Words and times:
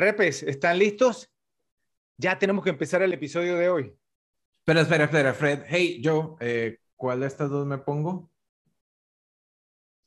Repes, 0.00 0.42
¿están 0.42 0.78
listos? 0.78 1.30
Ya 2.16 2.38
tenemos 2.38 2.64
que 2.64 2.70
empezar 2.70 3.02
el 3.02 3.12
episodio 3.12 3.56
de 3.56 3.68
hoy. 3.68 3.94
Espera, 4.60 4.80
espera, 4.80 5.04
espera, 5.04 5.34
Fred. 5.34 5.64
Hey, 5.66 6.00
Joe, 6.02 6.36
eh, 6.40 6.78
¿cuál 6.96 7.20
de 7.20 7.26
estas 7.26 7.50
dos 7.50 7.66
me 7.66 7.76
pongo? 7.76 8.30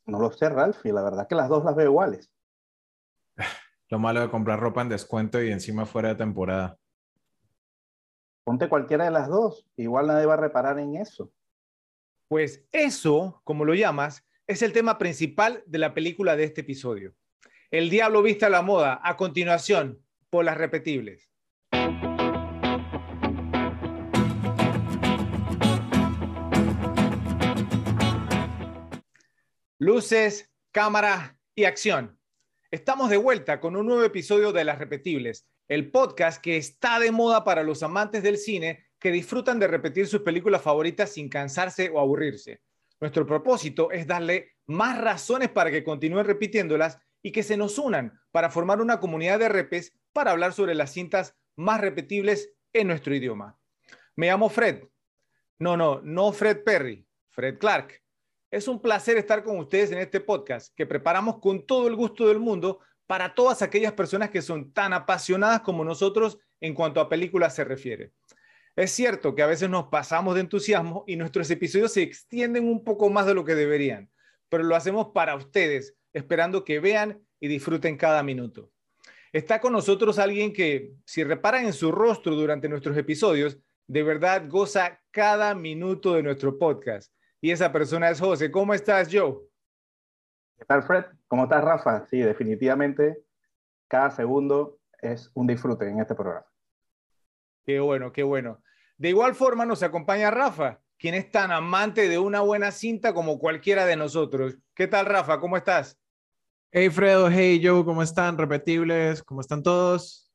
No 0.07 0.19
lo 0.19 0.31
sé, 0.31 0.49
Ralph, 0.49 0.83
y 0.83 0.91
la 0.91 1.03
verdad 1.03 1.27
que 1.27 1.35
las 1.35 1.47
dos 1.47 1.63
las 1.63 1.75
veo 1.75 1.91
iguales. 1.91 2.31
Lo 3.89 3.99
malo 3.99 4.21
de 4.21 4.31
comprar 4.31 4.59
ropa 4.59 4.81
en 4.81 4.89
descuento 4.89 5.43
y 5.43 5.51
encima 5.51 5.85
fuera 5.85 6.09
de 6.09 6.15
temporada. 6.15 6.79
Ponte 8.43 8.67
cualquiera 8.67 9.05
de 9.05 9.11
las 9.11 9.29
dos, 9.29 9.67
igual 9.75 10.07
nadie 10.07 10.25
va 10.25 10.33
a 10.33 10.37
reparar 10.37 10.79
en 10.79 10.95
eso. 10.95 11.31
Pues 12.27 12.65
eso, 12.71 13.41
como 13.43 13.63
lo 13.63 13.75
llamas, 13.75 14.25
es 14.47 14.63
el 14.63 14.73
tema 14.73 14.97
principal 14.97 15.63
de 15.67 15.77
la 15.77 15.93
película 15.93 16.35
de 16.35 16.45
este 16.45 16.61
episodio. 16.61 17.13
El 17.73 17.89
diablo 17.89 18.21
viste 18.21 18.45
a 18.45 18.51
la 18.51 18.61
moda, 18.61 19.01
a 19.01 19.17
continuación, 19.17 19.99
por 20.29 20.45
las 20.45 20.59
repetibles. 20.59 21.31
Luces, 29.79 30.51
cámara 30.71 31.39
y 31.55 31.63
acción. 31.63 32.19
Estamos 32.69 33.09
de 33.09 33.17
vuelta 33.17 33.59
con 33.59 33.75
un 33.75 33.87
nuevo 33.87 34.03
episodio 34.03 34.51
de 34.51 34.65
Las 34.65 34.77
Repetibles, 34.77 35.47
el 35.67 35.89
podcast 35.89 36.39
que 36.43 36.57
está 36.57 36.99
de 36.99 37.11
moda 37.11 37.43
para 37.43 37.63
los 37.63 37.81
amantes 37.81 38.21
del 38.21 38.37
cine 38.37 38.85
que 38.99 39.11
disfrutan 39.11 39.57
de 39.57 39.65
repetir 39.65 40.05
sus 40.05 40.21
películas 40.21 40.61
favoritas 40.61 41.09
sin 41.09 41.27
cansarse 41.27 41.89
o 41.89 41.99
aburrirse. 41.99 42.61
Nuestro 43.01 43.25
propósito 43.25 43.89
es 43.89 44.05
darle 44.05 44.57
más 44.67 45.01
razones 45.01 45.49
para 45.49 45.71
que 45.71 45.83
continúen 45.83 46.23
repitiéndolas 46.23 46.99
y 47.23 47.31
que 47.31 47.41
se 47.41 47.57
nos 47.57 47.79
unan 47.79 48.19
para 48.31 48.51
formar 48.51 48.81
una 48.81 48.99
comunidad 48.99 49.39
de 49.39 49.49
repes 49.49 49.93
para 50.11 50.31
hablar 50.31 50.53
sobre 50.53 50.75
las 50.75 50.91
cintas 50.91 51.35
más 51.55 51.81
repetibles 51.81 52.53
en 52.73 52.87
nuestro 52.87 53.15
idioma. 53.15 53.57
Me 54.15 54.27
llamo 54.27 54.49
Fred. 54.49 54.83
No, 55.57 55.77
no, 55.77 56.01
no 56.03 56.31
Fred 56.33 56.63
Perry, 56.63 57.07
Fred 57.29 57.57
Clark. 57.57 58.01
Es 58.51 58.67
un 58.67 58.79
placer 58.79 59.17
estar 59.17 59.43
con 59.43 59.57
ustedes 59.57 59.91
en 59.91 59.97
este 59.97 60.19
podcast 60.19 60.75
que 60.75 60.85
preparamos 60.85 61.39
con 61.39 61.65
todo 61.65 61.87
el 61.87 61.95
gusto 61.95 62.27
del 62.27 62.39
mundo 62.39 62.79
para 63.07 63.33
todas 63.33 63.61
aquellas 63.61 63.93
personas 63.93 64.29
que 64.29 64.41
son 64.41 64.71
tan 64.73 64.93
apasionadas 64.93 65.61
como 65.61 65.83
nosotros 65.83 66.37
en 66.59 66.73
cuanto 66.73 66.99
a 66.99 67.09
películas 67.09 67.55
se 67.55 67.63
refiere. 67.63 68.11
Es 68.75 68.91
cierto 68.91 69.35
que 69.35 69.43
a 69.43 69.47
veces 69.47 69.69
nos 69.69 69.87
pasamos 69.87 70.35
de 70.35 70.41
entusiasmo 70.41 71.03
y 71.07 71.15
nuestros 71.15 71.49
episodios 71.51 71.93
se 71.93 72.01
extienden 72.01 72.67
un 72.67 72.83
poco 72.83 73.09
más 73.09 73.25
de 73.25 73.33
lo 73.33 73.45
que 73.45 73.55
deberían, 73.55 74.09
pero 74.49 74.63
lo 74.63 74.75
hacemos 74.75 75.09
para 75.13 75.35
ustedes, 75.35 75.95
esperando 76.13 76.63
que 76.63 76.79
vean 76.79 77.21
y 77.39 77.47
disfruten 77.47 77.97
cada 77.97 78.23
minuto. 78.23 78.71
Está 79.31 79.59
con 79.59 79.73
nosotros 79.73 80.19
alguien 80.19 80.53
que, 80.53 80.93
si 81.05 81.23
reparan 81.23 81.65
en 81.65 81.73
su 81.73 81.91
rostro 81.91 82.35
durante 82.35 82.69
nuestros 82.69 82.95
episodios, 82.97 83.57
de 83.87 84.03
verdad 84.03 84.47
goza 84.47 85.01
cada 85.11 85.55
minuto 85.55 86.13
de 86.13 86.23
nuestro 86.23 86.57
podcast. 86.57 87.11
Y 87.41 87.51
esa 87.51 87.71
persona 87.71 88.09
es 88.09 88.19
José. 88.19 88.51
¿Cómo 88.51 88.73
estás, 88.73 89.09
Joe? 89.11 89.35
¿Qué 90.57 90.65
tal, 90.65 90.83
Fred? 90.83 91.05
¿Cómo 91.27 91.43
estás, 91.43 91.63
Rafa? 91.63 92.05
Sí, 92.07 92.19
definitivamente 92.19 93.23
cada 93.93 94.09
segundo 94.09 94.79
es 95.01 95.29
un 95.35 95.45
disfrute 95.45 95.87
en 95.87 95.99
este 95.99 96.15
programa. 96.15 96.47
Qué 97.65 97.79
bueno, 97.79 98.11
qué 98.11 98.23
bueno. 98.23 98.63
De 98.97 99.09
igual 99.09 99.35
forma 99.35 99.65
nos 99.65 99.83
acompaña 99.83 100.31
Rafa, 100.31 100.79
quien 100.97 101.13
es 101.15 101.29
tan 101.29 101.51
amante 101.51 102.07
de 102.07 102.17
una 102.17 102.41
buena 102.41 102.71
cinta 102.71 103.13
como 103.13 103.37
cualquiera 103.37 103.85
de 103.85 103.95
nosotros. 103.95 104.57
¿Qué 104.73 104.87
tal, 104.87 105.05
Rafa? 105.05 105.39
¿Cómo 105.39 105.57
estás? 105.57 105.99
Hey, 106.75 106.89
Fredo, 106.89 107.29
hey, 107.29 107.61
Joe, 107.63 107.85
¿cómo 107.85 108.01
están? 108.01 108.35
Repetibles, 108.35 109.21
¿cómo 109.21 109.41
están 109.41 109.61
todos? 109.61 110.31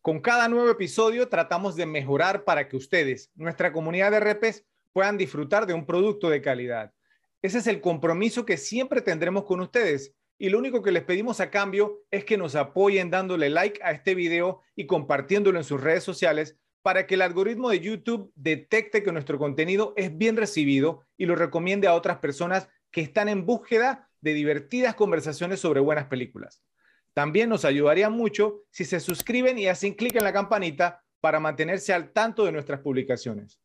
Con 0.00 0.22
cada 0.22 0.48
nuevo 0.48 0.70
episodio 0.70 1.28
tratamos 1.28 1.76
de 1.76 1.84
mejorar 1.84 2.44
para 2.44 2.66
que 2.66 2.78
ustedes, 2.78 3.30
nuestra 3.34 3.74
comunidad 3.74 4.10
de 4.10 4.20
repes, 4.20 4.64
puedan 4.94 5.18
disfrutar 5.18 5.66
de 5.66 5.74
un 5.74 5.84
producto 5.84 6.30
de 6.30 6.40
calidad. 6.40 6.94
Ese 7.42 7.58
es 7.58 7.66
el 7.66 7.82
compromiso 7.82 8.46
que 8.46 8.56
siempre 8.56 9.02
tendremos 9.02 9.44
con 9.44 9.60
ustedes 9.60 10.14
y 10.38 10.48
lo 10.48 10.58
único 10.58 10.80
que 10.80 10.92
les 10.92 11.04
pedimos 11.04 11.40
a 11.40 11.50
cambio 11.50 12.06
es 12.10 12.24
que 12.24 12.38
nos 12.38 12.54
apoyen 12.54 13.10
dándole 13.10 13.50
like 13.50 13.78
a 13.82 13.90
este 13.90 14.14
video 14.14 14.62
y 14.74 14.86
compartiéndolo 14.86 15.58
en 15.58 15.64
sus 15.64 15.82
redes 15.82 16.04
sociales 16.04 16.56
para 16.80 17.06
que 17.06 17.16
el 17.16 17.20
algoritmo 17.20 17.68
de 17.68 17.80
YouTube 17.80 18.32
detecte 18.34 19.02
que 19.02 19.12
nuestro 19.12 19.36
contenido 19.36 19.92
es 19.98 20.16
bien 20.16 20.38
recibido 20.38 21.04
y 21.18 21.26
lo 21.26 21.36
recomiende 21.36 21.86
a 21.86 21.92
otras 21.92 22.16
personas 22.16 22.70
que 22.90 23.02
están 23.02 23.28
en 23.28 23.44
búsqueda 23.44 24.07
de 24.20 24.34
divertidas 24.34 24.94
conversaciones 24.94 25.60
sobre 25.60 25.80
buenas 25.80 26.06
películas. 26.06 26.62
También 27.14 27.48
nos 27.48 27.64
ayudaría 27.64 28.10
mucho 28.10 28.62
si 28.70 28.84
se 28.84 29.00
suscriben 29.00 29.58
y 29.58 29.66
hacen 29.66 29.94
clic 29.94 30.16
en 30.16 30.24
la 30.24 30.32
campanita 30.32 31.02
para 31.20 31.40
mantenerse 31.40 31.92
al 31.92 32.12
tanto 32.12 32.44
de 32.44 32.52
nuestras 32.52 32.80
publicaciones. 32.80 33.60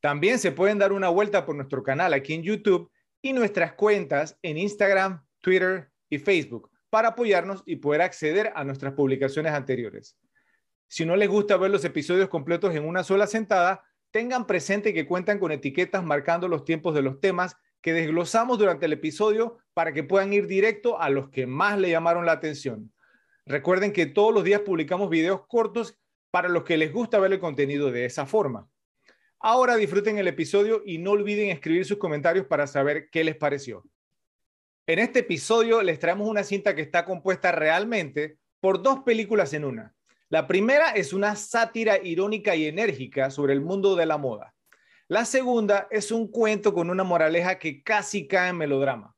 También 0.00 0.38
se 0.38 0.52
pueden 0.52 0.78
dar 0.78 0.92
una 0.92 1.08
vuelta 1.08 1.46
por 1.46 1.56
nuestro 1.56 1.82
canal 1.82 2.12
aquí 2.12 2.34
en 2.34 2.42
YouTube 2.42 2.90
y 3.22 3.32
nuestras 3.32 3.72
cuentas 3.72 4.38
en 4.42 4.58
Instagram, 4.58 5.24
Twitter 5.40 5.90
y 6.10 6.18
Facebook 6.18 6.70
para 6.90 7.08
apoyarnos 7.08 7.62
y 7.66 7.76
poder 7.76 8.02
acceder 8.02 8.52
a 8.54 8.64
nuestras 8.64 8.92
publicaciones 8.92 9.52
anteriores. 9.52 10.16
Si 10.86 11.04
no 11.04 11.16
les 11.16 11.28
gusta 11.28 11.56
ver 11.56 11.70
los 11.70 11.84
episodios 11.84 12.28
completos 12.28 12.74
en 12.74 12.86
una 12.86 13.02
sola 13.02 13.26
sentada, 13.26 13.82
tengan 14.10 14.46
presente 14.46 14.94
que 14.94 15.06
cuentan 15.06 15.40
con 15.40 15.50
etiquetas 15.50 16.04
marcando 16.04 16.46
los 16.46 16.64
tiempos 16.64 16.94
de 16.94 17.02
los 17.02 17.20
temas 17.20 17.56
que 17.84 17.92
desglosamos 17.92 18.58
durante 18.58 18.86
el 18.86 18.94
episodio 18.94 19.58
para 19.74 19.92
que 19.92 20.02
puedan 20.02 20.32
ir 20.32 20.46
directo 20.46 20.98
a 20.98 21.10
los 21.10 21.28
que 21.28 21.46
más 21.46 21.78
le 21.78 21.90
llamaron 21.90 22.24
la 22.24 22.32
atención. 22.32 22.90
Recuerden 23.44 23.92
que 23.92 24.06
todos 24.06 24.32
los 24.32 24.42
días 24.42 24.62
publicamos 24.62 25.10
videos 25.10 25.46
cortos 25.46 25.94
para 26.30 26.48
los 26.48 26.64
que 26.64 26.78
les 26.78 26.94
gusta 26.94 27.18
ver 27.18 27.34
el 27.34 27.40
contenido 27.40 27.90
de 27.90 28.06
esa 28.06 28.24
forma. 28.24 28.66
Ahora 29.38 29.76
disfruten 29.76 30.16
el 30.16 30.28
episodio 30.28 30.82
y 30.86 30.96
no 30.96 31.10
olviden 31.10 31.50
escribir 31.50 31.84
sus 31.84 31.98
comentarios 31.98 32.46
para 32.46 32.66
saber 32.66 33.10
qué 33.10 33.22
les 33.22 33.36
pareció. 33.36 33.84
En 34.86 34.98
este 34.98 35.18
episodio 35.18 35.82
les 35.82 35.98
traemos 35.98 36.26
una 36.26 36.42
cinta 36.42 36.74
que 36.74 36.80
está 36.80 37.04
compuesta 37.04 37.52
realmente 37.52 38.38
por 38.60 38.82
dos 38.82 39.00
películas 39.00 39.52
en 39.52 39.66
una. 39.66 39.94
La 40.30 40.46
primera 40.46 40.92
es 40.92 41.12
una 41.12 41.36
sátira 41.36 42.02
irónica 42.02 42.56
y 42.56 42.64
enérgica 42.64 43.30
sobre 43.30 43.52
el 43.52 43.60
mundo 43.60 43.94
de 43.94 44.06
la 44.06 44.16
moda. 44.16 44.53
La 45.08 45.26
segunda 45.26 45.86
es 45.90 46.10
un 46.10 46.30
cuento 46.30 46.72
con 46.72 46.88
una 46.88 47.04
moraleja 47.04 47.58
que 47.58 47.82
casi 47.82 48.26
cae 48.26 48.50
en 48.50 48.56
melodrama. 48.56 49.14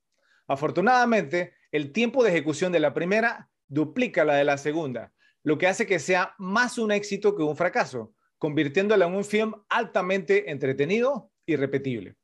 Afortunadamente, 0.48 1.54
el 1.70 1.92
tiempo 1.92 2.24
de 2.24 2.30
ejecución 2.30 2.72
de 2.72 2.80
la 2.80 2.92
primera 2.92 3.48
duplica 3.68 4.24
la 4.24 4.34
de 4.34 4.44
la 4.44 4.58
segunda, 4.58 5.12
lo 5.44 5.58
que 5.58 5.68
hace 5.68 5.86
que 5.86 6.00
sea 6.00 6.34
más 6.38 6.76
un 6.76 6.90
éxito 6.90 7.36
que 7.36 7.44
un 7.44 7.56
fracaso, 7.56 8.12
convirtiéndola 8.38 9.06
en 9.06 9.14
un 9.14 9.24
film 9.24 9.54
altamente 9.68 10.50
entretenido 10.50 11.30
y 11.46 11.54
repetible. 11.54 12.16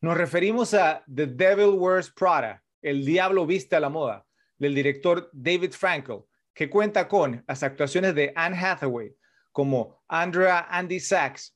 Nos 0.00 0.16
referimos 0.16 0.72
a 0.72 1.04
The 1.14 1.26
Devil 1.26 1.74
Wears 1.78 2.10
Prada, 2.10 2.62
el 2.80 3.04
Diablo 3.04 3.44
Viste 3.44 3.76
a 3.76 3.80
la 3.80 3.90
Moda, 3.90 4.26
del 4.56 4.74
director 4.74 5.28
David 5.34 5.72
Frankel, 5.72 6.20
que 6.54 6.70
cuenta 6.70 7.06
con 7.06 7.44
las 7.46 7.62
actuaciones 7.62 8.14
de 8.14 8.32
Anne 8.34 8.56
Hathaway 8.56 9.14
como 9.52 10.02
Andrea 10.08 10.66
Andy 10.70 11.00
Sachs, 11.00 11.54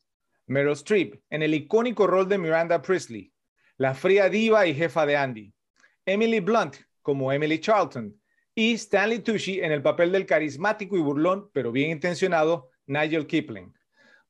Meryl 0.49 0.73
Streep 0.73 1.21
en 1.31 1.43
el 1.43 1.55
icónico 1.55 2.07
rol 2.07 2.29
de 2.29 2.39
Miranda 2.39 2.83
Priestley, 2.83 3.33
la 3.77 3.95
fría 3.95 4.29
diva 4.29 4.67
y 4.67 4.75
jefa 4.75 5.07
de 5.07 5.17
Andy, 5.17 5.55
Emily 6.05 6.41
Blunt 6.41 6.77
como 7.03 7.33
Emily 7.33 7.59
Charlton 7.59 8.19
y 8.55 8.73
Stanley 8.73 9.21
Tucci 9.21 9.61
en 9.61 9.71
el 9.71 9.83
papel 9.83 10.11
del 10.11 10.27
carismático 10.27 10.97
y 10.97 11.01
burlón, 11.01 11.51
pero 11.53 11.71
bien 11.71 11.91
intencionado, 11.91 12.71
Nigel 12.87 13.27
Kipling. 13.27 13.73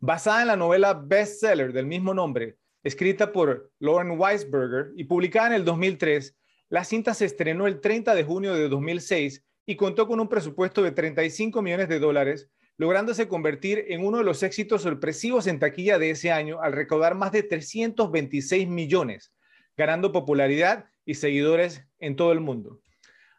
Basada 0.00 0.42
en 0.42 0.48
la 0.48 0.56
novela 0.56 0.92
bestseller 0.92 1.72
del 1.72 1.86
mismo 1.86 2.12
nombre, 2.12 2.56
escrita 2.82 3.32
por 3.32 3.70
Lauren 3.78 4.18
Weisberger 4.18 4.92
y 4.96 5.04
publicada 5.04 5.48
en 5.48 5.52
el 5.54 5.64
2003, 5.64 6.36
la 6.68 6.84
cinta 6.84 7.14
se 7.14 7.24
estrenó 7.24 7.66
el 7.66 7.80
30 7.80 8.14
de 8.14 8.24
junio 8.24 8.54
de 8.54 8.68
2006 8.68 9.44
y 9.64 9.76
contó 9.76 10.06
con 10.06 10.20
un 10.20 10.28
presupuesto 10.28 10.82
de 10.82 10.92
35 10.92 11.62
millones 11.62 11.88
de 11.88 11.98
dólares, 11.98 12.50
lográndose 12.78 13.28
convertir 13.28 13.84
en 13.88 14.06
uno 14.06 14.18
de 14.18 14.24
los 14.24 14.42
éxitos 14.42 14.82
sorpresivos 14.82 15.48
en 15.48 15.58
taquilla 15.58 15.98
de 15.98 16.10
ese 16.10 16.30
año 16.30 16.62
al 16.62 16.72
recaudar 16.72 17.16
más 17.16 17.32
de 17.32 17.42
326 17.42 18.68
millones, 18.68 19.32
ganando 19.76 20.12
popularidad 20.12 20.86
y 21.04 21.14
seguidores 21.14 21.84
en 21.98 22.14
todo 22.16 22.32
el 22.32 22.40
mundo. 22.40 22.80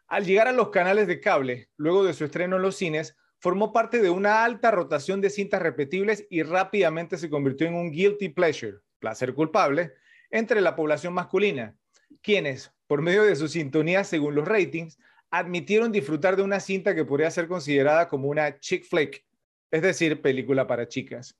Al 0.06 0.26
llegar 0.26 0.46
a 0.46 0.52
los 0.52 0.68
canales 0.68 1.06
de 1.06 1.20
cable, 1.20 1.70
luego 1.76 2.04
de 2.04 2.12
su 2.12 2.24
estreno 2.24 2.56
en 2.56 2.62
los 2.62 2.76
cines, 2.76 3.16
formó 3.38 3.72
parte 3.72 4.02
de 4.02 4.10
una 4.10 4.44
alta 4.44 4.70
rotación 4.70 5.22
de 5.22 5.30
cintas 5.30 5.62
repetibles 5.62 6.26
y 6.28 6.42
rápidamente 6.42 7.16
se 7.16 7.30
convirtió 7.30 7.66
en 7.66 7.74
un 7.74 7.90
guilty 7.90 8.28
pleasure, 8.28 8.78
placer 8.98 9.32
culpable, 9.32 9.94
entre 10.30 10.60
la 10.60 10.76
población 10.76 11.14
masculina, 11.14 11.74
quienes, 12.22 12.72
por 12.86 13.00
medio 13.00 13.22
de 13.22 13.36
su 13.36 13.48
sintonía 13.48 14.04
según 14.04 14.34
los 14.34 14.46
ratings, 14.46 14.98
admitieron 15.30 15.92
disfrutar 15.92 16.36
de 16.36 16.42
una 16.42 16.60
cinta 16.60 16.94
que 16.94 17.04
podría 17.04 17.30
ser 17.30 17.48
considerada 17.48 18.08
como 18.08 18.28
una 18.28 18.58
chick 18.58 18.84
flick, 18.84 19.24
es 19.70 19.82
decir, 19.82 20.20
película 20.20 20.66
para 20.66 20.88
chicas. 20.88 21.38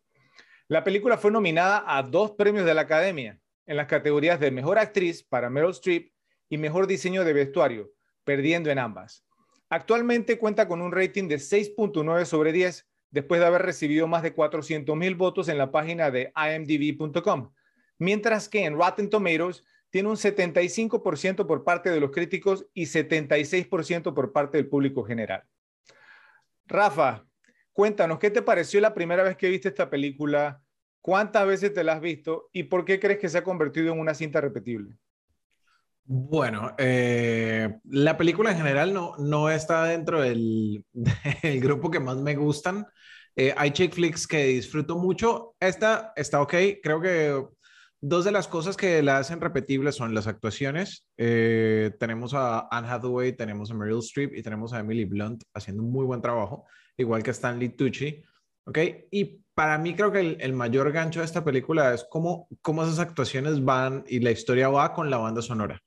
La 0.69 0.85
película 0.85 1.19
fue 1.19 1.31
nominada 1.31 1.85
a 1.87 2.03
dos 2.03 2.33
premios 2.33 2.65
de 2.65 2.75
la 2.75 2.83
Academia 2.83 3.41
en 3.67 3.77
las 3.77 3.87
categorías 3.87 4.39
de 4.39 4.51
Mejor 4.51 4.79
Actriz 4.79 5.23
para 5.23 5.51
Meryl 5.51 5.71
Streep 5.71 6.13
y 6.49 6.59
Mejor 6.59 6.87
Diseño 6.87 7.25
de 7.25 7.33
Vestuario, 7.33 7.91
perdiendo 8.25 8.71
en 8.71 8.79
ambas. 8.79 9.25
Actualmente 9.69 10.39
cuenta 10.39 10.67
con 10.67 10.81
un 10.83 10.93
rating 10.93 11.29
de 11.29 11.37
6.9 11.37 12.25
sobre 12.25 12.53
10 12.53 12.89
después 13.11 13.41
de 13.41 13.47
haber 13.47 13.63
recibido 13.63 14.07
más 14.07 14.23
de 14.23 14.33
400 14.33 14.97
mil 14.97 15.15
votos 15.15 15.49
en 15.49 15.59
la 15.59 15.71
página 15.71 16.11
de 16.11 16.33
imdb.com, 16.37 17.53
mientras 17.99 18.49
que 18.49 18.65
en 18.65 18.75
Rotten 18.75 19.11
Tomatoes 19.11 19.65
tiene 19.91 20.09
un 20.09 20.17
75% 20.17 21.47
por 21.47 21.65
parte 21.65 21.91
de 21.91 22.01
los 22.01 22.13
críticos 22.13 22.67
y 22.75 22.85
76% 22.85 24.15
por 24.15 24.33
parte 24.33 24.57
del 24.57 24.69
público 24.69 25.03
general. 25.05 25.43
Rafa, 26.67 27.27
cuéntanos, 27.73 28.19
¿qué 28.19 28.31
te 28.31 28.43
pareció 28.43 28.81
la 28.81 28.95
primera 28.95 29.23
vez 29.23 29.37
que 29.37 29.49
viste 29.49 29.69
esta 29.69 29.91
película? 29.91 30.63
¿Cuántas 31.01 31.47
veces 31.47 31.73
te 31.73 31.85
la 31.85 31.95
has 31.95 32.01
visto? 32.01 32.49
¿Y 32.53 32.65
por 32.65 32.85
qué 32.85 33.01
crees 33.01 33.19
que 33.19 33.29
se 33.29 33.39
ha 33.39 33.45
convertido 33.45 33.93
en 33.93 34.01
una 34.01 34.15
cinta 34.15 34.41
repetible? 34.41 34.97
Bueno, 36.05 36.75
eh, 36.77 37.79
la 37.85 38.17
película 38.17 38.51
en 38.51 38.57
general 38.57 38.93
no, 38.93 39.15
no 39.19 39.49
está 39.49 39.85
dentro 39.85 40.21
del, 40.21 40.85
del 41.43 41.61
grupo 41.61 41.91
que 41.91 42.01
más 42.01 42.17
me 42.17 42.35
gustan. 42.35 42.87
Eh, 43.37 43.55
hay 43.57 43.71
chick 43.71 43.95
flicks 43.95 44.27
que 44.27 44.45
disfruto 44.45 44.99
mucho. 44.99 45.55
Esta 45.61 46.13
está 46.17 46.43
ok. 46.43 46.55
Creo 46.83 47.01
que 47.01 47.43
dos 48.01 48.25
de 48.25 48.33
las 48.33 48.49
cosas 48.49 48.77
que 48.77 49.03
la 49.03 49.19
hacen 49.19 49.41
repetible 49.41 49.93
son 49.93 50.15
las 50.15 50.27
actuaciones. 50.27 51.07
Eh, 51.17 51.93
tenemos 51.99 52.35
a 52.35 52.67
Anne 52.71 52.89
Hathaway, 52.89 53.33
tenemos 53.35 53.71
a 53.71 53.75
Meryl 53.75 53.99
Streep 53.99 54.35
y 54.35 54.43
tenemos 54.43 54.73
a 54.73 54.81
Emily 54.81 55.05
Blunt 55.05 55.45
haciendo 55.55 55.83
un 55.83 55.93
muy 55.93 56.07
buen 56.07 56.23
trabajo, 56.23 56.67
igual 57.01 57.23
que 57.23 57.31
Stanley 57.31 57.71
Tucci. 57.71 58.23
¿ok? 58.65 58.79
Y 59.11 59.43
para 59.55 59.79
mí 59.79 59.95
creo 59.95 60.13
que 60.13 60.21
el, 60.21 60.53
mayor 60.53 60.93
gancho 60.93 61.21
de 61.21 61.27
esta 61.27 61.45
película 61.45 61.93
es 61.93 62.07
cómo, 62.09 62.49
cómo 62.63 62.83
esas 62.83 62.99
actuaciones 62.99 63.65
van 63.65 64.05
y 64.07 64.21
la 64.21 64.31
historia 64.31 64.69
va 64.69 64.93
con 64.93 65.11
la 65.11 65.19
banda 65.19 65.43
sonora. 65.43 65.83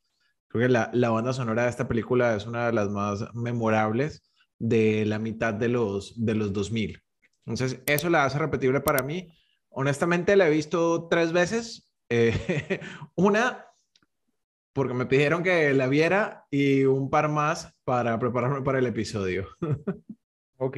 Creo 0.48 0.68
que 0.68 0.70
la, 0.70 0.90
la 0.94 1.10
banda 1.10 1.34
sonora 1.34 1.64
de 1.64 1.70
esta 1.70 1.88
película 1.88 2.36
es 2.36 2.46
una 2.46 2.68
de 2.68 2.74
las 2.74 2.90
más 2.90 3.34
memorables 3.34 4.22
de 4.60 5.06
la 5.06 5.20
mitad 5.20 5.54
de 5.54 5.70
los, 5.70 6.14
de 6.24 6.36
los 6.36 6.54
2000. 6.54 7.02
Entonces, 7.46 7.82
eso 7.86 8.10
la 8.10 8.26
hace 8.26 8.38
repetible 8.38 8.82
para 8.82 9.04
mí. 9.04 9.34
Honestamente, 9.70 10.36
la 10.36 10.48
he 10.48 10.52
visto 10.52 11.08
tres 11.10 11.34
veces. 11.34 11.92
Eh, 12.10 12.80
una, 13.16 13.66
porque 14.74 14.94
me 14.94 15.06
pidieron 15.06 15.44
que 15.44 15.74
la 15.74 15.88
viera 15.88 16.46
y 16.52 16.84
un 16.84 17.10
par 17.10 17.30
más 17.30 17.74
para 17.84 18.18
prepararme 18.20 18.62
para 18.62 18.80
el 18.80 18.88
episodio. 18.88 19.48
ok. 20.64 20.78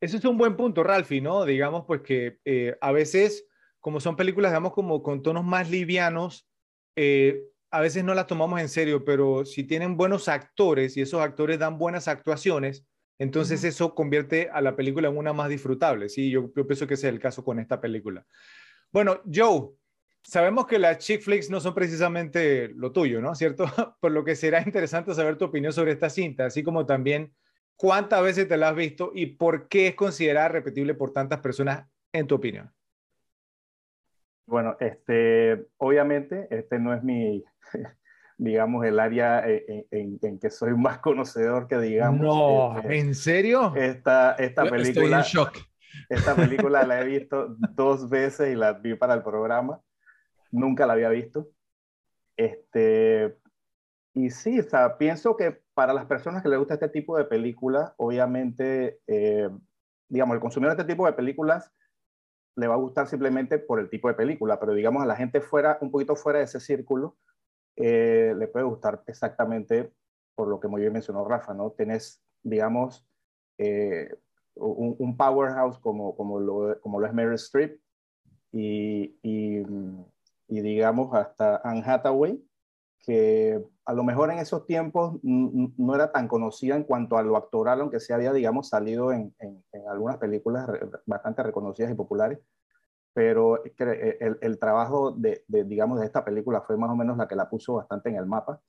Eso 0.00 0.16
es 0.16 0.24
un 0.24 0.36
buen 0.36 0.56
punto, 0.56 0.82
Ralphie, 0.82 1.20
¿no? 1.20 1.44
Digamos, 1.44 1.84
pues 1.86 2.02
que 2.02 2.38
eh, 2.44 2.76
a 2.80 2.92
veces, 2.92 3.46
como 3.80 4.00
son 4.00 4.16
películas, 4.16 4.50
digamos, 4.50 4.72
como 4.72 5.02
con 5.02 5.22
tonos 5.22 5.44
más 5.44 5.70
livianos, 5.70 6.48
eh, 6.96 7.44
a 7.70 7.80
veces 7.80 8.04
no 8.04 8.14
las 8.14 8.26
tomamos 8.26 8.60
en 8.60 8.68
serio, 8.68 9.04
pero 9.04 9.44
si 9.44 9.64
tienen 9.64 9.96
buenos 9.96 10.28
actores 10.28 10.96
y 10.96 11.02
esos 11.02 11.20
actores 11.20 11.58
dan 11.58 11.78
buenas 11.78 12.08
actuaciones, 12.08 12.84
entonces 13.18 13.62
eso 13.64 13.94
convierte 13.94 14.50
a 14.52 14.60
la 14.60 14.74
película 14.74 15.08
en 15.08 15.16
una 15.16 15.32
más 15.32 15.48
disfrutable. 15.48 16.08
Sí, 16.08 16.30
yo, 16.30 16.52
yo 16.54 16.66
pienso 16.66 16.86
que 16.86 16.94
ese 16.94 17.06
es 17.06 17.14
el 17.14 17.20
caso 17.20 17.44
con 17.44 17.60
esta 17.60 17.80
película. 17.80 18.26
Bueno, 18.90 19.22
Joe, 19.32 19.70
sabemos 20.22 20.66
que 20.66 20.78
las 20.78 20.98
chick 20.98 21.22
flicks 21.22 21.48
no 21.48 21.60
son 21.60 21.74
precisamente 21.74 22.68
lo 22.74 22.92
tuyo, 22.92 23.20
¿no? 23.20 23.34
¿Cierto? 23.34 23.64
Por 24.00 24.10
lo 24.10 24.24
que 24.24 24.36
será 24.36 24.60
interesante 24.62 25.14
saber 25.14 25.36
tu 25.36 25.44
opinión 25.44 25.72
sobre 25.72 25.92
esta 25.92 26.10
cinta, 26.10 26.46
así 26.46 26.62
como 26.62 26.84
también 26.84 27.32
¿Cuántas 27.76 28.22
veces 28.22 28.48
te 28.48 28.56
la 28.56 28.68
has 28.68 28.76
visto 28.76 29.10
y 29.14 29.26
por 29.26 29.68
qué 29.68 29.88
es 29.88 29.94
considerada 29.94 30.48
repetible 30.48 30.94
por 30.94 31.12
tantas 31.12 31.40
personas, 31.40 31.88
en 32.12 32.26
tu 32.26 32.36
opinión? 32.36 32.72
Bueno, 34.46 34.76
este, 34.80 35.66
obviamente, 35.78 36.46
este 36.50 36.78
no 36.78 36.92
es 36.94 37.02
mi, 37.02 37.44
digamos, 38.38 38.84
el 38.84 39.00
área 39.00 39.42
en, 39.46 40.38
que 40.38 40.50
soy 40.50 40.74
más 40.74 40.98
conocedor 40.98 41.68
que 41.68 41.78
digamos. 41.78 42.20
No, 42.20 42.78
este, 42.78 42.98
¿en 42.98 43.14
serio? 43.14 43.74
Esta, 43.74 44.32
esta 44.32 44.64
película. 44.64 45.20
Estoy 45.20 45.40
en 45.40 45.46
shock. 45.46 45.58
Esta 46.08 46.34
película 46.34 46.84
la 46.84 47.00
he 47.00 47.04
visto 47.18 47.56
dos 47.74 48.08
veces 48.10 48.52
y 48.52 48.56
la 48.56 48.74
vi 48.74 48.94
para 48.94 49.14
el 49.14 49.22
programa. 49.22 49.80
Nunca 50.50 50.86
la 50.86 50.94
había 50.94 51.08
visto. 51.08 51.48
Este, 52.36 53.36
y 54.14 54.30
sí, 54.30 54.60
o 54.60 54.62
sea, 54.62 54.98
pienso 54.98 55.36
que 55.36 55.61
para 55.74 55.94
las 55.94 56.06
personas 56.06 56.42
que 56.42 56.48
les 56.48 56.58
gusta 56.58 56.74
este 56.74 56.88
tipo 56.88 57.16
de 57.16 57.24
películas, 57.24 57.92
obviamente, 57.96 59.00
eh, 59.06 59.48
digamos, 60.08 60.34
el 60.34 60.40
consumidor 60.40 60.76
de 60.76 60.82
este 60.82 60.92
tipo 60.92 61.06
de 61.06 61.12
películas 61.14 61.70
le 62.56 62.66
va 62.66 62.74
a 62.74 62.78
gustar 62.78 63.06
simplemente 63.06 63.58
por 63.58 63.80
el 63.80 63.88
tipo 63.88 64.08
de 64.08 64.14
película, 64.14 64.60
pero 64.60 64.74
digamos 64.74 65.02
a 65.02 65.06
la 65.06 65.16
gente 65.16 65.40
fuera, 65.40 65.78
un 65.80 65.90
poquito 65.90 66.16
fuera 66.16 66.40
de 66.40 66.44
ese 66.44 66.60
círculo, 66.60 67.16
eh, 67.76 68.34
le 68.36 68.48
puede 68.48 68.66
gustar 68.66 69.02
exactamente 69.06 69.92
por 70.34 70.48
lo 70.48 70.60
que 70.60 70.68
muy 70.68 70.82
bien 70.82 70.92
mencionó 70.92 71.24
Rafa, 71.24 71.54
¿no? 71.54 71.70
Tenés, 71.70 72.22
digamos, 72.42 73.06
eh, 73.58 74.14
un, 74.54 75.16
powerhouse 75.16 75.78
como, 75.78 76.14
como, 76.14 76.38
lo, 76.38 76.78
como 76.80 77.00
lo 77.00 77.06
es 77.06 77.14
Meryl 77.14 77.34
Streep 77.34 77.80
y, 78.50 79.16
y, 79.22 79.62
y 80.48 80.60
digamos 80.60 81.14
hasta 81.14 81.62
Anne 81.64 81.82
Hathaway, 81.86 82.44
que 83.00 83.64
a 83.84 83.92
lo 83.94 84.04
mejor 84.04 84.30
en 84.30 84.38
esos 84.38 84.66
tiempos 84.66 85.18
no 85.22 85.94
era 85.94 86.12
tan 86.12 86.28
conocida 86.28 86.76
en 86.76 86.84
cuanto 86.84 87.16
a 87.16 87.22
lo 87.22 87.36
actoral, 87.36 87.80
aunque 87.80 88.00
se 88.00 88.14
había, 88.14 88.32
digamos, 88.32 88.68
salido 88.68 89.12
en, 89.12 89.34
algunas 89.90 90.18
películas 90.18 90.68
bastante 91.06 91.42
reconocidas 91.42 91.90
y 91.90 91.94
populares, 91.94 92.38
pero 93.12 93.62
el, 93.64 94.38
el 94.40 94.58
trabajo 94.58 95.10
de, 95.12 95.44
digamos, 95.48 96.00
de 96.00 96.06
esta 96.06 96.24
película 96.24 96.62
fue 96.62 96.76
más 96.76 96.90
o 96.90 96.96
menos 96.96 97.16
la 97.16 97.26
que 97.26 97.36
la 97.36 97.50
puso 97.50 97.74
bastante 97.74 98.10
en 98.10 98.16
el 98.16 98.26
mapa. 98.26 98.60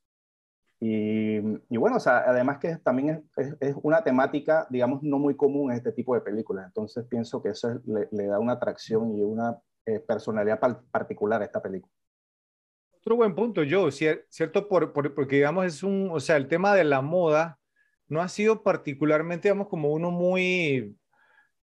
Y, 0.86 1.40
bueno, 1.78 1.96
o 1.96 2.00
sea, 2.00 2.26
además 2.28 2.58
que 2.58 2.76
también 2.76 3.26
es, 3.38 3.76
una 3.84 4.04
temática, 4.04 4.68
digamos, 4.70 5.02
no 5.02 5.18
muy 5.18 5.38
común 5.38 5.72
en 5.72 5.78
este 5.78 5.94
tipo 5.94 6.14
de 6.14 6.20
películas, 6.20 6.66
entonces 6.66 7.06
pienso 7.06 7.42
que 7.42 7.50
eso 7.50 7.80
le, 7.86 8.10
le, 8.12 8.28
da 8.28 8.38
una 8.38 8.54
atracción 8.54 9.18
y 9.18 9.24
una 9.24 9.58
eh, 9.86 10.00
personalidad 10.02 10.60
particular 10.92 11.42
a 11.42 11.46
esta 11.46 11.62
película. 11.62 11.94
Otro 13.06 13.18
buen 13.18 13.36
punto, 13.36 13.64
yo, 13.64 13.90
¿cierto? 13.92 14.70
Por, 14.70 14.94
porque, 14.94 15.36
digamos, 15.36 15.66
es 15.66 15.84
un, 15.84 16.10
o 16.10 16.22
sea, 16.22 16.38
el 16.38 16.48
tema 16.48 16.74
de 16.74 16.86
la 16.86 17.02
moda 17.02 17.60
no 18.08 18.22
ha 18.22 18.30
sido 18.30 18.64
particularmente, 18.64 19.50
digamos, 19.50 19.68
como 19.68 19.92
uno 19.92 20.10
muy 20.10 20.96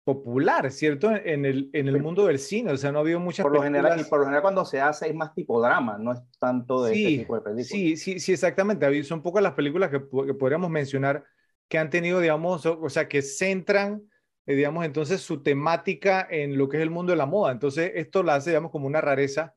popular, 0.04 0.69
¿cierto? 0.72 1.10
En 1.10 1.45
el, 1.45 1.69
en 1.72 1.88
el 1.88 2.02
mundo 2.02 2.26
del 2.26 2.38
cine, 2.38 2.73
o 2.73 2.78
sea, 2.78 2.92
no 2.92 2.97
ha 2.97 3.02
habido 3.02 3.21
muchas 3.21 3.45
por 3.45 3.54
lo 3.54 3.64
general 3.64 3.97
Y 3.97 4.04
por 4.04 4.19
lo 4.19 4.26
general 4.26 4.42
cuando 4.42 4.66
se 4.66 4.81
hace 4.81 5.07
es 5.07 5.16
más 5.16 5.33
tipo 5.33 5.61
drama, 5.61 5.97
no 5.97 6.11
es 6.11 6.19
tanto 6.38 6.83
de 6.83 6.95
este 6.95 7.21
tipo 7.21 7.35
de 7.35 7.42
películas. 7.42 7.68
Sí, 7.68 7.95
sí, 7.95 8.19
sí, 8.19 8.33
exactamente. 8.33 9.04
Son 9.06 9.21
pocas 9.21 9.42
las 9.42 9.54
películas 9.54 9.90
que, 9.90 10.00
que, 10.00 10.33
podríamos 10.33 10.69
mencionar 10.69 11.23
que 11.69 11.78
han 11.78 11.90
tenido, 11.90 12.19
digamos, 12.19 12.66
o, 12.66 12.90
sea, 12.90 13.07
que 13.07 13.21
centran, 13.21 14.04
eh, 14.45 14.56
digamos, 14.56 14.83
entonces 14.83 15.21
su 15.21 15.42
temática 15.42 16.28
en 16.30 16.57
lo 16.57 16.68
que 16.68 16.76
es 16.76 16.83
el 16.83 16.90
mundo 16.90 17.14
de 17.14 17.18
la 17.18 17.26
moda. 17.26 17.54
Entonces, 17.54 17.94
esto 17.95 18.21
la 18.21 18.35
hace, 18.35 18.50
digamos, 18.50 18.71
como 18.71 18.88
una 18.88 19.00
rareza 19.00 19.56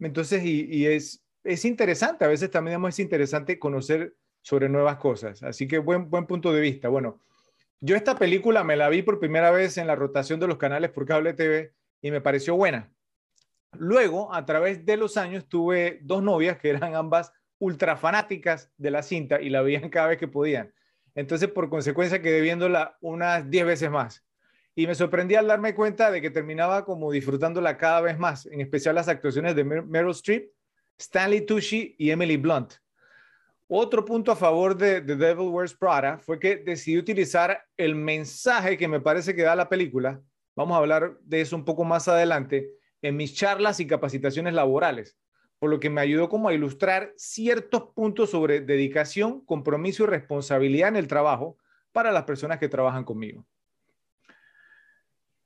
entonces, 0.00 0.42
y, 0.44 0.86
es, 0.86 1.22
es 1.44 1.64
interesante, 1.64 2.24
a 2.24 2.28
veces 2.28 2.50
también 2.50 2.82
es 2.84 2.98
interesante 2.98 3.58
conocer 3.58 4.14
sobre 4.42 4.68
nuevas 4.68 4.96
cosas. 4.96 5.42
Así 5.42 5.68
que 5.68 5.78
buen, 5.78 6.08
buen 6.08 6.26
punto 6.26 6.52
de 6.52 6.60
vista. 6.60 6.88
Bueno, 6.88 7.20
yo 7.80 7.96
esta 7.96 8.16
película 8.16 8.64
me 8.64 8.76
la 8.76 8.88
vi 8.88 9.02
por 9.02 9.20
primera 9.20 9.50
vez 9.50 9.76
en 9.78 9.86
la 9.86 9.94
rotación 9.94 10.40
de 10.40 10.46
los 10.46 10.58
canales 10.58 10.90
por 10.90 11.06
cable 11.06 11.34
TV 11.34 11.72
y 12.00 12.10
me 12.10 12.20
pareció 12.20 12.56
buena. 12.56 12.90
Luego, 13.78 14.34
a 14.34 14.44
través 14.46 14.84
de 14.84 14.96
los 14.96 15.16
años, 15.16 15.48
tuve 15.48 16.00
dos 16.02 16.22
novias 16.22 16.58
que 16.58 16.70
eran 16.70 16.94
ambas 16.94 17.32
ultra 17.58 17.96
fanáticas 17.96 18.72
de 18.78 18.90
la 18.90 19.02
cinta 19.02 19.40
y 19.40 19.50
la 19.50 19.62
veían 19.62 19.88
cada 19.90 20.08
vez 20.08 20.18
que 20.18 20.28
podían. 20.28 20.72
Entonces, 21.14 21.50
por 21.50 21.68
consecuencia, 21.68 22.22
quedé 22.22 22.40
viéndola 22.40 22.96
unas 23.00 23.48
10 23.50 23.66
veces 23.66 23.90
más 23.90 24.24
y 24.74 24.86
me 24.86 24.94
sorprendí 24.94 25.34
al 25.34 25.46
darme 25.46 25.74
cuenta 25.74 26.10
de 26.10 26.20
que 26.20 26.30
terminaba 26.30 26.84
como 26.84 27.10
disfrutándola 27.10 27.76
cada 27.76 28.00
vez 28.00 28.18
más, 28.18 28.46
en 28.46 28.60
especial 28.60 28.94
las 28.94 29.08
actuaciones 29.08 29.54
de 29.56 29.64
Meryl 29.64 30.10
Streep, 30.10 30.50
Stanley 30.98 31.44
Tucci 31.44 31.94
y 31.98 32.10
Emily 32.10 32.36
Blunt. 32.36 32.74
Otro 33.68 34.04
punto 34.04 34.32
a 34.32 34.36
favor 34.36 34.76
de 34.76 35.00
The 35.00 35.16
Devil 35.16 35.48
Wears 35.48 35.74
Prada 35.74 36.18
fue 36.18 36.38
que 36.38 36.56
decidí 36.56 36.98
utilizar 36.98 37.64
el 37.76 37.94
mensaje 37.94 38.76
que 38.76 38.88
me 38.88 39.00
parece 39.00 39.34
que 39.34 39.42
da 39.42 39.54
la 39.54 39.68
película, 39.68 40.20
vamos 40.56 40.74
a 40.74 40.78
hablar 40.78 41.18
de 41.20 41.40
eso 41.40 41.56
un 41.56 41.64
poco 41.64 41.84
más 41.84 42.08
adelante, 42.08 42.70
en 43.02 43.16
mis 43.16 43.34
charlas 43.34 43.80
y 43.80 43.86
capacitaciones 43.86 44.54
laborales, 44.54 45.16
por 45.58 45.70
lo 45.70 45.78
que 45.78 45.90
me 45.90 46.00
ayudó 46.00 46.28
como 46.28 46.48
a 46.48 46.54
ilustrar 46.54 47.12
ciertos 47.16 47.90
puntos 47.94 48.30
sobre 48.30 48.60
dedicación, 48.60 49.44
compromiso 49.44 50.04
y 50.04 50.06
responsabilidad 50.06 50.88
en 50.88 50.96
el 50.96 51.06
trabajo 51.06 51.56
para 51.92 52.12
las 52.12 52.24
personas 52.24 52.58
que 52.58 52.68
trabajan 52.68 53.04
conmigo. 53.04 53.46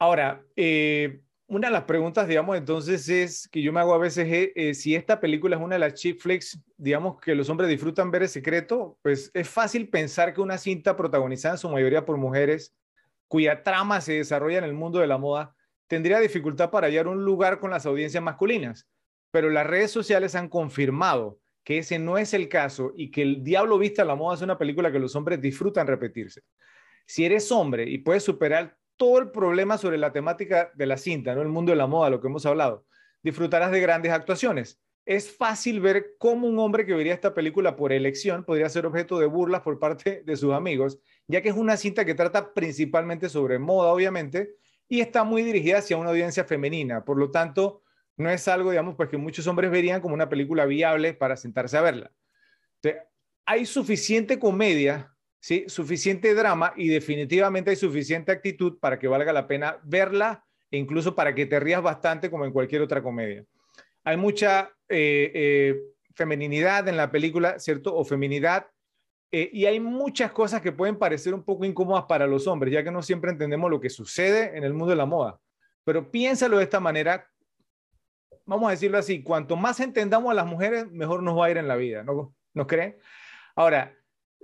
Ahora, 0.05 0.45
eh, 0.55 1.23
una 1.47 1.69
de 1.69 1.73
las 1.73 1.85
preguntas, 1.85 2.29
digamos, 2.29 2.59
entonces 2.59 3.09
es 3.09 3.49
que 3.49 3.63
yo 3.63 3.73
me 3.73 3.81
hago 3.81 3.95
a 3.95 3.99
veces 3.99 4.29
es, 4.31 4.51
eh, 4.55 4.75
si 4.75 4.95
esta 4.95 5.19
película 5.19 5.57
es 5.57 5.63
una 5.63 5.77
de 5.77 5.79
las 5.79 5.95
chick 5.95 6.21
flicks, 6.21 6.61
digamos, 6.77 7.19
que 7.23 7.35
los 7.35 7.49
hombres 7.49 7.71
disfrutan 7.71 8.11
ver 8.11 8.25
el 8.25 8.29
secreto, 8.29 8.99
pues 9.01 9.31
es 9.33 9.49
fácil 9.49 9.89
pensar 9.89 10.35
que 10.35 10.43
una 10.43 10.59
cinta 10.59 10.95
protagonizada 10.95 11.55
en 11.55 11.59
su 11.59 11.71
mayoría 11.71 12.05
por 12.05 12.19
mujeres, 12.19 12.77
cuya 13.29 13.63
trama 13.63 14.03
se 14.03 14.13
desarrolla 14.13 14.59
en 14.59 14.65
el 14.65 14.75
mundo 14.75 14.99
de 14.99 15.07
la 15.07 15.17
moda, 15.17 15.57
tendría 15.87 16.21
dificultad 16.21 16.71
para 16.71 16.89
hallar 16.89 17.09
un 17.09 17.25
lugar 17.25 17.59
con 17.59 17.71
las 17.71 17.87
audiencias 17.87 18.23
masculinas. 18.23 18.87
Pero 19.31 19.49
las 19.49 19.67
redes 19.67 19.91
sociales 19.91 20.35
han 20.35 20.51
confirmado 20.51 21.39
que 21.65 21.79
ese 21.79 21.99
no 21.99 22.19
es 22.19 22.35
el 22.35 22.51
caso 22.51 22.93
y 22.95 23.11
que 23.11 23.23
El 23.23 23.43
Diablo 23.43 23.79
Vista 23.79 24.03
a 24.03 24.05
la 24.05 24.17
Moda 24.17 24.35
es 24.35 24.43
una 24.43 24.59
película 24.59 24.93
que 24.93 24.99
los 24.99 25.17
hombres 25.17 25.41
disfrutan 25.41 25.87
repetirse. 25.87 26.43
Si 27.07 27.25
eres 27.25 27.51
hombre 27.51 27.89
y 27.89 27.97
puedes 27.97 28.23
superar 28.23 28.77
todo 28.97 29.19
el 29.19 29.31
problema 29.31 29.79
sobre 29.79 29.99
la 29.99 30.13
temática 30.13 30.71
de 30.75 30.87
la 30.87 30.97
cinta, 30.97 31.35
¿no? 31.35 31.43
el 31.43 31.49
mundo 31.49 31.73
de 31.73 31.77
la 31.77 31.87
moda, 31.87 32.11
lo 32.11 32.21
que 32.21 32.29
hemos 32.29 32.47
hablado, 32.47 32.87
disfrutarás 33.23 33.71
de 33.71 33.81
grandes 33.81 34.13
actuaciones. 34.13 34.81
Es 35.07 35.37
fácil 35.37 35.81
ver 35.81 36.15
cómo 36.19 36.47
un 36.47 36.59
hombre 36.59 36.87
que 36.87 36.95
vería 36.95 37.13
esta 37.13 37.35
película 37.35 37.77
por 37.77 37.93
elección 37.93 38.45
podría 38.45 38.69
ser 38.69 38.87
objeto 38.87 39.19
de 39.19 39.27
burlas 39.27 39.61
por 39.61 39.79
parte 39.79 40.23
de 40.25 40.37
sus 40.37 40.55
amigos, 40.55 40.99
ya 41.27 41.43
que 41.43 41.51
es 41.51 41.57
una 41.57 41.77
cinta 41.77 42.05
que 42.05 42.15
trata 42.15 42.55
principalmente 42.55 43.29
sobre 43.29 43.59
moda, 43.59 43.93
obviamente, 43.93 44.55
y 44.89 45.01
está 45.01 45.25
muy 45.25 45.43
dirigida 45.43 45.79
hacia 45.79 45.97
una 45.97 46.11
audiencia 46.11 46.45
femenina. 46.45 47.05
Por 47.05 47.19
lo 47.19 47.31
tanto, 47.31 47.83
no 48.17 48.31
es 48.31 48.47
algo, 48.49 48.71
digamos, 48.71 48.95
pues 48.97 49.09
que 49.09 49.17
muchos 49.17 49.47
hombres 49.47 49.71
verían 49.71 50.01
como 50.01 50.15
una 50.15 50.29
película 50.29 50.65
viable 50.67 51.15
para 51.15 51.37
sentarse 51.37 51.77
a 51.77 51.83
verla. 51.83 52.13
hay 53.47 53.67
suficiente 53.67 54.39
comedia, 54.39 55.14
¿sí? 55.45 55.67
suficiente 55.69 56.35
drama 56.35 56.73
y 56.75 56.89
definitivamente 56.89 57.69
hay 57.69 57.77
suficiente 57.77 58.33
actitud 58.33 58.79
para 58.79 58.99
que 58.99 59.09
valga 59.09 59.31
la 59.31 59.47
pena 59.47 59.79
verla 59.83 60.43
e 60.71 60.79
incluso 60.79 61.15
para 61.15 61.35
que 61.35 61.45
te 61.45 61.61
rías 61.61 61.83
bastante 61.83 62.31
como 62.31 62.47
en 62.47 62.51
cualquier 62.51 62.81
otra 62.81 63.03
comedia. 63.03 63.45
Hay 64.05 64.17
mucha 64.17 64.71
eh, 64.89 65.31
eh, 65.35 65.83
femeninidad 66.15 66.89
en 66.89 66.97
la 66.97 67.11
película, 67.11 67.59
¿cierto? 67.59 67.95
O 67.95 68.07
feminidad. 68.07 68.69
Eh, 69.31 69.51
y 69.53 69.67
hay 69.67 69.81
muchas 69.81 70.33
cosas 70.33 70.63
que 70.63 70.73
pueden 70.73 70.97
parecer 70.97 71.35
un 71.35 71.45
poco 71.45 71.67
incómodas 71.67 72.07
para 72.07 72.27
los 72.27 72.47
hombres, 72.47 72.73
ya 72.73 72.83
que 72.83 72.91
no 72.91 73.03
siempre 73.03 73.31
entendemos 73.31 73.71
lo 73.71 73.83
que 73.83 73.91
sucede 73.91 74.57
en 74.57 74.65
el 74.65 74.73
mundo 74.73 74.93
de 74.93 74.97
la 74.97 75.05
moda. 75.05 75.39
Pero 75.85 76.11
piénsalo 76.11 76.57
de 76.57 76.65
esta 76.65 76.81
manera, 76.81 77.29
vamos 78.47 78.69
a 78.69 78.71
decirlo 78.71 78.97
así, 78.97 79.23
cuanto 79.23 79.57
más 79.57 79.79
entendamos 79.79 80.31
a 80.31 80.35
las 80.35 80.47
mujeres, 80.47 80.91
mejor 80.91 81.23
nos 81.23 81.39
va 81.39 81.47
a 81.47 81.51
ir 81.51 81.59
en 81.59 81.69
la 81.69 81.77
vida, 81.77 82.03
¿no? 82.03 82.35
¿No 82.55 82.67
creen? 82.67 82.97
Ahora, 83.55 83.95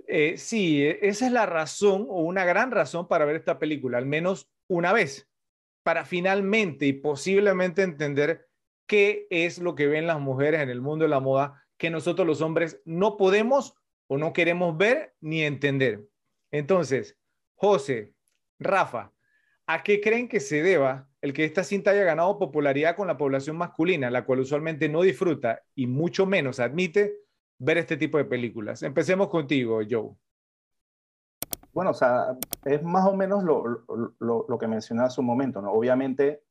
eh, 0.07 0.35
sí, 0.37 0.85
esa 0.85 1.25
es 1.25 1.31
la 1.31 1.45
razón 1.45 2.05
o 2.09 2.21
una 2.21 2.45
gran 2.45 2.71
razón 2.71 3.07
para 3.07 3.25
ver 3.25 3.35
esta 3.35 3.59
película, 3.59 3.97
al 3.97 4.05
menos 4.05 4.49
una 4.67 4.93
vez, 4.93 5.29
para 5.83 6.05
finalmente 6.05 6.85
y 6.85 6.93
posiblemente 6.93 7.83
entender 7.83 8.47
qué 8.87 9.27
es 9.29 9.59
lo 9.59 9.75
que 9.75 9.87
ven 9.87 10.07
las 10.07 10.19
mujeres 10.19 10.61
en 10.61 10.69
el 10.69 10.81
mundo 10.81 11.03
de 11.03 11.09
la 11.09 11.19
moda 11.19 11.65
que 11.77 11.89
nosotros 11.89 12.27
los 12.27 12.41
hombres 12.41 12.81
no 12.85 13.17
podemos 13.17 13.75
o 14.07 14.17
no 14.17 14.33
queremos 14.33 14.77
ver 14.77 15.15
ni 15.21 15.43
entender. 15.43 16.05
Entonces, 16.51 17.17
José, 17.55 18.13
Rafa, 18.59 19.13
¿a 19.65 19.83
qué 19.83 20.01
creen 20.01 20.27
que 20.27 20.39
se 20.39 20.61
deba 20.61 21.09
el 21.21 21.33
que 21.33 21.45
esta 21.45 21.63
cinta 21.63 21.91
haya 21.91 22.03
ganado 22.03 22.37
popularidad 22.37 22.95
con 22.95 23.07
la 23.07 23.17
población 23.17 23.57
masculina, 23.57 24.11
la 24.11 24.25
cual 24.25 24.39
usualmente 24.39 24.89
no 24.89 25.01
disfruta 25.01 25.63
y 25.75 25.87
mucho 25.87 26.25
menos 26.25 26.59
admite 26.59 27.15
ver 27.63 27.77
este 27.77 27.95
tipo 27.95 28.17
de 28.17 28.25
películas. 28.25 28.81
Empecemos 28.81 29.27
contigo, 29.27 29.81
Joe. 29.87 30.15
Bueno, 31.73 31.91
o 31.91 31.93
sea, 31.93 32.35
es 32.65 32.81
más 32.83 33.07
o 33.07 33.15
menos 33.15 33.43
lo, 33.43 33.63
lo, 34.19 34.45
lo 34.49 34.57
que 34.57 34.67
mencioné 34.67 35.03
hace 35.03 35.21
un 35.21 35.27
momento, 35.27 35.61
¿no? 35.61 35.71
Obviamente, 35.71 36.43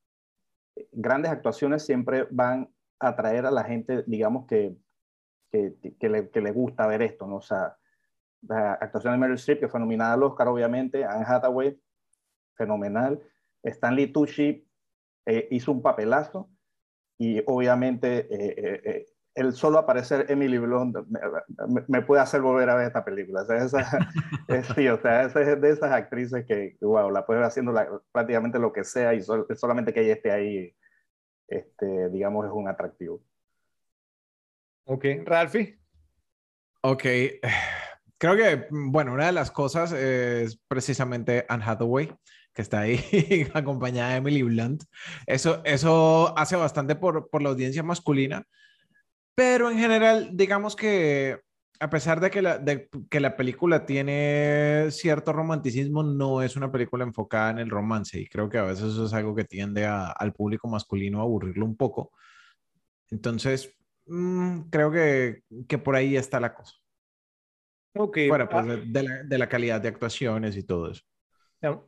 grandes 0.93 1.33
actuaciones 1.33 1.85
siempre 1.85 2.27
van 2.31 2.73
a 3.01 3.09
atraer 3.09 3.45
a 3.45 3.51
la 3.51 3.65
gente, 3.65 4.05
digamos, 4.07 4.47
que, 4.47 4.77
que, 5.51 5.75
que, 5.99 6.09
le, 6.09 6.31
que 6.31 6.41
le, 6.41 6.53
gusta 6.53 6.87
ver 6.87 7.03
esto, 7.03 7.27
¿no? 7.27 7.37
O 7.37 7.43
sea, 7.43 7.77
la 8.43 8.75
actuación 8.75 9.13
de 9.13 9.19
Meryl 9.19 9.35
Streep, 9.35 9.61
que 9.61 9.69
fue 9.69 9.81
nominada 9.81 10.15
al 10.15 10.23
Oscar, 10.23 10.47
obviamente, 10.47 11.05
Anne 11.05 11.25
Hathaway, 11.27 11.79
fenomenal. 12.55 13.21
Stanley 13.65 14.13
Tucci 14.13 14.65
eh, 15.27 15.49
hizo 15.51 15.73
un 15.73 15.83
papelazo 15.83 16.49
y 17.19 17.43
obviamente 17.47 18.29
eh, 18.31 18.81
eh, 18.85 19.07
el 19.35 19.53
solo 19.53 19.79
aparecer 19.79 20.27
Emily 20.29 20.59
Blunt 20.59 20.97
me, 21.89 22.03
puede 22.03 22.21
hacer 22.21 22.41
volver 22.41 22.69
a 22.69 22.75
ver 22.75 22.87
esta 22.87 23.05
película. 23.05 23.43
O 23.43 23.45
sea, 23.45 23.57
esa, 23.65 23.81
es, 24.49 24.67
sí, 24.75 24.89
o 24.89 25.01
sea, 25.01 25.23
es 25.23 25.35
de 25.35 25.71
esas 25.71 25.93
actrices 25.93 26.45
que, 26.47 26.77
wow, 26.81 27.11
la 27.11 27.25
puede 27.25 27.41
ver 27.41 27.49
haciendo 27.49 27.73
prácticamente 28.13 28.59
lo 28.59 28.73
que 28.73 28.85
sea 28.85 29.15
y 29.15 29.23
solamente 29.23 29.93
que 29.93 30.03
ella 30.03 30.15
esté 30.15 30.33
ahí, 30.33 30.75
este, 31.49 32.11
digamos, 32.11 32.47
es 32.47 32.53
un 32.53 32.69
atractivo. 32.69 33.23
Ok, 34.85 35.05
Ralphie. 35.25 35.79
Ok, 36.83 37.03
creo 38.19 38.37
que, 38.37 38.67
bueno, 38.71 39.13
una 39.13 39.27
de 39.27 39.33
las 39.33 39.51
cosas 39.51 39.93
es 39.93 40.61
precisamente 40.69 41.47
Anne 41.49 41.65
Hathaway 41.65 42.13
que 42.53 42.63
está 42.63 42.81
ahí 42.81 43.01
acompañada 43.55 44.11
de 44.11 44.17
Emily 44.17 44.43
Blunt. 44.43 44.85
Eso, 45.27 45.63
eso 45.65 46.37
hace 46.37 46.57
bastante 46.57 46.97
por, 46.97 47.31
por 47.31 47.43
la 47.43 47.51
audiencia 47.51 47.83
masculina, 47.83 48.45
pero 49.41 49.71
en 49.71 49.79
general, 49.79 50.29
digamos 50.35 50.77
que 50.77 51.41
a 51.79 51.89
pesar 51.89 52.21
de 52.21 52.31
que, 52.31 52.43
la, 52.43 52.59
de 52.59 52.91
que 53.09 53.21
la 53.21 53.39
película 53.39 53.87
tiene 53.87 54.89
cierto 54.91 55.33
romanticismo, 55.33 56.03
no 56.03 56.43
es 56.43 56.57
una 56.57 56.71
película 56.71 57.05
enfocada 57.05 57.53
en 57.53 57.59
el 57.59 57.71
romance 57.71 58.21
y 58.21 58.27
creo 58.27 58.51
que 58.51 58.59
a 58.59 58.65
veces 58.65 58.93
eso 58.93 59.07
es 59.07 59.15
algo 59.15 59.35
que 59.35 59.47
tiende 59.47 59.87
al 59.87 60.35
público 60.35 60.69
masculino 60.69 61.21
a 61.21 61.23
aburrirlo 61.23 61.65
un 61.65 61.75
poco. 61.75 62.13
Entonces, 63.09 63.75
mm, 64.05 64.69
creo 64.69 64.93
que, 64.93 65.43
que, 65.67 65.79
por 65.79 65.97
ahí 65.97 66.19
está 66.19 66.39
la 66.39 66.53
cosa. 66.53 66.75
Ok. 67.95 68.19
Pues 68.29 68.49
ah. 68.53 68.77
de, 68.85 69.03
la, 69.03 69.23
de 69.23 69.39
la 69.39 69.49
calidad 69.49 69.81
de 69.81 69.89
actuaciones 69.89 70.55
y 70.55 70.65
todo 70.65 70.91
eso 70.91 71.03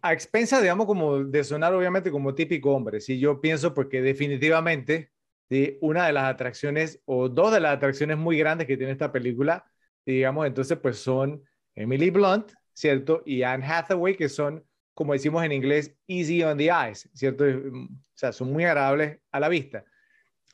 a 0.02 0.12
expensa, 0.12 0.60
digamos, 0.60 0.86
como 0.86 1.24
de 1.24 1.44
sonar 1.44 1.74
obviamente 1.74 2.10
como 2.10 2.34
típico 2.34 2.74
hombre, 2.74 3.00
si 3.00 3.18
yo 3.18 3.40
pienso 3.40 3.72
porque 3.72 4.02
definitivamente 4.02 5.11
¿sí? 5.52 5.76
una 5.82 6.06
de 6.06 6.14
las 6.14 6.24
atracciones 6.24 7.00
o 7.04 7.28
dos 7.28 7.52
de 7.52 7.60
las 7.60 7.76
atracciones 7.76 8.16
muy 8.16 8.38
grandes 8.38 8.66
que 8.66 8.78
tiene 8.78 8.92
esta 8.92 9.12
película, 9.12 9.66
digamos, 10.06 10.46
entonces 10.46 10.78
pues 10.78 10.96
son 10.98 11.42
Emily 11.74 12.08
Blunt, 12.08 12.52
¿cierto? 12.72 13.22
Y 13.26 13.42
Anne 13.42 13.66
Hathaway, 13.66 14.16
que 14.16 14.30
son, 14.30 14.64
como 14.94 15.12
decimos 15.12 15.44
en 15.44 15.52
inglés, 15.52 15.94
easy 16.06 16.42
on 16.42 16.56
the 16.56 16.70
eyes, 16.70 17.06
¿cierto? 17.12 17.44
O 17.44 17.88
sea, 18.14 18.32
son 18.32 18.50
muy 18.50 18.64
agradables 18.64 19.18
a 19.30 19.40
la 19.40 19.50
vista. 19.50 19.84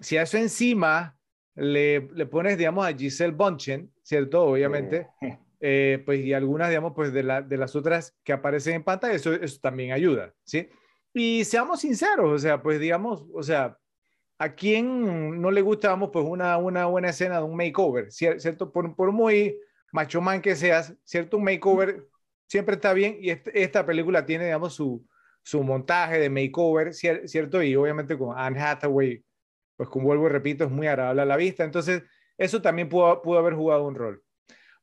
Si 0.00 0.16
a 0.16 0.22
eso 0.22 0.36
encima 0.36 1.16
le, 1.54 2.08
le 2.12 2.26
pones, 2.26 2.58
digamos, 2.58 2.84
a 2.84 2.92
Giselle 2.92 3.32
Bunchen, 3.32 3.92
¿cierto? 4.02 4.44
Obviamente. 4.44 5.06
Eh, 5.60 6.04
pues 6.06 6.20
y 6.20 6.32
algunas, 6.32 6.68
digamos, 6.68 6.92
pues 6.94 7.12
de, 7.12 7.24
la, 7.24 7.42
de 7.42 7.56
las 7.56 7.74
otras 7.74 8.16
que 8.22 8.32
aparecen 8.32 8.74
en 8.74 8.84
pantalla, 8.84 9.14
eso, 9.14 9.32
eso 9.32 9.58
también 9.60 9.90
ayuda, 9.90 10.32
¿sí? 10.44 10.68
Y 11.12 11.44
seamos 11.44 11.80
sinceros, 11.80 12.30
o 12.30 12.38
sea, 12.38 12.62
pues 12.62 12.78
digamos, 12.78 13.26
o 13.34 13.42
sea, 13.42 13.76
¿a 14.38 14.54
quién 14.54 15.40
no 15.40 15.50
le 15.50 15.60
gusta, 15.62 15.90
vamos, 15.90 16.10
pues 16.12 16.24
una, 16.26 16.56
una 16.58 16.86
buena 16.86 17.10
escena 17.10 17.38
de 17.38 17.44
un 17.44 17.56
makeover, 17.56 18.10
¿cierto? 18.10 18.72
Por, 18.72 18.94
por 18.94 19.12
muy 19.12 19.58
macho 19.92 20.20
man 20.20 20.40
que 20.40 20.54
seas, 20.54 20.94
¿cierto? 21.04 21.36
Un 21.36 21.44
makeover 21.44 22.06
siempre 22.46 22.76
está 22.76 22.92
bien 22.92 23.18
y 23.20 23.30
esta 23.30 23.84
película 23.84 24.24
tiene, 24.24 24.44
digamos, 24.44 24.74
su, 24.74 25.04
su 25.42 25.62
montaje 25.62 26.18
de 26.18 26.30
makeover, 26.30 26.94
¿cierto? 26.94 27.62
Y 27.62 27.74
obviamente 27.74 28.16
con 28.16 28.38
Anne 28.38 28.60
Hathaway, 28.60 29.24
pues 29.76 29.88
como 29.88 30.06
vuelvo 30.06 30.26
y 30.26 30.30
repito, 30.30 30.64
es 30.64 30.70
muy 30.70 30.86
agradable 30.86 31.22
a 31.22 31.26
la 31.26 31.36
vista. 31.36 31.64
Entonces, 31.64 32.02
eso 32.36 32.62
también 32.62 32.88
pudo, 32.88 33.20
pudo 33.22 33.38
haber 33.38 33.54
jugado 33.54 33.86
un 33.86 33.94
rol. 33.94 34.22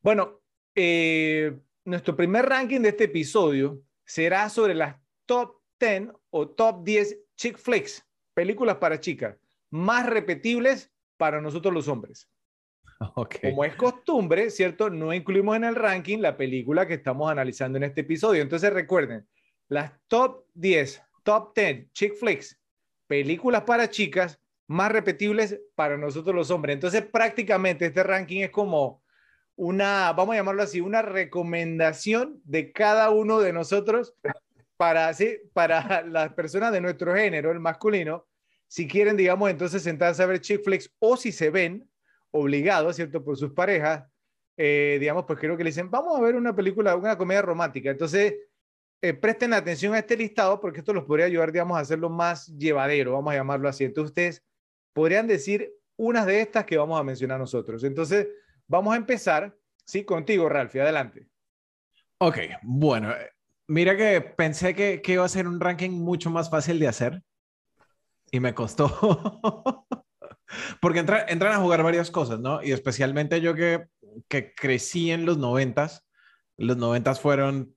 Bueno, 0.02 0.42
eh, 0.76 1.58
nuestro 1.86 2.16
primer 2.16 2.46
ranking 2.46 2.82
de 2.82 2.90
este 2.90 3.06
episodio 3.06 3.82
será 4.04 4.50
sobre 4.50 4.76
las 4.76 4.96
top 5.26 5.62
10 5.80 6.10
o 6.30 6.50
top 6.50 6.84
10 6.84 7.20
chick 7.36 7.58
flicks, 7.58 8.06
películas 8.34 8.78
para 8.78 9.00
chicas, 9.00 9.38
más 9.70 10.06
repetibles 10.06 10.92
para 11.18 11.42
nosotros 11.42 11.74
los 11.74 11.88
hombres. 11.88 12.30
Como 13.42 13.66
es 13.66 13.76
costumbre, 13.76 14.50
¿cierto? 14.50 14.90
No 14.90 15.14
incluimos 15.14 15.56
en 15.56 15.66
el 15.66 15.76
ranking 15.76 16.20
la 16.20 16.38
película 16.38 16.88
que 16.88 16.96
estamos 16.96 17.30
analizando 17.30 17.78
en 17.78 17.84
este 17.84 18.02
episodio. 18.02 18.42
Entonces 18.42 18.72
recuerden, 18.72 19.28
las 19.68 19.94
top 20.08 20.46
10, 20.54 21.02
top 21.24 21.54
10 21.56 21.92
chick 21.92 22.16
flicks, 22.16 22.60
películas 23.08 23.64
para 23.64 23.90
chicas 23.90 24.40
más 24.68 24.92
repetibles 24.92 25.60
para 25.76 25.98
nosotros 25.98 26.36
los 26.36 26.52
hombres. 26.52 26.76
Entonces 26.76 27.04
prácticamente 27.06 27.86
este 27.86 28.04
ranking 28.04 28.42
es 28.42 28.50
como 28.50 29.04
una, 29.56 30.12
vamos 30.14 30.34
a 30.34 30.38
llamarlo 30.38 30.64
así, 30.64 30.82
una 30.82 31.02
recomendación 31.02 32.42
de 32.44 32.72
cada 32.72 33.10
uno 33.10 33.40
de 33.40 33.54
nosotros 33.54 34.14
para, 34.78 35.14
¿sí? 35.14 35.38
para 35.54 36.02
las 36.08 36.34
personas 36.34 36.72
de 36.72 36.82
nuestro 36.82 37.16
género, 37.16 37.52
el 37.52 37.60
masculino, 37.60 38.28
si 38.68 38.88
quieren, 38.88 39.18
digamos, 39.18 39.50
entonces 39.50 39.84
sentarse 39.84 40.24
a 40.24 40.26
ver 40.26 40.42
chick 40.42 40.64
flicks 40.64 40.94
o 41.00 41.18
si 41.18 41.32
se 41.32 41.50
ven 41.50 41.90
obligados, 42.32 42.96
¿cierto?, 42.96 43.24
por 43.24 43.38
sus 43.38 43.54
parejas, 43.54 44.06
eh, 44.58 44.98
digamos, 45.00 45.26
pues 45.26 45.40
creo 45.40 45.56
que 45.56 45.64
le 45.64 45.70
dicen, 45.70 45.90
vamos 45.90 46.18
a 46.18 46.22
ver 46.22 46.36
una 46.36 46.56
película, 46.56 46.96
una 46.96 47.18
comedia 47.18 47.42
romántica. 47.42 47.92
Entonces, 47.92 48.36
eh, 49.02 49.14
presten 49.14 49.54
atención 49.54 49.94
a 49.94 50.00
este 50.00 50.18
listado 50.18 50.60
porque 50.60 50.80
esto 50.80 50.94
los 50.94 51.06
podría 51.06 51.26
ayudar, 51.26 51.52
digamos, 51.52 51.78
a 51.78 51.82
hacerlo 51.82 52.10
más 52.10 52.48
llevadero, 52.58 53.14
vamos 53.14 53.34
a 53.34 53.38
llamarlo 53.38 53.70
así. 53.70 53.84
Entonces, 53.84 54.12
ustedes 54.12 54.44
podrían 54.94 55.28
decir 55.28 55.74
unas 55.98 56.26
de 56.26 56.42
estas 56.42 56.66
que 56.66 56.78
vamos 56.78 57.00
a 57.00 57.04
mencionar 57.04 57.40
nosotros. 57.40 57.84
Entonces, 57.84 58.28
Vamos 58.68 58.94
a 58.94 58.98
empezar, 58.98 59.56
sí, 59.86 60.04
contigo, 60.04 60.50
Ralphie, 60.50 60.82
adelante. 60.82 61.28
Ok, 62.18 62.38
bueno, 62.64 63.14
mira 63.68 63.96
que 63.96 64.22
pensé 64.22 64.74
que, 64.74 65.02
que, 65.02 65.14
iba 65.14 65.26
a 65.26 65.30
ser 65.30 65.48
un 65.48 65.60
ranking 65.60 65.92
mucho 65.92 66.32
más 66.32 66.50
fácil 66.50 66.80
de 66.80 66.88
hacer 66.88 67.22
y 68.36 68.40
me 68.40 68.54
costó. 68.54 69.88
Porque 70.82 71.00
entra, 71.00 71.26
entran 71.28 71.54
a 71.54 71.62
jugar 71.62 71.84
varias 71.84 72.12
cosas, 72.12 72.40
¿no? 72.40 72.62
Y 72.62 72.72
especialmente 72.72 73.42
yo 73.42 73.56
que, 73.56 73.88
que 74.28 74.54
crecí 74.54 75.12
en 75.12 75.26
los 75.26 75.38
noventas, 75.38 76.06
los 76.58 76.78
noventas 76.78 77.20
fueron 77.20 77.76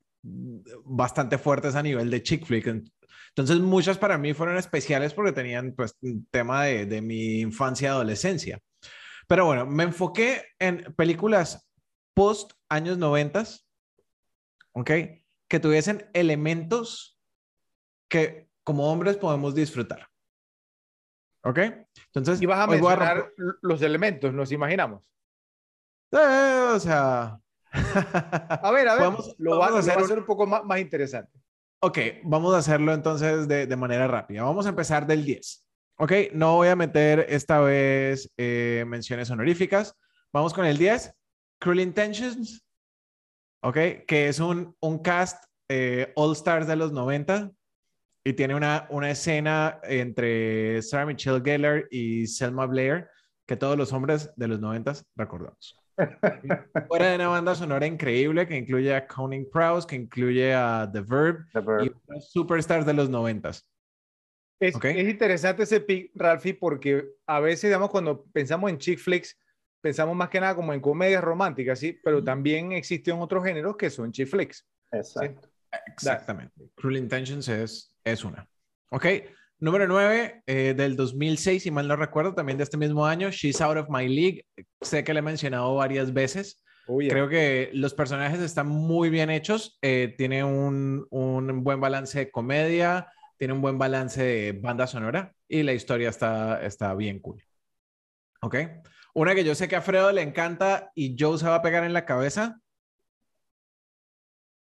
bastante 0.84 1.38
fuertes 1.38 1.74
a 1.74 1.82
nivel 1.82 2.10
de 2.10 2.22
chick 2.22 2.44
flick. 2.44 2.66
Entonces 2.66 3.60
muchas 3.60 3.98
para 3.98 4.18
mí 4.18 4.34
fueron 4.34 4.56
especiales 4.56 5.14
porque 5.14 5.32
tenían 5.32 5.74
pues 5.76 5.96
tema 6.30 6.64
de, 6.64 6.86
de 6.86 7.00
mi 7.00 7.40
infancia 7.40 7.86
y 7.86 7.90
adolescencia. 7.90 8.58
Pero 9.28 9.46
bueno, 9.46 9.66
me 9.66 9.84
enfoqué 9.84 10.42
en 10.58 10.92
películas 10.96 11.70
post 12.14 12.52
años 12.68 12.98
noventas, 12.98 13.68
¿ok? 14.72 14.90
Que 15.48 15.60
tuviesen 15.60 16.08
elementos 16.14 17.18
que 18.08 18.50
como 18.64 18.90
hombres 18.90 19.16
podemos 19.16 19.54
disfrutar. 19.54 20.08
¿Ok? 21.44 21.58
Entonces, 22.06 22.42
y 22.42 22.46
vas 22.46 22.60
a 22.60 22.66
mencionar 22.66 23.32
los 23.62 23.82
elementos, 23.82 24.32
nos 24.32 24.52
imaginamos. 24.52 25.02
Eh, 26.12 26.70
o 26.74 26.80
sea. 26.80 27.38
a 27.72 28.70
ver, 28.72 28.88
a 28.88 28.94
ver, 28.94 29.02
lo, 29.38 29.58
vamos, 29.58 29.76
a 29.76 29.78
hacer, 29.78 29.98
hacer 29.98 30.18
un 30.18 30.24
poco 30.24 30.46
más, 30.46 30.64
más, 30.64 30.80
interesante. 30.80 31.38
Ok, 31.80 31.98
vamos 32.24 32.54
a 32.54 32.58
hacerlo 32.58 32.92
entonces 32.92 33.46
de, 33.46 33.66
de, 33.66 33.76
manera 33.76 34.08
rápida. 34.08 34.42
Vamos 34.42 34.66
a 34.66 34.70
empezar 34.70 35.06
del 35.06 35.24
10. 35.24 35.66
Ok, 35.98 36.12
no 36.32 36.56
voy 36.56 36.68
a 36.68 36.76
meter 36.76 37.26
esta 37.28 37.60
vez 37.60 38.32
eh, 38.36 38.84
menciones 38.86 39.30
honoríficas. 39.30 39.94
Vamos 40.32 40.54
con 40.54 40.64
el 40.64 40.78
10. 40.78 41.14
Cruel 41.60 41.80
Intentions. 41.80 42.64
Ok, 43.62 43.76
que 44.06 44.28
es 44.28 44.40
un, 44.40 44.74
un 44.80 44.98
cast 45.00 45.44
eh, 45.68 46.12
All 46.16 46.32
Stars 46.32 46.66
de 46.66 46.76
los 46.76 46.92
90 46.92 47.52
y 48.28 48.34
tiene 48.34 48.54
una, 48.54 48.86
una 48.90 49.10
escena 49.10 49.80
entre 49.84 50.82
Sarah 50.82 51.06
Michelle 51.06 51.40
Gellar 51.42 51.86
y 51.90 52.26
Selma 52.26 52.66
Blair 52.66 53.08
que 53.46 53.56
todos 53.56 53.78
los 53.78 53.90
hombres 53.94 54.30
de 54.36 54.48
los 54.48 54.60
90 54.60 54.92
recordamos. 55.16 55.80
Fuera 56.88 57.08
de 57.08 57.14
una 57.14 57.28
banda 57.28 57.54
sonora 57.54 57.86
increíble 57.86 58.46
que 58.46 58.54
incluye 58.54 58.94
a 58.94 59.06
Coning 59.06 59.48
Prowse, 59.50 59.86
que 59.86 59.96
incluye 59.96 60.52
a 60.52 60.86
The 60.92 61.00
Verb, 61.00 61.46
y 61.82 61.90
superstars 62.20 62.84
de 62.84 62.92
los 62.92 63.08
90 63.08 63.48
es, 63.48 63.64
es, 64.60 65.08
interesante 65.08 65.62
ese 65.62 65.80
pick, 65.80 66.10
Ralphie, 66.14 66.52
porque 66.52 67.08
a 67.26 67.40
veces, 67.40 67.70
digamos, 67.70 67.88
cuando 67.88 68.26
pensamos 68.26 68.68
en 68.68 68.76
chick 68.76 68.98
flicks, 68.98 69.38
pensamos 69.80 70.14
más 70.14 70.28
que 70.28 70.40
nada 70.40 70.54
como 70.54 70.74
en 70.74 70.80
comedias 70.80 71.24
románticas, 71.24 71.78
¿sí? 71.78 71.98
Pero 72.04 72.22
también 72.22 72.72
existen 72.72 73.18
otros 73.20 73.42
géneros 73.42 73.76
que 73.78 73.88
son 73.88 74.12
chick 74.12 74.28
flicks. 74.28 74.66
Exacto. 74.92 75.48
Exactamente. 75.86 76.70
Cruel 76.74 76.96
Intentions 76.96 77.48
es, 77.48 77.94
es 78.04 78.24
una. 78.24 78.48
Ok. 78.90 79.06
Número 79.60 79.88
9 79.88 80.44
eh, 80.46 80.74
del 80.76 80.94
2006, 80.94 81.64
si 81.64 81.70
mal 81.72 81.88
no 81.88 81.96
recuerdo, 81.96 82.32
también 82.32 82.58
de 82.58 82.64
este 82.64 82.76
mismo 82.76 83.04
año, 83.04 83.30
She's 83.30 83.60
Out 83.60 83.76
of 83.76 83.88
My 83.90 84.06
League. 84.06 84.46
Sé 84.80 85.02
que 85.02 85.12
le 85.12 85.18
he 85.18 85.22
mencionado 85.22 85.74
varias 85.74 86.12
veces. 86.12 86.62
Oh, 86.86 86.98
Creo 86.98 87.28
que 87.28 87.70
los 87.74 87.92
personajes 87.92 88.40
están 88.40 88.68
muy 88.68 89.10
bien 89.10 89.30
hechos. 89.30 89.76
Eh, 89.82 90.14
tiene 90.16 90.44
un, 90.44 91.06
un, 91.10 91.64
buen 91.64 91.80
balance 91.80 92.18
de 92.18 92.30
comedia, 92.30 93.12
tiene 93.36 93.52
un 93.52 93.60
buen 93.60 93.78
balance 93.78 94.22
de 94.22 94.52
banda 94.52 94.86
sonora 94.86 95.34
y 95.48 95.64
la 95.64 95.72
historia 95.72 96.08
está, 96.08 96.62
está 96.64 96.94
bien 96.94 97.18
cool. 97.18 97.42
¿Ok? 98.42 98.56
Una 99.14 99.34
que 99.34 99.44
yo 99.44 99.56
sé 99.56 99.66
que 99.66 99.74
a 99.74 99.82
Fredo 99.82 100.12
le 100.12 100.22
encanta 100.22 100.92
y 100.94 101.16
Joe 101.18 101.36
se 101.36 101.48
va 101.48 101.56
a 101.56 101.62
pegar 101.62 101.82
en 101.82 101.92
la 101.92 102.06
cabeza. 102.06 102.60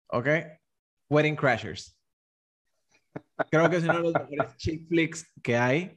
¿Ok? 0.08 0.28
Wedding 1.12 1.36
Crashers. 1.36 1.94
Creo 3.50 3.68
que 3.68 3.76
es 3.76 3.84
uno 3.84 3.94
de 3.94 4.00
los 4.00 4.12
mejores 4.14 4.56
chick 4.56 4.88
flicks 4.88 5.30
que 5.42 5.56
hay. 5.56 5.96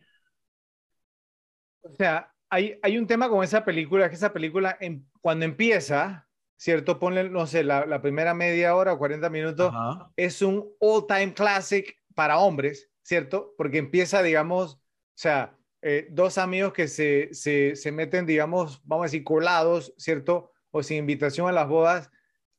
O 1.81 1.91
sea, 1.93 2.31
hay, 2.49 2.77
hay 2.83 2.97
un 2.97 3.07
tema 3.07 3.29
con 3.29 3.43
esa 3.43 3.63
película, 3.63 4.09
que 4.09 4.15
esa 4.15 4.33
película 4.33 4.77
cuando 5.21 5.45
empieza, 5.45 6.27
¿cierto? 6.57 6.99
Ponle, 6.99 7.29
no 7.29 7.47
sé, 7.47 7.63
la, 7.63 8.01
primera 8.01 8.33
media 8.33 8.75
hora 8.75 8.93
o 8.93 8.97
40 8.97 9.29
minutos, 9.29 9.73
es 10.17 10.41
un 10.41 10.67
all-time 10.79 11.33
classic 11.33 11.95
para 12.13 12.39
hombres, 12.39 12.89
¿cierto? 13.01 13.53
Porque 13.57 13.77
empieza, 13.77 14.21
digamos, 14.21 14.75
o 14.75 14.81
sea, 15.17 15.57
eh, 15.81 16.07
dos 16.11 16.37
amigos 16.37 16.73
que 16.73 16.87
se, 16.87 17.29
se, 17.31 17.75
se 17.75 17.91
meten, 17.91 18.25
digamos, 18.25 18.81
vamos 18.83 19.03
a 19.03 19.07
decir, 19.07 19.23
colados, 19.23 19.93
¿cierto? 19.97 20.51
O 20.71 20.83
sin 20.83 20.97
invitación 20.97 21.47
a 21.47 21.53
las 21.53 21.69
bodas 21.69 22.11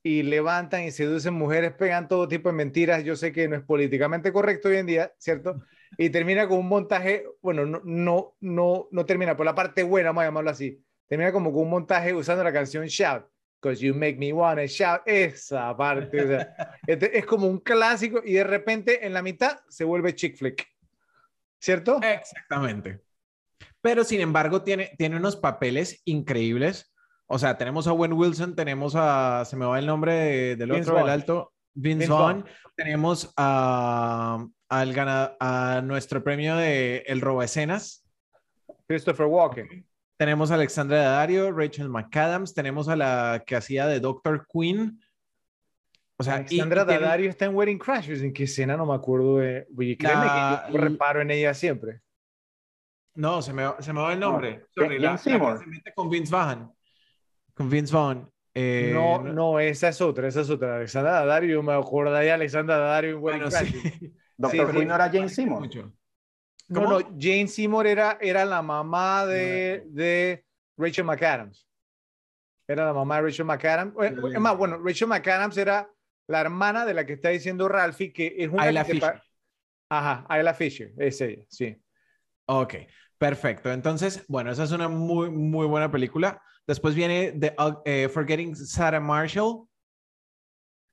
y 0.06 0.22
levantan 0.22 0.84
y 0.84 0.92
seducen 0.92 1.34
mujeres, 1.34 1.72
pegan 1.72 2.06
todo 2.06 2.28
tipo 2.28 2.48
de 2.48 2.54
mentiras. 2.54 3.02
Yo 3.02 3.16
sé 3.16 3.32
que 3.32 3.48
no 3.48 3.56
es 3.56 3.62
políticamente 3.62 4.32
correcto 4.32 4.68
hoy 4.68 4.76
en 4.76 4.86
día, 4.86 5.12
¿cierto? 5.18 5.64
Y 5.98 6.10
termina 6.10 6.46
con 6.46 6.58
un 6.58 6.68
montaje, 6.68 7.26
bueno, 7.42 7.66
no, 7.66 7.80
no, 7.82 8.36
no, 8.38 8.88
no 8.92 9.04
termina 9.04 9.36
por 9.36 9.44
la 9.44 9.56
parte 9.56 9.82
buena, 9.82 10.10
vamos 10.10 10.22
a 10.22 10.26
llamarlo 10.26 10.50
así. 10.50 10.80
Termina 11.08 11.32
como 11.32 11.52
con 11.52 11.62
un 11.62 11.70
montaje 11.70 12.14
usando 12.14 12.44
la 12.44 12.52
canción 12.52 12.86
Shout, 12.86 13.24
because 13.60 13.84
you 13.84 13.94
make 13.94 14.16
me 14.16 14.32
wanna 14.32 14.66
shout. 14.66 15.00
Esa 15.06 15.76
parte, 15.76 16.22
o 16.22 16.28
sea, 16.28 16.54
este, 16.86 17.18
es 17.18 17.26
como 17.26 17.48
un 17.48 17.58
clásico 17.58 18.22
y 18.24 18.34
de 18.34 18.44
repente 18.44 19.04
en 19.04 19.12
la 19.12 19.22
mitad 19.22 19.58
se 19.68 19.82
vuelve 19.82 20.14
chick 20.14 20.36
flick, 20.36 20.68
¿cierto? 21.58 22.00
Exactamente. 22.00 23.00
Pero 23.80 24.04
sin 24.04 24.20
embargo 24.20 24.62
tiene, 24.62 24.92
tiene 24.96 25.16
unos 25.16 25.34
papeles 25.34 26.00
increíbles 26.04 26.92
o 27.28 27.38
sea, 27.38 27.58
tenemos 27.58 27.86
a 27.86 27.92
Owen 27.92 28.12
Wilson, 28.12 28.54
tenemos 28.54 28.94
a, 28.96 29.44
se 29.44 29.56
me 29.56 29.66
va 29.66 29.78
el 29.78 29.86
nombre 29.86 30.56
del 30.56 30.70
otro, 30.70 30.96
del 30.96 31.08
alto, 31.08 31.52
Vince, 31.74 32.08
Vaughn. 32.08 32.44
Tenemos 32.76 33.32
a, 33.36 34.46
al 34.68 34.94
a 35.40 35.80
nuestro 35.82 36.22
premio 36.22 36.56
de 36.56 36.98
El 37.06 37.20
Robo 37.20 37.42
Escenas. 37.42 38.06
Christopher 38.86 39.26
Walken. 39.26 39.86
Tenemos 40.16 40.50
a 40.50 40.54
Alexandra 40.54 40.98
Daddario, 40.98 41.52
Rachel 41.52 41.88
McAdams, 41.88 42.54
tenemos 42.54 42.88
a 42.88 42.96
la 42.96 43.42
que 43.44 43.56
hacía 43.56 43.86
de 43.86 43.98
Doctor 43.98 44.46
Queen. 44.50 45.00
O 46.18 46.22
sea, 46.22 46.36
Alexandra 46.36 46.84
Daddario 46.84 47.28
está 47.28 47.46
en 47.46 47.54
Wedding 47.54 47.78
Crashers. 47.78 48.22
¿En 48.22 48.32
qué 48.32 48.44
escena? 48.44 48.76
No 48.76 48.86
me 48.86 48.94
acuerdo. 48.94 49.38
De... 49.38 49.66
Créeme 49.76 49.96
que 49.98 50.72
yo 50.72 50.78
reparo 50.78 51.20
en 51.20 51.30
ella 51.30 51.52
siempre. 51.52 52.00
No, 53.14 53.42
se 53.42 53.52
me, 53.52 53.64
se 53.80 53.92
me 53.92 54.00
va 54.00 54.12
el 54.12 54.20
nombre. 54.20 54.64
Sorry, 54.74 54.98
la, 54.98 55.18
se 55.18 55.38
mete 55.38 55.92
con 55.94 56.08
Vince 56.08 56.30
Vaughn 56.32 56.76
con 57.56 57.70
Vince 57.70 57.92
Vaughn. 57.92 58.30
Eh, 58.54 58.90
no, 58.92 59.22
no, 59.22 59.58
esa 59.58 59.88
es 59.88 60.00
otra, 60.00 60.28
esa 60.28 60.42
es 60.42 60.50
otra. 60.50 60.76
Alexandra 60.76 61.12
Daddario, 61.12 61.62
me 61.62 61.72
acordaría 61.72 62.30
de 62.30 62.32
Alexandra 62.32 62.78
Daddario 62.78 63.16
en 63.16 63.20
bueno, 63.20 63.50
sí. 63.50 64.14
Doctor 64.36 64.72
sí, 64.72 64.84
no 64.84 64.94
era 64.94 65.10
Jane 65.10 65.28
Seymour. 65.28 65.68
No, 66.68 66.80
no, 66.88 66.98
Jane 67.18 67.48
Seymour 67.48 67.86
era, 67.86 68.18
era 68.20 68.44
la 68.44 68.60
mamá 68.60 69.24
de, 69.26 69.84
de 69.86 70.44
Rachel 70.76 71.04
McAdams. 71.04 71.66
Era 72.68 72.86
la 72.86 72.92
mamá 72.92 73.16
de 73.16 73.22
Rachel 73.22 73.46
McAdams. 73.46 73.94
Es 74.34 74.40
más, 74.40 74.56
bueno, 74.56 74.78
Rachel 74.78 75.08
McAdams 75.08 75.56
era 75.56 75.90
la 76.26 76.40
hermana 76.40 76.84
de 76.84 76.94
la 76.94 77.06
que 77.06 77.14
está 77.14 77.28
diciendo 77.30 77.68
Ralphie, 77.68 78.12
que 78.12 78.34
es 78.38 78.48
una... 78.48 78.64
Ayla 78.64 78.84
Fisher. 78.84 79.22
Ajá, 79.88 80.26
Ayla 80.28 80.52
Fisher, 80.54 80.92
es 80.98 81.20
ella, 81.20 81.44
sí. 81.48 81.76
Ok, 82.46 82.74
perfecto. 83.16 83.72
Entonces, 83.72 84.24
bueno, 84.28 84.50
esa 84.50 84.64
es 84.64 84.72
una 84.72 84.88
muy, 84.88 85.30
muy 85.30 85.66
buena 85.66 85.90
película. 85.90 86.42
Después 86.66 86.94
viene 86.94 87.32
The, 87.32 87.54
uh, 87.58 88.08
Forgetting 88.08 88.56
Sarah 88.56 89.00
Marshall, 89.00 89.68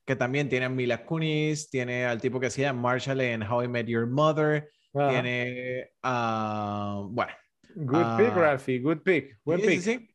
que 0.05 0.15
también 0.15 0.49
tiene 0.49 0.65
a 0.65 0.69
Mila 0.69 1.03
Kunis, 1.05 1.69
tiene 1.69 2.05
al 2.05 2.21
tipo 2.21 2.39
que 2.39 2.47
hacía 2.47 2.73
Marshall 2.73 3.21
en 3.21 3.41
How 3.41 3.63
I 3.63 3.67
Met 3.67 3.87
Your 3.87 4.05
Mother, 4.05 4.69
tiene 4.91 5.89
a... 6.03 7.03
bueno. 7.09 7.33
Good 7.75 8.17
pick, 8.17 8.35
Ralphie, 8.35 8.79
good 8.79 8.99
pick. 8.99 9.39
Buen 9.43 9.59
pick. 9.61 9.81
Sí, 9.81 10.09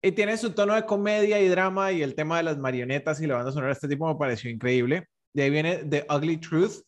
Y 0.00 0.12
tiene 0.12 0.36
su 0.36 0.52
tono 0.52 0.74
de 0.74 0.86
comedia 0.86 1.40
y 1.40 1.48
drama 1.48 1.90
y 1.90 2.02
el 2.02 2.14
tema 2.14 2.36
de 2.36 2.44
las 2.44 2.58
marionetas 2.58 3.20
y 3.20 3.26
la 3.26 3.36
banda 3.36 3.50
sonora. 3.50 3.72
Este 3.72 3.88
tipo 3.88 4.06
me 4.06 4.14
pareció 4.14 4.48
increíble. 4.48 5.08
De 5.32 5.42
ahí 5.42 5.50
viene 5.50 5.78
The 5.78 6.06
Ugly 6.08 6.36
Truth, 6.36 6.82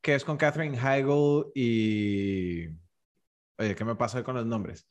que 0.00 0.14
es 0.14 0.24
con 0.24 0.38
Catherine 0.38 0.78
Heigl 0.78 1.50
y... 1.54 2.68
Oye, 3.58 3.74
¿qué 3.74 3.84
me 3.84 3.96
pasa 3.96 4.22
con 4.22 4.36
los 4.36 4.46
nombres? 4.46 4.88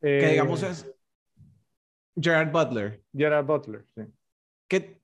Que 0.00 0.28
digamos 0.28 0.62
eh, 0.62 0.70
es 0.70 0.86
Gerard 2.16 2.50
Butler. 2.50 3.02
Gerard 3.14 3.46
Butler, 3.46 3.84
sí. 3.94 4.02
Que 4.68 5.00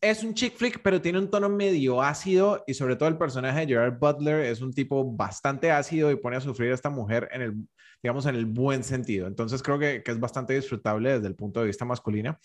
es 0.00 0.24
un 0.24 0.34
chick 0.34 0.56
flick, 0.56 0.80
pero 0.82 1.00
tiene 1.00 1.18
un 1.18 1.30
tono 1.30 1.48
medio 1.48 2.02
ácido 2.02 2.64
y 2.66 2.74
sobre 2.74 2.96
todo 2.96 3.08
el 3.08 3.18
personaje 3.18 3.60
de 3.60 3.66
Gerard 3.66 3.98
Butler 3.98 4.46
es 4.46 4.60
un 4.60 4.72
tipo 4.72 5.04
bastante 5.12 5.70
ácido 5.70 6.10
y 6.10 6.16
pone 6.16 6.36
a 6.36 6.40
sufrir 6.40 6.70
a 6.72 6.74
esta 6.74 6.90
mujer 6.90 7.28
en 7.32 7.42
el, 7.42 7.54
digamos, 8.02 8.26
en 8.26 8.34
el 8.34 8.46
buen 8.46 8.82
sentido. 8.82 9.26
Entonces 9.26 9.62
creo 9.62 9.78
que, 9.78 10.02
que 10.02 10.12
es 10.12 10.20
bastante 10.20 10.54
disfrutable 10.54 11.14
desde 11.14 11.28
el 11.28 11.34
punto 11.34 11.60
de 11.60 11.66
vista 11.66 11.84
masculino. 11.84 12.38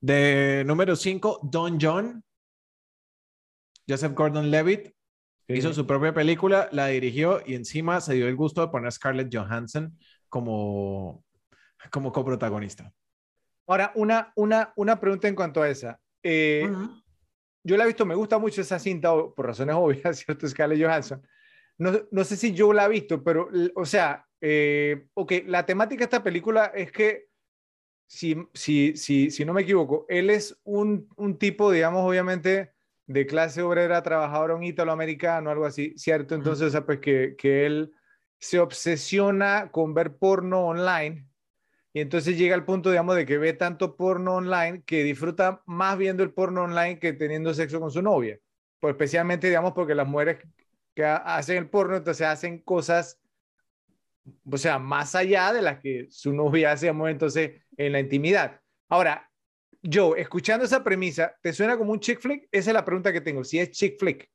De 0.00 0.62
número 0.66 0.94
5, 0.94 1.40
Don 1.50 1.78
John. 1.80 2.22
Joseph 3.88 4.12
Gordon-Levitt 4.12 4.92
hizo 5.48 5.72
su 5.72 5.86
propia 5.86 6.12
película, 6.12 6.68
la 6.72 6.88
dirigió 6.88 7.40
y 7.44 7.54
encima 7.54 8.00
se 8.00 8.14
dio 8.14 8.28
el 8.28 8.36
gusto 8.36 8.60
de 8.60 8.68
poner 8.68 8.88
a 8.88 8.90
Scarlett 8.90 9.34
Johansson 9.34 9.98
como, 10.28 11.24
como 11.90 12.12
coprotagonista. 12.12 12.92
Ahora, 13.68 13.92
una, 13.96 14.32
una, 14.34 14.72
una 14.76 14.98
pregunta 14.98 15.28
en 15.28 15.34
cuanto 15.34 15.60
a 15.60 15.68
esa. 15.68 16.00
Eh, 16.22 16.68
yo 17.62 17.76
la 17.76 17.84
he 17.84 17.88
visto, 17.88 18.06
me 18.06 18.14
gusta 18.14 18.38
mucho 18.38 18.62
esa 18.62 18.78
cinta 18.78 19.10
por 19.12 19.46
razones 19.46 19.76
obvias, 19.78 20.18
¿cierto? 20.24 20.48
Scarlett 20.48 20.82
Johansson. 20.82 21.22
no, 21.76 22.24
sé 22.24 22.36
si 22.36 22.54
yo 22.54 22.72
la 22.72 22.86
he 22.86 22.88
visto, 22.88 23.22
pero, 23.22 23.50
o 23.74 23.84
sea, 23.84 24.26
eh, 24.40 25.06
ok, 25.12 25.32
la 25.46 25.66
temática 25.66 25.98
de 25.98 26.04
esta 26.04 26.22
película 26.22 26.72
es 26.74 26.90
que, 26.90 27.28
si, 28.06 28.36
si, 28.54 28.96
si, 28.96 29.30
si 29.30 29.44
no 29.44 29.52
me 29.52 29.62
equivoco, 29.62 30.06
él 30.08 30.30
es 30.30 30.58
un, 30.64 31.06
un 31.16 31.38
tipo, 31.38 31.70
digamos, 31.70 32.08
obviamente, 32.08 32.72
de 33.06 33.26
clase 33.26 33.60
obrera, 33.60 34.02
trabajador, 34.02 34.52
un 34.52 34.64
italoamericano, 34.64 35.50
algo 35.50 35.66
así, 35.66 35.92
¿cierto? 35.98 36.34
Entonces, 36.34 36.68
o 36.68 36.70
sea, 36.70 36.86
pues 36.86 37.00
que, 37.00 37.36
que 37.36 37.66
él 37.66 37.92
se 38.38 38.60
obsesiona 38.60 39.70
con 39.70 39.92
ver 39.92 40.16
porno 40.16 40.66
online 40.66 41.27
y 41.92 42.00
entonces 42.00 42.36
llega 42.36 42.54
al 42.54 42.64
punto, 42.64 42.90
digamos, 42.90 43.16
de 43.16 43.26
que 43.26 43.38
ve 43.38 43.52
tanto 43.54 43.96
porno 43.96 44.34
online 44.36 44.82
que 44.84 45.02
disfruta 45.02 45.62
más 45.66 45.96
viendo 45.96 46.22
el 46.22 46.32
porno 46.32 46.64
online 46.64 46.98
que 46.98 47.12
teniendo 47.12 47.54
sexo 47.54 47.80
con 47.80 47.90
su 47.90 48.02
novia. 48.02 48.38
Pues 48.78 48.92
especialmente, 48.92 49.46
digamos, 49.48 49.72
porque 49.72 49.94
las 49.94 50.06
mujeres 50.06 50.38
que 50.94 51.04
hacen 51.04 51.56
el 51.56 51.70
porno, 51.70 51.96
entonces 51.96 52.26
hacen 52.26 52.60
cosas, 52.60 53.20
o 54.50 54.56
sea, 54.58 54.78
más 54.78 55.14
allá 55.14 55.52
de 55.52 55.62
las 55.62 55.80
que 55.80 56.06
su 56.10 56.32
novia 56.32 56.72
hace, 56.72 56.88
entonces, 56.88 57.62
en 57.76 57.92
la 57.92 58.00
intimidad. 58.00 58.60
Ahora, 58.88 59.28
yo, 59.82 60.16
escuchando 60.16 60.64
esa 60.64 60.84
premisa, 60.84 61.34
¿te 61.40 61.52
suena 61.52 61.78
como 61.78 61.92
un 61.92 62.00
chick 62.00 62.20
flick? 62.20 62.48
Esa 62.52 62.70
es 62.70 62.74
la 62.74 62.84
pregunta 62.84 63.12
que 63.12 63.20
tengo, 63.20 63.44
si 63.44 63.58
es 63.58 63.70
chick 63.70 63.98
flick. 63.98 64.28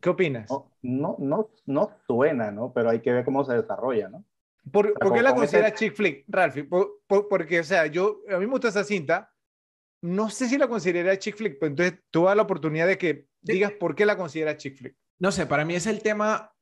¿Qué 0.00 0.10
opinas? 0.10 0.50
No, 0.82 1.16
no, 1.18 1.50
no, 1.64 1.90
suena, 2.06 2.50
¿no? 2.50 2.72
Pero 2.74 2.90
hay 2.90 3.00
que 3.00 3.12
ver 3.12 3.24
cómo 3.24 3.42
se 3.44 3.54
desarrolla, 3.54 4.08
¿no? 4.08 4.24
¿Por, 4.70 4.94
qué 5.12 5.22
la 5.22 5.34
considera 5.34 5.74
chick 5.74 5.94
flick, 5.94 6.24
Ralphie? 6.28 6.66
porque, 7.06 7.60
o 7.60 7.64
sea, 7.64 7.86
yo, 7.86 8.22
a 8.30 8.38
mí 8.38 8.46
me 8.46 8.52
gusta 8.52 8.68
esa 8.68 8.84
cinta, 8.84 9.30
no 10.02 10.30
sé 10.30 10.48
si 10.48 10.58
la 10.58 10.68
consideraría 10.68 11.18
chick 11.18 11.36
flick, 11.36 11.58
pero 11.58 11.70
entonces 11.70 12.00
tú 12.10 12.24
das 12.24 12.36
la 12.36 12.42
oportunidad 12.42 12.86
de 12.86 12.98
que 12.98 13.26
digas 13.40 13.72
por 13.72 13.94
qué 13.94 14.06
la 14.06 14.16
considera 14.16 14.56
chick 14.56 14.76
flick. 14.76 14.96
No 15.18 15.32
sé, 15.32 15.46
para 15.46 15.64
mí 15.64 15.74
es 15.74 15.86
el 15.86 16.02
tema, 16.02 16.52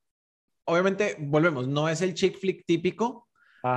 obviamente, 0.65 1.17
volvemos, 1.19 1.69
no 1.69 1.89
es 1.89 2.03
el 2.03 2.15
chick 2.15 2.39
flick 2.39 2.65
típico, 2.67 3.29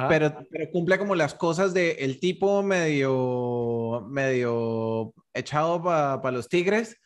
pero, 0.10 0.36
pero, 0.50 0.72
cumple 0.72 0.98
como 0.98 1.14
las 1.14 1.36
cosas 1.36 1.74
de 1.74 1.92
el 2.00 2.20
tipo 2.20 2.64
medio, 2.64 4.06
medio 4.10 5.14
echado 5.34 5.84
para 5.84 6.32
los 6.32 6.50
tigres 6.50 7.00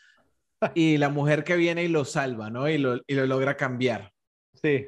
y 0.76 0.98
la 0.98 1.10
mujer 1.10 1.44
que 1.44 1.58
viene 1.58 1.84
y 1.84 1.90
lo 1.90 2.06
salva, 2.06 2.50
¿no? 2.50 2.70
Y 2.70 2.78
lo, 2.78 3.02
y 3.06 3.16
lo 3.16 3.26
logra 3.26 3.58
cambiar. 3.58 4.14
Sí. 4.54 4.88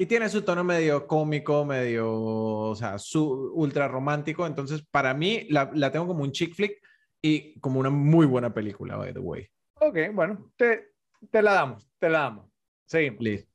Y 0.00 0.06
tiene 0.06 0.30
su 0.30 0.40
tono 0.40 0.64
medio 0.64 1.06
cómico, 1.06 1.62
medio, 1.66 2.10
o 2.10 2.74
sea, 2.74 2.98
su, 2.98 3.52
ultra 3.52 3.86
romántico. 3.86 4.46
Entonces, 4.46 4.82
para 4.90 5.12
mí, 5.12 5.46
la, 5.50 5.70
la 5.74 5.92
tengo 5.92 6.06
como 6.06 6.22
un 6.22 6.32
chick 6.32 6.54
flick 6.54 6.82
y 7.20 7.60
como 7.60 7.78
una 7.78 7.90
muy 7.90 8.24
buena 8.24 8.54
película, 8.54 8.96
by 8.96 9.12
the 9.12 9.18
way. 9.18 9.46
Ok, 9.74 9.98
bueno, 10.14 10.52
te, 10.56 10.94
te 11.30 11.42
la 11.42 11.52
damos, 11.52 11.86
te 11.98 12.08
la 12.08 12.20
damos. 12.20 12.50
Seguimos. 12.86 13.20
Listo. 13.20 13.52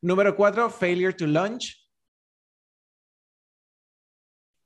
Número 0.00 0.34
cuatro, 0.34 0.70
Failure 0.70 1.12
to 1.12 1.28
Lunch. 1.28 1.88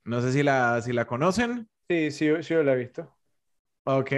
No 0.05 0.21
sé 0.21 0.31
si 0.31 0.41
la, 0.41 0.81
si 0.81 0.91
la 0.91 1.05
conocen. 1.05 1.69
Sí, 1.87 2.09
sí, 2.09 2.29
sí, 2.41 2.53
yo 2.55 2.63
la 2.63 2.73
he 2.73 2.77
visto. 2.77 3.15
Ok. 3.83 4.11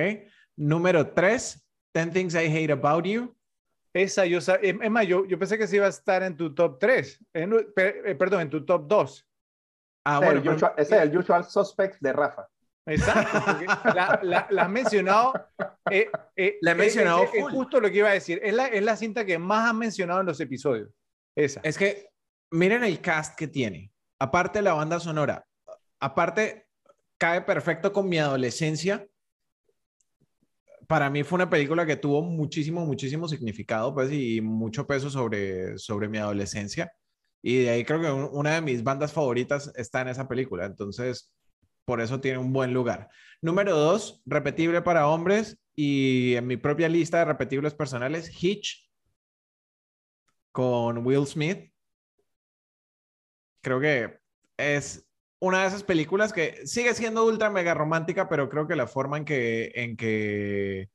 Número 0.56 1.12
tres, 1.12 1.67
Ten 1.91 2.13
Things 2.13 2.34
I 2.34 2.47
Hate 2.47 2.71
About 2.71 3.04
You. 3.04 3.37
Esa, 3.97 4.25
yo, 4.25 4.38
es 4.38 4.91
más, 4.91 5.07
yo, 5.07 5.25
yo 5.25 5.39
pensé 5.39 5.57
que 5.57 5.65
se 5.65 5.77
iba 5.77 5.88
a 5.88 5.89
estar 5.89 6.21
en 6.21 6.38
tu 6.38 6.53
top 6.53 6.77
3, 6.79 7.19
eh, 7.33 8.15
perdón, 8.17 8.41
en 8.41 8.49
tu 8.49 8.63
top 8.63 8.88
2. 8.88 9.27
Ah, 10.05 10.19
bueno, 10.19 10.55
ese 10.77 10.95
es 10.95 11.01
el 11.01 11.17
usual 11.17 11.43
suspect 11.43 11.97
de 11.99 12.13
Rafa. 12.13 12.47
Exacto, 12.86 13.63
la, 13.93 14.47
la, 14.49 14.62
has 14.62 14.69
mencionado. 14.69 15.33
Eh, 15.89 16.10
eh, 16.36 16.57
la 16.62 16.71
he 16.71 16.75
mencionado. 16.75 17.23
Es, 17.23 17.43
justo 17.51 17.81
lo 17.81 17.89
que 17.89 17.97
iba 17.97 18.10
a 18.10 18.13
decir. 18.13 18.39
Es 18.43 18.53
la, 18.53 18.67
es 18.67 18.83
la 18.83 18.95
cinta 18.95 19.25
que 19.25 19.38
más 19.39 19.69
has 19.69 19.75
mencionado 19.75 20.21
en 20.21 20.27
los 20.27 20.39
episodios. 20.39 20.89
Esa. 21.36 21.60
Es 21.63 21.77
que 21.77 22.10
miren 22.51 22.83
el 22.83 23.01
cast 23.01 23.36
que 23.36 23.47
tiene. 23.47 23.91
Aparte 24.19 24.60
de 24.60 24.63
la 24.63 24.73
banda 24.73 24.99
sonora. 24.99 25.45
Aparte, 25.99 26.67
cae 27.17 27.41
perfecto 27.41 27.91
con 27.91 28.07
mi 28.07 28.19
adolescencia. 28.19 29.07
Para 30.88 31.10
mí 31.10 31.23
fue 31.23 31.36
una 31.36 31.50
película 31.50 31.86
que 31.86 31.97
tuvo 31.97 32.21
muchísimo, 32.21 32.86
muchísimo 32.86 33.28
significado, 33.28 33.93
pues, 33.93 34.12
y 34.12 34.39
mucho 34.41 34.88
peso 34.88 35.10
sobre, 35.10 35.78
sobre 35.78 36.08
mi 36.08 36.17
adolescencia. 36.17 36.91
Y 37.41 37.63
de 37.63 37.69
ahí 37.69 37.86
creo 37.86 38.02
que 38.02 38.12
una 38.12 38.56
de 38.56 38.62
mis 38.62 38.84
bandas 38.84 39.13
favoritas 39.13 39.71
está 39.76 40.02
en 40.02 40.10
esa 40.10 40.28
película. 40.28 40.65
Entonces, 40.65 41.34
por 41.86 42.02
eso 42.02 42.19
tiene 42.19 42.38
un 42.38 42.54
buen 42.54 42.73
lugar. 42.73 43.10
Número 43.41 43.76
dos, 43.76 44.21
repetible 44.26 44.82
para 44.82 45.08
hombres 45.08 45.60
y 45.76 46.36
en 46.36 46.47
mi 46.47 46.58
propia 46.58 46.89
lista 46.89 47.19
de 47.19 47.26
repetibles 47.26 47.73
personales, 47.73 48.32
Hitch 48.43 48.89
con 50.52 51.06
Will 51.06 51.26
Smith. 51.28 51.71
Creo 53.62 53.80
que 53.80 54.19
es 54.58 55.07
una 55.39 55.62
de 55.62 55.67
esas 55.67 55.84
películas 55.84 56.34
que 56.34 56.65
sigue 56.65 56.93
siendo 56.93 57.26
ultra 57.26 57.50
mega 57.50 57.73
romántica, 57.73 58.28
pero 58.28 58.50
creo 58.50 58.67
que 58.67 58.76
la 58.76 58.88
forma 58.88 59.17
en 59.17 59.26
que, 59.26 59.71
en 59.76 59.95
que 59.95 60.89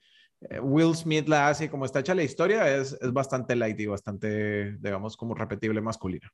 eh, 0.51 0.61
Will 0.61 0.95
Smith 0.95 1.29
la 1.29 1.49
hace, 1.49 1.71
como 1.71 1.85
está 1.85 2.01
hecha 2.01 2.15
la 2.15 2.25
historia, 2.25 2.75
es, 2.77 2.99
es 3.01 3.13
bastante 3.13 3.55
light 3.55 3.79
y 3.79 3.87
bastante, 3.87 4.73
digamos, 4.79 5.17
como 5.17 5.35
repetible 5.35 5.81
masculina. 5.81 6.29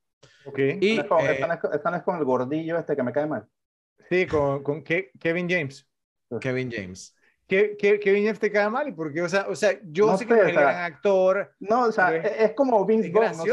Ok. 0.47 0.59
Y, 0.81 0.99
¿Están, 0.99 1.95
es 1.95 2.03
con 2.03 2.17
el 2.17 2.25
gordillo 2.25 2.79
este 2.79 2.97
que 2.97 3.03
me 3.03 3.13
cae 3.13 3.27
mal. 3.27 3.47
Sí, 4.09 4.27
con, 4.27 4.63
con 4.63 4.83
Kevin 4.83 5.49
James. 5.49 5.87
Kevin 6.41 6.71
James. 6.71 7.15
¿Qué, 7.49 7.79
Kevin 7.79 8.25
James 8.25 8.39
te 8.39 8.53
cae 8.53 8.69
mal? 8.69 8.95
Porque, 8.95 9.23
o 9.23 9.29
sea, 9.29 9.47
o 9.49 9.57
sea 9.57 9.73
yo 9.85 10.19
sé, 10.19 10.27
que 10.27 10.35
es 10.35 10.49
un 10.49 10.53
gran 10.53 10.93
actor. 10.93 11.51
No, 11.59 11.85
o 11.85 11.93
sea, 11.93 12.15
es, 12.15 12.53
como 12.53 12.85
Vince 12.85 13.11
Vaughn. 13.11 13.39
No 13.39 13.45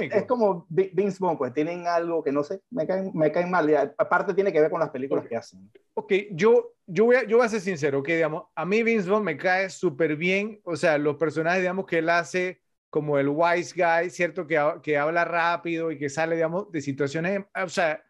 es 0.00 0.24
como 0.24 0.66
Vince 0.68 1.18
Vaughn, 1.20 1.38
pues 1.38 1.54
tienen 1.54 1.86
algo 1.86 2.24
que 2.24 2.32
no 2.32 2.42
sé, 2.42 2.60
me 2.70 2.84
caen, 2.84 3.12
me 3.14 3.30
caen 3.30 3.52
mal. 3.52 3.70
Y 3.70 3.74
aparte 3.76 4.34
tiene 4.34 4.52
que 4.52 4.60
ver 4.60 4.72
con 4.72 4.80
las 4.80 4.90
películas 4.90 5.24
que 5.28 5.36
hacen. 5.36 5.70
Ok, 5.94 6.12
yo, 6.32 6.74
yo, 6.84 7.04
voy 7.04 7.14
a, 7.14 7.24
yo 7.28 7.36
voy 7.36 7.46
a 7.46 7.48
ser 7.48 7.60
sincero, 7.60 8.02
que 8.02 8.16
digamos, 8.16 8.46
a 8.56 8.64
mí 8.64 8.82
Vince 8.82 9.08
Vaughn 9.08 9.22
me 9.22 9.36
cae 9.36 9.70
súper 9.70 10.16
bien. 10.16 10.60
O 10.64 10.74
sea, 10.74 10.98
los 10.98 11.14
personajes, 11.14 11.60
digamos, 11.60 11.86
que 11.86 11.98
él 11.98 12.08
hace 12.08 12.60
como 12.90 13.18
el 13.18 13.28
wise 13.28 13.72
guy, 13.76 14.10
¿cierto? 14.10 14.48
Que, 14.48 14.60
que 14.82 14.98
habla 14.98 15.24
rápido 15.24 15.92
y 15.92 15.98
que 15.98 16.08
sale, 16.08 16.34
digamos, 16.34 16.72
de 16.72 16.80
situaciones, 16.80 17.44
o 17.54 17.68
sea, 17.68 18.02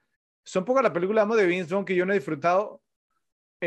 son 0.42 0.64
pocas 0.64 0.83
las 0.83 0.92
películas 0.92 1.28
de 1.28 1.46
Vince 1.46 1.72
Vaughn 1.72 1.85
que 1.85 1.94
yo 1.94 2.07
no 2.07 2.12
he 2.12 2.16
disfrutado 2.16 2.83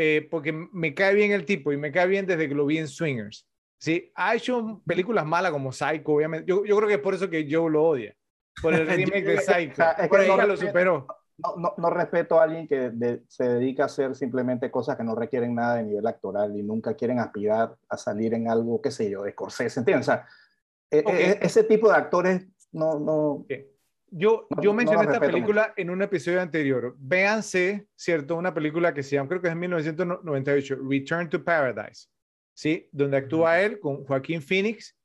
eh, 0.00 0.28
porque 0.30 0.52
me 0.52 0.94
cae 0.94 1.12
bien 1.12 1.32
el 1.32 1.44
tipo 1.44 1.72
y 1.72 1.76
me 1.76 1.90
cae 1.90 2.06
bien 2.06 2.24
desde 2.24 2.48
que 2.48 2.54
lo 2.54 2.66
vi 2.66 2.78
en 2.78 2.86
Swingers. 2.86 3.48
¿sí? 3.80 4.12
Ha 4.14 4.36
hecho 4.36 4.80
películas 4.86 5.26
malas 5.26 5.50
como 5.50 5.72
Psycho, 5.72 6.12
obviamente. 6.12 6.46
Yo, 6.48 6.64
yo 6.64 6.76
creo 6.76 6.88
que 6.88 6.94
es 6.94 7.00
por 7.00 7.14
eso 7.14 7.28
que 7.28 7.48
Joe 7.50 7.68
lo 7.68 7.84
odia. 7.84 8.14
Por 8.62 8.74
el 8.74 8.86
remake 8.86 9.24
de 9.24 9.40
Psycho. 9.40 9.82
es 9.98 10.08
que 10.08 10.28
no, 10.28 10.46
lo 10.46 10.56
superó. 10.56 11.04
No, 11.38 11.74
no, 11.76 11.90
respeto 11.90 12.38
a 12.38 12.44
alguien 12.44 12.68
que 12.68 12.92
se 13.26 13.44
dedica 13.44 13.84
a 13.84 13.86
hacer 13.86 14.14
simplemente 14.14 14.70
cosas 14.70 14.96
que 14.96 15.02
no 15.02 15.16
requieren 15.16 15.56
nada 15.56 15.76
de 15.76 15.82
nivel 15.82 16.06
actoral 16.06 16.56
y 16.56 16.62
nunca 16.62 16.94
quieren 16.94 17.18
aspirar 17.18 17.76
a 17.88 17.96
salir 17.96 18.34
en 18.34 18.48
algo, 18.48 18.80
qué 18.80 18.92
sé 18.92 19.10
yo, 19.10 19.24
de 19.24 19.32
Scorsese, 19.32 19.80
¿entiendes? 19.80 20.08
O 20.08 20.12
sea, 20.12 20.26
e, 20.90 20.98
e, 20.98 21.38
ese 21.42 21.64
tipo 21.64 21.88
de 21.88 21.96
actores 21.96 22.46
no... 22.70 23.00
no 23.00 23.46
yo, 24.10 24.46
yo 24.62 24.72
mencioné 24.72 25.04
esta 25.04 25.20
película 25.20 25.72
en 25.76 25.90
un 25.90 26.02
episodio 26.02 26.40
anterior. 26.40 26.96
Véanse, 26.98 27.88
¿cierto? 27.96 28.36
Una 28.36 28.54
película 28.54 28.94
que 28.94 29.02
se 29.02 29.16
llama, 29.16 29.28
creo 29.28 29.40
que 29.40 29.48
es 29.48 29.52
en 29.52 29.58
1998, 29.60 30.78
Return 30.88 31.28
to 31.28 31.44
Paradise, 31.44 32.08
¿sí? 32.54 32.88
Donde 32.92 33.16
actúa 33.16 33.60
él 33.60 33.80
con 33.80 34.04
Joaquín 34.04 34.42
Phoenix, 34.42 34.96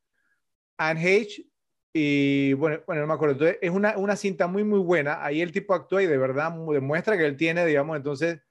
Anne 0.78 1.22
H. 1.22 1.46
Y 1.94 2.54
bueno, 2.54 2.82
bueno, 2.88 3.02
no 3.02 3.08
me 3.08 3.14
acuerdo. 3.14 3.34
Entonces, 3.34 3.60
es 3.62 3.70
una, 3.70 3.98
una 3.98 4.16
cinta 4.16 4.48
muy, 4.48 4.64
muy 4.64 4.80
buena. 4.80 5.24
Ahí 5.24 5.42
el 5.42 5.52
tipo 5.52 5.74
actúa 5.74 6.02
y 6.02 6.08
de 6.08 6.18
verdad 6.18 6.52
demuestra 6.72 7.18
que 7.18 7.26
él 7.26 7.38
tiene, 7.38 7.66
digamos, 7.66 7.98
entonces 7.98 8.42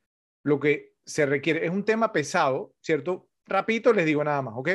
lo 0.45 0.61
que 0.61 0.95
se 1.05 1.27
requiere. 1.27 1.65
Es 1.65 1.73
un 1.73 1.85
tema 1.85 2.13
pesado, 2.13 2.75
¿cierto? 2.81 3.29
Rapidito 3.47 3.93
les 3.93 4.07
digo 4.07 4.23
nada 4.23 4.43
más, 4.43 4.55
¿ok? 4.57 4.71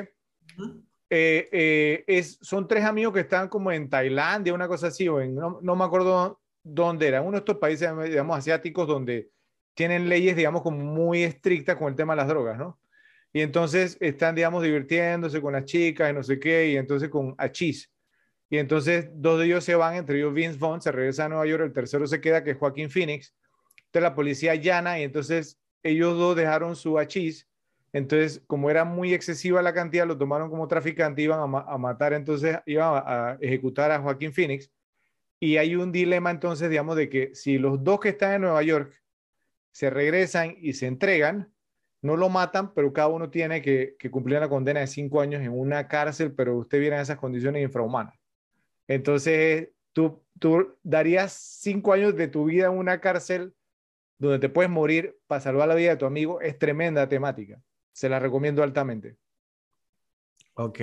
Eh, 1.10 1.48
eh, 1.52 2.04
es, 2.08 2.38
son 2.42 2.68
tres 2.68 2.84
amigos 2.84 3.14
que 3.14 3.22
están 3.22 3.48
como 3.48 3.72
en 3.72 3.90
Tailandia, 3.90 4.54
una 4.54 4.68
cosa 4.68 4.88
así, 4.88 5.08
o 5.08 5.22
en, 5.22 5.36
no, 5.36 5.60
no, 5.62 5.76
me 5.76 5.86
acuerdo 5.86 6.42
dónde 6.64 7.08
era, 7.08 7.22
uno 7.22 7.32
de 7.32 7.38
estos 7.38 7.58
países, 7.58 7.90
digamos, 8.04 8.38
asiáticos 8.38 8.88
donde 8.88 9.30
tienen 9.74 10.10
leyes, 10.10 10.36
digamos, 10.36 10.64
como 10.64 10.78
muy 10.80 11.24
estrictas 11.24 11.78
con 11.78 11.88
el 11.88 11.96
tema 11.96 12.14
de 12.14 12.18
las 12.18 12.28
drogas, 12.28 12.58
¿no? 12.58 12.80
Y 13.32 13.42
entonces 13.42 13.98
están, 14.02 14.36
digamos, 14.36 14.64
divirtiéndose 14.64 15.42
con 15.42 15.54
las 15.54 15.66
chicas 15.66 16.10
y 16.10 16.14
no 16.14 16.24
sé 16.24 16.40
qué, 16.40 16.70
y 16.70 16.78
entonces 16.78 17.10
con 17.10 17.36
Achis. 17.38 17.92
Y 18.50 18.58
entonces 18.58 19.10
dos 19.14 19.40
de 19.40 19.46
ellos 19.46 19.64
se 19.64 19.76
van, 19.76 19.96
entre 19.96 20.18
ellos 20.18 20.34
Vince 20.34 20.58
Vaughn, 20.58 20.82
se 20.82 20.92
regresa 20.92 21.26
a 21.26 21.30
Nueva 21.30 21.46
York, 21.46 21.64
el 21.64 21.74
tercero 21.74 22.08
se 22.08 22.20
queda, 22.20 22.44
que 22.44 22.52
es 22.52 22.58
Joaquín 22.58 22.90
Phoenix. 22.90 23.34
Entonces 23.78 24.02
la 24.02 24.16
policía 24.16 24.56
llana 24.56 25.00
y 25.00 25.04
entonces 25.04 25.60
ellos 25.84 26.18
dos 26.18 26.36
dejaron 26.36 26.76
su 26.76 26.98
Achis 26.98 27.48
entonces, 27.98 28.44
como 28.46 28.70
era 28.70 28.86
muy 28.86 29.14
excesiva 29.14 29.62
la 29.64 29.74
cantidad, 29.74 30.06
lo 30.06 30.18
tomaron 30.18 30.50
como 30.52 30.68
traficante, 30.68 31.24
iban 31.24 31.40
a, 31.40 31.78
matar, 31.78 32.14
entonces 32.14 32.60
iban 32.68 33.02
a, 33.06 33.38
ejecutar 33.42 33.92
a 33.92 34.00
Joaquín 34.00 34.32
Phoenix. 34.32 34.72
Y 35.40 35.58
hay 35.58 35.76
un 35.76 35.92
dilema 35.92 36.30
entonces, 36.30 36.70
digamos, 36.70 36.96
de 36.96 37.10
que 37.10 37.34
si 37.34 37.58
los 37.58 37.84
dos 37.84 38.00
que 38.00 38.10
están 38.10 38.34
en 38.36 38.42
Nueva 38.42 38.62
York 38.62 38.94
se 39.72 39.90
regresan 39.90 40.56
y 40.60 40.74
se 40.74 40.86
entregan, 40.86 41.52
no 42.04 42.18
lo 42.18 42.30
matan, 42.30 42.74
pero 42.76 42.94
cada 42.94 43.08
uno 43.08 43.32
tiene 43.32 43.64
que, 43.64 43.98
cumplir 44.12 44.40
la 44.40 44.50
condena 44.50 44.82
de 44.82 44.88
cinco 44.88 45.20
años 45.22 45.42
en 45.42 45.52
una 45.52 45.88
cárcel, 45.88 46.34
pero 46.34 46.56
usted 46.56 46.80
viene 46.80 46.98
en 46.98 47.02
esas 47.02 47.18
condiciones 47.18 47.64
infrahumanas. 47.64 48.16
Entonces, 48.88 49.70
tú, 49.92 50.24
tú 50.40 50.78
darías 50.84 51.34
cinco 51.34 51.94
años 51.94 52.16
de 52.16 52.28
tu 52.28 52.46
vida 52.46 52.68
en 52.68 52.78
una 52.78 53.02
cárcel 53.02 53.56
donde 54.20 54.40
te 54.40 54.50
puedes 54.50 54.70
morir 54.70 55.18
para 55.26 55.42
salvar 55.42 55.68
la 55.68 55.76
vida 55.76 55.92
de 55.92 55.98
tu 55.98 56.06
amigo. 56.06 56.42
Es 56.42 56.60
tremenda 56.60 57.10
temática. 57.10 57.60
Se 57.98 58.08
la 58.10 58.20
recomiendo 58.20 58.62
altamente. 58.62 59.18
Ok, 60.54 60.80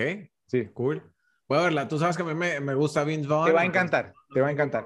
sí, 0.48 0.66
cool. 0.74 1.00
Voy 1.46 1.59
a 1.59 1.62
verla. 1.62 1.87
Tú 1.87 1.96
sabes 1.96 2.16
que 2.16 2.24
a 2.24 2.27
mí 2.27 2.35
me, 2.35 2.59
me 2.59 2.74
gusta 2.74 3.05
Vince 3.05 3.29
Vaughn. 3.29 3.46
Te 3.46 3.53
va 3.53 3.61
a 3.61 3.64
encantar, 3.64 4.12
te 4.33 4.40
va 4.40 4.48
a 4.48 4.50
encantar. 4.50 4.85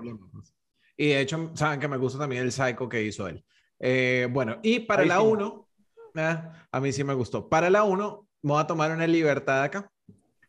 Y 0.94 1.08
de 1.08 1.20
hecho, 1.22 1.50
saben 1.54 1.80
que 1.80 1.88
me 1.88 1.96
gusta 1.96 2.18
también 2.18 2.42
el 2.42 2.52
Psycho 2.52 2.86
que 2.86 3.02
hizo 3.02 3.26
él. 3.28 3.42
Eh, 3.78 4.28
bueno, 4.30 4.58
y 4.62 4.80
para 4.80 5.06
la 5.06 5.22
1, 5.22 5.68
eh, 6.16 6.42
a 6.70 6.80
mí 6.80 6.92
sí 6.92 7.02
me 7.02 7.14
gustó. 7.14 7.48
Para 7.48 7.70
la 7.70 7.84
1, 7.84 8.28
me 8.42 8.52
voy 8.52 8.60
a 8.60 8.66
tomar 8.66 8.90
una 8.90 9.06
libertad 9.06 9.62
acá. 9.62 9.90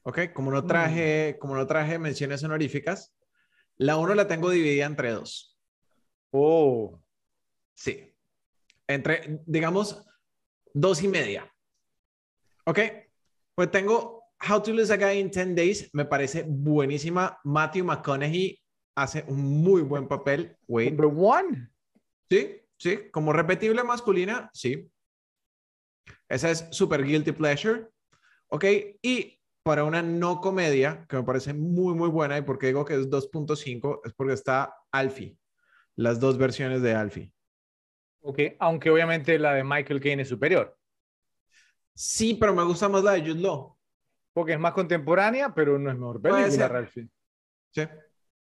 ¿Ok? 0.04 0.34
Como 0.34 0.52
no 0.52 0.66
traje, 0.66 1.38
como 1.40 1.56
no 1.56 1.66
traje 1.66 1.98
menciones 1.98 2.44
honoríficas, 2.44 3.16
la 3.78 3.96
1 3.96 4.16
la 4.16 4.28
tengo 4.28 4.50
dividida 4.50 4.86
entre 4.86 5.12
dos. 5.12 5.58
Oh. 6.32 7.02
Sí. 7.74 8.14
Entre, 8.86 9.42
digamos, 9.46 10.06
dos 10.74 11.02
y 11.04 11.08
media. 11.08 11.50
¿Ok? 12.70 12.80
Pues 13.56 13.72
tengo 13.72 14.26
How 14.48 14.62
to 14.62 14.72
Lose 14.72 14.94
a 14.94 14.98
Guy 14.98 15.18
in 15.18 15.32
10 15.32 15.56
Days. 15.56 15.90
Me 15.92 16.06
parece 16.06 16.46
buenísima. 16.48 17.40
Matthew 17.44 17.84
McConaughey 17.84 18.62
hace 18.96 19.26
un 19.28 19.64
muy 19.64 19.82
buen 19.82 20.08
papel. 20.08 20.56
Wait. 20.68 20.94
Number 20.94 21.12
one. 21.12 21.68
Sí, 22.30 22.62
sí. 22.78 23.10
Como 23.12 23.34
repetible 23.34 23.84
masculina, 23.84 24.52
sí. 24.54 24.88
Esa 26.28 26.52
es 26.52 26.68
Super 26.70 27.04
Guilty 27.04 27.32
Pleasure. 27.32 27.88
Ok. 28.50 28.66
Y 29.02 29.40
para 29.64 29.84
una 29.84 30.04
no 30.04 30.40
comedia, 30.40 31.08
que 31.10 31.18
me 31.18 31.24
parece 31.24 31.56
muy, 31.56 31.96
muy 31.96 32.10
buena, 32.10 32.38
y 32.38 32.44
porque 32.44 32.68
digo 32.68 32.86
que 32.86 32.94
es 32.94 33.10
2.5, 33.10 34.02
es 34.06 34.14
porque 34.14 34.34
está 34.34 34.76
Alfie. 34.92 35.36
Las 35.96 36.20
dos 36.20 36.38
versiones 36.38 36.84
de 36.84 36.94
Alfie. 36.94 37.34
Ok, 38.22 38.40
aunque 38.60 38.92
obviamente 38.92 39.40
la 39.40 39.56
de 39.56 39.64
Michael 39.64 40.00
Caine 40.00 40.22
es 40.22 40.30
superior. 40.30 40.79
Sí, 42.02 42.34
pero 42.34 42.56
me 42.56 42.64
gusta 42.64 42.88
más 42.88 43.04
la 43.04 43.12
de 43.12 43.22
Jude 43.22 43.42
Law. 43.42 43.76
Porque 44.32 44.54
es 44.54 44.60
más 44.60 44.72
contemporánea, 44.72 45.54
pero 45.54 45.78
no 45.78 45.92
es 45.92 45.98
mejor 45.98 46.22
película, 46.22 46.70
Ralphie. 46.70 47.10
Sí. 47.72 47.82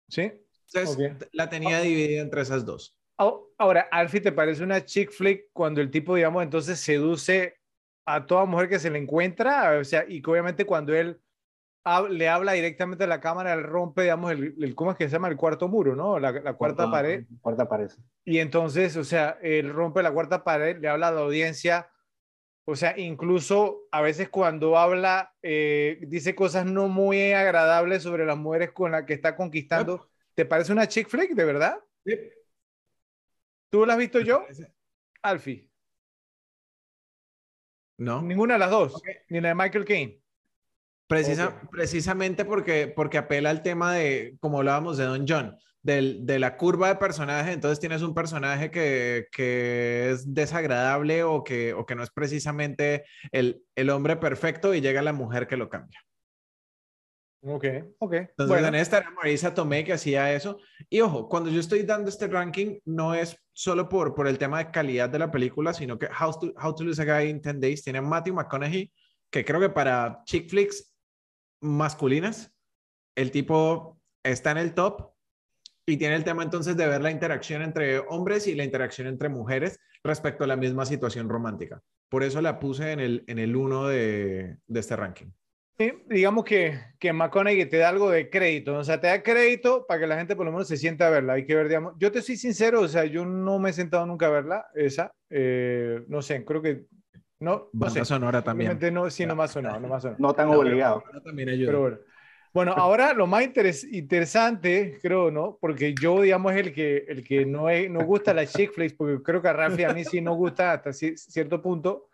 ¿Sí? 0.08 0.32
Entonces, 0.74 1.28
la 1.32 1.48
tenía 1.48 1.80
dividida 1.80 2.20
entre 2.20 2.42
esas 2.42 2.66
dos. 2.66 2.98
Ahora, 3.16 3.88
Alfie, 3.90 4.20
¿te 4.20 4.30
parece 4.30 4.62
una 4.62 4.84
chick 4.84 5.10
flick 5.10 5.46
cuando 5.54 5.80
el 5.80 5.90
tipo, 5.90 6.14
digamos, 6.14 6.42
entonces 6.42 6.78
seduce 6.78 7.56
a 8.04 8.26
toda 8.26 8.44
mujer 8.44 8.68
que 8.68 8.78
se 8.78 8.90
le 8.90 8.98
encuentra? 8.98 9.78
O 9.78 9.84
sea, 9.84 10.04
y 10.06 10.20
que 10.20 10.30
obviamente 10.30 10.66
cuando 10.66 10.94
él 10.94 11.18
le 12.10 12.28
habla 12.28 12.52
directamente 12.52 13.04
a 13.04 13.06
la 13.06 13.22
cámara, 13.22 13.54
él 13.54 13.62
rompe, 13.62 14.02
digamos, 14.02 14.32
el, 14.32 14.74
¿cómo 14.74 14.90
es 14.90 14.98
que 14.98 15.08
se 15.08 15.12
llama? 15.12 15.28
El 15.28 15.36
cuarto 15.38 15.66
muro, 15.66 15.96
¿no? 15.96 16.18
La, 16.18 16.52
cuarta 16.58 16.90
pared. 16.90 17.24
Cuarta 17.40 17.66
pared. 17.66 17.90
Y 18.22 18.38
entonces, 18.38 18.98
o 18.98 19.04
sea, 19.04 19.38
él 19.40 19.72
rompe 19.72 20.02
la 20.02 20.12
cuarta 20.12 20.44
pared, 20.44 20.78
le 20.78 20.88
habla 20.88 21.08
a 21.08 21.12
la 21.12 21.20
audiencia. 21.22 21.88
O 22.68 22.74
sea, 22.74 22.98
incluso 22.98 23.86
a 23.92 24.00
veces 24.00 24.28
cuando 24.28 24.76
habla, 24.76 25.32
eh, 25.40 26.00
dice 26.08 26.34
cosas 26.34 26.66
no 26.66 26.88
muy 26.88 27.32
agradables 27.32 28.02
sobre 28.02 28.26
las 28.26 28.36
mujeres 28.36 28.72
con 28.72 28.90
las 28.90 29.04
que 29.04 29.14
está 29.14 29.36
conquistando. 29.36 30.08
¿Te 30.34 30.44
parece 30.44 30.72
una 30.72 30.88
chick 30.88 31.08
flick, 31.08 31.30
de 31.30 31.44
verdad? 31.44 31.78
¿Tú 33.70 33.86
la 33.86 33.92
has 33.92 33.98
visto 34.00 34.18
yo? 34.20 34.44
Alfie. 35.22 35.70
No. 37.98 38.20
Ninguna 38.20 38.54
de 38.54 38.58
las 38.58 38.70
dos. 38.70 39.00
Ni 39.28 39.40
la 39.40 39.50
de 39.50 39.54
Michael 39.54 39.84
Caine. 39.84 40.20
Precisa, 41.06 41.60
Precisamente 41.70 42.44
porque, 42.44 42.88
porque 42.88 43.18
apela 43.18 43.50
al 43.50 43.62
tema 43.62 43.94
de, 43.94 44.36
como 44.40 44.58
hablábamos 44.58 44.96
de 44.96 45.04
Don 45.04 45.24
John, 45.26 45.56
del, 45.86 46.26
de 46.26 46.40
la 46.40 46.56
curva 46.56 46.88
de 46.88 46.96
personaje. 46.96 47.52
Entonces 47.52 47.78
tienes 47.78 48.02
un 48.02 48.12
personaje 48.12 48.70
que, 48.70 49.28
que 49.30 50.10
es 50.10 50.34
desagradable 50.34 51.22
o 51.22 51.44
que, 51.44 51.72
o 51.72 51.86
que 51.86 51.94
no 51.94 52.02
es 52.02 52.10
precisamente 52.10 53.04
el, 53.30 53.62
el 53.76 53.90
hombre 53.90 54.16
perfecto 54.16 54.74
y 54.74 54.80
llega 54.80 55.00
la 55.00 55.12
mujer 55.12 55.46
que 55.46 55.56
lo 55.56 55.70
cambia. 55.70 56.00
Ok, 57.42 57.64
ok. 58.00 58.12
Entonces 58.14 58.48
bueno. 58.48 58.66
en 58.66 58.74
esta 58.74 58.98
era 58.98 59.10
Marisa 59.12 59.54
Tomei 59.54 59.84
que 59.84 59.92
hacía 59.92 60.32
eso. 60.32 60.58
Y 60.90 61.00
ojo, 61.00 61.28
cuando 61.28 61.50
yo 61.50 61.60
estoy 61.60 61.84
dando 61.84 62.08
este 62.08 62.26
ranking, 62.26 62.80
no 62.84 63.14
es 63.14 63.38
solo 63.52 63.88
por, 63.88 64.12
por 64.14 64.26
el 64.26 64.38
tema 64.38 64.58
de 64.58 64.72
calidad 64.72 65.08
de 65.08 65.20
la 65.20 65.30
película, 65.30 65.72
sino 65.72 65.96
que 65.96 66.06
How 66.06 66.32
to, 66.40 66.52
How 66.60 66.74
to 66.74 66.82
Lose 66.82 67.00
a 67.00 67.04
Guy 67.04 67.30
in 67.30 67.40
10 67.40 67.60
Days 67.60 67.84
tiene 67.84 68.00
Matthew 68.00 68.34
McConaughey, 68.34 68.92
que 69.30 69.44
creo 69.44 69.60
que 69.60 69.70
para 69.70 70.22
chick 70.24 70.50
flicks 70.50 70.92
masculinas, 71.60 72.52
el 73.14 73.30
tipo 73.30 74.00
está 74.24 74.50
en 74.50 74.58
el 74.58 74.74
top 74.74 75.15
y 75.86 75.96
tiene 75.96 76.16
el 76.16 76.24
tema 76.24 76.42
entonces 76.42 76.76
de 76.76 76.86
ver 76.86 77.00
la 77.00 77.12
interacción 77.12 77.62
entre 77.62 78.00
hombres 78.00 78.46
y 78.48 78.54
la 78.54 78.64
interacción 78.64 79.06
entre 79.06 79.28
mujeres 79.28 79.78
respecto 80.02 80.44
a 80.44 80.46
la 80.48 80.56
misma 80.56 80.84
situación 80.84 81.28
romántica. 81.28 81.80
Por 82.08 82.22
eso 82.22 82.40
la 82.40 82.58
puse 82.58 82.92
en 82.92 83.00
el, 83.00 83.24
en 83.28 83.38
el 83.38 83.54
uno 83.56 83.86
de, 83.86 84.56
de 84.66 84.80
este 84.80 84.96
ranking. 84.96 85.26
Sí, 85.78 85.92
digamos 86.08 86.44
que, 86.44 86.78
que 86.98 87.12
McConaughey 87.12 87.66
te 87.66 87.76
da 87.76 87.90
algo 87.90 88.10
de 88.10 88.30
crédito, 88.30 88.78
o 88.78 88.84
sea, 88.84 88.98
te 88.98 89.08
da 89.08 89.22
crédito 89.22 89.84
para 89.86 90.00
que 90.00 90.06
la 90.06 90.16
gente 90.16 90.34
por 90.34 90.46
lo 90.46 90.52
menos 90.52 90.68
se 90.68 90.78
sienta 90.78 91.06
a 91.06 91.10
verla. 91.10 91.34
Hay 91.34 91.44
que 91.44 91.54
ver, 91.54 91.68
digamos, 91.68 91.94
yo 91.98 92.10
te 92.10 92.22
soy 92.22 92.36
sincero, 92.36 92.80
o 92.80 92.88
sea, 92.88 93.04
yo 93.04 93.26
no 93.26 93.58
me 93.58 93.70
he 93.70 93.72
sentado 93.74 94.06
nunca 94.06 94.26
a 94.26 94.30
verla, 94.30 94.66
esa, 94.74 95.12
eh, 95.28 96.02
no 96.08 96.22
sé, 96.22 96.44
creo 96.44 96.62
que 96.62 96.86
no, 97.38 97.68
no 97.72 97.90
sé. 97.90 98.04
sonora 98.04 98.42
también. 98.42 98.78
No, 98.92 99.10
sí, 99.10 99.26
no 99.26 99.36
más 99.36 99.50
sonado, 99.50 99.78
no 99.78 99.88
más 99.88 100.02
sonado. 100.02 100.20
No 100.20 100.32
tan 100.34 100.48
obligado. 100.48 101.04
también 101.22 101.50
ayuda. 101.50 101.66
Pero 101.66 101.80
bueno. 101.80 101.98
Bueno, 102.56 102.72
ahora 102.72 103.12
lo 103.12 103.26
más 103.26 103.42
interesante, 103.42 104.98
creo, 105.02 105.30
¿no? 105.30 105.58
Porque 105.60 105.94
yo, 105.94 106.22
digamos, 106.22 106.54
el 106.54 106.72
que, 106.72 107.04
el 107.06 107.22
que 107.22 107.44
no, 107.44 107.68
es, 107.68 107.90
no 107.90 108.02
gusta 108.02 108.32
la 108.32 108.46
chick 108.46 108.72
flicks, 108.72 108.94
porque 108.94 109.22
creo 109.22 109.42
que 109.42 109.48
a 109.48 109.52
Rafi 109.52 109.84
a 109.84 109.92
mí 109.92 110.06
sí 110.06 110.22
no 110.22 110.34
gusta 110.34 110.72
hasta 110.72 110.90
cierto 110.94 111.60
punto. 111.60 112.08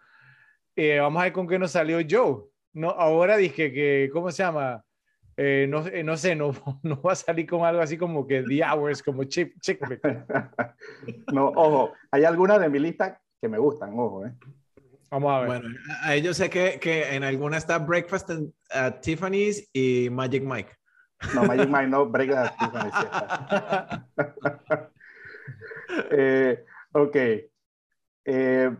Eh, 0.74 0.98
vamos 0.98 1.20
a 1.20 1.26
ver 1.26 1.32
con 1.32 1.46
qué 1.46 1.60
nos 1.60 1.70
salió 1.70 1.98
Joe. 2.10 2.42
No, 2.72 2.90
ahora 2.90 3.36
dije 3.36 3.72
que, 3.72 4.10
¿cómo 4.12 4.32
se 4.32 4.42
llama? 4.42 4.84
Eh, 5.36 5.68
no, 5.68 5.86
eh, 5.86 6.02
no 6.02 6.16
sé, 6.16 6.34
no, 6.34 6.50
no 6.82 7.00
va 7.00 7.12
a 7.12 7.14
salir 7.14 7.46
con 7.46 7.64
algo 7.64 7.80
así 7.80 7.96
como 7.96 8.26
que 8.26 8.42
The 8.42 8.64
Hours, 8.64 9.00
como 9.00 9.22
chick, 9.22 9.60
chick 9.60 9.78
flick. 9.86 10.02
no, 11.32 11.50
ojo, 11.50 11.92
hay 12.10 12.24
algunas 12.24 12.60
de 12.60 12.68
mi 12.68 12.80
lista 12.80 13.22
que 13.40 13.48
me 13.48 13.58
gustan, 13.58 13.96
ojo, 13.96 14.26
¿eh? 14.26 14.32
Vamos 15.12 15.30
a 15.30 15.40
ver. 15.40 15.46
Bueno, 15.46 15.68
a 16.04 16.14
ellos 16.14 16.38
sé 16.38 16.48
que, 16.48 16.80
que 16.80 17.14
en 17.14 17.22
alguna 17.22 17.58
está 17.58 17.78
Breakfast 17.78 18.30
at 18.70 19.00
Tiffany's 19.00 19.68
y 19.74 20.08
Magic 20.10 20.42
Mike. 20.42 20.72
No, 21.34 21.44
Magic 21.44 21.68
Mike 21.68 21.88
no, 21.88 22.06
Breakfast 22.06 22.56
at 22.58 22.70
Tiffany's. 22.72 22.94
eh, 26.12 26.64
ok. 26.92 27.16
Eh, 28.24 28.74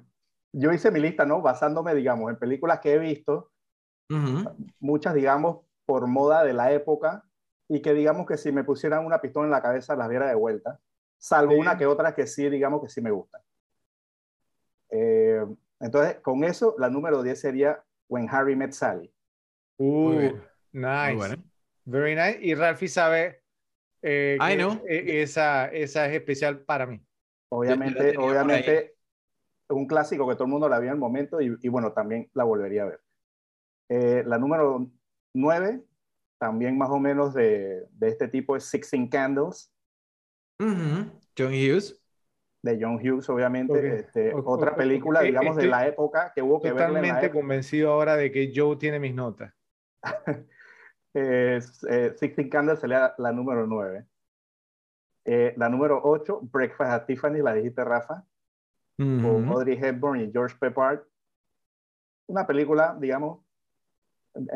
yo 0.53 0.73
hice 0.73 0.90
mi 0.90 1.01
lista, 1.01 1.27
¿no? 1.27 1.42
Basándome, 1.42 1.95
digamos, 1.95 2.31
en 2.31 2.38
películas 2.38 2.81
que 2.81 2.95
he 2.95 2.99
visto, 2.99 3.51
uh 4.09 4.14
-huh. 4.14 4.73
muchas, 4.81 5.12
digamos, 5.12 5.66
por 5.85 6.07
moda 6.07 6.45
de 6.45 6.55
la 6.55 6.73
época, 6.73 7.25
y 7.68 7.83
que 7.83 7.92
digamos 7.92 8.27
que 8.27 8.38
si 8.38 8.53
me 8.53 8.64
pusieran 8.64 9.05
una 9.05 9.21
pistola 9.21 9.45
en 9.45 9.51
la 9.51 9.61
cabeza 9.61 9.97
las 9.97 10.09
viera 10.09 10.29
de 10.29 10.35
vuelta, 10.35 10.81
salvo 11.18 11.53
sí. 11.53 11.59
una 11.59 11.77
que 11.77 11.85
otra 11.85 12.14
que 12.14 12.27
sí, 12.27 12.49
digamos 12.49 12.81
que 12.81 12.88
sí 12.88 13.03
me 13.03 13.11
gustan. 13.11 13.42
Eh, 14.88 15.45
entonces, 15.83 16.21
con 16.21 16.45
eso, 16.45 16.77
la 16.79 16.88
número 16.88 17.23
10 17.23 17.40
sería 17.40 17.85
When 18.09 18.29
Harry 18.31 18.55
Met 18.55 18.73
Sally. 18.73 19.12
Uh, 19.79 20.31
nice. 20.73 21.16
Bueno. 21.16 21.42
Very 21.85 22.14
nice. 22.14 22.38
Y 22.40 22.55
Ralphie 22.55 22.88
sabe 22.88 23.42
eh, 24.01 24.38
I 24.40 24.57
know. 24.57 24.81
esa, 24.87 25.66
esa 25.66 26.07
es 26.07 26.14
especial 26.14 26.61
para 26.61 26.87
mí. 26.87 27.01
Obviamente, 27.49 28.16
obviamente, 28.16 28.95
un 29.68 29.87
clásico 29.87 30.29
que 30.29 30.35
todo 30.35 30.45
el 30.45 30.51
mundo 30.51 30.68
la 30.68 30.79
vio 30.79 30.88
en 30.88 30.95
el 30.95 31.01
momento 31.01 31.40
y, 31.40 31.57
y 31.61 31.68
bueno, 31.68 31.92
también 31.92 32.31
la 32.35 32.45
volvería 32.45 32.85
a 32.85 32.87
ver. 32.87 33.01
Eh, 33.88 34.23
la 34.25 34.38
número 34.38 34.90
9, 35.35 35.83
también 36.38 36.79
más 36.79 36.90
o 36.90 36.99
menos 36.99 37.35
de, 37.35 37.87
de 37.90 38.09
este 38.09 38.29
tipo, 38.29 38.57
es 38.57 38.64
Sixteen 38.64 39.09
Candles. 39.09 39.73
Uh 40.61 40.66
-huh. 40.66 41.12
John 41.37 41.49
Hughes 41.49 42.02
de 42.62 42.79
John 42.81 42.94
Hughes, 42.94 43.29
obviamente, 43.29 43.77
okay. 43.77 43.90
este, 43.90 44.29
okay. 44.29 44.42
otra 44.46 44.77
película, 44.77 45.18
okay. 45.18 45.31
digamos, 45.33 45.57
de 45.57 45.66
la 45.66 45.87
época 45.87 46.33
que 46.35 46.42
hubo 46.42 46.61
que 46.61 46.72
ver. 46.72 46.87
Totalmente 46.87 47.31
convencido 47.31 47.92
ahora 47.92 48.16
de 48.16 48.31
que 48.31 48.53
Joe 48.55 48.77
tiene 48.77 49.01
mis 49.01 49.14
notas. 49.14 49.53
eh, 51.14 51.61
eh, 51.88 52.14
Sixteen 52.16 52.48
Candles 52.48 52.79
sería 52.79 53.01
la, 53.01 53.14
la 53.18 53.33
número 53.33 53.66
9. 53.66 54.07
Eh, 55.25 55.55
la 55.57 55.68
número 55.68 56.01
8, 56.03 56.40
Breakfast 56.42 56.90
at 56.90 57.07
Tiffany, 57.07 57.42
la 57.42 57.55
dijiste, 57.55 57.85
Rafa, 57.85 58.25
uh 58.98 59.03
-huh. 59.03 59.22
con 59.22 59.48
Audrey 59.48 59.79
Hepburn 59.81 60.20
y 60.20 60.31
George 60.31 60.57
Peppard. 60.59 61.01
Una 62.29 62.46
película, 62.46 62.96
digamos, 62.98 63.40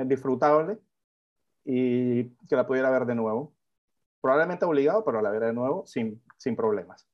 disfrutable 0.06 0.78
y 1.64 2.24
que 2.48 2.56
la 2.56 2.66
pudiera 2.66 2.90
ver 2.90 3.04
de 3.04 3.16
nuevo. 3.16 3.52
Probablemente 4.20 4.64
obligado, 4.64 5.04
pero 5.04 5.20
la 5.20 5.30
veré 5.30 5.46
de 5.46 5.52
nuevo 5.52 5.84
sin, 5.86 6.22
sin 6.36 6.56
problemas. 6.56 7.06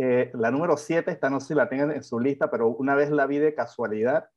Eh, 0.00 0.30
la 0.34 0.52
número 0.52 0.76
7, 0.76 1.10
esta 1.10 1.28
no 1.28 1.40
sé 1.40 1.48
si 1.48 1.54
la 1.54 1.68
tengan 1.68 1.90
en 1.90 2.04
su 2.04 2.20
lista, 2.20 2.48
pero 2.48 2.68
una 2.68 2.94
vez 2.94 3.10
la 3.10 3.26
vi 3.26 3.38
de 3.38 3.52
casualidad 3.52 4.30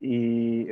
y, 0.00 0.68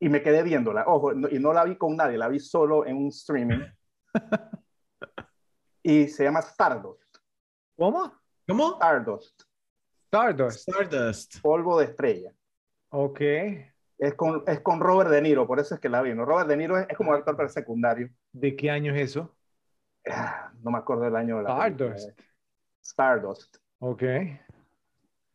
y 0.00 0.08
me 0.08 0.22
quedé 0.22 0.42
viéndola. 0.42 0.84
Ojo, 0.88 1.12
y 1.12 1.38
no 1.38 1.52
la 1.52 1.64
vi 1.64 1.76
con 1.76 1.96
nadie, 1.96 2.18
la 2.18 2.28
vi 2.28 2.40
solo 2.40 2.84
en 2.84 2.96
un 2.96 3.08
streaming. 3.08 3.60
y 5.84 6.08
se 6.08 6.24
llama 6.24 6.40
Stardust. 6.40 7.18
¿Cómo? 7.76 8.12
¿Cómo? 8.48 8.74
Stardust. 8.74 9.42
Stardust. 10.06 10.68
Stardust. 10.68 11.40
Polvo 11.40 11.78
de 11.78 11.84
estrella. 11.86 12.32
Ok. 12.90 13.20
Es 13.98 14.14
con, 14.14 14.42
es 14.48 14.60
con 14.60 14.80
Robert 14.80 15.10
De 15.10 15.22
Niro, 15.22 15.46
por 15.46 15.60
eso 15.60 15.76
es 15.76 15.80
que 15.80 15.88
la 15.88 16.02
vi. 16.02 16.12
¿no? 16.12 16.24
Robert 16.24 16.48
De 16.48 16.56
Niro 16.56 16.76
es, 16.76 16.88
es 16.88 16.96
como 16.96 17.12
actor 17.12 17.36
pero 17.36 17.48
secundario. 17.48 18.10
¿De 18.32 18.56
qué 18.56 18.68
año 18.70 18.92
es 18.92 19.10
eso? 19.10 19.36
Ah, 20.10 20.52
No 20.62 20.70
me 20.70 20.78
acuerdo 20.78 21.04
del 21.04 21.16
año 21.16 21.38
de 21.38 21.42
la 21.44 21.58
película. 21.58 21.94
Stardust. 21.96 22.20
Stardust. 22.82 23.56
Ok. 23.80 24.02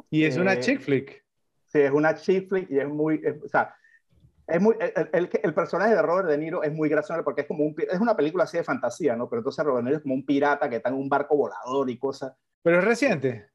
Y 0.10 0.24
es 0.24 0.38
una 0.38 0.54
Eh, 0.54 0.60
chick 0.60 0.82
flick. 0.82 1.24
Sí, 1.68 1.80
es 1.82 1.92
una 1.92 2.16
chick 2.16 2.48
flick 2.50 2.70
y 2.72 2.80
es 2.80 2.88
muy, 2.88 3.22
es- 3.24 3.42
o 3.44 3.48
sea, 3.48 3.76
es 4.48 4.60
muy, 4.60 4.76
el, 4.80 5.10
el- 5.14 5.30
el 5.44 5.54
personaje 5.54 5.94
de 5.94 6.02
Robert 6.02 6.28
De 6.30 6.38
Niro 6.38 6.64
es 6.64 6.72
muy 6.74 6.90
gracioso 6.90 7.24
porque 7.24 7.42
es 7.42 7.48
como 7.48 7.64
un, 7.66 7.76
es 7.78 8.00
una 8.00 8.16
película 8.16 8.46
así 8.46 8.58
de 8.58 8.64
fantasía, 8.64 9.16
¿no? 9.16 9.30
Pero 9.30 9.42
entonces 9.42 9.64
Robert 9.64 9.84
De 9.84 9.90
Niro 9.90 9.98
es 9.98 10.02
como 10.04 10.16
un 10.16 10.26
pirata 10.26 10.68
que 10.70 10.78
está 10.78 10.90
en 10.90 10.96
un 10.96 11.08
barco 11.10 11.38
volador 11.38 11.90
y 11.90 11.98
cosas. 12.00 12.34
Pero 12.64 12.80
es 12.80 12.84
reciente. 12.84 13.48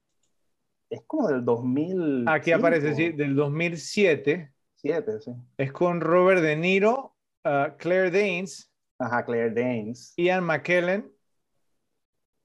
Es 0.88 1.03
como 1.07 1.29
del 1.29 1.44
2000. 1.44 2.24
Aquí 2.29 2.53
aparece, 2.53 2.94
sí, 2.94 3.11
del 3.11 3.35
2007. 3.35 4.53
sí. 4.77 4.92
Es 5.57 5.72
con 5.72 6.00
Robert 6.00 6.40
De 6.42 6.55
Niro, 6.57 7.16
uh, 7.44 7.77
Claire 7.79 8.11
Danes, 8.12 8.72
Ajá, 8.98 9.24
Claire 9.24 9.50
Danes. 9.50 10.14
Ian 10.16 10.44
McKellen 10.44 11.11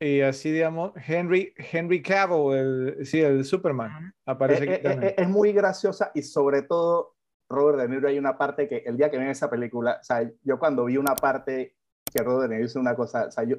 y 0.01 0.21
así 0.21 0.51
digamos 0.51 0.93
Henry 0.95 1.53
Henry 1.57 2.01
Cavill, 2.01 2.53
el, 2.53 3.05
sí, 3.05 3.21
el 3.21 3.43
Superman. 3.43 4.13
Aparece 4.25 4.63
Eh, 4.65 4.73
aquí 4.73 4.73
eh, 4.73 4.79
eh, 4.79 4.83
también. 4.83 5.13
es 5.17 5.27
muy 5.27 5.51
graciosa 5.51 6.12
y 6.13 6.21
sobre 6.21 6.62
todo 6.62 7.15
Robert 7.49 7.79
De 7.79 7.89
Niro 7.89 8.07
hay 8.07 8.17
una 8.17 8.38
parte 8.38 8.67
que 8.67 8.77
el 8.85 8.95
día 8.95 9.09
que 9.12 9.17
vi 9.17 9.25
esa 9.25 9.49
película, 9.49 9.97
o 9.99 10.03
sea, 10.03 10.29
yo 10.43 10.59
cuando 10.59 10.85
vi 10.85 10.97
una 10.97 11.15
parte 11.15 11.75
que 12.05 12.23
Robert 12.23 12.49
De 12.49 12.55
Niro 12.55 12.65
hizo 12.67 12.79
una 12.79 12.95
cosa, 12.95 13.25
o 13.25 13.31
sea, 13.31 13.43
yo, 13.43 13.57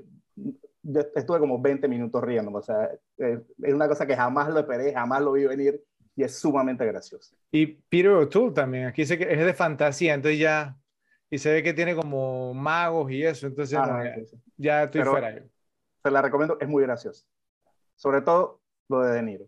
yo 0.82 1.00
estuve 1.14 1.40
como 1.40 1.60
20 1.60 1.88
minutos 1.88 2.22
riendo, 2.22 2.52
o 2.52 2.62
sea, 2.62 2.90
eh, 3.18 3.40
es 3.62 3.74
una 3.74 3.88
cosa 3.88 4.06
que 4.06 4.16
jamás 4.16 4.48
lo 4.48 4.60
esperé, 4.60 4.94
jamás 4.94 5.20
lo 5.20 5.32
vi 5.32 5.44
venir 5.44 5.82
y 6.16 6.22
es 6.22 6.38
sumamente 6.38 6.86
graciosa. 6.86 7.34
Y 7.52 7.66
Peter 7.66 8.10
O'Toole 8.10 8.52
también. 8.52 8.86
Aquí 8.86 9.02
dice 9.02 9.18
que 9.18 9.30
es 9.30 9.44
de 9.44 9.54
fantasía, 9.54 10.14
entonces 10.14 10.38
ya 10.40 10.79
y 11.30 11.38
se 11.38 11.52
ve 11.52 11.62
que 11.62 11.72
tiene 11.72 11.94
como 11.94 12.52
magos 12.54 13.10
y 13.10 13.24
eso, 13.24 13.46
entonces 13.46 13.78
Ah, 13.78 13.86
no, 13.86 14.04
ya, 14.04 14.14
ya 14.56 14.82
estoy 14.84 15.00
Pero- 15.02 15.10
fuera. 15.12 15.38
yo. 15.38 15.44
Se 16.02 16.10
la 16.10 16.22
recomiendo, 16.22 16.58
es 16.60 16.68
muy 16.68 16.82
graciosa. 16.82 17.26
Sobre 17.94 18.22
todo 18.22 18.60
lo 18.88 19.00
de 19.02 19.12
De 19.12 19.22
Niro. 19.22 19.46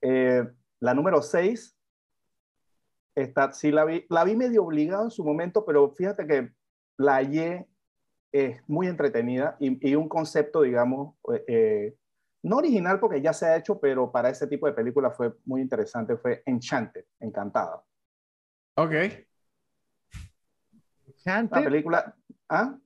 Eh, 0.00 0.44
la 0.80 0.94
número 0.94 1.20
6, 1.22 1.76
esta, 3.14 3.52
sí 3.52 3.70
la 3.72 3.84
vi, 3.84 4.06
la 4.08 4.24
vi 4.24 4.36
medio 4.36 4.62
obligado 4.64 5.04
en 5.04 5.10
su 5.10 5.24
momento, 5.24 5.64
pero 5.64 5.90
fíjate 5.90 6.26
que 6.26 6.52
la 6.98 7.14
hallé 7.16 7.66
es 8.32 8.60
muy 8.68 8.86
entretenida 8.86 9.56
y, 9.58 9.90
y 9.90 9.94
un 9.96 10.08
concepto, 10.08 10.62
digamos, 10.62 11.14
eh, 11.32 11.44
eh, 11.48 11.96
no 12.42 12.58
original 12.58 13.00
porque 13.00 13.20
ya 13.20 13.32
se 13.32 13.46
ha 13.46 13.56
hecho, 13.56 13.80
pero 13.80 14.12
para 14.12 14.28
ese 14.30 14.46
tipo 14.46 14.66
de 14.66 14.72
película 14.72 15.10
fue 15.10 15.34
muy 15.44 15.60
interesante, 15.62 16.16
fue 16.16 16.42
Enchanted, 16.46 17.04
Encantada. 17.18 17.82
Ok. 18.76 18.92
¿Enchanted? 21.26 21.64
película... 21.64 22.14
¿Ah? 22.48 22.76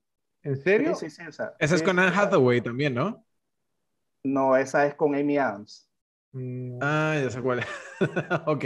¿En 0.43 0.57
serio? 0.57 0.95
Sí, 0.95 1.11
sí, 1.11 1.23
sí, 1.23 1.29
o 1.29 1.33
sea, 1.33 1.53
Esa 1.59 1.75
es 1.75 1.83
con 1.83 1.99
Anne 1.99 2.17
Hathaway 2.17 2.63
también, 2.63 2.95
¿no? 2.95 3.23
No, 4.23 4.57
esa 4.57 4.87
es 4.87 4.95
con 4.95 5.15
Amy 5.15 5.37
Adams. 5.37 5.87
Mm, 6.33 6.79
Ah, 6.81 7.21
ya 7.23 7.31
sé 7.31 7.43
cuál 7.43 7.59
es. 7.59 7.67
ok. 8.47 8.65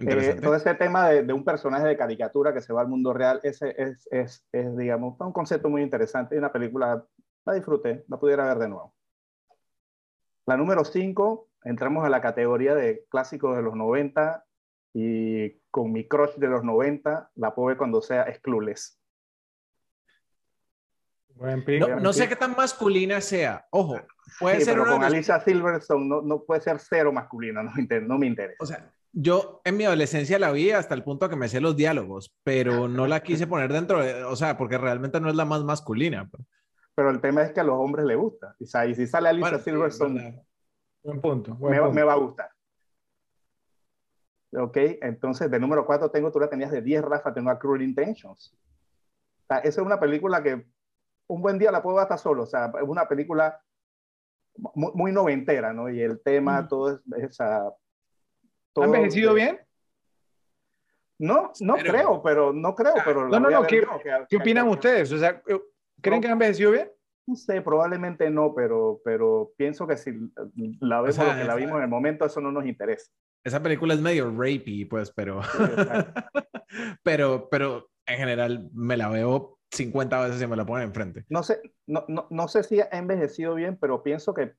Eh, 0.00 0.40
todo 0.40 0.54
ese 0.54 0.74
tema 0.74 1.08
de, 1.08 1.24
de 1.24 1.32
un 1.32 1.44
personaje 1.44 1.88
de 1.88 1.96
caricatura 1.96 2.54
que 2.54 2.60
se 2.60 2.72
va 2.72 2.82
al 2.82 2.88
mundo 2.88 3.12
real, 3.12 3.40
ese 3.42 3.74
es, 3.76 4.06
es, 4.12 4.46
es, 4.52 4.76
digamos, 4.76 5.16
un 5.18 5.32
concepto 5.32 5.68
muy 5.68 5.82
interesante 5.82 6.36
y 6.36 6.38
una 6.38 6.52
película, 6.52 7.04
la 7.44 7.52
disfruté, 7.52 8.04
la 8.06 8.16
pudiera 8.16 8.46
ver 8.46 8.58
de 8.58 8.68
nuevo. 8.68 8.94
La 10.46 10.56
número 10.56 10.84
5, 10.84 11.48
entramos 11.64 12.04
a 12.04 12.08
la 12.08 12.20
categoría 12.20 12.76
de 12.76 13.06
clásicos 13.10 13.56
de 13.56 13.62
los 13.62 13.74
90 13.74 14.44
y 14.94 15.58
con 15.70 15.92
mi 15.92 16.06
crush 16.08 16.34
de 16.36 16.48
los 16.48 16.64
90, 16.64 17.30
la 17.36 17.54
puedo 17.54 17.68
ver 17.68 17.76
cuando 17.76 18.00
sea 18.02 18.22
es 18.24 18.40
Clueless. 18.40 18.98
buen 21.34 21.64
pick. 21.64 21.80
no, 21.80 22.00
no 22.00 22.12
sé 22.12 22.28
qué 22.28 22.36
tan 22.36 22.56
masculina 22.56 23.20
sea. 23.20 23.66
Ojo, 23.70 24.00
puede 24.40 24.58
Sí, 24.58 24.64
ser 24.64 24.74
pero 24.74 24.84
de 24.86 24.90
con 24.92 25.00
los- 25.02 25.12
Alicia 25.12 25.40
Silverstone 25.40 26.06
no, 26.08 26.22
no 26.22 26.42
puede 26.42 26.60
ser 26.60 26.78
cero 26.80 27.12
masculina, 27.12 27.62
no 27.62 27.70
no 28.06 28.18
me 28.18 28.26
interesa. 28.26 28.56
O 28.60 28.66
sea, 28.66 28.90
yo 29.12 29.60
en 29.64 29.76
mi 29.76 29.84
adolescencia 29.84 30.38
la 30.38 30.50
vi 30.52 30.70
hasta 30.70 30.94
el 30.94 31.04
punto 31.04 31.28
que 31.28 31.36
me 31.36 31.48
sé 31.48 31.60
los 31.60 31.76
diálogos, 31.76 32.34
pero 32.42 32.88
no 32.88 33.06
la 33.06 33.22
quise 33.22 33.46
poner 33.46 33.72
dentro 33.72 34.00
de, 34.02 34.24
o 34.24 34.36
sea, 34.36 34.56
porque 34.58 34.78
realmente 34.78 35.20
no 35.20 35.28
es 35.28 35.36
la 35.36 35.44
más 35.44 35.62
masculina. 35.64 36.28
pues. 36.30 36.44
Pero 36.94 37.10
el 37.10 37.20
tema 37.20 37.42
es 37.42 37.52
que 37.52 37.60
a 37.60 37.64
los 37.64 37.76
hombres 37.76 38.04
les 38.04 38.16
gusta. 38.16 38.56
Y, 38.58 38.64
o 38.64 38.66
sea, 38.66 38.84
y 38.86 38.94
si 38.96 39.06
sale 39.06 39.28
Alicia 39.28 39.50
Bueno, 39.50 39.58
sí, 39.58 39.70
Silverstone, 39.70 40.22
verdad. 40.24 40.42
Buen 41.04 41.20
punto. 41.20 41.54
buen 41.54 41.72
me, 41.74 41.78
punto. 41.80 41.94
me 41.94 42.02
va 42.02 42.12
a 42.14 42.16
gustar. 42.16 42.50
Ok, 44.56 44.76
entonces 45.02 45.50
de 45.50 45.58
número 45.58 45.84
4 45.84 46.10
tengo, 46.10 46.32
tú 46.32 46.40
la 46.40 46.48
tenías 46.48 46.70
de 46.70 46.80
10, 46.80 47.02
Rafa, 47.02 47.34
tengo 47.34 47.50
a 47.50 47.58
Cruel 47.58 47.82
Intentions. 47.82 48.54
O 49.42 49.46
sea, 49.46 49.58
esa 49.58 49.80
es 49.80 49.86
una 49.86 50.00
película 50.00 50.42
que 50.42 50.66
un 51.26 51.42
buen 51.42 51.58
día 51.58 51.70
la 51.70 51.82
puedo 51.82 51.96
ver 51.96 52.04
hasta 52.04 52.16
solo. 52.18 52.44
O 52.44 52.46
sea, 52.46 52.72
es 52.80 52.88
una 52.88 53.06
película 53.06 53.60
muy, 54.74 54.92
muy 54.94 55.12
noventera, 55.12 55.72
¿no? 55.72 55.90
Y 55.90 56.00
el 56.00 56.20
tema, 56.22 56.62
Mm. 56.62 56.68
todo 56.68 56.90
es. 56.92 57.00
esa, 57.32 57.68
¿Ha 57.68 58.84
envejecido 58.84 59.34
bien? 59.34 59.58
No, 61.18 61.52
no 61.60 61.74
Pero- 61.76 61.92
creo, 61.92 62.22
pero 62.22 62.52
no 62.52 62.74
creo, 62.76 62.94
pero 63.04 63.28
No, 63.28 63.40
no, 63.40 63.50
no, 63.50 63.66
¿qué- 63.66 63.80
yo, 63.82 63.98
que- 63.98 64.04
¿Qué 64.04 64.26
que- 64.30 64.36
opinan 64.36 64.66
que- 64.66 64.70
ustedes? 64.72 65.12
O 65.12 65.18
sea, 65.18 65.42
¿creen 65.42 66.18
No. 66.18 66.20
que 66.20 66.28
ha 66.28 66.32
envejecido 66.32 66.70
bien? 66.70 66.90
No 67.26 67.34
sé, 67.34 67.60
probablemente 67.60 68.30
no, 68.30 68.54
pero, 68.54 69.00
pero 69.04 69.50
pienso 69.56 69.86
que 69.86 69.96
si 69.96 70.12
la 70.80 71.00
vemos 71.00 71.16
sea, 71.16 71.34
lo 71.34 71.40
que 71.40 71.44
la 71.46 71.56
vimos 71.56 71.76
en 71.76 71.82
el 71.82 71.88
momento, 71.88 72.24
eso 72.24 72.40
no 72.40 72.52
nos 72.52 72.64
interesa. 72.66 73.10
Esa 73.48 73.62
película 73.62 73.94
es 73.94 74.00
medio 74.00 74.30
rapey, 74.30 74.84
pues, 74.84 75.10
pero, 75.10 75.42
Sí, 75.42 75.48
pero, 77.02 77.48
pero 77.50 77.88
en 78.06 78.18
general 78.18 78.70
me 78.74 78.98
la 78.98 79.08
veo 79.08 79.58
50 79.70 80.20
veces 80.20 80.42
y 80.42 80.46
me 80.46 80.56
la 80.56 80.66
ponen 80.66 80.88
enfrente. 80.88 81.24
No 81.30 81.42
sé, 81.42 81.60
no, 81.86 82.04
no, 82.08 82.26
no 82.30 82.48
sé 82.48 82.62
si 82.62 82.80
ha 82.80 82.88
envejecido 82.92 83.54
bien, 83.54 83.78
pero 83.80 84.02
pienso 84.02 84.34
que 84.34 84.52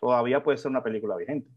todavía 0.00 0.42
puede 0.42 0.56
ser 0.56 0.70
una 0.70 0.82
película 0.82 1.16
vigente. 1.16 1.50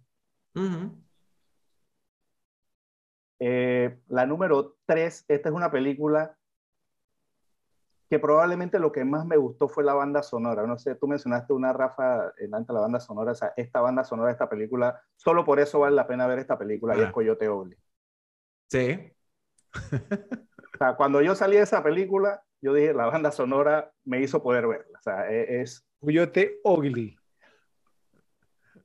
Eh, 3.39 3.97
la 4.07 4.25
número 4.25 4.77
3, 4.85 5.25
esta 5.29 5.49
es 5.49 5.55
una 5.55 5.71
película 5.71 6.38
que 8.09 8.19
probablemente 8.19 8.79
lo 8.79 8.91
que 8.91 9.03
más 9.05 9.25
me 9.25 9.37
gustó 9.37 9.67
fue 9.67 9.83
la 9.83 9.93
banda 9.93 10.21
sonora. 10.23 10.65
No 10.67 10.77
sé, 10.77 10.95
tú 10.95 11.07
mencionaste 11.07 11.53
una, 11.53 11.73
Rafa, 11.73 12.31
antes 12.51 12.73
la 12.73 12.81
banda 12.81 12.99
sonora, 12.99 13.31
o 13.31 13.35
sea, 13.35 13.53
esta 13.57 13.81
banda 13.81 14.03
sonora 14.03 14.27
de 14.27 14.33
esta 14.33 14.47
película, 14.49 15.01
solo 15.15 15.43
por 15.43 15.59
eso 15.59 15.79
vale 15.79 15.95
la 15.95 16.05
pena 16.07 16.27
ver 16.27 16.39
esta 16.39 16.57
película 16.57 16.95
y 16.95 17.01
Ah. 17.01 17.05
es 17.05 17.11
Coyote 17.11 17.49
Ugly. 17.49 17.77
Sí. 18.69 19.11
O 20.75 20.77
sea, 20.77 20.95
cuando 20.97 21.21
yo 21.21 21.35
salí 21.35 21.55
de 21.55 21.63
esa 21.63 21.81
película, 21.81 22.43
yo 22.61 22.73
dije, 22.73 22.93
la 22.93 23.05
banda 23.05 23.31
sonora 23.31 23.93
me 24.03 24.19
hizo 24.21 24.43
poder 24.43 24.67
verla. 24.67 24.99
O 24.99 25.01
sea, 25.01 25.31
e- 25.31 25.61
es, 25.61 25.87
Coyote 26.01 26.59
Ugly. 26.65 27.17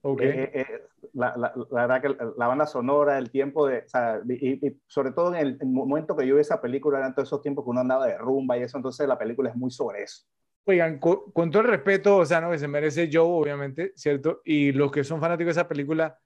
Ok. 0.03 0.23
Eh, 0.23 0.29
eh, 0.31 0.51
eh, 0.55 0.67
la, 1.13 1.37
la- 1.37 1.53
la 1.71 1.87
verdad 1.87 2.03
que 2.03 2.17
la 2.37 2.47
banda 2.47 2.67
sonora, 2.67 3.19
el 3.19 3.31
tiempo 3.31 3.67
de, 3.67 3.79
o 3.79 3.89
sea, 3.89 4.21
y, 4.29 4.67
y 4.67 4.81
sobre 4.87 5.13
todo 5.13 5.35
en 5.35 5.41
el, 5.41 5.49
en 5.61 5.69
el 5.69 5.75
momento 5.75 6.17
que 6.17 6.27
yo 6.27 6.35
vi 6.37 6.41
esa 6.41 6.61
película, 6.61 6.99
eran 6.99 7.15
todos 7.15 7.29
esos 7.29 7.43
tiempos 7.43 7.65
que 7.65 7.71
uno 7.71 7.81
andaba 7.81 8.07
de 8.07 8.17
rumba 8.19 8.57
y 8.59 8.63
eso, 8.63 8.77
entonces 8.79 9.07
la 9.07 9.19
película 9.19 9.51
es 9.51 9.57
muy 9.57 9.71
sobre 9.71 10.03
eso. 10.03 10.25
Oigan, 10.65 10.99
co- 10.99 11.33
con, 11.33 11.51
todo 11.51 11.63
el 11.63 11.69
respeto, 11.69 12.19
o 12.19 12.25
sea, 12.27 12.41
¿no? 12.41 12.51
que 12.51 12.59
se 12.59 12.69
merece 12.69 13.09
Joe, 13.13 13.23
obviamente, 13.25 13.93
¿cierto? 13.97 14.41
Y 14.45 14.73
los 14.73 14.91
que 14.93 15.05
son 15.05 15.21
fanáticos 15.21 15.55
de 15.55 15.61
esa 15.61 15.69
película, 15.69 16.19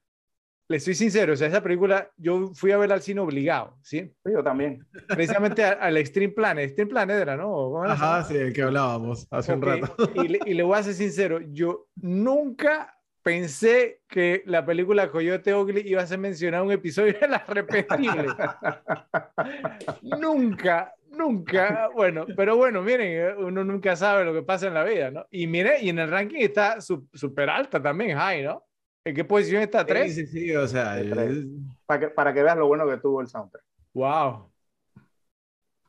les 0.68 0.82
soy 0.84 0.94
sincero, 0.94 1.32
o 1.32 1.36
sea, 1.36 1.48
esa 1.48 1.62
película 1.62 2.10
yo 2.16 2.50
fui 2.54 2.72
a 2.72 2.78
verla 2.78 2.94
al 2.94 3.02
cine 3.02 3.20
obligado, 3.20 3.76
¿sí? 3.82 4.00
Sí, 4.24 4.32
yo 4.32 4.42
también. 4.42 4.84
Precisamente 5.08 5.62
al 5.62 5.96
Extreme 5.96 6.32
Planet. 6.32 6.64
Extreme 6.66 6.90
Planet 6.90 7.20
era, 7.20 7.36
¿no? 7.36 7.82
Ajá, 7.84 8.24
sí, 8.24 8.34
el 8.36 8.52
que 8.52 8.62
hablábamos 8.62 9.26
hace 9.30 9.52
Ok, 9.52 9.56
un 9.58 9.62
rato. 9.62 9.96
Y 10.14 10.28
le, 10.28 10.42
y 10.46 10.54
le 10.54 10.62
voy 10.62 10.78
a 10.78 10.82
ser 10.82 10.94
sincero, 10.94 11.40
yo 11.52 11.86
nunca 11.96 12.94
pensé 13.24 14.02
que 14.06 14.42
la 14.46 14.64
película 14.64 15.10
Coyote 15.10 15.52
Ugly 15.54 15.82
iba 15.86 16.02
a 16.02 16.06
ser 16.06 16.18
mencionada 16.18 16.62
en 16.62 16.68
un 16.68 16.72
episodio 16.74 17.14
de 17.18 17.26
las 17.26 17.44
repetibles. 17.48 18.32
nunca, 20.02 20.94
nunca. 21.10 21.88
Bueno, 21.94 22.26
pero 22.36 22.56
bueno, 22.56 22.82
miren, 22.82 23.38
uno 23.38 23.64
nunca 23.64 23.96
sabe 23.96 24.24
lo 24.24 24.32
que 24.32 24.42
pasa 24.42 24.68
en 24.68 24.74
la 24.74 24.84
vida, 24.84 25.10
¿no? 25.10 25.26
Y 25.30 25.46
mire, 25.46 25.80
y 25.82 25.88
en 25.88 25.98
el 25.98 26.10
ranking 26.10 26.38
está 26.40 26.80
súper 26.80 27.50
alta 27.50 27.82
también, 27.82 28.16
High, 28.16 28.44
¿no? 28.44 28.64
¿En 29.06 29.14
qué 29.14 29.24
posición 29.24 29.62
está? 29.62 29.80
Sí, 29.80 29.86
¿Tres? 29.86 30.14
sí, 30.14 30.26
sí, 30.26 30.54
o 30.56 30.66
sea, 30.68 30.94
De 30.94 31.10
tres. 31.10 31.30
es- 31.32 31.46
Para 31.86 32.00
que, 32.00 32.08
para 32.08 32.32
que 32.34 32.42
veas 32.42 32.56
lo 32.56 32.66
bueno 32.66 32.86
que 32.86 32.98
tuvo 32.98 33.20
el 33.22 33.26
soundtrack. 33.26 33.64
Wow. 33.94 34.50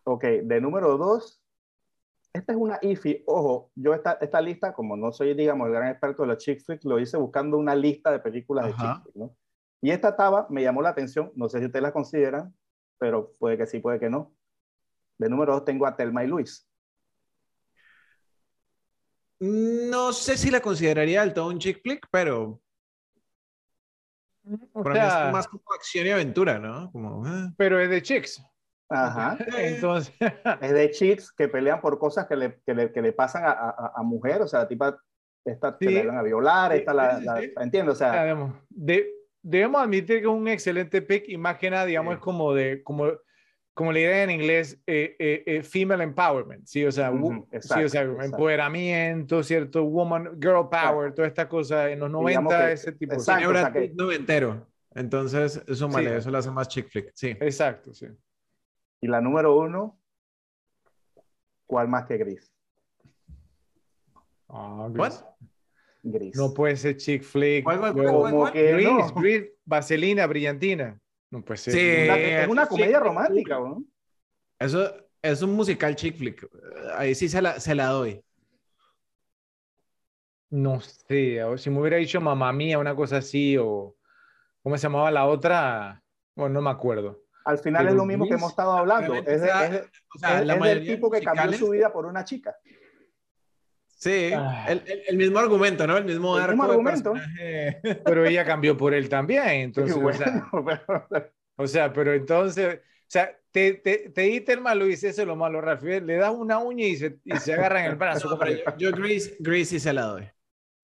Ok, 0.06 0.24
de 0.24 0.62
número 0.62 0.98
dos, 0.98 1.42
esta 2.36 2.52
es 2.52 2.58
una 2.60 2.78
IFI. 2.82 3.24
Ojo, 3.28 3.72
yo 3.76 3.94
esta, 3.94 4.18
esta 4.20 4.42
lista, 4.42 4.74
como 4.74 4.98
no 4.98 5.12
soy, 5.12 5.34
digamos, 5.34 5.68
el 5.68 5.74
gran 5.74 5.90
experto 5.90 6.24
de 6.24 6.28
los 6.30 6.38
chick 6.38 6.62
flicks, 6.62 6.84
lo 6.84 7.00
hice 7.00 7.18
buscando 7.18 7.58
una 7.58 7.74
lista 7.76 8.12
de 8.12 8.20
películas 8.20 8.66
de 8.66 8.74
chick 8.74 9.04
flicks, 9.04 9.16
¿no? 9.16 9.36
Y 9.82 9.92
esta 9.92 10.10
estaba, 10.10 10.48
me 10.50 10.62
llamó 10.62 10.82
la 10.82 10.90
atención, 10.90 11.32
no 11.36 11.48
sé 11.48 11.60
si 11.60 11.66
ustedes 11.66 11.84
la 11.84 11.94
consideran, 11.94 12.54
pero 12.98 13.34
puede 13.40 13.58
que 13.58 13.66
sí, 13.66 13.80
puede 13.80 14.00
que 14.00 14.10
no. 14.10 14.34
De 15.18 15.30
número 15.30 15.54
dos 15.54 15.64
tengo 15.64 15.86
a 15.86 15.96
Telma 15.96 16.24
y 16.24 16.28
Luis. 16.28 16.68
No 19.40 20.12
sé 20.12 20.38
si 20.38 20.52
la 20.52 20.60
consideraría 20.60 21.22
del 21.22 21.34
todo 21.34 21.48
un 21.48 21.60
chick 21.60 21.82
flick, 21.82 22.08
pero 22.12 22.62
O 24.74 24.84
para 24.84 24.96
mí 24.96 25.02
sea, 25.02 25.28
es 25.28 25.34
más 25.34 25.48
como 25.48 25.64
acción 25.74 26.08
y 26.08 26.10
aventura, 26.10 26.60
¿no? 26.60 26.92
Como, 26.92 27.26
eh. 27.28 27.54
pero 27.58 27.80
es 27.80 27.90
de 27.90 28.02
chicks. 28.02 28.42
Ajá. 28.90 29.38
Entonces, 29.58 30.14
Es 30.62 30.72
de 30.74 30.92
chicks 30.92 31.32
que 31.32 31.48
pelean 31.48 31.82
por 31.82 31.98
cosas 32.00 32.28
que 32.28 32.36
le, 32.36 32.60
que 32.66 32.74
le, 32.74 32.92
que 32.92 33.02
le 33.02 33.14
pasan 33.14 33.44
a, 33.46 33.52
a, 33.52 33.94
a 33.96 34.04
mujer, 34.04 34.42
o 34.42 34.48
sea, 34.48 34.60
la 34.62 34.68
tipa, 34.68 35.02
esta 35.44 35.76
Sí. 35.80 35.86
te 35.88 35.92
la 36.04 36.12
van 36.12 36.18
a 36.18 36.24
violar, 36.24 36.72
Sí, 36.72 36.78
esta 36.80 36.94
la, 36.94 37.16
sí, 37.16 37.20
sí, 37.22 37.26
la- 37.26 37.42
sí. 37.42 37.54
entiendo, 37.62 37.92
o 37.92 37.96
sea, 37.96 38.24
digamos, 38.24 38.56
de- 38.70 39.12
debemos 39.42 39.82
admitir 39.82 40.18
que 40.18 40.26
es 40.26 40.28
un 40.28 40.48
excelente 40.48 41.02
pick 41.02 41.28
y 41.30 41.38
más 41.38 41.58
que 41.58 41.70
nada, 41.70 41.86
digamos, 41.86 42.14
Sí. 42.14 42.18
es 42.18 42.24
como 42.24 42.54
de, 42.54 42.82
como, 42.84 43.12
como 43.74 43.92
le 43.92 44.00
diría 44.02 44.24
en 44.24 44.32
inglés, 44.32 44.82
eh, 44.88 45.16
eh, 45.20 45.44
eh, 45.46 45.64
female 45.64 46.04
empowerment, 46.04 46.66
sí, 46.66 46.86
o 46.86 46.92
sea, 46.92 47.12
wo- 47.12 47.34
sí, 47.52 47.56
exacto, 47.58 47.86
o 47.86 47.90
sea, 47.90 48.02
empoderamiento, 48.04 49.44
¿cierto? 49.44 49.84
Woman, 49.84 50.40
girl 50.42 50.70
power, 50.70 51.14
toda 51.14 51.28
esta 51.28 51.48
cosa 51.50 51.90
en 51.92 52.00
los 52.00 52.10
Digamos 52.10 52.52
90, 52.54 52.68
que- 52.68 52.72
ese 52.74 52.92
tipo 52.94 53.12
de 53.14 53.18
o 53.18 53.22
sea 53.22 53.40
noventero. 53.96 54.68
Entonces, 54.94 55.62
súmale, 55.74 56.10
Sí. 56.12 56.16
eso 56.16 56.32
lo 56.32 56.38
hace 56.38 56.52
más 56.52 56.70
chick 56.70 56.88
flick. 56.90 57.12
Sí. 57.14 57.36
Exacto, 57.42 57.94
sí. 57.94 58.08
Y 59.02 59.08
la 59.08 59.22
número 59.22 59.58
uno, 59.58 60.00
¿cuál 61.66 61.88
más 61.88 62.06
que 62.06 62.18
gris? 62.18 62.52
Ah, 64.50 64.88
What? 64.92 65.12
Gris. 65.12 65.24
Gris. 66.04 66.36
No 66.36 66.54
puede 66.54 66.78
ser 66.78 66.98
chick 66.98 67.24
flick. 67.24 67.64
¿Cuál, 67.64 67.80
cuál, 67.80 67.94
luego- 67.96 68.20
cuál, 68.20 68.32
Como 68.32 68.42
cuál? 68.44 68.54
que 68.54 68.72
Gris, 68.74 68.86
no. 68.88 69.14
Gris, 69.22 69.44
Vaselina, 69.66 70.28
Brillantina. 70.28 71.00
No 71.32 71.44
puede 71.44 71.58
ser. 71.58 71.74
Sí. 71.74 72.04
Una- 72.06 72.18
es 72.18 72.48
una 72.48 72.68
comedia 72.68 72.98
sí, 73.00 73.04
romántica, 73.04 73.60
¿no? 73.60 73.84
Eso 74.60 74.94
es 75.22 75.42
un 75.42 75.54
musical 75.56 75.96
chick 75.96 76.16
flick. 76.16 76.48
Ahí 76.96 77.16
sí 77.16 77.28
se 77.28 77.42
la, 77.42 77.60
se 77.60 77.74
la 77.76 77.88
doy. 77.88 78.22
No 80.52 80.80
sé, 80.80 81.42
si 81.58 81.70
me 81.70 81.80
hubiera 81.82 81.98
dicho 81.98 82.22
mamá 82.22 82.54
mía, 82.54 82.78
una 82.80 82.96
cosa 82.96 83.18
así, 83.18 83.58
o 83.58 83.96
¿cómo 84.64 84.78
se 84.78 84.84
llamaba 84.84 85.10
la 85.12 85.26
otra? 85.26 86.04
Bueno, 86.36 86.54
no 86.54 86.62
me 86.62 86.70
acuerdo. 86.70 87.25
Al 87.46 87.60
final 87.60 87.84
Pero 87.84 87.90
es 87.92 87.96
lo 87.96 88.06
mismo 88.06 88.28
que 88.28 88.34
hemos 88.34 88.50
estado 88.50 88.72
hablando. 88.74 89.14
Es, 89.16 89.26
de- 89.26 89.40
sea- 89.40 89.66
es 89.66 89.72
de- 89.72 89.80
O 90.16 90.18
sea, 90.20 90.40
es- 90.42 90.46
la 90.48 90.56
es 90.56 90.62
del 90.64 90.88
tipo 90.88 91.10
que 91.12 91.22
cambió 91.22 91.54
su 91.54 91.70
vida 91.70 91.94
por 91.94 92.06
una 92.08 92.24
chica. 92.26 92.56
Sí, 93.98 94.32
Ah. 94.36 94.66
el, 94.68 94.82
el- 94.86 95.04
el 95.08 95.18
mismo 95.18 95.40
argumento, 95.40 95.88
¿no? 95.88 95.98
El 95.98 96.06
mismo 96.06 96.38
El 96.38 96.44
arco 96.44 96.52
mismo 96.54 96.66
de 96.68 96.72
argumento. 96.72 97.14
Pero 98.06 98.26
ella 98.26 98.46
cambió 98.46 98.76
por 98.76 98.94
él 98.94 99.08
también, 99.10 99.48
entonces, 99.48 99.96
o 99.96 100.12
sea, 100.14 100.44
pero- 100.52 101.08
o 101.58 101.68
sea, 101.68 101.94
pero 101.94 102.14
entonces, 102.14 102.76
o 102.76 103.06
sea, 103.08 103.32
te, 103.52 103.76
te, 103.76 104.10
te 104.10 104.22
diste 104.24 104.52
el 104.54 104.60
malo, 104.62 104.84
Luis, 104.86 105.04
eso 105.04 105.22
es 105.22 105.28
lo 105.28 105.36
malo, 105.38 105.62
Rafi, 105.62 106.02
le 106.02 106.18
das 106.18 106.34
una 106.34 106.60
uña 106.60 106.86
y 106.86 106.98
se, 106.98 107.20
y 107.24 107.38
se 107.38 107.54
agarran 107.54 107.86
el 107.86 107.96
brazo. 107.96 108.28
No, 108.40 108.50
yo, 108.50 108.78
yo 108.78 108.92
Grease, 108.92 109.38
Grease 109.40 109.66
sí 109.72 109.80
se 109.80 109.94
la 109.94 110.02
doy. 110.04 110.30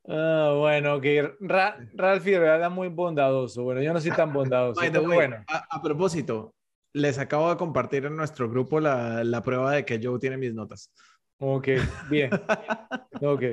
Ah, 0.07 0.55
bueno, 0.57 0.99
que 0.99 1.31
Ra 1.39 1.77
Ralphie 1.93 2.33
de 2.33 2.39
verdad 2.39 2.71
muy 2.71 2.89
bondadoso. 2.89 3.63
Bueno, 3.63 3.81
yo 3.81 3.93
no 3.93 4.01
soy 4.01 4.11
tan 4.11 4.33
bondadoso. 4.33 4.79
By 4.81 4.89
the 4.91 4.97
pero 4.97 5.09
way, 5.09 5.17
bueno, 5.17 5.43
a, 5.47 5.67
a 5.69 5.81
propósito, 5.81 6.55
les 6.93 7.17
acabo 7.19 7.49
de 7.49 7.57
compartir 7.57 8.05
en 8.05 8.15
nuestro 8.15 8.49
grupo 8.49 8.79
la, 8.79 9.23
la 9.23 9.41
prueba 9.41 9.73
de 9.73 9.85
que 9.85 9.99
Joe 10.01 10.19
tiene 10.19 10.37
mis 10.37 10.53
notas. 10.53 10.91
ok, 11.37 11.67
bien. 12.09 12.29
Ok. 13.21 13.43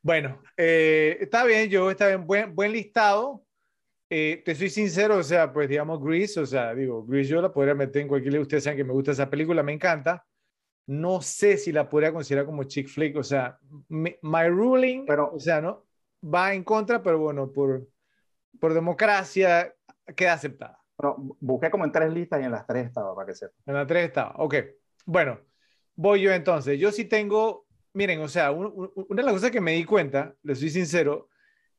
Bueno, 0.00 0.40
eh, 0.56 1.18
está 1.20 1.44
bien, 1.44 1.68
yo 1.68 1.90
está 1.90 2.06
bien, 2.06 2.26
buen, 2.26 2.54
buen 2.54 2.72
listado. 2.72 3.44
Eh, 4.08 4.40
te 4.44 4.54
soy 4.54 4.70
sincero, 4.70 5.16
o 5.16 5.22
sea, 5.22 5.52
pues 5.52 5.68
digamos 5.68 6.00
Grease, 6.02 6.38
o 6.40 6.46
sea, 6.46 6.72
digo, 6.74 7.04
Grease 7.04 7.30
yo 7.30 7.42
la 7.42 7.52
podría 7.52 7.74
meter 7.74 8.02
en 8.02 8.08
cualquier, 8.08 8.38
ustedes 8.38 8.62
saben 8.62 8.76
que 8.76 8.84
me 8.84 8.92
gusta 8.92 9.10
esa 9.10 9.28
película, 9.28 9.64
me 9.64 9.72
encanta. 9.72 10.24
No 10.86 11.20
sé 11.20 11.56
si 11.58 11.72
la 11.72 11.88
podría 11.88 12.12
considerar 12.12 12.46
como 12.46 12.64
chick 12.64 12.88
flick, 12.88 13.16
o 13.16 13.22
sea, 13.24 13.58
mi- 13.88 14.16
my 14.22 14.48
ruling, 14.48 15.04
Pero- 15.06 15.32
o 15.34 15.40
sea, 15.40 15.60
¿no? 15.60 15.84
Va 16.24 16.54
en 16.54 16.62
contra, 16.64 17.02
pero 17.02 17.18
bueno, 17.18 17.50
por, 17.52 17.86
por 18.60 18.72
democracia 18.74 19.74
queda 20.14 20.34
aceptada. 20.34 20.78
Bueno, 20.98 21.36
busqué 21.40 21.70
como 21.70 21.84
en 21.84 21.92
tres 21.92 22.12
listas 22.12 22.40
y 22.40 22.44
en 22.44 22.52
las 22.52 22.66
tres 22.66 22.86
estaba, 22.86 23.14
para 23.14 23.26
que 23.26 23.34
sepa. 23.34 23.52
En 23.66 23.74
la 23.74 23.86
3 23.86 24.06
estaba. 24.06 24.32
Ok. 24.38 24.54
Bueno, 25.04 25.40
voy 25.94 26.22
yo 26.22 26.32
entonces. 26.32 26.78
Yo 26.80 26.90
sí 26.90 27.04
tengo, 27.04 27.66
miren, 27.92 28.20
o 28.22 28.28
sea, 28.28 28.50
un- 28.50 28.72
un- 28.74 28.92
una 29.08 29.22
de 29.22 29.26
las 29.26 29.34
cosas 29.34 29.50
que 29.50 29.60
me 29.60 29.72
di 29.72 29.84
cuenta, 29.84 30.34
les 30.42 30.58
soy 30.58 30.70
sincero, 30.70 31.28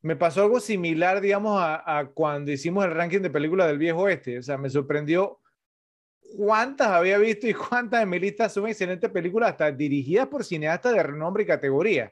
me 0.02 0.16
pasó 0.16 0.44
algo 0.44 0.60
similar, 0.60 1.20
digamos, 1.20 1.60
a, 1.60 1.98
a 2.00 2.06
cuando 2.12 2.52
hicimos 2.52 2.86
el 2.86 2.92
ranking 2.92 3.22
de 3.22 3.32
películas 3.32 3.68
del 3.68 3.80
viejo 3.80 4.02
oeste. 4.02 4.38
O 4.38 4.44
sea, 4.44 4.58
me 4.58 4.70
sorprendió 4.70 5.40
cuántas 6.36 6.88
había 6.88 7.18
visto 7.18 7.48
y 7.48 7.54
cuántas 7.54 8.00
de 8.02 8.06
mi 8.06 8.20
lista 8.20 8.50
son 8.50 8.68
excelentes 8.68 9.10
películas, 9.10 9.52
hasta 9.52 9.72
dirigidas 9.72 10.28
por 10.28 10.44
cineastas 10.44 10.94
de 10.94 11.04
renombre 11.04 11.44
y 11.44 11.46
categoría. 11.48 12.12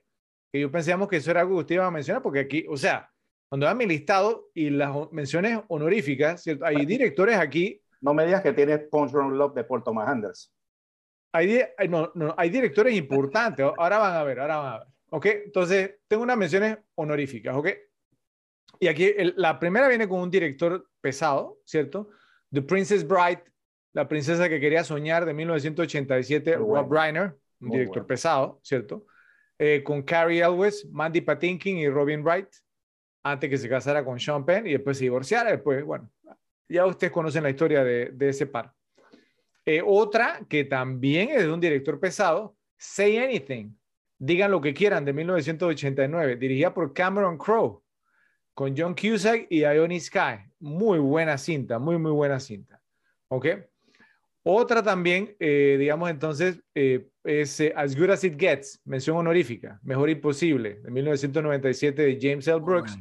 Que 0.52 0.62
yo 0.62 0.72
pensábamos 0.72 1.08
que 1.08 1.18
eso 1.18 1.32
era 1.32 1.42
algo 1.42 1.56
que 1.56 1.62
usted 1.62 1.76
iba 1.76 1.86
a 1.88 1.92
mencionar, 1.92 2.22
porque 2.22 2.40
aquí, 2.40 2.66
o 2.70 2.78
sea, 2.78 3.10
cuando 3.50 3.66
vean 3.66 3.78
mi 3.78 3.86
listado 3.86 4.50
y 4.54 4.70
las 4.70 4.92
menciones 5.12 5.60
honoríficas, 5.68 6.42
¿cierto? 6.44 6.66
hay 6.66 6.86
directores 6.86 7.38
aquí 7.38 7.82
No 8.02 8.14
me 8.14 8.26
digas 8.26 8.42
que 8.42 8.54
tienes 8.54 8.80
Punch 8.90 9.12
Drunk 9.12 9.34
Love 9.34 9.56
de 9.56 9.64
Paul 9.64 9.84
Thomas 9.84 10.08
Anderson. 10.08 10.52
hay- 11.32 11.66
no, 11.90 12.12
no, 12.16 12.34
hay 12.38 12.50
directores 12.50 12.94
importantes. 12.96 13.66
Ahora 13.78 13.98
van 13.98 14.14
a 14.16 14.24
ver, 14.24 14.40
ahora 14.40 14.58
van 14.58 14.74
a 14.74 14.78
ver. 14.80 14.88
¿Ok? 15.10 15.26
Entonces, 15.46 15.96
tengo 16.08 16.24
unas 16.24 16.38
menciones 16.38 16.78
honoríficas. 16.96 17.56
¿Ok? 17.56 17.70
Y 18.80 18.88
aquí 18.88 19.06
el- 19.16 19.34
la 19.38 19.60
primera 19.60 19.88
viene 19.88 20.08
con 20.08 20.20
un 20.22 20.30
director 20.32 20.88
pesado, 21.02 21.60
¿cierto? 21.66 22.10
The 22.52 22.62
Princess 22.62 23.08
Bride, 23.08 23.44
la 23.96 24.08
princesa 24.08 24.50
que 24.50 24.60
quería 24.60 24.84
soñar 24.84 25.26
de 25.26 25.34
1987, 25.34 26.58
Muy 26.58 26.66
bueno. 26.68 26.84
Rob 26.84 26.94
Reiner, 26.94 27.38
un 27.62 27.70
Muy 27.70 27.78
director 27.80 28.04
bueno. 28.04 28.08
pesado, 28.08 28.60
¿cierto? 28.64 29.06
Eh, 29.58 29.84
con 29.84 30.04
Carrie 30.04 30.44
Elwes, 30.44 30.88
Mandy 30.92 31.22
Patinkin 31.22 31.78
y 31.78 31.90
Robin 31.90 32.24
Wright, 32.24 32.50
antes 33.24 33.50
que 33.50 33.58
se 33.58 33.70
casara 33.70 34.06
con 34.06 34.20
Sean 34.20 34.46
Penn 34.46 34.68
y 34.68 34.74
después 34.74 34.98
se 34.98 35.06
divorciara. 35.06 35.52
Después, 35.52 35.84
bueno, 35.86 36.12
ya 36.70 36.86
ustedes 36.86 37.14
conocen 37.14 37.44
la 37.44 37.50
historia 37.52 37.84
de, 37.84 38.12
de 38.14 38.30
ese 38.30 38.48
par. 38.48 38.74
Eh, 39.66 39.82
otra 39.86 40.42
que 40.50 40.66
también 40.66 41.30
es 41.30 41.44
de 41.44 41.52
un 41.52 41.60
director 41.60 42.00
pesado, 42.00 42.58
Say 42.78 43.18
Anything, 43.18 43.76
Digan 44.18 44.52
lo 44.52 44.62
que 44.62 44.74
quieran, 44.74 45.04
de 45.06 45.14
1989, 45.14 46.38
dirigida 46.38 46.74
por 46.74 46.94
Cameron 46.94 47.38
Crowe, 47.38 47.84
con 48.54 48.76
John 48.78 48.96
Cusack 48.96 49.48
y 49.50 49.62
Ione 49.62 50.00
Sky. 50.00 50.40
Muy 50.60 51.00
buena 51.00 51.38
cinta, 51.38 51.80
muy, 51.80 51.98
muy 51.98 52.12
buena 52.12 52.40
cinta. 52.40 52.82
¿Ok? 53.30 53.48
Otra 54.48 54.84
también, 54.84 55.36
eh, 55.40 55.76
digamos 55.80 56.08
entonces, 56.08 56.62
eh, 56.76 57.08
es 57.24 57.60
eh, 57.60 57.74
As 57.76 57.96
Good 57.98 58.12
As 58.12 58.24
It 58.24 58.40
Gets, 58.40 58.80
mención 58.86 59.18
honorífica, 59.18 59.80
Mejor 59.82 60.08
Imposible, 60.12 60.82
de 60.84 60.92
1997 60.92 62.04
de 62.04 62.20
James 62.22 62.48
L. 62.48 62.60
Brooks, 62.60 62.96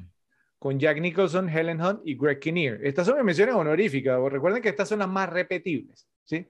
con 0.59 0.79
Jack 0.79 1.03
Nicholson, 1.03 1.47
Helen 1.47 1.83
Hunt 1.83 2.01
y 2.03 2.17
Greg 2.17 2.41
Kinnear. 2.41 2.79
Estas 2.83 3.07
son 3.07 3.17
mis 3.17 3.27
menciones 3.27 3.55
honoríficas. 3.55 4.19
Recuerden 4.33 4.63
que 4.63 4.71
estas 4.71 4.89
son 4.89 5.01
las 5.01 5.09
más 5.09 5.29
repetibles, 5.29 6.09
¿sí? 6.25 6.49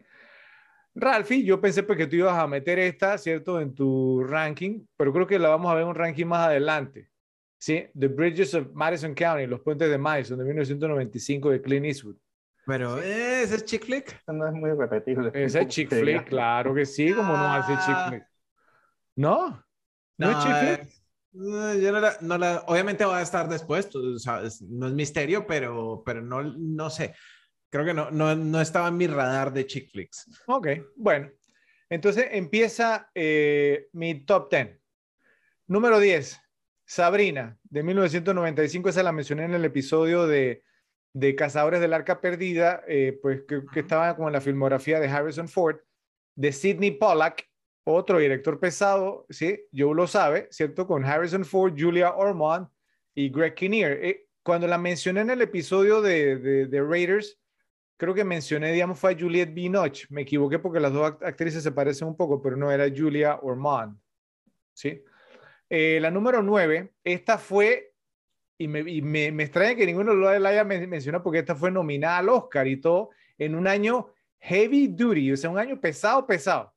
Ralphie, 0.94 1.42
yo 1.42 1.60
pensé 1.60 1.82
pues 1.82 1.98
que 1.98 2.06
tú 2.06 2.14
ibas 2.14 2.38
a 2.38 2.46
meter 2.46 2.78
esta, 2.78 3.18
¿cierto? 3.18 3.60
En 3.60 3.74
tu 3.74 4.22
ranking, 4.22 4.86
pero 4.96 5.12
creo 5.12 5.26
que 5.26 5.40
la 5.40 5.48
vamos 5.48 5.72
a 5.72 5.74
ver 5.74 5.82
en 5.82 5.88
un 5.88 5.96
ranking 5.96 6.26
más 6.26 6.46
adelante. 6.46 7.10
¿Sí? 7.58 7.84
The 7.98 8.06
Bridges 8.06 8.54
of 8.54 8.68
Madison 8.72 9.12
County, 9.12 9.46
Los 9.48 9.60
Puentes 9.60 9.90
de 9.90 9.98
Madison, 9.98 10.38
de 10.38 10.44
1995 10.44 11.50
de 11.50 11.62
Clint 11.62 11.86
Eastwood. 11.86 12.16
Pero, 12.66 13.00
eh, 13.00 13.42
¿ese 13.42 13.56
es 13.56 13.64
chick 13.64 13.84
flick? 13.84 14.22
No 14.26 14.46
es 14.46 14.52
muy 14.54 14.70
repetible. 14.72 15.30
Ese 15.34 15.60
es 15.60 15.68
chick 15.68 15.88
flick, 15.90 16.24
claro 16.28 16.74
que 16.74 16.86
sí, 16.86 17.12
como 17.12 17.36
no 17.36 17.52
hace 17.54 17.72
chick 17.74 17.94
Ah. 17.96 18.06
flick. 18.08 18.24
¿No? 19.16 19.64
¿No, 20.18 20.30
es 20.30 20.38
chick 20.38 20.56
flick? 20.56 20.80
eh, 20.88 21.00
no, 21.32 21.74
yo 21.74 21.92
no 21.92 22.00
la, 22.00 22.16
no 22.20 22.38
la- 22.38 22.64
obviamente 22.68 23.04
va 23.04 23.18
a 23.18 23.22
estar 23.22 23.48
después, 23.48 23.90
tú 23.90 24.18
sabes, 24.18 24.62
no 24.62 24.86
es 24.86 24.92
misterio, 24.94 25.46
pero, 25.46 26.02
pero 26.06 26.22
no, 26.22 26.42
no 26.42 26.88
sé. 26.90 27.14
Creo 27.70 27.84
que 27.84 27.92
no, 27.94 28.10
no, 28.10 28.34
no 28.36 28.60
estaba 28.60 28.88
en 28.88 28.96
mi 28.96 29.06
radar 29.08 29.52
de 29.52 29.66
chick 29.66 29.90
flicks. 29.90 30.30
Ok, 30.46 30.68
bueno. 30.96 31.28
Entonces 31.90 32.28
empieza 32.30 33.10
eh, 33.14 33.88
mi 33.92 34.24
top 34.24 34.48
10. 34.50 34.80
Número 35.66 35.98
10, 35.98 36.40
Sabrina, 36.84 37.58
de 37.64 37.82
1995. 37.82 38.88
Esa 38.88 39.02
la 39.02 39.12
mencioné 39.12 39.44
en 39.44 39.54
el 39.54 39.64
episodio 39.64 40.26
de, 40.26 40.62
de 41.14 41.34
Cazadores 41.34 41.80
del 41.80 41.94
Arca 41.94 42.20
Perdida, 42.20 42.82
eh, 42.86 43.18
pues 43.22 43.42
que, 43.48 43.62
que 43.72 43.80
estaba 43.80 44.14
como 44.16 44.28
en 44.28 44.34
la 44.34 44.40
filmografía 44.42 45.00
de 45.00 45.08
Harrison 45.08 45.48
Ford, 45.48 45.76
de 46.34 46.52
Sidney 46.52 46.90
Pollack, 46.90 47.48
otro 47.84 48.18
director 48.18 48.58
pesado, 48.60 49.24
¿sí? 49.30 49.62
Joe 49.72 49.94
lo 49.94 50.06
sabe, 50.06 50.48
¿cierto? 50.50 50.86
Con 50.86 51.04
Harrison 51.04 51.44
Ford, 51.44 51.74
Julia 51.78 52.14
Ormond 52.14 52.68
y 53.14 53.30
Greg 53.30 53.54
Kinnear. 53.54 53.92
Eh, 53.92 54.26
cuando 54.42 54.66
la 54.66 54.76
mencioné 54.76 55.20
en 55.22 55.30
el 55.30 55.40
episodio 55.40 56.02
de, 56.02 56.36
de, 56.36 56.66
de 56.66 56.82
Raiders, 56.82 57.38
creo 57.96 58.12
que 58.12 58.24
mencioné, 58.24 58.72
digamos, 58.72 58.98
fue 58.98 59.12
a 59.12 59.18
Juliette 59.18 59.54
Binoche. 59.54 60.06
Me 60.10 60.22
equivoqué 60.22 60.58
porque 60.58 60.80
las 60.80 60.92
dos 60.92 61.12
act- 61.12 61.24
actrices 61.26 61.62
se 61.62 61.72
parecen 61.72 62.08
un 62.08 62.16
poco, 62.16 62.42
pero 62.42 62.56
no 62.56 62.70
era 62.72 62.86
Julia 62.94 63.38
Ormond. 63.40 63.96
¿Sí? 64.74 65.02
Eh, 65.70 65.98
la 66.00 66.10
número 66.10 66.42
9, 66.42 66.92
esta 67.04 67.38
fue, 67.38 67.93
y, 68.58 68.68
me, 68.68 68.80
y 68.80 69.02
me, 69.02 69.32
me 69.32 69.42
extraña 69.44 69.74
que 69.74 69.86
ninguno 69.86 70.14
lo 70.14 70.28
haya 70.28 70.64
men- 70.64 70.88
mencionado 70.88 71.22
porque 71.24 71.40
esta 71.40 71.54
fue 71.54 71.70
nominada 71.70 72.18
al 72.18 72.28
Oscar 72.28 72.66
y 72.66 72.76
todo, 72.80 73.10
en 73.38 73.54
un 73.54 73.66
año 73.66 74.08
Heavy 74.40 74.88
Duty, 74.88 75.32
o 75.32 75.36
sea, 75.36 75.50
un 75.50 75.58
año 75.58 75.80
pesado, 75.80 76.26
pesado. 76.26 76.72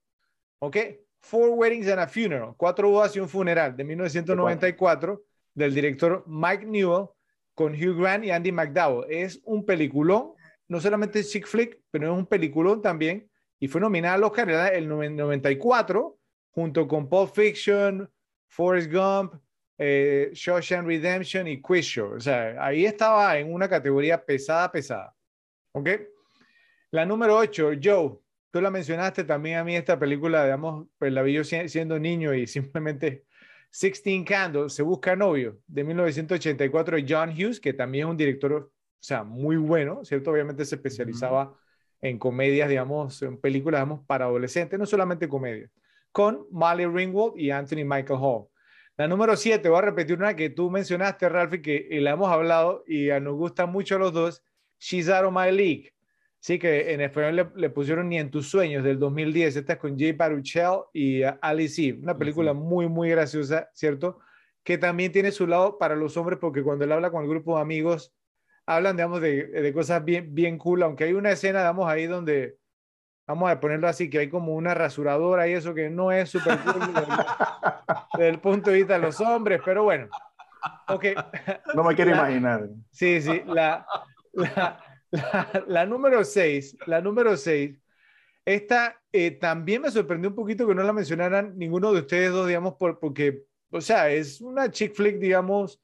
¿Ok? 0.59 0.78
Four 1.19 1.49
Weddings 1.51 1.88
and 1.89 1.99
a 1.99 2.07
Funeral, 2.07 2.53
cuatro 2.55 2.89
bodas 2.89 3.15
y 3.15 3.19
un 3.19 3.28
funeral, 3.28 3.75
de 3.75 3.84
1994, 3.84 5.23
del 5.53 5.73
director 5.73 6.23
Mike 6.28 6.65
Newell, 6.65 7.07
con 7.53 7.73
Hugh 7.73 7.99
Grant 7.99 8.23
y 8.25 8.32
Andy 8.32 8.51
McDowell. 8.51 9.11
Es 9.11 9.41
un 9.43 9.65
peliculón, 9.65 10.34
no 10.67 10.80
solamente 10.80 11.23
chick 11.23 11.45
flick, 11.45 11.82
pero 11.91 12.13
es 12.13 12.17
un 12.17 12.25
peliculón 12.28 12.82
también, 12.82 13.30
y 13.59 13.67
fue 13.67 13.82
nominada 13.82 14.15
al 14.15 14.23
Oscar 14.23 14.49
en 14.49 14.75
el 14.75 15.15
94, 15.15 16.17
junto 16.51 16.88
con 16.88 17.09
Pulp 17.09 17.34
Fiction, 17.34 18.09
Forrest 18.47 18.91
Gump, 18.91 19.34
eh, 19.78 20.32
Shawshank 20.34 20.86
Redemption 20.86 21.47
y 21.47 21.61
Quiz 21.61 21.86
Show. 21.86 22.13
O 22.15 22.19
sea, 22.19 22.55
ahí 22.63 22.86
estaba 22.86 23.38
en 23.38 23.53
una 23.53 23.69
categoría 23.69 24.23
pesada, 24.23 24.71
pesada. 24.71 25.13
¿Ok? 25.73 25.89
La 26.91 27.05
número 27.05 27.38
8, 27.38 27.71
Joe. 27.82 28.17
Tú 28.49 28.61
la 28.61 28.71
mencionaste 28.71 29.23
también 29.23 29.57
a 29.57 29.63
mí 29.63 29.75
esta 29.75 29.99
película, 29.99 30.43
digamos, 30.43 30.88
pues 30.97 31.11
la 31.11 31.21
vi 31.21 31.34
yo 31.34 31.43
siendo 31.43 31.99
niño 31.99 32.34
y 32.34 32.47
simplemente 32.47 33.25
16 33.71 34.25
Candles, 34.25 34.73
Se 34.73 34.82
Busca 34.82 35.15
Novio, 35.15 35.59
de 35.67 35.84
1984 35.84 36.97
John 37.07 37.30
Hughes, 37.30 37.59
que 37.59 37.73
también 37.73 38.07
es 38.07 38.11
un 38.11 38.17
director, 38.17 38.53
o 38.53 38.71
sea, 38.99 39.23
muy 39.23 39.57
bueno, 39.57 40.03
¿cierto? 40.05 40.32
Obviamente 40.32 40.65
se 40.65 40.75
especializaba 40.75 41.55
en 42.01 42.17
comedias, 42.17 42.69
digamos, 42.69 43.21
en 43.21 43.38
películas, 43.39 43.82
digamos, 43.82 44.05
para 44.05 44.25
adolescentes, 44.25 44.80
no 44.80 44.86
solamente 44.86 45.28
comedias, 45.28 45.69
con 46.11 46.47
Molly 46.49 46.86
Ringwald 46.86 47.38
y 47.38 47.51
Anthony 47.51 47.84
Michael 47.86 48.19
Hall. 48.21 48.47
La 48.98 49.08
número 49.08 49.36
7, 49.36 49.70
voy 49.70 49.78
a 49.78 49.82
repetir 49.82 50.18
una 50.18 50.36
que 50.36 50.50
tú 50.50 50.72
mencionaste, 50.72 51.30
Ralphie, 51.30 51.62
que 51.62 51.88
la 52.02 52.12
hemos 52.12 52.30
hablado 52.30 52.84
y 52.88 53.10
nos 53.22 53.36
gusta 53.36 53.68
mucho 53.68 53.95
a 53.95 54.00
los 54.00 54.12
dos, 54.12 54.43
She's 54.80 55.08
Out 55.08 55.26
of 55.28 55.34
My 55.36 55.52
League. 55.52 55.93
Sí, 56.39 56.58
que 56.58 56.93
en 56.93 57.02
español 57.02 57.52
le, 57.56 57.70
pusieron 57.70 58.10
Ni 58.10 58.18
en 58.18 58.32
tus 58.32 58.50
sueños 58.50 58.84
del 58.84 58.98
2010. 58.98 59.56
Esta 59.58 59.74
es 59.74 59.80
con 59.80 60.00
Jay 60.00 60.14
Baruchel 60.14 60.80
y 60.93 61.22
Alice 61.41 61.80
Eve. 61.80 62.00
Una 62.02 62.18
película 62.18 62.54
muy, 62.54 62.88
muy 62.88 63.10
graciosa, 63.12 63.70
¿cierto? 63.72 64.20
Que 64.64 64.80
también 64.80 65.12
tiene 65.12 65.32
su 65.32 65.45
lado 65.45 65.78
para 65.78 65.95
los 65.95 66.18
hombres, 66.18 66.39
porque 66.39 66.64
cuando 66.64 66.84
él 66.86 66.91
habla 66.91 67.12
con 67.12 67.24
el 67.24 67.30
grupo 67.30 67.56
de 67.56 67.62
amigos, 67.62 68.16
hablan, 68.66 68.95
digamos, 68.95 69.22
de, 69.22 69.45
de 69.45 69.74
cosas 69.74 70.04
bien, 70.04 70.34
bien 70.34 70.58
cool. 70.58 70.82
Aunque 70.82 71.04
hay 71.04 71.14
una 71.14 71.32
escena, 71.32 71.60
digamos, 71.60 71.88
ahí 71.88 72.08
donde, 72.08 72.58
vamos 73.28 73.51
a 73.51 73.59
ponerlo 73.59 73.88
así, 73.88 74.09
que 74.09 74.19
hay 74.19 74.30
como 74.30 74.55
una 74.55 74.73
rasuradora 74.73 75.47
y 75.47 75.53
eso 75.53 75.73
que 75.73 75.89
no 75.89 76.11
es 76.11 76.30
súper 76.30 76.57
cool 76.59 76.80
desde, 78.13 78.30
el 78.30 78.39
punto 78.39 78.71
de 78.71 78.78
vista 78.78 78.93
de 78.93 78.99
los 78.99 79.19
hombres, 79.19 79.61
pero 79.63 79.84
bueno. 79.84 80.07
Okay. 80.88 81.13
No 81.75 81.84
me 81.84 81.93
quiero 81.93 82.11
imaginar. 82.11 82.69
Sí, 82.91 83.21
sí. 83.21 83.41
La, 83.45 83.86
la, 84.34 84.80
la, 85.67 85.86
número 85.86 86.23
6, 86.23 86.78
la 86.86 87.01
número 87.01 87.36
6, 87.36 87.78
esta 88.45 88.99
eh, 89.11 89.32
también 89.32 89.82
me 89.82 89.91
sorprendió 89.91 90.30
un 90.30 90.36
poquito 90.36 90.65
que 90.65 90.73
no 90.73 90.84
la 90.84 90.93
mencionaran 90.93 91.57
ninguno 91.57 91.91
de 91.91 91.99
ustedes 91.99 92.32
dos, 92.32 92.47
digamos, 92.47 92.75
por, 92.75 92.99
porque, 92.99 93.43
o 93.69 93.82
sea, 93.82 94.09
es 94.09 94.39
una 94.39 94.71
chick 94.71 94.95
flick, 94.95 95.19
digamos, 95.19 95.82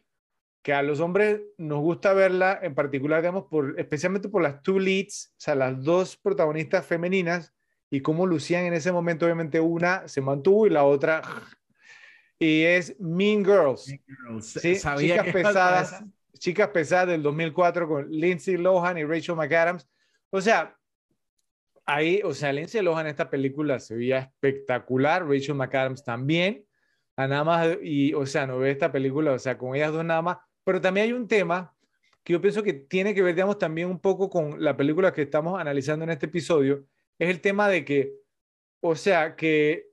que 0.63 0.73
a 0.73 0.81
los 0.81 1.01
hombres 1.01 1.41
nos 1.57 1.81
gusta 1.81 2.13
verla, 2.13 2.57
en 2.63 2.73
particular, 2.73 3.21
digamos, 3.21 3.45
por, 3.49 3.77
especialmente 3.77 4.29
por 4.29 4.41
las 4.41 4.63
two 4.63 4.79
leads, 4.79 5.33
o 5.33 5.41
sea, 5.41 5.55
las 5.55 5.83
dos 5.83 6.15
protagonistas 6.15 6.85
femeninas 6.85 7.53
y 7.89 8.01
cómo 8.01 8.25
lucían 8.25 8.63
en 8.63 8.73
ese 8.73 8.91
momento, 8.91 9.25
obviamente 9.25 9.59
una 9.59 10.07
se 10.07 10.21
mantuvo 10.21 10.65
y 10.65 10.69
la 10.69 10.85
otra... 10.85 11.21
Y 12.39 12.63
es 12.63 12.99
Mean 12.99 13.45
Girls. 13.45 13.87
Mean 13.87 14.01
Girls. 14.07 14.47
¿sí? 14.47 14.75
Sabía 14.75 15.19
Chicas 15.19 15.33
pesadas. 15.33 16.03
Chicas 16.39 16.69
Pesadas 16.69 17.07
del 17.07 17.23
2004 17.23 17.87
con 17.87 18.11
Lindsay 18.11 18.57
Lohan 18.57 18.97
y 18.97 19.05
Rachel 19.05 19.35
McAdams. 19.35 19.87
O 20.29 20.41
sea, 20.41 20.77
ahí, 21.85 22.21
o 22.23 22.33
sea, 22.33 22.51
Lindsay 22.51 22.81
Lohan 22.81 23.05
en 23.05 23.11
esta 23.11 23.29
película 23.29 23.79
se 23.79 23.95
veía 23.95 24.19
espectacular, 24.19 25.25
Rachel 25.25 25.55
McAdams 25.55 26.03
también. 26.03 26.65
Nada 27.15 27.43
más, 27.43 27.77
y, 27.81 28.13
o 28.13 28.25
sea, 28.25 28.47
no 28.47 28.57
ve 28.59 28.71
esta 28.71 28.91
película, 28.91 29.33
o 29.33 29.39
sea, 29.39 29.57
con 29.57 29.75
ellas 29.75 29.93
dos 29.93 30.03
nada 30.03 30.21
más. 30.21 30.37
Pero 30.63 30.81
también 30.81 31.07
hay 31.07 31.13
un 31.13 31.27
tema 31.27 31.75
que 32.23 32.33
yo 32.33 32.41
pienso 32.41 32.63
que 32.63 32.73
tiene 32.73 33.13
que 33.13 33.21
ver, 33.21 33.35
digamos, 33.35 33.57
también 33.57 33.89
un 33.89 33.99
poco 33.99 34.29
con 34.29 34.63
la 34.63 34.77
película 34.77 35.11
que 35.11 35.23
estamos 35.23 35.59
analizando 35.59 36.03
en 36.03 36.11
este 36.11 36.27
episodio, 36.27 36.85
es 37.19 37.29
el 37.29 37.41
tema 37.41 37.67
de 37.67 37.83
que, 37.83 38.13
o 38.79 38.95
sea, 38.95 39.35
que 39.35 39.91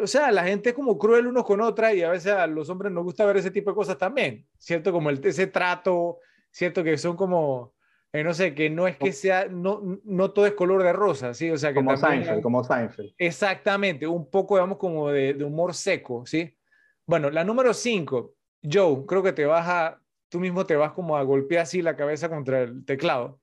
o 0.00 0.06
sea, 0.06 0.30
la 0.30 0.44
gente 0.44 0.70
es 0.70 0.74
como 0.74 0.98
cruel 0.98 1.26
unos 1.26 1.44
con 1.44 1.60
otra 1.60 1.92
y 1.92 2.02
a 2.02 2.10
veces 2.10 2.32
a 2.32 2.46
los 2.46 2.68
hombres 2.70 2.92
nos 2.92 3.04
gusta 3.04 3.26
ver 3.26 3.38
ese 3.38 3.50
tipo 3.50 3.70
de 3.70 3.76
cosas 3.76 3.98
también, 3.98 4.46
¿cierto? 4.56 4.92
Como 4.92 5.10
el, 5.10 5.24
ese 5.24 5.48
trato, 5.48 6.18
¿cierto? 6.50 6.84
Que 6.84 6.96
son 6.96 7.16
como, 7.16 7.74
eh, 8.12 8.22
no 8.22 8.32
sé, 8.34 8.54
que 8.54 8.70
no 8.70 8.86
es 8.86 8.96
que 8.96 9.12
sea, 9.12 9.48
no, 9.48 10.00
no 10.04 10.30
todo 10.30 10.46
es 10.46 10.52
color 10.52 10.82
de 10.82 10.92
rosa, 10.92 11.34
¿sí? 11.34 11.50
O 11.50 11.56
sea, 11.56 11.70
que 11.70 11.76
como 11.76 11.96
Seinfeld, 11.96 12.42
como 12.42 12.62
Seinfeld. 12.62 13.12
Exactamente, 13.18 14.06
un 14.06 14.30
poco, 14.30 14.56
digamos, 14.56 14.78
como 14.78 15.10
de, 15.10 15.34
de 15.34 15.44
humor 15.44 15.74
seco, 15.74 16.24
¿sí? 16.24 16.56
Bueno, 17.04 17.30
la 17.30 17.42
número 17.42 17.74
5, 17.74 18.34
Joe, 18.62 19.04
creo 19.06 19.22
que 19.22 19.32
te 19.32 19.46
vas 19.46 19.68
a, 19.68 20.00
tú 20.28 20.40
mismo 20.40 20.66
te 20.66 20.76
vas 20.76 20.92
como 20.92 21.16
a 21.16 21.22
golpear 21.22 21.62
así 21.62 21.82
la 21.82 21.96
cabeza 21.96 22.28
contra 22.28 22.62
el 22.62 22.84
teclado. 22.84 23.40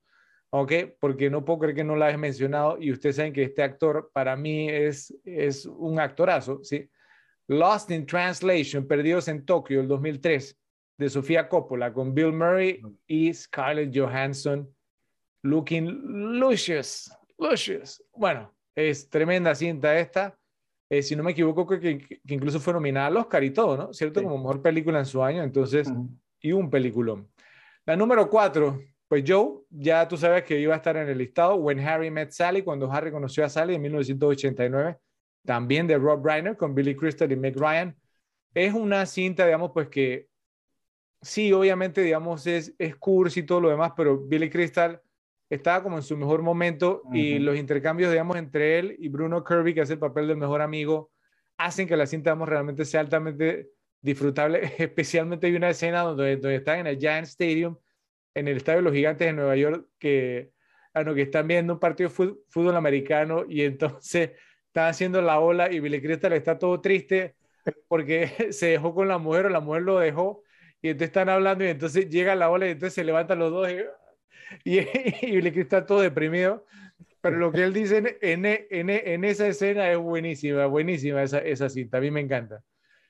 ¿ok? 0.50 0.72
Porque 1.00 1.30
no 1.30 1.44
puedo 1.44 1.60
creer 1.60 1.76
que 1.76 1.84
no 1.84 1.96
la 1.96 2.06
hayas 2.06 2.18
mencionado 2.18 2.78
y 2.80 2.92
ustedes 2.92 3.16
saben 3.16 3.32
que 3.32 3.42
este 3.42 3.62
actor 3.62 4.10
para 4.12 4.36
mí 4.36 4.68
es, 4.68 5.14
es 5.24 5.66
un 5.66 6.00
actorazo, 6.00 6.62
¿sí? 6.62 6.88
Lost 7.48 7.90
in 7.90 8.06
Translation, 8.06 8.86
Perdidos 8.86 9.28
en 9.28 9.44
Tokio, 9.44 9.80
el 9.80 9.88
2003, 9.88 10.58
de 10.98 11.08
Sofía 11.08 11.48
Coppola, 11.48 11.92
con 11.92 12.14
Bill 12.14 12.32
Murray 12.32 12.80
y 13.06 13.32
Scarlett 13.32 13.96
Johansson, 13.96 14.68
looking 15.42 15.86
luscious, 16.40 17.10
luscious. 17.38 18.02
Bueno, 18.12 18.52
es 18.74 19.08
tremenda 19.08 19.54
cinta 19.54 19.96
esta. 19.98 20.36
Eh, 20.88 21.02
si 21.02 21.16
no 21.16 21.22
me 21.22 21.32
equivoco, 21.32 21.66
que, 21.66 22.20
incluso 22.28 22.60
fue 22.60 22.72
nominada 22.72 23.08
al 23.08 23.16
Oscar 23.16 23.42
y 23.42 23.50
todo, 23.50 23.76
¿no? 23.76 23.92
¿Cierto? 23.92 24.22
Como 24.22 24.38
mejor 24.38 24.62
película 24.62 24.98
en 24.98 25.06
su 25.06 25.22
año, 25.22 25.42
entonces, 25.42 25.92
y 26.40 26.52
un 26.52 26.70
peliculón. 26.70 27.28
La 27.84 27.96
número 27.96 28.28
cuatro, 28.30 28.80
pues 29.08 29.24
Joe, 29.26 29.62
ya 29.70 30.06
tú 30.06 30.16
sabes 30.16 30.44
que 30.44 30.58
iba 30.60 30.74
a 30.74 30.76
estar 30.76 30.96
en 30.96 31.08
el 31.08 31.18
listado 31.18 31.56
When 31.56 31.80
Harry 31.80 32.10
Met 32.10 32.30
Sally, 32.30 32.62
cuando 32.62 32.90
Harry 32.90 33.10
conoció 33.10 33.44
a 33.44 33.48
Sally 33.48 33.74
en 33.74 33.82
1989, 33.82 34.96
también 35.44 35.86
de 35.86 35.98
Rob 35.98 36.24
Reiner 36.24 36.56
con 36.56 36.74
Billy 36.74 36.94
Crystal 36.94 37.30
y 37.30 37.36
Meg 37.36 37.56
Ryan. 37.56 37.96
Es 38.54 38.72
una 38.72 39.06
cinta, 39.06 39.44
digamos, 39.44 39.72
pues 39.72 39.88
que 39.88 40.28
sí, 41.20 41.52
obviamente, 41.52 42.00
digamos, 42.00 42.46
es, 42.46 42.74
es 42.78 42.96
cursi 42.96 43.40
y 43.40 43.42
todo 43.44 43.60
lo 43.60 43.68
demás, 43.70 43.92
pero 43.96 44.18
Billy 44.18 44.50
Crystal 44.50 45.00
estaba 45.48 45.82
como 45.82 45.96
en 45.96 46.02
su 46.02 46.16
mejor 46.16 46.42
momento 46.42 47.02
y 47.12 47.38
los 47.38 47.56
intercambios, 47.56 48.10
digamos, 48.10 48.36
entre 48.36 48.78
él 48.78 48.96
y 48.98 49.08
Bruno 49.08 49.44
Kirby, 49.44 49.74
que 49.74 49.82
hace 49.82 49.94
el 49.94 49.98
papel 49.98 50.26
del 50.26 50.36
mejor 50.36 50.60
amigo, 50.60 51.10
hacen 51.56 51.86
que 51.86 51.96
la 51.96 52.06
cinta, 52.06 52.30
digamos, 52.30 52.48
realmente 52.48 52.84
sea 52.84 53.00
altamente 53.00 53.68
disfrutable. 54.00 54.60
Especialmente 54.78 55.46
hay 55.46 55.56
una 55.56 55.70
escena 55.70 56.00
donde, 56.00 56.36
donde 56.36 56.56
están 56.56 56.80
en 56.80 56.86
el 56.88 56.98
Giant 56.98 57.26
Stadium 57.26 57.76
en 58.36 58.48
el 58.48 58.58
Estadio 58.58 58.78
de 58.78 58.82
los 58.82 58.92
Gigantes 58.92 59.26
de 59.26 59.32
Nueva 59.32 59.56
York 59.56 59.88
que, 59.98 60.50
bueno, 60.92 61.14
que 61.14 61.22
están 61.22 61.48
viendo 61.48 61.72
un 61.72 61.80
partido 61.80 62.10
de 62.10 62.34
fútbol, 62.48 62.76
americano 62.76 63.44
y 63.48 63.62
entonces 63.62 64.32
están 64.66 64.88
haciendo 64.88 65.22
la 65.22 65.40
ola 65.40 65.72
y 65.72 65.80
Billy 65.80 66.02
Crystal 66.02 66.34
está 66.34 66.58
todo 66.58 66.80
triste 66.82 67.34
porque 67.88 68.28
se 68.52 68.66
dejó 68.66 68.94
con 68.94 69.08
la 69.08 69.16
mujer 69.16 69.46
o 69.46 69.48
la 69.48 69.60
mujer 69.60 69.82
lo 69.82 69.98
dejó 69.98 70.42
y 70.82 70.90
entonces 70.90 71.08
están 71.08 71.30
hablando 71.30 71.64
y 71.64 71.68
entonces 71.68 72.10
llega 72.10 72.34
la 72.34 72.50
ola 72.50 72.66
y 72.66 72.72
entonces 72.72 72.92
se 72.92 73.04
levantan 73.04 73.38
los 73.38 73.50
dos 73.50 73.70
y, 73.70 73.76
y, 74.64 74.80
Billy 74.80 75.52
Crystal 75.52 75.86
todo 75.86 76.00
deprimido. 76.00 76.64
Pero 77.20 77.38
lo 77.38 77.50
que 77.50 77.64
él 77.64 77.72
dice 77.72 78.18
en, 78.20 78.46
en, 78.46 78.90
en, 78.90 79.24
esa 79.24 79.48
escena 79.48 79.90
es 79.90 79.98
buenísima, 79.98 80.66
buenísima 80.66 81.22
esa, 81.22 81.38
esa 81.38 81.68
cinta, 81.68 81.98
a 81.98 82.00
mí 82.00 82.10
me 82.10 82.20
encanta. 82.20 82.62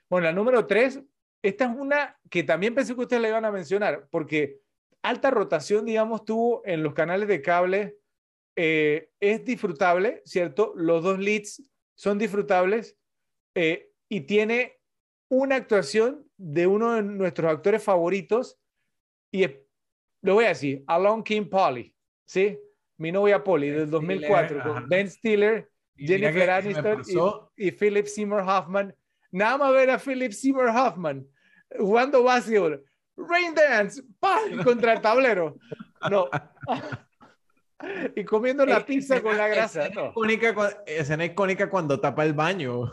Bueno, 0.09 0.26
la 0.26 0.32
número 0.32 0.66
tres, 0.66 1.03
esta 1.43 1.66
es 1.66 1.76
una 1.76 2.18
que 2.30 2.43
también 2.43 2.74
pensé 2.74 2.95
que 2.95 3.01
ustedes 3.01 3.20
la 3.20 3.28
iban 3.28 3.45
a 3.45 3.53
mencionar, 3.53 4.09
porque 4.11 4.61
alta 5.03 5.30
rotación, 5.30 5.84
digamos, 5.84 6.24
tuvo 6.24 6.62
en 6.64 6.82
los 6.82 6.95
canales 6.95 7.28
de 7.28 7.43
cable. 7.43 7.99
Eh, 8.59 9.11
es 9.20 9.45
disfrutable, 9.45 10.22
¿cierto? 10.24 10.72
Los 10.76 11.05
dos 11.05 11.18
leads 11.18 11.62
son 11.95 12.16
disfrutables 12.16 12.97
eh, 13.55 13.91
y 14.09 14.22
tiene 14.22 14.78
una 15.28 15.57
actuación 15.57 16.26
de 16.39 16.66
uno 16.66 16.95
de 16.95 17.03
nuestros 17.03 17.53
actores 17.53 17.82
favoritos 17.82 18.59
y 19.30 19.45
lo 20.27 20.35
voy 20.35 20.45
a 20.45 20.49
decir, 20.49 20.83
Along 20.89 21.22
King 21.22 21.49
Polly, 21.49 21.95
¿sí? 22.27 22.59
Mi 22.99 23.12
novia 23.12 23.43
Polly 23.43 23.70
del 23.70 23.89
2004 23.89 24.62
con 24.62 24.89
Ben 24.89 25.09
Stiller, 25.09 25.70
Jennifer 25.97 26.51
Aniston 26.51 27.03
y, 27.57 27.70
Philip 27.70 28.07
Seymour 28.07 28.43
Hoffman. 28.43 28.95
Nada 29.31 29.57
más 29.59 29.72
ver 29.72 29.91
a 29.91 29.99
Philip 29.99 30.33
Seymour 30.33 30.68
Hoffman 30.68 31.27
jugando 31.79 32.22
básquetbol 32.22 32.85
Rain 33.16 33.55
Dance, 33.55 34.03
¡pam! 34.18 34.62
contra 34.64 34.95
el 34.95 35.01
tablero. 35.01 35.57
No. 36.11 36.29
y 38.16 38.24
comiendo 38.24 38.66
la 38.66 38.85
pizza 38.85 39.22
con 39.22 39.37
la 39.37 39.47
grasa. 39.49 39.87
Escena, 39.87 40.09
icónica, 40.09 40.83
escena 40.87 41.24
icónica 41.24 41.70
cuando 41.70 42.01
tapa 42.01 42.24
el 42.24 42.35
baño. 42.35 42.91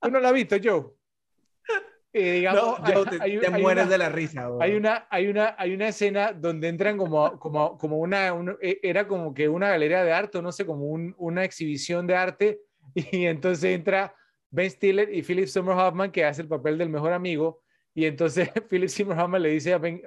¿Tú 0.00 0.10
no 0.10 0.20
la 0.20 0.28
has 0.28 0.34
visto, 0.34 0.56
Joe? 0.62 0.92
Eh, 2.12 2.32
digamos, 2.32 2.82
te, 2.82 3.50
mueres 3.50 3.88
de 3.88 3.98
la 3.98 4.08
risa. 4.08 4.48
Hay 4.60 4.74
una, 4.74 5.06
hay, 5.10 5.28
una, 5.28 5.54
hay 5.56 5.74
una 5.74 5.88
escena 5.88 6.32
donde 6.32 6.68
entran 6.68 6.96
como, 6.96 7.38
como, 7.38 7.78
como 7.78 7.98
una, 7.98 8.34
e, 8.60 8.80
era 8.82 9.06
como 9.06 9.32
que 9.32 9.48
una 9.48 9.68
galería 9.68 10.02
de 10.02 10.12
arte, 10.12 10.42
no 10.42 10.50
sé, 10.50 10.66
como 10.66 10.86
una 10.86 11.44
exhibición 11.44 12.06
de 12.06 12.16
arte, 12.16 12.60
y 12.94 13.26
entonces 13.26 13.64
entra 13.64 14.14
Ben 14.50 14.70
Stiller 14.70 15.14
y 15.14 15.22
Philip 15.22 15.46
Seymour 15.46 15.76
Hoffman, 15.76 16.10
que 16.10 16.24
hace 16.24 16.42
el 16.42 16.48
papel 16.48 16.78
del 16.78 16.88
mejor 16.88 17.12
amigo, 17.12 17.62
y 17.94 18.06
entonces 18.06 18.50
Philip 18.68 18.88
Seymour 18.88 19.18
Hoffman 19.18 19.42
le 19.42 19.50
dice 19.50 19.72
a 19.72 19.78
Ben, 19.78 20.02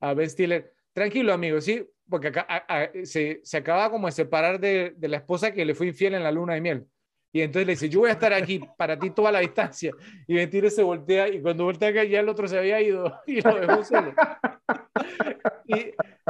a, 0.00 0.14
ben 0.14 0.28
Stiller, 0.28 0.72
tranquilo 0.92 1.32
amigo, 1.32 1.60
sí, 1.60 1.88
porque 2.08 2.28
acá, 2.28 2.90
se, 3.04 3.40
se 3.44 3.56
acaba 3.56 3.90
como 3.90 4.08
de 4.08 4.12
separar 4.12 4.58
de, 4.58 4.92
de 4.96 5.08
la 5.08 5.18
esposa 5.18 5.52
que 5.52 5.64
le 5.64 5.74
fue 5.74 5.86
infiel 5.86 6.14
en 6.14 6.24
la 6.24 6.32
luna 6.32 6.54
de 6.54 6.60
miel. 6.60 6.86
Y 7.34 7.42
entonces 7.42 7.66
le 7.66 7.72
dice, 7.72 7.88
yo 7.88 7.98
voy 7.98 8.10
a 8.10 8.12
estar 8.12 8.32
aquí 8.32 8.60
para 8.78 8.96
ti 8.96 9.10
toda 9.10 9.32
la 9.32 9.40
distancia. 9.40 9.90
Y 10.28 10.34
Mentira 10.34 10.70
se 10.70 10.84
voltea 10.84 11.26
y 11.26 11.42
cuando 11.42 11.64
voltea 11.64 12.04
ya 12.04 12.20
el 12.20 12.28
otro 12.28 12.46
se 12.46 12.56
había 12.56 12.80
ido 12.80 13.12
y 13.26 13.40
lo 13.40 13.58
dejó 13.58 13.84
solo. 13.84 14.14
Y, 15.66 15.74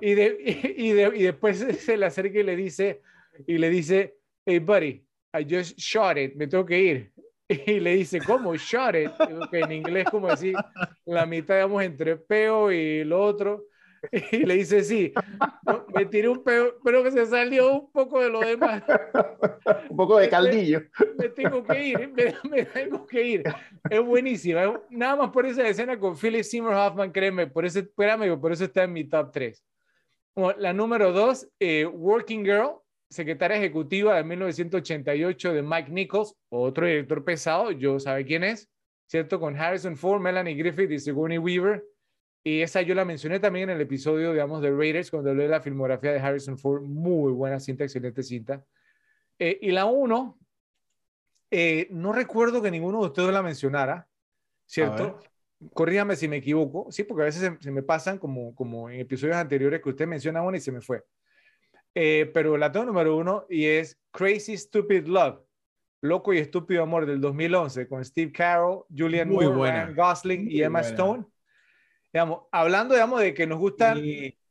y, 0.01 0.15
de, 0.15 0.75
y, 0.79 0.93
de, 0.93 1.13
y, 1.15 1.23
después 1.25 1.59
se 1.59 1.99
le 1.99 2.07
acerca 2.07 2.39
y 2.39 2.43
le 2.43 2.57
dice, 2.57 3.03
y 3.47 3.59
le 3.59 3.69
dice, 3.69 4.17
hey 4.47 4.61
buddy, 4.61 5.07
I 5.35 5.45
just 5.45 5.79
shot 5.79 6.17
it, 6.17 6.37
me 6.37 6.47
tengo 6.47 6.65
que 6.65 6.81
ir. 6.81 7.13
Y 7.67 7.81
le 7.81 7.97
dice, 7.97 8.21
¿cómo? 8.21 8.57
Shot 8.57 8.95
it. 8.95 9.11
Que 9.51 9.61
en 9.61 9.73
inglés 9.73 10.07
como 10.11 10.29
decir 10.29 10.57
la 11.05 11.27
mitad, 11.27 11.57
digamos, 11.57 11.83
entre 11.83 12.17
peo 12.17 12.73
y 12.73 13.05
lo 13.05 13.23
otro. 13.23 13.67
Y 14.13 14.45
le 14.45 14.55
dice, 14.55 14.83
sí, 14.83 15.13
me 15.95 16.07
tiré 16.07 16.29
un 16.29 16.43
peo, 16.43 16.75
pero 16.85 17.03
que 17.03 17.11
se 17.11 17.27
salió 17.27 17.81
un 17.81 17.91
poco 17.91 18.21
de 18.21 18.31
lo 18.31 18.41
demás. 18.41 18.83
un 19.91 19.97
poco 19.97 20.19
de 20.19 20.29
caldillo. 20.29 20.83
Me, 21.19 21.29
tengo 21.29 21.65
que 21.65 21.87
ir, 21.87 22.13
me, 22.49 22.65
tengo 22.65 23.07
que 23.07 23.23
ir. 23.23 23.43
Es 23.89 24.01
buenísima. 24.01 24.81
Nada 24.91 25.17
más 25.17 25.31
por 25.31 25.47
esa 25.47 25.67
escena 25.67 25.99
con 25.99 26.17
Philip 26.17 26.43
Seymour 26.43 26.75
Hoffman, 26.75 27.13
créeme, 27.13 27.47
por 27.47 27.65
eso, 27.65 27.79
espérame, 27.79 28.39
por 28.41 28.53
eso 28.53 28.65
está 28.65 28.85
en 28.85 28.93
mi 28.93 29.09
top 29.09 29.31
3. 29.33 29.65
La 30.59 30.73
número 30.73 31.13
2, 31.13 31.49
eh, 31.61 31.87
Working 31.87 32.45
Girl, 32.45 32.81
secretaria 33.09 33.57
ejecutiva 33.57 34.17
de 34.17 34.25
1988 34.25 35.53
de 35.53 35.63
Mike 35.63 35.91
Nichols, 35.91 36.35
otro 36.49 36.87
director 36.87 37.25
pesado, 37.25 37.71
yo 37.71 38.01
sabe 38.01 38.25
quién 38.25 38.43
es, 38.43 38.69
¿cierto? 39.07 39.39
Con 39.39 39.57
Harrison 39.57 39.97
Ford, 39.97 40.21
Melanie 40.21 40.57
Griffith 40.57 40.91
y 40.91 40.99
Sigourney 40.99 41.39
Weaver. 41.39 41.85
Y 42.47 42.61
esa 42.61 42.83
yo 42.83 42.95
la 42.95 43.07
mencioné 43.07 43.41
también 43.41 43.71
en 43.71 43.77
el 43.77 43.83
episodio, 43.83 44.33
digamos, 44.33 44.61
de 44.61 44.71
Raiders, 44.71 45.11
cuando 45.11 45.31
hablé 45.31 45.45
de 45.45 45.49
la 45.49 45.63
filmografía 45.63 46.13
de 46.13 46.21
Harrison 46.21 46.59
Ford. 46.59 46.83
Muy 46.83 47.33
buena 47.33 47.59
cinta, 47.59 47.85
excelente 47.85 48.23
cinta. 48.23 48.63
Eh, 49.39 49.59
y 49.63 49.71
la 49.71 49.87
uno, 49.87 50.39
eh, 51.51 51.89
no 51.91 52.13
recuerdo 52.13 52.61
que 52.61 52.71
ninguno 52.71 53.01
de 53.01 53.07
ustedes 53.07 53.33
la 53.33 53.43
mencionara, 53.43 54.07
¿cierto? 54.67 55.21
Corríjame 55.73 56.17
si 56.17 56.29
me 56.29 56.37
equivoco, 56.37 56.93
sí, 56.93 57.05
porque 57.05 57.23
a 57.23 57.25
veces 57.25 57.51
se, 57.59 57.71
me 57.71 57.83
pasan 57.83 58.19
como, 58.19 58.55
como 58.55 58.91
en 58.91 59.01
episodios 59.01 59.37
anteriores 59.37 59.81
que 59.81 59.89
usted 59.89 60.07
menciona 60.07 60.43
una 60.43 60.59
y 60.59 60.61
se 60.61 60.71
me 60.71 60.83
fue. 60.83 61.03
Eh, 61.95 62.31
pero 62.35 62.59
la 62.59 62.71
tengo 62.71 62.85
número 62.85 63.17
uno 63.17 63.47
y 63.49 63.65
es 63.65 63.99
Crazy 64.11 64.59
Stupid 64.59 65.07
Love, 65.07 65.41
Loco 66.03 66.35
y 66.35 66.39
Estúpido 66.39 66.83
Amor 66.83 67.07
del 67.07 67.23
2011 67.23 67.89
con 67.89 68.05
Steve 68.05 68.33
Carroll, 68.33 68.85
Julian 68.95 69.31
Moore, 69.31 69.95
Gosling 69.95 70.51
y 70.51 70.61
Emma 70.61 70.81
Stone 70.81 71.25
hablando, 72.51 72.95
digamos, 72.95 73.21
de 73.21 73.35
que 73.35 73.47
nos 73.47 73.59
gusta 73.59 73.97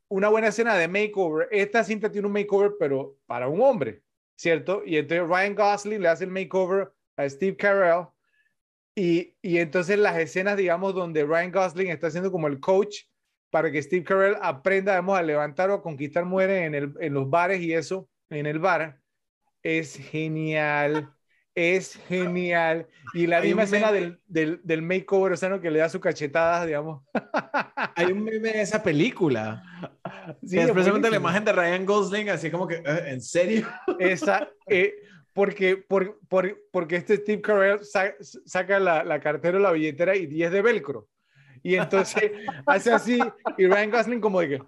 una 0.07 0.29
buena 0.29 0.49
escena 0.49 0.75
de 0.75 0.87
makeover, 0.87 1.47
esta 1.51 1.83
cinta 1.83 2.11
tiene 2.11 2.27
un 2.27 2.33
makeover, 2.33 2.73
pero 2.79 3.17
para 3.25 3.47
un 3.47 3.61
hombre, 3.61 4.03
¿cierto? 4.35 4.83
Y 4.85 4.97
entonces 4.97 5.27
Ryan 5.27 5.55
Gosling 5.55 6.01
le 6.01 6.09
hace 6.09 6.25
el 6.25 6.31
makeover 6.31 6.91
a 7.17 7.27
Steve 7.29 7.55
Carell, 7.57 8.07
y, 8.95 9.35
y 9.41 9.57
entonces 9.57 9.97
las 9.97 10.17
escenas, 10.17 10.55
digamos, 10.55 10.93
donde 10.93 11.25
Ryan 11.25 11.51
Gosling 11.51 11.89
está 11.89 12.07
haciendo 12.07 12.31
como 12.31 12.47
el 12.47 12.59
coach 12.59 13.05
para 13.49 13.71
que 13.71 13.81
Steve 13.81 14.03
Carell 14.03 14.37
aprenda, 14.41 14.93
digamos, 14.93 15.17
a 15.17 15.23
levantar 15.23 15.69
o 15.69 15.75
a 15.75 15.81
conquistar 15.81 16.25
mujeres 16.25 16.63
en, 16.63 16.75
el, 16.75 16.93
en 16.99 17.13
los 17.13 17.29
bares 17.29 17.61
y 17.61 17.73
eso, 17.73 18.09
en 18.29 18.45
el 18.45 18.59
bar, 18.59 18.99
es 19.61 19.95
genial 19.95 21.12
es 21.55 21.95
genial. 22.07 22.87
Y 23.13 23.27
la 23.27 23.41
misma 23.41 23.63
escena 23.63 23.91
del, 23.91 24.19
del, 24.27 24.59
del, 24.63 24.81
makeover, 24.81 25.33
o 25.33 25.37
sea, 25.37 25.49
¿no? 25.49 25.61
que 25.61 25.71
le 25.71 25.79
da 25.79 25.89
su 25.89 25.99
cachetada, 25.99 26.65
digamos. 26.65 27.03
Hay 27.95 28.11
un 28.11 28.23
meme 28.23 28.51
de 28.51 28.61
esa 28.61 28.81
película. 28.81 29.63
Sí, 30.45 30.57
es 30.57 30.71
precisamente 30.71 31.09
la 31.09 31.17
imagen 31.17 31.45
de 31.45 31.53
Ryan 31.53 31.85
Gosling, 31.85 32.29
así 32.29 32.49
como 32.49 32.67
que, 32.67 32.75
eh, 32.75 33.03
¿en 33.07 33.21
serio? 33.21 33.67
Esa, 33.99 34.49
eh, 34.67 34.95
porque, 35.33 35.77
por, 35.77 36.19
por, 36.27 36.57
porque 36.71 36.95
este 36.97 37.17
Steve 37.17 37.41
Carell 37.41 37.79
saca 37.83 38.79
la, 38.79 39.03
la, 39.03 39.19
cartera 39.19 39.57
o 39.57 39.61
la 39.61 39.71
billetera 39.71 40.15
y 40.15 40.27
10 40.27 40.51
de 40.51 40.61
velcro. 40.61 41.07
Y 41.61 41.75
entonces 41.75 42.31
hace 42.65 42.91
así, 42.91 43.19
y 43.57 43.67
Ryan 43.67 43.91
Gosling 43.91 44.21
como 44.21 44.41
de 44.41 44.49
que, 44.49 44.61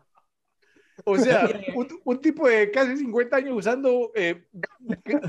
o 1.06 1.18
sea, 1.18 1.50
un, 2.04 2.20
tipo 2.20 2.48
de 2.48 2.72
casi 2.72 2.98
50 2.98 3.38
años 3.38 3.56
usando 3.58 4.12
eh, 4.16 4.44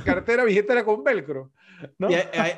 cartera 0.05 0.45
billetera 0.45 0.85
con 0.85 1.05
velcro. 1.05 1.53
¿no? 1.99 2.09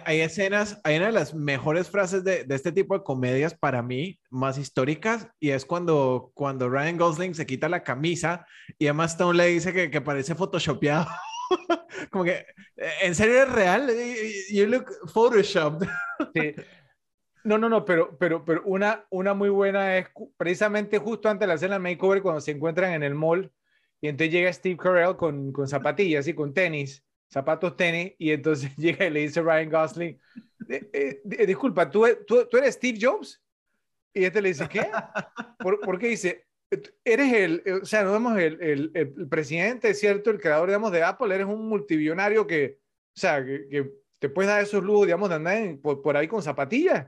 hay, 0.04 0.20
escenas, 0.20 0.80
hay 0.84 0.96
una 0.96 1.06
de 1.06 1.12
las 1.12 1.34
mejores 1.34 1.90
frases 1.90 2.22
de, 2.22 2.44
de, 2.44 2.54
este 2.54 2.70
tipo 2.70 2.96
de 2.96 3.02
comedias 3.02 3.54
para 3.54 3.82
mí, 3.82 4.20
más 4.30 4.58
históricas, 4.58 5.28
y 5.40 5.50
es 5.50 5.64
cuando, 5.64 6.30
cuando 6.34 6.68
Ryan 6.68 6.96
Gosling 6.96 7.34
se 7.34 7.46
quita 7.46 7.68
la 7.68 7.82
camisa 7.82 8.46
y 8.78 8.86
Emma 8.86 9.06
Stone 9.06 9.36
le 9.36 9.46
dice 9.46 9.72
que, 9.72 9.90
que 9.90 10.00
parece 10.00 10.36
photoshopeado. 10.36 11.08
Como 12.10 12.24
que, 12.24 12.46
¿en 13.02 13.14
serio 13.16 13.42
es 13.42 13.50
real? 13.50 13.90
You 14.50 14.66
look 14.66 14.86
photoshopped. 15.12 15.88
Sí. 16.34 16.54
No, 17.45 17.59
no, 17.59 17.68
no, 17.68 17.84
pero, 17.84 18.16
pero, 18.18 18.45
pero 18.45 18.62
una, 18.64 19.07
una 19.11 19.34
muy 19.34 19.49
buena 19.49 19.99
es 19.99 20.09
precisamente 20.36 20.99
justo 20.99 21.28
antes 21.28 21.41
de 21.41 21.47
la 21.47 21.55
escena 21.55 21.78
makeover 21.78 22.22
cuando 22.22 22.41
se 22.41 22.51
encuentran 22.51 22.93
en 22.93 23.03
el 23.03 23.14
mall 23.14 23.53
y 24.01 24.09
entonces 24.09 24.32
llega 24.32 24.53
Steve 24.53 24.76
Carell 24.76 25.16
con, 25.16 25.53
con 25.53 25.66
zapatillas 25.66 26.28
y 26.28 26.34
con 26.34 26.55
tenis, 26.55 27.05
zapatos 27.28 27.76
tenis, 27.76 28.14
y 28.18 28.30
entonces 28.30 28.70
llega 28.76 29.07
y 29.07 29.11
le 29.11 29.20
dice 29.20 29.43
Ryan 29.43 29.70
Gosling, 29.70 30.20
eh, 30.68 31.20
eh, 31.30 31.47
disculpa, 31.47 31.91
¿tú, 31.91 32.07
¿tú, 32.26 32.47
tú, 32.47 32.57
eres 32.57 32.74
Steve 32.74 32.99
Jobs? 33.01 33.43
Y 34.12 34.24
este 34.24 34.43
le 34.43 34.49
dice, 34.49 34.68
¿qué? 34.68 34.86
¿Por, 35.59 35.99
qué 35.99 36.09
dice? 36.09 36.47
Eres 37.05 37.32
el, 37.32 37.62
o 37.82 37.84
sea, 37.84 38.05
no 38.05 38.12
vemos 38.12 38.39
el, 38.39 38.61
el, 38.61 38.91
el, 38.95 39.28
presidente, 39.28 39.95
¿cierto? 39.95 40.30
El 40.30 40.41
creador, 40.41 40.68
digamos, 40.68 40.93
de 40.93 41.03
Apple, 41.03 41.34
eres 41.34 41.47
un 41.47 41.68
multimillonario 41.68 42.47
que, 42.47 42.78
o 43.16 43.20
sea, 43.20 43.45
que, 43.45 43.68
que 43.68 43.91
te 44.18 44.28
puedes 44.28 44.51
dar 44.51 44.62
esos 44.62 44.82
lujos, 44.82 45.07
digamos, 45.07 45.28
de 45.28 45.34
andar 45.36 45.78
por 45.80 46.16
ahí 46.16 46.26
con 46.26 46.43
zapatillas. 46.43 47.07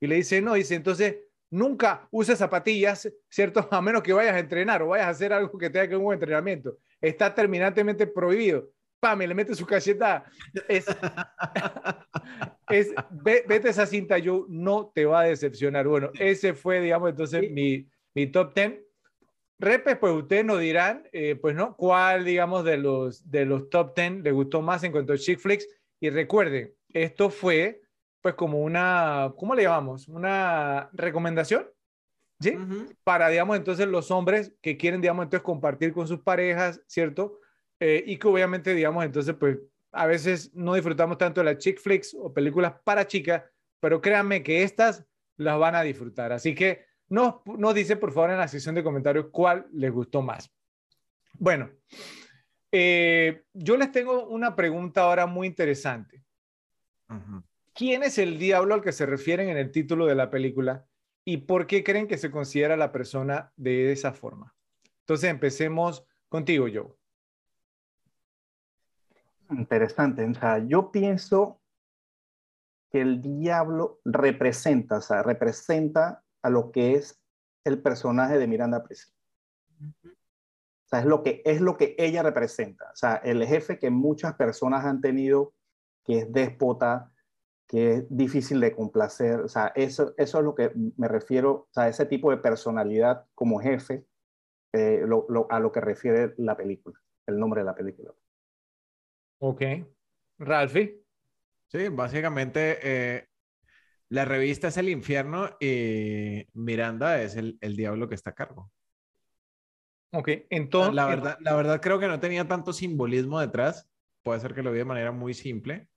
Y 0.00 0.06
le 0.06 0.16
dice, 0.16 0.40
no, 0.40 0.54
dice, 0.54 0.74
entonces 0.74 1.16
nunca 1.50 2.08
uses 2.10 2.38
zapatillas, 2.38 3.12
¿cierto? 3.28 3.68
A 3.70 3.82
menos 3.82 4.02
que 4.02 4.12
vayas 4.12 4.34
a 4.34 4.38
entrenar 4.38 4.82
o 4.82 4.88
vayas 4.88 5.06
a 5.06 5.10
hacer 5.10 5.32
algo 5.32 5.56
que 5.58 5.68
tenga 5.68 5.86
que 5.86 5.94
ver 5.94 5.98
con 5.98 6.06
un 6.06 6.14
entrenamiento. 6.14 6.78
Está 7.00 7.34
terminantemente 7.34 8.06
prohibido. 8.06 8.70
Pame, 9.00 9.26
le 9.26 9.34
mete 9.34 9.54
su 9.54 9.66
cacheta. 9.66 10.24
Es, 10.68 10.84
es, 12.68 12.94
vete 13.10 13.70
esa 13.70 13.86
cinta, 13.86 14.18
yo 14.18 14.46
no 14.48 14.92
te 14.94 15.06
va 15.06 15.20
a 15.20 15.24
decepcionar. 15.24 15.88
Bueno, 15.88 16.10
ese 16.18 16.54
fue, 16.54 16.80
digamos, 16.80 17.10
entonces 17.10 17.50
mi, 17.50 17.88
mi 18.14 18.26
top 18.26 18.54
10. 18.54 18.80
Repes, 19.58 19.98
pues 19.98 20.12
ustedes 20.14 20.44
nos 20.44 20.58
dirán, 20.60 21.06
eh, 21.12 21.36
pues 21.36 21.54
no, 21.54 21.76
cuál, 21.76 22.24
digamos, 22.24 22.64
de 22.64 22.78
los, 22.78 23.30
de 23.30 23.44
los 23.44 23.68
top 23.68 23.94
10 23.94 24.22
le 24.22 24.32
gustó 24.32 24.62
más 24.62 24.82
en 24.84 24.92
cuanto 24.92 25.12
a 25.12 25.18
chick 25.18 25.38
flicks. 25.38 25.66
Y 25.98 26.08
recuerden, 26.10 26.74
esto 26.88 27.28
fue 27.28 27.82
pues 28.22 28.34
como 28.34 28.60
una, 28.60 29.32
¿cómo 29.36 29.54
le 29.54 29.62
llamamos? 29.62 30.08
Una 30.08 30.90
recomendación, 30.92 31.66
¿sí? 32.40 32.56
Para, 33.04 33.28
digamos, 33.28 33.56
entonces 33.56 33.88
los 33.88 34.10
hombres 34.10 34.52
que 34.60 34.76
quieren, 34.76 35.00
digamos, 35.00 35.24
entonces 35.24 35.44
compartir 35.44 35.92
con 35.92 36.06
sus 36.06 36.20
parejas, 36.20 36.82
¿cierto? 36.86 37.40
Eh, 37.78 38.04
y 38.06 38.18
que 38.18 38.28
obviamente, 38.28 38.74
digamos, 38.74 39.04
entonces, 39.04 39.34
pues 39.38 39.58
a 39.92 40.06
veces 40.06 40.54
no 40.54 40.74
disfrutamos 40.74 41.18
tanto 41.18 41.40
de 41.40 41.46
las 41.46 41.58
chick 41.58 41.80
flicks 41.80 42.14
o 42.14 42.32
películas 42.32 42.74
para 42.84 43.06
chicas, 43.06 43.42
pero 43.80 44.00
créanme 44.00 44.42
que 44.42 44.62
estas 44.62 45.04
las 45.36 45.58
van 45.58 45.74
a 45.74 45.82
disfrutar. 45.82 46.32
Así 46.32 46.54
que 46.54 46.84
nos, 47.08 47.36
nos 47.46 47.74
dice, 47.74 47.96
por 47.96 48.12
favor, 48.12 48.30
en 48.30 48.38
la 48.38 48.48
sección 48.48 48.74
de 48.74 48.84
comentarios 48.84 49.26
cuál 49.32 49.66
les 49.72 49.90
gustó 49.90 50.22
más. 50.22 50.52
Bueno, 51.38 51.70
eh, 52.70 53.44
yo 53.52 53.76
les 53.76 53.90
tengo 53.90 54.26
una 54.28 54.54
pregunta 54.54 55.02
ahora 55.02 55.26
muy 55.26 55.46
interesante. 55.46 56.22
¿Quién 57.80 58.02
es 58.02 58.18
el 58.18 58.38
diablo 58.38 58.74
al 58.74 58.82
que 58.82 58.92
se 58.92 59.06
refieren 59.06 59.48
en 59.48 59.56
el 59.56 59.72
título 59.72 60.04
de 60.04 60.14
la 60.14 60.28
película 60.28 60.86
y 61.24 61.38
por 61.38 61.66
qué 61.66 61.82
creen 61.82 62.08
que 62.08 62.18
se 62.18 62.30
considera 62.30 62.76
la 62.76 62.92
persona 62.92 63.54
de 63.56 63.90
esa 63.90 64.12
forma? 64.12 64.54
Entonces 64.98 65.30
empecemos 65.30 66.06
contigo, 66.28 66.66
Joe. 66.70 66.94
Interesante. 69.58 70.22
O 70.26 70.34
sea, 70.34 70.58
yo 70.58 70.92
pienso 70.92 71.62
que 72.90 73.00
el 73.00 73.22
diablo 73.22 74.02
representa, 74.04 74.98
o 74.98 75.00
sea, 75.00 75.22
representa 75.22 76.22
a 76.42 76.50
lo 76.50 76.72
que 76.72 76.96
es 76.96 77.18
el 77.64 77.80
personaje 77.80 78.36
de 78.36 78.46
Miranda 78.46 78.84
Priestly. 78.84 79.14
O 80.04 80.88
sea, 80.90 80.98
es 80.98 81.06
lo 81.06 81.22
que 81.22 81.40
es 81.46 81.62
lo 81.62 81.78
que 81.78 81.96
ella 81.96 82.22
representa. 82.22 82.90
O 82.92 82.96
sea, 82.96 83.14
el 83.24 83.46
jefe 83.46 83.78
que 83.78 83.88
muchas 83.88 84.34
personas 84.34 84.84
han 84.84 85.00
tenido, 85.00 85.54
que 86.04 86.18
es 86.18 86.30
déspota, 86.30 87.10
que 87.70 87.92
es 87.92 88.04
difícil 88.08 88.58
de 88.58 88.74
complacer. 88.74 89.38
O 89.42 89.48
sea, 89.48 89.68
eso, 89.76 90.12
eso 90.18 90.38
es 90.38 90.44
lo 90.44 90.56
que 90.56 90.72
me 90.96 91.06
refiero, 91.06 91.52
o 91.52 91.68
sea, 91.70 91.86
ese 91.86 92.04
tipo 92.04 92.32
de 92.32 92.38
personalidad 92.38 93.26
como 93.32 93.60
jefe, 93.60 94.04
eh, 94.72 95.04
a 95.50 95.60
lo 95.60 95.70
que 95.70 95.80
refiere 95.80 96.34
la 96.38 96.56
película, 96.56 96.98
el 97.28 97.38
nombre 97.38 97.60
de 97.60 97.66
la 97.66 97.76
película. 97.76 98.12
Ok. 99.38 99.62
Ralphie. 100.40 101.00
Sí, 101.68 101.88
básicamente 101.90 102.78
eh, 102.82 103.28
la 104.08 104.24
revista 104.24 104.66
es 104.66 104.76
el 104.76 104.88
infierno 104.88 105.50
y 105.60 106.44
Miranda 106.54 107.22
es 107.22 107.36
el, 107.36 107.56
el 107.60 107.76
diablo 107.76 108.08
que 108.08 108.16
está 108.16 108.30
a 108.30 108.34
cargo. 108.34 108.72
Ok, 110.12 110.28
entonces... 110.50 110.92
La 110.92 111.06
verdad, 111.06 111.38
la 111.38 111.54
verdad 111.54 111.80
creo 111.80 112.00
que 112.00 112.08
no 112.08 112.18
tenía 112.18 112.48
tanto 112.48 112.72
simbolismo 112.72 113.38
detrás. 113.38 113.88
Puede 114.24 114.40
ser 114.40 114.54
que 114.54 114.62
lo 114.64 114.72
vi 114.72 114.78
de 114.78 114.84
manera 114.84 115.12
muy 115.12 115.34
simple. 115.34 115.88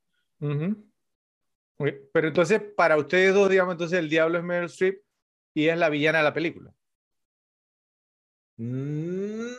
Pero 2.11 2.27
entonces, 2.27 2.61
para 2.75 2.97
ustedes 2.97 3.33
dos, 3.33 3.49
digamos, 3.49 3.73
entonces 3.73 3.99
el 3.99 4.09
diablo 4.09 4.37
es 4.37 4.43
Meryl 4.43 4.65
Streep 4.65 5.01
y 5.53 5.67
es 5.67 5.77
la 5.77 5.89
villana 5.89 6.19
de 6.19 6.23
la 6.23 6.33
película. 6.33 6.73
Mm, 8.57 9.51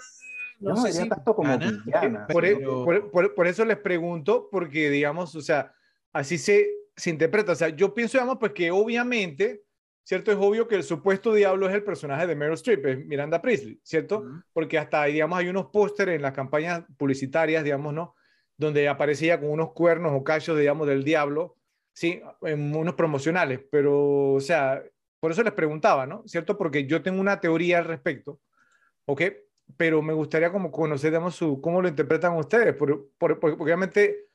no, 0.61 0.77
sé 0.77 0.93
si 0.93 1.09
tanto 1.09 1.35
como 1.35 1.59
villana. 1.59 2.27
Por, 2.29 2.45
e, 2.45 2.57
por, 2.57 3.35
por, 3.35 3.47
eso 3.47 3.65
les 3.65 3.79
pregunto, 3.79 4.49
porque 4.51 4.91
digamos, 4.91 5.35
o 5.35 5.41
sea, 5.41 5.75
así 6.13 6.39
se, 6.39 6.69
se 6.97 7.11
interpreta. 7.11 7.53
O 7.53 7.57
sea, 7.57 7.69
yo 7.69 7.93
pienso, 7.93 8.19
digamos, 8.19 8.39
pues 8.39 8.53
que 8.53 8.71
obviamente, 8.71 9.63
¿cierto? 10.05 10.31
Es 10.31 10.39
obvio 10.39 10.69
que 10.69 10.77
el 10.77 10.85
supuesto 10.85 11.35
diablo 11.35 11.69
es 11.69 11.75
el 11.75 11.85
personaje 11.85 12.27
de 12.27 12.37
Meryl 12.37 12.55
Streep, 12.55 12.87
es 12.87 13.07
Miranda 13.07 13.43
Priestley, 13.43 13.81
¿cierto? 13.83 14.25
Porque 14.53 14.79
hasta, 14.79 15.05
digamos, 15.05 15.39
hay 15.39 15.49
unos 15.49 15.67
pósteres 15.67 16.17
en 16.17 16.23
las 16.23 16.33
campañas 16.33 16.85
publicitarias, 16.97 17.65
digamos, 17.65 17.93
¿no? 17.93 18.15
Donde 18.57 18.89
aparecía 18.89 19.41
con 19.41 19.51
unos 19.51 19.73
cuernos 19.73 20.13
o 20.15 20.23
cachos, 20.23 20.59
digamos, 20.59 20.87
del 20.87 21.03
diablo, 21.03 21.57
¿sí? 21.95 22.21
En 22.43 22.77
unos 22.77 22.95
promocionales. 22.95 23.61
Pero, 23.71 24.35
o 24.35 24.41
sea, 24.41 24.83
por 25.21 25.31
eso 25.31 25.43
les 25.43 25.55
preguntaba, 25.55 26.07
¿no? 26.07 26.23
¿Cierto? 26.27 26.59
Porque 26.59 26.87
yo 26.87 27.03
tengo 27.03 27.21
una 27.21 27.41
teoría 27.41 27.79
al 27.79 27.87
respecto, 27.87 28.41
¿ok? 29.07 29.23
Pero 29.79 30.03
me 30.03 30.13
gustaría 30.13 30.53
como 30.53 30.71
conocer, 30.71 31.11
digamos, 31.11 31.35
su, 31.35 31.63
cómo 31.63 31.81
lo 31.81 31.89
interpretan 31.89 32.37
ustedes, 32.37 32.75
por, 32.75 33.09
por, 33.17 33.41
porque 33.41 33.63
obviamente 33.63 34.29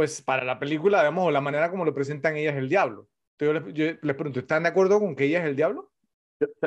pues 0.00 0.22
para 0.22 0.44
la 0.44 0.58
película, 0.58 1.00
digamos, 1.00 1.30
la 1.30 1.42
manera 1.42 1.70
como 1.70 1.84
lo 1.84 1.92
presentan 1.92 2.34
ella 2.34 2.52
es 2.52 2.56
el 2.56 2.70
diablo. 2.70 3.06
Entonces 3.38 3.74
yo 3.74 3.84
les, 4.00 4.16
pregunto, 4.16 4.40
¿están 4.40 4.62
de 4.62 4.70
acuerdo 4.70 4.98
con 4.98 5.14
que 5.14 5.24
ella 5.24 5.40
es 5.40 5.44
el 5.44 5.56
diablo? 5.56 5.90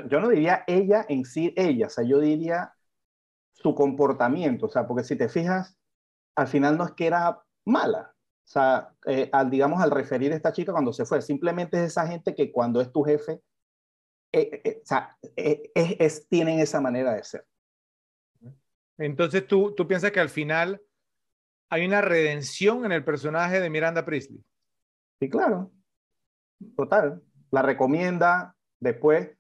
Yo, 0.08 0.20
no 0.20 0.30
diría 0.30 0.64
ella 0.68 1.04
en 1.10 1.26
sí, 1.26 1.52
ella, 1.58 1.88
o 1.88 1.90
sea, 1.90 2.04
yo 2.04 2.20
diría 2.20 2.74
su 3.54 3.74
comportamiento, 3.74 4.68
o 4.68 4.70
sea, 4.70 4.86
porque 4.86 5.04
si 5.04 5.16
te 5.16 5.30
fijas, 5.30 5.76
al 6.36 6.48
final 6.48 6.78
no 6.78 6.86
es 6.86 6.92
que 6.92 7.08
era 7.08 7.42
mala, 7.66 8.13
o 8.44 8.48
sea, 8.54 8.94
eh, 9.06 9.30
al, 9.32 9.50
digamos, 9.50 9.82
al 9.82 9.90
referir 9.90 10.34
a 10.34 10.36
esta 10.36 10.52
chica 10.52 10.74
cuando 10.74 10.92
se 10.92 11.06
fue, 11.06 11.22
simplemente 11.22 11.78
es 11.78 11.92
esa 11.92 12.06
gente 12.06 12.36
que 12.36 12.52
cuando 12.52 12.82
es 12.82 12.92
tu 12.92 13.02
jefe, 13.04 13.42
eh, 14.34 14.62
eh, 14.64 14.82
o 14.84 14.86
sea, 14.86 15.18
es, 15.36 16.28
tienen 16.28 16.60
esa 16.60 16.82
manera 16.82 17.14
de 17.14 17.24
ser. 17.24 17.48
Entonces, 18.98 19.48
¿tú, 19.48 19.74
tú 19.74 19.88
piensas 19.88 20.12
que 20.12 20.20
al 20.20 20.30
final 20.30 20.82
hay 21.70 21.86
una 21.86 22.02
redención 22.02 22.86
en 22.86 22.92
el 22.92 23.04
personaje 23.04 23.60
de 23.60 23.70
Miranda 23.70 24.06
Priestley. 24.06 24.44
Sí, 25.20 25.30
claro. 25.30 25.72
Total. 26.76 27.24
La 27.50 27.62
recomienda 27.62 28.56
después. 28.80 29.32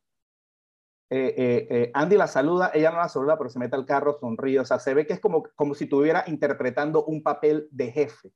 Andy 1.93 2.18
la 2.18 2.26
saluda, 2.26 2.72
ella 2.74 2.89
no 2.89 2.97
la 2.97 3.10
saluda, 3.10 3.38
pero 3.38 3.51
se 3.51 3.60
mete 3.60 3.76
al 3.76 3.86
carro, 3.86 4.18
sonríe. 4.20 4.60
O 4.60 4.66
sea, 4.66 4.80
se 4.80 4.95
ve 4.95 5.06
que 5.06 5.14
es 5.14 5.20
como, 5.20 5.43
como 5.56 5.76
si 5.76 5.84
estuviera 5.84 6.24
interpretando 6.26 7.06
un 7.06 7.22
papel 7.22 7.68
de 7.70 7.91
jefe, 7.91 8.32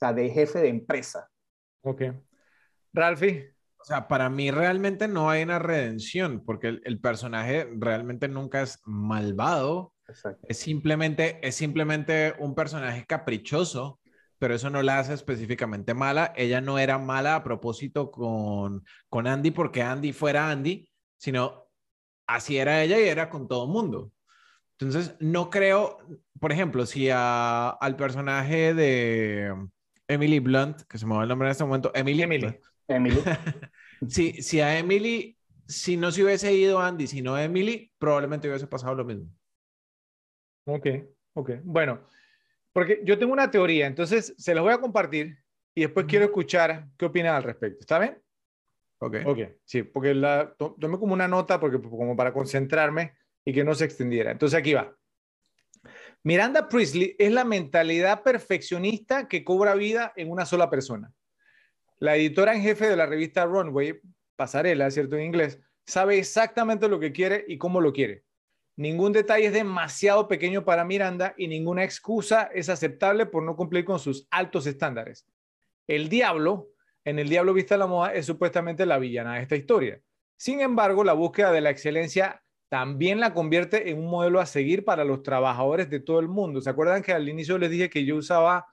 sea, 0.00 0.12
de 0.12 0.30
jefe 0.30 0.58
de 0.60 0.68
empresa. 0.68 1.28
Ok. 1.82 2.02
Ralphie. 2.92 3.54
O 3.78 3.84
sea, 3.84 4.08
para 4.08 4.28
mí 4.28 4.50
realmente 4.50 5.08
no 5.08 5.30
hay 5.30 5.42
una 5.42 5.58
redención, 5.58 6.44
porque 6.44 6.68
el, 6.68 6.82
el 6.84 7.00
personaje 7.00 7.66
realmente 7.78 8.28
nunca 8.28 8.60
es 8.60 8.78
malvado, 8.84 9.94
es 10.48 10.58
simplemente, 10.58 11.38
es 11.46 11.54
simplemente 11.54 12.34
un 12.38 12.54
personaje 12.54 13.04
caprichoso, 13.06 14.00
pero 14.38 14.54
eso 14.54 14.70
no 14.70 14.82
la 14.82 14.98
hace 14.98 15.14
específicamente 15.14 15.94
mala. 15.94 16.32
Ella 16.36 16.60
no 16.60 16.78
era 16.78 16.98
mala 16.98 17.36
a 17.36 17.44
propósito 17.44 18.10
con, 18.10 18.84
con 19.08 19.26
Andy 19.26 19.50
porque 19.50 19.82
Andy 19.82 20.12
fuera 20.12 20.50
Andy, 20.50 20.88
sino 21.16 21.68
así 22.26 22.58
era 22.58 22.82
ella 22.82 22.98
y 22.98 23.08
era 23.08 23.28
con 23.28 23.48
todo 23.48 23.64
el 23.64 23.70
mundo. 23.70 24.12
Entonces, 24.78 25.14
no 25.20 25.50
creo, 25.50 25.98
por 26.40 26.52
ejemplo, 26.52 26.86
si 26.86 27.10
al 27.10 27.96
personaje 27.96 28.72
de 28.72 29.54
Emily 30.10 30.38
Blunt, 30.38 30.82
que 30.82 30.98
se 30.98 31.06
me 31.06 31.14
va 31.14 31.22
el 31.22 31.28
nombre 31.28 31.48
en 31.48 31.52
este 31.52 31.64
momento, 31.64 31.92
Emily. 31.94 32.22
Emily. 32.22 32.58
Emily. 32.88 33.20
si, 34.08 34.42
si 34.42 34.60
a 34.60 34.78
Emily, 34.78 35.38
si 35.66 35.96
no 35.96 36.10
se 36.10 36.24
hubiese 36.24 36.52
ido 36.52 36.80
Andy, 36.80 37.06
sino 37.06 37.38
Emily, 37.38 37.92
probablemente 37.98 38.48
hubiese 38.48 38.66
pasado 38.66 38.94
lo 38.94 39.04
mismo. 39.04 39.30
Ok, 40.66 40.86
ok. 41.34 41.50
Bueno, 41.62 42.00
porque 42.72 43.00
yo 43.04 43.18
tengo 43.18 43.32
una 43.32 43.50
teoría, 43.50 43.86
entonces 43.86 44.34
se 44.36 44.54
las 44.54 44.62
voy 44.62 44.72
a 44.72 44.80
compartir 44.80 45.38
y 45.74 45.82
después 45.82 46.06
quiero 46.06 46.24
escuchar 46.24 46.88
qué 46.96 47.06
opinan 47.06 47.36
al 47.36 47.42
respecto. 47.42 47.80
¿Está 47.80 47.98
bien? 47.98 48.18
Ok. 48.98 49.16
Ok, 49.24 49.38
sí, 49.64 49.82
porque 49.82 50.14
la 50.14 50.54
tomé 50.56 50.98
como 50.98 51.14
una 51.14 51.28
nota 51.28 51.58
porque 51.58 51.80
como 51.80 52.16
para 52.16 52.32
concentrarme 52.32 53.14
y 53.44 53.52
que 53.52 53.64
no 53.64 53.74
se 53.74 53.84
extendiera. 53.84 54.30
Entonces 54.30 54.58
aquí 54.58 54.74
va. 54.74 54.94
Miranda 56.22 56.68
Priestley 56.68 57.16
es 57.18 57.32
la 57.32 57.44
mentalidad 57.44 58.22
perfeccionista 58.22 59.26
que 59.26 59.42
cobra 59.42 59.74
vida 59.74 60.12
en 60.16 60.30
una 60.30 60.44
sola 60.44 60.68
persona. 60.68 61.14
La 61.98 62.14
editora 62.14 62.54
en 62.54 62.60
jefe 62.60 62.88
de 62.88 62.96
la 62.96 63.06
revista 63.06 63.46
Runway, 63.46 64.00
Pasarela, 64.36 64.90
¿cierto? 64.90 65.16
En 65.16 65.24
inglés, 65.24 65.60
sabe 65.86 66.18
exactamente 66.18 66.88
lo 66.88 67.00
que 67.00 67.12
quiere 67.12 67.44
y 67.48 67.56
cómo 67.56 67.80
lo 67.80 67.94
quiere. 67.94 68.24
Ningún 68.76 69.12
detalle 69.12 69.46
es 69.46 69.52
demasiado 69.54 70.28
pequeño 70.28 70.64
para 70.64 70.84
Miranda 70.84 71.34
y 71.38 71.48
ninguna 71.48 71.84
excusa 71.84 72.50
es 72.54 72.68
aceptable 72.68 73.24
por 73.24 73.42
no 73.42 73.56
cumplir 73.56 73.86
con 73.86 73.98
sus 73.98 74.26
altos 74.30 74.66
estándares. 74.66 75.26
El 75.86 76.10
diablo, 76.10 76.68
en 77.04 77.18
el 77.18 77.30
diablo 77.30 77.54
vista 77.54 77.78
la 77.78 77.86
moda, 77.86 78.12
es 78.12 78.26
supuestamente 78.26 78.84
la 78.84 78.98
villana 78.98 79.36
de 79.36 79.42
esta 79.42 79.56
historia. 79.56 80.00
Sin 80.36 80.60
embargo, 80.60 81.02
la 81.02 81.14
búsqueda 81.14 81.50
de 81.50 81.62
la 81.62 81.70
excelencia 81.70 82.42
también 82.70 83.18
la 83.18 83.34
convierte 83.34 83.90
en 83.90 83.98
un 83.98 84.06
modelo 84.06 84.38
a 84.38 84.46
seguir 84.46 84.84
para 84.84 85.04
los 85.04 85.24
trabajadores 85.24 85.90
de 85.90 85.98
todo 85.98 86.20
el 86.20 86.28
mundo. 86.28 86.60
¿Se 86.60 86.70
acuerdan 86.70 87.02
que 87.02 87.12
al 87.12 87.28
inicio 87.28 87.58
les 87.58 87.68
dije 87.68 87.90
que 87.90 88.04
yo 88.04 88.14
usaba 88.14 88.68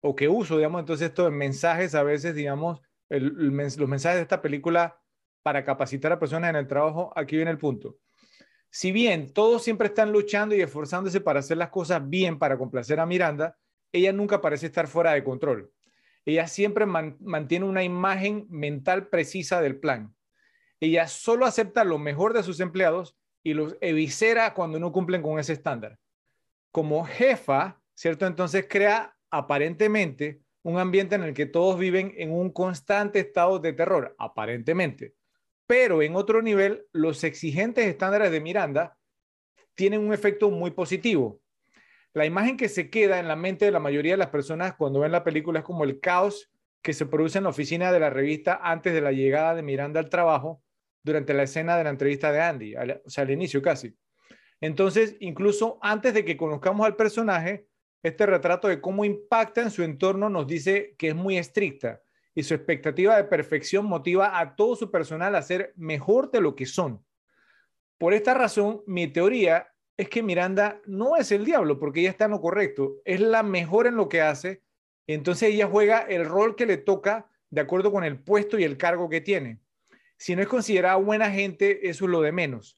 o 0.00 0.16
que 0.16 0.28
uso, 0.28 0.56
digamos, 0.56 0.80
entonces 0.80 1.08
estos 1.08 1.30
mensajes 1.30 1.94
a 1.94 2.02
veces, 2.02 2.34
digamos, 2.34 2.80
los 3.08 3.88
mensajes 3.88 4.16
de 4.16 4.22
esta 4.22 4.42
película 4.42 5.00
para 5.44 5.64
capacitar 5.64 6.10
a 6.10 6.18
personas 6.18 6.50
en 6.50 6.56
el 6.56 6.66
trabajo? 6.66 7.12
Aquí 7.14 7.36
viene 7.36 7.52
el 7.52 7.58
punto. 7.58 7.98
Si 8.68 8.90
bien 8.90 9.32
todos 9.32 9.62
siempre 9.62 9.86
están 9.86 10.10
luchando 10.10 10.56
y 10.56 10.60
esforzándose 10.60 11.20
para 11.20 11.38
hacer 11.38 11.56
las 11.56 11.70
cosas 11.70 12.06
bien 12.06 12.40
para 12.40 12.58
complacer 12.58 12.98
a 12.98 13.06
Miranda, 13.06 13.56
ella 13.92 14.12
nunca 14.12 14.40
parece 14.40 14.66
estar 14.66 14.88
fuera 14.88 15.12
de 15.12 15.22
control. 15.22 15.70
Ella 16.24 16.48
siempre 16.48 16.84
mantiene 16.84 17.64
una 17.64 17.84
imagen 17.84 18.44
mental 18.50 19.06
precisa 19.06 19.60
del 19.60 19.78
plan. 19.78 20.16
Ella 20.80 21.06
solo 21.06 21.46
acepta 21.46 21.84
lo 21.84 21.98
mejor 21.98 22.34
de 22.34 22.42
sus 22.42 22.58
empleados 22.58 23.16
y 23.46 23.54
los 23.54 23.76
eviscera 23.80 24.54
cuando 24.54 24.80
no 24.80 24.90
cumplen 24.90 25.22
con 25.22 25.38
ese 25.38 25.52
estándar. 25.52 26.00
Como 26.72 27.04
jefa, 27.04 27.80
¿cierto? 27.94 28.26
Entonces 28.26 28.66
crea 28.68 29.14
aparentemente 29.30 30.40
un 30.64 30.80
ambiente 30.80 31.14
en 31.14 31.22
el 31.22 31.32
que 31.32 31.46
todos 31.46 31.78
viven 31.78 32.12
en 32.16 32.32
un 32.32 32.50
constante 32.50 33.20
estado 33.20 33.60
de 33.60 33.72
terror, 33.72 34.16
aparentemente. 34.18 35.14
Pero 35.64 36.02
en 36.02 36.16
otro 36.16 36.42
nivel, 36.42 36.86
los 36.90 37.22
exigentes 37.22 37.86
estándares 37.86 38.32
de 38.32 38.40
Miranda 38.40 38.98
tienen 39.76 40.00
un 40.00 40.12
efecto 40.12 40.50
muy 40.50 40.72
positivo. 40.72 41.40
La 42.14 42.26
imagen 42.26 42.56
que 42.56 42.68
se 42.68 42.90
queda 42.90 43.20
en 43.20 43.28
la 43.28 43.36
mente 43.36 43.64
de 43.64 43.70
la 43.70 43.78
mayoría 43.78 44.14
de 44.14 44.18
las 44.18 44.30
personas 44.30 44.74
cuando 44.74 44.98
ven 44.98 45.12
la 45.12 45.22
película 45.22 45.60
es 45.60 45.64
como 45.64 45.84
el 45.84 46.00
caos 46.00 46.50
que 46.82 46.94
se 46.94 47.06
produce 47.06 47.38
en 47.38 47.44
la 47.44 47.50
oficina 47.50 47.92
de 47.92 48.00
la 48.00 48.10
revista 48.10 48.58
antes 48.60 48.92
de 48.92 49.02
la 49.02 49.12
llegada 49.12 49.54
de 49.54 49.62
Miranda 49.62 50.00
al 50.00 50.10
trabajo 50.10 50.64
durante 51.06 51.32
la 51.32 51.44
escena 51.44 51.78
de 51.78 51.84
la 51.84 51.90
entrevista 51.90 52.32
de 52.32 52.40
Andy, 52.40 52.74
o 52.76 53.08
sea, 53.08 53.22
al 53.22 53.30
inicio 53.30 53.62
casi. 53.62 53.96
Entonces, 54.60 55.16
incluso 55.20 55.78
antes 55.80 56.12
de 56.12 56.24
que 56.24 56.36
conozcamos 56.36 56.84
al 56.84 56.96
personaje, 56.96 57.68
este 58.02 58.26
retrato 58.26 58.66
de 58.66 58.80
cómo 58.80 59.04
impacta 59.04 59.62
en 59.62 59.70
su 59.70 59.84
entorno 59.84 60.28
nos 60.28 60.46
dice 60.46 60.96
que 60.98 61.10
es 61.10 61.14
muy 61.14 61.38
estricta, 61.38 62.02
y 62.34 62.42
su 62.42 62.54
expectativa 62.54 63.16
de 63.16 63.24
perfección 63.24 63.86
motiva 63.86 64.38
a 64.38 64.56
todo 64.56 64.74
su 64.74 64.90
personal 64.90 65.36
a 65.36 65.42
ser 65.42 65.72
mejor 65.76 66.30
de 66.30 66.40
lo 66.40 66.54
que 66.54 66.66
son. 66.66 67.02
Por 67.98 68.12
esta 68.12 68.34
razón, 68.34 68.82
mi 68.86 69.06
teoría 69.06 69.72
es 69.96 70.08
que 70.08 70.22
Miranda 70.22 70.82
no 70.86 71.16
es 71.16 71.30
el 71.32 71.44
diablo 71.44 71.78
porque 71.78 72.00
ella 72.00 72.10
está 72.10 72.26
en 72.26 72.32
lo 72.32 72.40
correcto, 72.40 72.96
es 73.04 73.20
la 73.20 73.42
mejor 73.42 73.86
en 73.86 73.96
lo 73.96 74.08
que 74.08 74.20
hace, 74.20 74.62
entonces 75.06 75.50
ella 75.50 75.68
juega 75.68 76.00
el 76.00 76.26
rol 76.26 76.56
que 76.56 76.66
le 76.66 76.76
toca 76.76 77.30
de 77.48 77.60
acuerdo 77.60 77.92
con 77.92 78.02
el 78.02 78.18
puesto 78.18 78.58
y 78.58 78.64
el 78.64 78.76
cargo 78.76 79.08
que 79.08 79.20
tiene. 79.20 79.60
Si 80.16 80.34
no 80.34 80.42
es 80.42 80.48
considerada 80.48 80.96
buena 80.96 81.30
gente, 81.30 81.88
eso 81.88 82.04
es 82.04 82.10
lo 82.10 82.20
de 82.20 82.32
menos. 82.32 82.76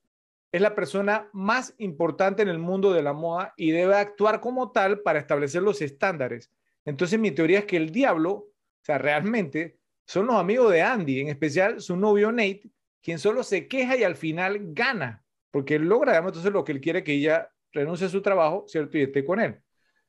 Es 0.51 0.61
la 0.61 0.74
persona 0.74 1.28
más 1.32 1.74
importante 1.78 2.43
en 2.43 2.49
el 2.49 2.59
mundo 2.59 2.93
de 2.93 3.03
la 3.03 3.12
moda 3.12 3.53
y 3.57 3.70
debe 3.70 3.95
actuar 3.95 4.41
como 4.41 4.72
tal 4.72 5.01
para 5.01 5.18
establecer 5.18 5.62
los 5.62 5.82
estándares. 5.82 6.51
Entonces 6.84 7.18
mi 7.18 7.30
teoría 7.30 7.61
es 7.61 7.64
que 7.66 7.76
el 7.76 7.91
diablo 7.91 8.49
sea, 8.89 8.99
realmente 8.99 9.78
son 10.07 10.26
los 10.26 10.36
amigos 10.36 10.72
de 10.72 10.82
Andy, 10.82 11.20
en 11.20 11.28
especial 11.28 11.80
su 11.80 11.97
novio 11.97 12.32
Nate, 12.32 12.62
quien 13.03 13.18
solo 13.18 13.43
se 13.43 13.68
queja 13.68 13.97
y 13.97 14.03
al 14.03 14.16
final 14.16 14.59
gana, 14.72 15.24
porque 15.51 15.74
él 15.74 15.82
logra, 15.82 16.12
digamos, 16.12 16.30
entonces 16.30 16.53
lo 16.53 16.64
que 16.64 16.72
él 16.72 16.80
quiere 16.80 17.05
que 17.05 17.12
ella 17.12 17.51
renuncie 17.72 18.07
a 18.07 18.11
su 18.11 18.22
trabajo, 18.22 18.64
¿cierto? 18.66 18.97
Y 18.97 19.03
esté 19.03 19.24
con 19.24 19.41
él. 19.41 19.61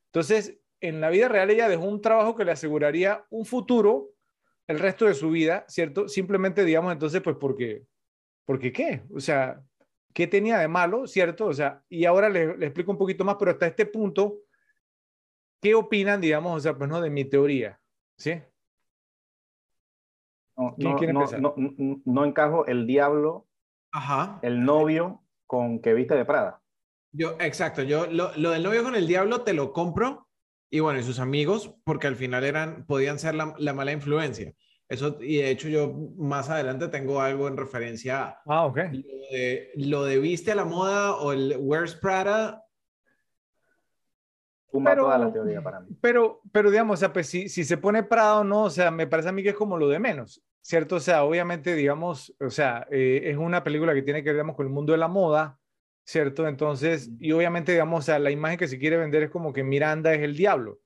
Entonces, 0.06 0.58
en 0.80 1.00
la 1.02 1.10
vida 1.10 1.28
real 1.28 1.50
ella 1.50 1.68
dejó 1.68 1.84
un 1.84 2.00
trabajo 2.00 2.34
que 2.34 2.46
le 2.46 2.52
aseguraría 2.52 3.24
un 3.28 3.44
futuro 3.44 4.08
el 4.70 4.78
resto 4.78 5.06
de 5.06 5.14
su 5.14 5.30
vida, 5.30 5.64
¿cierto? 5.66 6.08
Simplemente, 6.08 6.64
digamos, 6.64 6.92
entonces, 6.92 7.20
pues 7.20 7.36
porque, 7.40 7.82
porque 8.44 8.72
qué, 8.72 9.02
o 9.12 9.18
sea, 9.18 9.60
¿qué 10.14 10.28
tenía 10.28 10.58
de 10.58 10.68
malo, 10.68 11.08
¿cierto? 11.08 11.46
O 11.46 11.52
sea, 11.52 11.82
y 11.88 12.04
ahora 12.04 12.28
le, 12.28 12.56
le 12.56 12.66
explico 12.66 12.92
un 12.92 12.98
poquito 12.98 13.24
más, 13.24 13.34
pero 13.36 13.50
hasta 13.50 13.66
este 13.66 13.84
punto, 13.86 14.42
¿qué 15.60 15.74
opinan, 15.74 16.20
digamos, 16.20 16.56
o 16.56 16.60
sea, 16.60 16.78
pues 16.78 16.88
no, 16.88 17.00
de 17.00 17.10
mi 17.10 17.24
teoría, 17.24 17.80
¿sí? 18.16 18.40
No, 20.56 20.76
no, 20.78 21.54
no, 21.56 22.02
no, 22.04 22.24
encajo 22.24 22.64
el 22.66 22.86
diablo, 22.86 23.48
Ajá. 23.90 24.38
el 24.42 24.64
novio 24.64 25.24
con 25.46 25.80
que 25.80 25.94
viste 25.94 26.14
de 26.14 26.24
Prada. 26.24 26.62
Yo, 27.10 27.32
exacto, 27.40 27.82
yo 27.82 28.06
lo, 28.06 28.30
lo, 28.36 28.50
del 28.50 28.62
novio 28.62 28.84
con 28.84 28.94
el 28.94 29.08
diablo 29.08 29.42
te 29.42 29.52
lo 29.52 29.72
compro 29.72 30.28
y 30.70 30.80
bueno, 30.80 31.00
y 31.00 31.02
sus 31.02 31.18
amigos, 31.18 31.74
porque 31.84 32.06
al 32.06 32.16
final 32.16 32.44
eran, 32.44 32.86
podían 32.86 33.18
ser 33.18 33.34
la, 33.34 33.54
la 33.58 33.74
mala 33.74 33.92
influencia. 33.92 34.54
Eso, 34.90 35.18
y 35.20 35.36
de 35.36 35.50
hecho 35.50 35.68
yo 35.68 35.94
más 36.16 36.50
adelante 36.50 36.88
tengo 36.88 37.20
algo 37.20 37.46
en 37.46 37.56
referencia 37.56 38.24
a 38.24 38.42
ah, 38.46 38.66
okay. 38.66 38.90
lo, 38.90 39.28
de, 39.30 39.70
lo 39.76 40.04
de 40.04 40.18
viste 40.18 40.50
a 40.50 40.56
la 40.56 40.64
moda 40.64 41.14
o 41.14 41.32
el 41.32 41.56
Where's 41.60 41.94
Prada. 41.94 42.64
Pero, 44.72 45.04
toda 45.04 45.18
la 45.18 45.32
teoría 45.32 45.62
para 45.62 45.78
mí. 45.78 45.96
Pero, 46.00 46.40
pero 46.50 46.72
digamos, 46.72 46.94
o 46.94 46.96
sea, 46.98 47.12
pues 47.12 47.28
si, 47.28 47.48
si 47.48 47.62
se 47.62 47.76
pone 47.76 48.02
Prada 48.02 48.40
o 48.40 48.44
no, 48.44 48.64
o 48.64 48.70
sea, 48.70 48.90
me 48.90 49.06
parece 49.06 49.28
a 49.28 49.32
mí 49.32 49.44
que 49.44 49.50
es 49.50 49.54
como 49.54 49.78
lo 49.78 49.88
de 49.88 50.00
menos, 50.00 50.42
¿cierto? 50.60 50.96
O 50.96 51.00
sea, 51.00 51.22
obviamente, 51.22 51.76
digamos, 51.76 52.34
o 52.40 52.50
sea, 52.50 52.84
eh, 52.90 53.22
es 53.26 53.36
una 53.36 53.62
película 53.62 53.94
que 53.94 54.02
tiene 54.02 54.24
que 54.24 54.30
ver, 54.30 54.36
digamos, 54.36 54.56
con 54.56 54.66
el 54.66 54.72
mundo 54.72 54.90
de 54.90 54.98
la 54.98 55.08
moda, 55.08 55.59
¿cierto? 56.10 56.48
Entonces, 56.48 57.08
y 57.20 57.30
obviamente, 57.30 57.70
digamos, 57.70 58.00
o 58.00 58.02
sea, 58.02 58.18
la 58.18 58.32
imagen 58.32 58.58
que 58.58 58.66
se 58.66 58.80
quiere 58.80 58.96
vender 58.96 59.22
es 59.22 59.30
como 59.30 59.52
que 59.52 59.62
Miranda 59.62 60.12
es 60.12 60.22
el 60.22 60.36
diablo, 60.36 60.80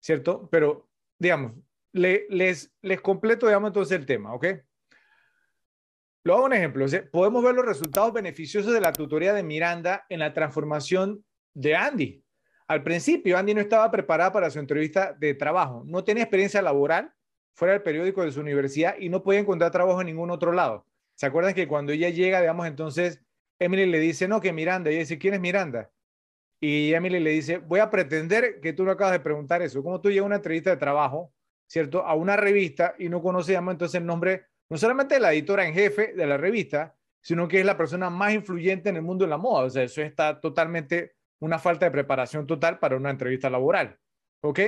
¿cierto? 0.00 0.50
Pero, 0.50 0.86
digamos, 1.18 1.54
le, 1.92 2.26
les, 2.28 2.74
les 2.82 3.00
completo, 3.00 3.46
digamos, 3.46 3.68
entonces 3.70 3.98
el 3.98 4.04
tema, 4.04 4.34
¿ok? 4.34 4.46
Lo 6.24 6.34
hago 6.34 6.44
un 6.44 6.52
ejemplo. 6.52 6.84
Podemos 7.10 7.42
ver 7.42 7.54
los 7.54 7.64
resultados 7.64 8.12
beneficiosos 8.12 8.70
de 8.70 8.82
la 8.82 8.92
tutoría 8.92 9.32
de 9.32 9.42
Miranda 9.42 10.04
en 10.10 10.18
la 10.18 10.34
transformación 10.34 11.24
de 11.54 11.74
Andy. 11.74 12.22
Al 12.68 12.82
principio, 12.82 13.38
Andy 13.38 13.54
no 13.54 13.62
estaba 13.62 13.90
preparada 13.90 14.30
para 14.30 14.50
su 14.50 14.58
entrevista 14.58 15.14
de 15.18 15.32
trabajo. 15.32 15.84
No 15.86 16.04
tenía 16.04 16.24
experiencia 16.24 16.60
laboral 16.60 17.14
fuera 17.54 17.72
del 17.72 17.82
periódico 17.82 18.22
de 18.22 18.32
su 18.32 18.40
universidad 18.40 18.96
y 18.98 19.08
no 19.08 19.22
podía 19.22 19.40
encontrar 19.40 19.70
trabajo 19.70 20.02
en 20.02 20.08
ningún 20.08 20.30
otro 20.30 20.52
lado. 20.52 20.84
¿Se 21.14 21.24
acuerdan 21.24 21.54
que 21.54 21.66
cuando 21.66 21.92
ella 21.92 22.10
llega, 22.10 22.40
digamos, 22.42 22.66
entonces 22.66 23.22
Emily 23.58 23.86
le 23.86 23.98
dice, 23.98 24.28
no, 24.28 24.40
que 24.40 24.52
Miranda. 24.52 24.90
Y 24.90 24.94
ella 24.94 25.00
dice, 25.00 25.18
¿quién 25.18 25.34
es 25.34 25.40
Miranda? 25.40 25.90
Y 26.60 26.92
Emily 26.92 27.20
le 27.20 27.30
dice, 27.30 27.58
voy 27.58 27.80
a 27.80 27.90
pretender 27.90 28.60
que 28.60 28.72
tú 28.72 28.84
no 28.84 28.90
acabas 28.90 29.12
de 29.12 29.20
preguntar 29.20 29.62
eso. 29.62 29.82
¿Cómo 29.82 30.00
tú 30.00 30.08
llegas 30.10 30.24
a 30.24 30.26
una 30.26 30.36
entrevista 30.36 30.70
de 30.70 30.76
trabajo, 30.76 31.32
¿cierto? 31.66 32.04
A 32.04 32.14
una 32.14 32.36
revista 32.36 32.94
y 32.98 33.08
no 33.08 33.22
conoces, 33.22 33.48
digamos, 33.48 33.72
entonces 33.72 34.00
el 34.00 34.06
nombre, 34.06 34.46
no 34.70 34.76
solamente 34.76 35.16
de 35.16 35.20
la 35.20 35.32
editora 35.32 35.66
en 35.66 35.74
jefe 35.74 36.12
de 36.14 36.26
la 36.26 36.36
revista, 36.36 36.96
sino 37.20 37.48
que 37.48 37.60
es 37.60 37.66
la 37.66 37.76
persona 37.76 38.08
más 38.08 38.32
influyente 38.32 38.88
en 38.88 38.96
el 38.96 39.02
mundo 39.02 39.24
de 39.24 39.30
la 39.30 39.38
moda. 39.38 39.64
O 39.64 39.70
sea, 39.70 39.82
eso 39.82 40.00
está 40.00 40.40
totalmente 40.40 41.16
una 41.40 41.58
falta 41.58 41.86
de 41.86 41.92
preparación 41.92 42.46
total 42.46 42.78
para 42.78 42.96
una 42.96 43.10
entrevista 43.10 43.50
laboral. 43.50 43.98
¿Ok? 44.40 44.60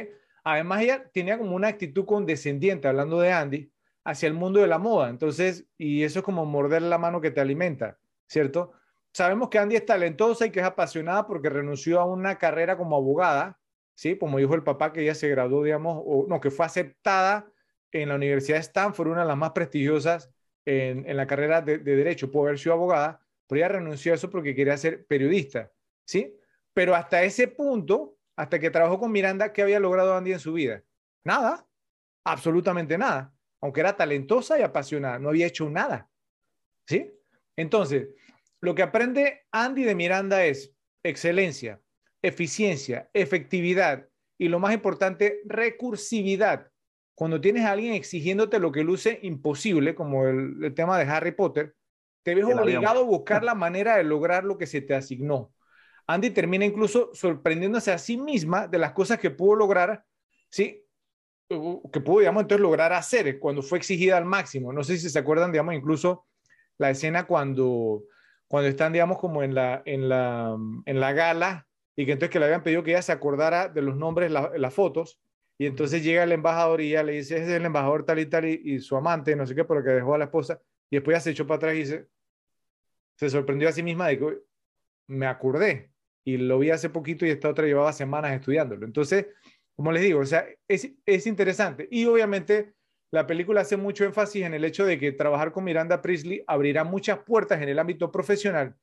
Además, 0.44 0.82
ella 0.82 1.10
tenía 1.12 1.38
como 1.38 1.54
una 1.54 1.68
actitud 1.68 2.04
condescendiente, 2.04 2.88
hablando 2.88 3.20
de 3.20 3.32
Andy, 3.32 3.72
hacia 4.04 4.26
el 4.26 4.34
mundo 4.34 4.60
de 4.60 4.66
la 4.66 4.78
moda. 4.78 5.08
Entonces, 5.08 5.66
y 5.76 6.02
eso 6.02 6.20
es 6.20 6.24
como 6.24 6.44
morder 6.46 6.82
la 6.82 6.98
mano 6.98 7.20
que 7.20 7.30
te 7.30 7.40
alimenta. 7.40 7.98
¿cierto? 8.28 8.72
Sabemos 9.18 9.48
que 9.48 9.58
Andy 9.58 9.74
es 9.74 9.84
talentosa 9.84 10.46
y 10.46 10.52
que 10.52 10.60
es 10.60 10.64
apasionada 10.64 11.26
porque 11.26 11.50
renunció 11.50 11.98
a 11.98 12.04
una 12.04 12.38
carrera 12.38 12.76
como 12.76 12.94
abogada, 12.94 13.58
¿sí? 13.96 14.16
Como 14.16 14.38
dijo 14.38 14.54
el 14.54 14.62
papá 14.62 14.92
que 14.92 15.02
ella 15.02 15.16
se 15.16 15.28
graduó, 15.28 15.64
digamos, 15.64 16.00
o 16.06 16.26
no, 16.28 16.40
que 16.40 16.52
fue 16.52 16.66
aceptada 16.66 17.50
en 17.90 18.10
la 18.10 18.14
Universidad 18.14 18.58
de 18.58 18.60
Stanford, 18.60 19.08
una 19.08 19.22
de 19.22 19.26
las 19.26 19.36
más 19.36 19.50
prestigiosas 19.50 20.30
en, 20.64 21.16
la 21.16 21.26
carrera 21.26 21.62
de, 21.62 21.78
de, 21.78 21.96
Derecho, 21.96 22.30
pudo 22.30 22.44
haber 22.44 22.60
sido 22.60 22.74
abogada, 22.74 23.20
pero 23.48 23.58
ella 23.58 23.66
renunció 23.70 24.12
a 24.12 24.14
eso 24.14 24.30
porque 24.30 24.54
quería 24.54 24.76
ser 24.76 25.04
periodista, 25.04 25.72
¿sí? 26.04 26.38
Pero 26.72 26.94
hasta 26.94 27.24
ese 27.24 27.48
punto, 27.48 28.18
hasta 28.36 28.60
que 28.60 28.70
trabajó 28.70 29.00
con 29.00 29.10
Miranda, 29.10 29.52
¿qué 29.52 29.62
había 29.62 29.80
logrado 29.80 30.14
Andy 30.14 30.34
en 30.34 30.38
su 30.38 30.52
vida? 30.52 30.84
Nada, 31.24 31.66
absolutamente 32.22 32.96
nada. 32.96 33.34
Aunque 33.60 33.80
era 33.80 33.96
talentosa 33.96 34.60
y 34.60 34.62
apasionada, 34.62 35.18
no 35.18 35.30
había 35.30 35.48
hecho 35.48 35.68
nada, 35.68 36.08
¿sí? 36.86 37.12
Entonces, 37.56 38.10
lo 38.60 38.74
que 38.74 38.82
aprende 38.82 39.42
Andy 39.52 39.84
de 39.84 39.94
Miranda 39.94 40.44
es 40.44 40.74
excelencia, 41.02 41.80
eficiencia, 42.22 43.10
efectividad 43.12 44.08
y 44.36 44.48
lo 44.48 44.58
más 44.58 44.74
importante, 44.74 45.40
recursividad. 45.44 46.70
Cuando 47.14 47.40
tienes 47.40 47.64
a 47.64 47.72
alguien 47.72 47.94
exigiéndote 47.94 48.60
lo 48.60 48.70
que 48.70 48.84
luce 48.84 49.18
imposible, 49.22 49.94
como 49.94 50.26
el, 50.26 50.72
tema 50.74 50.98
de 50.98 51.10
Harry 51.10 51.32
Potter, 51.32 51.74
te 52.22 52.34
ves 52.34 52.44
obligado 52.44 53.00
a 53.00 53.04
buscar 53.04 53.42
la 53.44 53.54
manera 53.54 53.96
de 53.96 54.04
lograr 54.04 54.44
lo 54.44 54.56
que 54.56 54.66
se 54.66 54.80
te 54.80 54.94
asignó. 54.94 55.52
Andy 56.06 56.30
termina 56.30 56.64
incluso 56.64 57.10
sorprendiéndose 57.12 57.92
a 57.92 57.98
sí 57.98 58.16
misma 58.16 58.66
de 58.66 58.78
las 58.78 58.92
cosas 58.92 59.18
que 59.18 59.30
pudo 59.30 59.56
lograr, 59.56 60.04
¿sí? 60.48 60.84
Que 61.48 62.00
pudo, 62.00 62.20
digamos, 62.20 62.42
entonces 62.42 62.62
lograr 62.62 62.92
hacer 62.92 63.38
cuando 63.38 63.62
fue 63.62 63.78
exigida 63.78 64.16
al 64.16 64.24
máximo. 64.24 64.72
No 64.72 64.84
sé 64.84 64.96
si 64.96 65.10
se 65.10 65.18
acuerdan, 65.18 65.52
digamos, 65.52 65.74
incluso 65.74 66.26
la 66.78 66.90
escena 66.90 67.26
cuando, 67.26 68.04
cuando 68.48 68.68
están, 68.68 68.92
digamos, 68.92 69.18
como 69.18 69.42
en 69.42 69.54
la, 69.54 69.82
en 69.84 70.08
la, 70.08 70.56
en 70.86 71.00
la 71.00 71.12
gala 71.12 71.68
y 71.94 72.06
que 72.06 72.12
entonces 72.12 72.32
que 72.32 72.38
le 72.38 72.46
habían 72.46 72.62
pedido 72.62 72.82
que 72.82 72.92
ella 72.92 73.02
se 73.02 73.12
acordara 73.12 73.68
de 73.68 73.82
los 73.82 73.96
nombres, 73.96 74.30
las 74.32 74.74
fotos, 74.74 75.20
y 75.58 75.66
entonces 75.66 76.02
llega 76.02 76.22
el 76.22 76.32
embajador 76.32 76.80
y 76.80 76.90
ella 76.90 77.02
le 77.02 77.12
dice, 77.12 77.36
es 77.36 77.48
el 77.48 77.64
embajador 77.64 78.04
tal 78.04 78.20
y 78.20 78.26
tal 78.26 78.46
y, 78.46 78.78
su 78.80 78.96
amante, 78.96 79.34
no 79.36 79.46
sé 79.46 79.54
qué, 79.54 79.64
pero 79.64 79.82
que 79.82 79.90
dejó 79.90 80.14
a 80.14 80.18
la 80.18 80.24
esposa, 80.24 80.60
y 80.90 80.96
después 80.96 81.16
ya 81.16 81.20
se 81.20 81.30
echó 81.30 81.46
para 81.46 81.56
atrás 81.56 81.74
y 81.74 81.86
se, 81.86 82.06
se 83.16 83.30
sorprendió 83.30 83.68
a 83.68 83.72
sí 83.72 83.82
misma 83.82 84.08
de 84.08 84.18
que 84.18 84.38
me 85.08 85.26
acordé 85.26 85.90
y 86.24 86.36
lo 86.36 86.58
vi 86.58 86.70
hace 86.70 86.88
poquito 86.88 87.26
y 87.26 87.30
esta 87.30 87.48
otra 87.48 87.66
llevaba 87.66 87.92
semanas 87.92 88.32
estudiándolo. 88.32 88.86
Entonces, 88.86 89.26
como 89.74 89.92
les 89.92 90.02
digo, 90.02 90.20
o 90.20 90.26
sea, 90.26 90.46
es, 90.68 90.90
es 91.04 91.26
interesante. 91.26 91.88
Y 91.90 92.04
obviamente 92.04 92.74
la 93.10 93.26
película 93.26 93.62
hace 93.62 93.76
mucho 93.76 94.04
énfasis 94.04 94.44
en 94.44 94.54
el 94.54 94.64
hecho 94.64 94.84
de 94.84 94.98
que 94.98 95.12
trabajar 95.12 95.52
con 95.52 95.64
Miranda 95.64 96.02
Priestley 96.02 96.44
abrirá 96.46 96.84
muchas 96.84 97.20
puertas 97.20 97.60
en 97.62 97.68
el 97.68 97.78
ámbito 97.78 98.12
profesional. 98.12 98.74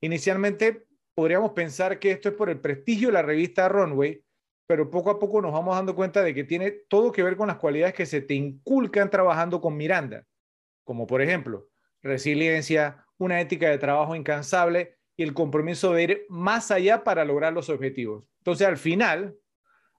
Inicialmente 0.00 0.84
podríamos 1.14 1.52
pensar 1.52 1.98
que 1.98 2.12
esto 2.12 2.28
es 2.28 2.34
por 2.34 2.48
el 2.48 2.60
prestigio 2.60 3.08
de 3.08 3.14
la 3.14 3.22
revista 3.22 3.68
Runway, 3.68 4.22
pero 4.66 4.88
poco 4.88 5.10
a 5.10 5.18
poco 5.18 5.42
nos 5.42 5.52
vamos 5.52 5.74
dando 5.74 5.94
cuenta 5.94 6.22
de 6.22 6.32
que 6.32 6.44
tiene 6.44 6.70
todo 6.88 7.10
que 7.10 7.22
ver 7.22 7.36
con 7.36 7.48
las 7.48 7.56
cualidades 7.56 7.94
que 7.94 8.06
se 8.06 8.20
te 8.20 8.34
inculcan 8.34 9.10
trabajando 9.10 9.60
con 9.60 9.76
Miranda, 9.76 10.24
como 10.84 11.06
por 11.06 11.20
ejemplo 11.20 11.68
resiliencia, 12.02 13.06
una 13.18 13.40
ética 13.40 13.68
de 13.68 13.78
trabajo 13.78 14.16
incansable 14.16 14.96
y 15.16 15.22
el 15.22 15.34
compromiso 15.34 15.92
de 15.92 16.02
ir 16.02 16.26
más 16.28 16.70
allá 16.70 17.04
para 17.04 17.24
lograr 17.24 17.52
los 17.52 17.68
objetivos. 17.68 18.24
Entonces, 18.38 18.66
al 18.66 18.76
final, 18.76 19.36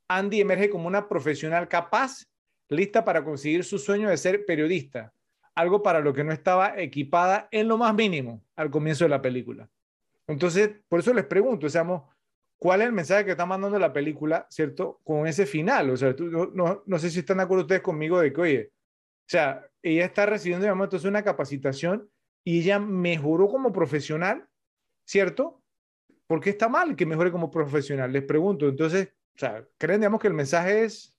Andy 0.09 0.41
emerge 0.41 0.69
como 0.69 0.87
una 0.87 1.07
profesional 1.07 1.67
capaz 1.69 2.25
lista 2.73 3.05
para 3.05 3.23
conseguir 3.23 3.63
su 3.63 3.79
sueño 3.79 4.09
de 4.09 4.17
ser 4.17 4.45
periodista, 4.45 5.13
algo 5.55 5.81
para 5.83 5.99
lo 5.99 6.13
que 6.13 6.23
no 6.23 6.31
estaba 6.31 6.79
equipada 6.79 7.47
en 7.51 7.67
lo 7.67 7.77
más 7.77 7.93
mínimo 7.93 8.43
al 8.55 8.69
comienzo 8.69 9.05
de 9.05 9.09
la 9.09 9.21
película. 9.21 9.69
Entonces, 10.27 10.71
por 10.87 10.99
eso 10.99 11.13
les 11.13 11.25
pregunto, 11.25 11.69
seamos, 11.69 12.03
¿cuál 12.57 12.81
es 12.81 12.87
el 12.87 12.93
mensaje 12.93 13.25
que 13.25 13.31
está 13.31 13.45
mandando 13.45 13.77
la 13.77 13.93
película, 13.93 14.47
cierto, 14.49 14.99
con 15.03 15.27
ese 15.27 15.45
final? 15.45 15.89
O 15.89 15.97
sea, 15.97 16.15
no, 16.53 16.83
no, 16.85 16.99
sé 16.99 17.09
si 17.09 17.19
están 17.19 17.37
de 17.37 17.43
acuerdo 17.43 17.63
ustedes 17.63 17.81
conmigo 17.81 18.19
de 18.19 18.33
que, 18.33 18.41
oye, 18.41 18.71
o 18.71 19.29
sea, 19.29 19.65
ella 19.81 20.05
está 20.05 20.25
recibiendo, 20.25 20.63
digamos, 20.63 20.85
entonces 20.85 21.09
una 21.09 21.23
capacitación 21.23 22.09
y 22.43 22.61
ella 22.61 22.79
mejoró 22.79 23.47
como 23.47 23.71
profesional, 23.71 24.47
¿cierto? 25.05 25.61
¿Por 26.27 26.39
qué 26.39 26.51
está 26.51 26.69
mal 26.69 26.95
que 26.95 27.05
mejore 27.05 27.31
como 27.31 27.51
profesional? 27.51 28.11
Les 28.11 28.23
pregunto. 28.23 28.67
Entonces, 28.67 29.09
o 29.35 29.39
sea, 29.39 29.67
¿creen, 29.77 30.01
digamos, 30.01 30.21
que 30.21 30.27
el 30.27 30.33
mensaje 30.33 30.85
es 30.85 31.12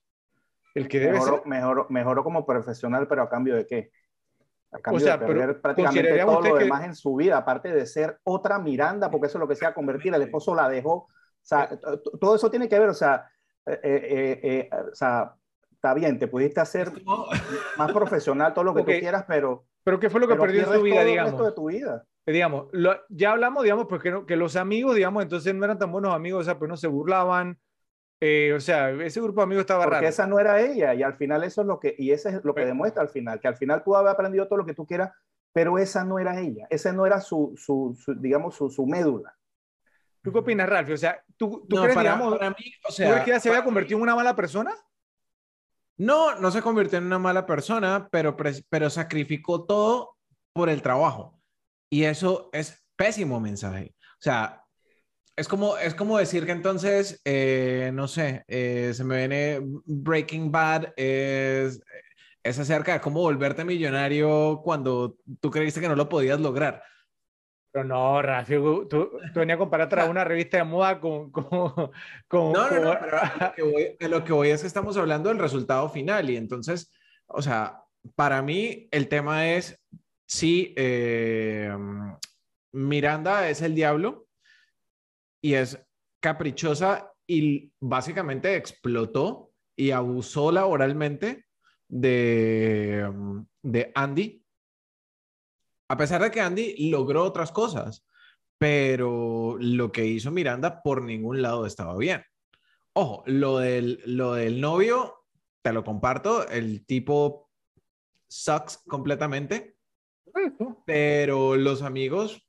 el 0.75 0.87
que 0.87 0.99
debe 0.99 1.13
mejoró, 1.13 1.37
ser. 1.37 1.47
Mejoró, 1.47 1.87
mejoró, 1.89 2.23
como 2.23 2.45
profesional, 2.45 3.07
pero 3.07 3.23
a 3.23 3.29
cambio 3.29 3.55
de 3.55 3.65
qué? 3.65 3.91
A 4.71 4.79
cambio 4.79 4.97
o 4.97 4.99
sea, 4.99 5.17
de 5.17 5.25
perder 5.25 5.61
prácticamente 5.61 6.19
todo 6.19 6.41
lo 6.41 6.55
demás 6.55 6.83
en 6.83 6.95
su 6.95 7.15
vida, 7.15 7.37
aparte 7.37 7.71
de 7.71 7.85
ser 7.85 8.19
otra 8.23 8.59
Miranda, 8.59 9.09
porque 9.09 9.27
eso 9.27 9.37
es 9.37 9.39
lo 9.39 9.47
que 9.47 9.55
se 9.55 9.65
va 9.65 9.71
a 9.71 9.73
convertir. 9.73 10.13
El 10.13 10.21
esposo 10.21 10.53
la 10.53 10.69
dejó. 10.69 10.93
O 10.93 11.09
sea, 11.41 11.69
todo 12.19 12.35
eso 12.35 12.51
tiene 12.51 12.67
que 12.67 12.77
ver, 12.77 12.89
o 12.89 12.93
sea, 12.93 13.29
eh, 13.65 13.79
eh, 13.83 14.39
eh, 14.43 14.69
o 14.91 14.95
sea, 14.95 15.33
está 15.71 15.93
bien, 15.93 16.19
te 16.19 16.27
pudiste 16.27 16.59
hacer 16.59 16.91
más 17.77 17.91
profesional, 17.91 18.53
todo 18.53 18.65
lo 18.65 18.73
que 18.73 18.81
okay. 18.81 18.95
tú 18.95 19.01
quieras, 19.01 19.25
pero. 19.27 19.65
Pero 19.83 19.99
¿qué 19.99 20.09
fue 20.09 20.19
lo 20.19 20.27
que 20.27 20.35
perdió 20.35 20.61
en 20.61 20.73
su 20.73 20.81
vida, 20.81 21.03
digamos? 21.03 21.33
El 21.33 21.37
resto 21.37 21.45
de 21.45 21.55
tu 21.55 21.67
vida. 21.67 22.05
Digamos, 22.25 22.67
lo, 22.71 22.95
ya 23.09 23.31
hablamos, 23.31 23.63
digamos, 23.63 23.85
porque 23.85 24.09
no, 24.09 24.25
que 24.25 24.35
los 24.35 24.55
amigos, 24.55 24.95
digamos, 24.95 25.21
entonces 25.21 25.53
no 25.53 25.63
eran 25.63 25.77
tan 25.77 25.91
buenos 25.91 26.13
amigos, 26.13 26.41
o 26.41 26.43
sea, 26.43 26.57
pues 26.57 26.67
no 26.67 26.75
se 26.75 26.87
burlaban, 26.87 27.59
Eh, 28.21 28.53
o 28.53 28.59
sea, 28.59 28.89
ese 28.91 29.21
grupo 29.21 29.41
de 29.41 29.43
amigos 29.43 29.61
estaba 29.61 29.83
Porque 29.83 29.95
raro. 29.97 30.07
esa 30.07 30.25
no 30.25 30.39
era 30.39 30.61
ella 30.61 30.93
y 30.93 31.03
al 31.03 31.15
final 31.15 31.43
eso 31.43 31.61
es 31.61 31.67
lo 31.67 31.79
que, 31.79 31.95
y 31.97 32.11
ese 32.11 32.29
es 32.29 32.35
lo 32.43 32.55
que 32.55 32.61
Bueno. 32.61 32.67
demuestra 32.67 33.01
al 33.03 33.09
final, 33.09 33.39
que 33.39 33.47
al 33.47 33.57
final 33.57 33.83
pudo 33.83 33.97
haber 33.97 34.11
aprendido 34.11 34.47
todo 34.47 34.57
lo 34.59 34.65
que 34.65 34.73
tú 34.73 34.85
quieras, 34.85 35.11
pero 35.53 35.77
esa 35.77 36.03
no 36.05 36.17
era 36.19 36.39
ella, 36.39 36.65
ese 36.69 36.93
no 36.93 37.05
era 37.05 37.19
su, 37.21 37.53
su, 37.57 37.95
su, 37.99 38.15
digamos, 38.15 38.55
su, 38.55 38.69
su 38.69 38.85
médula. 38.87 39.37
¿Tú 40.21 40.31
qué 40.31 40.39
opinas, 40.39 40.67
Ralph? 40.67 40.89
O 40.91 40.97
sea, 40.97 41.21
¿tú, 41.37 41.65
tú 41.69 41.75
No, 41.75 41.81
crees, 41.83 41.95
para, 41.95 42.13
digamos, 42.13 42.37
para 42.37 42.49
mí, 42.51 42.73
o 42.83 42.87
¿tú 42.87 42.93
sea, 42.93 43.09
crees 43.11 43.23
que 43.25 43.31
ella 43.31 43.39
se 43.39 43.49
había 43.49 43.63
convertido 43.63 43.97
en 43.97 44.03
una 44.03 44.15
mala 44.15 44.35
persona? 44.35 44.73
No, 45.97 46.35
no 46.39 46.51
se 46.51 46.61
convirtió 46.61 46.97
en 46.97 47.05
una 47.05 47.19
mala 47.19 47.45
persona, 47.45 48.09
pero, 48.11 48.35
pres- 48.35 48.65
pero 48.69 48.89
sacrificó 48.89 49.65
todo 49.65 50.17
por 50.53 50.69
el 50.69 50.81
trabajo. 50.81 51.39
Y 51.89 52.03
eso 52.03 52.49
es 52.53 52.85
pésimo 52.95 53.39
mensaje. 53.39 53.95
O 54.01 54.21
sea, 54.21 54.64
es 55.35 55.47
como, 55.47 55.77
es 55.77 55.93
como 55.95 56.17
decir 56.17 56.45
que 56.45 56.51
entonces, 56.53 57.21
eh, 57.25 57.91
no 57.93 58.07
sé, 58.07 58.43
eh, 58.47 58.91
se 58.93 59.03
me 59.03 59.17
viene 59.17 59.59
Breaking 59.85 60.51
Bad, 60.51 60.93
es, 60.95 61.81
es 62.43 62.59
acerca 62.59 62.93
de 62.93 63.01
cómo 63.01 63.21
volverte 63.21 63.65
millonario 63.65 64.61
cuando 64.63 65.17
tú 65.41 65.51
creíste 65.51 65.81
que 65.81 65.89
no 65.89 65.95
lo 65.95 66.07
podías 66.07 66.39
lograr. 66.39 66.81
Pero 67.71 67.83
no, 67.85 68.21
Ralph, 68.21 68.47
tú, 68.47 68.87
tú 68.87 69.19
venías 69.35 69.57
a 69.57 69.59
comparar 69.59 69.99
a 69.99 70.05
una 70.09 70.23
revista 70.23 70.57
de 70.57 70.63
moda 70.63 70.99
con... 71.01 71.29
con, 71.31 71.49
con- 72.27 72.53
No, 72.53 72.69
no, 72.71 72.79
no, 72.79 72.97
pero 73.01 73.17
a 73.17 73.35
lo, 73.49 73.53
que 73.53 73.61
voy, 73.63 73.97
a 73.99 74.07
lo 74.07 74.23
que 74.23 74.33
voy 74.33 74.49
es 74.49 74.61
que 74.61 74.67
estamos 74.67 74.95
hablando 74.95 75.27
del 75.29 75.39
resultado 75.39 75.89
final 75.89 76.29
y 76.29 76.37
entonces, 76.37 76.89
o 77.27 77.41
sea, 77.41 77.81
para 78.15 78.41
mí 78.41 78.87
el 78.91 79.09
tema 79.09 79.49
es 79.49 79.81
si 80.25 80.73
eh, 80.77 81.75
Miranda 82.71 83.49
es 83.49 83.61
el 83.61 83.75
diablo 83.75 84.24
y 85.45 85.53
es 85.53 85.79
caprichosa 86.19 87.13
y 87.27 87.71
básicamente 87.79 88.55
explotó 88.55 89.51
y 89.75 89.91
abusó 89.91 90.51
laboralmente 90.51 91.45
de, 91.87 93.07
de 93.61 93.91
Andy, 93.93 94.43
a 95.87 95.97
pesar 95.97 96.23
de 96.23 96.31
que 96.31 96.41
Andy 96.41 96.89
logró 96.89 97.23
otras 97.23 97.51
cosas, 97.51 98.07
pero 98.57 99.57
lo 99.59 99.91
que 99.91 100.07
hizo 100.07 100.31
Miranda 100.31 100.81
por 100.81 101.03
ningún 101.03 101.43
lado 101.43 101.67
estaba 101.67 101.95
bien. 101.95 102.23
Ojo, 102.93 103.21
lo 103.27 103.59
del, 103.59 104.01
lo 104.07 104.33
del 104.33 104.59
novio, 104.59 105.25
te 105.61 105.73
lo 105.73 105.83
comparto, 105.83 106.49
el 106.49 106.87
tipo 106.87 107.51
sucks 108.27 108.79
completamente, 108.87 109.77
pero 110.87 111.55
los 111.55 111.83
amigos 111.83 112.44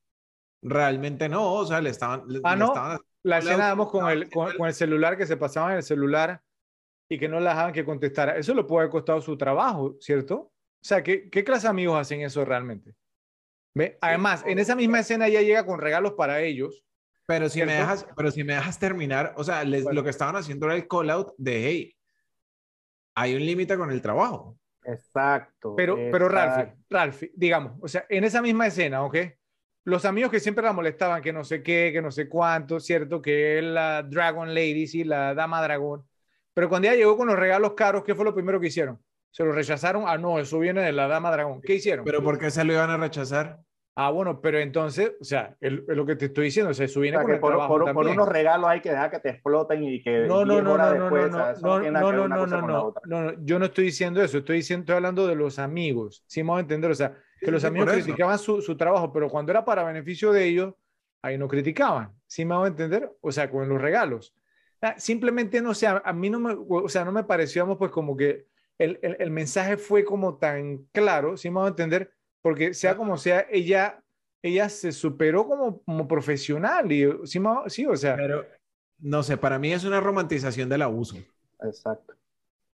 realmente 0.69 1.29
no, 1.29 1.55
o 1.55 1.67
sea, 1.67 1.81
le 1.81 1.91
estaban... 1.91 2.23
le- 2.27 2.41
Ah, 2.45 2.55
le 2.55 2.59
¿no? 2.61 2.67
estaban- 2.67 2.99
La 3.23 3.39
escena, 3.39 3.69
vamos, 3.69 3.91
con 3.91 4.09
el, 4.11 4.29
con, 4.31 4.51
el 4.67 4.75
celular, 4.75 5.17
que 5.17 5.27
se 5.27 5.37
pasaban 5.37 5.73
en 5.73 5.77
el 5.79 5.83
celular 5.83 6.41
y 7.09 7.19
que 7.19 7.29
no 7.29 7.41
la 7.41 7.51
dejaban 7.51 7.73
que 7.73 7.85
contestara. 7.85 8.37
Eso 8.37 8.55
le 8.55 8.65
puede 8.65 8.83
haber 8.83 8.91
costado 8.93 9.21
su 9.21 9.37
trabajo, 9.37 9.97
¿cierto? 10.01 10.35
O 10.37 10.53
sea, 10.83 11.03
¿qué, 11.03 11.29
qué 11.31 11.43
clase 11.45 11.67
de 11.67 11.71
amigos 11.71 11.99
hacen 12.01 12.21
eso 12.21 12.45
realmente? 12.45 12.95
¿Ve? 13.75 13.99
Además, 14.01 14.43
en 14.47 14.59
esa 14.59 14.75
misma 14.77 15.01
escena 15.01 15.27
ella 15.27 15.43
llega 15.43 15.67
con 15.67 15.81
regalos 15.81 16.13
para 16.15 16.41
ellos. 16.41 16.83
Pero 17.27 17.49
si, 17.49 17.61
me 17.65 17.73
dejas, 17.75 18.07
pero 18.17 18.31
si 18.31 18.45
me 18.45 18.55
dejas 18.55 18.79
terminar, 18.79 19.35
o 19.37 19.43
sea, 19.43 19.65
les- 19.65 19.83
Bueno. 19.83 19.97
lo 20.01 20.05
que 20.05 20.11
estaban 20.11 20.37
haciendo 20.37 20.67
era 20.67 20.77
el 20.77 20.87
call 20.87 21.11
out 21.11 21.33
de, 21.39 21.67
hey, 21.67 21.97
hay 23.17 23.35
un 23.35 23.45
límite 23.45 23.77
con 23.77 23.91
el 23.91 24.01
trabajo. 24.01 24.57
Exacto. 24.85 25.75
Pero, 25.75 25.97
pero 25.97 26.29
Ralph, 26.29 26.59
exacto. 26.59 26.83
Ralph, 26.91 27.23
digamos, 27.35 27.73
o 27.83 27.89
sea, 27.89 28.07
en 28.09 28.23
esa 28.23 28.41
misma 28.43 28.69
escena, 28.69 29.03
¿ok? 29.03 29.17
Los 29.87 30.05
amigos 30.05 30.31
que 30.33 30.41
siempre 30.41 30.65
la 30.65 30.75
molestaban, 30.75 31.23
que 31.23 31.33
no 31.33 31.45
sé 31.45 31.63
qué, 31.63 31.91
que 31.95 32.03
no 32.03 32.11
sé 32.13 32.29
cuánto, 32.29 32.81
¿cierto? 32.81 33.23
Que 33.23 33.59
es 33.61 33.65
la 33.65 34.03
Dragon 34.03 34.55
Lady, 34.55 34.87
sí, 34.89 35.05
la 35.05 35.35
Dama 35.35 35.63
Dragón. 35.63 36.05
Pero 36.55 36.69
cuando 36.69 36.89
ella 36.89 36.97
llegó 36.99 37.17
con 37.17 37.29
los 37.29 37.39
regalos 37.39 37.75
caros, 37.75 38.05
¿qué 38.05 38.15
fue 38.15 38.25
lo 38.25 38.35
primero 38.35 38.61
que 38.61 38.69
hicieron? 38.69 39.01
Se 39.31 39.45
lo 39.45 39.53
rechazaron. 39.53 40.05
Ah, 40.07 40.19
no, 40.19 40.39
eso 40.41 40.59
viene 40.59 40.83
de 40.83 40.93
la 40.93 41.09
Dama 41.09 41.31
Dragón. 41.31 41.63
¿Qué 41.63 41.75
hicieron? 41.77 42.05
Pero 42.05 42.23
¿por 42.23 42.39
qué 42.39 42.51
se 42.51 42.65
lo 42.65 42.73
iban 42.73 42.91
a 42.91 42.97
rechazar? 42.99 43.61
Ah, 43.95 44.11
bueno, 44.11 44.41
pero 44.43 44.59
entonces, 44.59 45.13
o 45.21 45.25
sea, 45.25 45.57
es 45.61 45.73
lo 45.73 46.05
que 46.05 46.17
te 46.17 46.27
estoy 46.27 46.47
diciendo, 46.47 46.71
o 46.71 46.75
sea, 46.75 46.85
eso 46.87 47.01
O 47.01 47.03
viene 47.03 47.17
sea, 47.17 47.23
con 47.23 47.31
que 47.31 47.37
el 47.37 47.41
por, 47.41 47.53
trabajo 47.53 47.73
por- 47.73 47.93
por 47.93 48.07
también. 48.07 48.15
unos 48.15 48.29
regalos 48.29 48.69
hay 48.69 48.81
que 48.83 48.91
dejar 48.91 49.11
que 49.11 49.21
te 49.21 49.31
exploten 49.31 49.83
y 49.85 50.03
que 50.03 50.11
No, 50.19 50.45
no, 50.47 50.63
10 50.63 50.63
no, 50.63 50.79
no, 50.79 50.95
no, 50.95 51.11
después, 51.11 51.29
no, 51.29 51.39
o 51.39 51.55
sea, 51.55 51.55
no, 51.61 51.79
no 51.91 52.13
no, 52.13 52.13
no, 52.13 52.29
no, 52.29 52.47
no, 52.47 52.63
no, 52.63 52.63
no, 52.63 52.85
otra. 52.87 53.03
no, 53.05 53.23
no, 53.33 53.45
yo 53.45 53.59
no 53.59 53.67
estoy 53.67 53.85
diciendo 53.87 54.23
eso, 54.23 54.39
estoy 54.39 54.57
diciendo, 54.59 54.83
estoy 54.85 54.97
hablando 54.97 55.27
de 55.27 55.35
los 55.35 55.59
amigos, 55.59 56.25
sí 56.27 56.43
me 56.43 56.49
vamos 56.49 56.59
a 56.61 56.63
entender, 56.63 56.91
o 56.91 56.95
sea, 56.95 57.19
que 57.47 57.53
los 57.53 57.65
amigos 57.65 57.93
criticaban 57.93 58.39
su, 58.39 58.61
su 58.61 58.77
trabajo, 58.77 59.13
pero 59.13 59.29
cuando 59.31 59.53
era 59.53 59.65
para 59.65 59.85
beneficio 59.85 60.33
de 60.33 60.45
ellos, 60.47 60.75
ahí 61.23 61.39
no 61.39 61.49
criticaban, 61.49 62.13
sí 62.27 62.45
me 62.45 62.51
vamos 62.51 62.67
a 62.67 62.71
entender, 62.71 63.11
o 63.21 63.33
sea, 63.33 63.51
con 63.51 63.69
los 63.69 63.81
regalos. 63.81 64.35
Ah, 64.83 64.95
Simplemente, 64.99 65.61
no 65.63 65.75
sé, 65.75 65.87
a, 65.87 66.03
a 66.05 66.13
mí 66.13 66.29
no 66.31 66.41
me, 66.41 66.55
o 66.55 66.89
sea, 66.89 67.05
no 67.05 67.13
me 67.13 67.25
pareció, 67.25 67.63
vamos, 67.63 67.79
pues 67.79 67.91
como 67.91 68.17
que 68.17 68.47
el, 68.79 68.99
el, 69.03 69.17
el 69.19 69.31
mensaje 69.31 69.77
fue 69.77 70.05
como 70.05 70.37
tan 70.39 70.85
claro, 70.93 71.37
sí 71.37 71.49
me 71.49 71.55
vamos 71.57 71.69
a 71.69 71.71
entender, 71.71 72.13
porque 72.43 72.75
sea 72.75 72.97
como 72.97 73.17
sea, 73.17 73.47
ella, 73.51 74.03
ella 74.43 74.69
se 74.69 74.93
superó 74.93 75.47
como, 75.47 75.83
como 75.83 76.07
profesional 76.07 76.91
y 76.93 77.09
sí, 77.25 77.41
me 77.41 77.51
sí, 77.69 77.87
o 77.87 77.97
sea, 77.97 78.17
Pero, 78.17 78.45
no 78.99 79.23
sé, 79.23 79.37
para 79.37 79.59
mí 79.59 79.73
es 79.73 79.85
una 79.85 80.01
romantización 80.01 80.69
del 80.69 80.83
abuso. 80.83 81.17
Exacto. 81.61 82.15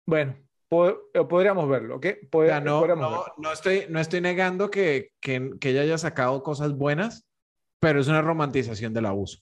Bueno, 0.07 0.37
podríamos 0.71 1.69
verlo, 1.69 1.97
¿ok? 1.97 2.07
O 2.07 2.27
Pod- 2.31 2.47
sea, 2.47 2.61
no, 2.61 2.79
podríamos 2.79 3.03
no, 3.05 3.11
verlo. 3.11 3.35
no 3.39 3.53
estoy, 3.53 3.87
no 3.89 4.01
estoy 4.01 4.21
negando 4.21 4.71
que, 4.71 5.13
que, 5.21 5.51
que 5.61 5.71
ella 5.71 5.83
haya 5.83 5.99
sacado 5.99 6.43
cosas 6.43 6.73
buenas, 6.77 7.27
pero 7.81 8.01
es 8.01 8.09
una 8.09 8.23
romantización 8.23 8.95
del 8.95 9.07
abuso. 9.07 9.41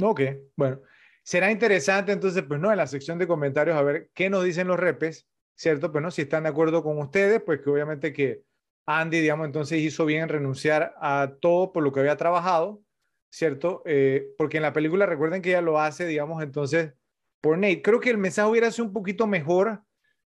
Ok, 0.00 0.20
bueno. 0.56 0.80
Será 1.22 1.50
interesante 1.50 2.12
entonces, 2.12 2.44
pues 2.46 2.60
no, 2.60 2.70
en 2.70 2.76
la 2.76 2.86
sección 2.86 3.18
de 3.18 3.26
comentarios 3.26 3.76
a 3.76 3.82
ver 3.82 4.10
qué 4.14 4.30
nos 4.30 4.44
dicen 4.44 4.68
los 4.68 4.78
repes, 4.78 5.26
¿cierto? 5.56 5.90
Pues 5.90 6.02
no, 6.02 6.10
si 6.10 6.22
están 6.22 6.44
de 6.44 6.50
acuerdo 6.50 6.82
con 6.82 6.98
ustedes, 6.98 7.42
pues 7.42 7.60
que 7.62 7.70
obviamente 7.70 8.12
que 8.12 8.42
Andy, 8.86 9.20
digamos, 9.20 9.46
entonces 9.46 9.80
hizo 9.80 10.04
bien 10.04 10.22
en 10.24 10.28
renunciar 10.28 10.94
a 11.00 11.32
todo 11.40 11.72
por 11.72 11.82
lo 11.82 11.92
que 11.92 12.00
había 12.00 12.16
trabajado, 12.16 12.82
¿cierto? 13.30 13.82
Eh, 13.86 14.28
porque 14.38 14.58
en 14.58 14.62
la 14.62 14.72
película 14.72 15.06
recuerden 15.06 15.42
que 15.42 15.48
ella 15.50 15.60
lo 15.62 15.80
hace, 15.80 16.06
digamos, 16.06 16.42
entonces 16.42 16.92
por 17.40 17.58
Nate. 17.58 17.82
Creo 17.82 17.98
que 18.00 18.10
el 18.10 18.18
mensaje 18.18 18.48
hubiera 18.48 18.70
sido 18.70 18.84
un 18.86 18.92
poquito 18.92 19.26
mejor 19.26 19.82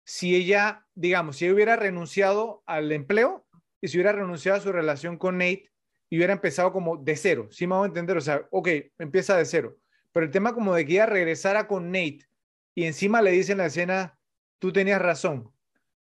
si 0.09 0.35
ella, 0.35 0.87
digamos, 0.95 1.37
si 1.37 1.45
ella 1.45 1.53
hubiera 1.53 1.77
renunciado 1.77 2.63
al 2.65 2.91
empleo 2.93 3.45
y 3.79 3.89
si 3.89 3.99
hubiera 3.99 4.13
renunciado 4.13 4.57
a 4.57 4.63
su 4.63 4.73
relación 4.73 5.19
con 5.19 5.37
Nate 5.37 5.71
y 6.09 6.17
hubiera 6.17 6.33
empezado 6.33 6.73
como 6.73 6.97
de 6.97 7.15
cero, 7.15 7.49
¿sí 7.51 7.67
me 7.67 7.75
hago 7.75 7.85
entender? 7.85 8.17
O 8.17 8.23
sea, 8.23 8.49
ok, 8.51 8.69
empieza 8.99 9.37
de 9.37 9.45
cero. 9.45 9.77
Pero 10.11 10.25
el 10.25 10.33
tema 10.33 10.55
como 10.55 10.75
de 10.75 10.87
que 10.87 10.93
ella 10.95 11.05
regresara 11.05 11.69
con 11.69 11.93
Nate 11.93 12.21
y 12.75 12.85
encima 12.85 13.21
le 13.21 13.33
dice 13.33 13.53
en 13.53 13.59
la 13.59 13.67
escena, 13.67 14.19
tú 14.59 14.73
tenías 14.73 15.03
razón. 15.03 15.53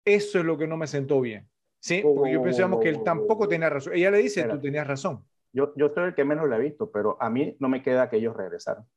Eso 0.05 0.41
es 0.41 0.45
lo 0.45 0.59
que 0.59 0.67
no 0.67 0.77
me 0.77 0.89
sentó 0.89 1.21
bien. 1.21 1.49
¿Sí? 1.79 2.03
Oh, 2.05 2.17
Porque 2.17 2.33
yo 2.33 2.43
pensábamos 2.43 2.79
oh, 2.79 2.81
que 2.81 2.89
él 2.89 2.97
oh, 2.99 3.05
tampoco 3.05 3.45
oh. 3.45 3.49
tenía 3.49 3.71
razón. 3.71 3.93
Ella 3.95 4.11
le 4.11 4.19
dice, 4.19 4.43
tú 4.43 4.61
tenías 4.61 4.89
razón. 4.89 5.25
Yo, 5.53 5.73
yo 5.77 5.95
soy 5.95 6.09
el 6.09 6.15
que 6.17 6.25
menos 6.25 6.49
lo 6.49 6.57
he 6.57 6.61
visto, 6.61 6.91
pero 6.91 7.17
a 7.23 7.31
mí 7.31 7.57
no 7.61 7.69
me 7.69 7.81
queda 7.81 8.11
que 8.11 8.17
ellos 8.17 8.37
regresaron. 8.37 8.89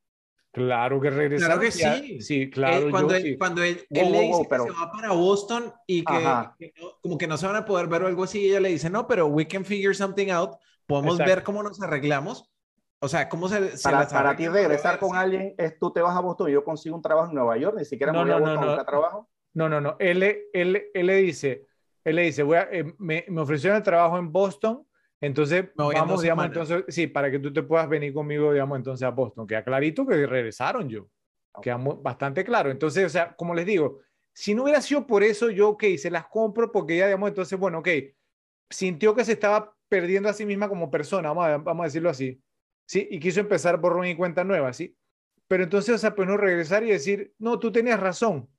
Claro 0.57 0.99
que 0.99 1.09
regresaron. 1.11 1.59
Claro 1.59 1.61
que 1.61 1.71
sí. 1.71 2.21
Sí, 2.21 2.49
claro. 2.49 2.87
Eh, 2.87 2.91
cuando 2.91 3.09
yo 3.11 3.17
él, 3.17 3.23
sí. 3.23 3.37
cuando 3.37 3.63
él, 3.63 3.85
Wow, 3.91 4.01
él 4.05 4.11
le 4.11 4.19
dice 4.21 4.31
wow, 4.33 4.41
que 4.43 4.49
pero- 4.49 4.63
se 4.65 4.71
va 4.71 4.91
para 4.91 5.11
Boston 5.11 5.73
y 5.85 6.03
que, 6.03 6.13
que 6.59 6.73
no- 6.81 6.89
como 7.01 7.17
que 7.17 7.27
no 7.27 7.37
se 7.37 7.45
van 7.45 7.55
a 7.57 7.65
poder 7.65 7.87
ver 7.87 8.01
o 8.03 8.07
algo 8.07 8.23
así, 8.23 8.39
y 8.41 8.49
ella 8.49 8.59
le 8.61 8.69
dice, 8.69 8.89
no, 8.89 9.05
pero 9.07 9.27
we 9.27 9.47
can 9.47 9.63
figure 9.63 9.93
something 9.93 10.29
out, 10.31 10.55
podemos 10.87 11.13
Exacto. 11.15 11.35
ver 11.35 11.43
cómo 11.43 11.61
nos 11.63 11.79
arreglamos. 11.81 12.51
O 12.99 13.07
sea, 13.07 13.29
cómo 13.29 13.47
se, 13.47 13.77
se 13.77 13.83
Para, 13.83 14.07
para 14.07 14.35
ti 14.35 14.47
regresar 14.47 14.97
con 14.97 15.15
alguien 15.15 15.53
es 15.59 15.77
tú 15.77 15.93
te 15.93 16.01
vas 16.01 16.17
a 16.17 16.19
Boston 16.21 16.49
y 16.49 16.53
yo 16.53 16.63
consigo 16.63 16.95
un 16.95 17.01
trabajo 17.03 17.29
en 17.29 17.35
Nueva 17.35 17.55
York, 17.57 17.75
ni 17.77 17.85
siquiera 17.85 18.11
me 18.11 18.17
No, 18.17 18.23
voy 18.25 18.31
a 18.31 18.39
no, 18.39 18.39
no, 18.39 18.45
Boston 18.45 18.57
a 18.57 18.61
no. 18.65 18.67
buscar 18.71 18.85
trabajo. 18.87 19.29
No, 19.53 19.69
no, 19.69 19.79
no. 19.81 19.95
Él, 19.99 20.19
le- 20.19 20.45
él, 20.53 20.83
él 20.91 21.05
le 21.05 21.15
dice, 21.17 21.67
él 22.03 22.15
le 22.15 22.21
dice, 22.23 22.41
voy 22.41 22.57
a- 22.57 22.67
eh, 22.71 22.95
me, 22.97 23.23
me 23.27 23.41
ofrecieron 23.41 23.77
el 23.77 23.83
trabajo 23.83 24.17
en 24.17 24.31
Boston, 24.31 24.86
entonces 25.21 25.65
vamos, 25.75 26.21
digamos, 26.21 26.21
semanas. 26.21 26.45
entonces, 26.45 26.85
sí, 26.95 27.07
para 27.07 27.31
que 27.31 27.39
tú 27.39 27.51
te 27.51 27.63
puedas 27.63 27.89
venir 27.89 28.13
conmigo, 28.13 28.51
digamos, 28.53 28.77
entonces 28.77 29.05
a 29.05 29.09
Boston. 29.11 29.47
Queda 29.47 29.63
clarito 29.63 30.05
que 30.05 30.25
regresaron 30.27 30.89
yo. 30.89 31.09
Queda 31.61 31.77
mu- 31.77 32.01
bastante 32.01 32.43
claro. 32.43 32.69
Entonces, 32.71 33.05
o 33.05 33.09
sea, 33.09 33.35
como 33.35 33.55
les 33.55 33.65
digo, 33.65 33.99
si 34.33 34.53
no 34.53 34.63
hubiera 34.63 34.81
sido 34.81 35.07
por 35.07 35.23
eso, 35.23 35.49
yo, 35.49 35.69
ok, 35.69 35.83
se 35.97 36.11
las 36.11 36.27
compro 36.27 36.71
porque 36.71 36.97
ya, 36.97 37.07
digamos, 37.07 37.29
entonces, 37.29 37.57
bueno, 37.57 37.79
ok, 37.79 37.87
sintió 38.69 39.15
que 39.15 39.25
se 39.25 39.33
estaba 39.33 39.75
perdiendo 39.89 40.29
a 40.29 40.33
sí 40.33 40.45
misma 40.45 40.67
como 40.69 40.91
persona, 40.91 41.29
vamos 41.29 41.45
a, 41.45 41.57
vamos 41.57 41.83
a 41.83 41.87
decirlo 41.87 42.09
así, 42.09 42.41
¿sí? 42.85 43.07
Y 43.09 43.19
quiso 43.19 43.39
empezar 43.39 43.79
borrón 43.79 44.05
y 44.07 44.15
cuenta 44.15 44.43
nueva, 44.43 44.73
¿sí? 44.73 44.95
Pero 45.47 45.63
entonces, 45.63 45.95
o 45.95 45.97
sea, 45.97 46.13
pues 46.15 46.27
no 46.27 46.37
regresar 46.37 46.83
y 46.83 46.91
decir, 46.91 47.33
no, 47.39 47.57
tú 47.59 47.71
tenías 47.71 47.99
razón. 47.99 48.49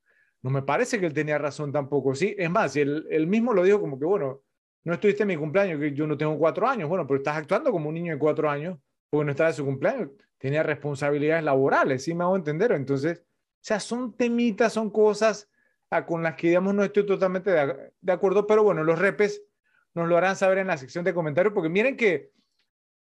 No 0.42 0.50
me 0.50 0.62
parece 0.62 0.98
que 1.00 1.06
él 1.06 1.12
tenía 1.12 1.36
razón 1.38 1.72
tampoco, 1.72 2.14
¿sí? 2.14 2.34
Es 2.38 2.50
más, 2.50 2.76
él, 2.76 3.06
él 3.10 3.26
mismo 3.26 3.52
lo 3.52 3.62
dijo 3.64 3.80
como 3.80 3.98
que, 3.98 4.06
bueno, 4.06 4.42
no 4.84 4.94
estuviste 4.94 5.22
en 5.22 5.28
mi 5.28 5.36
cumpleaños, 5.36 5.80
que 5.80 5.92
yo 5.92 6.06
no 6.06 6.16
tengo 6.16 6.38
cuatro 6.38 6.66
años, 6.66 6.88
bueno, 6.88 7.06
pero 7.06 7.18
estás 7.18 7.36
actuando 7.36 7.70
como 7.70 7.88
un 7.88 7.94
niño 7.94 8.12
de 8.12 8.18
cuatro 8.18 8.48
años 8.48 8.78
porque 9.10 9.24
no 9.24 9.30
estaba 9.30 9.50
en 9.50 9.56
su 9.56 9.64
cumpleaños, 9.64 10.10
tenía 10.38 10.62
responsabilidades 10.62 11.44
laborales, 11.44 12.04
¿sí 12.04 12.14
me 12.14 12.24
hago 12.24 12.36
entender? 12.36 12.72
Entonces, 12.72 13.20
o 13.20 13.60
sea, 13.60 13.80
son 13.80 14.16
temitas, 14.16 14.72
son 14.72 14.90
cosas 14.90 15.50
a, 15.90 16.04
con 16.04 16.22
las 16.22 16.36
que, 16.36 16.48
digamos, 16.48 16.74
no 16.74 16.84
estoy 16.84 17.06
totalmente 17.06 17.50
de, 17.50 17.92
de 18.00 18.12
acuerdo, 18.12 18.46
pero 18.46 18.62
bueno, 18.62 18.84
los 18.84 18.98
repes 18.98 19.42
nos 19.94 20.08
lo 20.08 20.16
harán 20.16 20.36
saber 20.36 20.58
en 20.58 20.66
la 20.66 20.76
sección 20.76 21.04
de 21.04 21.14
comentarios, 21.14 21.54
porque 21.54 21.68
miren 21.68 21.96
que 21.96 22.30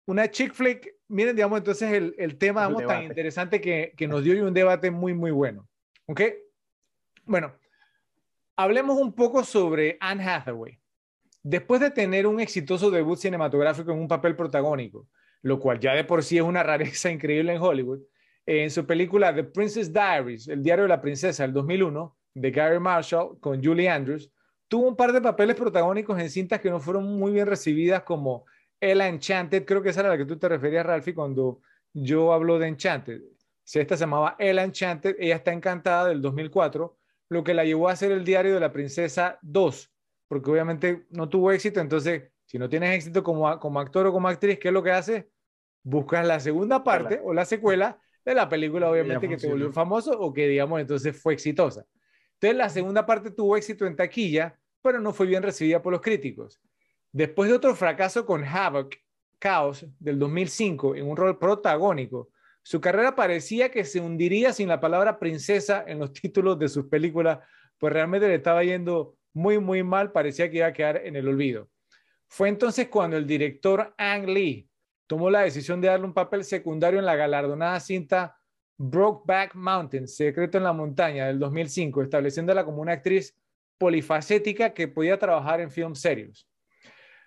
una 0.06 0.30
chick 0.30 0.54
flick, 0.54 0.96
miren, 1.08 1.36
digamos, 1.36 1.58
entonces 1.58 1.92
el, 1.92 2.16
el 2.18 2.38
tema, 2.38 2.66
El 2.66 2.76
digamos, 2.76 2.88
tan 2.88 3.04
interesante 3.04 3.60
que, 3.60 3.94
que 3.98 4.08
nos 4.08 4.24
dio 4.24 4.36
y 4.36 4.40
un 4.40 4.54
debate 4.54 4.92
muy, 4.92 5.14
muy 5.14 5.32
bueno. 5.32 5.68
¿Ok? 6.06 6.22
Bueno, 7.26 7.56
hablemos 8.56 8.98
un 8.98 9.14
poco 9.14 9.44
sobre 9.44 9.98
Anne 10.00 10.24
Hathaway. 10.24 10.80
Después 11.48 11.80
de 11.80 11.92
tener 11.92 12.26
un 12.26 12.40
exitoso 12.40 12.90
debut 12.90 13.20
cinematográfico 13.20 13.92
en 13.92 14.00
un 14.00 14.08
papel 14.08 14.36
protagónico, 14.36 15.08
lo 15.44 15.60
cual 15.60 15.80
ya 15.80 15.94
de 15.94 16.04
por 16.04 16.24
sí 16.24 16.38
es 16.38 16.44
una 16.44 16.64
rareza 16.64 17.12
increíble 17.12 17.54
en 17.54 17.62
Hollywood, 17.62 18.00
en 18.48 18.72
su 18.72 18.84
película 18.88 19.32
The 19.32 19.44
Princess 19.44 19.94
Diaries, 19.94 20.48
El 20.48 20.64
diario 20.64 20.86
de 20.86 20.90
la 20.90 21.00
princesa, 21.00 21.44
del 21.44 21.54
2001, 21.54 22.18
de 22.34 22.50
Gary 22.50 22.80
Marshall 22.80 23.40
con 23.40 23.64
Julie 23.64 23.88
Andrews, 23.88 24.32
tuvo 24.68 24.88
un 24.88 24.96
par 24.96 25.14
de 25.14 25.22
papeles 25.22 25.56
protagónicos 25.56 26.20
en 26.20 26.32
cintas 26.32 26.60
que 26.60 26.72
no 26.72 26.80
fueron 26.80 27.04
muy 27.16 27.34
bien 27.34 27.46
recibidas 27.46 28.02
como 28.02 28.46
Ella 28.80 29.08
Enchanted, 29.08 29.66
creo 29.66 29.84
que 29.84 29.90
esa 29.90 30.00
era 30.00 30.10
la 30.10 30.18
que 30.18 30.26
tú 30.26 30.40
te 30.40 30.50
referías, 30.50 30.84
Ralphie, 30.84 31.14
cuando 31.14 31.62
yo 31.94 32.34
hablo 32.34 32.58
de 32.58 32.70
Enchanted. 32.70 33.22
Si 33.64 33.78
esta 33.78 33.96
se 33.96 34.02
llamaba 34.02 34.36
Ella 34.40 34.64
Enchanted, 34.64 35.16
ella 35.20 35.36
está 35.36 35.54
encantada 35.54 36.08
del 36.08 36.24
2004, 36.24 36.98
lo 37.30 37.44
que 37.44 37.54
la 37.54 37.66
llevó 37.66 37.88
a 37.88 37.92
hacer 37.92 38.12
el 38.12 38.26
diario 38.26 38.56
de 38.56 38.60
la 38.62 38.74
princesa 38.74 39.38
2, 39.44 39.95
porque 40.28 40.52
obviamente 40.52 41.06
no 41.10 41.30
tuvo 41.30 41.52
éxito, 41.52 41.80
entonces 41.80 42.32
si 42.46 42.60
no 42.60 42.70
tienes 42.70 42.96
éxito 42.96 43.24
como, 43.24 43.60
como 43.60 43.80
actor 43.80 44.08
o 44.08 44.14
como 44.14 44.28
actriz, 44.28 44.60
¿qué 44.60 44.70
es 44.70 44.74
lo 44.74 44.84
que 44.84 44.92
haces? 44.92 45.26
Buscas 45.84 46.26
la 46.26 46.40
segunda 46.40 46.84
parte 46.84 47.20
o 47.24 47.34
la 47.34 47.46
secuela 47.46 48.00
de 48.24 48.34
la 48.34 48.50
película, 48.50 48.90
obviamente, 48.90 49.28
que 49.28 49.38
te 49.38 49.48
volvió 49.48 49.72
famoso 49.72 50.20
o 50.20 50.34
que, 50.34 50.48
digamos, 50.48 50.82
entonces 50.82 51.20
fue 51.20 51.34
exitosa. 51.34 51.86
Entonces, 52.34 52.58
la 52.58 52.70
segunda 52.70 53.06
parte 53.06 53.32
tuvo 53.32 53.56
éxito 53.56 53.86
en 53.86 53.96
taquilla, 53.96 54.60
pero 54.82 55.00
no 55.00 55.14
fue 55.14 55.28
bien 55.28 55.44
recibida 55.44 55.82
por 55.82 55.94
los 55.94 56.02
críticos. 56.02 56.60
Después 57.12 57.50
de 57.50 57.56
otro 57.56 57.76
fracaso 57.76 58.26
con 58.26 58.44
Havoc, 58.44 58.96
Chaos, 59.40 59.86
del 60.00 60.18
2005, 60.18 60.96
en 60.96 61.08
un 61.08 61.16
rol 61.16 61.38
protagónico, 61.38 62.30
su 62.64 62.82
carrera 62.82 63.16
parecía 63.16 63.70
que 63.70 63.86
se 63.86 64.00
hundiría 64.00 64.54
sin 64.54 64.68
la 64.68 64.80
palabra 64.80 65.20
princesa 65.20 65.84
en 65.88 66.00
los 66.00 66.12
títulos 66.14 66.58
de 66.58 66.68
sus 66.68 66.88
películas, 66.88 67.40
pues 67.78 67.94
realmente 67.94 68.28
le 68.28 68.36
estaba 68.36 68.64
yendo 68.64 69.18
muy, 69.36 69.60
muy 69.60 69.84
mal, 69.84 70.12
parecía 70.14 70.50
que 70.50 70.58
iba 70.58 70.68
a 70.68 70.74
quedar 70.74 71.02
en 71.06 71.16
el 71.18 71.28
olvido. 71.28 71.70
Fue 72.28 72.48
entonces 72.48 72.88
cuando 72.88 73.18
el 73.18 73.28
director 73.28 73.94
Ang 73.98 74.28
Lee 74.30 74.70
tomó 75.08 75.30
la 75.30 75.42
decisión 75.42 75.82
de 75.82 75.90
darle 75.90 76.06
un 76.06 76.14
papel 76.14 76.44
secundario 76.46 77.00
en 77.00 77.06
la 77.06 77.18
galardonada 77.18 77.80
cinta 77.82 78.38
Brokeback 78.78 79.54
Mountain, 79.56 80.08
Secreto 80.08 80.58
en 80.58 80.64
la 80.64 80.74
Montaña, 80.74 81.28
del 81.28 81.38
2005, 81.38 82.02
estableciéndola 82.02 82.64
como 82.64 82.82
una 82.82 82.94
actriz 82.94 83.38
polifacética 83.78 84.74
que 84.74 84.88
podía 84.88 85.20
trabajar 85.20 85.60
en 85.60 85.70
films 85.70 86.00
serios. 86.00 86.48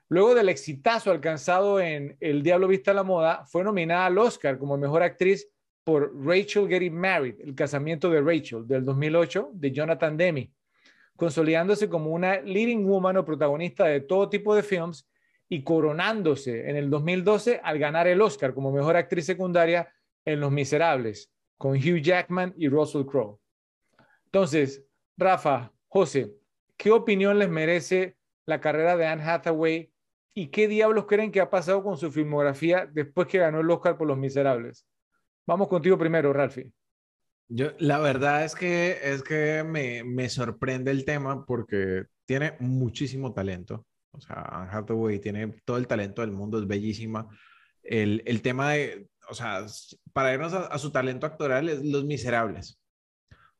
Luego 0.08 0.34
del 0.34 0.48
exitazo 0.48 1.10
alcanzado 1.10 1.78
en 1.78 2.16
El 2.20 2.42
Diablo 2.42 2.68
Vista 2.68 2.92
a 2.92 2.94
la 2.94 3.02
Moda, 3.02 3.44
fue 3.44 3.62
nominada 3.62 4.06
al 4.06 4.16
Oscar 4.16 4.58
como 4.58 4.78
mejor 4.78 5.02
actriz 5.02 5.46
por 5.84 6.10
Rachel 6.24 6.68
Getting 6.68 6.98
Married, 6.98 7.40
El 7.40 7.54
casamiento 7.54 8.08
de 8.08 8.22
Rachel, 8.22 8.66
del 8.66 8.84
2008, 8.86 9.50
de 9.52 9.72
Jonathan 9.72 10.16
Demme, 10.16 10.50
consolidándose 11.18 11.88
como 11.88 12.12
una 12.12 12.40
leading 12.42 12.86
woman 12.86 13.16
o 13.16 13.24
protagonista 13.24 13.86
de 13.86 14.00
todo 14.00 14.28
tipo 14.28 14.54
de 14.54 14.62
films 14.62 15.10
y 15.48 15.64
coronándose 15.64 16.70
en 16.70 16.76
el 16.76 16.88
2012 16.90 17.60
al 17.64 17.80
ganar 17.80 18.06
el 18.06 18.22
Oscar 18.22 18.54
como 18.54 18.70
mejor 18.70 18.94
actriz 18.94 19.26
secundaria 19.26 19.92
en 20.24 20.38
Los 20.38 20.52
Miserables, 20.52 21.32
con 21.56 21.72
Hugh 21.72 22.00
Jackman 22.00 22.54
y 22.56 22.68
Russell 22.68 23.04
Crowe. 23.04 23.40
Entonces, 24.26 24.84
Rafa, 25.16 25.72
José, 25.88 26.36
¿qué 26.76 26.92
opinión 26.92 27.40
les 27.40 27.48
merece 27.48 28.16
la 28.46 28.60
carrera 28.60 28.96
de 28.96 29.06
Anne 29.06 29.24
Hathaway 29.24 29.92
y 30.34 30.46
qué 30.46 30.68
diablos 30.68 31.06
creen 31.06 31.32
que 31.32 31.40
ha 31.40 31.50
pasado 31.50 31.82
con 31.82 31.96
su 31.96 32.12
filmografía 32.12 32.86
después 32.86 33.26
que 33.26 33.38
ganó 33.38 33.58
el 33.58 33.70
Oscar 33.72 33.98
por 33.98 34.06
Los 34.06 34.18
Miserables? 34.18 34.86
Vamos 35.44 35.66
contigo 35.66 35.98
primero, 35.98 36.32
Ralphie. 36.32 36.72
Yo, 37.48 37.72
la 37.78 37.98
verdad 37.98 38.44
es 38.44 38.54
que, 38.54 38.98
es 39.02 39.22
que 39.22 39.64
me, 39.64 40.04
me 40.04 40.28
sorprende 40.28 40.90
el 40.90 41.04
tema 41.04 41.46
porque 41.46 42.04
tiene 42.26 42.56
muchísimo 42.60 43.32
talento. 43.32 43.86
O 44.12 44.20
sea, 44.20 44.42
Anne 44.42 44.70
Hathaway 44.70 45.18
tiene 45.18 45.60
todo 45.64 45.78
el 45.78 45.86
talento 45.86 46.22
del 46.22 46.32
mundo, 46.32 46.58
es 46.58 46.66
bellísima. 46.66 47.26
El, 47.82 48.22
el 48.26 48.42
tema 48.42 48.72
de, 48.72 49.08
o 49.28 49.34
sea, 49.34 49.64
para 50.12 50.34
irnos 50.34 50.52
a, 50.52 50.76
su 50.78 50.90
talento 50.90 51.26
actoral, 51.26 51.68
es 51.68 51.84
Los 51.84 52.04
Miserables. 52.04 52.80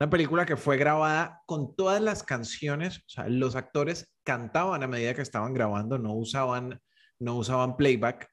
Una 0.01 0.11
película 0.11 0.47
que 0.47 0.57
fue 0.57 0.77
grabada 0.77 1.43
con 1.47 1.75
todas 1.75 2.01
las 2.01 2.23
canciones, 2.23 2.99
o 2.99 3.09
sea, 3.09 3.29
los 3.29 3.57
actores 3.57 4.13
cantaban 4.25 4.83
a 4.83 4.87
medida 4.87 5.15
que 5.15 5.23
estaban 5.23 5.55
grabando, 5.55 5.99
no 5.99 6.15
usaban, 6.15 6.81
no 7.19 7.37
usaban 7.37 7.77
playback. 7.77 8.29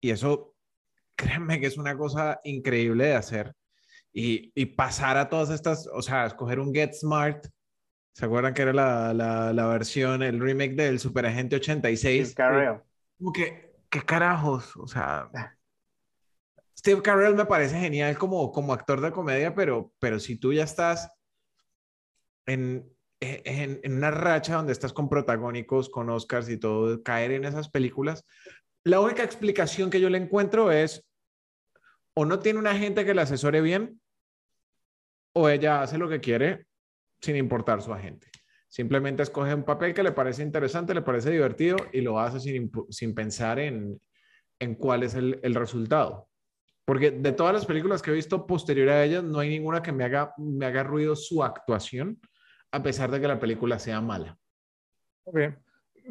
Y 0.00 0.10
eso, 0.10 0.54
créanme 1.16 1.60
que 1.60 1.66
es 1.66 1.76
una 1.76 1.96
cosa 1.96 2.40
increíble 2.44 3.06
de 3.06 3.14
hacer. 3.14 3.54
Y, 4.12 4.52
y 4.54 4.66
pasar 4.66 5.16
a 5.16 5.28
todas 5.28 5.50
estas, 5.50 5.86
o 5.86 6.02
sea, 6.02 6.26
escoger 6.26 6.58
un 6.58 6.74
Get 6.74 6.92
Smart, 6.94 7.46
¿se 8.12 8.24
acuerdan 8.24 8.54
que 8.54 8.62
era 8.62 8.72
la, 8.72 9.14
la, 9.14 9.52
la 9.52 9.66
versión, 9.66 10.22
el 10.22 10.40
remake 10.40 10.74
del 10.74 10.98
Super 10.98 11.26
Agente 11.26 11.56
86? 11.56 12.34
Como 13.18 13.32
que, 13.32 13.72
¿qué 13.88 14.02
carajos? 14.02 14.76
O 14.76 14.86
sea, 14.86 15.30
Steve 16.76 17.02
Carell 17.02 17.34
me 17.34 17.44
parece 17.44 17.78
genial 17.78 18.16
como, 18.16 18.50
como 18.52 18.72
actor 18.72 19.00
de 19.00 19.12
comedia, 19.12 19.54
pero, 19.54 19.92
pero 19.98 20.18
si 20.18 20.36
tú 20.36 20.52
ya 20.52 20.64
estás 20.64 21.12
en, 22.46 22.90
en, 23.20 23.80
en, 23.82 23.92
una 23.96 24.10
racha 24.10 24.56
donde 24.56 24.72
estás 24.72 24.92
con 24.92 25.08
protagónicos, 25.08 25.90
con 25.90 26.08
Oscars 26.08 26.48
y 26.48 26.56
todo, 26.56 27.02
caer 27.02 27.32
en 27.32 27.44
esas 27.44 27.68
películas, 27.68 28.24
la 28.82 29.00
única 29.00 29.22
explicación 29.22 29.90
que 29.90 30.00
yo 30.00 30.08
le 30.08 30.18
encuentro 30.18 30.72
es 30.72 31.06
o 32.14 32.24
no 32.24 32.38
tiene 32.40 32.58
una 32.58 32.76
gente 32.76 33.04
que 33.04 33.14
le 33.14 33.22
asesore 33.22 33.60
bien, 33.60 34.00
o 35.32 35.48
ella 35.48 35.82
hace 35.82 35.98
lo 35.98 36.08
que 36.08 36.20
quiere 36.20 36.66
sin 37.20 37.36
importar 37.36 37.82
su 37.82 37.92
agente. 37.92 38.28
Simplemente 38.68 39.22
escoge 39.22 39.54
un 39.54 39.64
papel 39.64 39.94
que 39.94 40.02
le 40.02 40.12
parece 40.12 40.42
interesante, 40.42 40.94
le 40.94 41.02
parece 41.02 41.30
divertido 41.30 41.76
y 41.92 42.00
lo 42.00 42.20
hace 42.20 42.40
sin, 42.40 42.70
sin 42.88 43.14
pensar 43.14 43.58
en, 43.58 44.00
en 44.58 44.74
cuál 44.74 45.02
es 45.02 45.14
el, 45.14 45.40
el 45.42 45.54
resultado. 45.54 46.28
Porque 46.84 47.10
de 47.10 47.32
todas 47.32 47.52
las 47.52 47.66
películas 47.66 48.02
que 48.02 48.10
he 48.10 48.14
visto 48.14 48.46
posterior 48.46 48.88
a 48.88 49.04
ellas, 49.04 49.22
no 49.22 49.38
hay 49.38 49.48
ninguna 49.48 49.82
que 49.82 49.92
me 49.92 50.04
haga, 50.04 50.34
me 50.38 50.66
haga 50.66 50.82
ruido 50.82 51.14
su 51.14 51.42
actuación, 51.42 52.20
a 52.72 52.82
pesar 52.82 53.10
de 53.10 53.20
que 53.20 53.28
la 53.28 53.38
película 53.38 53.78
sea 53.78 54.00
mala. 54.00 54.36
Ok. 55.24 55.38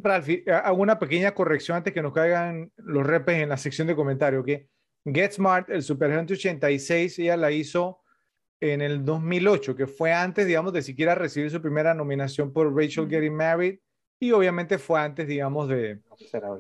Ralphie, 0.02 0.44
hago 0.48 0.82
una 0.82 1.00
pequeña 1.00 1.34
corrección 1.34 1.78
antes 1.78 1.94
que 1.94 2.02
nos 2.02 2.14
caigan 2.14 2.72
los 2.78 3.06
repes 3.06 3.38
en 3.38 3.50
la 3.50 3.58
sección 3.58 3.88
de 3.88 3.96
comentarios. 3.96 4.46
que 4.46 4.70
Smart, 5.32 5.70
el 5.70 5.84
Superagente 5.84 6.34
86, 6.34 7.20
ella 7.20 7.38
la 7.38 7.52
hizo 7.52 8.02
en 8.60 8.82
el 8.82 9.06
2008, 9.06 9.76
que 9.76 9.88
fue 9.88 10.12
antes, 10.12 10.46
digamos, 10.46 10.74
de 10.74 10.82
siquiera 10.82 11.16
recibir 11.16 11.50
su 11.50 11.62
primera 11.62 11.94
nominación 11.94 12.52
por 12.52 12.76
Rachel 12.76 13.10
Getting 13.10 13.34
Married 13.34 13.80
y 14.20 14.32
obviamente 14.34 14.78
fue 14.78 15.00
antes, 15.00 15.28
digamos, 15.28 15.70
de, 15.70 16.02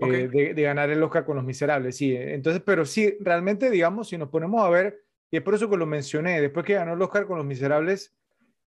eh, 0.02 0.30
de, 0.32 0.53
de, 0.53 0.61
ganar 0.61 0.90
el 0.90 1.03
Oscar 1.03 1.26
con 1.26 1.36
Los 1.36 1.44
Miserables, 1.44 1.98
sí. 1.98 2.16
Entonces, 2.16 2.64
pero 2.66 2.86
sí, 2.86 3.18
realmente, 3.20 3.70
digamos, 3.70 4.07
si 4.07 4.18
nos 4.18 4.30
ponemos 4.30 4.64
a 4.64 4.70
ver, 4.70 5.02
y 5.30 5.38
es 5.38 5.44
por 5.44 5.56
eso 5.56 5.70
que 5.70 5.76
lo 5.76 5.86
mencioné, 5.86 6.40
después 6.40 6.66
que 6.66 6.76
ganó 6.76 6.94
el 6.94 7.02
Oscar 7.02 7.28
con 7.28 7.38
Los 7.38 7.45
Miserables, 7.45 8.16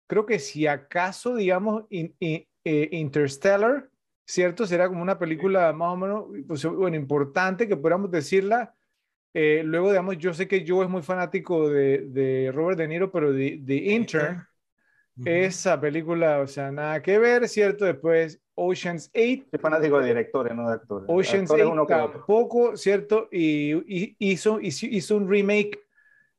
creo 0.07 0.25
que 0.25 0.39
si 0.39 0.67
acaso, 0.67 1.37
digamos, 1.37 1.85
eh, 1.91 2.47
Interstellar, 2.65 3.91
¿cierto? 4.27 4.67
Será 4.67 4.89
como 4.89 5.03
una 5.03 5.19
película 5.19 5.73
más 5.75 5.93
o 5.93 5.97
menos, 5.97 6.25
pues, 6.47 6.65
bueno, 6.65 6.97
importante, 6.97 7.69
que 7.69 7.77
podamos 7.77 8.11
decirla. 8.11 8.75
Eh, 9.35 9.63
luego, 9.65 9.91
digamos, 9.91 10.19
yo 10.19 10.33
sé 10.33 10.49
que 10.49 10.65
yo 10.65 10.83
es 10.83 10.89
muy 10.89 11.03
fanático 11.03 11.69
de, 11.69 12.07
de 12.09 12.51
Robert 12.53 12.79
De 12.79 12.89
Niro, 12.89 13.11
pero 13.11 13.33
de, 13.33 13.59
de 13.61 13.77
Intern, 13.77 14.47
esa 15.25 15.81
película, 15.81 16.41
o 16.41 16.47
sea, 16.47 16.71
nada 16.71 17.03
que 17.03 17.19
ver, 17.19 17.49
¿cierto? 17.49 17.85
Después 17.85 18.41
Ocean's 18.55 19.11
8. 19.15 19.47
Soy 19.51 19.59
fanático 19.61 20.01
de 20.01 20.07
directores, 20.07 20.55
no 20.55 20.69
de 20.69 20.75
actores. 20.75 21.07
Ocean's 21.09 21.51
8 21.51 21.87
tampoco, 21.87 22.77
¿cierto? 22.77 23.29
Y, 23.31 24.17
hizo, 24.19 24.61
hizo, 24.61 25.17
un 25.17 25.29
remake 25.29 25.79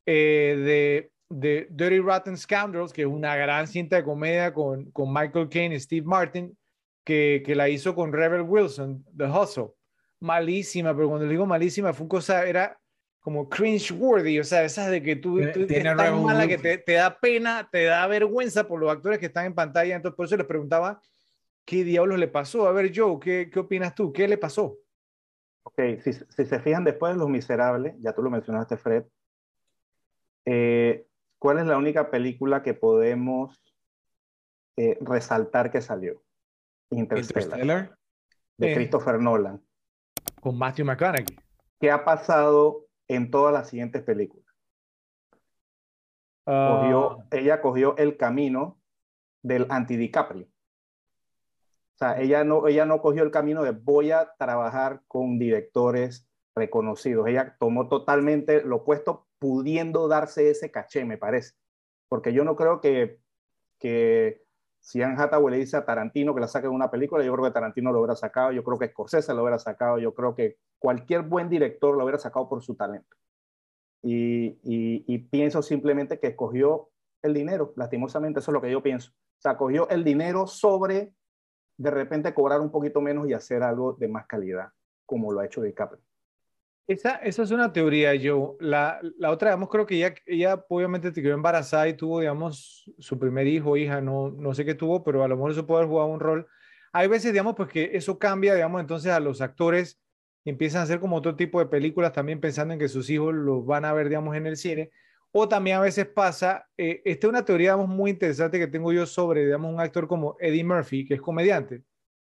eh, 0.05 1.11
de, 1.29 1.37
de, 1.37 1.67
Dirty 1.69 1.99
Rotten 1.99 2.37
Scoundrels, 2.37 2.93
que 2.93 3.01
es 3.03 3.07
una 3.07 3.35
gran 3.35 3.67
cinta 3.67 3.97
de 3.97 4.03
comedia 4.03 4.53
con, 4.53 4.91
con 4.91 5.13
Michael 5.13 5.49
Caine 5.49 5.75
y 5.75 5.79
Steve 5.79 6.05
Martin, 6.05 6.57
que, 7.03 7.43
que, 7.45 7.55
la 7.55 7.69
hizo 7.69 7.95
con 7.95 8.11
Rebel 8.11 8.41
Wilson, 8.41 9.05
The 9.15 9.25
Hustle. 9.25 9.71
Malísima, 10.19 10.93
pero 10.93 11.09
cuando 11.09 11.27
digo 11.27 11.45
malísima, 11.45 11.93
fue 11.93 12.03
un 12.03 12.09
cosa, 12.09 12.45
era 12.45 12.77
como 13.19 13.49
cringe-worthy, 13.49 14.39
o 14.39 14.43
sea, 14.43 14.63
esas 14.63 14.89
de 14.89 15.03
que 15.03 15.15
tú, 15.15 15.39
tú 15.53 15.67
Tiene 15.67 15.95
tan 15.95 16.23
mala 16.23 16.47
que 16.47 16.57
te, 16.57 16.77
te 16.77 16.93
da 16.93 17.19
pena, 17.19 17.67
te 17.71 17.85
da 17.85 18.07
vergüenza 18.07 18.67
por 18.67 18.79
los 18.79 18.91
actores 18.91 19.19
que 19.19 19.27
están 19.27 19.45
en 19.45 19.53
pantalla. 19.53 19.95
Entonces, 19.95 20.15
por 20.15 20.25
eso 20.25 20.37
les 20.37 20.45
preguntaba 20.45 21.01
¿Qué 21.69 21.83
diablos 21.83 22.17
le 22.17 22.27
pasó? 22.27 22.67
A 22.67 22.71
ver, 22.71 22.91
Joe, 22.91 23.19
¿qué, 23.19 23.47
qué 23.53 23.59
opinas 23.59 23.93
tú? 23.93 24.11
¿Qué 24.11 24.27
le 24.27 24.39
pasó? 24.39 24.79
Ok, 25.61 25.79
si, 26.01 26.13
si, 26.13 26.45
se 26.45 26.59
fijan 26.61 26.83
después 26.83 27.13
de 27.13 27.19
Los 27.19 27.29
Miserables, 27.29 27.93
ya 27.99 28.11
tú 28.11 28.23
lo 28.23 28.31
mencionaste, 28.31 28.75
Fred, 28.75 29.03
eh, 30.45 31.05
¿cuál 31.37 31.59
es 31.59 31.67
la 31.67 31.77
única 31.77 32.09
película 32.09 32.63
que 32.63 32.73
podemos 32.73 33.61
eh, 34.77 34.97
resaltar 35.01 35.69
que 35.71 35.79
salió? 35.79 36.23
Interstellar. 36.89 37.95
De 38.57 38.71
eh. 38.71 38.73
Christopher 38.73 39.19
Nolan. 39.19 39.61
Con 40.41 40.57
Matthew 40.57 40.85
McConaughey. 40.85 41.37
¿Qué 41.79 41.91
ha 41.91 42.03
pasado 42.03 42.85
en 43.07 43.31
todas 43.31 43.53
las 43.53 43.69
siguientes 43.69 44.03
películas? 44.03 44.45
Cogió, 46.45 47.17
ella 47.31 47.61
cogió 47.61 47.95
el 47.97 48.17
camino 48.17 48.79
del 49.43 49.67
anti-DiCaprio. 49.69 50.45
O 50.45 51.97
sea, 51.99 52.19
ella 52.19 52.43
no, 52.43 52.67
ella 52.67 52.85
no 52.85 53.01
cogió 53.01 53.23
el 53.23 53.31
camino 53.31 53.61
de 53.61 53.71
voy 53.71 54.11
a 54.11 54.33
trabajar 54.37 55.01
con 55.07 55.37
directores 55.37 56.27
reconocidos. 56.55 57.27
Ella 57.27 57.55
tomó 57.59 57.87
totalmente 57.87 58.63
lo 58.63 58.77
opuesto, 58.77 59.27
pudiendo 59.37 60.07
darse 60.07 60.49
ese 60.49 60.71
caché, 60.71 61.05
me 61.05 61.17
parece. 61.17 61.53
Porque 62.07 62.33
yo 62.33 62.43
no 62.43 62.55
creo 62.55 62.81
que, 62.81 63.19
que 63.79 64.43
si 64.79 65.01
Anne 65.01 65.21
Hathaway 65.21 65.53
le 65.53 65.59
dice 65.59 65.77
a 65.77 65.85
Tarantino 65.85 66.33
que 66.33 66.41
la 66.41 66.47
saque 66.47 66.67
de 66.67 66.73
una 66.73 66.89
película, 66.89 67.23
yo 67.23 67.33
creo 67.33 67.45
que 67.45 67.51
Tarantino 67.51 67.91
lo 67.91 67.99
hubiera 67.99 68.15
sacado, 68.15 68.51
yo 68.51 68.63
creo 68.63 68.79
que 68.79 68.89
Scorsese 68.89 69.33
lo 69.33 69.41
hubiera 69.41 69.59
sacado, 69.59 69.99
yo 69.99 70.13
creo 70.13 70.35
que 70.35 70.57
cualquier 70.79 71.23
buen 71.23 71.49
director 71.49 71.95
lo 71.95 72.03
hubiera 72.03 72.17
sacado 72.17 72.47
por 72.47 72.63
su 72.63 72.75
talento. 72.75 73.15
Y, 74.01 74.57
y, 74.63 75.17
pienso 75.17 75.61
simplemente 75.61 76.19
que 76.19 76.27
escogió 76.27 76.89
el 77.21 77.33
dinero, 77.33 77.73
lastimosamente, 77.75 78.39
eso 78.39 78.51
es 78.51 78.53
lo 78.53 78.61
que 78.61 78.71
yo 78.71 78.81
pienso. 78.81 79.11
O 79.11 79.41
sea, 79.41 79.57
cogió 79.57 79.89
el 79.89 80.05
dinero 80.05 80.47
sobre 80.47 81.13
de 81.77 81.91
repente 81.91 82.33
cobrar 82.33 82.61
un 82.61 82.71
poquito 82.71 83.01
menos 83.01 83.27
y 83.27 83.33
hacer 83.33 83.61
algo 83.61 83.93
de 83.93 84.07
más 84.07 84.25
calidad, 84.25 84.69
como 85.05 85.33
lo 85.33 85.41
ha 85.41 85.45
hecho 85.45 85.61
DiCaprio. 85.61 86.01
Esa, 86.89 87.17
esa 87.17 87.43
es 87.43 87.51
una 87.51 87.71
teoría, 87.71 88.15
yo. 88.15 88.57
La, 88.59 88.99
la 89.19 89.29
otra, 89.29 89.49
digamos, 89.49 89.69
creo 89.69 89.85
que 89.85 89.95
ella, 89.95 90.15
ella 90.25 90.65
obviamente 90.69 91.11
te 91.11 91.21
quedó 91.21 91.35
embarazada 91.35 91.87
y 91.87 91.93
tuvo, 91.93 92.19
digamos, 92.19 92.91
su 92.97 93.19
primer 93.19 93.45
hijo, 93.45 93.77
hija, 93.77 94.01
no, 94.01 94.31
no 94.31 94.55
sé 94.55 94.65
qué 94.65 94.73
tuvo, 94.73 95.03
pero 95.03 95.23
a 95.23 95.27
lo 95.27 95.35
mejor 95.35 95.51
eso 95.51 95.67
puede 95.67 95.81
haber 95.81 95.89
jugado 95.91 96.09
un 96.09 96.19
rol. 96.19 96.47
Hay 96.91 97.07
veces, 97.07 97.31
digamos, 97.31 97.53
pues 97.55 97.69
que 97.69 97.91
eso 97.93 98.17
cambia, 98.17 98.55
digamos, 98.55 98.81
entonces 98.81 99.11
a 99.11 99.19
los 99.19 99.39
actores 99.41 100.01
empiezan 100.45 100.81
a 100.81 100.83
hacer 100.85 100.99
como 100.99 101.15
otro 101.17 101.35
tipo 101.35 101.59
de 101.59 101.67
películas 101.67 102.11
también 102.11 102.41
pensando 102.41 102.73
en 102.73 102.79
que 102.79 102.87
sus 102.89 103.07
hijos 103.11 103.35
los 103.35 103.63
van 103.67 103.85
a 103.85 103.93
ver, 103.93 104.09
digamos, 104.09 104.35
en 104.35 104.47
el 104.47 104.57
cine. 104.57 104.89
O 105.31 105.47
también 105.47 105.77
a 105.77 105.81
veces 105.81 106.07
pasa, 106.07 106.67
eh, 106.75 107.03
esta 107.05 107.27
es 107.27 107.29
una 107.29 107.45
teoría, 107.45 107.73
digamos, 107.75 107.95
muy 107.95 108.09
interesante 108.11 108.57
que 108.57 108.65
tengo 108.67 108.91
yo 108.91 109.05
sobre, 109.05 109.45
digamos, 109.45 109.71
un 109.71 109.79
actor 109.79 110.07
como 110.07 110.37
Eddie 110.39 110.63
Murphy, 110.63 111.05
que 111.05 111.13
es 111.15 111.21
comediante, 111.21 111.83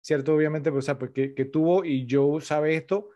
¿cierto? 0.02 0.34
Obviamente, 0.34 0.70
pues, 0.70 0.84
o 0.84 0.86
sea, 0.86 0.98
pues 0.98 1.12
que, 1.12 1.34
que 1.34 1.46
tuvo, 1.46 1.84
y 1.84 2.06
Joe 2.10 2.40
sabe 2.42 2.76
esto, 2.76 3.08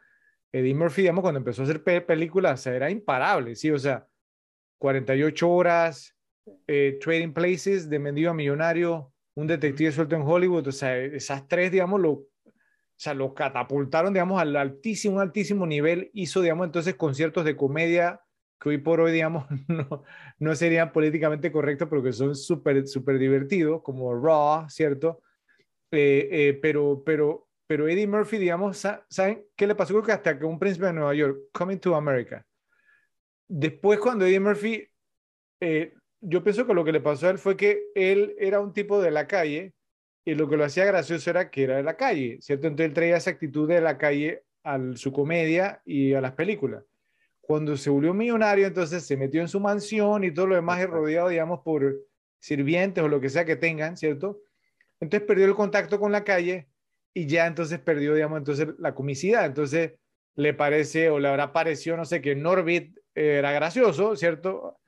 Eddie 0.59 0.75
Murphy, 0.75 1.03
digamos, 1.03 1.23
cuando 1.23 1.39
empezó 1.39 1.63
a 1.63 1.65
hacer 1.65 1.83
películas, 1.83 2.67
era 2.67 2.91
imparable, 2.91 3.55
¿sí? 3.55 3.71
O 3.71 3.79
sea, 3.79 4.07
48 4.79 5.51
horas, 5.51 6.17
eh, 6.67 6.99
Trading 7.01 7.33
Places, 7.33 7.91
de 7.91 7.99
mendigo 7.99 8.31
a 8.31 8.35
millonario, 8.35 9.13
un 9.35 9.47
detective 9.47 9.93
suelto 9.93 10.17
en 10.17 10.23
Hollywood, 10.23 10.69
o 10.69 10.73
sea, 10.73 10.97
esas 10.97 11.47
tres, 11.47 11.71
digamos, 11.71 12.01
lo, 12.01 12.11
o 12.11 12.29
sea, 12.97 13.13
lo 13.13 13.35
catapultaron, 13.35 14.13
digamos, 14.13 14.41
al 14.41 14.57
altísimo, 14.57 15.21
altísimo 15.21 15.67
nivel, 15.67 16.11
hizo, 16.15 16.41
digamos, 16.41 16.67
entonces 16.67 16.95
conciertos 16.95 17.45
de 17.45 17.57
comedia 17.57 18.23
que 18.59 18.71
hoy 18.71 18.79
por 18.79 19.01
hoy, 19.01 19.13
digamos, 19.13 19.45
no, 19.69 20.05
no 20.39 20.55
serían 20.55 20.93
políticamente 20.93 21.53
correctos, 21.53 21.89
pero 21.91 22.03
que 22.03 22.13
son 22.13 22.35
súper, 22.35 22.87
súper 22.89 23.19
divertidos, 23.19 23.83
como 23.83 24.15
Raw, 24.15 24.69
¿cierto? 24.71 25.21
Eh, 25.91 26.29
eh, 26.31 26.59
pero, 26.61 27.03
pero 27.05 27.46
pero 27.67 27.89
Eddie 27.89 28.07
Murphy, 28.07 28.39
digamos, 28.39 28.79
¿saben 29.09 29.45
qué 29.57 29.67
le 29.67 29.75
pasó? 29.75 29.93
Creo 29.95 30.05
que 30.05 30.13
hasta 30.13 30.39
que 30.39 30.45
un 30.45 30.59
príncipe 30.59 30.87
de 30.87 30.93
Nueva 30.93 31.15
York, 31.15 31.39
Coming 31.53 31.79
to 31.79 31.97
America. 31.97 32.47
Después, 33.49 33.99
cuando 33.99 34.25
Eddie 34.25 34.41
Murphy, 34.41 34.89
eh, 35.61 35.95
yo 36.21 36.43
pienso 36.43 36.67
que 36.67 36.75
lo 36.75 36.85
que 36.85 36.93
le 36.93 37.01
pasó 37.01 37.27
a 37.27 37.31
él 37.31 37.39
fue 37.39 37.57
que 37.57 37.85
él 37.95 38.35
era 38.39 38.61
un 38.61 38.73
tipo 38.73 39.01
de 39.01 39.11
la 39.11 39.27
calle 39.27 39.75
y 40.25 40.35
lo 40.35 40.49
que 40.49 40.57
lo 40.57 40.65
hacía 40.65 40.85
gracioso 40.85 41.31
era 41.31 41.51
que 41.51 41.65
era 41.65 41.77
de 41.77 41.83
la 41.83 41.97
calle, 41.97 42.39
¿cierto? 42.41 42.67
Entonces 42.67 42.89
él 42.89 42.95
traía 42.95 43.17
esa 43.17 43.31
actitud 43.31 43.69
de 43.69 43.81
la 43.81 43.99
calle 43.99 44.43
a 44.65 44.79
su 44.95 45.13
comedia 45.13 45.81
y 45.85 46.15
a 46.15 46.21
las 46.21 46.33
películas. 46.33 46.85
Cuando 47.41 47.77
se 47.77 47.91
volvió 47.91 48.13
millonario, 48.13 48.67
entonces 48.67 49.07
se 49.07 49.17
metió 49.17 49.41
en 49.41 49.49
su 49.49 49.61
mansión 49.61 50.25
y 50.25 50.33
todo 50.33 50.49
lo 50.49 50.57
demás 50.57 50.81
es 50.81 50.91
rodeado, 50.91 51.29
digamos, 51.29 51.61
por 51.61 51.97
sirvientes 52.41 53.05
o 53.05 53.09
lo 53.09 53.21
que 53.21 53.29
sea 53.29 53.45
que 53.45 53.55
tengan, 53.55 53.97
¿cierto? 53.97 54.41
Entonces 54.99 55.27
perdió 55.27 55.47
el 55.47 55.55
contacto 55.55 56.01
con 56.01 56.11
la 56.11 56.25
calle 56.25 56.69
y 57.17 57.27
ya 57.27 57.47
entonces 57.47 57.79
perdió, 57.79 58.13
digamos, 58.13 58.37
entonces 58.37 58.69
la 58.79 58.95
comicidad. 58.95 59.47
Entonces 59.47 59.95
le 60.35 60.53
parece 60.53 61.09
o 61.09 61.19
le 61.19 61.29
habrá 61.29 61.51
parecido, 61.51 61.97
no 61.97 62.05
sé, 62.05 62.21
que 62.21 62.37
Norbit 62.37 62.95
era 63.15 63.53
gracioso, 63.53 64.17
¿cierto? 64.17 64.79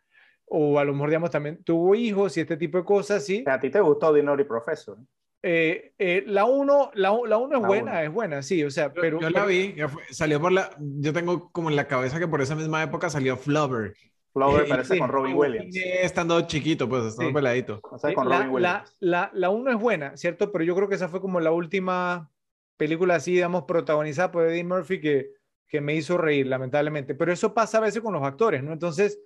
O 0.44 0.78
a 0.78 0.84
lo 0.84 0.92
mejor, 0.92 1.08
digamos, 1.08 1.30
también 1.30 1.64
tuvo 1.64 1.94
hijos 1.94 2.36
y 2.36 2.40
este 2.42 2.58
tipo 2.58 2.76
de 2.76 2.84
cosas, 2.84 3.24
¿sí? 3.24 3.44
A 3.46 3.58
ti 3.58 3.70
te 3.70 3.80
gustó 3.80 4.12
Dinori 4.12 4.44
Professor. 4.44 4.98
Eh, 5.42 5.94
eh, 5.96 6.22
la 6.26 6.44
1 6.44 6.90
la, 6.96 7.16
la 7.26 7.38
uno 7.38 7.56
es 7.56 7.66
buena, 7.66 8.02
es 8.02 8.12
buena, 8.12 8.42
sí, 8.42 8.62
o 8.62 8.70
sea, 8.70 8.92
pero... 8.92 9.18
Yo, 9.20 9.30
la 9.30 9.46
vi, 9.46 9.74
salió 10.10 10.38
por 10.38 10.52
la... 10.52 10.68
Yo 10.78 11.14
tengo 11.14 11.50
como 11.50 11.70
en 11.70 11.76
la 11.76 11.88
cabeza 11.88 12.18
que 12.18 12.28
por 12.28 12.42
esa 12.42 12.56
misma 12.56 12.82
época 12.82 13.08
salió 13.08 13.38
Flubber. 13.38 13.94
Flubber 14.32 14.68
parece 14.68 14.98
con 14.98 15.08
Robin 15.08 15.34
Williams. 15.36 15.74
Estando 15.76 16.40
chiquito, 16.42 16.88
pues, 16.88 17.06
estando 17.06 17.32
peladito. 17.32 17.80
O 17.82 17.98
sea, 17.98 18.14
con 18.14 18.28
la, 18.28 18.38
Robin 18.38 18.52
Williams. 18.52 18.96
La, 19.00 19.30
la, 19.32 19.50
uno 19.50 19.70
es 19.70 19.78
buena, 19.78 20.16
¿cierto? 20.16 20.52
Pero 20.52 20.64
yo 20.64 20.74
creo 20.74 20.88
que 20.88 20.94
esa 20.94 21.08
fue 21.08 21.20
como 21.20 21.40
la 21.40 21.50
última 21.50 22.30
película 22.76 23.16
así, 23.16 23.32
digamos, 23.32 23.64
protagonizada 23.64 24.30
por 24.30 24.46
Eddie 24.46 24.64
Murphy 24.64 25.00
que, 25.00 25.30
que 25.66 25.80
me 25.80 25.94
hizo 25.94 26.18
reír, 26.18 26.46
lamentablemente. 26.46 27.14
Pero 27.14 27.32
eso 27.32 27.54
pasa 27.54 27.78
a 27.78 27.82
veces 27.82 28.02
con 28.02 28.12
los 28.12 28.22
actores, 28.22 28.62
¿no? 28.62 28.72
Entonces, 28.72 29.20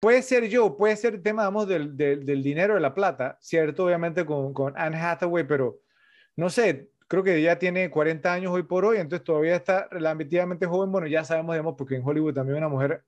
puede 0.00 0.22
ser 0.22 0.48
yo, 0.48 0.76
puede 0.76 0.96
ser 0.96 1.14
el 1.14 1.22
tema, 1.22 1.42
digamos, 1.42 1.68
del, 1.68 1.96
del, 1.96 2.24
del 2.24 2.42
dinero, 2.42 2.74
de 2.74 2.80
la 2.80 2.94
plata, 2.94 3.38
¿cierto? 3.40 3.84
Obviamente 3.84 4.24
con, 4.24 4.52
con 4.54 4.74
Anne 4.76 4.96
Hathaway, 4.96 5.46
pero 5.46 5.80
no 6.36 6.50
sé, 6.50 6.90
creo 7.08 7.22
que 7.22 7.40
ya 7.42 7.58
tiene 7.58 7.90
40 7.90 8.32
años 8.32 8.52
hoy 8.52 8.64
por 8.64 8.84
hoy, 8.84 8.98
entonces 8.98 9.24
todavía 9.24 9.56
está 9.56 9.88
relativamente 9.90 10.66
joven. 10.66 10.90
Bueno, 10.90 11.06
ya 11.06 11.24
sabemos, 11.24 11.54
digamos, 11.54 11.74
porque 11.76 11.96
en 11.96 12.06
Hollywood 12.06 12.34
también 12.34 12.58
una 12.58 12.68
mujer 12.68 13.04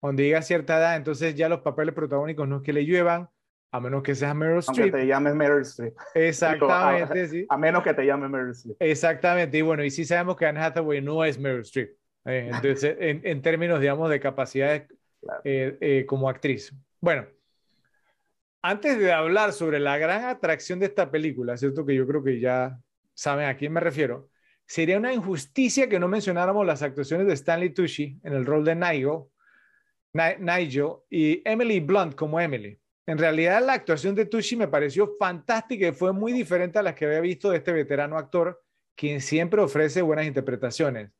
cuando 0.00 0.22
llega 0.22 0.38
a 0.38 0.42
cierta 0.42 0.78
edad, 0.78 0.96
entonces 0.96 1.34
ya 1.34 1.48
los 1.48 1.60
papeles 1.60 1.94
protagónicos 1.94 2.48
no 2.48 2.56
es 2.56 2.62
que 2.62 2.72
le 2.72 2.84
lluevan, 2.84 3.28
a 3.70 3.80
menos 3.80 4.02
que 4.02 4.14
seas 4.14 4.34
Meryl 4.34 4.58
Streep. 4.58 4.86
Aunque 4.86 4.98
te 4.98 5.06
llames 5.06 5.34
Meryl 5.34 5.62
Streep. 5.62 5.94
Exactamente, 6.14 7.28
sí. 7.28 7.46
A 7.48 7.56
menos 7.56 7.82
que 7.82 7.94
te 7.94 8.04
llames 8.04 8.30
Meryl 8.30 8.50
Streep. 8.50 8.76
Exactamente, 8.80 9.58
y 9.58 9.62
bueno, 9.62 9.84
y 9.84 9.90
sí 9.90 10.04
sabemos 10.04 10.36
que 10.36 10.46
Anne 10.46 10.60
Hathaway 10.60 11.00
no 11.00 11.24
es 11.24 11.38
Meryl 11.38 11.60
Streep, 11.60 11.90
eh, 12.24 12.50
entonces, 12.54 12.96
en, 12.98 13.20
en, 13.24 13.42
términos, 13.42 13.80
digamos, 13.80 14.10
de 14.10 14.18
capacidades 14.18 14.88
eh, 15.44 15.76
eh, 15.80 16.06
como 16.06 16.28
actriz. 16.28 16.74
Bueno, 17.00 17.26
antes 18.62 18.98
de 18.98 19.12
hablar 19.12 19.52
sobre 19.52 19.80
la 19.80 19.98
gran 19.98 20.24
atracción 20.24 20.78
de 20.80 20.86
esta 20.86 21.10
película, 21.10 21.56
¿cierto? 21.56 21.84
Que 21.84 21.94
yo 21.94 22.06
creo 22.06 22.22
que 22.22 22.40
ya 22.40 22.78
saben 23.14 23.46
a 23.46 23.56
quién 23.56 23.72
me 23.72 23.80
refiero, 23.80 24.28
sería 24.66 24.98
una 24.98 25.12
injusticia 25.12 25.88
que 25.88 25.98
no 25.98 26.08
mencionáramos 26.08 26.66
las 26.66 26.82
actuaciones 26.82 27.26
de 27.26 27.34
Stanley 27.34 27.70
Tucci 27.70 28.18
en 28.22 28.32
el 28.32 28.46
rol 28.46 28.64
de 28.64 28.74
Nigel, 28.74 29.24
Nigel 30.12 30.94
y 31.08 31.42
Emily 31.48 31.80
Blunt 31.80 32.14
como 32.14 32.40
Emily. 32.40 32.78
En 33.06 33.18
realidad 33.18 33.64
la 33.64 33.74
actuación 33.74 34.14
de 34.14 34.26
Tucci 34.26 34.56
me 34.56 34.68
pareció 34.68 35.16
fantástica 35.18 35.88
y 35.88 35.92
fue 35.92 36.12
muy 36.12 36.32
diferente 36.32 36.78
a 36.78 36.82
las 36.82 36.94
que 36.94 37.06
había 37.06 37.20
visto 37.20 37.50
de 37.50 37.58
este 37.58 37.72
veterano 37.72 38.16
actor, 38.16 38.62
quien 38.94 39.20
siempre 39.20 39.60
ofrece 39.60 40.02
buenas 40.02 40.26
interpretaciones. 40.26 41.10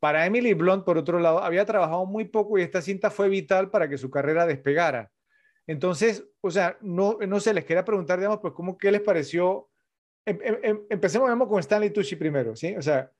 Para 0.00 0.26
Emily 0.26 0.52
Blunt, 0.52 0.84
por 0.84 0.98
otro 0.98 1.18
lado, 1.18 1.42
había 1.42 1.64
trabajado 1.64 2.04
muy 2.04 2.26
poco 2.26 2.58
y 2.58 2.62
esta 2.62 2.82
cinta 2.82 3.10
fue 3.10 3.28
vital 3.28 3.70
para 3.70 3.88
que 3.88 3.96
su 3.96 4.10
carrera 4.10 4.46
despegara. 4.46 5.10
Entonces, 5.66 6.26
o 6.42 6.50
sea, 6.50 6.76
no, 6.82 7.16
no 7.26 7.40
sé, 7.40 7.54
les 7.54 7.64
quería 7.64 7.84
preguntar, 7.84 8.18
digamos, 8.18 8.40
pues, 8.40 8.52
¿cómo, 8.52 8.76
¿qué 8.76 8.92
les 8.92 9.00
pareció? 9.00 9.70
Em, 10.26 10.38
em, 10.42 10.58
em, 10.62 10.80
empecemos, 10.90 11.28
digamos, 11.28 11.48
con 11.48 11.58
Stanley 11.60 11.90
Tucci 11.90 12.16
primero, 12.16 12.54
¿sí? 12.54 12.76
O 12.76 12.82
sea, 12.82 13.10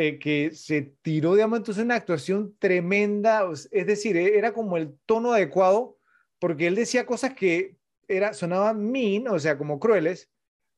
eh, 0.00 0.20
que 0.20 0.52
se 0.52 0.94
tiró, 1.02 1.34
digamos, 1.34 1.58
entonces 1.58 1.82
una 1.82 1.96
actuación 1.96 2.54
tremenda, 2.60 3.44
es 3.50 3.84
decir, 3.84 4.16
e, 4.16 4.38
era 4.38 4.52
como 4.52 4.76
el 4.76 4.96
tono 5.06 5.32
adecuado, 5.32 5.98
porque 6.38 6.68
él 6.68 6.76
decía 6.76 7.04
cosas 7.04 7.34
que 7.34 7.76
era, 8.06 8.32
sonaban 8.32 8.92
mean, 8.92 9.26
o 9.26 9.40
sea, 9.40 9.58
como 9.58 9.80
crueles, 9.80 10.30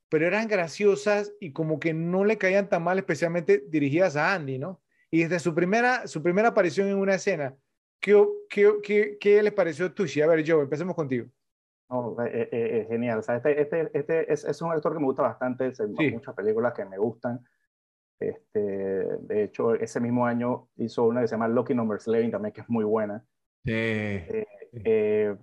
pero 0.09 0.27
eran 0.27 0.49
graciosas 0.49 1.35
y 1.39 1.53
como 1.53 1.79
que 1.79 1.93
no 1.93 2.25
le 2.25 2.39
caían 2.39 2.71
tan 2.71 2.83
mal, 2.83 2.97
especialmente 2.97 3.63
dirigidas 3.69 4.17
a 4.17 4.33
Andy, 4.33 4.57
¿no? 4.57 4.81
Y 5.11 5.25
desde 5.25 5.39
su 5.39 5.55
primera, 5.55 6.07
su 6.07 6.23
primera 6.23 6.49
aparición 6.49 6.89
en 6.89 6.97
una 6.97 7.17
escena, 7.17 7.55
¿qué, 8.01 8.27
qué, 8.49 8.73
qué, 8.83 9.19
qué 9.21 9.43
le 9.43 9.53
pareció 9.53 9.93
Tushi? 9.93 10.23
A 10.23 10.29
ver, 10.29 10.51
Joe, 10.51 10.63
empecemos 10.63 10.97
contigo. 10.97 11.29
Oh, 11.89 12.17
genial. 12.89 13.19
O 13.19 13.23
sea, 13.23 13.37
este, 13.37 13.61
este, 13.61 13.91
este 13.93 14.33
es, 14.33 14.45
es, 14.47 14.63
un 14.63 14.73
actor 14.73 14.95
que 14.95 15.01
me 15.01 15.05
gusta 15.05 15.25
bastante. 15.25 15.75
Hay 15.99 16.11
muchas 16.11 16.35
películas 16.35 16.73
que 16.73 16.87
me 16.87 16.97
gustan. 16.97 17.45
Este, 18.21 18.61
de 18.61 19.43
hecho, 19.43 19.75
ese 19.75 19.99
mismo 19.99 20.27
año 20.27 20.69
hizo 20.77 21.05
una 21.05 21.23
que 21.23 21.29
se 21.29 21.33
llama 21.33 21.49
Lucky 21.49 21.75
Number 21.75 21.99
11 21.99 22.29
también, 22.29 22.53
que 22.53 22.61
es 22.61 22.69
muy 22.69 22.85
buena. 22.85 23.25
Eh, 23.65 24.47
eh, 24.73 25.37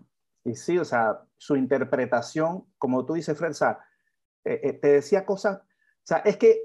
y 0.44 0.56
sí, 0.56 0.78
o 0.78 0.86
sea, 0.86 1.20
su 1.38 1.56
interpretación, 1.56 2.66
como 2.78 3.04
tú 3.04 3.16
dices, 3.16 3.36
Fred, 3.36 3.52
o 3.52 3.56
sea, 3.56 3.80
eh, 4.46 4.74
te 4.74 4.90
decía 4.90 5.26
cosas, 5.26 5.58
o 5.58 6.06
sea, 6.06 6.18
es 6.20 6.38
que 6.38 6.62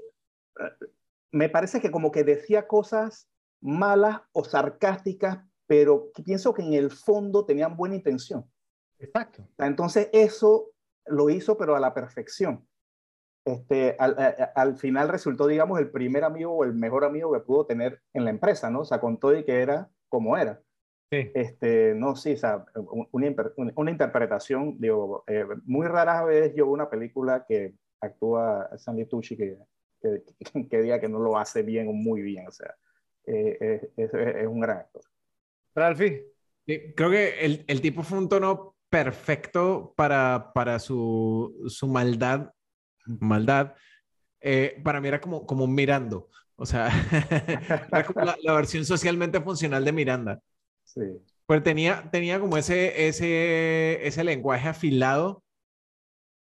me 1.31 1.49
parece 1.49 1.81
que 1.81 1.89
como 1.89 2.11
que 2.11 2.23
decía 2.23 2.67
cosas 2.67 3.27
malas 3.59 4.21
o 4.33 4.43
sarcásticas, 4.43 5.39
pero 5.65 6.11
pienso 6.23 6.53
que 6.53 6.61
en 6.61 6.73
el 6.73 6.91
fondo 6.91 7.43
tenían 7.43 7.75
buena 7.75 7.95
intención. 7.95 8.45
Exacto. 8.99 9.47
Entonces 9.57 10.09
eso 10.13 10.71
lo 11.07 11.29
hizo, 11.31 11.57
pero 11.57 11.75
a 11.75 11.79
la 11.79 11.93
perfección 11.93 12.67
este, 13.45 13.97
al, 13.99 14.77
final 14.77 15.09
resultó, 15.09 15.47
digamos, 15.47 15.79
el 15.79 15.91
primer 15.91 16.23
amigo 16.23 16.53
o 16.53 16.63
el 16.63 16.73
mejor 16.73 17.03
amigo 17.03 17.33
que 17.33 17.41
pudo 17.41 17.65
tener 17.65 18.01
en 18.13 18.23
la 18.23 18.29
empresa, 18.29 18.69
¿no? 18.69 18.81
O 18.81 18.85
sea, 18.85 18.99
con 18.99 19.19
todo 19.19 19.37
y 19.37 19.43
que 19.43 19.61
era 19.61 19.89
como 20.07 20.37
era. 20.37 20.61
Este, 21.11 21.93
no, 21.93 22.15
sí, 22.15 22.33
o 22.33 22.37
sea, 22.37 22.65
una, 23.11 23.35
una 23.75 23.91
interpretación, 23.91 24.77
digo, 24.79 25.23
eh, 25.27 25.45
muy 25.65 25.85
raras 25.87 26.25
veces 26.25 26.55
yo 26.55 26.65
una 26.67 26.89
película 26.89 27.45
que 27.47 27.75
actúa 28.01 28.69
Sandy 28.77 29.05
Tucci 29.05 29.37
que, 29.37 29.57
que, 30.01 30.23
que, 30.67 30.81
diga 30.81 30.99
que 30.99 31.09
no 31.09 31.19
lo 31.19 31.37
hace 31.37 31.61
bien 31.61 31.87
o 31.87 31.93
muy 31.93 32.23
bien, 32.23 32.47
o 32.47 32.51
sea, 32.51 32.73
eh, 33.27 33.91
es, 33.95 34.11
es, 34.13 34.47
un 34.47 34.59
gran 34.59 34.79
actor. 34.79 35.03
Ralphie. 35.75 36.25
creo 36.65 37.09
que 37.11 37.45
el, 37.45 37.63
el, 37.67 37.81
tipo 37.81 38.01
fue 38.01 38.17
un 38.17 38.29
tono 38.29 38.75
perfecto 38.89 39.93
para, 39.95 40.51
para 40.53 40.79
su, 40.79 41.63
su 41.67 41.87
maldad, 41.87 42.51
maldad, 43.05 43.75
eh, 44.41 44.81
para 44.83 45.01
mí 45.01 45.07
era 45.07 45.21
como, 45.21 45.45
como 45.45 45.67
Mirando, 45.67 46.29
o 46.55 46.65
sea, 46.65 46.89
era 47.91 48.05
como 48.05 48.25
la, 48.25 48.37
la 48.41 48.53
versión 48.53 48.85
socialmente 48.85 49.41
funcional 49.41 49.85
de 49.85 49.91
Miranda. 49.91 50.39
Sí. 50.83 51.01
Pues 51.45 51.63
tenía, 51.63 52.09
tenía 52.11 52.39
como 52.39 52.57
ese, 52.57 53.07
ese, 53.07 54.05
ese 54.07 54.23
lenguaje 54.23 54.69
afilado 54.69 55.43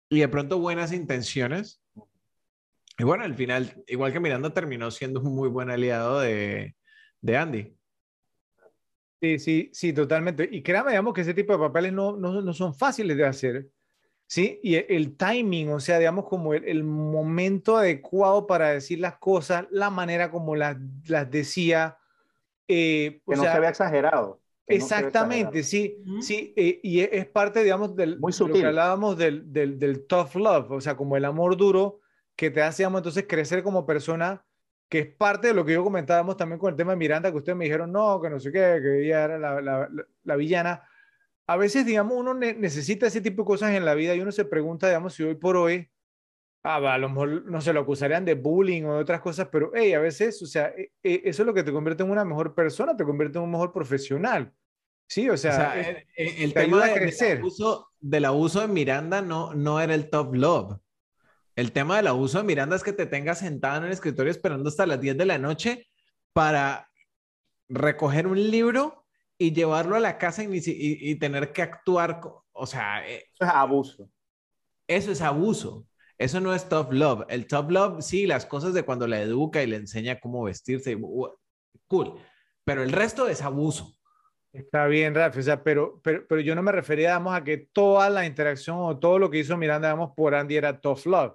y 0.08 0.20
de 0.20 0.28
pronto 0.28 0.58
buenas 0.58 0.92
intenciones. 0.92 1.82
Y 2.98 3.04
bueno, 3.04 3.24
al 3.24 3.34
final, 3.34 3.84
igual 3.86 4.12
que 4.12 4.20
Miranda, 4.20 4.52
terminó 4.52 4.90
siendo 4.90 5.20
un 5.20 5.34
muy 5.34 5.48
buen 5.48 5.70
aliado 5.70 6.20
de, 6.20 6.74
de 7.20 7.36
Andy. 7.36 7.76
Sí, 9.20 9.38
sí, 9.38 9.70
sí, 9.72 9.92
totalmente. 9.92 10.48
Y 10.50 10.62
créame, 10.62 10.90
digamos 10.90 11.14
que 11.14 11.20
ese 11.22 11.34
tipo 11.34 11.52
de 11.52 11.58
papeles 11.58 11.92
no, 11.92 12.16
no, 12.16 12.40
no 12.40 12.52
son 12.52 12.74
fáciles 12.74 13.16
de 13.16 13.26
hacer. 13.26 13.68
Sí, 14.30 14.60
y 14.62 14.74
el, 14.74 15.16
timing, 15.16 15.70
o 15.70 15.80
sea, 15.80 15.98
digamos 15.98 16.26
como 16.26 16.52
el, 16.52 16.62
el, 16.66 16.84
momento 16.84 17.78
adecuado 17.78 18.46
para 18.46 18.68
decir 18.68 18.98
las 18.98 19.16
cosas, 19.16 19.64
la 19.70 19.88
manera 19.88 20.30
como 20.30 20.54
las, 20.54 20.76
las 21.06 21.30
decía, 21.30 21.96
eh, 22.68 23.22
que 23.26 23.36
no 23.36 23.42
se 23.42 23.48
había 23.48 23.70
exagerado. 23.70 24.38
Exactamente, 24.66 25.62
sí, 25.62 25.96
sí, 26.20 26.52
eh, 26.56 26.78
y 26.82 27.00
es, 27.00 27.24
parte, 27.24 27.64
digamos, 27.64 27.96
del, 27.96 28.18
Muy 28.18 28.34
de 28.34 28.38
lo 28.46 28.52
que 28.52 28.66
hablábamos 28.66 29.16
del, 29.16 29.50
del, 29.50 29.78
del, 29.78 30.06
tough 30.06 30.34
love, 30.34 30.72
o 30.72 30.80
sea, 30.82 30.94
como 30.94 31.16
el 31.16 31.24
amor 31.24 31.56
duro 31.56 32.00
que 32.36 32.50
te 32.50 32.60
hace, 32.60 32.82
digamos, 32.82 32.98
entonces 32.98 33.24
crecer 33.26 33.62
como 33.62 33.86
persona, 33.86 34.44
que 34.90 34.98
es 34.98 35.06
parte 35.06 35.48
de 35.48 35.54
lo 35.54 35.64
que 35.64 35.72
yo 35.72 35.82
comentábamos 35.82 36.36
también 36.36 36.58
con 36.58 36.68
el 36.68 36.76
tema 36.76 36.92
de 36.92 36.98
Miranda, 36.98 37.30
que 37.30 37.38
ustedes 37.38 37.56
me 37.56 37.64
dijeron, 37.64 37.90
no, 37.90 38.20
que 38.20 38.28
no 38.28 38.38
sé 38.38 38.52
qué, 38.52 38.78
que 38.82 39.06
ella 39.06 39.24
era 39.24 39.38
la, 39.38 39.62
la, 39.62 39.88
la 40.22 40.36
villana. 40.36 40.82
A 41.48 41.56
veces, 41.56 41.84
digamos, 41.84 42.14
uno 42.16 42.34
necesita 42.34 43.08
ese 43.08 43.20
tipo 43.20 43.42
de 43.42 43.46
cosas 43.46 43.72
en 43.72 43.84
la 43.84 43.94
vida 43.94 44.14
y 44.14 44.20
uno 44.20 44.30
se 44.30 44.44
pregunta, 44.44 44.86
digamos, 44.86 45.14
si 45.14 45.24
hoy 45.24 45.34
por 45.34 45.56
hoy 45.56 45.90
Ah, 46.62 46.94
a 46.94 46.98
lo 46.98 47.08
mejor 47.08 47.46
no 47.46 47.60
se 47.60 47.72
lo 47.72 47.80
acusarían 47.80 48.24
de 48.24 48.34
bullying 48.34 48.82
o 48.82 48.94
de 48.94 49.00
otras 49.00 49.20
cosas, 49.20 49.48
pero 49.50 49.70
hey, 49.74 49.94
a 49.94 50.00
veces, 50.00 50.42
o 50.42 50.46
sea, 50.46 50.66
e, 50.76 50.92
e, 51.02 51.22
eso 51.24 51.42
es 51.42 51.46
lo 51.46 51.54
que 51.54 51.62
te 51.62 51.72
convierte 51.72 52.02
en 52.02 52.10
una 52.10 52.24
mejor 52.24 52.54
persona, 52.54 52.96
te 52.96 53.04
convierte 53.04 53.38
en 53.38 53.44
un 53.44 53.50
mejor 53.52 53.72
profesional. 53.72 54.52
Sí, 55.06 55.30
o 55.30 55.36
sea, 55.36 55.80
el, 55.80 56.04
el 56.16 56.52
tema 56.52 56.84
de, 56.84 56.94
crecer. 56.94 57.28
Del, 57.28 57.38
abuso, 57.38 57.88
del 58.00 58.24
abuso 58.26 58.60
de 58.60 58.68
Miranda 58.68 59.22
no, 59.22 59.54
no 59.54 59.80
era 59.80 59.94
el 59.94 60.10
top 60.10 60.34
love. 60.34 60.76
El 61.56 61.72
tema 61.72 61.96
del 61.96 62.08
abuso 62.08 62.38
de 62.38 62.44
Miranda 62.44 62.76
es 62.76 62.82
que 62.82 62.92
te 62.92 63.06
tengas 63.06 63.38
sentado 63.38 63.78
en 63.78 63.84
el 63.84 63.92
escritorio 63.92 64.30
esperando 64.30 64.68
hasta 64.68 64.84
las 64.84 65.00
10 65.00 65.16
de 65.16 65.24
la 65.24 65.38
noche 65.38 65.88
para 66.34 66.90
recoger 67.68 68.26
un 68.26 68.50
libro 68.50 68.97
y 69.38 69.52
llevarlo 69.52 69.96
a 69.96 70.00
la 70.00 70.18
casa 70.18 70.42
y, 70.44 70.48
y, 70.48 70.62
y 71.10 71.14
tener 71.16 71.52
que 71.52 71.62
actuar. 71.62 72.20
O 72.52 72.66
sea, 72.66 73.08
eh, 73.08 73.24
eso 73.32 73.44
es 73.44 73.50
abuso. 73.50 74.10
Eso 74.86 75.12
es 75.12 75.22
abuso. 75.22 75.86
Eso 76.18 76.40
no 76.40 76.54
es 76.54 76.68
top 76.68 76.92
love. 76.92 77.24
El 77.28 77.46
top 77.46 77.70
love, 77.70 78.02
sí, 78.02 78.26
las 78.26 78.46
cosas 78.46 78.74
de 78.74 78.82
cuando 78.82 79.06
la 79.06 79.20
educa 79.22 79.62
y 79.62 79.66
le 79.68 79.76
enseña 79.76 80.20
cómo 80.20 80.42
vestirse, 80.44 80.98
cool. 81.86 82.14
Pero 82.64 82.82
el 82.82 82.92
resto 82.92 83.28
es 83.28 83.42
abuso. 83.42 83.94
Está 84.52 84.86
bien, 84.86 85.14
Rafa, 85.14 85.38
o 85.40 85.42
sea, 85.42 85.62
pero, 85.62 86.00
pero, 86.02 86.26
pero 86.28 86.40
yo 86.40 86.54
no 86.54 86.62
me 86.62 86.72
refería, 86.72 87.10
digamos, 87.10 87.34
a 87.34 87.44
que 87.44 87.68
toda 87.72 88.10
la 88.10 88.26
interacción 88.26 88.78
o 88.80 88.98
todo 88.98 89.18
lo 89.18 89.30
que 89.30 89.38
hizo 89.38 89.56
Miranda, 89.56 89.88
digamos, 89.88 90.12
por 90.16 90.34
Andy 90.34 90.56
era 90.56 90.80
tough 90.80 91.06
love. 91.06 91.34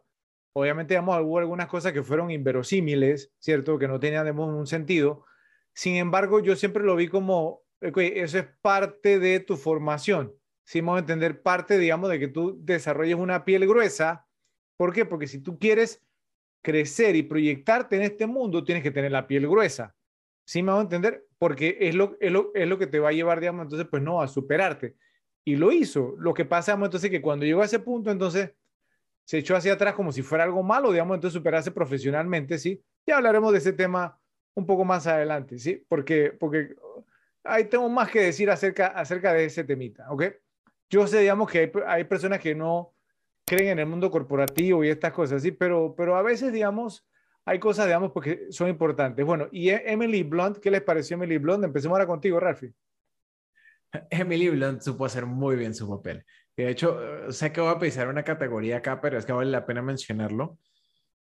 Obviamente, 0.54 0.94
digamos, 0.96 1.22
hubo 1.22 1.40
algunas 1.40 1.68
cosas 1.68 1.94
que 1.94 2.04
fueron 2.04 2.32
inverosímiles, 2.32 3.32
¿cierto? 3.40 3.80
Que 3.80 3.88
no 3.88 4.00
tenían, 4.00 4.26
digamos, 4.26 4.50
un 4.50 4.68
sentido. 4.68 5.26
Sin 5.74 5.96
embargo, 5.96 6.40
yo 6.42 6.56
siempre 6.56 6.84
lo 6.84 6.96
vi 6.96 7.08
como, 7.08 7.63
eso 7.84 8.40
es 8.40 8.46
parte 8.62 9.20
de 9.20 9.40
tu 9.40 9.58
formación. 9.58 10.34
Si 10.66 10.82
vamos 10.82 10.98
a 10.98 11.00
entender 11.00 11.42
parte, 11.42 11.78
digamos, 11.78 12.10
de 12.10 12.20
que 12.20 12.28
tú 12.28 12.58
desarrolles 12.64 13.16
una 13.16 13.44
piel 13.44 13.68
gruesa 13.68 14.26
¿Por 14.78 14.94
qué? 14.94 15.06
Porque 15.06 15.28
si 15.28 15.40
tú 15.40 15.58
quieres 15.58 16.02
crecer 16.62 17.16
y 17.16 17.24
proyectarte 17.24 17.96
en 17.96 18.04
este 18.04 18.28
mundo, 18.28 18.64
tienes 18.64 18.84
que 18.84 18.92
tener 18.92 19.12
la 19.12 19.28
piel 19.28 19.48
gruesa. 19.48 19.96
¿Sí 20.46 20.62
me 20.62 20.72
van 20.72 20.80
a 20.80 20.84
entender? 20.84 21.26
Porque 21.38 21.78
es 21.80 21.96
lo, 21.96 22.18
es 22.20 22.32
lo, 22.32 22.52
es 22.54 22.68
lo 22.68 22.78
que 22.78 22.88
te 22.88 23.00
va 23.00 23.10
a 23.10 23.14
llevar, 23.14 23.40
digamos, 23.40 23.64
entonces, 23.64 23.88
pues 23.90 24.02
no, 24.02 24.22
a 24.22 24.28
superarte. 24.28 24.96
Y 25.46 25.56
lo 25.56 25.72
hizo. 25.72 26.16
Lo 26.18 26.34
que 26.34 26.46
pasa, 26.46 26.72
digamos, 26.72 26.88
entonces, 26.88 27.10
que 27.10 27.22
cuando 27.22 27.46
llegó 27.46 27.62
a 27.62 27.66
ese 27.66 27.80
punto, 27.80 28.12
entonces, 28.12 28.52
se 29.26 29.38
echó 29.38 29.56
hacia 29.56 29.74
atrás 29.74 29.94
como 29.94 30.12
si 30.12 30.22
fuera 30.22 30.44
algo 30.44 30.64
malo, 30.64 30.92
digamos, 30.92 31.16
entonces 31.16 31.38
superarse 31.38 31.72
profesionalmente, 31.72 32.58
¿sí? 32.58 32.84
Ya 33.06 33.18
hablaremos 33.18 33.52
de 33.52 33.60
ese 33.60 33.74
tema 33.74 34.20
un 34.54 34.66
poco 34.66 34.84
más 34.84 35.08
adelante, 35.08 35.60
¿sí? 35.60 35.84
Porque, 35.88 36.32
porque 36.38 36.76
ahí 37.44 37.66
tengo 37.66 37.90
más 37.90 38.10
que 38.10 38.22
decir 38.22 38.50
acerca, 38.50 38.88
acerca 38.88 39.34
de 39.34 39.46
ese 39.46 39.64
temita, 39.64 40.12
¿ok? 40.12 40.24
Yo 40.90 41.08
sé, 41.08 41.22
digamos, 41.22 41.50
que 41.50 41.60
hay, 41.60 41.72
hay 41.88 42.04
personas 42.04 42.40
que 42.40 42.54
no, 42.56 42.94
creen 43.46 43.70
en 43.70 43.80
el 43.80 43.86
mundo 43.86 44.10
corporativo 44.10 44.84
y 44.84 44.90
estas 44.90 45.12
cosas, 45.12 45.42
sí, 45.42 45.52
pero, 45.52 45.94
pero 45.96 46.16
a 46.16 46.22
veces, 46.22 46.52
digamos, 46.54 47.08
hay 47.46 47.60
cosas, 47.60 47.86
digamos, 47.86 48.12
porque 48.12 48.48
son 48.52 48.70
importantes. 48.70 49.26
Bueno, 49.26 49.48
y 49.52 49.70
e, 49.70 49.84
Emily 49.86 50.24
Blunt, 50.24 50.58
¿qué 50.58 50.72
les 50.72 50.82
pareció 50.82 51.16
Emily 51.16 51.38
Blunt? 51.38 51.64
Empecemos 51.64 51.96
ahora 51.96 52.08
contigo, 52.08 52.40
Ralphie. 52.40 52.74
Emily 54.10 54.50
Blunt 54.50 54.82
supo 54.82 55.06
hacer 55.06 55.26
muy 55.26 55.56
bien 55.56 55.76
su 55.76 55.90
papel. 55.90 56.26
De 56.56 56.70
hecho, 56.70 57.32
sé 57.32 57.52
que 57.52 57.62
voy 57.62 57.72
a 57.72 57.80
pisar 57.80 58.08
una 58.08 58.24
categoría 58.24 58.78
acá, 58.78 59.02
pero 59.02 59.18
es 59.18 59.26
que 59.26 59.34
vale 59.34 59.52
la 59.52 59.66
pena 59.66 59.82
mencionarlo. 59.82 60.58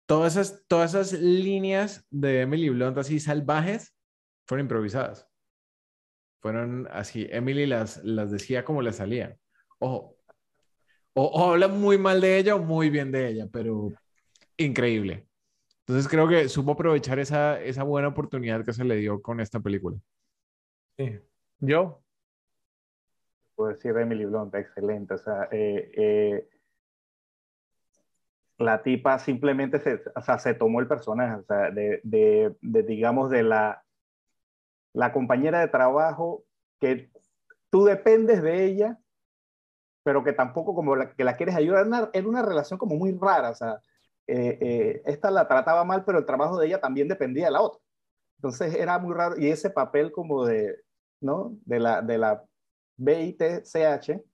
Todas 0.07 0.37
esas, 0.37 0.65
todas 0.67 0.95
esas 0.95 1.13
líneas 1.21 2.07
de 2.11 2.41
Emily 2.41 2.71
Blunt 2.71 2.97
así 2.97 3.21
salvajes 3.21 3.95
fueron 4.47 4.65
improvisadas. 4.65 5.28
Fueron 6.41 6.89
así, 6.91 7.27
Emily 7.31 7.67
las, 7.67 8.03
las 8.05 8.31
decía 8.31 8.65
como 8.65 8.83
le 8.83 8.93
salían. 8.93 9.37
Ojo, 9.79 10.17
o, 11.15 11.51
habla 11.51 11.69
muy 11.69 11.99
mal 11.99 12.21
de 12.21 12.39
ella 12.39 12.55
o 12.55 12.61
muy 12.61 12.91
bien 12.91 13.11
de 13.11 13.29
ella, 13.29 13.49
pero 13.53 13.91
increíble. 14.57 15.27
Entonces 15.81 16.09
creo 16.09 16.29
que 16.29 16.49
supo 16.49 16.73
aprovechar 16.73 17.19
esa, 17.19 17.61
esa 17.61 17.83
buena 17.83 18.09
oportunidad 18.09 18.65
que 18.65 18.73
se 18.73 18.85
le 18.85 18.97
dio 18.97 19.21
con 19.21 19.41
esta 19.41 19.59
película. 19.59 19.97
Sí. 20.97 21.19
¿Yo? 21.61 22.03
Puedo 23.57 23.71
decir 23.71 23.97
Emily 23.97 24.25
Blunt, 24.27 24.55
excelente. 24.55 25.15
O 25.15 25.19
sea, 25.19 25.49
eh, 25.51 25.91
eh, 25.97 26.49
la 28.59 28.83
tipa 28.83 29.19
simplemente 29.19 29.81
se, 29.81 30.03
o 30.15 30.21
sea, 30.21 30.39
se 30.39 30.55
tomó 30.55 30.81
el 30.81 30.87
personaje, 30.87 31.35
o 31.37 31.45
sea, 31.45 31.71
de, 31.71 32.01
de, 32.05 32.83
digamos, 32.83 33.31
de 33.31 33.43
la, 33.43 33.85
la 34.93 35.13
compañera 35.13 35.61
de 35.61 35.69
trabajo 35.69 36.45
que 36.81 37.11
tú 37.71 37.85
dependes 37.85 38.43
de 38.43 38.65
ella 38.65 38.99
pero 40.09 40.25
que 40.25 40.33
tampoco 40.33 40.75
como 40.75 40.97
la, 40.97 41.13
que 41.13 41.23
la 41.23 41.37
quieres 41.37 41.55
ayudar. 41.55 41.87
Era 42.15 42.27
una, 42.27 42.41
relación 42.41 42.79
como 42.79 42.97
muy 42.97 43.13
rara, 43.13 43.51
o 43.51 43.55
sea, 43.55 43.79
eh, 44.27 44.57
eh, 44.59 45.03
esta 45.05 45.31
la 45.31 45.47
trataba 45.47 45.85
mal, 45.85 46.03
pero 46.03 46.17
el 46.19 46.25
trabajo 46.25 46.59
de 46.59 46.67
ella 46.67 46.81
también 46.81 47.09
dependía 47.09 47.45
de 47.45 47.51
la 47.51 47.61
otra. 47.61 47.79
Entonces 48.39 48.75
era 48.75 48.99
muy 48.99 49.15
raro, 49.15 49.39
y 49.39 49.49
ese 49.49 49.69
papel 49.69 50.11
como 50.11 50.47
de, 50.47 50.81
¿no? 51.21 51.59
De 51.67 51.79
la, 51.79 52.01
de 52.01 52.17
la 52.17 52.43
BITCH 52.97 54.25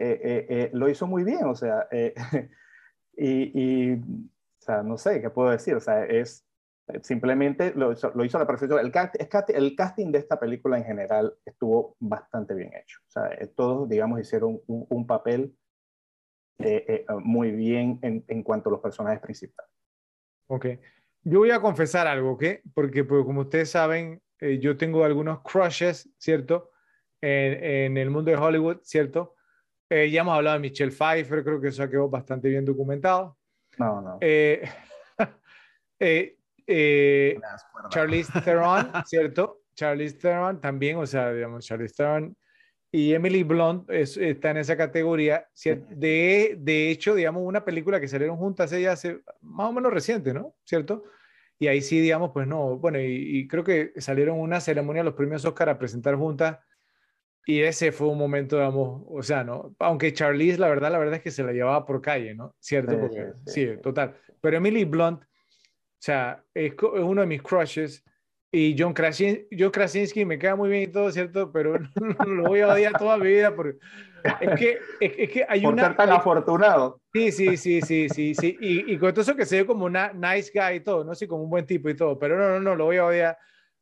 eh, 0.00 0.70
lo 0.72 0.88
hizo 0.88 1.06
muy 1.06 1.22
bien, 1.22 1.44
o 1.44 1.54
sea, 1.54 1.86
y, 3.16 3.92
y, 3.92 3.94
o 3.94 4.28
sea, 4.58 4.82
no 4.82 4.98
sé, 4.98 5.20
¿qué 5.20 5.30
puedo 5.30 5.50
decir? 5.50 5.76
O 5.76 5.80
sea, 5.80 6.04
es, 6.04 6.44
simplemente 7.02 7.72
lo, 7.74 7.94
lo 8.14 8.24
hizo 8.24 8.38
la 8.38 8.46
perfección. 8.46 8.80
El, 8.80 8.92
el, 9.54 9.76
casting 9.76 10.12
de 10.12 10.18
esta 10.18 10.38
película 10.38 10.78
en 10.78 10.84
general 10.84 11.34
estuvo 11.44 11.96
bastante 11.98 12.54
bien 12.54 12.72
hecho. 12.74 12.98
O 13.06 13.10
sea, 13.10 13.32
eh, 13.32 13.46
todos, 13.48 13.88
digamos, 13.88 14.20
hicieron 14.20 14.60
un, 14.66 14.86
un 14.88 15.06
papel 15.06 15.56
eh, 16.58 16.84
eh, 16.88 17.06
muy 17.22 17.50
bien 17.50 17.98
en, 18.02 18.24
en, 18.28 18.42
cuanto 18.42 18.68
a 18.68 18.72
los 18.72 18.80
personajes 18.80 19.20
principales. 19.20 19.70
Ok. 20.48 20.66
Yo 21.24 21.40
voy 21.40 21.50
a 21.50 21.60
confesar 21.60 22.06
algo, 22.06 22.32
¿ok? 22.32 22.44
Porque, 22.74 23.04
pues, 23.04 23.24
como 23.24 23.42
ustedes 23.42 23.70
saben, 23.70 24.20
eh, 24.40 24.58
yo 24.58 24.76
tengo 24.76 25.04
algunos 25.04 25.42
crushes, 25.42 26.10
¿cierto? 26.18 26.70
En, 27.20 27.64
en, 27.64 27.96
el 27.96 28.10
mundo 28.10 28.30
de 28.30 28.36
Hollywood, 28.36 28.78
¿cierto? 28.82 29.36
Eh, 29.88 30.10
ya 30.10 30.22
hemos 30.22 30.34
hablado 30.34 30.54
de 30.54 30.62
Michelle 30.62 30.90
Pfeiffer, 30.90 31.44
creo 31.44 31.60
que 31.60 31.68
eso 31.68 31.88
quedó 31.88 32.08
bastante 32.08 32.48
bien 32.48 32.64
documentado. 32.64 33.36
No, 33.78 34.00
no. 34.00 34.18
Eh, 34.20 34.62
Eh, 36.04 36.36
Charlize 37.90 38.32
Theron, 38.44 38.90
¿cierto? 39.06 39.62
Charlize 39.74 40.18
Theron 40.18 40.60
también, 40.60 40.96
o 40.98 41.06
sea, 41.06 41.32
digamos, 41.32 41.64
Charlize 41.66 41.94
Theron 41.94 42.36
y 42.90 43.14
Emily 43.14 43.42
Blunt 43.42 43.88
es, 43.90 44.16
está 44.18 44.50
en 44.50 44.58
esa 44.58 44.76
categoría. 44.76 45.48
De, 45.64 46.56
de 46.58 46.90
hecho, 46.90 47.14
digamos, 47.14 47.42
una 47.44 47.64
película 47.64 48.00
que 48.00 48.08
salieron 48.08 48.36
juntas 48.36 48.72
ella 48.72 48.92
hace 48.92 49.20
más 49.40 49.68
o 49.68 49.72
menos 49.72 49.92
reciente, 49.92 50.34
¿no? 50.34 50.54
¿Cierto? 50.64 51.04
Y 51.58 51.68
ahí 51.68 51.80
sí, 51.80 52.00
digamos, 52.00 52.32
pues 52.32 52.46
no, 52.46 52.78
bueno, 52.78 53.00
y, 53.00 53.38
y 53.38 53.48
creo 53.48 53.64
que 53.64 53.92
salieron 53.98 54.38
una 54.38 54.60
ceremonia 54.60 55.04
los 55.04 55.14
premios 55.14 55.44
Oscar 55.44 55.68
a 55.70 55.78
presentar 55.78 56.16
juntas 56.16 56.58
Y 57.44 57.60
ese 57.62 57.90
fue 57.92 58.08
un 58.08 58.18
momento, 58.18 58.56
digamos, 58.56 59.02
o 59.08 59.22
sea, 59.22 59.42
¿no? 59.44 59.74
Aunque 59.80 60.12
Charlize, 60.12 60.58
la 60.58 60.68
verdad, 60.68 60.92
la 60.92 60.98
verdad 60.98 61.16
es 61.16 61.22
que 61.22 61.30
se 61.32 61.42
la 61.42 61.52
llevaba 61.52 61.84
por 61.86 62.00
calle, 62.00 62.34
¿no? 62.34 62.54
¿Cierto? 62.60 63.10
Sí, 63.46 63.68
total. 63.82 64.16
Pero 64.40 64.58
Emily 64.58 64.84
Blunt, 64.84 65.24
sea, 66.04 66.44
es, 66.52 66.72
uno 66.80 67.20
de 67.20 67.26
mis 67.26 67.42
crushes. 67.42 68.04
Y 68.54 68.76
John, 68.78 68.92
Krasinski, 68.92 70.26
me 70.26 70.38
queda 70.38 70.56
muy 70.56 70.68
bien 70.68 70.82
y 70.82 70.86
todo, 70.88 71.10
¿cierto? 71.10 71.50
Pero 71.52 71.78
no, 71.78 72.24
lo 72.26 72.42
voy 72.48 72.60
a 72.60 72.68
odiar 72.68 72.92
toda 72.98 73.16
mi 73.16 73.28
vida 73.28 73.54
porque 73.54 73.78
es 74.40 74.58
que, 74.58 74.78
es, 75.00 75.30
que 75.30 75.46
hay 75.48 75.62
por 75.62 75.72
una... 75.72 75.86
Ser 75.86 75.96
tan 75.96 76.10
afortunado. 76.10 77.00
Sí, 77.14 77.32
sí, 77.32 77.56
sí, 77.56 77.80
sí, 77.80 78.08
sí, 78.10 78.34
sí. 78.34 78.58
Y, 78.60 78.92
y 78.92 78.98
con 78.98 79.12
todo 79.12 79.22
eso 79.22 79.36
que 79.36 79.46
se 79.46 79.56
ve 79.56 79.66
como 79.66 79.86
una 79.86 80.12
nice 80.12 80.50
guy 80.52 80.76
y 80.76 80.80
todo, 80.80 81.02
¿no? 81.02 81.14
Sí, 81.14 81.26
como 81.26 81.44
un 81.44 81.50
buen 81.50 81.66
tipo 81.66 81.88
y 81.88 81.94
todo. 81.94 82.18
Pero 82.18 82.36
no, 82.36 82.48
no, 82.48 82.60
no, 82.60 82.76
lo 82.76 82.84
voy 82.84 82.98
a 82.98 83.06
odiar. 83.06 83.38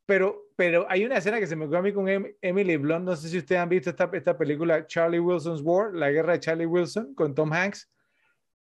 Pero, 0.06 0.50
pero 0.56 0.86
hay 0.88 1.04
una 1.04 1.16
escena 1.16 1.40
que 1.40 1.46
se 1.46 1.56
me 1.56 1.64
ocurrió 1.64 1.80
a 1.80 1.82
mí 1.82 1.92
con 1.92 2.08
em, 2.08 2.26
Emily 2.40 2.76
Blunt. 2.76 3.06
No 3.06 3.16
sé 3.16 3.28
si 3.28 3.38
ustedes 3.38 3.60
han 3.60 3.68
visto 3.68 3.90
esta, 3.90 4.08
esta 4.12 4.38
película 4.38 4.86
Charlie 4.86 5.18
Wilson's 5.18 5.62
War, 5.62 5.92
la 5.94 6.10
guerra 6.10 6.34
de 6.34 6.40
Charlie 6.40 6.66
Wilson 6.66 7.14
con 7.14 7.34
Tom 7.34 7.52
Hanks. 7.52 7.90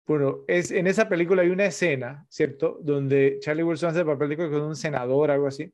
Bueno, 0.09 0.45
es, 0.49 0.71
en 0.71 0.87
esa 0.87 1.07
película 1.07 1.43
hay 1.43 1.51
una 1.51 1.67
escena, 1.67 2.25
¿cierto? 2.31 2.79
Donde 2.81 3.37
Charlie 3.41 3.63
Wilson 3.63 3.91
hace 3.91 4.01
el 4.01 4.07
papel 4.07 4.31
de 4.31 4.61
un 4.61 4.75
senador, 4.75 5.31
algo 5.31 5.47
así. 5.47 5.71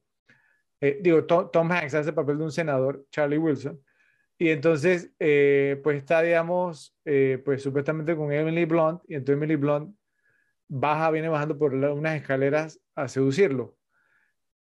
Eh, 0.81 0.99
digo, 1.01 1.25
Tom, 1.25 1.71
Hanks 1.71 1.95
hace 1.95 2.09
el 2.09 2.17
papel 2.17 2.39
de 2.39 2.45
un 2.45 2.51
senador, 2.51 3.07
Charlie 3.11 3.39
Wilson. 3.39 3.81
Y 4.37 4.49
entonces, 4.49 5.13
eh, 5.21 5.81
pues 5.85 5.99
está, 5.99 6.21
digamos, 6.21 6.97
eh, 7.05 7.41
pues 7.45 7.63
supuestamente 7.63 8.17
con 8.17 8.33
Emily 8.33 8.65
Blunt. 8.65 9.03
Y 9.07 9.15
entonces 9.15 9.37
Emily 9.37 9.55
Blunt 9.55 9.97
baja, 10.67 11.13
viene 11.13 11.29
bajando 11.29 11.57
por 11.57 11.73
unas 11.73 12.17
escaleras 12.17 12.81
a 12.97 13.07
seducirlo. 13.07 13.77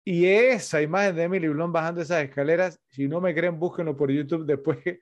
Y 0.06 0.28
esa 0.28 0.84
imagen 0.84 1.16
de 1.16 1.24
Emily 1.24 1.48
Blunt 1.48 1.74
bajando 1.74 2.02
esas 2.02 2.24
escaleras, 2.24 2.80
si 2.90 3.08
no 3.08 3.22
me 3.22 3.34
creen, 3.34 3.58
búsquenlo 3.58 3.98
por 3.98 4.12
YouTube 4.12 4.46
después. 4.46 4.78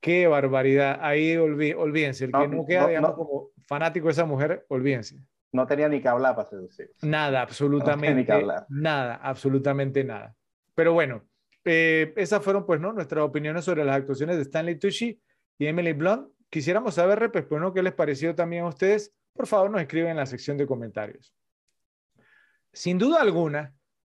Qué 0.00 0.26
barbaridad. 0.28 0.98
Ahí 1.02 1.36
olvídense. 1.36 2.26
El 2.26 2.32
que 2.32 2.48
no, 2.48 2.64
queda, 2.64 2.86
digamos, 2.88 3.14
como 3.14 3.49
fanático 3.70 4.08
de 4.08 4.12
esa 4.12 4.24
mujer, 4.24 4.66
olvídense. 4.68 5.20
No 5.52 5.64
tenía 5.64 5.88
ni 5.88 6.00
que 6.00 6.08
hablar 6.08 6.34
para 6.34 6.48
seducir. 6.48 6.90
Nada, 7.02 7.40
absolutamente. 7.40 8.26
Nada, 8.68 9.14
absolutamente 9.22 10.02
nada. 10.02 10.34
Pero 10.74 10.92
bueno, 10.92 11.22
eh, 11.64 12.12
esas 12.16 12.42
fueron, 12.42 12.66
pues, 12.66 12.80
¿no? 12.80 12.92
Nuestras 12.92 13.22
opiniones 13.22 13.64
sobre 13.64 13.84
las 13.84 13.96
actuaciones 13.96 14.36
de 14.36 14.42
Stanley 14.42 14.76
Tucci 14.76 15.20
y 15.56 15.66
Emily 15.66 15.92
Blunt. 15.92 16.32
Quisiéramos 16.50 16.94
saber, 16.94 17.30
pues, 17.30 17.46
¿no? 17.48 17.72
¿Qué 17.72 17.80
les 17.80 17.92
pareció 17.92 18.34
también 18.34 18.64
a 18.64 18.68
ustedes? 18.68 19.14
Por 19.32 19.46
favor, 19.46 19.70
nos 19.70 19.80
escriben 19.80 20.10
en 20.10 20.16
la 20.16 20.26
sección 20.26 20.56
de 20.56 20.66
comentarios. 20.66 21.32
Sin 22.72 22.98
duda 22.98 23.20
alguna, 23.20 23.72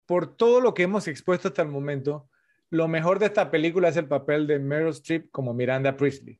por 0.07 0.35
todo 0.35 0.61
lo 0.61 0.73
que 0.73 0.83
hemos 0.83 1.07
expuesto 1.07 1.49
hasta 1.49 1.61
el 1.61 1.67
momento, 1.67 2.27
lo 2.71 2.87
mejor 2.87 3.19
de 3.19 3.27
esta 3.27 3.51
película 3.51 3.89
es 3.89 3.97
el 3.97 4.07
papel 4.07 4.47
de 4.47 4.57
Meryl 4.57 4.89
Streep 4.89 5.29
como 5.29 5.53
Miranda 5.53 5.95
Priestley. 5.95 6.39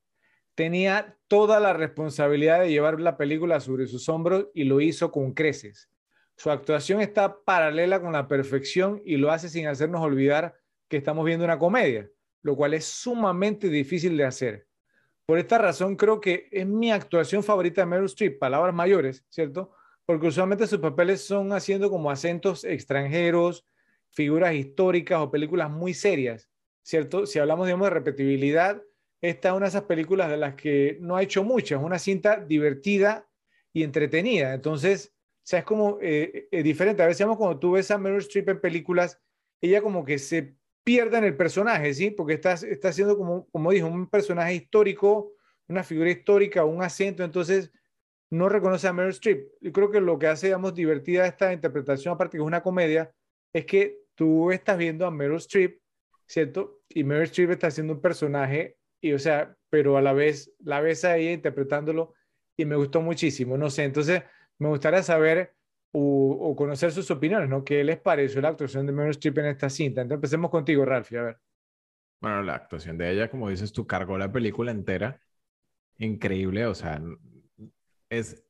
Tenía 0.56 1.18
toda 1.28 1.60
la 1.60 1.74
responsabilidad 1.74 2.62
de 2.62 2.70
llevar 2.70 3.00
la 3.00 3.18
película 3.18 3.60
sobre 3.60 3.88
sus 3.88 4.08
hombros 4.10 4.48
y 4.54 4.66
lo 4.66 4.82
hizo 4.82 5.12
con 5.12 5.34
creces. 5.34 5.90
Su 6.36 6.52
actuación 6.52 7.02
está 7.02 7.44
paralela 7.44 8.02
con 8.02 8.14
la 8.14 8.28
perfección 8.28 9.02
y 9.06 9.18
lo 9.18 9.32
hace 9.32 9.50
sin 9.50 9.68
hacernos 9.68 10.02
olvidar 10.02 10.56
que 10.88 10.98
estamos 10.98 11.26
viendo 11.26 11.46
una 11.46 11.60
comedia, 11.60 12.10
lo 12.42 12.56
cual 12.56 12.74
es 12.74 12.86
sumamente 12.86 13.70
difícil 13.70 14.18
de 14.18 14.26
hacer. 14.26 14.68
Por 15.26 15.38
esta 15.38 15.58
razón 15.58 15.96
creo 15.96 16.20
que 16.20 16.48
es 16.52 16.68
mi 16.68 16.92
actuación 16.92 17.44
favorita 17.44 17.82
de 17.82 17.88
Meryl 17.88 18.06
Streep, 18.06 18.40
palabras 18.40 18.74
mayores, 18.76 19.26
¿cierto? 19.30 19.74
porque 20.06 20.28
usualmente 20.28 20.68
sus 20.68 20.80
papeles 20.80 21.26
son 21.26 21.54
haciendo 21.54 21.90
como 21.90 22.12
acentos 22.12 22.64
extranjeros, 22.64 23.66
figuras 24.10 24.54
históricas 24.54 25.20
o 25.20 25.32
películas 25.32 25.70
muy 25.70 25.94
serias, 25.94 26.50
¿cierto? 26.82 27.26
Si 27.26 27.40
hablamos, 27.40 27.68
digamos, 27.68 27.88
de 27.88 27.94
repetibilidad, 27.94 28.82
esta 29.24 29.50
es 29.50 29.56
una 29.56 29.66
de 29.68 29.70
esas 29.70 29.84
películas 29.84 30.30
de 30.30 30.36
las 30.36 30.56
que 30.56 30.98
no 31.00 31.16
ha 31.16 31.24
hecho 31.24 31.46
muchas, 31.46 31.82
una 31.82 31.98
cinta 31.98 32.44
divertida 32.46 33.26
y 33.72 33.84
entretenida. 33.84 34.54
Entonces, 34.54 35.14
o 35.16 35.46
sea, 35.46 35.60
es 35.60 35.66
como 35.66 35.98
eh, 36.02 36.50
diferente. 36.62 37.04
A 37.04 37.08
veces, 37.08 37.26
cuando 37.26 37.58
tú 37.58 37.72
ves 37.72 37.90
a 37.90 37.98
Meryl 37.98 38.20
Streep 38.20 38.50
en 38.50 38.60
películas, 38.60 39.22
ella 39.62 39.82
como 39.82 40.04
que 40.04 40.20
se 40.20 40.58
pierde 40.84 41.18
en 41.20 41.24
el 41.24 41.38
personaje, 41.38 41.94
¿sí? 41.94 42.12
Porque 42.12 42.34
está, 42.34 42.52
está 42.54 42.90
haciendo 42.90 43.18
como, 43.18 43.48
como 43.50 43.72
dijo, 43.72 43.88
un 43.88 44.10
personaje 44.10 44.56
histórico, 44.56 45.32
una 45.70 45.84
figura 45.84 46.12
histórica, 46.12 46.66
un 46.66 46.84
acento, 46.84 47.24
entonces 47.24 47.72
no 48.30 48.50
reconoce 48.50 48.90
a 48.90 48.94
Meryl 48.94 49.12
Streep. 49.12 49.48
Yo 49.62 49.72
creo 49.72 49.90
que 49.90 50.02
lo 50.02 50.20
que 50.20 50.28
hace, 50.28 50.48
digamos, 50.48 50.74
divertida 50.76 51.26
esta 51.26 51.54
interpretación, 51.54 52.14
aparte 52.14 52.36
que 52.38 52.44
es 52.44 52.48
una 52.48 52.62
comedia, 52.62 53.10
es 53.54 53.66
que 53.66 54.00
tú 54.16 54.52
estás 54.52 54.78
viendo 54.78 55.06
a 55.06 55.12
Meryl 55.12 55.38
Streep, 55.38 55.80
¿cierto? 56.28 56.82
Y 56.90 57.06
Meryl 57.06 57.24
Streep 57.24 57.52
está 57.52 57.68
haciendo 57.68 57.94
un 57.94 58.02
personaje, 58.02 58.76
y 59.04 59.12
o 59.12 59.20
sea, 59.20 59.56
pero 59.70 59.98
a 59.98 60.02
la 60.02 60.14
vez 60.14 60.54
la 60.60 60.80
ves 60.80 61.04
a 61.04 61.18
ella 61.18 61.34
interpretándolo 61.34 62.14
y 62.56 62.64
me 62.64 62.78
gustó 62.78 63.02
muchísimo, 63.02 63.58
no 63.58 63.70
sé, 63.70 63.84
entonces 63.84 64.24
me 64.58 64.70
gustaría 64.70 65.04
saber 65.04 65.54
o, 65.92 66.56
conocer 66.56 66.92
sus 66.92 67.12
opiniones, 67.12 67.50
¿no? 67.50 67.64
¿Qué 67.64 67.84
les 67.84 68.00
pareció 68.00 68.42
la 68.42 68.50
actuación 68.50 68.88
de 68.88 68.94
Meryl 68.94 69.12
Streep 69.12 69.38
en 69.40 69.46
esta 69.48 69.70
cinta? 69.70 70.02
Entonces 70.02 70.18
empecemos 70.18 70.50
contigo, 70.50 70.86
Ralphie, 70.86 71.20
a 71.20 71.24
ver. 71.24 71.38
Bueno, 72.20 72.42
la 72.42 72.56
actuación 72.56 72.98
de 72.98 73.12
ella, 73.12 73.30
como 73.30 73.50
dices 73.50 73.74
tú, 73.74 73.86
cargó 73.86 74.18
la 74.18 74.32
película 74.32 74.72
entera. 74.72 75.20
Increíble, 75.98 76.66
o 76.66 76.74
sea, 76.74 77.00
es 78.10 78.44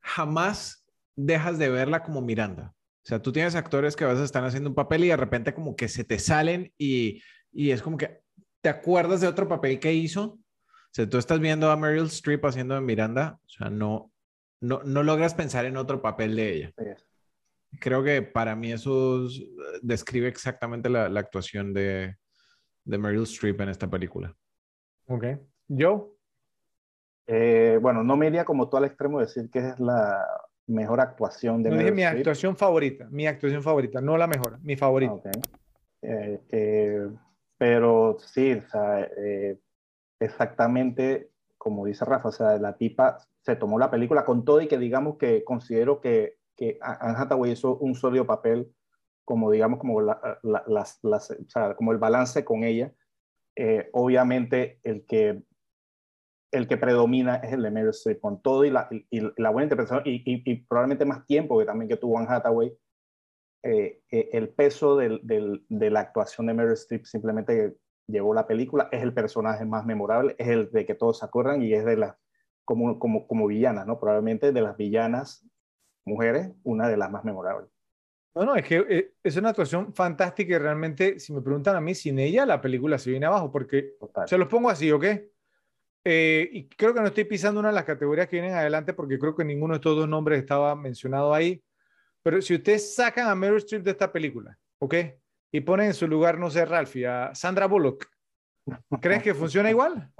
jamás 0.00 0.86
dejas 1.16 1.58
de 1.58 1.70
verla 1.70 2.04
como 2.04 2.20
Miranda. 2.20 2.74
O 2.76 3.08
sea, 3.08 3.20
tú 3.20 3.32
tienes 3.32 3.56
actores 3.56 3.96
que 3.96 4.04
a 4.04 4.08
veces 4.08 4.24
están 4.24 4.44
haciendo 4.44 4.68
un 4.68 4.76
papel 4.76 5.04
y 5.04 5.08
de 5.08 5.16
repente 5.16 5.54
como 5.54 5.74
que 5.74 5.88
se 5.88 6.04
te 6.04 6.18
salen 6.18 6.72
y, 6.78 7.22
y 7.50 7.70
es 7.72 7.82
como 7.82 7.96
que 7.96 8.21
te 8.62 8.68
acuerdas 8.68 9.20
de 9.20 9.28
otro 9.28 9.46
papel 9.48 9.78
que 9.78 9.92
hizo. 9.92 10.22
O 10.24 10.94
sea, 10.94 11.08
tú 11.08 11.18
estás 11.18 11.40
viendo 11.40 11.70
a 11.70 11.76
Meryl 11.76 12.06
Streep 12.06 12.44
haciendo 12.44 12.74
de 12.74 12.80
Miranda, 12.80 13.38
o 13.44 13.48
sea, 13.48 13.70
no, 13.70 14.12
no, 14.60 14.82
no 14.84 15.02
logras 15.02 15.34
pensar 15.34 15.64
en 15.64 15.76
otro 15.76 16.00
papel 16.00 16.36
de 16.36 16.54
ella. 16.54 16.72
Creo 17.80 18.02
que 18.04 18.22
para 18.22 18.54
mí 18.54 18.72
eso 18.72 19.26
describe 19.82 20.28
exactamente 20.28 20.88
la, 20.88 21.08
la 21.08 21.20
actuación 21.20 21.72
de, 21.72 22.16
de 22.84 22.98
Meryl 22.98 23.22
Streep 23.22 23.60
en 23.60 23.70
esta 23.70 23.88
película. 23.88 24.34
Ok. 25.06 25.24
¿Yo? 25.68 26.14
Eh, 27.26 27.78
bueno, 27.80 28.02
no 28.04 28.16
me 28.16 28.26
iría 28.26 28.44
como 28.44 28.68
tú 28.68 28.76
al 28.76 28.84
extremo 28.84 29.18
de 29.18 29.26
decir 29.26 29.48
que 29.50 29.60
es 29.60 29.80
la 29.80 30.26
mejor 30.66 31.00
actuación 31.00 31.62
de 31.62 31.70
no 31.70 31.76
dije 31.76 31.92
mi 31.92 32.04
actuación 32.04 32.56
favorita, 32.56 33.08
mi 33.10 33.26
actuación 33.26 33.62
favorita, 33.62 34.00
no 34.00 34.16
la 34.16 34.26
mejor, 34.26 34.60
mi 34.62 34.76
favorita. 34.76 35.30
Eh, 36.02 36.40
eh, 36.50 37.08
pero 37.62 38.16
sí, 38.18 38.54
o 38.54 38.68
sea, 38.68 39.08
exactamente 40.18 41.30
como 41.56 41.86
dice 41.86 42.04
Rafa, 42.04 42.30
o 42.30 42.32
sea, 42.32 42.58
la 42.58 42.76
tipa 42.76 43.18
se 43.42 43.54
tomó 43.54 43.78
la 43.78 43.88
película 43.88 44.24
con 44.24 44.44
todo 44.44 44.60
y 44.60 44.66
que 44.66 44.78
digamos 44.78 45.16
que 45.16 45.44
considero 45.44 46.00
que, 46.00 46.38
que 46.56 46.80
Anne 46.82 47.14
Hathaway 47.16 47.52
hizo 47.52 47.76
un 47.76 47.94
sólido 47.94 48.26
papel 48.26 48.74
como 49.24 49.48
digamos 49.52 49.78
como, 49.78 50.00
la, 50.00 50.40
las, 50.42 50.98
las, 51.04 51.30
o 51.30 51.48
sea, 51.48 51.76
como 51.76 51.92
el 51.92 51.98
balance 51.98 52.44
con 52.44 52.64
ella. 52.64 52.92
obviamente 53.92 54.80
el 54.82 55.06
que 55.06 55.44
el 56.50 56.66
que 56.66 56.76
predomina 56.78 57.36
es 57.36 57.52
el 57.52 57.62
de 57.62 57.70
Meryl 57.70 57.90
Streep, 57.90 58.20
con 58.20 58.42
todo 58.42 58.64
y 58.64 58.70
la, 58.70 58.88
y, 58.90 59.20
la 59.40 59.50
buena 59.50 59.66
interpretación 59.66 60.02
y, 60.04 60.20
y, 60.24 60.56
probablemente 60.64 61.04
más 61.04 61.24
tiempo 61.26 61.60
que 61.60 61.64
también 61.64 61.88
que 61.88 61.96
tuvo 61.96 62.18
Anne 62.18 62.26
Hathaway, 62.28 62.76
eh, 63.62 64.00
eh, 64.10 64.30
el 64.32 64.48
peso 64.48 64.96
del, 64.96 65.20
del, 65.22 65.64
de 65.68 65.90
la 65.90 66.00
actuación 66.00 66.46
de 66.46 66.54
Meryl 66.54 66.72
Streep 66.72 67.04
simplemente 67.04 67.76
llevó 68.06 68.34
la 68.34 68.46
película, 68.46 68.88
es 68.90 69.02
el 69.02 69.14
personaje 69.14 69.64
más 69.64 69.86
memorable, 69.86 70.34
es 70.38 70.48
el 70.48 70.70
de 70.70 70.84
que 70.84 70.94
todos 70.94 71.18
se 71.20 71.24
acuerdan 71.24 71.62
y 71.62 71.72
es 71.72 71.84
de 71.84 71.96
las, 71.96 72.16
como, 72.64 72.98
como, 72.98 73.26
como 73.26 73.46
villana, 73.46 73.84
¿no? 73.84 73.98
Probablemente 73.98 74.52
de 74.52 74.60
las 74.60 74.76
villanas 74.76 75.46
mujeres, 76.04 76.50
una 76.64 76.88
de 76.88 76.96
las 76.96 77.10
más 77.10 77.24
memorables. 77.24 77.70
No, 78.34 78.44
no, 78.46 78.56
es 78.56 78.66
que 78.66 78.84
eh, 78.88 79.12
es 79.22 79.36
una 79.36 79.50
actuación 79.50 79.92
fantástica 79.92 80.54
y 80.54 80.58
realmente, 80.58 81.20
si 81.20 81.32
me 81.32 81.42
preguntan 81.42 81.76
a 81.76 81.80
mí, 81.80 81.94
sin 81.94 82.18
ella 82.18 82.46
la 82.46 82.60
película 82.60 82.98
se 82.98 83.10
viene 83.10 83.26
abajo, 83.26 83.52
porque 83.52 83.94
se 84.26 84.38
los 84.38 84.48
pongo 84.48 84.70
así, 84.70 84.90
¿ok? 84.90 85.04
Eh, 86.04 86.48
y 86.50 86.68
creo 86.68 86.94
que 86.94 87.00
no 87.00 87.06
estoy 87.06 87.24
pisando 87.24 87.60
una 87.60 87.68
de 87.68 87.76
las 87.76 87.84
categorías 87.84 88.28
que 88.28 88.36
vienen 88.36 88.56
adelante 88.56 88.92
porque 88.92 89.18
creo 89.18 89.36
que 89.36 89.44
ninguno 89.44 89.74
de 89.74 89.76
estos 89.76 89.96
dos 89.96 90.08
nombres 90.08 90.40
estaba 90.40 90.74
mencionado 90.74 91.32
ahí. 91.32 91.62
Pero 92.22 92.40
si 92.40 92.54
ustedes 92.54 92.94
sacan 92.94 93.28
a 93.28 93.34
Meryl 93.34 93.58
Streep 93.58 93.82
de 93.82 93.90
esta 93.90 94.12
película, 94.12 94.58
¿ok? 94.78 94.94
Y 95.52 95.60
ponen 95.60 95.86
en 95.86 95.94
su 95.94 96.06
lugar, 96.06 96.38
no 96.38 96.50
sé, 96.50 96.64
Ralphie, 96.64 97.06
a 97.06 97.34
Sandra 97.34 97.66
Bullock, 97.66 98.06
¿crees 99.00 99.22
que 99.22 99.34
funciona 99.34 99.70
igual? 99.70 100.10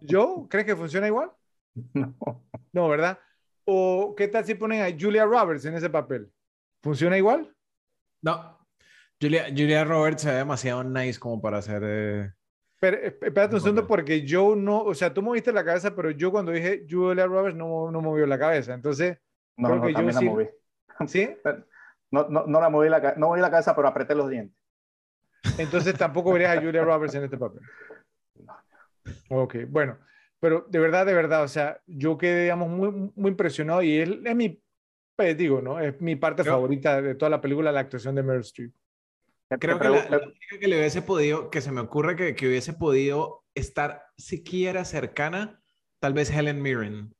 ¿Yo? 0.00 0.46
¿Crees 0.50 0.66
que 0.66 0.76
funciona 0.76 1.06
igual? 1.06 1.30
No. 1.94 2.44
No, 2.72 2.88
¿verdad? 2.88 3.18
¿O 3.64 4.14
qué 4.16 4.28
tal 4.28 4.44
si 4.44 4.54
ponen 4.54 4.82
a 4.82 4.96
Julia 4.98 5.24
Roberts 5.24 5.64
en 5.64 5.74
ese 5.74 5.88
papel? 5.88 6.30
¿Funciona 6.82 7.16
igual? 7.16 7.54
No. 8.22 8.58
Julia, 9.20 9.46
Julia 9.48 9.84
Roberts 9.84 10.24
es 10.24 10.34
demasiado 10.34 10.84
nice 10.84 11.18
como 11.18 11.40
para 11.40 11.58
hacer... 11.58 11.82
Eh, 11.84 12.32
pero, 12.80 12.96
eh, 12.96 13.18
espérate 13.20 13.54
un 13.54 13.60
segundo 13.60 13.86
porque 13.86 14.22
yo 14.22 14.54
no, 14.54 14.82
o 14.82 14.94
sea, 14.94 15.12
tú 15.12 15.22
moviste 15.22 15.52
la 15.52 15.64
cabeza, 15.64 15.94
pero 15.94 16.10
yo 16.10 16.30
cuando 16.30 16.52
dije 16.52 16.86
Julia 16.88 17.26
Roberts 17.26 17.56
no, 17.56 17.90
no 17.90 18.00
movió 18.00 18.26
la 18.26 18.38
cabeza. 18.38 18.74
Entonces, 18.74 19.18
no, 19.56 19.68
creo 19.68 19.82
que 19.82 19.92
yo 19.94 20.02
la 20.02 20.12
sí. 20.12 20.24
moví. 20.24 20.46
¿Sí? 21.06 21.28
No, 22.10 22.28
no, 22.28 22.46
no, 22.46 22.60
la 22.60 22.70
moví 22.70 22.88
la, 22.88 23.14
no 23.16 23.28
moví 23.28 23.40
la 23.40 23.50
cabeza, 23.50 23.76
pero 23.76 23.88
apreté 23.88 24.14
los 24.14 24.30
dientes. 24.30 24.56
Entonces 25.58 25.96
tampoco 25.96 26.32
verías 26.32 26.56
a 26.56 26.60
Julia 26.60 26.82
Roberts 26.82 27.14
en 27.14 27.24
este 27.24 27.36
papel. 27.36 27.62
Ok, 29.28 29.56
bueno, 29.68 29.98
pero 30.40 30.66
de 30.68 30.78
verdad, 30.78 31.06
de 31.06 31.14
verdad, 31.14 31.42
o 31.42 31.48
sea, 31.48 31.80
yo 31.86 32.16
quedé, 32.18 32.44
digamos, 32.44 32.68
muy, 32.68 33.12
muy 33.14 33.30
impresionado 33.30 33.82
y 33.82 33.98
es, 33.98 34.08
es 34.24 34.36
mi, 34.36 34.62
pues, 35.16 35.36
digo, 35.36 35.60
¿no? 35.60 35.80
Es 35.80 36.00
mi 36.00 36.16
parte 36.16 36.44
favorita 36.44 37.02
de 37.02 37.14
toda 37.14 37.30
la 37.30 37.40
película, 37.40 37.72
la 37.72 37.80
actuación 37.80 38.14
de 38.14 38.22
Meryl 38.22 38.40
Streep. 38.40 38.72
Creo 39.58 39.78
que 39.78 39.88
la, 39.88 40.18
única 40.18 40.58
que 40.60 40.68
le 40.68 40.78
hubiese 40.78 41.00
podido, 41.00 41.50
que 41.50 41.62
se 41.62 41.72
me 41.72 41.80
ocurre 41.80 42.16
que, 42.16 42.34
que 42.34 42.46
hubiese 42.46 42.74
podido 42.74 43.44
estar 43.54 44.04
siquiera 44.16 44.84
cercana, 44.84 45.62
tal 46.00 46.12
vez 46.12 46.30
Helen 46.30 46.60
Mirren. 46.60 47.14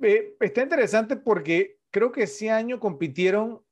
Eh, 0.00 0.36
está 0.40 0.62
interesante 0.62 1.16
porque 1.16 1.78
creo 1.90 2.12
que 2.12 2.24
ese 2.24 2.50
año 2.50 2.78
compitieron 2.78 3.62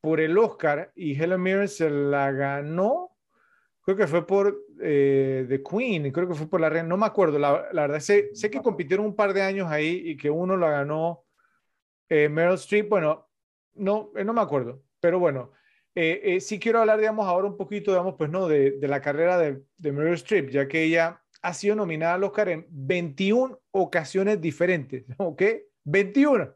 por 0.00 0.20
el 0.20 0.36
Oscar 0.38 0.92
y 0.94 1.20
Helen 1.20 1.42
Mirren 1.42 1.68
se 1.68 1.90
la 1.90 2.32
ganó. 2.32 3.16
Creo 3.82 3.96
que 3.96 4.06
fue 4.06 4.26
por 4.26 4.64
eh, 4.80 5.46
The 5.48 5.62
Queen, 5.62 6.12
creo 6.12 6.28
que 6.28 6.34
fue 6.34 6.48
por 6.48 6.60
la 6.60 6.68
reina, 6.68 6.88
no 6.88 6.96
me 6.96 7.06
acuerdo, 7.06 7.38
la, 7.38 7.68
verdad, 7.72 7.98
sé, 7.98 8.30
sé, 8.32 8.48
que 8.48 8.62
compitieron 8.62 9.06
un 9.06 9.16
par 9.16 9.34
de 9.34 9.42
años 9.42 9.68
ahí 9.68 10.02
y 10.04 10.16
que 10.16 10.30
uno 10.30 10.56
la 10.56 10.70
ganó 10.70 11.24
eh, 12.08 12.28
Meryl 12.28 12.54
Streep, 12.54 12.88
bueno, 12.88 13.28
no, 13.74 14.12
no 14.24 14.32
me 14.32 14.40
acuerdo, 14.40 14.84
pero 15.00 15.18
bueno, 15.18 15.50
sí 15.94 16.60
quiero 16.60 16.78
hablar, 16.78 17.00
digamos, 17.00 17.26
ahora 17.26 17.48
un 17.48 17.56
poquito, 17.56 17.90
digamos, 17.90 18.14
pues 18.16 18.30
no, 18.30 18.46
de, 18.46 18.78
de 18.78 18.86
la 18.86 19.00
carrera 19.00 19.36
de, 19.36 19.64
de 19.76 19.92
Meryl 19.92 20.14
Streep, 20.14 20.50
ya 20.50 20.68
que 20.68 20.84
ella 20.84 21.21
ha 21.42 21.52
sido 21.54 21.74
nominada 21.74 22.14
al 22.14 22.24
Oscar 22.24 22.48
en 22.48 22.66
21 22.70 23.60
ocasiones 23.72 24.40
diferentes, 24.40 25.04
¿ok? 25.18 25.42
21. 25.84 26.54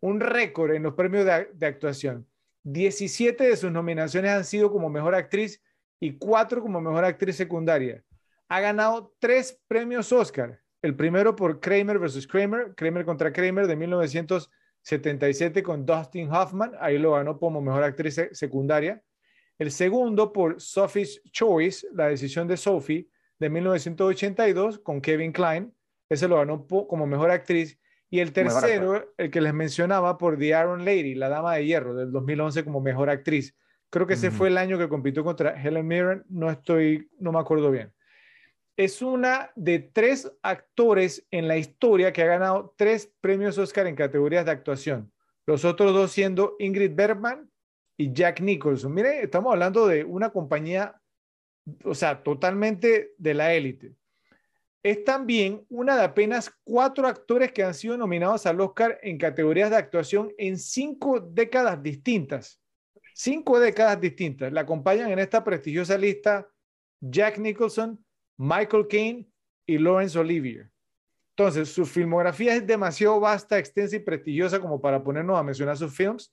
Un 0.00 0.20
récord 0.20 0.72
en 0.74 0.82
los 0.82 0.94
premios 0.94 1.24
de, 1.24 1.66
actuación. 1.66 2.26
17 2.64 3.44
de 3.44 3.56
sus 3.56 3.70
nominaciones 3.70 4.32
han 4.32 4.44
sido 4.44 4.70
como 4.70 4.90
mejor 4.90 5.14
actriz 5.14 5.62
y 6.00 6.18
cuatro 6.18 6.60
como 6.60 6.80
mejor 6.80 7.04
actriz 7.04 7.36
secundaria. 7.36 8.02
Ha 8.48 8.60
ganado 8.60 9.14
tres 9.18 9.58
premios 9.68 10.12
Oscar. 10.12 10.60
El 10.82 10.94
primero 10.94 11.34
por 11.34 11.60
Kramer 11.60 11.98
versus 11.98 12.26
Kramer, 12.26 12.74
Kramer 12.76 13.04
contra 13.04 13.32
Kramer 13.32 13.66
de 13.66 13.76
1977 13.76 15.62
con 15.62 15.86
Dustin 15.86 16.30
Hoffman, 16.30 16.72
ahí 16.80 16.98
lo 16.98 17.12
ganó 17.12 17.38
como 17.38 17.60
mejor 17.60 17.82
actriz 17.82 18.20
secundaria. 18.32 19.02
El 19.58 19.70
segundo 19.70 20.32
por 20.32 20.60
Sophie's 20.60 21.22
Choice, 21.32 21.86
la 21.92 22.08
decisión 22.08 22.46
de 22.46 22.56
Sophie 22.56 23.08
de 23.38 23.50
1982 23.50 24.78
con 24.78 25.00
Kevin 25.00 25.32
Klein, 25.32 25.74
ese 26.08 26.28
lo 26.28 26.36
ganó 26.36 26.66
como 26.66 27.06
mejor 27.06 27.30
actriz. 27.30 27.78
Y 28.08 28.20
el 28.20 28.32
tercero, 28.32 29.12
el 29.16 29.30
que 29.30 29.40
les 29.40 29.52
mencionaba 29.52 30.16
por 30.16 30.38
The 30.38 30.48
Iron 30.48 30.84
Lady, 30.84 31.14
la 31.14 31.28
Dama 31.28 31.54
de 31.54 31.66
Hierro, 31.66 31.94
del 31.94 32.12
2011 32.12 32.64
como 32.64 32.80
mejor 32.80 33.10
actriz. 33.10 33.56
Creo 33.90 34.06
que 34.06 34.14
ese 34.14 34.30
fue 34.30 34.48
el 34.48 34.58
año 34.58 34.78
que 34.78 34.88
compitió 34.88 35.24
contra 35.24 35.60
Helen 35.60 35.86
Mirren, 35.86 36.24
no 36.28 36.50
estoy, 36.50 37.08
no 37.18 37.32
me 37.32 37.40
acuerdo 37.40 37.70
bien. 37.70 37.92
Es 38.76 39.00
una 39.00 39.50
de 39.56 39.78
tres 39.78 40.30
actores 40.42 41.26
en 41.30 41.48
la 41.48 41.56
historia 41.56 42.12
que 42.12 42.22
ha 42.22 42.26
ganado 42.26 42.74
tres 42.76 43.10
premios 43.20 43.58
Oscar 43.58 43.86
en 43.86 43.96
categorías 43.96 44.44
de 44.44 44.50
actuación. 44.50 45.12
Los 45.46 45.64
otros 45.64 45.94
dos 45.94 46.12
siendo 46.12 46.56
Ingrid 46.58 46.94
Bergman 46.94 47.50
y 47.96 48.12
Jack 48.12 48.40
Nicholson. 48.40 48.92
Mire, 48.92 49.22
estamos 49.22 49.52
hablando 49.52 49.86
de 49.86 50.04
una 50.04 50.30
compañía, 50.30 51.00
o 51.84 51.94
sea, 51.94 52.22
totalmente 52.22 53.14
de 53.18 53.34
la 53.34 53.54
élite 53.54 53.94
es 54.90 55.02
también 55.02 55.66
una 55.68 55.96
de 55.96 56.04
apenas 56.04 56.48
cuatro 56.62 57.08
actores 57.08 57.50
que 57.50 57.64
han 57.64 57.74
sido 57.74 57.96
nominados 57.96 58.46
al 58.46 58.60
Oscar 58.60 59.00
en 59.02 59.18
categorías 59.18 59.68
de 59.70 59.76
actuación 59.76 60.32
en 60.38 60.56
cinco 60.58 61.18
décadas 61.18 61.82
distintas. 61.82 62.62
Cinco 63.12 63.58
décadas 63.58 64.00
distintas. 64.00 64.52
La 64.52 64.60
acompañan 64.60 65.10
en 65.10 65.18
esta 65.18 65.42
prestigiosa 65.42 65.98
lista 65.98 66.48
Jack 67.00 67.38
Nicholson, 67.38 67.98
Michael 68.36 68.86
Caine 68.88 69.28
y 69.66 69.78
Laurence 69.78 70.16
Olivier. 70.16 70.70
Entonces, 71.30 71.68
su 71.68 71.84
filmografía 71.84 72.54
es 72.54 72.64
demasiado 72.64 73.18
vasta, 73.18 73.58
extensa 73.58 73.96
y 73.96 74.00
prestigiosa 74.00 74.60
como 74.60 74.80
para 74.80 75.02
ponernos 75.02 75.36
a 75.36 75.42
mencionar 75.42 75.76
sus 75.76 75.92
films. 75.92 76.32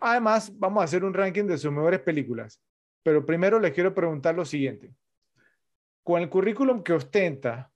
Además, 0.00 0.50
vamos 0.58 0.80
a 0.80 0.84
hacer 0.84 1.04
un 1.04 1.12
ranking 1.12 1.44
de 1.44 1.58
sus 1.58 1.70
mejores 1.70 2.00
películas. 2.00 2.58
Pero 3.02 3.24
primero 3.24 3.58
les 3.58 3.72
quiero 3.72 3.94
preguntar 3.94 4.34
lo 4.34 4.44
siguiente. 4.44 4.94
Con 6.02 6.20
el 6.20 6.28
currículum 6.28 6.82
que 6.82 6.92
ostenta, 6.92 7.70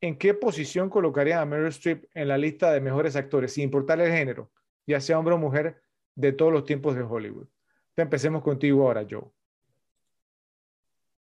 ¿en 0.00 0.16
qué 0.18 0.34
posición 0.34 0.90
colocaría 0.90 1.40
a 1.40 1.46
Meryl 1.46 1.68
Streep 1.68 2.04
en 2.14 2.28
la 2.28 2.38
lista 2.38 2.72
de 2.72 2.80
mejores 2.80 3.16
actores, 3.16 3.52
sin 3.52 3.64
importar 3.64 4.00
el 4.00 4.12
género, 4.12 4.50
ya 4.86 5.00
sea 5.00 5.18
hombre 5.18 5.34
o 5.34 5.38
mujer, 5.38 5.82
de 6.14 6.32
todos 6.32 6.52
los 6.52 6.64
tiempos 6.64 6.94
de 6.94 7.02
Hollywood? 7.02 7.48
empecemos 7.96 8.42
contigo 8.42 8.86
ahora, 8.86 9.06
Joe. 9.08 9.30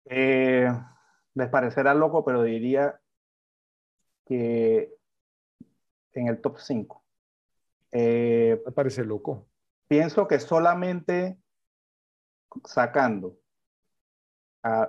Eh, 0.06 0.72
les 1.34 1.50
parecerá 1.50 1.94
loco, 1.94 2.24
pero 2.24 2.44
diría 2.44 3.00
que 4.26 4.94
en 6.14 6.28
el 6.28 6.42
top 6.42 6.60
5. 6.60 7.04
Eh, 7.92 8.62
Me 8.66 8.72
parece 8.72 9.04
loco. 9.04 9.48
Pienso 9.88 10.28
que 10.28 10.40
solamente 10.40 11.38
sacando 12.66 13.38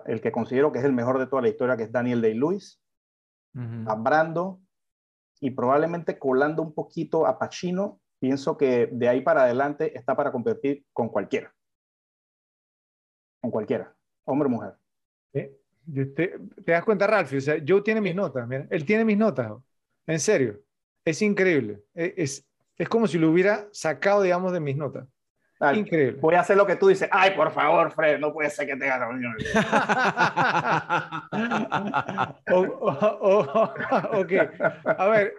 el 0.06 0.20
que 0.20 0.32
considero 0.32 0.72
que 0.72 0.78
es 0.80 0.84
el 0.84 0.92
mejor 0.92 1.18
de 1.18 1.26
toda 1.26 1.42
la 1.42 1.48
historia, 1.48 1.76
que 1.76 1.84
es 1.84 1.92
Daniel 1.92 2.22
Day-Lewis, 2.22 2.80
a 3.86 3.94
Brando 3.94 4.60
y 5.40 5.50
probablemente 5.50 6.18
colando 6.18 6.62
un 6.62 6.74
poquito 6.74 7.26
a 7.26 7.38
Pacino, 7.38 8.00
pienso 8.18 8.56
que 8.56 8.88
de 8.92 9.08
ahí 9.08 9.22
para 9.22 9.42
adelante 9.42 9.96
está 9.96 10.14
para 10.14 10.30
competir 10.30 10.84
con 10.92 11.08
cualquiera. 11.08 11.52
Con 13.40 13.50
cualquiera, 13.50 13.94
hombre 14.24 14.46
o 14.46 14.50
mujer. 14.50 14.74
Te, 15.32 16.38
das 16.66 16.84
cuenta, 16.84 17.06
Ralph, 17.06 17.32
o 17.32 17.40
sea, 17.40 17.56
Joe 17.66 17.82
tiene 17.82 18.00
mis 18.00 18.14
notas, 18.14 18.48
él 18.68 18.84
tiene 18.84 19.04
mis 19.04 19.16
notas, 19.16 19.52
en 20.06 20.20
serio, 20.20 20.60
es 21.04 21.20
increíble, 21.22 21.82
e, 21.94 22.14
es, 22.16 22.46
es 22.76 22.88
como 22.88 23.06
si 23.06 23.18
lo 23.18 23.30
hubiera 23.30 23.68
sacado, 23.72 24.22
digamos, 24.22 24.52
de 24.52 24.60
mis 24.60 24.76
notas. 24.76 25.08
Increíble. 25.74 26.18
Voy 26.20 26.34
a 26.34 26.40
hacer 26.40 26.56
lo 26.56 26.66
que 26.66 26.76
tú 26.76 26.88
dices. 26.88 27.08
Ay, 27.12 27.32
por 27.32 27.52
favor, 27.52 27.92
Fred, 27.92 28.18
no 28.18 28.32
puede 28.32 28.48
ser 28.48 28.66
que 28.66 28.76
tenga 28.76 28.98
reunión. 28.98 29.34
ok. 34.12 34.32
A 34.86 35.08
ver, 35.08 35.34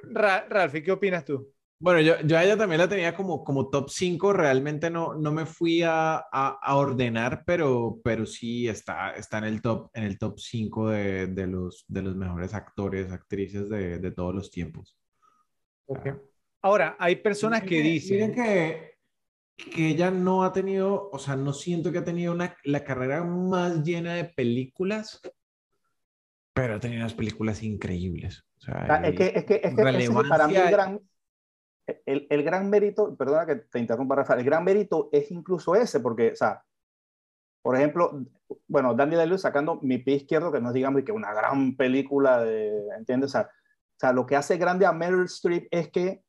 Ralfi, 0.49 0.83
¿qué 0.83 0.91
opinas 0.91 1.25
tú? 1.25 1.51
Bueno, 1.79 1.99
yo, 2.01 2.21
yo 2.21 2.37
a 2.37 2.43
ella 2.43 2.55
también 2.55 2.77
la 2.77 2.87
tenía 2.87 3.15
como, 3.15 3.43
como 3.43 3.71
top 3.71 3.89
5. 3.89 4.33
Realmente 4.33 4.91
no, 4.91 5.15
no 5.15 5.31
me 5.31 5.47
fui 5.47 5.81
a, 5.81 6.17
a, 6.17 6.75
ordenar, 6.75 7.41
pero, 7.43 7.99
pero 8.03 8.27
sí 8.27 8.67
está, 8.67 9.13
está 9.15 9.39
en 9.39 9.45
el 9.45 9.63
top, 9.63 9.89
en 9.95 10.03
el 10.03 10.19
top 10.19 10.37
5 10.37 10.89
de, 10.89 11.27
de, 11.27 11.47
los, 11.47 11.83
de 11.87 12.03
los 12.03 12.15
mejores 12.15 12.53
actores, 12.53 13.11
actrices 13.11 13.67
de, 13.67 13.97
de 13.97 14.11
todos 14.11 14.35
los 14.35 14.51
tiempos. 14.51 14.95
Okay. 15.87 16.13
Ahora, 16.61 16.95
hay 16.99 17.15
personas 17.15 17.63
que 17.63 17.81
dicen... 17.81 18.17
Miren 18.17 18.35
que 18.35 18.90
que 19.73 19.89
ella 19.89 20.11
no 20.11 20.43
ha 20.43 20.51
tenido, 20.51 21.09
o 21.11 21.19
sea, 21.19 21.35
no 21.35 21.53
siento 21.53 21.91
que 21.91 21.99
ha 21.99 22.03
tenido 22.03 22.33
una, 22.33 22.55
la 22.63 22.83
carrera 22.83 23.23
más 23.23 23.83
llena 23.83 24.15
de 24.15 24.25
películas, 24.25 25.21
pero 26.53 26.75
ha 26.75 26.79
tenido 26.79 27.01
unas 27.01 27.13
películas 27.13 27.63
increíbles. 27.63 28.43
O 28.57 28.61
sea, 28.61 28.87
ah, 28.89 29.01
es 29.03 29.15
que, 29.15 29.31
es 29.35 29.45
que, 29.45 29.61
es 29.63 29.75
que 29.75 29.83
para 30.29 30.47
mí 30.47 30.55
el 30.55 30.71
gran, 30.71 30.99
el, 32.05 32.27
el, 32.29 32.43
gran 32.43 32.69
mérito, 32.69 33.15
perdona 33.15 33.45
que 33.45 33.55
te 33.55 33.79
interrumpa, 33.79 34.15
Rafael, 34.15 34.39
el 34.39 34.45
gran 34.45 34.63
mérito 34.63 35.09
es 35.11 35.31
incluso 35.31 35.75
ese, 35.75 35.99
porque, 35.99 36.31
o 36.31 36.35
sea, 36.35 36.63
por 37.61 37.75
ejemplo, 37.75 38.25
bueno, 38.67 38.93
Danny 38.93 39.15
Lewis 39.15 39.41
sacando 39.41 39.79
Mi 39.81 39.99
pie 39.99 40.15
izquierdo, 40.15 40.51
que 40.51 40.59
no 40.59 40.69
es, 40.69 40.73
digamos, 40.73 41.03
que 41.03 41.11
una 41.11 41.33
gran 41.33 41.75
película 41.75 42.43
de, 42.43 42.87
¿entiendes? 42.97 43.29
O 43.29 43.33
sea, 43.33 43.41
o 43.43 43.99
sea, 44.01 44.13
lo 44.13 44.25
que 44.25 44.35
hace 44.35 44.57
grande 44.57 44.85
a 44.85 44.93
Meryl 44.93 45.25
Streep 45.25 45.67
es 45.69 45.91
que 45.91 46.23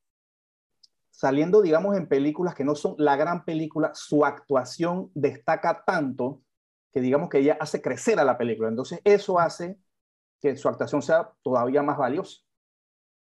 saliendo, 1.12 1.62
digamos, 1.62 1.96
en 1.96 2.08
películas 2.08 2.54
que 2.54 2.64
no 2.64 2.74
son 2.74 2.94
la 2.98 3.16
gran 3.16 3.44
película, 3.44 3.92
su 3.94 4.24
actuación 4.24 5.10
destaca 5.14 5.84
tanto 5.84 6.42
que 6.92 7.00
digamos 7.00 7.28
que 7.28 7.38
ella 7.38 7.56
hace 7.60 7.80
crecer 7.80 8.18
a 8.18 8.24
la 8.24 8.36
película. 8.36 8.68
Entonces 8.68 9.00
eso 9.04 9.38
hace 9.38 9.78
que 10.40 10.56
su 10.56 10.68
actuación 10.68 11.02
sea 11.02 11.30
todavía 11.42 11.82
más 11.82 11.96
valiosa. 11.96 12.40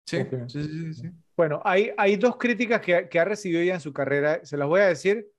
Sí, 0.06 0.26
sí, 0.48 0.64
sí, 0.64 0.94
sí, 0.94 1.12
Bueno, 1.36 1.62
hay, 1.64 1.92
hay 1.98 2.16
dos 2.16 2.38
críticas 2.38 2.82
que, 2.82 3.08
que, 3.10 3.20
ha 3.20 3.26
recibido 3.26 3.62
ella 3.62 3.76
en 3.76 3.82
su 3.82 3.94
carrera, 3.94 4.44
se 4.44 4.58
las 4.58 4.68
voy 4.68 4.82
a 4.82 4.88
decir 4.88 5.32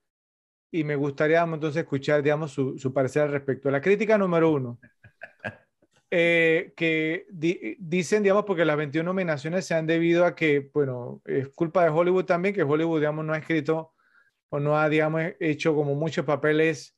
y 0.71 0.85
me 0.85 0.97
gustaría 0.97 1.43
entonces 1.43 1.83
escuchar, 1.83 2.23
digamos, 2.23 2.53
su, 2.53 2.79
su 2.79 2.93
parecer 2.93 3.23
al 3.23 3.33
respecto. 3.33 3.71
La 3.71 3.81
crítica 3.81 4.17
número 4.17 4.53
uno. 4.53 4.79
Eh, 6.13 6.73
que 6.77 7.27
dicen, 7.31 8.25
digamos, 8.25 8.45
porque 8.45 8.65
las 8.65 8.77
21 8.77 9.07
nominaciones 9.07 9.65
se 9.65 9.75
han 9.75 9.87
debido 9.87 10.25
a 10.25 10.35
que, 10.35 10.69
bueno, 10.75 11.23
es 11.25 11.49
culpa 11.51 11.85
de 11.85 11.91
Hollywood 11.91 12.25
también, 12.25 12.53
que 12.53 12.65
Hollywood, 12.65 12.99
digamos, 12.99 13.25
no 13.25 13.33
ha 13.33 13.39
escrito 13.39 13.95
o 14.49 14.59
no 14.59 14.77
ha, 14.77 14.89
digamos, 14.89 15.23
hecho 15.39 15.75
como 15.75 15.95
muchos 15.95 16.25
papeles 16.25 16.97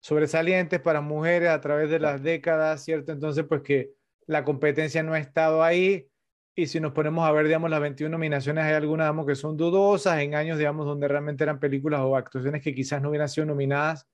sobresalientes 0.00 0.80
para 0.80 1.00
mujeres 1.00 1.48
a 1.50 1.60
través 1.60 1.90
de 1.90 1.98
las 1.98 2.22
décadas, 2.22 2.84
¿cierto? 2.84 3.10
Entonces, 3.10 3.44
pues 3.48 3.62
que 3.62 3.92
la 4.26 4.44
competencia 4.44 5.02
no 5.02 5.14
ha 5.14 5.18
estado 5.18 5.64
ahí. 5.64 6.08
Y 6.54 6.66
si 6.66 6.78
nos 6.80 6.92
ponemos 6.92 7.26
a 7.26 7.32
ver, 7.32 7.46
digamos, 7.46 7.70
las 7.70 7.80
21 7.80 8.12
nominaciones, 8.12 8.64
hay 8.64 8.74
algunas, 8.74 9.06
digamos, 9.06 9.26
que 9.26 9.34
son 9.34 9.56
dudosas 9.56 10.20
en 10.20 10.36
años, 10.36 10.58
digamos, 10.58 10.86
donde 10.86 11.08
realmente 11.08 11.42
eran 11.42 11.58
películas 11.58 12.00
o 12.02 12.16
actuaciones 12.16 12.62
que 12.62 12.74
quizás 12.74 13.02
no 13.02 13.08
hubieran 13.08 13.28
sido 13.28 13.46
nominadas 13.46 14.08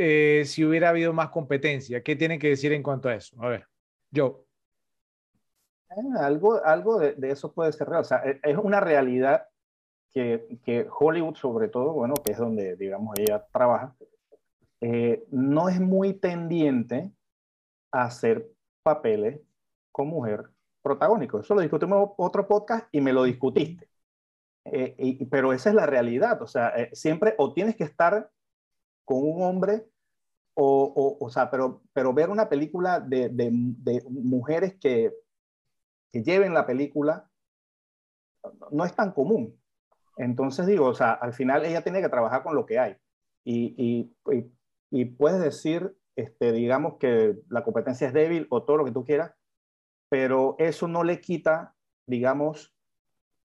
eh, 0.00 0.44
si 0.44 0.64
hubiera 0.64 0.90
habido 0.90 1.12
más 1.12 1.30
competencia. 1.30 2.04
¿Qué 2.04 2.14
tienen 2.14 2.38
que 2.38 2.50
decir 2.50 2.72
en 2.72 2.84
cuanto 2.84 3.08
a 3.08 3.16
eso? 3.16 3.34
A 3.42 3.48
ver, 3.48 3.66
yo. 4.12 4.44
Eh, 5.90 6.18
algo 6.20 6.64
algo 6.64 7.00
de, 7.00 7.16
eso 7.22 7.52
puede 7.52 7.72
ser 7.72 7.88
real. 7.88 8.02
O 8.02 8.04
sea, 8.04 8.22
e, 8.24 8.38
es 8.44 8.56
una 8.56 8.78
realidad 8.78 9.48
que, 10.12 10.60
que, 10.64 10.86
Hollywood, 10.88 11.34
sobre 11.34 11.66
todo, 11.66 11.94
bueno, 11.94 12.14
que 12.24 12.30
es 12.30 12.38
donde, 12.38 12.76
digamos, 12.76 13.18
ella 13.18 13.44
trabaja, 13.52 13.96
eh, 14.80 15.24
no 15.32 15.68
es 15.68 15.80
muy 15.80 16.12
tendiente 16.12 17.10
a 17.90 18.04
hacer 18.04 18.48
papeles 18.84 19.40
con 19.90 20.06
mujer 20.06 20.44
protagónico. 20.80 21.40
Eso 21.40 21.56
lo 21.56 21.60
discutimos 21.60 22.10
en 22.10 22.14
otro 22.18 22.46
podcast 22.46 22.86
y 22.92 23.00
me 23.00 23.12
lo 23.12 23.24
discutiste. 23.24 23.88
y, 24.64 25.24
pero 25.24 25.52
esa 25.52 25.70
es 25.70 25.74
la 25.74 25.86
realidad. 25.86 26.40
O 26.40 26.46
sea, 26.46 26.72
siempre 26.92 27.34
o 27.36 27.52
tienes 27.52 27.74
que 27.74 27.82
estar 27.82 28.30
con 29.08 29.26
un 29.26 29.42
hombre, 29.42 29.88
o, 30.52 31.16
o, 31.18 31.30
sea, 31.30 31.50
pero, 31.50 31.80
pero 31.94 32.12
ver 32.12 32.28
una 32.28 32.50
película 32.50 33.00
de, 33.00 33.30
de, 33.30 34.02
mujeres 34.10 34.76
que, 34.78 35.14
que, 36.12 36.22
lleven 36.22 36.52
la 36.52 36.66
película 36.66 37.30
no 38.70 38.84
es 38.84 38.94
tan 38.94 39.12
común. 39.12 39.58
Entonces 40.18 40.66
digo, 40.66 40.84
o 40.84 40.94
sea, 40.94 41.12
al 41.12 41.32
final 41.32 41.64
ella 41.64 41.82
tiene 41.82 42.02
que 42.02 42.10
trabajar 42.10 42.42
con 42.42 42.54
lo 42.54 42.66
que 42.66 42.78
hay. 42.78 42.96
Y, 43.44 43.74
y, 43.78 44.52
y, 44.90 45.04
puedes 45.06 45.40
decir, 45.40 45.96
este, 46.16 46.52
digamos 46.52 46.98
que 46.98 47.38
la 47.48 47.64
competencia 47.64 48.08
es 48.08 48.12
débil 48.12 48.46
o 48.50 48.64
todo 48.64 48.76
lo 48.76 48.84
que 48.84 48.92
tú 48.92 49.04
quieras, 49.04 49.32
pero 50.10 50.54
eso 50.58 50.86
no 50.86 51.02
le 51.02 51.22
quita, 51.22 51.74
digamos, 52.04 52.74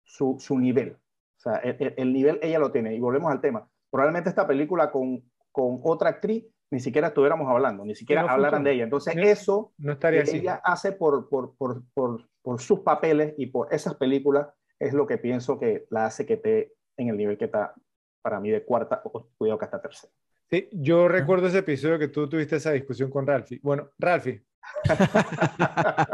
su, 0.03 0.35
su 0.39 0.59
nivel. 0.59 0.97
O 1.37 1.39
sea, 1.39 1.55
el, 1.57 1.93
el, 1.95 2.11
nivel 2.11 2.39
ella 2.41 2.59
lo 2.59 2.73
tiene. 2.73 2.95
Y 2.95 2.99
volvemos 2.99 3.31
al 3.31 3.39
tema. 3.39 3.69
Probablemente 3.89 4.29
esta 4.29 4.45
película 4.45 4.91
con, 4.91 5.23
con 5.53 5.79
otra 5.83 6.09
actriz, 6.09 6.45
ni 6.71 6.81
siquiera 6.81 7.07
estuviéramos 7.09 7.47
hablando, 7.49 7.85
ni 7.85 7.95
siquiera 7.95 8.23
hablaran 8.23 8.63
de 8.63 8.73
ella. 8.73 8.83
Entonces, 8.83 9.15
eso 9.15 9.71
no 9.77 9.93
estaría 9.93 10.23
que 10.23 10.37
ella 10.37 10.59
hace 10.63 10.91
por, 10.91 11.29
por, 11.29 11.55
por, 11.55 11.83
por, 11.93 12.59
sus 12.59 12.79
papeles 12.79 13.35
y 13.37 13.45
por 13.45 13.73
esas 13.73 13.95
películas 13.95 14.47
es 14.79 14.93
lo 14.93 15.07
que 15.07 15.17
pienso 15.17 15.57
que 15.59 15.85
la 15.89 16.07
hace 16.07 16.25
que 16.25 16.33
esté 16.33 16.73
en 16.97 17.07
el 17.09 17.17
nivel 17.17 17.37
que 17.37 17.45
está 17.45 17.73
para 18.21 18.39
mí 18.39 18.49
de 18.49 18.65
cuarta 18.65 19.01
o 19.05 19.29
cuidado 19.37 19.59
que 19.59 19.65
hasta 19.65 19.81
tercera. 19.81 20.11
Sí, 20.49 20.67
yo 20.73 21.07
recuerdo 21.07 21.47
ese 21.47 21.59
episodio 21.59 21.97
que 21.97 22.09
tú 22.09 22.27
tuviste 22.27 22.57
esa 22.57 22.71
discusión 22.71 23.09
con 23.09 23.25
Ralphie. 23.25 23.59
Bueno, 23.63 23.91
Ralphie. 23.97 24.43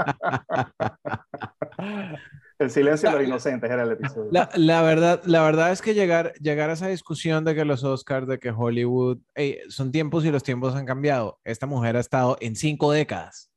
El 2.60 2.70
silencio 2.70 3.10
de 3.10 3.20
los 3.20 3.26
inocentes 3.26 3.72
era 3.72 3.84
el 3.84 3.92
episodio. 3.94 4.30
La, 4.32 4.82
verdad, 4.82 5.22
la 5.26 5.42
verdad 5.42 5.72
es 5.72 5.82
que 5.82 5.94
llegar, 5.94 6.34
llegar 6.42 6.70
a 6.70 6.74
esa 6.74 6.88
discusión 6.90 7.46
de 7.46 7.56
que 7.56 7.64
los 7.64 7.86
Oscars, 7.86 8.28
de 8.28 8.38
que 8.38 8.52
Hollywood, 8.52 9.20
son 9.70 9.94
tiempos 9.94 10.26
y 10.26 10.32
los 10.32 10.44
tiempos 10.44 10.76
han 10.76 10.86
cambiado. 10.86 11.40
Esta 11.46 11.68
mujer 11.68 11.96
ha 11.96 12.02
estado 12.02 12.38
en 12.42 12.58
cinco 12.58 12.92
décadas. 12.92 13.50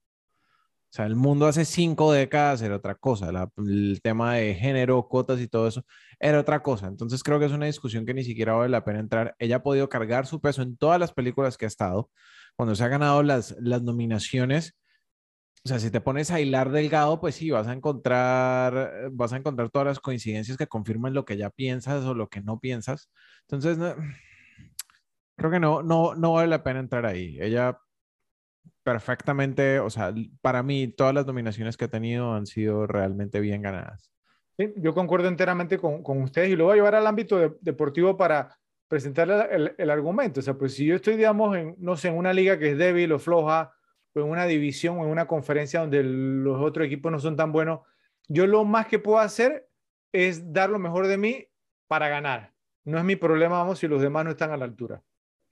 O 0.92 0.94
sea, 0.94 1.06
el 1.06 1.16
mundo 1.16 1.46
hace 1.46 1.64
cinco 1.64 2.12
décadas 2.12 2.62
era 2.62 2.76
otra 2.76 2.94
cosa. 2.94 3.30
el 3.56 4.00
tema 4.02 4.34
de 4.34 4.54
género, 4.54 5.08
cuotas 5.08 5.40
y 5.40 5.48
todo 5.48 5.66
eso 5.66 5.84
era 6.20 6.38
otra 6.38 6.62
cosa. 6.62 6.86
Entonces 6.86 7.24
creo 7.24 7.40
que 7.40 7.46
es 7.46 7.52
una 7.52 7.66
discusión 7.66 8.06
que 8.06 8.14
ni 8.14 8.22
siquiera 8.22 8.52
vale 8.52 8.68
la 8.68 8.84
pena 8.84 9.00
entrar. 9.00 9.34
Ella 9.40 9.56
ha 9.56 9.62
podido 9.62 9.88
cargar 9.88 10.26
su 10.26 10.40
peso 10.40 10.62
en 10.62 10.76
todas 10.76 11.00
las 11.00 11.12
películas 11.12 11.56
que 11.56 11.64
ha 11.64 11.68
estado. 11.68 12.08
Cuando 12.54 12.76
se 12.76 12.84
ha 12.84 12.88
ganado 12.88 13.22
las, 13.24 13.56
las 13.58 13.82
nominaciones, 13.82 14.76
o 15.64 15.68
sea, 15.68 15.78
si 15.78 15.92
te 15.92 16.00
pones 16.00 16.30
a 16.32 16.40
hilar 16.40 16.72
delgado, 16.72 17.20
pues 17.20 17.36
sí, 17.36 17.50
vas 17.50 17.68
a 17.68 17.72
encontrar, 17.72 19.10
vas 19.12 19.32
a 19.32 19.36
encontrar 19.36 19.70
todas 19.70 19.86
las 19.86 20.00
coincidencias 20.00 20.56
que 20.56 20.66
confirman 20.66 21.14
lo 21.14 21.24
que 21.24 21.36
ya 21.36 21.50
piensas 21.50 22.04
o 22.04 22.14
lo 22.14 22.28
que 22.28 22.40
no 22.40 22.58
piensas. 22.58 23.10
Entonces, 23.42 23.78
creo 25.36 25.50
que 25.52 25.60
no, 25.60 25.82
no, 25.82 26.16
no 26.16 26.32
vale 26.32 26.48
la 26.48 26.64
pena 26.64 26.80
entrar 26.80 27.06
ahí. 27.06 27.38
Ella 27.40 27.78
perfectamente, 28.82 29.78
o 29.78 29.88
sea, 29.88 30.12
para 30.40 30.64
mí 30.64 30.88
todas 30.88 31.14
las 31.14 31.26
nominaciones 31.26 31.76
que 31.76 31.84
ha 31.84 31.88
tenido 31.88 32.34
han 32.34 32.46
sido 32.46 32.88
realmente 32.88 33.38
bien 33.38 33.62
ganadas. 33.62 34.10
Sí, 34.58 34.72
yo 34.76 34.94
concuerdo 34.94 35.28
enteramente 35.28 35.78
con, 35.78 36.02
con 36.02 36.22
ustedes 36.22 36.50
y 36.50 36.56
lo 36.56 36.64
voy 36.64 36.72
a 36.72 36.76
llevar 36.76 36.96
al 36.96 37.06
ámbito 37.06 37.56
deportivo 37.60 38.16
para 38.16 38.58
presentar 38.88 39.30
el, 39.50 39.74
el, 39.78 39.90
argumento. 39.90 40.40
O 40.40 40.42
sea, 40.42 40.54
pues 40.54 40.74
si 40.74 40.86
yo 40.86 40.96
estoy, 40.96 41.16
digamos, 41.16 41.56
en, 41.56 41.76
no 41.78 41.96
sé, 41.96 42.08
en 42.08 42.16
una 42.18 42.32
liga 42.32 42.58
que 42.58 42.72
es 42.72 42.78
débil 42.78 43.12
o 43.12 43.18
floja, 43.20 43.72
en 44.14 44.22
una 44.24 44.46
división 44.46 44.98
o 44.98 45.04
en 45.04 45.10
una 45.10 45.26
conferencia 45.26 45.80
donde 45.80 46.02
los 46.02 46.60
otros 46.60 46.86
equipos 46.86 47.10
no 47.10 47.18
son 47.18 47.36
tan 47.36 47.52
buenos, 47.52 47.80
yo 48.28 48.46
lo 48.46 48.64
más 48.64 48.86
que 48.86 48.98
puedo 48.98 49.18
hacer 49.18 49.68
es 50.12 50.52
dar 50.52 50.70
lo 50.70 50.78
mejor 50.78 51.06
de 51.06 51.16
mí 51.16 51.48
para 51.88 52.08
ganar. 52.08 52.52
No 52.84 52.98
es 52.98 53.04
mi 53.04 53.16
problema, 53.16 53.58
vamos, 53.58 53.78
si 53.78 53.88
los 53.88 54.02
demás 54.02 54.24
no 54.24 54.30
están 54.30 54.50
a 54.50 54.56
la 54.56 54.64
altura. 54.64 55.02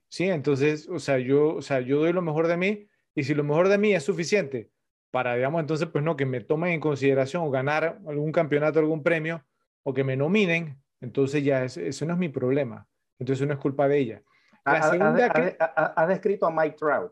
Sí, 0.09 0.29
entonces, 0.29 0.89
o 0.89 0.99
sea, 0.99 1.17
yo, 1.19 1.55
o 1.55 1.61
sea, 1.61 1.79
yo 1.79 1.99
doy 1.99 2.13
lo 2.13 2.21
mejor 2.21 2.47
de 2.47 2.57
mí 2.57 2.87
y 3.15 3.23
si 3.23 3.33
lo 3.33 3.43
mejor 3.43 3.69
de 3.69 3.77
mí 3.77 3.93
es 3.93 4.03
suficiente 4.03 4.69
para, 5.09 5.35
digamos, 5.35 5.61
entonces, 5.61 5.87
pues 5.89 6.03
no, 6.03 6.15
que 6.15 6.25
me 6.25 6.41
tomen 6.41 6.73
en 6.73 6.79
consideración 6.79 7.43
o 7.43 7.51
ganar 7.51 7.99
algún 8.07 8.31
campeonato, 8.31 8.79
algún 8.79 9.03
premio 9.03 9.43
o 9.83 9.93
que 9.93 10.03
me 10.03 10.15
nominen, 10.15 10.81
entonces 10.99 11.43
ya 11.43 11.63
eso 11.63 12.05
no 12.05 12.13
es 12.13 12.19
mi 12.19 12.29
problema. 12.29 12.87
Entonces 13.19 13.45
no 13.47 13.53
es 13.53 13.59
culpa 13.59 13.87
de 13.87 13.99
ella. 13.99 14.23
ha, 14.65 16.07
descrito 16.07 16.45
a 16.45 16.51
Mike 16.51 16.75
Trout. 16.77 17.11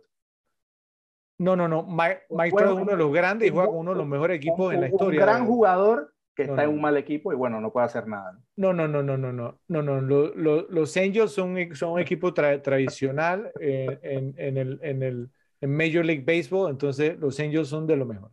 No, 1.40 1.56
no, 1.56 1.68
no. 1.68 1.88
Mike, 1.88 2.26
es 2.30 2.72
uno 2.72 2.86
de 2.86 2.98
los 2.98 3.12
grandes 3.12 3.48
y 3.48 3.52
juega 3.52 3.68
con 3.68 3.78
uno 3.78 3.92
de 3.92 3.98
los 3.98 4.08
mejores 4.08 4.38
equipos 4.38 4.74
en 4.74 4.82
la 4.82 4.88
historia. 4.88 5.20
Un 5.20 5.26
gran 5.26 5.46
jugador 5.46 6.14
que 6.36 6.44
está 6.44 6.64
en 6.64 6.70
un 6.70 6.82
mal 6.82 6.96
equipo 6.96 7.34
y 7.34 7.36
bueno, 7.36 7.60
no 7.60 7.72
puede 7.72 7.86
hacer 7.86 8.08
nada. 8.08 8.38
No, 8.56 8.74
no, 8.74 8.88
no, 8.88 9.02
no, 9.02 9.18
no, 9.18 9.32
no. 9.34 9.60
no, 9.68 9.82
no. 9.82 10.02
los 10.02 10.98
Angels 10.98 11.32
son, 11.32 11.56
son 11.76 11.92
un 11.94 12.00
equipo 12.00 12.34
tradicional 12.34 13.52
en, 13.60 14.34
en, 14.38 14.58
el, 14.58 14.80
en, 14.82 15.04
el, 15.04 15.30
en 15.62 15.76
Major 15.76 16.06
League 16.06 16.24
Baseball, 16.26 16.70
entonces 16.70 17.18
los 17.20 17.40
Angels 17.40 17.68
son 17.68 17.88
de 17.88 17.96
lo 17.96 18.06
mejor. 18.06 18.32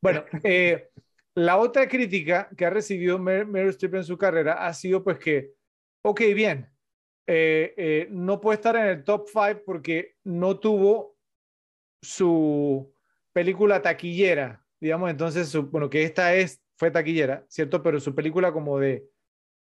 Bueno, 0.00 0.24
eh, 0.44 0.90
la 1.34 1.56
otra 1.56 1.88
crítica 1.88 2.48
que 2.56 2.66
ha 2.66 2.70
recibido 2.70 3.18
Meryl 3.18 3.70
Streep 3.70 3.94
en 3.94 4.04
su 4.04 4.18
carrera 4.18 4.66
ha 4.66 4.72
sido 4.74 5.02
pues 5.02 5.18
que, 5.18 5.52
ok, 6.02 6.20
bien, 6.34 6.68
eh, 7.26 7.74
eh, 7.76 8.08
no 8.10 8.40
puede 8.40 8.56
estar 8.56 8.76
en 8.76 8.86
el 8.86 9.04
top 9.04 9.28
5 9.28 9.62
porque 9.64 10.14
no 10.24 10.58
tuvo 10.58 11.16
su 12.02 12.94
película 13.32 13.82
taquillera, 13.82 14.64
digamos, 14.80 15.10
entonces, 15.10 15.54
bueno, 15.70 15.90
que 15.90 16.02
esta 16.02 16.34
es, 16.34 16.62
fue 16.76 16.90
taquillera, 16.90 17.44
¿cierto? 17.48 17.82
Pero 17.82 18.00
su 18.00 18.14
película 18.14 18.52
como 18.52 18.78
de 18.78 19.06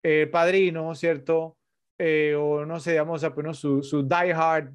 eh, 0.03 0.27
Padrino, 0.27 0.95
¿cierto? 0.95 1.57
Eh, 1.97 2.35
o 2.35 2.65
no 2.65 2.79
sé, 2.79 2.91
digamos, 2.91 3.23
o 3.23 3.53
su, 3.53 3.83
su 3.83 4.07
Die 4.07 4.33
Hard, 4.33 4.73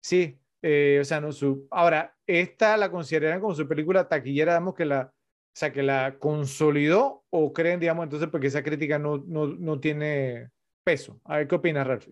sí, 0.00 0.38
eh, 0.62 0.98
o 1.00 1.04
sea, 1.04 1.20
no 1.20 1.32
su... 1.32 1.66
Ahora, 1.70 2.16
esta 2.26 2.76
la 2.76 2.90
consideran 2.90 3.40
como 3.40 3.54
su 3.54 3.66
película 3.66 4.08
taquillera, 4.08 4.52
digamos, 4.52 4.74
que 4.74 4.84
la, 4.84 5.12
o 5.12 5.54
sea, 5.54 5.72
que 5.72 5.82
la 5.82 6.18
consolidó 6.18 7.24
o 7.30 7.52
creen, 7.52 7.80
digamos, 7.80 8.04
entonces, 8.04 8.28
porque 8.30 8.46
esa 8.46 8.62
crítica 8.62 8.98
no, 8.98 9.18
no, 9.18 9.48
no 9.48 9.80
tiene 9.80 10.50
peso. 10.84 11.20
A 11.24 11.38
ver, 11.38 11.48
¿qué 11.48 11.56
opinas, 11.56 11.86
Ralph? 11.86 12.08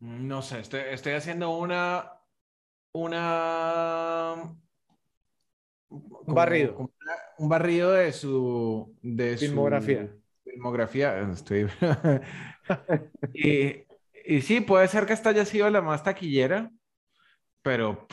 No 0.00 0.42
sé, 0.42 0.60
estoy 0.60 1.12
haciendo 1.12 1.56
una 1.56 2.21
una... 2.92 4.34
Un 5.88 6.34
barrido. 6.34 6.90
un 7.38 7.48
barrido 7.48 7.92
de 7.92 8.12
su... 8.12 8.96
De 9.02 9.36
filmografía. 9.36 10.08
filmografía. 10.44 11.18
Estoy... 11.30 11.66
y, 13.34 13.84
y 14.24 14.40
sí, 14.42 14.60
puede 14.60 14.88
ser 14.88 15.06
que 15.06 15.12
esta 15.12 15.30
haya 15.30 15.44
sido 15.44 15.68
la 15.70 15.82
más 15.82 16.02
taquillera, 16.02 16.70
pero... 17.62 18.06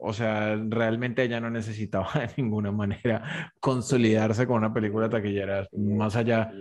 o 0.00 0.12
sea, 0.12 0.56
realmente 0.68 1.22
ella 1.22 1.40
no 1.40 1.50
necesitaba 1.50 2.10
de 2.14 2.30
ninguna 2.36 2.70
manera 2.70 3.52
consolidarse 3.58 4.46
con 4.46 4.56
una 4.58 4.72
película 4.72 5.08
taquillera, 5.08 5.66
más 5.72 6.14
allá. 6.14 6.52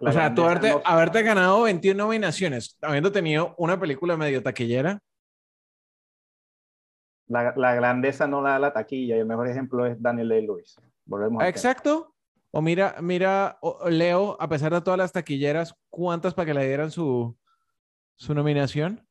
o 0.00 0.12
sea, 0.12 0.34
tú 0.34 0.42
haberte, 0.42 0.74
haberte, 0.84 1.22
ganado 1.22 1.62
21 1.62 1.96
nominaciones, 1.96 2.76
habiendo 2.82 3.12
tenido 3.12 3.54
una 3.56 3.78
película 3.78 4.16
medio 4.16 4.42
taquillera, 4.42 5.00
la, 7.28 7.74
grandeza 7.74 8.26
no 8.26 8.42
la 8.42 8.50
da 8.50 8.58
la 8.58 8.72
taquilla 8.72 9.16
y 9.16 9.20
el 9.20 9.26
mejor 9.26 9.48
ejemplo 9.48 9.86
es 9.86 10.00
Daniel 10.00 10.28
Day-Lewis. 10.28 10.76
Volvemos 11.04 11.44
Exacto. 11.44 12.14
O 12.50 12.62
mira, 12.62 12.96
mira, 13.00 13.58
Leo, 13.88 14.36
a 14.40 14.48
pesar 14.48 14.72
de 14.72 14.80
todas 14.80 14.98
las 14.98 15.12
taquilleras, 15.12 15.74
¿cuántas 15.90 16.32
para 16.32 16.46
que 16.46 16.54
le 16.54 16.66
dieran 16.66 16.90
su, 16.90 17.36
su 18.16 18.34
nominación? 18.34 19.06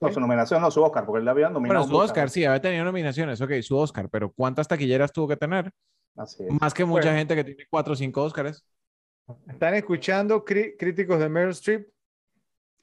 No, 0.00 0.12
su 0.12 0.20
nominación 0.20 0.60
no, 0.60 0.70
su 0.70 0.82
Oscar, 0.82 1.04
porque 1.04 1.18
él 1.18 1.24
le 1.24 1.30
había 1.30 1.48
nominado. 1.48 1.84
Pero 1.84 1.90
su 1.90 1.96
Oscar, 1.96 2.30
sí, 2.30 2.44
había 2.44 2.60
tenido 2.60 2.84
nominaciones, 2.84 3.40
ok, 3.40 3.52
su 3.62 3.76
Oscar, 3.76 4.08
pero 4.10 4.32
¿cuántas 4.32 4.68
taquilleras 4.68 5.12
tuvo 5.12 5.28
que 5.28 5.36
tener? 5.36 5.72
Así 6.16 6.44
Más 6.60 6.72
que 6.72 6.84
mucha 6.84 7.14
gente 7.14 7.34
que 7.34 7.42
tiene 7.42 7.64
cuatro 7.68 7.94
o 7.94 7.96
cinco 7.96 8.22
Oscars. 8.22 8.64
Están 9.48 9.74
escuchando 9.74 10.44
críticos 10.44 11.18
de 11.18 11.28
Meryl 11.28 11.50
Streep. 11.50 11.88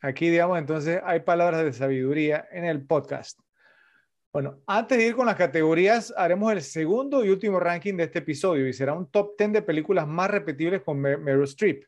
Aquí, 0.01 0.29
digamos, 0.29 0.57
entonces 0.57 0.99
hay 1.05 1.19
palabras 1.19 1.63
de 1.63 1.71
sabiduría 1.71 2.47
en 2.51 2.65
el 2.65 2.85
podcast. 2.85 3.39
Bueno, 4.33 4.61
antes 4.65 4.97
de 4.97 5.07
ir 5.07 5.15
con 5.15 5.25
las 5.25 5.35
categorías, 5.35 6.13
haremos 6.15 6.53
el 6.53 6.61
segundo 6.61 7.25
y 7.25 7.29
último 7.29 7.59
ranking 7.59 7.95
de 7.95 8.03
este 8.03 8.19
episodio 8.19 8.65
y 8.65 8.71
será 8.71 8.93
un 8.93 9.11
top 9.11 9.35
10 9.37 9.51
de 9.51 9.61
películas 9.61 10.07
más 10.07 10.31
repetibles 10.31 10.81
con 10.83 10.99
Meryl 10.99 11.43
Streep. 11.43 11.83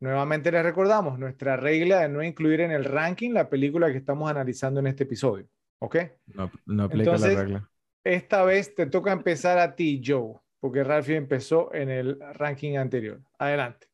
Nuevamente 0.00 0.50
les 0.50 0.62
recordamos 0.62 1.18
nuestra 1.18 1.56
regla 1.56 2.00
de 2.00 2.08
no 2.08 2.22
incluir 2.22 2.62
en 2.62 2.70
el 2.70 2.84
ranking 2.84 3.32
la 3.32 3.50
película 3.50 3.90
que 3.90 3.98
estamos 3.98 4.30
analizando 4.30 4.80
en 4.80 4.86
este 4.86 5.04
episodio. 5.04 5.46
¿Ok? 5.78 5.96
No, 6.26 6.50
no 6.64 6.84
aplica 6.84 7.10
Entonces, 7.10 7.34
la 7.34 7.42
regla. 7.42 7.70
Esta 8.04 8.44
vez 8.44 8.74
te 8.74 8.86
toca 8.86 9.12
empezar 9.12 9.58
a 9.58 9.74
ti, 9.74 10.02
Joe, 10.04 10.34
porque 10.60 10.82
Ralphie 10.82 11.16
empezó 11.16 11.74
en 11.74 11.90
el 11.90 12.18
ranking 12.34 12.76
anterior. 12.76 13.20
Adelante. 13.38 13.88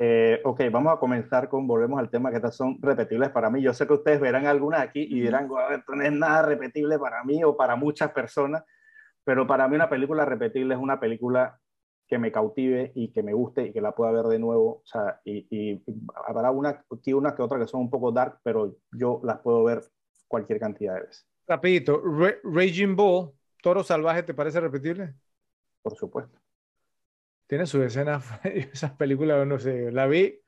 Eh, 0.00 0.40
ok, 0.44 0.60
vamos 0.70 0.92
a 0.92 0.98
comenzar 1.00 1.48
con, 1.48 1.66
volvemos 1.66 1.98
al 1.98 2.08
tema 2.10 2.30
que 2.30 2.36
estas 2.36 2.56
son 2.56 2.78
repetibles 2.80 3.30
para 3.30 3.50
mí. 3.50 3.60
Yo 3.62 3.72
sé 3.74 3.86
que 3.86 3.94
ustedes 3.94 4.20
verán 4.20 4.46
algunas 4.46 4.80
aquí 4.80 5.00
y 5.02 5.20
dirán, 5.20 5.48
"Guau, 5.48 5.72
esto 5.72 5.94
no 5.96 6.04
es 6.04 6.12
nada 6.12 6.42
repetible 6.42 6.98
para 6.98 7.24
mí 7.24 7.42
o 7.44 7.56
para 7.56 7.74
muchas 7.76 8.12
personas, 8.12 8.62
pero 9.24 9.46
para 9.46 9.68
mí 9.68 9.76
una 9.76 9.90
película 9.90 10.24
repetible 10.24 10.74
es 10.74 10.80
una 10.80 11.00
película 11.00 11.58
que 12.08 12.18
me 12.18 12.32
cautive 12.32 12.92
y 12.94 13.12
que 13.12 13.22
me 13.22 13.34
guste 13.34 13.64
y 13.68 13.72
que 13.72 13.80
la 13.80 13.92
pueda 13.94 14.12
ver 14.12 14.26
de 14.26 14.38
nuevo. 14.38 14.82
O 14.84 14.86
sea, 14.86 15.20
y, 15.24 15.46
y 15.50 15.82
habrá 16.28 16.50
una, 16.52 16.84
aquí 16.92 17.12
una 17.14 17.34
que 17.36 17.42
otra 17.42 17.58
que 17.58 17.66
son 17.68 17.82
un 17.82 17.90
poco 17.90 18.12
dark, 18.12 18.40
pero 18.44 18.76
yo 18.92 19.20
las 19.24 19.40
puedo 19.40 19.64
ver 19.64 19.82
cualquier 20.28 20.60
cantidad 20.60 20.94
de 20.94 21.00
veces, 21.02 21.26
Rapidito, 21.48 22.00
Ra- 22.04 22.36
Raging 22.44 22.94
Bull, 22.96 23.32
Toro 23.62 23.82
Salvaje, 23.82 24.22
¿te 24.22 24.34
parece 24.34 24.60
repetible? 24.60 25.14
por 25.82 25.96
supuesto. 25.96 26.38
Tiene 27.48 27.66
sus 27.66 27.82
escenas, 27.82 28.24
esas 28.44 28.92
películas, 28.92 29.44
no 29.46 29.58
sé, 29.58 29.90
la 29.90 30.06
vi. 30.06 30.40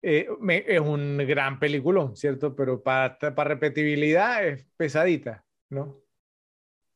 eh, 0.00 0.28
me- 0.40 0.64
es 0.66 0.80
un 0.80 1.18
gran 1.18 1.58
peliculón, 1.58 2.16
¿cierto? 2.16 2.54
Pero 2.54 2.82
para, 2.82 3.18
para 3.18 3.44
repetibilidad 3.48 4.46
es 4.46 4.64
pesadita, 4.76 5.44
¿no? 5.70 5.96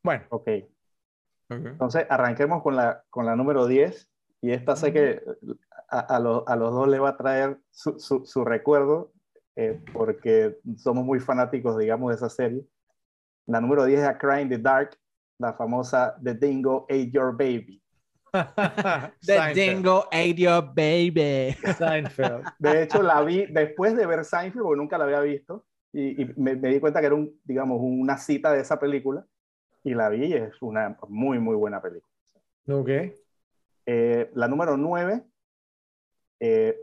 Bueno, 0.05 0.25
Ok, 0.31 0.49
Ok. 1.51 1.67
entonces 1.67 2.07
arranquemos 2.09 2.63
con 2.63 2.77
la, 2.77 3.05
con 3.11 3.27
la 3.27 3.37
número 3.37 3.67
10 3.67 4.09
y 4.41 4.53
esta 4.53 4.75
sé 4.77 4.93
que 4.93 5.21
a, 5.89 5.99
a 6.01 6.19
los- 6.21 6.45
a 6.47 6.57
los 6.57 6.73
dos 6.73 6.89
le 6.89 6.99
va 6.99 7.11
a 7.11 7.17
traer 7.17 7.59
su, 7.71 7.99
su- 7.99 8.25
su 8.25 8.45
recuerdo 8.45 9.13
eh, 9.57 9.79
porque 9.93 10.59
somos 10.77 11.05
muy 11.05 11.21
fanáticos, 11.21 11.77
digamos, 11.79 12.11
de 12.11 12.17
esa 12.17 12.31
serie. 12.31 12.65
La 13.47 13.61
número 13.61 13.85
10 13.85 14.01
es 14.01 14.07
A 14.07 14.17
Cry 14.17 14.43
in 14.43 14.49
the 14.49 14.59
Dark, 14.59 14.97
la 15.39 15.53
famosa 15.55 16.17
The 16.23 16.35
Dingo 16.35 16.85
Ate 16.89 17.11
Your 17.11 17.33
Baby. 17.37 17.82
The 18.33 19.37
Seinfeld. 19.37 19.55
dingo 19.55 20.09
ate 20.11 20.35
your 20.35 20.63
baby. 20.63 21.55
Seinfeld. 21.77 22.45
De 22.59 22.83
hecho, 22.83 23.03
la 23.03 23.23
vi 23.23 23.47
después 23.47 23.95
de 23.97 24.07
ver 24.07 24.25
Seinfeld, 24.25 24.63
porque 24.63 24.79
nunca 24.79 24.99
la 24.99 25.05
había 25.05 25.21
visto, 25.21 25.67
y, 25.93 26.23
y 26.23 26.35
me, 26.37 26.57
me 26.57 26.69
di 26.71 26.81
cuenta 26.81 27.01
que 27.01 27.07
era, 27.07 27.15
un, 27.15 27.39
digamos, 27.45 27.79
una 27.81 28.17
cita 28.17 28.53
de 28.53 28.61
esa 28.61 28.79
película, 28.79 29.27
y 29.85 29.95
la 29.95 30.09
vi 30.09 30.27
y 30.27 30.33
es 30.35 30.61
una 30.63 30.97
muy, 31.09 31.39
muy 31.39 31.57
buena 31.57 31.83
película. 31.83 32.11
Ok. 32.69 32.89
Eh, 33.87 34.31
la 34.35 34.49
número 34.49 34.77
9, 34.77 35.25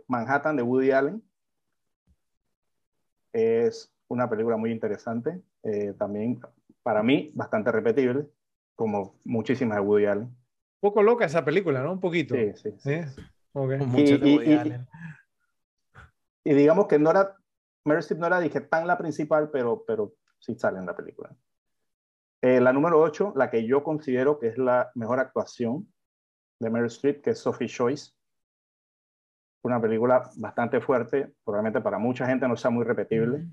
Manhattan 0.08 0.56
de 0.56 0.64
Woody 0.64 0.92
Allen. 0.92 1.24
Es 3.34 3.92
una 4.08 4.30
película 4.30 4.58
muy 4.58 4.72
interesante, 4.72 5.42
eh, 5.64 5.94
también 5.98 6.40
para 6.84 7.04
mí 7.04 7.32
bastante 7.34 7.72
repetible, 7.72 8.28
como 8.76 9.16
muchísimas 9.24 9.78
de 9.78 9.82
Woody 9.82 10.06
Allen. 10.06 10.36
Un 10.82 10.90
poco 10.90 11.04
loca 11.04 11.26
esa 11.26 11.44
película, 11.44 11.82
¿no? 11.82 11.92
Un 11.92 12.00
poquito. 12.00 12.36
Sí, 12.36 12.54
sí, 12.56 12.72
sí. 12.78 13.04
¿Sí? 13.04 13.22
Ok. 13.54 13.72
Muchas 13.80 14.22
de 14.22 14.30
y- 16.46 16.54
digamos 16.54 16.88
que 16.88 16.98
no 16.98 17.12
era, 17.12 17.36
Meryl 17.86 18.00
Streep 18.00 18.20
no 18.22 18.28
era 18.28 18.40
dije, 18.40 18.62
tan 18.62 18.88
la 18.88 18.98
principal, 18.98 19.50
pero, 19.52 19.84
pero 19.86 20.14
sí 20.40 20.56
sale 20.56 20.80
en 20.80 20.86
la 20.86 20.96
película. 20.96 21.36
Eh, 22.42 22.62
la 22.62 22.72
número 22.72 23.02
8, 23.02 23.34
la 23.36 23.50
que 23.52 23.66
yo 23.68 23.84
considero 23.84 24.40
que 24.40 24.48
es 24.48 24.58
la 24.58 24.90
mejor 24.96 25.20
actuación 25.20 25.92
de 26.60 26.70
Meryl 26.70 26.88
Streep, 26.88 27.22
que 27.22 27.32
es 27.32 27.40
Sophie 27.40 27.68
Choice. 27.68 28.14
Una 29.64 29.82
película 29.82 30.30
bastante 30.38 30.80
fuerte, 30.80 31.34
probablemente 31.44 31.82
para 31.82 31.98
mucha 31.98 32.26
gente 32.26 32.48
no 32.48 32.56
sea 32.56 32.72
muy 32.72 32.86
repetible, 32.86 33.46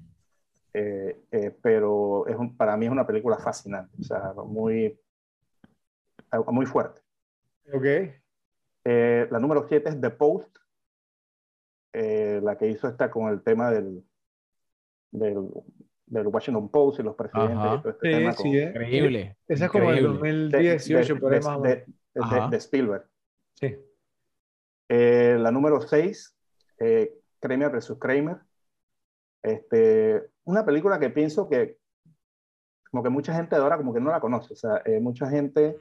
eh, 0.73 1.25
eh, 1.33 1.59
pero 1.61 2.27
es 2.29 2.37
un- 2.37 2.57
para 2.57 2.77
mí 2.77 2.87
es 2.87 2.93
una 2.93 3.07
película 3.07 3.37
fascinante, 3.39 3.97
o 4.01 4.05
sea, 4.05 4.33
muy, 4.47 4.97
muy 6.49 6.67
fuerte. 6.67 7.01
Ok. 7.73 7.85
Eh, 8.85 9.29
la 9.31 9.39
número 9.39 9.67
7 9.69 9.89
es 9.89 10.01
The 10.01 10.11
Post, 10.11 10.57
eh, 11.93 12.41
la 12.43 12.57
que 12.57 12.69
hizo 12.69 12.89
esta 12.89 13.11
con 13.11 13.29
el 13.31 13.43
tema 13.43 13.71
del, 13.71 14.05
del, 15.11 15.49
del 16.07 16.27
Washington 16.29 16.69
Post 16.71 17.01
y 17.01 17.03
los 17.03 17.17
presidentes 17.17 17.57
Ajá. 17.57 17.75
y 17.77 17.81
todo 17.83 17.91
este 17.93 18.09
Sí, 18.09 18.15
tema 18.15 18.33
sí, 18.33 18.43
con- 18.43 18.55
eh. 18.55 18.63
Increíble. 18.69 19.37
Esa 19.49 19.65
es 19.67 19.71
como 19.71 19.91
el 19.91 19.99
increíble. 20.07 20.31
de- 20.39 20.43
2018, 20.51 21.15
de- 21.15 21.21
por 21.21 21.33
ahí 21.33 21.41
de- 21.41 21.45
más 21.47 21.63
de- 21.63 21.85
de- 22.15 22.49
de 22.51 22.57
Spielberg. 22.59 23.09
Sí. 23.55 23.77
Eh, 24.89 25.37
la 25.41 25.51
número 25.51 25.81
6, 25.81 26.37
eh, 26.79 27.13
Kramer 27.41 27.71
vs. 27.73 27.97
Kramer. 27.99 28.39
Este, 29.43 30.29
una 30.45 30.65
película 30.65 30.99
que 30.99 31.11
pienso 31.11 31.49
que 31.49 31.79
como 32.91 33.03
que 33.03 33.11
mucha 33.11 33.35
gente 33.35 33.57
ahora 33.57 33.77
como 33.77 33.93
que 33.93 34.01
no 34.01 34.11
la 34.11 34.21
conoce. 34.21 34.53
O 34.53 34.57
sea, 34.57 34.81
eh, 34.85 35.01
mucha 35.01 35.29
gente, 35.29 35.77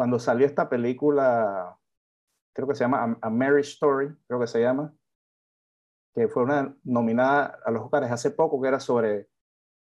cuando 0.00 0.18
salió 0.18 0.46
esta 0.46 0.66
película, 0.70 1.76
creo 2.54 2.66
que 2.66 2.74
se 2.74 2.84
llama 2.84 3.18
A, 3.20 3.28
Marriage 3.28 3.72
Story, 3.72 4.08
creo 4.26 4.40
que 4.40 4.46
se 4.46 4.58
llama, 4.62 4.94
que 6.14 6.26
fue 6.26 6.42
una 6.42 6.74
nominada 6.84 7.58
a 7.66 7.70
los 7.70 7.82
Oscars 7.82 8.10
hace 8.10 8.30
poco, 8.30 8.62
que 8.62 8.68
era 8.68 8.80
sobre, 8.80 9.28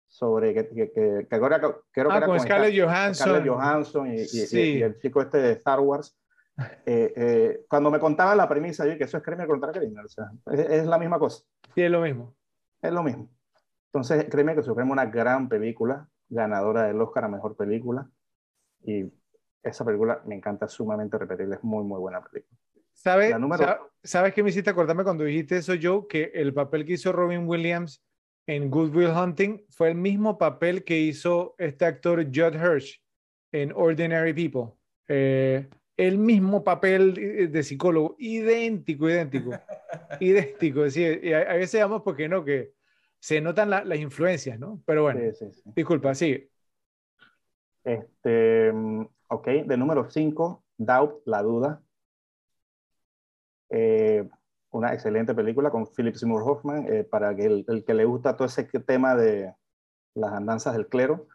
sobre 0.07 0.53
que, 0.53 0.69
que, 0.69 0.91
que, 0.91 1.27
que 1.27 1.35
ahora 1.35 1.59
creo 1.59 1.83
que 1.91 2.01
Ah, 2.13 2.17
era 2.17 2.27
con 2.27 2.39
Scarlett 2.39 2.79
Johansson. 2.79 3.15
Scarlett 3.27 3.47
Johansson 3.51 4.07
y, 4.07 4.15
y- 4.17 4.21
y- 4.21 4.25
Sí. 4.27 4.59
y 4.77 4.81
el 4.83 4.99
chico 4.99 5.19
este 5.19 5.39
de 5.39 5.51
Star 5.53 5.79
Wars. 5.79 6.15
Eh, 6.85 7.13
eh, 7.15 7.65
cuando 7.67 7.89
me 7.89 7.99
contaban 7.99 8.37
la 8.37 8.47
premisa, 8.47 8.85
yo 8.85 8.95
que 8.99 9.05
eso 9.05 9.17
es 9.17 9.23
Kramer 9.23 9.47
contra 9.47 9.71
Kramer, 9.71 10.05
o 10.05 10.07
sea, 10.07 10.25
es, 10.51 10.59
es 10.59 10.85
la 10.85 10.99
misma 10.99 11.17
cosa, 11.17 11.43
Sí, 11.73 11.81
es 11.81 11.89
lo 11.89 12.01
mismo. 12.01 12.35
es 12.83 12.91
lo 12.93 13.01
mismo. 13.01 13.31
Entonces, 13.87 14.27
créeme 14.29 14.53
que 14.53 14.59
es 14.59 14.67
una 14.67 15.07
gran 15.07 15.49
película, 15.49 16.07
ganadora 16.29 16.83
del 16.83 17.01
Oscar 17.01 17.23
a 17.23 17.29
Mejor 17.29 17.55
Película, 17.57 18.07
y 18.83 19.11
esa 19.63 19.85
película 19.85 20.21
me 20.25 20.35
encanta, 20.35 20.67
sumamente 20.67 21.17
repetible, 21.17 21.55
es 21.55 21.63
muy, 21.63 21.83
muy 21.83 21.99
buena 21.99 22.21
película. 22.23 22.57
¿Sabes, 22.91 23.37
número- 23.39 23.63
sa- 23.63 23.79
¿Sabes 24.03 24.33
qué 24.33 24.43
me 24.43 24.49
hiciste 24.49 24.69
acordarme 24.69 25.03
cuando 25.03 25.23
dijiste 25.23 25.57
eso, 25.57 25.73
Joe? 25.81 26.05
Que 26.07 26.31
el 26.33 26.53
papel 26.53 26.85
que 26.85 26.93
hizo 26.93 27.11
Robin 27.11 27.47
Williams 27.47 28.03
en 28.47 28.69
Good 28.69 28.95
Will 28.95 29.09
Hunting 29.11 29.65
fue 29.69 29.89
el 29.89 29.95
mismo 29.95 30.37
papel 30.37 30.83
que 30.83 30.99
hizo 30.99 31.55
este 31.57 31.85
actor 31.85 32.23
Judd 32.25 32.55
Hirsch 32.55 33.01
en 33.51 33.71
Ordinary 33.73 34.33
People. 34.33 34.73
Eh, 35.07 35.69
el 35.97 36.17
mismo 36.17 36.63
papel 36.63 37.49
de 37.51 37.63
psicólogo, 37.63 38.15
idéntico, 38.19 39.09
idéntico, 39.09 39.51
idéntico. 40.19 40.89
Sí, 40.89 41.19
y 41.23 41.33
a, 41.33 41.39
a 41.41 41.53
veces 41.55 41.79
llamamos 41.79 42.01
porque 42.03 42.27
no, 42.27 42.43
que 42.43 42.73
se 43.19 43.39
notan 43.41 43.69
la- 43.69 43.83
las 43.85 43.99
influencias, 43.99 44.59
¿no? 44.59 44.81
Pero 44.85 45.03
bueno, 45.03 45.19
Sí, 45.33 45.45
sí, 45.49 45.51
sí. 45.53 45.69
disculpa, 45.75 46.13
sí. 46.15 46.49
Este, 47.83 48.71
mm, 48.71 49.05
ok, 49.33 49.47
de 49.65 49.77
número 49.77 50.09
5, 50.09 50.63
Doubt, 50.77 51.21
La 51.25 51.41
Duda. 51.41 51.81
Eh, 53.69 54.29
una 54.71 54.93
excelente 54.93 55.33
película 55.33 55.69
con 55.69 55.87
Philip 55.87 56.15
Seymour 56.15 56.43
Hoffman, 56.43 56.85
eh, 56.91 57.03
para 57.03 57.35
que 57.35 57.45
el, 57.45 57.65
el 57.67 57.83
que 57.83 57.93
le 57.93 58.05
gusta 58.05 58.35
todo 58.35 58.47
ese 58.47 58.63
tema 58.63 59.15
de 59.15 59.53
las 60.15 60.33
andanzas 60.33 60.73
del 60.73 60.87
clero, 60.87 61.27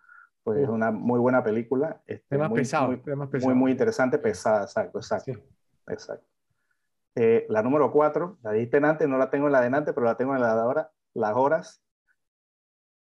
pues 0.42 0.60
es 0.60 0.68
una 0.68 0.90
muy 0.90 1.18
buena 1.20 1.42
película. 1.42 2.00
este, 2.06 2.24
Temas 2.28 2.50
muy, 2.50 2.60
pesados, 2.60 2.88
muy, 2.88 2.98
temas 2.98 3.28
muy, 3.56 3.70
interesante, 3.70 4.18
pesada, 4.18 4.62
exacto, 4.62 4.98
exacto, 4.98 5.32
Sí. 5.32 5.38
exacto. 5.88 6.26
Eh, 7.16 7.46
la 7.48 7.62
número 7.62 7.90
4, 7.90 8.38
la 8.42 8.52
dijiste 8.52 8.76
antes, 8.78 9.08
no 9.08 9.18
la 9.18 9.30
tengo 9.30 9.46
en 9.46 9.52
la 9.52 9.60
de 9.60 9.66
antes, 9.76 9.92
pero 9.92 10.06
la 10.06 10.16
tengo 10.16 10.34
en 10.34 10.40
la 10.40 10.54
de 10.54 10.60
ahora, 10.60 10.90
Las 11.14 11.34
Horas. 11.34 11.82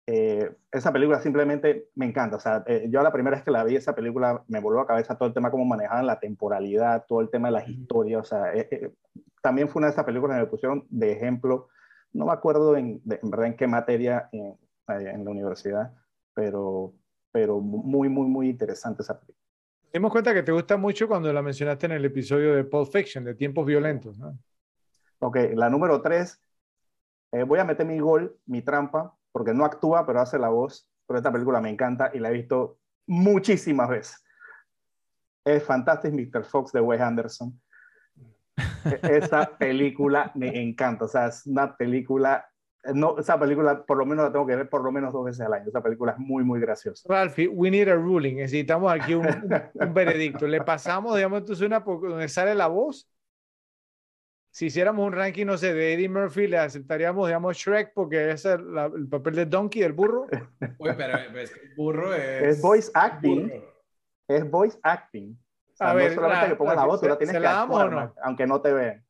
Eh, 0.08 0.56
esa 0.72 0.94
película 0.94 1.20
simplemente 1.20 1.90
me 1.96 2.06
encanta. 2.06 2.38
O 2.38 2.40
sea, 2.40 2.64
eh, 2.68 2.88
yo 2.90 3.02
la 3.02 3.12
primera 3.12 3.36
vez 3.38 3.44
que 3.44 3.52
la 3.52 3.64
vi, 3.64 3.76
esa 3.76 3.96
película 3.96 4.44
me 4.48 4.60
volvió 4.60 4.80
a 4.80 4.84
la 4.84 4.88
cabeza 4.88 5.18
todo 5.18 5.28
el 5.28 5.34
tema, 5.34 5.50
cómo 5.50 5.66
manejaban 5.66 6.06
la 6.06 6.20
temporalidad, 6.20 7.06
todo 7.08 7.22
el 7.22 7.30
tema 7.30 7.48
de 7.48 7.54
las 7.54 7.68
historias. 7.70 8.22
O 8.22 8.26
sea, 8.26 8.54
eh, 8.54 8.68
eh, 8.72 8.92
también 9.42 9.68
fue 9.68 9.80
una 9.80 9.88
de 9.88 9.94
esas 9.94 10.06
películas 10.06 10.38
que 10.38 10.44
me 10.44 10.48
pusieron 10.50 10.86
de 10.90 11.12
ejemplo. 11.12 11.70
No 12.14 12.26
me 12.28 12.34
acuerdo 12.34 12.78
en, 12.78 13.02
de- 13.04 13.20
en 13.22 13.30
verdad 13.32 13.48
en 13.48 13.56
qué 13.58 13.68
materia 13.68 14.30
en, 14.32 14.46
eh, 14.90 15.12
en 15.14 15.26
la 15.26 15.32
universidad, 15.32 15.92
pero, 16.34 16.94
pero 17.32 17.60
muy, 17.60 18.08
muy, 18.08 18.28
muy 18.28 18.50
interesante 18.50 19.02
esa 19.02 19.20
película. 19.20 19.40
Dimos 19.92 20.12
cuenta 20.12 20.34
que 20.34 20.44
te 20.44 20.52
gusta 20.52 20.78
mucho 20.78 21.08
cuando 21.08 21.32
la 21.34 21.42
mencionaste 21.42 21.86
en 21.88 21.94
el 21.94 22.06
episodio 22.06 22.54
de 22.54 22.64
Pulp 22.66 22.92
Fiction, 22.92 23.24
de 23.24 23.34
tiempos 23.34 23.66
violentos, 23.66 24.18
¿no? 24.20 24.38
Ok, 25.20 25.38
la 25.56 25.70
número 25.70 26.02
3, 26.02 26.42
voy 27.48 27.60
a 27.60 27.64
meter 27.64 27.86
mi 27.86 28.00
gol, 28.00 28.38
mi 28.46 28.62
trampa, 28.62 29.16
porque 29.36 29.54
no 29.54 29.66
actúa, 29.66 30.06
pero 30.06 30.22
hace 30.22 30.40
la 30.40 30.48
voz. 30.48 30.90
Pero 31.06 31.18
esta 31.18 31.30
película 31.30 31.60
me 31.60 31.70
encanta 31.70 32.10
y 32.14 32.20
la 32.20 32.30
he 32.30 32.32
visto 32.32 32.78
muchísimas 33.06 33.90
veces. 33.90 34.24
Es 35.44 35.62
Fantastic 35.62 36.14
Mr. 36.14 36.46
Fox 36.46 36.72
de 36.72 36.80
Wes 36.80 37.02
Anderson. 37.02 37.62
E- 38.86 39.00
Esa 39.18 39.46
película 39.60 40.32
me 40.36 40.58
encanta. 40.64 41.04
O 41.04 41.08
sea, 41.10 41.28
es 41.28 41.46
una 41.48 41.76
película. 41.76 42.48
No, 42.94 43.20
esa 43.20 43.38
película 43.38 43.84
por 43.86 43.98
lo 43.98 44.06
menos 44.06 44.24
la 44.26 44.32
tengo 44.32 44.48
que 44.48 44.56
ver 44.56 44.70
por 44.70 44.82
lo 44.82 44.92
menos 44.94 45.12
dos 45.12 45.26
veces 45.26 45.42
al 45.46 45.52
año. 45.54 45.68
Esa 45.68 45.84
película 45.84 46.14
es 46.14 46.18
muy, 46.18 46.46
muy 46.46 46.62
graciosa. 46.62 47.06
Ralphie, 47.14 47.50
we 47.50 47.70
need 47.70 47.90
a 47.90 47.96
ruling. 47.96 48.38
Necesitamos 48.38 48.90
aquí 48.94 49.16
un, 49.16 49.26
un- 49.28 49.62
un 49.74 49.94
veredicto. 49.94 50.48
Le 50.48 50.62
pasamos, 50.62 51.14
digamos, 51.18 51.40
entonces 51.42 51.66
una 51.68 51.84
por 51.84 52.00
donde 52.08 52.30
sale 52.30 52.56
la 52.56 52.68
voz. 52.68 53.12
Si 54.56 54.68
hiciéramos 54.68 55.06
un 55.06 55.12
ranking, 55.12 55.46
no 55.46 55.58
sé, 55.58 55.74
de 55.74 55.94
Eddie 55.96 56.08
Murphy, 56.08 56.48
le 56.48 56.58
aceptaríamos, 56.58 57.28
digamos, 57.28 57.58
Shrek 57.58 57.92
porque 57.94 58.32
es 58.32 58.46
el, 58.46 58.62
el 58.96 59.06
papel 59.10 59.36
de 59.36 59.46
Donkey, 59.48 59.84
el 59.84 59.92
burro. 59.92 60.28
Uy, 60.80 60.92
pero 60.96 61.18
es 61.18 61.52
que 61.52 61.60
el 61.60 61.76
burro 61.76 62.14
es... 62.16 62.42
Es 62.58 62.62
voice 62.62 62.90
acting. 62.94 63.52
Es 64.30 64.50
voice 64.50 64.80
acting. 64.82 65.38
O 65.74 65.76
sea, 65.76 65.88
A 65.90 65.94
no 65.94 65.98
ver, 65.98 66.16
solamente 66.16 66.44
la- 66.44 66.50
que 66.52 66.56
pongas 66.56 66.76
la- 66.78 66.82
la 66.84 66.88
voz, 66.88 67.02
tú 67.02 67.06
¿se- 67.06 67.10
la 67.10 67.18
tienes 67.18 67.34
se 67.34 67.40
que 67.42 67.44
la 67.44 67.52
damos 67.52 67.82
actuar, 67.82 68.02
o 68.06 68.08
no? 68.08 68.14
aunque 68.24 68.48
no 68.48 68.62
te 68.62 68.72
vean. 68.72 69.06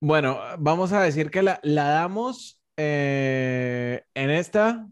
Bueno, 0.00 0.38
vamos 0.58 0.92
a 0.94 1.02
decir 1.02 1.30
que 1.30 1.42
la, 1.42 1.60
la 1.62 1.88
damos 1.90 2.62
eh, 2.78 4.04
en 4.14 4.30
esta 4.30 4.88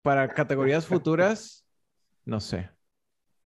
para 0.00 0.28
categorías 0.28 0.86
futuras. 0.86 1.66
No 2.24 2.40
sé. 2.40 2.70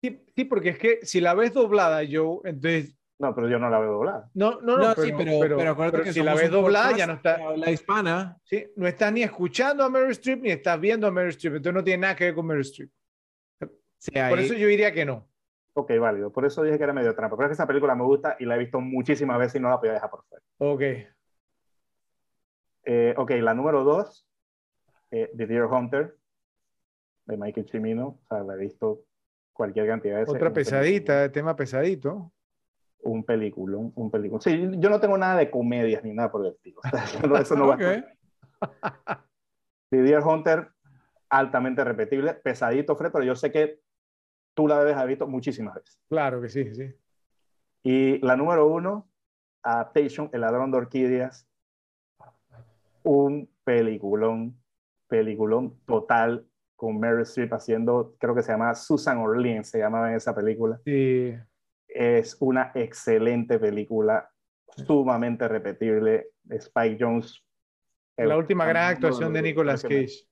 Sí, 0.03 0.24
sí, 0.37 0.45
porque 0.45 0.69
es 0.69 0.78
que 0.78 1.01
si 1.05 1.20
la 1.20 1.35
ves 1.35 1.53
doblada, 1.53 2.01
Joe, 2.09 2.39
entonces. 2.45 2.95
No, 3.20 3.34
pero 3.34 3.51
yo 3.51 3.59
no 3.59 3.68
la 3.68 3.78
veo 3.78 3.92
doblada. 3.92 4.30
No, 4.32 4.62
no, 4.62 4.78
no, 4.78 4.88
No, 4.88 4.94
pero, 4.94 5.06
sí, 5.06 5.12
pero, 5.14 5.56
pero, 5.59 5.70
acuérdate 5.72 5.98
pero 5.98 6.05
que 6.05 6.12
si 6.14 6.22
la 6.22 6.34
ves 6.34 6.51
doblada, 6.51 6.97
ya 6.97 7.06
no 7.06 7.12
está. 7.12 7.34
habla 7.34 7.70
hispana. 7.70 8.38
Sí, 8.44 8.66
no 8.76 8.86
estás 8.88 9.12
ni 9.12 9.22
escuchando 9.22 9.84
a 9.84 9.90
Meryl 9.90 10.12
Streep 10.12 10.40
ni 10.40 10.51
estás 10.51 10.80
viendo 10.80 11.06
a 11.06 11.10
Meryl 11.10 11.28
Streep, 11.28 11.56
entonces 11.56 11.74
no 11.74 11.84
tiene 11.84 12.01
nada 12.01 12.16
que 12.16 12.24
ver 12.24 12.34
con 12.34 12.47
Meryl 12.47 12.62
Streep. 12.62 12.90
Sí, 13.98 14.12
Por 14.26 14.38
eso 14.38 14.55
yo 14.55 14.66
diría 14.66 14.90
que 14.92 15.05
no. 15.05 15.28
Ok, 15.74 15.92
válido. 16.01 16.32
Por 16.32 16.47
eso 16.47 16.62
dije 16.62 16.78
que 16.78 16.84
era 16.84 16.94
medio 16.94 17.14
trampa. 17.14 17.36
Pero 17.36 17.47
es 17.47 17.51
que 17.51 17.55
esa 17.55 17.66
película 17.66 17.94
me 17.94 18.05
gusta 18.05 18.36
y 18.40 18.47
la 18.47 18.56
he 18.56 18.59
visto 18.59 18.80
muchísimas 18.80 19.38
veces 19.38 19.56
y 19.56 19.60
no 19.60 19.68
la 19.68 19.78
podía 19.78 19.92
dejar 19.92 20.09
por 20.09 20.24
fuera. 20.24 20.42
Ok. 20.56 20.82
Eh, 22.84 23.14
ok, 23.18 23.30
la 23.32 23.52
número 23.52 23.84
dos, 23.84 24.26
eh, 25.10 25.30
The 25.36 25.47
Deer 25.47 25.64
Hunter, 25.64 26.16
de 27.26 27.36
Michael 27.36 27.68
Cimino. 27.68 28.06
O 28.06 28.26
sea, 28.26 28.42
la 28.42 28.55
he 28.55 28.56
visto 28.56 29.05
cualquier 29.52 29.86
cantidad 29.86 30.14
de 30.14 30.20
veces. 30.20 30.34
Otra 30.34 30.48
Un 30.48 30.55
pesadita, 30.55 31.30
tema 31.30 31.55
pesadito. 31.55 32.32
Un 33.02 33.24
película, 33.24 33.78
un 33.78 34.10
película. 34.10 34.40
Sí, 34.40 34.70
yo 34.77 34.90
no 34.90 35.01
tengo 35.01 35.16
nada 35.16 35.36
de 35.36 35.51
comedias 35.51 36.05
ni 36.05 36.12
nada 36.12 36.31
por 36.31 36.44
el 36.44 36.52
estilo. 36.52 36.81
Eso 37.40 37.56
no 37.56 37.68
va 37.68 37.74
Ok. 37.74 37.82
The 39.90 40.02
Deer 40.02 40.22
Hunter, 40.22 40.68
altamente 41.28 41.82
repetible, 41.82 42.35
pesadito, 42.35 42.94
Fred, 42.94 43.10
pero 43.10 43.24
yo 43.24 43.35
sé 43.35 43.51
que 43.51 43.81
tú 44.55 44.68
la 44.68 44.78
debes 44.78 44.97
haber 44.97 45.09
visto 45.09 45.27
muchísimas 45.27 45.74
veces. 45.74 45.98
Claro 46.09 46.40
que 46.40 46.48
sí, 46.48 46.74
sí. 46.74 46.94
Y 47.82 48.18
la 48.24 48.36
número 48.36 48.66
uno, 48.68 49.09
Adaptation, 49.62 50.31
El 50.32 50.43
ladrón 50.43 50.70
de 50.70 50.78
orquídeas. 50.78 51.47
Un 53.02 53.51
peliculón, 53.64 54.56
peliculón 55.09 55.78
total 55.86 56.47
con 56.77 56.98
Meryl 56.98 57.22
Streep 57.22 57.52
haciendo, 57.52 58.14
creo 58.18 58.35
que 58.35 58.43
se 58.43 58.52
llama 58.52 58.74
Susan 58.74 59.18
Orlean, 59.18 59.64
se 59.64 59.78
llamaba 59.78 60.10
en 60.10 60.16
esa 60.16 60.35
película. 60.35 60.81
Sí. 60.85 61.35
Es 61.94 62.36
una 62.40 62.72
excelente 62.74 63.58
película, 63.58 64.30
sumamente 64.86 65.46
repetible. 65.48 66.28
Spike 66.48 66.96
Jones. 67.00 67.44
La 68.16 68.36
última 68.36 68.66
gran 68.66 68.90
actuación 68.92 69.32
de 69.32 69.42
Nicolas 69.42 69.82
Cage. 69.82 70.26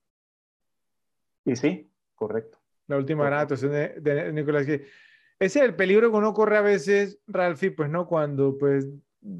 Y 1.45 1.57
sí, 1.57 1.91
correcto. 2.15 2.59
La 2.87 2.97
última 2.97 3.25
gran 3.25 3.41
actuación 3.41 3.73
de, 3.73 3.89
de 4.01 4.33
Nicolas 4.33 4.67
Cage. 4.67 4.87
Ese 5.41 5.59
es 5.61 5.65
el 5.65 5.75
peligro 5.77 6.11
que 6.11 6.17
uno 6.17 6.35
corre 6.35 6.57
a 6.59 6.63
veces, 6.63 7.21
Ralphie, 7.27 7.71
pues, 7.71 7.89
¿no? 7.89 8.07
Cuando, 8.07 8.59
pues, 8.59 8.89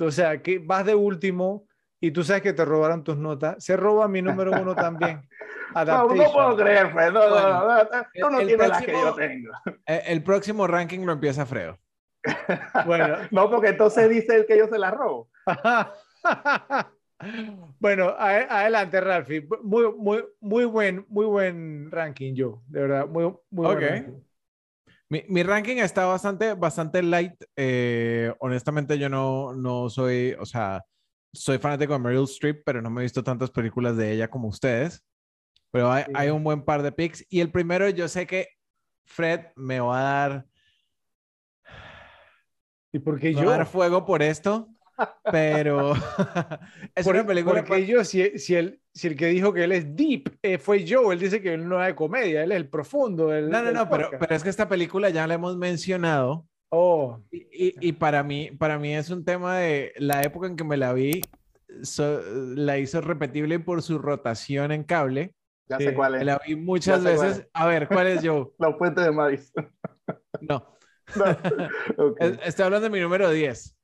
o 0.01 0.11
sea, 0.11 0.41
que 0.43 0.59
vas 0.61 0.87
de 0.87 0.95
último 0.95 1.67
y 2.01 2.13
tú 2.13 2.23
sabes 2.23 2.43
que 2.43 2.53
te 2.53 2.65
robaron 2.65 3.03
tus 3.03 3.17
notas. 3.17 3.63
Se 3.65 3.77
roba 3.77 4.07
mi 4.09 4.23
número 4.23 4.53
uno 4.53 4.75
también. 4.75 5.23
No, 5.87 6.09
puedo 6.09 6.57
creer, 6.57 6.91
Fred. 6.93 7.13
No, 7.13 7.29
no, 7.29 7.31
Bueno, 7.31 7.49
no, 7.51 7.77
no, 7.77 8.07
tú 8.15 8.31
no 8.31 8.41
el 8.41 8.47
tienes 8.47 8.69
las 8.71 8.81
que 8.83 8.91
próximo- 8.91 9.11
yo 9.11 9.15
tengo. 9.15 9.53
Eh, 9.85 10.03
El 10.07 10.23
próximo 10.23 10.67
ranking 10.67 11.01
lo 11.05 11.13
empieza 11.13 11.45
Fredo. 11.45 11.79
Bueno, 12.87 13.17
No, 13.31 13.51
porque 13.51 13.69
entonces 13.69 14.09
dice 14.09 14.37
él 14.37 14.47
que 14.47 14.59
yo 14.59 14.69
se 14.69 14.79
la 14.79 14.91
robo. 14.91 15.29
bueno, 17.81 18.15
adelante, 18.19 19.01
Ralphie. 19.01 19.47
Muy, 19.63 19.93
muy, 19.97 20.25
muy 20.41 20.65
buen, 20.65 21.07
muy 21.09 21.27
buen 21.27 21.91
ranking, 21.91 22.35
yo, 22.35 22.63
de 22.69 22.81
verdad, 22.83 23.07
muy, 23.09 23.25
muy 23.25 23.39
buen 23.67 23.77
Ok. 23.77 23.83
ranking. 23.83 24.13
Mi, 25.11 25.25
mi 25.29 25.43
ranking 25.43 25.77
está 25.77 26.05
bastante, 26.05 26.53
bastante 26.55 27.03
light. 27.03 27.33
Eh, 27.57 28.33
honestamente, 28.41 28.99
yo 28.99 29.09
no, 29.09 29.55
no 29.55 29.89
soy, 29.89 30.37
o 30.39 30.45
sea, 30.45 30.85
soy 31.33 31.59
fanático 31.59 31.95
de 31.95 31.99
Meryl 31.99 32.25
Streep, 32.25 32.63
pero 32.65 32.83
no 32.83 32.91
me 32.91 33.01
he 33.01 33.05
visto 33.05 33.25
tantas 33.25 33.51
películas 33.51 33.97
de 33.97 34.13
ella 34.13 34.29
como 34.29 34.49
ustedes. 34.49 35.03
Pero 35.71 35.91
hay, 35.91 36.05
Sí. 36.05 36.13
hay 36.15 36.29
un 36.29 36.45
buen 36.45 36.63
par 36.63 36.83
de 36.83 36.93
picks. 36.93 37.25
Y 37.31 37.41
el 37.41 37.51
primero, 37.51 37.89
yo 37.89 38.07
sé 38.09 38.27
que 38.27 38.49
Fred 39.07 39.47
me 39.57 39.81
va 39.81 39.99
a 39.99 40.03
dar, 40.29 40.47
¿Y 42.93 42.99
por 43.01 43.19
qué 43.21 43.33
yo? 43.35 43.41
a 43.51 43.57
dar 43.59 43.67
fuego 43.67 44.05
por 44.07 44.23
esto, 44.23 44.69
pero 45.31 45.93
es 46.95 47.05
Por- 47.05 47.15
una 47.15 47.27
película. 47.27 47.65
porque 47.65 47.87
yo, 47.87 48.05
si, 48.05 48.39
si, 48.39 48.55
el, 48.55 48.81
si 48.95 49.09
el 49.09 49.17
que 49.17 49.27
dijo 49.27 49.53
que 49.53 49.65
él 49.65 49.73
es 49.73 49.95
deep 49.95 50.39
eh, 50.43 50.59
fue 50.59 50.85
yo, 50.85 51.13
él 51.13 51.19
dice 51.19 51.41
que 51.43 51.55
él 51.55 51.69
no 51.69 51.81
es 51.81 51.89
de 51.89 51.95
comedia, 51.95 52.43
él 52.45 52.53
es 52.53 52.57
el 52.57 52.69
profundo 52.69 53.29
del. 53.29 53.51
No, 53.51 53.63
no, 53.63 53.73
no, 53.73 53.89
pero, 53.91 54.05
podcast. 54.05 54.21
pero 54.21 54.35
es 54.37 54.43
que 54.43 54.51
esta 54.51 54.69
película 54.69 55.11
ya 55.11 55.27
la 55.27 55.35
hemos 55.35 55.57
mencionado. 55.57 56.47
Oh, 56.71 57.21
Y, 57.31 57.39
y- 57.69 57.75
y 57.81 57.93
para 57.93 58.23
mí, 58.23 58.51
para 58.59 58.79
mí 58.79 58.95
es 58.95 59.09
un 59.11 59.25
tema 59.25 59.57
de 59.59 59.93
la 59.97 60.23
época 60.23 60.47
en 60.49 60.57
que 60.57 60.65
me 60.65 60.77
la 60.77 60.93
vi, 60.93 61.23
so- 61.83 62.21
la 62.55 62.79
hizo 62.79 63.01
repetible 63.01 63.59
por 63.61 63.83
su 63.83 63.99
rotación 63.99 64.73
en 64.73 64.85
cable. 64.85 65.35
Ya 65.71 65.77
sé 65.79 65.93
cuál 65.93 66.15
es. 66.15 66.25
la 66.25 66.41
vi 66.47 66.57
muchas 66.57 67.05
veces. 67.05 67.47
A 67.53 67.67
ver, 67.67 67.89
¿cuál 67.89 68.07
es 68.07 68.23
yo? 68.23 68.55
Los 68.59 68.75
puentes 68.79 69.05
de 69.05 69.11
Madison. 69.13 69.71
No, 70.41 70.78
No. 71.17 71.25
Estoy 72.45 72.65
hablando 72.65 72.85
de 72.85 72.91
mi 72.91 73.01
número 73.01 73.31
10. 73.31 73.77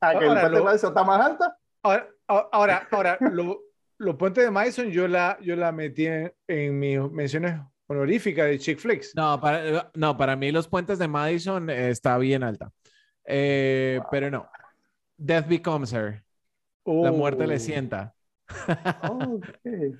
Ah, 0.00 0.12
que 0.18 0.24
el 0.24 0.28
Ahora 0.30 0.40
puente 0.42 0.50
de 0.56 0.58
lo- 0.58 0.64
Madison 0.64 0.88
está 0.90 1.04
más 1.04 1.20
alta. 1.24 1.58
ahora, 1.82 2.08
ahora, 2.28 2.88
ahora 2.90 3.18
lo, 3.20 3.60
los 3.98 4.16
puentes 4.16 4.44
de 4.44 4.50
Madison 4.50 4.88
yo 4.90 5.08
la, 5.08 5.38
yo 5.40 5.56
la 5.56 5.72
metí 5.72 6.06
en, 6.06 6.32
en 6.48 6.78
mis 6.78 7.00
menciones 7.10 7.60
honoríficas 7.86 8.46
de 8.46 8.58
Chick 8.58 8.78
Flicks. 8.78 9.12
No, 9.14 9.40
para, 9.40 9.90
no, 9.94 10.16
para 10.16 10.36
mí 10.36 10.50
los 10.52 10.68
puentes 10.68 10.98
de 10.98 11.08
Madison 11.08 11.70
eh, 11.70 11.90
está 11.90 12.18
bien 12.18 12.42
alta. 12.42 12.70
Eh, 13.26 14.00
Pero 14.10 14.30
no. 14.30 14.48
Death 15.16 15.46
Becomes 15.48 15.92
Her. 15.92 16.22
La 16.84 17.12
muerte 17.12 17.46
le 17.46 17.56
Oh. 17.56 17.58
sienta. 17.60 18.13
Oh, 19.02 19.36
ok. 19.36 19.46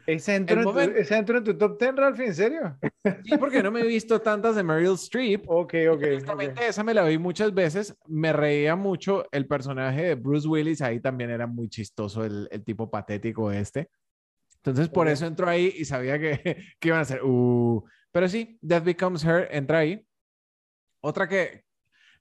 ¿Esa 0.06 0.34
entró, 0.36 0.58
en 0.58 0.62
tu, 0.64 0.68
momento- 0.68 0.96
esa 0.98 1.18
entró 1.18 1.38
en 1.38 1.44
tu 1.44 1.56
top 1.56 1.78
10, 1.80 1.96
Ralphie? 1.96 2.26
¿En 2.26 2.34
serio? 2.34 2.78
Sí, 3.24 3.36
porque 3.38 3.62
no 3.62 3.70
me 3.70 3.80
he 3.80 3.86
visto 3.86 4.20
tantas 4.20 4.54
de 4.56 4.62
Meryl 4.62 4.94
Streep. 4.94 5.44
Ok, 5.48 5.74
ok. 5.88 5.94
ok. 5.94 6.02
Honestamente, 6.04 6.66
esa 6.66 6.84
me 6.84 6.94
la 6.94 7.04
vi 7.04 7.18
muchas 7.18 7.54
veces. 7.54 7.96
Me 8.06 8.32
reía 8.32 8.76
mucho. 8.76 9.24
El 9.32 9.46
personaje 9.46 10.02
de 10.02 10.14
Bruce 10.14 10.46
Willis 10.46 10.82
ahí 10.82 11.00
también 11.00 11.30
era 11.30 11.46
muy 11.46 11.68
chistoso, 11.68 12.24
el, 12.24 12.48
el 12.50 12.62
tipo 12.64 12.90
patético 12.90 13.50
este. 13.50 13.88
Entonces, 14.56 14.88
por 14.88 15.06
Oh. 15.06 15.10
eso 15.10 15.26
entró 15.26 15.48
ahí 15.48 15.72
y 15.76 15.84
sabía 15.84 16.18
que, 16.18 16.56
que 16.80 16.88
iban 16.88 16.98
a 16.98 17.02
hacer. 17.02 17.22
Uh. 17.24 17.84
Pero 18.12 18.28
sí, 18.28 18.58
Death 18.60 18.84
Becomes 18.84 19.24
Her 19.24 19.48
entra 19.50 19.78
ahí. 19.78 20.06
Otra 21.00 21.28
que 21.28 21.64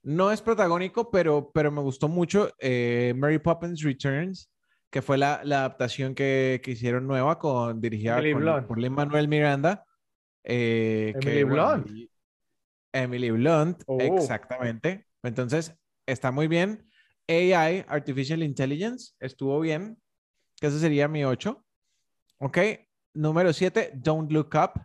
no 0.02 0.30
es 0.30 0.42
protagónico, 0.42 1.10
pero, 1.10 1.50
pero 1.54 1.70
me 1.70 1.80
gustó 1.80 2.08
mucho, 2.08 2.50
eh, 2.58 3.14
Mary 3.16 3.38
Poppins 3.38 3.82
Returns, 3.82 4.50
que 4.94 5.02
fue 5.02 5.18
la, 5.18 5.40
la 5.42 5.58
adaptación 5.58 6.14
que, 6.14 6.60
que 6.62 6.70
hicieron 6.70 7.08
nueva, 7.08 7.36
con, 7.40 7.80
dirigida 7.80 8.14
con- 8.22 8.40
Blunt. 8.40 8.66
por 8.68 8.78
Lin-Manuel 8.78 9.26
Miranda. 9.26 9.84
eh, 10.44 11.12
Emily 11.20 11.42
Blunt. 11.42 11.88
Emily 12.92 13.30
Blunt, 13.32 13.82
Oh. 13.88 13.98
exactamente. 14.00 15.08
Entonces, 15.24 15.76
está 16.06 16.30
muy 16.30 16.46
bien. 16.46 16.86
AI, 17.26 17.84
Artificial 17.88 18.40
Intelligence, 18.44 19.14
estuvo 19.18 19.58
bien. 19.58 19.98
Que 20.60 20.68
ese 20.68 20.78
sería 20.78 21.08
mi 21.08 21.24
8. 21.24 21.64
Ok. 22.38 22.58
Número 23.14 23.52
7, 23.52 23.94
Don't 23.96 24.30
Look 24.30 24.50
Up. 24.54 24.80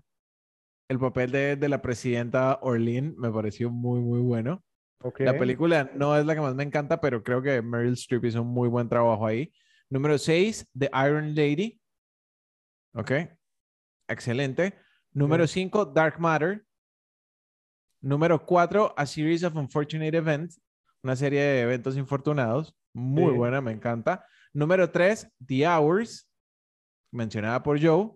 El 0.90 0.98
papel 0.98 1.32
de, 1.32 1.56
de 1.56 1.70
la 1.70 1.84
presidenta 1.84 2.58
Orlean 2.64 3.14
me 3.16 3.30
pareció 3.30 3.70
muy, 3.70 4.00
muy 4.00 4.22
bueno. 4.22 4.64
ok. 5.04 5.20
La 5.20 5.38
película 5.38 5.92
no 5.94 6.18
es 6.18 6.26
la 6.26 6.34
que 6.34 6.42
más 6.42 6.56
me 6.56 6.64
encanta, 6.64 7.00
pero 7.00 7.22
creo 7.22 7.44
que 7.44 7.62
Meryl 7.62 7.94
Streep 7.94 8.26
hizo 8.26 8.42
un 8.42 8.48
muy 8.48 8.68
buen 8.70 8.90
trabajo 8.90 9.28
ahí. 9.28 9.54
Número 9.90 10.18
6, 10.18 10.68
The 10.78 10.90
Iron 11.06 11.34
Lady. 11.36 11.80
Ok. 12.94 13.12
Excelente. 14.08 14.74
Número 15.14 15.48
5, 15.48 15.86
Dark 15.86 16.20
Matter. 16.20 16.66
Número 18.02 18.46
4, 18.46 18.94
A 18.96 19.06
Series 19.06 19.44
of 19.44 19.56
Unfortunate 19.56 20.16
Events. 20.16 20.62
Una 21.04 21.16
serie 21.16 21.42
de 21.42 21.62
eventos 21.62 21.98
infortunados. 21.98 22.76
Muy 22.94 23.32
Sí. 23.34 23.38
buena, 23.38 23.62
me 23.62 23.72
encanta. 23.72 24.26
Número 24.54 24.90
3, 24.92 25.28
The 25.46 25.68
Hours. 25.68 26.28
Mencionada 27.12 27.62
por 27.64 27.82
Joe. 27.82 28.12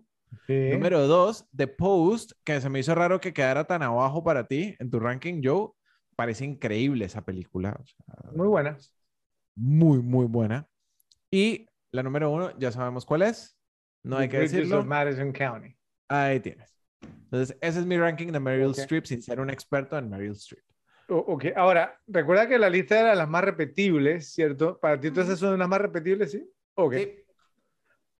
Sí. 0.46 0.70
Número 0.72 1.06
2, 1.06 1.48
The 1.56 1.66
Post, 1.68 2.32
que 2.44 2.60
se 2.60 2.68
me 2.68 2.80
hizo 2.80 2.94
raro 2.94 3.20
que 3.20 3.32
quedara 3.32 3.64
tan 3.64 3.82
abajo 3.82 4.22
para 4.24 4.46
ti 4.46 4.74
en 4.78 4.90
tu 4.90 4.98
ranking, 5.00 5.40
Joe. 5.44 5.70
Parece 6.16 6.44
increíble 6.44 7.04
esa 7.04 7.24
película. 7.24 7.76
o 7.80 7.84
sea, 7.84 8.30
Muy 8.32 8.46
buena. 8.48 8.76
muy, 9.56 10.00
muy 10.02 10.26
buena. 10.26 10.66
Y 11.34 11.66
la 11.90 12.04
número 12.04 12.30
uno, 12.30 12.56
ya 12.58 12.70
sabemos 12.70 13.04
cuál 13.04 13.22
es. 13.22 13.58
No 14.04 14.18
hay 14.18 14.28
The 14.28 14.30
que 14.30 14.38
decirlo. 14.38 14.78
of 14.78 14.86
Madison 14.86 15.32
County. 15.32 15.76
Ahí 16.08 16.38
tienes. 16.38 16.72
Entonces, 17.02 17.56
ese 17.60 17.80
es 17.80 17.86
mi 17.86 17.96
ranking 17.98 18.28
de 18.28 18.38
Meryl 18.38 18.66
Ok. 18.70 18.78
Streep 18.78 19.04
sin 19.04 19.20
ser 19.20 19.40
un 19.40 19.50
experto 19.50 19.98
en 19.98 20.08
Meryl 20.08 20.30
Streep. 20.32 20.62
ok, 21.08 21.46
ahora, 21.56 22.00
recuerda 22.06 22.46
que 22.46 22.56
la 22.56 22.70
lista 22.70 23.00
era 23.00 23.16
las 23.16 23.28
más 23.28 23.42
repetibles, 23.42 24.32
¿cierto? 24.32 24.78
Para 24.78 25.00
ti, 25.00 25.08
entonces 25.08 25.36
son 25.36 25.58
las 25.58 25.68
más 25.68 25.80
repetibles, 25.80 26.30
¿sí? 26.30 26.48
Ok. 26.74 26.94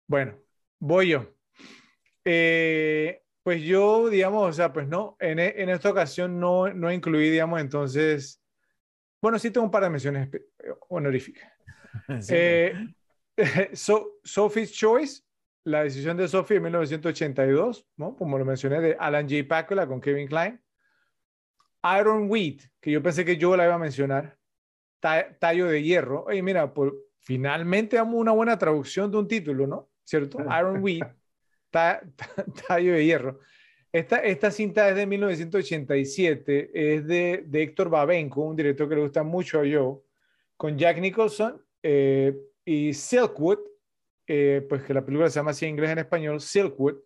Bueno, 0.08 0.36
voy 0.80 1.10
yo. 1.10 1.32
Eh, 2.24 3.22
pues 3.44 3.62
yo, 3.62 4.08
digamos, 4.08 4.48
o 4.48 4.52
sea, 4.52 4.72
pues 4.72 4.88
no, 4.88 5.16
en, 5.20 5.38
e, 5.38 5.54
en 5.62 5.68
esta 5.68 5.88
ocasión 5.90 6.40
no, 6.40 6.72
no 6.74 6.90
incluí, 6.90 7.30
digamos, 7.30 7.60
entonces, 7.60 8.42
bueno, 9.22 9.38
sí 9.38 9.52
tengo 9.52 9.66
un 9.66 9.70
par 9.70 9.84
de 9.84 9.90
menciones 9.90 10.28
honoríficas. 10.88 11.48
Eh, 12.28 12.74
Sophie's 14.24 14.72
Choice, 14.72 15.22
la 15.64 15.84
decisión 15.84 16.16
de 16.16 16.28
Sophie 16.28 16.58
en 16.58 16.64
1982, 16.64 17.86
¿no? 17.96 18.16
como 18.16 18.38
lo 18.38 18.44
mencioné, 18.44 18.80
de 18.80 18.96
Alan 18.98 19.28
J. 19.28 19.46
Pakula 19.48 19.86
con 19.86 20.00
Kevin 20.00 20.28
Klein. 20.28 20.60
Iron 21.98 22.30
Wheat, 22.30 22.62
que 22.80 22.90
yo 22.90 23.02
pensé 23.02 23.24
que 23.24 23.36
yo 23.36 23.56
la 23.56 23.64
iba 23.64 23.74
a 23.74 23.78
mencionar. 23.78 24.38
tallo 25.00 25.66
de 25.66 25.82
hierro. 25.82 26.24
Oye, 26.24 26.42
mira, 26.42 26.72
por, 26.72 26.94
finalmente 27.18 27.96
damos 27.96 28.14
una 28.14 28.32
buena 28.32 28.58
traducción 28.58 29.10
de 29.10 29.18
un 29.18 29.28
título, 29.28 29.66
¿no? 29.66 29.90
¿Cierto? 30.02 30.38
Iron 30.58 30.82
Wheat, 30.82 31.14
tallo 31.70 32.92
de 32.94 33.04
hierro. 33.04 33.40
Esta, 33.92 34.18
esta 34.18 34.50
cinta 34.50 34.88
es 34.88 34.96
de 34.96 35.06
1987, 35.06 36.70
es 36.74 37.06
de, 37.06 37.44
de 37.46 37.62
Héctor 37.62 37.90
Babenco, 37.90 38.40
un 38.40 38.56
director 38.56 38.88
que 38.88 38.96
le 38.96 39.02
gusta 39.02 39.22
mucho 39.22 39.60
a 39.60 39.64
yo, 39.64 40.04
con 40.56 40.76
Jack 40.76 40.98
Nicholson 40.98 41.62
eh, 41.80 42.34
y 42.64 42.94
Silkwood, 42.94 43.58
eh, 44.26 44.64
pues 44.68 44.82
que 44.82 44.94
la 44.94 45.04
película 45.04 45.28
se 45.28 45.38
llama 45.38 45.50
así 45.50 45.64
en 45.66 45.72
inglés 45.72 45.90
en 45.90 45.98
español, 45.98 46.40
Silkwood, 46.40 46.96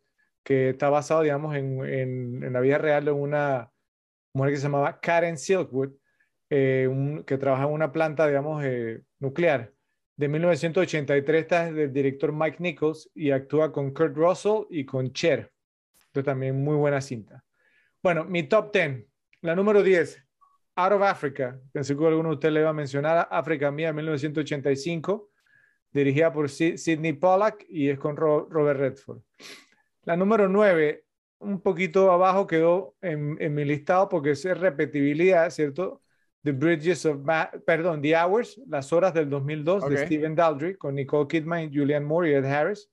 que 0.42 0.70
está 0.70 0.88
basado, 0.88 1.22
digamos, 1.22 1.54
en, 1.56 1.82
en, 1.84 2.52
la 2.52 2.60
vida 2.60 2.78
real 2.78 3.04
de 3.04 3.10
una 3.10 3.70
mujer 4.32 4.52
que 4.52 4.56
se 4.56 4.62
llamaba 4.64 5.00
Karen 5.00 5.36
Silkwood, 5.36 5.90
eh, 6.50 7.22
que 7.26 7.38
trabaja 7.38 7.64
en 7.64 7.72
una 7.72 7.92
planta, 7.92 8.26
digamos, 8.26 8.64
nuclear. 9.18 9.72
De 10.16 10.26
1983 10.26 11.42
está 11.42 11.72
del 11.72 11.92
director 11.92 12.32
Mike 12.32 12.56
Nichols 12.58 13.08
y 13.14 13.30
actúa 13.30 13.70
con 13.70 13.92
Kurt 13.92 14.16
Russell 14.16 14.64
y 14.68 14.84
con 14.84 15.12
Cher. 15.12 15.52
Entonces 16.06 16.24
también 16.24 16.62
muy 16.62 16.74
buena 16.74 17.00
cinta. 17.00 17.44
Bueno, 18.02 18.24
mi 18.24 18.42
top 18.42 18.72
10. 18.72 19.04
La 19.42 19.54
número 19.54 19.82
10, 19.82 20.20
Out 20.74 20.92
of 20.92 21.02
Africa. 21.02 21.60
Pensé 21.70 21.96
que 21.96 22.04
alguno 22.04 22.30
de 22.30 22.34
ustedes 22.34 22.54
le 22.54 22.60
iba 22.60 22.70
a 22.70 22.72
mencionar. 22.72 23.28
África 23.30 23.70
Mía, 23.70 23.92
1985. 23.92 25.30
Dirigida 25.98 26.32
por 26.32 26.48
Sidney 26.48 27.12
Pollack 27.14 27.66
y 27.68 27.88
es 27.88 27.98
con 27.98 28.16
Robert 28.16 28.78
Redford. 28.78 29.20
La 30.04 30.16
número 30.16 30.48
9, 30.48 31.04
un 31.40 31.60
poquito 31.60 32.10
abajo 32.10 32.46
quedó 32.46 32.96
en, 33.00 33.36
en 33.40 33.54
mi 33.54 33.64
listado 33.64 34.08
porque 34.08 34.30
es 34.30 34.44
repetibilidad, 34.44 35.50
¿cierto? 35.50 36.02
The 36.42 36.52
Bridges 36.52 37.04
of, 37.04 37.20
perdón, 37.66 38.00
The 38.00 38.16
Hours, 38.16 38.60
Las 38.68 38.92
Horas 38.92 39.12
del 39.12 39.28
2002 39.28 39.88
de 39.88 40.06
Stephen 40.06 40.34
Daldry 40.34 40.76
con 40.76 40.94
Nicole 40.94 41.26
Kidman, 41.28 41.70
Julianne 41.72 42.06
Moore 42.06 42.30
y 42.30 42.34
Ed 42.34 42.44
Harris. 42.44 42.90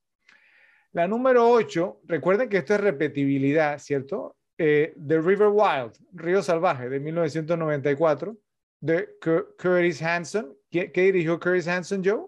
La 0.91 1.07
número 1.07 1.49
8, 1.49 2.01
recuerden 2.05 2.49
que 2.49 2.57
esto 2.57 2.73
es 2.73 2.81
repetibilidad, 2.81 3.77
¿cierto? 3.79 4.35
Eh, 4.57 4.95
The 5.07 5.19
River 5.19 5.49
Wild, 5.49 5.93
Río 6.13 6.41
Salvaje, 6.41 6.89
de 6.89 6.99
1994, 6.99 8.37
de 8.81 9.09
Curtis 9.57 10.01
Hanson. 10.01 10.55
¿Qué, 10.69 10.89
dirigió 10.93 11.39
Curtis 11.39 11.67
Hanson, 11.67 12.01
Joe? 12.03 12.25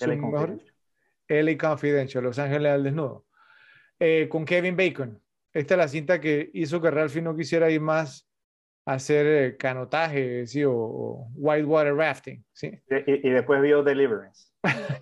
L.A. 0.00 0.18
Confidential. 0.18 0.74
L.A. 1.28 1.58
Confidential, 1.58 2.24
Los 2.24 2.38
Ángeles 2.38 2.72
al 2.72 2.84
Desnudo. 2.84 3.26
Eh, 3.98 4.28
con 4.28 4.44
Kevin 4.44 4.76
Bacon. 4.76 5.20
Esta 5.52 5.74
es 5.74 5.78
la 5.78 5.88
cinta 5.88 6.20
que 6.20 6.50
hizo 6.54 6.80
que 6.80 6.90
Ralphie 6.90 7.22
no 7.22 7.36
quisiera 7.36 7.70
ir 7.70 7.80
más 7.80 8.28
a 8.86 8.94
hacer 8.94 9.26
eh, 9.26 9.56
canotaje, 9.56 10.46
¿sí? 10.46 10.62
O, 10.64 11.28
whitewater 11.34 11.94
rafting, 11.94 12.44
¿sí? 12.52 12.78
Y, 13.06 13.28
y 13.28 13.30
después 13.30 13.60
vio 13.60 13.82
Deliverance. 13.82 14.48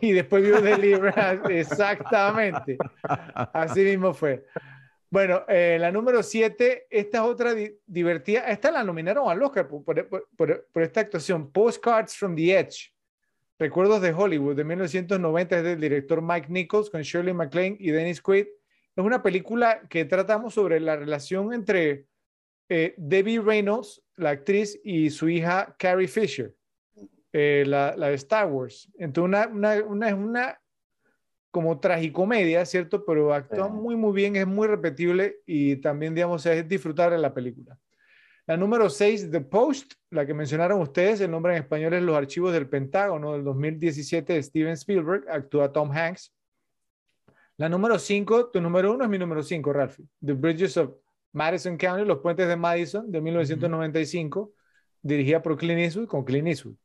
y 0.00 0.12
después 0.12 0.42
vio 0.42 0.60
Deliverance, 0.60 1.42
exactamente. 1.60 2.78
Así 3.02 3.80
mismo 3.82 4.12
fue. 4.14 4.44
Bueno, 5.10 5.44
eh, 5.48 5.78
la 5.80 5.90
número 5.90 6.22
7, 6.22 6.86
esta 6.90 7.18
es 7.18 7.24
otra 7.24 7.54
divertida. 7.86 8.40
Esta 8.48 8.70
la 8.70 8.84
nominaron 8.84 9.30
al 9.30 9.42
Oscar 9.42 9.66
por, 9.66 9.82
por, 9.82 10.66
por, 10.70 10.82
esta 10.82 11.00
actuación. 11.00 11.50
Postcards 11.50 12.14
from 12.14 12.36
the 12.36 12.58
Edge. 12.58 12.92
Recuerdos 13.59 14.01
de 14.01 14.12
Hollywood 14.12 14.55
de 14.55 14.64
1990 14.64 15.59
es 15.59 15.64
del 15.64 15.80
director 15.80 16.22
Mike 16.22 16.47
Nichols 16.48 16.90
con 16.90 17.02
Shirley 17.02 17.35
MacLaine 17.35 17.76
y 17.80 17.90
Dennis 17.90 18.22
Quaid. 18.22 18.47
Es 18.94 19.05
una 19.05 19.22
película 19.22 19.80
que 19.89 20.05
tratamos 20.05 20.55
sobre 20.55 20.78
la 20.78 20.97
relación 20.97 21.52
entre 21.52 22.06
eh, 22.68 22.94
Debbie 22.97 23.40
Reynolds, 23.40 24.02
la 24.16 24.30
actriz, 24.30 24.78
y 24.85 25.10
su 25.10 25.28
hija 25.28 25.74
Carrie 25.78 26.06
Fisher. 26.06 26.55
Eh, 27.32 27.64
la, 27.66 27.94
de 27.94 28.14
Star 28.14 28.47
Wars. 28.47 28.90
Entonces, 28.98 29.28
una, 29.28 29.48
una, 29.48 29.85
una, 29.85 30.14
una 30.14 30.60
como 31.51 31.78
tragicomedia, 31.78 32.64
¿cierto? 32.64 33.05
Pero 33.05 33.35
actúa 33.35 33.68
muy, 33.68 33.97
muy 33.97 34.12
bien, 34.12 34.36
es 34.36 34.47
muy 34.47 34.66
repetible 34.66 35.40
y 35.44 35.76
también, 35.76 36.14
digamos, 36.14 36.47
es 36.47 36.66
disfrutar 36.66 37.10
de 37.10 37.18
la 37.18 37.35
película. 37.35 37.78
La 38.48 38.56
número 38.56 38.88
6, 38.88 39.30
The 39.30 39.42
Post, 39.42 39.92
la 40.08 40.24
que 40.24 40.32
mencionaron 40.32 40.80
ustedes, 40.80 41.20
el 41.20 41.30
nombre 41.30 41.54
en 41.54 41.64
español 41.64 41.92
es 41.92 42.02
Los 42.02 42.16
Archivos 42.16 42.50
del 42.50 42.66
Pentágono 42.66 43.34
del 43.34 43.44
2017 43.44 44.32
de 44.32 44.42
Steven 44.42 44.72
Spielberg, 44.72 45.28
actúa 45.28 45.70
Tom 45.70 45.92
Hanks. 45.92 46.32
La 47.58 47.68
número 47.68 47.98
5, 47.98 48.48
tu 48.48 48.62
número 48.62 48.94
1 48.94 49.04
es 49.04 49.10
mi 49.10 49.18
número 49.18 49.42
5, 49.42 49.70
Ralphie. 49.70 50.06
The 50.24 50.32
Bridges 50.32 50.78
of 50.78 50.94
Madison 51.32 51.76
County, 51.76 52.06
Los 52.06 52.20
Puentes 52.20 52.48
de 52.48 52.56
Madison, 52.56 53.12
de 53.12 53.20
1995, 53.20 54.54
dirigida 55.02 55.42
por 55.42 55.58
Clint 55.58 55.80
Eastwood, 55.80 56.08
con 56.08 56.24
Clint 56.24 56.48
Eastwood. 56.48 56.76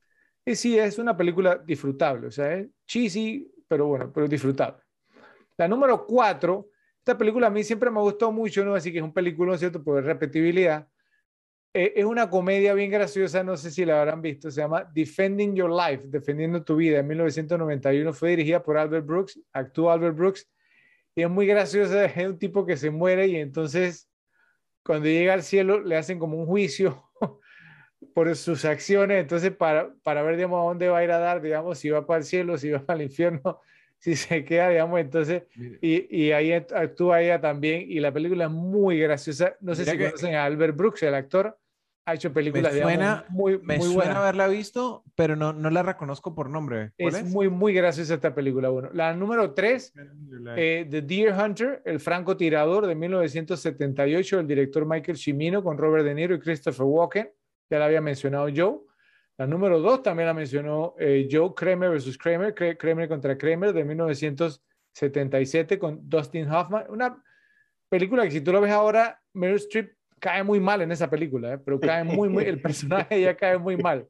Y 0.44 0.56
sí, 0.56 0.78
es 0.78 1.00
una 1.00 1.16
película 1.16 1.64
disfrutable, 1.66 2.28
o 2.28 2.32
sea, 2.32 2.56
es 2.56 2.68
cheesy, 2.86 3.50
pero 3.70 3.86
bueno, 3.86 4.12
pero 4.14 4.28
disfrutable. 4.28 4.84
La 5.56 5.70
número 5.70 6.06
cuatro, 6.06 6.68
esta 6.98 7.18
película 7.18 7.48
a 7.48 7.50
mí 7.50 7.64
siempre 7.64 7.90
me 7.90 8.02
gustó 8.02 8.34
mucho, 8.34 8.66
¿no? 8.66 8.76
Así 8.76 8.92
que 8.92 8.98
es 8.98 9.04
un 9.04 9.14
película, 9.14 9.58
¿cierto? 9.58 9.82
Por 9.82 10.04
repetibilidad. 10.04 10.90
Eh, 11.76 11.94
es 11.96 12.06
una 12.06 12.30
comedia 12.30 12.76
bien 12.76 12.92
graciosa, 12.92 13.44
no 13.44 13.58
sé 13.58 13.72
si 13.72 13.84
la 13.84 14.00
habrán 14.00 14.22
visto, 14.22 14.52
se 14.52 14.62
llama 14.62 14.88
Defending 14.94 15.56
Your 15.56 15.72
Life, 15.72 16.04
Defendiendo 16.06 16.64
tu 16.64 16.76
Vida, 16.76 17.00
en 17.00 17.08
1991. 17.08 18.14
Fue 18.14 18.30
dirigida 18.30 18.62
por 18.62 18.78
Albert 18.78 19.08
Brooks, 19.08 19.40
actúa 19.52 19.94
Albert 19.94 20.16
Brooks, 20.16 20.48
y 21.16 21.24
es 21.24 21.30
muy 21.30 21.48
graciosa, 21.48 22.06
es 22.06 22.28
un 22.28 22.38
tipo 22.38 22.64
que 22.64 22.78
se 22.78 22.92
muere 22.92 23.28
y 23.28 23.38
entonces 23.38 24.08
cuando 24.84 25.08
llega 25.08 25.34
al 25.34 25.42
cielo 25.42 25.82
le 25.82 25.98
hacen 25.98 26.20
como 26.20 26.38
un 26.38 26.46
juicio 26.46 27.10
por 28.14 28.36
sus 28.36 28.66
acciones, 28.66 29.22
entonces 29.22 29.50
para, 29.52 29.92
para 30.04 30.22
ver, 30.22 30.36
digamos, 30.36 30.62
a 30.62 30.68
dónde 30.68 30.90
va 30.90 31.00
a 31.00 31.04
ir 31.04 31.12
a 31.12 31.18
dar, 31.18 31.42
digamos, 31.42 31.80
si 31.80 31.90
va 31.90 32.06
para 32.06 32.20
el 32.20 32.24
cielo, 32.24 32.56
si 32.60 32.70
va 32.70 32.80
para 32.86 33.00
el 33.00 33.06
infierno, 33.06 33.62
si 33.98 34.16
se 34.16 34.46
queda, 34.46 34.70
digamos, 34.70 35.00
entonces, 35.00 35.44
y, 35.82 36.24
y, 36.24 36.34
ahí 36.34 36.52
actúa 36.52 37.22
ella 37.22 37.42
también, 37.42 37.90
y 37.90 38.00
la 38.00 38.12
película 38.12 38.46
es 38.46 38.52
muy 38.52 39.00
graciosa, 39.00 39.56
no 39.62 39.74
sé 39.74 39.86
si 39.86 39.98
conocen 39.98 40.36
a 40.36 40.44
Albert 40.44 40.76
Brooks, 40.76 41.02
el 41.04 41.16
actor, 41.16 41.58
ha 42.06 42.14
hecho 42.16 42.34
películas, 42.34 42.74
me 42.74 42.82
suena, 42.82 43.26
muy, 43.30 43.60
me 43.60 43.78
muy 43.78 43.94
suena 43.94 44.20
haberla 44.20 44.48
visto, 44.48 45.04
pero 45.16 45.36
no, 45.36 45.54
no 45.54 45.70
la 45.70 45.84
reconozco 45.84 46.36
por 46.36 46.50
nombre. 46.50 46.92
Es, 46.98 47.24
muy, 47.24 47.50
muy 47.50 47.74
graciosa 47.74 48.16
esta 48.16 48.36
película. 48.36 48.70
Bueno, 48.70 48.90
la 48.94 49.14
número 49.14 49.54
3, 49.54 49.94
eh, 50.58 50.88
The 50.90 51.02
Deer 51.02 51.34
Hunter, 51.34 51.82
el 51.86 52.02
francotirador 52.02 52.88
de 52.88 52.96
1978, 52.96 54.40
el 54.40 54.48
director 54.48 54.86
Michael 54.86 55.18
Cimino 55.18 55.64
con 55.64 55.78
Robert 55.78 56.04
De 56.04 56.14
Niro 56.14 56.36
y 56.36 56.40
Christopher 56.40 56.86
Walken 56.86 57.32
ya 57.70 57.80
la 57.80 57.86
había 57.86 58.02
mencionado 58.02 58.48
Joe. 58.54 58.82
La 59.38 59.48
número 59.48 59.80
dos 59.80 60.04
también 60.04 60.28
la 60.28 60.34
mencionó 60.34 60.96
eh, 61.00 61.28
Joe 61.32 61.54
Kramer 61.56 61.90
versus 61.90 62.18
Kramer, 62.18 62.54
Kramer 62.78 63.08
contra 63.08 63.38
Kramer 63.38 63.74
de 63.74 63.84
1977 63.84 65.80
con 65.80 66.08
Dustin 66.08 66.50
Hoffman. 66.52 66.86
Una 66.90 67.24
película 67.90 68.24
que 68.24 68.32
si 68.32 68.42
tú 68.42 68.52
lo 68.52 68.62
ves 68.62 68.72
ahora, 68.72 69.20
Meryl 69.34 69.56
Streep 69.56 69.94
cae 70.24 70.42
muy 70.42 70.62
mal 70.62 70.82
en 70.82 70.94
esa 70.94 71.10
película, 71.10 71.54
¿eh? 71.54 71.58
pero 71.58 71.82
cae 71.82 72.06
muy, 72.06 72.30
muy, 72.30 72.46
el 72.46 72.62
personaje 72.62 73.20
ya 73.20 73.36
cae 73.36 73.58
muy 73.58 73.76
mal. 73.76 74.08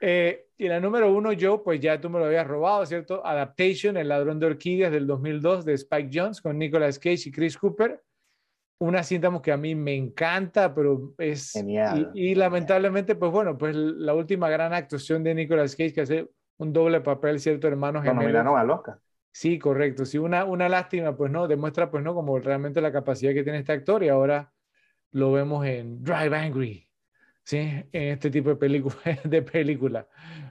Eh, 0.00 0.46
y 0.56 0.68
la 0.68 0.78
número 0.78 1.12
uno, 1.12 1.30
Joe, 1.38 1.60
pues 1.64 1.80
ya 1.80 2.00
tú 2.00 2.08
me 2.08 2.20
lo 2.20 2.26
habías 2.26 2.46
robado, 2.46 2.86
¿cierto? 2.86 3.26
Adaptation, 3.26 3.96
El 3.96 4.08
ladrón 4.08 4.38
de 4.38 4.46
orquídeas 4.46 4.92
del 4.92 5.08
2002 5.08 5.64
de 5.64 5.72
Spike 5.72 6.10
Jones 6.12 6.40
con 6.40 6.56
Nicolas 6.56 7.00
Cage 7.00 7.22
y 7.26 7.32
Chris 7.32 7.58
Cooper 7.58 8.00
una 8.78 9.02
cinta 9.02 9.30
que 9.42 9.52
a 9.52 9.56
mí 9.56 9.74
me 9.74 9.94
encanta, 9.94 10.74
pero 10.74 11.14
es... 11.18 11.52
Genial. 11.52 12.10
Y, 12.14 12.34
lamentablemente, 12.34 13.14
pues 13.14 13.32
bueno, 13.32 13.56
pues 13.56 13.74
la 13.74 14.14
última 14.14 14.50
gran 14.50 14.72
actuación 14.74 15.22
de 15.22 15.34
Nicolas 15.34 15.74
Cage, 15.74 15.92
que 15.92 16.00
hace 16.02 16.30
un 16.58 16.72
doble 16.72 17.00
papel, 17.00 17.40
¿cierto? 17.40 17.66
Hermanos 17.68 18.04
gemelos. 18.04 18.32
Bueno, 18.32 18.56
a 18.56 18.64
loca. 18.64 19.00
Sí, 19.32 19.58
correcto. 19.58 20.04
Sí, 20.04 20.18
una, 20.18 20.44
una 20.44 20.68
lástima, 20.68 21.16
pues 21.16 21.30
no, 21.30 21.48
demuestra, 21.48 21.90
pues 21.90 22.04
no, 22.04 22.14
como 22.14 22.38
realmente 22.38 22.80
la 22.80 22.92
capacidad 22.92 23.32
que 23.32 23.42
tiene 23.42 23.58
este 23.58 23.72
actor 23.72 24.02
y 24.04 24.08
ahora 24.08 24.52
lo 25.14 25.30
vemos 25.30 25.64
en 25.64 26.02
Drive 26.02 26.36
Angry, 26.36 26.88
¿sí? 27.44 27.58
En 27.58 28.08
este 28.08 28.30
tipo 28.30 28.50
de, 28.50 28.56
película, 28.56 28.96
de 29.24 29.42
película. 29.42 30.08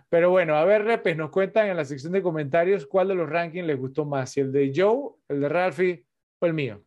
Pero 0.09 0.29
bueno, 0.29 0.55
a 0.55 0.63
ver, 0.63 0.85
Repes, 0.85 1.17
nos 1.17 1.31
cuentan 1.31 1.67
en 1.67 1.77
la 1.77 1.85
sección 1.85 2.13
de 2.13 2.23
comentarios 2.23 2.87
cuál 2.87 3.09
de 3.09 3.15
los 3.15 3.29
rankings 3.29 3.67
les 3.67 3.77
gustó 3.77 4.05
más, 4.05 4.31
si 4.31 4.39
el 4.39 4.51
de 4.53 4.71
Joe, 4.73 5.15
el 5.27 5.41
de 5.41 5.49
Ralphie 5.49 6.05
o 6.39 6.45
el 6.45 6.53
mío. 6.53 6.83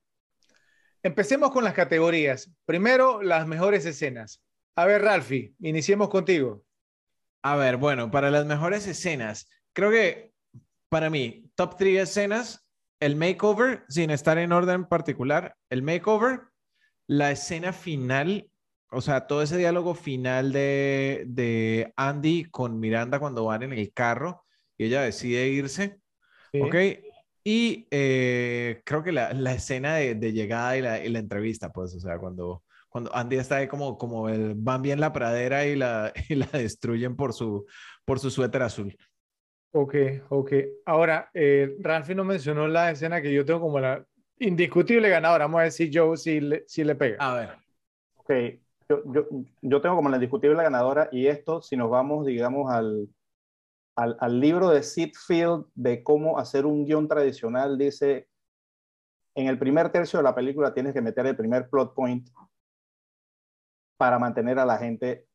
Empecemos 1.03 1.51
con 1.51 1.65
las 1.65 1.75
categorías. 1.75 2.51
Primero, 2.65 3.23
las 3.23 3.47
mejores 3.47 3.85
escenas. 3.85 4.43
A 4.75 4.87
ver, 4.87 5.03
Ralphie, 5.03 5.55
iniciemos 5.61 6.09
contigo. 6.09 6.65
A 7.43 7.57
ver, 7.57 7.77
bueno, 7.77 8.11
para 8.11 8.31
las 8.31 8.47
mejores 8.47 8.87
escenas, 8.87 9.51
creo 9.75 9.91
que 9.91 10.33
para 10.89 11.11
mí, 11.11 11.51
top 11.55 11.77
3 11.77 12.09
escenas, 12.09 12.67
el 13.01 13.17
makeover, 13.17 13.85
sin 13.89 14.11
estar 14.11 14.39
en 14.39 14.53
orden 14.53 14.87
particular, 14.87 15.55
el 15.69 15.83
makeover, 15.83 16.41
la 17.07 17.31
escena 17.31 17.73
final, 17.73 18.51
o 18.91 19.01
sea, 19.01 19.27
todo 19.27 19.43
ese 19.43 19.57
diálogo 19.57 19.95
final 19.95 20.53
de, 20.53 21.25
de 21.27 21.93
Andy 21.97 22.45
con 22.45 22.81
Miranda 22.81 23.19
cuando 23.19 23.45
van 23.45 23.63
en 23.63 23.73
el 23.73 23.93
carro 23.93 24.45
y 24.77 24.87
ella 24.87 25.03
decide 25.03 25.49
irse, 25.49 25.99
¿ok? 26.61 26.75
Y 27.45 27.87
eh, 27.93 28.83
creo 28.85 29.05
que 29.05 29.13
la, 29.13 29.33
la 29.33 29.53
escena 29.53 29.95
de, 29.95 30.17
de 30.17 30.33
llegada 30.33 30.77
y 30.77 30.83
la, 30.83 31.05
y 31.05 31.09
la, 31.09 31.21
entrevista, 31.21 31.71
pues, 31.73 31.95
o 31.95 32.01
sea, 32.01 32.19
cuando, 32.19 32.65
cuando 32.89 33.15
Andy 33.15 33.37
está 33.37 33.57
ahí 33.57 33.69
como, 33.69 33.97
como 33.97 34.29
el, 34.29 34.55
van 34.57 34.83
bien 34.83 34.99
la 34.99 35.13
pradera 35.13 35.65
y 35.65 35.77
la, 35.77 36.13
y 36.29 36.35
la 36.35 36.47
destruyen 36.47 37.15
por 37.15 37.33
su, 37.33 37.65
por 38.05 38.19
su 38.19 38.31
suéter 38.31 38.63
azul. 38.63 38.97
Ok, 39.71 39.95
ok. 40.31 40.53
Ahora, 40.87 41.31
eh, 41.35 41.77
Ralphie 41.79 42.15
no 42.17 42.25
mencionó 42.25 42.67
la 42.67 42.91
escena 42.91 43.23
que 43.23 43.33
yo 43.33 43.45
tengo 43.45 43.61
como 43.61 43.79
la 43.79 44.05
indiscutible 44.39 45.09
ganadora. 45.09 45.45
Vamos 45.45 45.61
a 45.61 45.65
decir 45.65 45.91
Joe 45.93 46.17
si 46.17 46.41
le, 46.41 46.65
si 46.67 46.85
le 46.85 46.95
pega. 46.95 47.17
A 47.21 47.35
ver. 47.35 47.51
Ok, 48.17 48.31
yo, 48.89 49.03
yo, 49.13 49.27
yo 49.63 49.81
tengo 49.81 49.97
como 49.97 50.09
la 50.09 50.17
indiscutible 50.17 50.63
ganadora 50.63 51.09
y 51.13 51.27
esto, 51.27 51.63
si 51.63 51.77
nos 51.77 51.91
vamos, 51.91 52.27
digamos, 52.27 52.73
al, 52.73 53.09
al, 53.97 54.17
al 54.21 54.41
libro 54.41 54.71
de 54.71 54.83
Sid 54.83 55.15
Field 55.15 55.67
de 55.75 56.03
cómo 56.03 56.39
hacer 56.39 56.67
un 56.67 56.85
guion 56.85 57.09
tradicional, 57.09 57.79
dice, 57.79 58.29
en 59.35 59.49
el 59.49 59.59
primer 59.59 59.91
tercio 59.91 60.19
de 60.19 60.25
la 60.25 60.35
película 60.35 60.73
tienes 60.73 60.93
que 60.93 61.03
meter 61.03 61.27
el 61.27 61.37
primer 61.37 61.69
plot 61.69 61.95
point 61.95 62.29
para 63.97 64.19
mantener 64.19 64.59
a 64.59 64.67
la 64.67 64.79
gente 64.79 65.27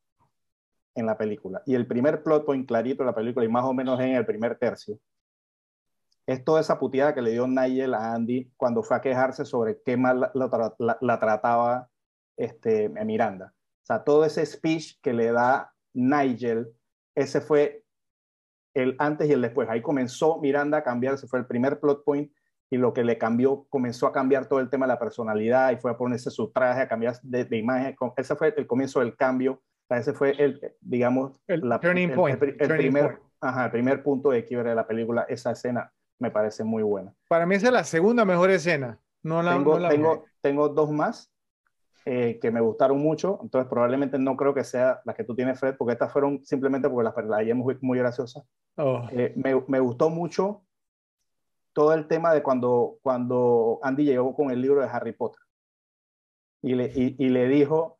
en 0.94 1.06
la 1.06 1.16
película. 1.16 1.62
Y 1.66 1.74
el 1.74 1.86
primer 1.86 2.22
plot 2.22 2.44
point 2.44 2.66
clarito 2.66 3.02
de 3.02 3.06
la 3.06 3.14
película, 3.14 3.44
y 3.44 3.48
más 3.48 3.64
o 3.64 3.72
menos 3.72 3.98
en 4.00 4.14
el 4.14 4.26
primer 4.26 4.58
tercio, 4.58 4.98
es 6.26 6.44
toda 6.44 6.60
esa 6.60 6.78
puteada 6.78 7.14
que 7.14 7.22
le 7.22 7.32
dio 7.32 7.46
Nigel 7.46 7.94
a 7.94 8.14
Andy 8.14 8.52
cuando 8.56 8.82
fue 8.82 8.96
a 8.96 9.00
quejarse 9.00 9.44
sobre 9.44 9.80
qué 9.84 9.96
mal 9.96 10.20
la, 10.20 10.30
la, 10.34 10.74
la, 10.78 10.98
la 11.00 11.18
trataba 11.18 11.88
este, 12.36 12.88
Miranda. 12.88 13.54
O 13.54 13.86
sea, 13.86 14.04
todo 14.04 14.24
ese 14.24 14.46
speech 14.46 15.00
que 15.00 15.12
le 15.12 15.32
da 15.32 15.72
Nigel, 15.94 16.72
ese 17.14 17.40
fue 17.40 17.84
el 18.74 18.96
antes 18.98 19.28
y 19.28 19.32
el 19.32 19.42
después. 19.42 19.68
Ahí 19.68 19.82
comenzó 19.82 20.38
Miranda 20.38 20.78
a 20.78 20.82
cambiar, 20.82 21.14
ese 21.14 21.26
fue 21.26 21.40
el 21.40 21.46
primer 21.46 21.80
plot 21.80 22.04
point 22.04 22.32
y 22.70 22.78
lo 22.78 22.94
que 22.94 23.04
le 23.04 23.18
cambió, 23.18 23.66
comenzó 23.68 24.06
a 24.06 24.12
cambiar 24.12 24.46
todo 24.46 24.60
el 24.60 24.70
tema 24.70 24.86
de 24.86 24.94
la 24.94 24.98
personalidad 24.98 25.72
y 25.72 25.76
fue 25.76 25.90
a 25.90 25.96
ponerse 25.96 26.30
su 26.30 26.50
traje, 26.52 26.80
a 26.80 26.88
cambiar 26.88 27.16
de, 27.22 27.44
de 27.44 27.58
imagen. 27.58 27.94
Ese 28.16 28.34
fue 28.34 28.54
el 28.56 28.66
comienzo 28.66 29.00
del 29.00 29.14
cambio 29.16 29.60
ese 29.98 30.12
fue 30.12 30.30
el, 30.38 30.60
digamos, 30.80 31.40
el, 31.46 31.68
la, 31.68 31.80
turning 31.80 32.10
el, 32.10 32.14
point, 32.14 32.42
el, 32.42 32.48
el 32.50 32.56
turning 32.56 32.76
primer, 32.78 33.04
point. 33.04 33.20
Ajá, 33.40 33.70
primer 33.70 34.02
punto 34.02 34.30
de 34.30 34.44
quiebre 34.44 34.70
de 34.70 34.74
la 34.76 34.86
película. 34.86 35.26
Esa 35.28 35.52
escena 35.52 35.92
me 36.22 36.30
parece 36.30 36.62
muy 36.62 36.82
buena. 36.82 37.12
Para 37.28 37.44
mí 37.44 37.56
esa 37.56 37.66
es 37.66 37.72
la 37.72 37.84
segunda 37.84 38.24
mejor 38.24 38.50
escena. 38.50 38.98
No 39.22 39.42
la, 39.42 39.52
tengo, 39.54 39.74
no 39.74 39.78
la 39.80 39.88
tengo, 39.88 40.24
tengo, 40.40 40.68
dos 40.68 40.90
más 40.90 41.30
eh, 42.04 42.38
que 42.40 42.50
me 42.50 42.60
gustaron 42.60 42.98
mucho, 42.98 43.38
entonces 43.42 43.68
probablemente 43.68 44.18
no 44.18 44.36
creo 44.36 44.54
que 44.54 44.64
sea 44.64 45.00
las 45.04 45.14
que 45.14 45.24
tú 45.24 45.34
tienes, 45.34 45.58
Fred, 45.58 45.76
porque 45.76 45.92
estas 45.92 46.12
fueron 46.12 46.44
simplemente 46.44 46.88
porque 46.88 47.04
las, 47.04 47.16
las 47.16 47.38
hallé 47.38 47.54
muy, 47.54 47.76
muy 47.80 47.98
graciosas. 47.98 48.44
Oh. 48.76 49.06
Eh, 49.10 49.32
me, 49.36 49.62
me, 49.68 49.80
gustó 49.80 50.10
mucho 50.10 50.62
todo 51.72 51.92
el 51.92 52.06
tema 52.06 52.32
de 52.32 52.42
cuando, 52.42 52.98
cuando 53.02 53.78
Andy 53.82 54.04
llegó 54.04 54.34
con 54.34 54.50
el 54.50 54.60
libro 54.60 54.80
de 54.80 54.88
Harry 54.88 55.12
Potter 55.12 55.40
y 56.62 56.74
le, 56.74 56.92
y, 56.94 57.16
y 57.18 57.28
le 57.28 57.48
dijo, 57.48 57.98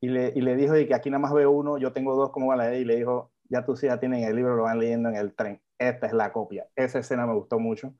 y 0.00 0.08
le, 0.08 0.32
y 0.34 0.40
le 0.40 0.56
dijo 0.56 0.74
de 0.74 0.86
que 0.86 0.94
aquí 0.94 1.10
nada 1.10 1.20
más 1.20 1.32
veo 1.32 1.50
uno, 1.50 1.78
yo 1.78 1.92
tengo 1.92 2.14
dos, 2.14 2.30
¿cómo 2.30 2.48
van 2.48 2.60
a 2.60 2.64
leer? 2.64 2.82
Y 2.82 2.84
le 2.84 2.96
dijo, 2.96 3.32
ya 3.48 3.64
tú 3.64 3.76
sí 3.76 3.86
ya 3.86 4.00
tienen 4.00 4.24
el 4.24 4.34
libro, 4.34 4.56
lo 4.56 4.64
van 4.64 4.78
leyendo 4.78 5.08
en 5.08 5.16
el 5.16 5.34
tren. 5.34 5.60
Esta 5.88 6.06
es 6.06 6.12
la 6.12 6.32
copia. 6.32 6.68
Esa 6.76 7.00
escena 7.00 7.26
me 7.26 7.34
gustó 7.34 7.58
mucho. 7.58 7.94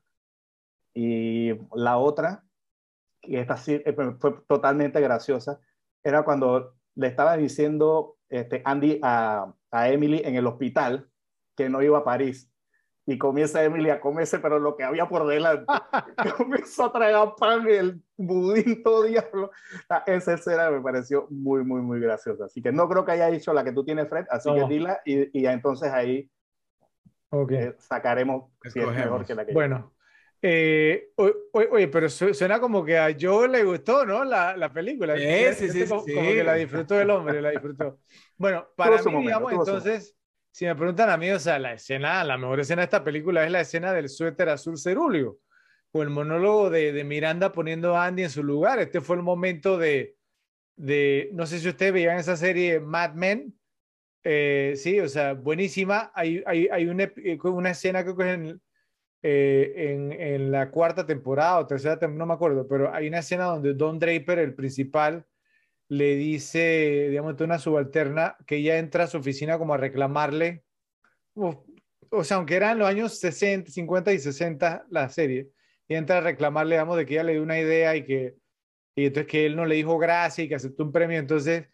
Y 0.93 1.53
la 1.75 1.97
otra, 1.97 2.43
que 3.21 3.39
esta 3.39 3.57
sí 3.57 3.81
eh, 3.85 3.95
fue 4.19 4.33
totalmente 4.47 5.01
graciosa, 5.01 5.59
era 6.03 6.23
cuando 6.23 6.75
le 6.95 7.07
estaba 7.07 7.35
diciendo 7.37 8.17
este, 8.29 8.61
Andy 8.65 8.99
a, 9.01 9.53
a 9.71 9.89
Emily 9.89 10.21
en 10.23 10.35
el 10.35 10.47
hospital 10.47 11.09
que 11.55 11.69
no 11.69 11.81
iba 11.81 11.99
a 11.99 12.03
París 12.03 12.53
y 13.05 13.17
comienza 13.17 13.63
Emily 13.63 13.89
a 13.89 13.99
comerse, 13.99 14.39
pero 14.39 14.59
lo 14.59 14.77
que 14.77 14.83
había 14.83 15.07
por 15.07 15.27
delante. 15.27 15.65
Comenzó 16.37 16.85
a 16.85 16.91
tragar 16.91 17.35
pan, 17.37 17.67
el 17.67 18.01
budín, 18.17 18.81
todo 18.83 19.03
diablo. 19.03 19.51
Esa 20.05 20.33
escena 20.33 20.71
me 20.71 20.81
pareció 20.81 21.27
muy, 21.29 21.63
muy, 21.63 21.81
muy 21.81 21.99
graciosa. 21.99 22.45
Así 22.45 22.61
que 22.61 22.71
no 22.71 22.87
creo 22.87 23.03
que 23.03 23.11
haya 23.11 23.27
dicho 23.27 23.53
la 23.53 23.63
que 23.63 23.73
tú 23.73 23.83
tienes, 23.83 24.07
Fred, 24.07 24.25
así 24.29 24.49
no. 24.49 24.55
que 24.55 24.73
dila 24.73 25.01
y, 25.05 25.37
y 25.37 25.45
entonces 25.45 25.91
ahí 25.91 26.29
okay. 27.33 27.57
eh, 27.57 27.75
sacaremos 27.79 28.51
si 28.71 28.79
es 28.79 28.87
mejor 28.87 29.25
que 29.25 29.35
la 29.35 29.45
que 29.45 29.53
Bueno. 29.53 29.93
Eh, 30.45 31.11
oye, 31.15 31.69
oye, 31.71 31.87
pero 31.87 32.09
suena 32.09 32.59
como 32.59 32.83
que 32.83 32.97
a 32.97 33.15
Joe 33.17 33.47
le 33.47 33.63
gustó, 33.63 34.05
¿no? 34.05 34.25
La, 34.25 34.57
la 34.57 34.73
película. 34.73 35.15
Sí, 35.15 35.53
sí, 35.55 35.69
sí, 35.69 35.87
como, 35.87 36.03
sí. 36.03 36.13
como, 36.13 36.27
que 36.27 36.43
la 36.43 36.55
disfrutó 36.55 36.99
el 36.99 37.09
hombre, 37.09 37.41
la 37.41 37.51
disfrutó. 37.51 37.99
Bueno, 38.37 38.67
para 38.75 38.97
mí, 38.97 39.03
momento, 39.05 39.19
digamos, 39.21 39.53
entonces, 39.53 40.17
si 40.51 40.65
me 40.65 40.75
preguntan 40.75 41.09
a 41.09 41.17
mí, 41.17 41.29
o 41.31 41.39
sea, 41.39 41.59
la 41.59 41.73
escena, 41.73 42.23
la 42.25 42.37
mejor 42.37 42.59
escena 42.59 42.81
de 42.81 42.85
esta 42.85 43.03
película 43.03 43.45
es 43.45 43.51
la 43.51 43.61
escena 43.61 43.93
del 43.93 44.09
suéter 44.09 44.49
azul 44.49 44.77
cerúleo, 44.77 45.37
o 45.93 46.03
el 46.03 46.09
monólogo 46.09 46.69
de, 46.69 46.91
de, 46.91 47.03
Miranda 47.05 47.53
poniendo 47.53 47.95
a 47.95 48.05
Andy 48.05 48.23
en 48.23 48.29
su 48.29 48.43
lugar. 48.43 48.79
Este 48.79 48.99
fue 48.99 49.15
el 49.15 49.21
momento 49.21 49.77
de, 49.77 50.17
de 50.75 51.29
no 51.31 51.45
sé 51.45 51.59
si 51.59 51.69
ustedes 51.69 51.93
veían 51.93 52.17
esa 52.17 52.35
serie 52.35 52.81
Mad 52.81 53.13
Men, 53.13 53.53
eh, 54.23 54.73
sí, 54.77 54.99
o 54.99 55.07
sea, 55.07 55.33
buenísima. 55.33 56.11
Hay, 56.15 56.43
hay, 56.45 56.67
hay 56.71 56.87
una, 56.87 57.11
una, 57.43 57.71
escena, 57.71 58.03
que 58.03 58.11
es 58.11 58.19
en, 58.19 58.61
eh, 59.21 59.73
en, 59.75 60.11
en, 60.11 60.51
la 60.51 60.71
cuarta 60.71 61.05
temporada 61.05 61.59
o 61.59 61.67
tercera 61.67 62.07
no 62.07 62.25
me 62.25 62.33
acuerdo, 62.33 62.67
pero 62.67 62.93
hay 62.93 63.07
una 63.07 63.19
escena 63.19 63.45
donde 63.45 63.73
Don 63.73 63.99
Draper, 63.99 64.39
el 64.39 64.55
principal, 64.55 65.25
le 65.89 66.15
dice, 66.15 67.07
digamos, 67.09 67.39
una 67.41 67.59
subalterna 67.59 68.37
que 68.47 68.57
ella 68.57 68.77
entra 68.77 69.05
a 69.05 69.07
su 69.07 69.17
oficina 69.17 69.57
como 69.57 69.73
a 69.73 69.77
reclamarle, 69.77 70.63
o, 71.35 71.65
o 72.09 72.23
sea, 72.23 72.37
aunque 72.37 72.55
eran 72.55 72.79
los 72.79 72.87
años 72.87 73.19
60, 73.19 73.71
50 73.71 74.13
y 74.13 74.19
60 74.19 74.85
la 74.89 75.09
serie, 75.09 75.49
y 75.87 75.95
entra 75.95 76.17
a 76.19 76.21
reclamarle, 76.21 76.75
digamos, 76.75 76.97
de 76.97 77.05
que 77.05 77.13
ella 77.15 77.23
le 77.23 77.33
dio 77.33 77.43
una 77.43 77.59
idea 77.59 77.95
y 77.95 78.05
que, 78.05 78.35
y 78.95 79.05
entonces 79.07 79.29
que 79.29 79.45
él 79.45 79.55
no 79.55 79.65
le 79.65 79.75
dijo 79.75 79.97
gracias 79.97 80.45
y 80.45 80.49
que 80.49 80.55
aceptó 80.55 80.83
un 80.83 80.91
premio, 80.91 81.19
entonces, 81.19 81.67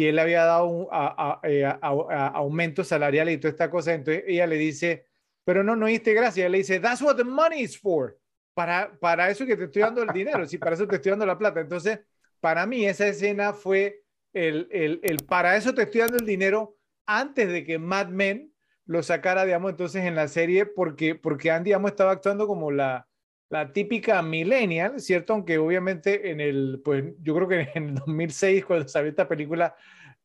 y 0.00 0.06
él 0.06 0.18
había 0.18 0.44
dado 0.44 0.64
un 0.64 0.88
a, 0.90 1.40
a, 1.42 1.78
a, 1.82 2.28
aumento 2.28 2.84
salarial 2.84 3.28
y 3.28 3.36
toda 3.36 3.50
esta 3.50 3.68
cosa, 3.68 3.92
entonces 3.92 4.24
ella 4.26 4.46
le 4.46 4.56
dice, 4.56 5.04
pero 5.44 5.62
no, 5.62 5.76
no 5.76 5.86
diste 5.88 6.14
gracias, 6.14 6.38
ella 6.38 6.48
le 6.48 6.58
dice, 6.58 6.80
that's 6.80 7.02
what 7.02 7.16
the 7.16 7.24
money 7.24 7.60
is 7.60 7.78
for, 7.78 8.18
para, 8.54 8.98
para 8.98 9.28
eso 9.28 9.44
que 9.44 9.58
te 9.58 9.64
estoy 9.64 9.82
dando 9.82 10.02
el 10.02 10.08
dinero, 10.08 10.46
sí, 10.46 10.56
para 10.56 10.74
eso 10.74 10.88
te 10.88 10.96
estoy 10.96 11.10
dando 11.10 11.26
la 11.26 11.36
plata, 11.36 11.60
entonces, 11.60 12.00
para 12.40 12.64
mí 12.64 12.86
esa 12.86 13.08
escena 13.08 13.52
fue 13.52 14.02
el, 14.32 14.68
el, 14.70 15.00
el, 15.02 15.18
para 15.18 15.54
eso 15.58 15.74
te 15.74 15.82
estoy 15.82 16.00
dando 16.00 16.16
el 16.16 16.24
dinero 16.24 16.78
antes 17.04 17.52
de 17.52 17.62
que 17.62 17.78
Mad 17.78 18.08
Men 18.08 18.54
lo 18.86 19.02
sacara, 19.02 19.44
digamos, 19.44 19.72
entonces 19.72 20.06
en 20.06 20.14
la 20.14 20.28
serie, 20.28 20.64
porque, 20.64 21.14
porque 21.14 21.50
Andy, 21.50 21.68
digamos, 21.68 21.90
estaba 21.90 22.12
actuando 22.12 22.46
como 22.46 22.70
la, 22.70 23.06
la 23.50 23.72
típica 23.72 24.22
millennial, 24.22 25.00
¿cierto? 25.00 25.34
Aunque 25.34 25.58
obviamente 25.58 26.30
en 26.30 26.40
el, 26.40 26.80
pues 26.84 27.04
yo 27.22 27.34
creo 27.34 27.48
que 27.48 27.68
en 27.74 27.90
el 27.90 27.94
2006, 27.96 28.64
cuando 28.64 28.88
salió 28.88 29.10
esta 29.10 29.28
película, 29.28 29.76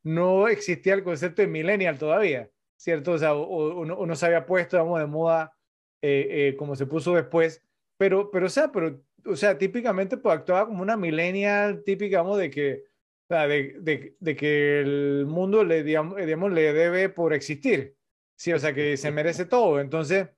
no 0.02 0.48
existía 0.48 0.94
el 0.94 1.04
concepto 1.04 1.42
de 1.42 1.48
millennial 1.48 1.98
todavía, 1.98 2.48
¿cierto? 2.76 3.12
O 3.12 3.18
sea, 3.18 3.34
o, 3.34 3.84
no, 3.84 4.16
se 4.16 4.26
había 4.26 4.46
puesto, 4.46 4.76
digamos, 4.76 5.00
de 5.00 5.06
moda 5.06 5.52
eh, 6.00 6.28
eh, 6.30 6.56
como 6.56 6.76
se 6.76 6.86
puso 6.86 7.14
después, 7.14 7.62
pero, 7.98 8.30
pero, 8.30 8.46
o 8.46 8.48
sea, 8.48 8.70
pero 8.70 9.00
o 9.26 9.36
sea, 9.36 9.58
típicamente 9.58 10.16
pues 10.16 10.38
actuaba 10.38 10.66
como 10.66 10.82
una 10.82 10.96
millennial 10.96 11.82
típica, 11.84 12.18
digamos, 12.18 12.38
de 12.38 12.50
que, 12.50 12.84
de, 13.28 14.16
de, 14.20 14.36
que 14.36 14.80
el 14.80 15.26
mundo 15.26 15.64
le, 15.64 15.82
digamos, 15.82 16.16
digamos, 16.16 16.52
le 16.52 16.72
debe 16.72 17.08
por 17.08 17.34
existir. 17.34 17.96
Sí, 18.36 18.52
o 18.52 18.58
sea, 18.58 18.72
que 18.74 18.96
se 18.96 19.10
merece 19.10 19.46
todo. 19.46 19.80
Entonces, 19.80 20.28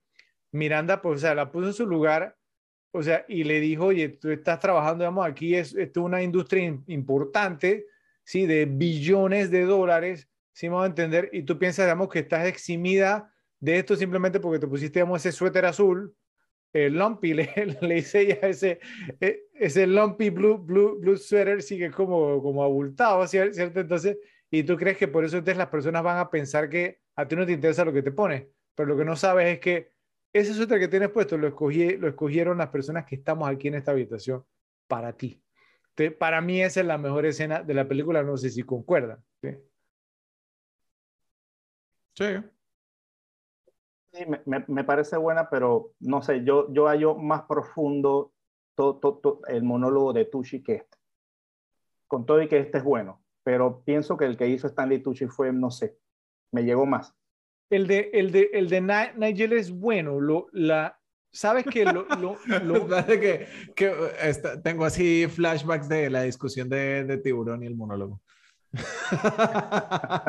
Miranda, 0.52 1.02
pues, 1.02 1.16
o 1.16 1.19
sea, 1.19 1.35
la 1.35 1.51
puso 1.51 1.66
en 1.66 1.73
su 1.74 1.86
lugar, 1.86 2.38
o 2.99 3.03
sea, 3.03 3.25
y 3.29 3.45
le 3.45 3.61
dijo, 3.61 3.87
oye, 3.87 4.09
tú 4.09 4.31
estás 4.31 4.59
trabajando, 4.59 5.05
digamos, 5.05 5.27
aquí 5.27 5.55
es, 5.55 5.75
es 5.75 5.97
una 5.97 6.23
industria 6.23 6.77
importante, 6.89 7.87
sí, 8.25 8.47
de 8.47 8.65
billones 8.66 9.51
de 9.51 9.62
dólares, 9.62 10.29
sí, 10.53 10.69
vamos 10.69 10.85
a 10.85 10.89
entender, 10.89 11.31
y 11.33 11.45
tú 11.45 11.59
piensas, 11.59 11.87
digamos, 11.87 12.09
que 12.09 12.19
estás 12.19 12.47
eximida 12.47 13.33
de 13.61 13.79
esto 13.79 13.95
simplemente 13.95 14.41
porque 14.41 14.59
te 14.59 14.66
pusiste, 14.66 14.99
digamos, 14.99 15.25
ese 15.25 15.37
suéter 15.37 15.65
azul, 15.65 16.12
el 16.73 16.99
lumpy, 16.99 17.35
le, 17.35 17.77
le 17.81 17.99
hice 17.99 18.27
ya 18.27 18.49
ese, 18.49 18.81
e, 19.20 19.45
ese 19.55 19.87
lumpy 19.87 20.31
blue, 20.31 20.59
blue, 20.59 20.99
blue 20.99 21.16
sweater, 21.16 21.62
sigue 21.62 21.91
como, 21.91 22.43
como 22.43 22.65
abultado, 22.65 23.25
¿cierto? 23.27 23.81
Entonces, 23.81 24.19
y 24.51 24.65
tú 24.65 24.77
crees 24.77 24.97
que 24.97 25.09
por 25.09 25.25
eso 25.25 25.39
entonces 25.39 25.59
las 25.59 25.69
personas 25.69 26.03
van 26.03 26.19
a 26.19 26.31
pensar 26.31 26.69
que 26.69 27.01
a 27.15 27.29
ti 27.29 27.37
no 27.37 27.47
te 27.47 27.53
interesa 27.53 27.85
lo 27.85 27.93
que 27.93 28.03
te 28.03 28.12
pones, 28.12 28.47
pero 28.75 28.89
lo 28.89 28.97
que 28.97 29.05
no 29.05 29.15
sabes 29.15 29.55
es 29.55 29.61
que 29.61 29.93
ese 30.33 30.55
suéter 30.55 30.79
que 30.79 30.89
tienes 30.89 31.11
puesto 31.11 31.37
lo, 31.37 31.49
escogí, 31.49 31.97
lo 31.97 32.09
escogieron 32.09 32.59
las 32.59 32.69
personas 32.69 33.07
que 33.07 33.17
estamos 33.17 33.49
aquí 33.49 33.69
en 33.69 33.75
esta 33.75 33.93
habitación 33.93 34.45
para 34.87 35.13
ti. 35.13 35.43
Entonces, 35.91 36.17
para 36.17 36.41
mí 36.41 36.63
esa 36.63 36.81
es 36.81 36.87
la 36.87 36.99
mejor 36.99 37.27
escena 37.27 37.63
de 37.63 37.75
la 37.75 37.89
película, 37.89 38.23
no 38.23 38.37
sé 38.37 38.51
si 38.51 38.63
concuerdan. 38.63 39.23
¿sí? 39.41 39.49
Sí. 42.15 42.25
Sí, 44.13 44.25
me, 44.47 44.65
me, 44.67 44.85
parece 44.85 45.17
buena, 45.17 45.51
pero 45.51 45.93
no 46.01 46.23
sé, 46.23 46.43
yo, 46.43 46.73
yo 46.73 46.87
hallo 46.87 47.15
más 47.15 47.43
profundo 47.43 48.33
todo, 48.75 48.99
todo, 48.99 49.41
el 49.49 49.63
monólogo 49.63 50.13
de 50.13 50.25
Tucci 50.25 50.63
que 50.63 50.77
este. 50.77 50.97
Con 52.07 52.25
todo 52.25 52.41
y 52.41 52.49
que 52.49 52.59
este 52.59 52.79
es 52.79 52.85
bueno, 52.85 53.23
pero 53.43 53.83
pienso 53.85 54.17
que 54.17 54.25
el 54.25 54.37
que 54.37 54.49
hizo 54.49 54.67
Stanley 54.67 55.03
Tucci 55.03 55.27
fue, 55.27 55.53
no 55.53 55.71
sé, 55.71 55.99
me 56.53 56.63
llegó 56.63 56.87
más. 56.87 57.15
El 57.70 57.86
de, 57.86 58.11
el 58.15 58.32
de, 58.32 58.51
el 58.53 58.69
de 58.69 59.12
Nigel 59.16 59.53
es 59.53 59.70
bueno, 59.70 60.20
lo, 60.20 60.49
la, 60.53 60.99
¿Sabes 61.31 61.65
que 61.66 61.85
lo, 61.85 62.07
lo, 62.20 62.39
lo... 62.65 62.89
que, 63.07 63.47
que 63.77 63.95
tengo 64.65 64.85
así 64.85 65.27
flashbacks 65.28 65.89
de 65.89 66.11
la 66.11 66.23
discusión 66.23 66.69
de, 66.69 67.05
de 67.05 67.19
Tiburón 67.19 67.62
y 67.62 67.66
el 67.66 67.77
monólogo? 67.77 68.20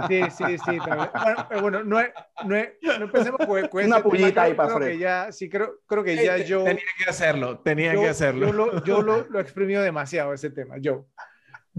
Sí, 0.08 0.22
sí, 0.32 0.58
sí. 0.58 0.78
Bueno, 0.80 1.48
bueno, 1.62 1.84
no, 1.84 2.00
no, 2.46 2.56
no 3.00 3.06
empecemos 3.06 3.46
con, 3.46 3.68
con 3.68 3.86
Una 3.86 4.02
puñita 4.02 4.44
ahí 4.44 4.54
para 4.54 4.94
ya, 4.94 5.32
Sí, 5.32 5.50
creo, 5.50 5.80
creo 5.86 6.04
que 6.04 6.16
ya 6.16 6.38
yo... 6.38 6.64
Tenía 6.64 6.84
que 6.98 7.10
hacerlo, 7.10 7.60
tenía 7.60 7.94
que 7.94 8.08
hacerlo. 8.08 8.48
Yo 8.48 8.54
lo, 8.54 8.84
yo 8.84 9.02
lo, 9.02 9.26
lo 9.30 9.40
exprimido 9.40 9.82
demasiado 9.82 10.34
ese 10.34 10.50
tema, 10.50 10.78
yo. 10.80 11.08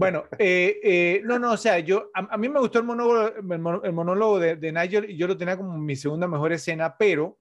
Bueno, 0.01 0.23
eh, 0.39 0.79
eh, 0.81 1.21
no, 1.25 1.37
no, 1.37 1.51
o 1.51 1.57
sea, 1.57 1.77
yo, 1.77 2.09
a, 2.15 2.35
mí 2.35 2.49
me 2.49 2.59
gustó 2.59 2.79
el 2.79 2.85
monólogo, 2.85 3.83
el 3.83 3.93
monólogo 3.93 4.39
de, 4.39 4.55
de, 4.55 4.71
Nigel 4.71 5.07
y 5.07 5.15
yo 5.15 5.27
lo 5.27 5.37
tenía 5.37 5.55
como 5.55 5.77
mi 5.77 5.95
segunda 5.95 6.27
mejor 6.27 6.51
escena, 6.53 6.97
pero 6.97 7.37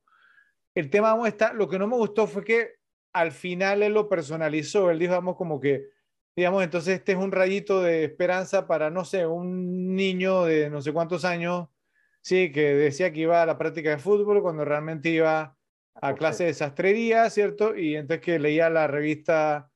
el 0.75 0.91
tema, 0.91 1.13
vamos, 1.13 1.29
está, 1.29 1.55
lo 1.55 1.71
que 1.71 1.79
no 1.79 1.87
me 1.87 1.97
gustó 1.97 2.27
fue 2.27 2.45
que 2.45 2.75
al 3.15 3.33
final 3.33 3.83
él 3.83 3.95
lo 3.95 4.11
personalizó, 4.11 4.91
él 4.91 4.99
dijo, 4.99 5.15
vamos, 5.15 5.37
como 5.37 5.59
que 5.59 5.87
digamos, 6.37 6.63
entonces 6.63 6.99
este 6.99 7.13
es 7.13 7.19
un 7.19 7.33
rayito 7.33 7.81
de 7.81 8.05
esperanza 8.05 8.67
para, 8.67 8.91
no 8.91 9.07
sé, 9.07 9.27
un 9.27 9.95
niño 9.95 10.45
de 10.45 10.69
no 10.69 10.83
sé 10.83 10.93
cuántos 10.93 11.25
años, 11.25 11.69
sí, 12.21 12.53
que 12.53 12.75
decía 12.75 13.11
que 13.11 13.21
iba 13.21 13.43
a 13.43 13.47
la 13.47 13.57
práctica 13.57 13.89
de 13.89 13.99
fútbol 13.99 14.43
cuando 14.43 14.67
realmente 14.67 15.09
iba 15.09 15.57
a 15.95 16.15
clase 16.15 16.45
de 16.45 16.53
sastrería, 16.53 17.31
¿cierto? 17.31 17.75
Y 17.75 17.97
entonces 17.97 18.23
que 18.23 18.39
leía 18.39 18.69
la 18.69 18.87
revista 18.87 19.71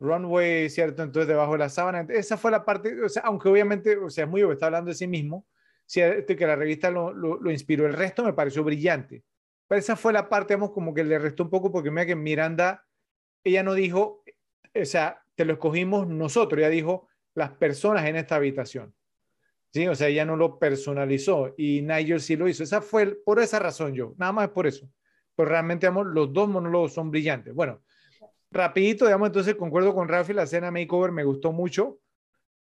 Runway, 0.00 0.70
¿cierto? 0.70 1.02
Entonces 1.02 1.28
debajo 1.28 1.52
de 1.52 1.58
la 1.58 1.68
sábana. 1.68 2.06
Esa 2.08 2.36
fue 2.36 2.50
la 2.50 2.64
parte, 2.64 3.00
o 3.02 3.08
sea, 3.08 3.22
aunque 3.22 3.48
obviamente, 3.48 3.96
o 3.98 4.10
sea, 4.10 4.24
es 4.24 4.30
muy 4.30 4.40
está 4.50 4.66
hablando 4.66 4.88
de 4.88 4.94
sí 4.94 5.06
mismo, 5.06 5.46
¿cierto? 5.86 6.34
que 6.34 6.46
la 6.46 6.56
revista 6.56 6.90
lo, 6.90 7.12
lo, 7.12 7.50
inspiró. 7.50 7.86
El 7.86 7.92
resto 7.92 8.24
me 8.24 8.32
pareció 8.32 8.64
brillante. 8.64 9.22
Pero 9.68 9.78
esa 9.78 9.94
fue 9.96 10.12
la 10.12 10.28
parte, 10.28 10.54
digamos, 10.54 10.72
como 10.72 10.94
que 10.94 11.04
le 11.04 11.18
restó 11.18 11.44
un 11.44 11.50
poco 11.50 11.70
porque 11.70 11.90
mira 11.90 12.06
que 12.06 12.16
Miranda, 12.16 12.84
ella 13.44 13.62
no 13.62 13.74
dijo, 13.74 14.24
o 14.74 14.84
sea, 14.84 15.22
te 15.36 15.44
lo 15.44 15.52
escogimos 15.52 16.08
nosotros, 16.08 16.60
ya 16.60 16.68
dijo 16.68 17.08
las 17.34 17.52
personas 17.52 18.06
en 18.06 18.16
esta 18.16 18.36
habitación. 18.36 18.94
¿Sí? 19.72 19.86
O 19.86 19.94
sea, 19.94 20.08
ella 20.08 20.24
no 20.24 20.34
lo 20.34 20.58
personalizó 20.58 21.54
y 21.56 21.82
Nigel 21.82 22.20
sí 22.20 22.34
lo 22.34 22.48
hizo. 22.48 22.64
Esa 22.64 22.80
fue 22.80 23.14
por 23.24 23.38
esa 23.38 23.60
razón 23.60 23.94
yo, 23.94 24.14
nada 24.18 24.32
más 24.32 24.48
por 24.48 24.66
eso. 24.66 24.90
Pero 25.36 25.48
realmente, 25.48 25.86
digamos, 25.86 26.08
los 26.08 26.32
dos 26.32 26.48
monólogos 26.48 26.92
son 26.92 27.10
brillantes. 27.12 27.54
Bueno, 27.54 27.80
rapidito, 28.50 29.04
digamos, 29.04 29.28
entonces 29.28 29.54
concuerdo 29.54 29.94
con 29.94 30.08
Rafi, 30.08 30.32
la 30.32 30.44
escena 30.44 30.70
makeover 30.70 31.12
me 31.12 31.24
gustó 31.24 31.52
mucho. 31.52 31.98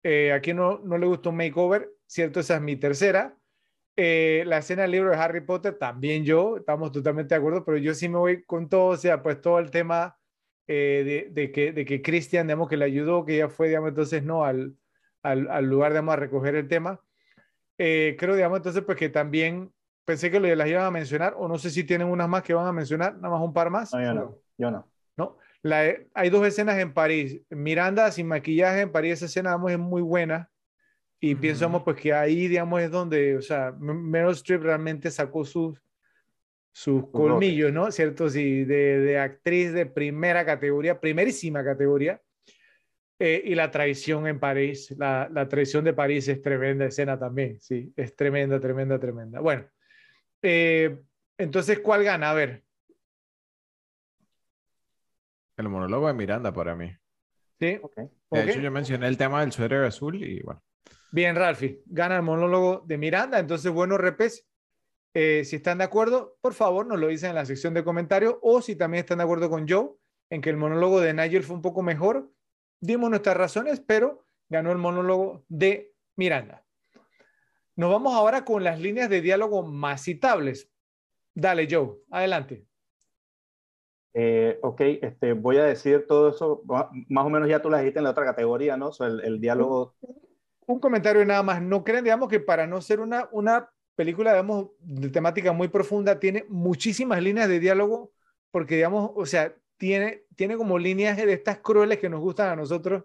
Eh, 0.03 0.31
aquí 0.31 0.53
no, 0.53 0.80
no 0.80 0.97
le 0.97 1.07
gustó 1.07 1.31
un 1.31 1.38
makeover, 1.38 1.89
¿cierto? 2.05 2.39
Esa 2.39 2.55
es 2.55 2.61
mi 2.61 2.76
tercera. 2.76 3.38
Eh, 3.95 4.43
la 4.45 4.59
escena 4.59 4.84
del 4.84 4.91
libro 4.91 5.09
de 5.09 5.18
Harry 5.18 5.41
Potter, 5.41 5.77
también 5.77 6.23
yo, 6.23 6.57
estamos 6.57 6.91
totalmente 6.91 7.34
de 7.34 7.39
acuerdo, 7.39 7.65
pero 7.65 7.77
yo 7.77 7.93
sí 7.95 8.07
me 8.07 8.18
voy 8.18 8.43
con 8.43 8.69
todo, 8.69 8.89
o 8.89 8.97
sea, 8.97 9.23
pues 9.23 9.41
todo 9.41 9.57
el 9.59 9.72
tema 9.72 10.18
eh, 10.68 11.30
de, 11.31 11.51
que, 11.51 11.72
de 11.72 11.84
que 11.84 12.01
Cristian, 12.01 12.45
digamos, 12.45 12.69
que 12.69 12.77
le 12.77 12.85
ayudó, 12.85 13.26
que 13.26 13.38
ya 13.38 13.49
fue, 13.49 13.69
digamos, 13.69 13.89
entonces, 13.89 14.23
¿no? 14.23 14.45
Al, 14.45 14.76
al, 15.23 15.49
al 15.49 15.65
lugar, 15.65 15.93
digamos, 15.93 16.14
a 16.14 16.18
recoger 16.18 16.55
el 16.55 16.68
tema. 16.68 17.01
Eh, 17.80 18.15
creo, 18.19 18.35
digamos, 18.35 18.57
entonces, 18.57 18.84
pues 18.84 18.97
que 18.97 19.09
también 19.09 19.73
pensé 20.05 20.30
que 20.30 20.39
las 20.39 20.68
iban 20.68 20.85
a 20.85 20.91
mencionar, 20.91 21.34
o 21.35 21.47
no 21.47 21.57
sé 21.57 21.72
si 21.72 21.84
tienen 21.84 22.07
unas 22.07 22.30
más 22.30 22.43
que 22.43 22.53
van 22.53 22.68
a 22.68 22.72
mencionar, 22.72 23.15
nada 23.15 23.30
más 23.30 23.41
un 23.41 23.53
par 23.53 23.69
más. 23.69 23.91
Yo 23.91 24.14
no, 24.14 24.38
yo 24.57 24.72
no. 24.72 24.88
Hay 25.63 26.29
dos 26.29 26.45
escenas 26.45 26.77
en 26.79 26.93
París. 26.93 27.41
Miranda 27.49 28.11
sin 28.11 28.27
maquillaje 28.27 28.81
en 28.81 28.91
París, 28.91 29.13
esa 29.13 29.25
escena, 29.25 29.51
digamos, 29.51 29.71
es 29.71 29.79
muy 29.79 30.01
buena. 30.01 30.49
Y 31.19 31.34
uh 31.34 31.39
pienso, 31.39 31.84
pues 31.84 31.97
que 31.97 32.13
ahí, 32.13 32.47
digamos, 32.47 32.81
es 32.81 32.91
donde, 32.91 33.38
o 33.38 33.41
sea, 33.41 33.71
Meryl 33.71 34.31
Streep 34.34 34.61
realmente 34.61 35.09
sacó 35.09 35.43
sus, 35.43 35.81
sus 36.71 37.09
colmillos, 37.09 37.73
¿no? 37.73 37.91
¿Cierto? 37.91 38.29
Sí, 38.29 38.63
de, 38.63 38.99
de, 38.99 39.17
actriz 39.17 39.73
de 39.73 39.88
primera 39.88 40.45
categoría, 40.45 40.99
primerísima 40.99 41.63
categoría. 41.63 42.21
Eh, 43.19 43.41
y 43.45 43.55
la 43.55 43.71
traición 43.71 44.27
en 44.27 44.39
París, 44.39 44.93
la, 44.95 45.27
la, 45.34 45.47
traición 45.47 45.84
de 45.84 45.93
París 45.93 46.27
es 46.27 46.39
tremenda 46.39 46.85
escena 46.85 47.17
también, 47.17 47.59
sí, 47.59 47.91
es 47.95 48.15
tremenda, 48.15 48.59
tremenda, 48.59 48.99
tremenda. 48.99 49.39
Bueno, 49.39 49.65
eh, 50.43 50.99
entonces, 51.35 51.79
¿cuál 51.79 52.03
gana? 52.03 52.29
A 52.29 52.34
ver. 52.35 52.66
El 55.57 55.69
monólogo 55.69 56.07
de 56.07 56.13
Miranda 56.13 56.53
para 56.53 56.75
mí. 56.75 56.91
Sí, 57.59 57.79
ok. 57.81 57.95
De 58.31 58.43
hecho, 58.43 58.59
yo 58.59 58.71
mencioné 58.71 59.07
el 59.07 59.17
tema 59.17 59.41
del 59.41 59.51
suéter 59.51 59.84
azul 59.84 60.23
y 60.23 60.41
bueno. 60.43 60.61
Bien, 61.11 61.35
Ralfi, 61.35 61.81
gana 61.85 62.17
el 62.17 62.23
monólogo 62.23 62.84
de 62.85 62.97
Miranda, 62.97 63.39
entonces, 63.39 63.71
bueno, 63.71 63.97
repes, 63.97 64.47
eh, 65.13 65.43
si 65.45 65.55
están 65.55 65.79
de 65.79 65.85
acuerdo, 65.85 66.38
por 66.41 66.53
favor, 66.53 66.85
nos 66.85 66.99
lo 66.99 67.07
dicen 67.07 67.29
en 67.29 67.35
la 67.35 67.45
sección 67.45 67.73
de 67.73 67.84
comentarios 67.84 68.35
o 68.41 68.61
si 68.61 68.75
también 68.75 68.99
están 68.99 69.17
de 69.17 69.23
acuerdo 69.23 69.49
con 69.49 69.67
Joe 69.67 69.89
en 70.29 70.41
que 70.41 70.49
el 70.49 70.57
monólogo 70.57 70.99
de 70.99 71.13
Nigel 71.13 71.43
fue 71.43 71.55
un 71.55 71.61
poco 71.61 71.81
mejor, 71.81 72.31
dimos 72.79 73.09
nuestras 73.09 73.38
razones, 73.38 73.79
pero 73.79 74.25
ganó 74.49 74.71
el 74.71 74.77
monólogo 74.77 75.45
de 75.47 75.93
Miranda. 76.15 76.65
Nos 77.75 77.91
vamos 77.91 78.13
ahora 78.13 78.43
con 78.43 78.63
las 78.63 78.79
líneas 78.79 79.09
de 79.09 79.21
diálogo 79.21 79.63
más 79.63 80.03
citables. 80.03 80.69
Dale, 81.34 81.67
Joe, 81.69 81.95
adelante. 82.11 82.65
Eh, 84.13 84.57
ok, 84.63 84.81
este, 85.01 85.34
voy 85.34 85.57
a 85.57 85.63
decir 85.63 86.05
todo 86.07 86.29
eso, 86.29 86.63
más 87.07 87.25
o 87.25 87.29
menos 87.29 87.47
ya 87.47 87.61
tú 87.61 87.69
las 87.69 87.81
dijiste 87.81 87.99
en 87.99 88.05
la 88.05 88.11
otra 88.11 88.25
categoría, 88.25 88.75
¿no? 88.77 88.91
el, 88.99 89.21
el, 89.23 89.39
diálogo. 89.39 89.95
Un, 90.65 90.79
comentario 90.79 91.23
nada 91.25 91.43
más. 91.43 91.61
No 91.61 91.84
creen, 91.84 92.03
digamos, 92.03 92.29
que 92.29 92.39
para 92.39 92.65
no 92.65 92.81
ser 92.81 92.99
una, 92.99 93.29
una 93.31 93.69
película, 93.95 94.31
digamos, 94.31 94.69
de 94.79 95.09
temática 95.09 95.51
muy 95.51 95.67
profunda, 95.67 96.19
tiene 96.19 96.45
muchísimas 96.49 97.21
líneas 97.21 97.47
de 97.47 97.59
diálogo, 97.59 98.11
porque, 98.51 98.75
digamos, 98.75 99.11
o 99.15 99.25
sea, 99.25 99.53
tiene, 99.77 100.23
tiene 100.35 100.57
como 100.57 100.79
líneas 100.79 101.17
de 101.17 101.31
estas 101.31 101.59
crueles 101.59 101.99
que 101.99 102.09
nos 102.09 102.19
gustan 102.19 102.49
a 102.49 102.55
nosotros. 102.55 103.03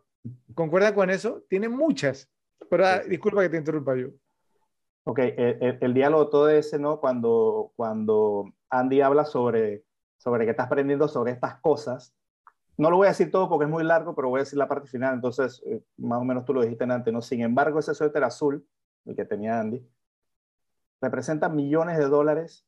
¿Concuerda 0.55 0.95
con 0.95 1.11
eso? 1.11 1.45
Tiene 1.49 1.69
muchas. 1.69 2.31
Pero 2.71 2.87
ah, 2.87 3.01
disculpa 3.01 3.43
que 3.43 3.51
te 3.51 3.59
interrumpa 3.59 3.97
yo. 3.97 4.09
Ok, 5.05 5.19
el, 5.19 5.79
el, 5.81 5.95
diálogo 5.95 6.29
todo 6.29 6.49
ese, 6.49 6.79
¿no? 6.79 7.01
Cuando, 7.01 7.73
cuando 7.75 8.53
Andy 8.71 9.01
habla 9.01 9.25
sobre, 9.25 9.83
sobre 10.23 10.45
que 10.45 10.53
estás 10.53 10.67
aprendiendo 10.67 11.09
sobre 11.09 11.33
estas 11.33 11.57
cosas. 11.61 12.15
No 12.77 12.91
lo 12.91 12.97
voy 12.97 13.07
a 13.07 13.11
decir 13.11 13.33
todo 13.33 13.49
porque 13.49 13.65
es 13.65 13.71
muy 13.71 13.83
largo, 13.83 14.15
pero 14.15 14.29
voy 14.29 14.39
a 14.39 14.45
decir 14.45 14.57
la 14.57 14.69
parte 14.69 14.87
final. 14.89 15.15
Entonces, 15.15 15.61
eh, 15.67 15.83
más 15.97 16.21
o 16.21 16.25
menos 16.25 16.45
tú 16.45 16.55
lo 16.55 16.63
dijiste 16.63 16.85
antes, 16.85 17.13
¿no? 17.13 17.21
Sin 17.21 17.41
embargo, 17.41 17.81
ese 17.81 17.93
suéter 17.93 18.23
azul, 18.23 18.65
el 19.05 19.17
que 19.17 19.25
tenía 19.25 19.59
Andy, 19.59 19.85
representa 21.01 21.49
millones 21.49 21.99
de 21.99 22.05
dólares 22.05 22.65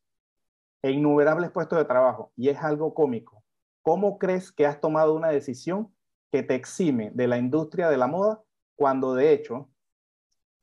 e 0.82 0.90
innumerables 0.90 1.52
puestos 1.52 1.78
de 1.78 1.84
trabajo 1.84 2.32
y 2.34 2.48
es 2.48 2.60
algo 2.60 2.92
cómico. 2.92 3.44
¿Cómo 3.82 4.18
crees 4.18 4.50
que 4.50 4.66
has 4.66 4.80
tomado 4.80 5.14
una 5.14 5.28
decisión 5.28 5.94
que 6.32 6.42
te 6.42 6.56
exime 6.56 7.12
de 7.14 7.28
la 7.28 7.38
industria 7.38 7.88
de 7.88 7.96
la 7.96 8.08
moda 8.08 8.42
cuando 8.74 9.14
de 9.14 9.32
hecho 9.32 9.70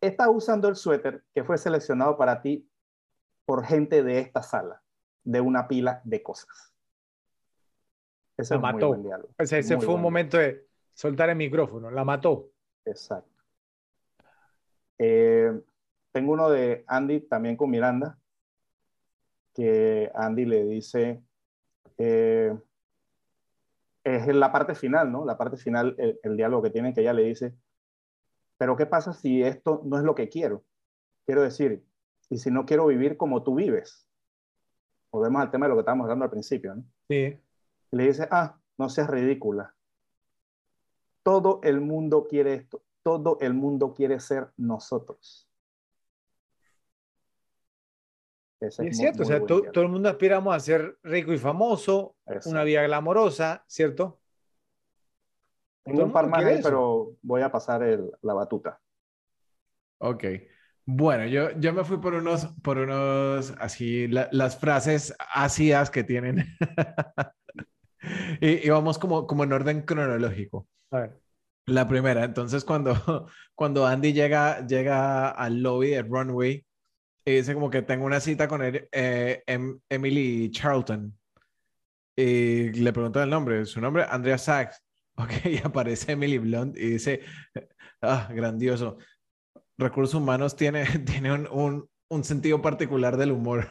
estás 0.02 0.28
usando 0.30 0.68
el 0.68 0.76
suéter 0.76 1.24
que 1.34 1.46
fue 1.46 1.58
seleccionado 1.58 2.18
para 2.18 2.42
ti 2.42 2.70
por 3.46 3.64
gente 3.64 4.04
de 4.04 4.20
esta 4.20 4.44
sala, 4.44 4.82
de 5.24 5.40
una 5.40 5.70
pila 5.70 6.02
de 6.04 6.22
cosas? 6.22 6.71
Ese 8.42 8.56
la 8.56 8.62
mató. 8.62 8.96
ese, 9.38 9.78
fue 9.80 9.94
un 9.94 10.02
momento 10.02 10.38
de 10.38 10.68
soltar 10.94 11.30
el 11.30 11.36
micrófono, 11.36 11.92
la 11.92 12.04
mató. 12.04 12.50
Exacto. 12.86 13.30
Eh, 14.98 15.52
tengo 16.12 16.34
uno 16.34 16.50
de 16.50 16.84
Andy 16.88 17.22
también 17.22 17.56
con 17.56 17.70
Miranda, 17.70 18.18
que 19.54 20.12
Andy 20.14 20.46
le 20.46 20.64
dice, 20.66 21.22
eh, 21.98 22.56
es 24.04 24.28
la 24.28 24.52
parte 24.52 24.76
final, 24.76 25.12
¿no? 25.12 25.26
La 25.26 25.38
parte 25.38 25.58
final, 25.58 25.96
el, 25.98 26.38
diálogo 26.38 26.64
que 26.64 26.70
tienen, 26.70 26.94
que 26.94 27.02
ella 27.02 27.14
le 27.14 27.24
dice, 27.24 27.54
pero 28.58 28.76
¿qué 28.76 28.86
pasa 28.86 29.14
si 29.14 29.42
esto 29.44 29.82
no 29.86 29.98
es 29.98 30.04
lo 30.04 30.16
que 30.16 30.30
quiero? 30.30 30.64
Quiero 31.26 31.42
decir, 31.42 31.84
y 32.30 32.38
si 32.38 32.50
no 32.50 32.66
quiero 32.66 32.88
vivir 32.88 33.18
como 33.18 33.44
tú 33.44 33.56
vives. 33.56 34.08
Volvemos 35.12 35.42
al 35.42 35.52
tema 35.52 35.66
de 35.66 35.70
lo 35.70 35.76
que 35.76 35.82
estábamos 35.82 36.06
hablando 36.06 36.26
al 36.26 36.32
principio, 36.32 36.76
¿no? 36.76 36.84
Sí. 37.10 37.38
Le 37.92 38.08
dice, 38.08 38.28
ah, 38.32 38.58
no 38.78 38.90
seas 38.90 39.10
ridícula. 39.10 39.76
Todo 41.24 41.60
el 41.64 41.82
mundo 41.82 42.28
quiere 42.28 42.54
esto. 42.56 42.82
Todo 43.04 43.38
el 43.42 43.54
mundo 43.54 43.94
quiere 43.94 44.20
ser 44.20 44.50
nosotros. 44.58 45.48
es, 48.60 48.76
cierto, 48.98 49.24
o 49.24 49.26
sea, 49.26 49.44
todo 49.44 49.82
el 49.82 49.90
mundo 49.90 50.08
aspiramos 50.08 50.56
a 50.56 50.60
ser 50.60 50.98
rico 51.04 51.34
y 51.34 51.38
famoso, 51.38 52.16
una 52.46 52.64
vida 52.64 52.84
glamorosa, 52.84 53.64
¿cierto? 53.68 54.20
Tengo 55.84 56.04
un 56.04 56.12
par 56.12 56.28
más, 56.28 56.44
pero 56.62 57.16
voy 57.24 57.42
a 57.42 57.52
pasar 57.52 57.82
la 58.22 58.34
batuta. 58.34 58.80
Ok. 59.98 60.26
Bueno, 60.86 61.26
yo, 61.26 61.52
yo 61.60 61.74
me 61.74 61.84
fui 61.84 61.98
por 61.98 62.14
unos, 62.14 62.48
por 62.64 62.78
unos, 62.78 63.54
así, 63.60 64.08
las 64.08 64.58
frases 64.58 65.16
ácidas 65.18 65.90
que 65.90 66.04
tienen. 66.04 66.46
y, 68.42 68.66
y, 68.66 68.70
vamos 68.70 68.98
como, 69.00 69.28
como 69.28 69.44
en 69.44 69.54
orden 69.54 69.82
cronológico. 69.82 70.68
A 70.92 71.00
ver. 71.00 71.22
La 71.68 71.88
primera, 71.88 72.24
entonces 72.24 72.66
cuando, 72.66 73.28
cuando 73.56 73.86
Andy 73.86 74.14
llega, 74.14 74.66
llega 74.66 75.30
al 75.30 75.62
lobby 75.62 75.92
de 75.92 76.02
Runway, 76.02 76.66
y 77.26 77.32
dice 77.36 77.54
como 77.54 77.70
que 77.70 77.82
tengo 77.82 78.06
una 78.06 78.20
cita 78.20 78.48
con 78.48 78.62
eh, 78.64 79.44
em, 79.46 79.80
Emily 79.90 80.50
Charlton. 80.52 81.18
Y 82.16 82.72
le 82.72 82.94
preguntan 82.94 83.24
el 83.24 83.30
nombre, 83.30 83.66
su 83.66 83.80
nombre, 83.80 84.06
Andrea 84.10 84.38
Sachs. 84.38 84.82
Ok, 85.18 85.46
y 85.46 85.58
aparece 85.58 86.14
Emily 86.14 86.38
Blunt 86.38 86.76
y 86.78 86.92
dice, 86.92 87.22
ah, 88.02 88.30
grandioso. 88.34 88.98
Recursos 89.78 90.16
humanos 90.16 90.56
tiene, 90.56 90.86
tiene 91.06 91.34
un, 91.34 91.88
un, 92.08 92.24
sentido 92.24 92.62
particular 92.62 93.18
del 93.18 93.34
humor. 93.34 93.68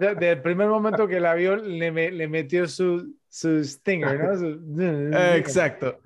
Desde 0.00 0.30
el 0.30 0.42
primer 0.42 0.68
momento 0.68 1.06
que 1.06 1.20
la 1.20 1.34
vio, 1.34 1.56
le, 1.56 2.10
le 2.10 2.28
metió 2.28 2.66
su, 2.66 3.16
su 3.28 3.62
stinger, 3.62 4.18
¿no? 4.18 5.34
Exacto. 5.34 6.00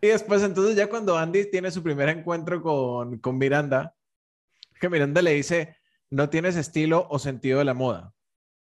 Y 0.00 0.08
después, 0.08 0.42
entonces, 0.42 0.76
ya 0.76 0.88
cuando 0.88 1.16
Andy 1.16 1.50
tiene 1.50 1.70
su 1.70 1.82
primer 1.82 2.08
encuentro 2.08 2.60
con, 2.60 3.18
con 3.18 3.38
Miranda, 3.38 3.94
que 4.80 4.88
Miranda 4.88 5.22
le 5.22 5.32
dice, 5.32 5.76
no 6.10 6.28
tienes 6.28 6.56
estilo 6.56 7.06
o 7.08 7.18
sentido 7.18 7.60
de 7.60 7.64
la 7.64 7.74
moda. 7.74 8.12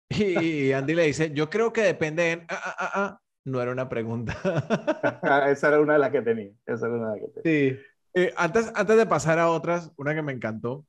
Y 0.09 0.71
Andy 0.71 0.93
le 0.93 1.03
dice, 1.03 1.31
yo 1.33 1.49
creo 1.49 1.73
que 1.73 1.81
depende 1.81 2.31
en... 2.31 2.45
Ah, 2.47 2.61
ah, 2.63 2.75
ah, 2.77 2.91
ah". 2.95 3.19
No 3.45 3.61
era 3.61 3.71
una 3.71 3.89
pregunta. 3.89 4.37
Esa 5.49 5.67
era 5.67 5.81
una 5.81 5.93
de 5.93 5.99
las 5.99 6.11
que 6.11 6.21
tenía. 6.21 6.51
Esa 6.65 6.85
era 6.85 6.95
una 6.95 7.11
de 7.11 7.19
las 7.19 7.29
que 7.29 7.41
tenía. 7.41 7.75
Sí. 7.75 7.79
Eh, 8.13 8.33
antes, 8.37 8.71
antes 8.75 8.95
de 8.95 9.05
pasar 9.05 9.39
a 9.39 9.49
otras, 9.49 9.91
una 9.97 10.15
que 10.15 10.21
me 10.21 10.31
encantó, 10.31 10.85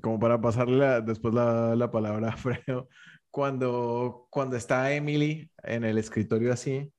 como 0.00 0.18
para 0.18 0.40
pasarle 0.40 1.02
después 1.02 1.34
la, 1.34 1.76
la, 1.76 1.90
palabra 1.90 2.30
a 2.30 2.36
Fredo, 2.36 2.88
cuando, 3.30 4.26
cuando 4.30 4.56
está 4.56 4.92
Emily 4.92 5.50
en 5.62 5.84
el 5.84 5.98
escritorio 5.98 6.52
así, 6.52 6.90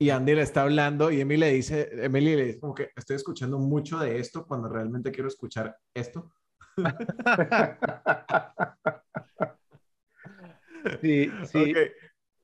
y 0.00 0.10
Andy 0.10 0.34
le 0.34 0.42
está 0.42 0.62
hablando 0.62 1.10
y 1.10 1.20
Emily 1.20 1.40
le 1.40 1.52
dice, 1.52 1.88
Emily 1.92 2.36
le 2.36 2.44
dice 2.46 2.60
como 2.60 2.74
que 2.74 2.90
estoy 2.94 3.16
escuchando 3.16 3.58
mucho 3.58 3.98
de 3.98 4.20
esto 4.20 4.46
cuando 4.46 4.68
realmente 4.68 5.10
quiero 5.10 5.28
escuchar 5.28 5.76
esto. 5.92 6.32
sí, 11.00 11.28
sí. 11.50 11.74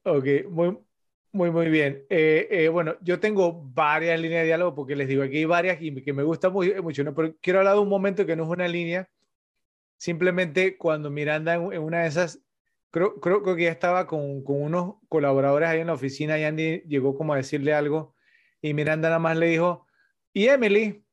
Ok, 0.03 0.25
muy, 0.51 0.79
muy, 1.33 1.51
muy 1.51 1.69
bien. 1.69 2.05
Eh, 2.11 2.49
eh, 2.51 2.69
bueno, 2.69 2.97
yo 3.01 3.21
tengo 3.21 3.63
varias 3.73 4.21
líneas 4.21 4.43
de 4.43 4.47
diálogo 4.47 4.75
porque 4.75 4.97
les 4.97 5.09
digo, 5.09 5.23
aquí 5.23 5.39
hay 5.39 5.45
varias 5.45 5.81
y 5.81 6.03
que 6.03 6.13
me 6.13 6.25
gustan 6.25 6.53
muy, 6.53 6.75
mucho, 6.83 7.05
¿no? 7.05 7.15
pero 7.15 7.35
quiero 7.41 7.61
hablar 7.61 7.75
de 7.75 7.83
un 7.83 7.89
momento 7.89 8.27
que 8.27 8.35
no 8.35 8.43
es 8.45 8.51
una 8.51 8.67
línea, 8.67 9.09
simplemente 10.05 10.77
cuando 10.77 11.09
Miranda 11.09 11.55
en, 11.55 11.79
una 11.79 12.03
de 12.03 12.09
esas, 12.09 12.39
creo, 12.91 13.19
creo, 13.21 13.43
creo, 13.43 13.57
que 13.57 13.63
ya 13.63 13.71
estaba 13.71 14.07
con, 14.07 14.45
con 14.45 14.61
unos 14.61 14.97
colaboradores 15.09 15.67
ahí 15.67 15.81
en 15.81 15.87
la 15.87 15.95
oficina 15.95 16.39
y 16.39 16.45
Andy 16.45 16.83
llegó 16.87 17.17
como 17.17 17.33
a 17.33 17.39
decirle 17.39 17.73
algo 17.73 18.15
y 18.61 18.75
Miranda 18.75 19.09
nada 19.09 19.19
más 19.19 19.39
le 19.39 19.47
dijo, 19.47 19.87
¿y 20.35 20.49
Emily? 20.49 21.07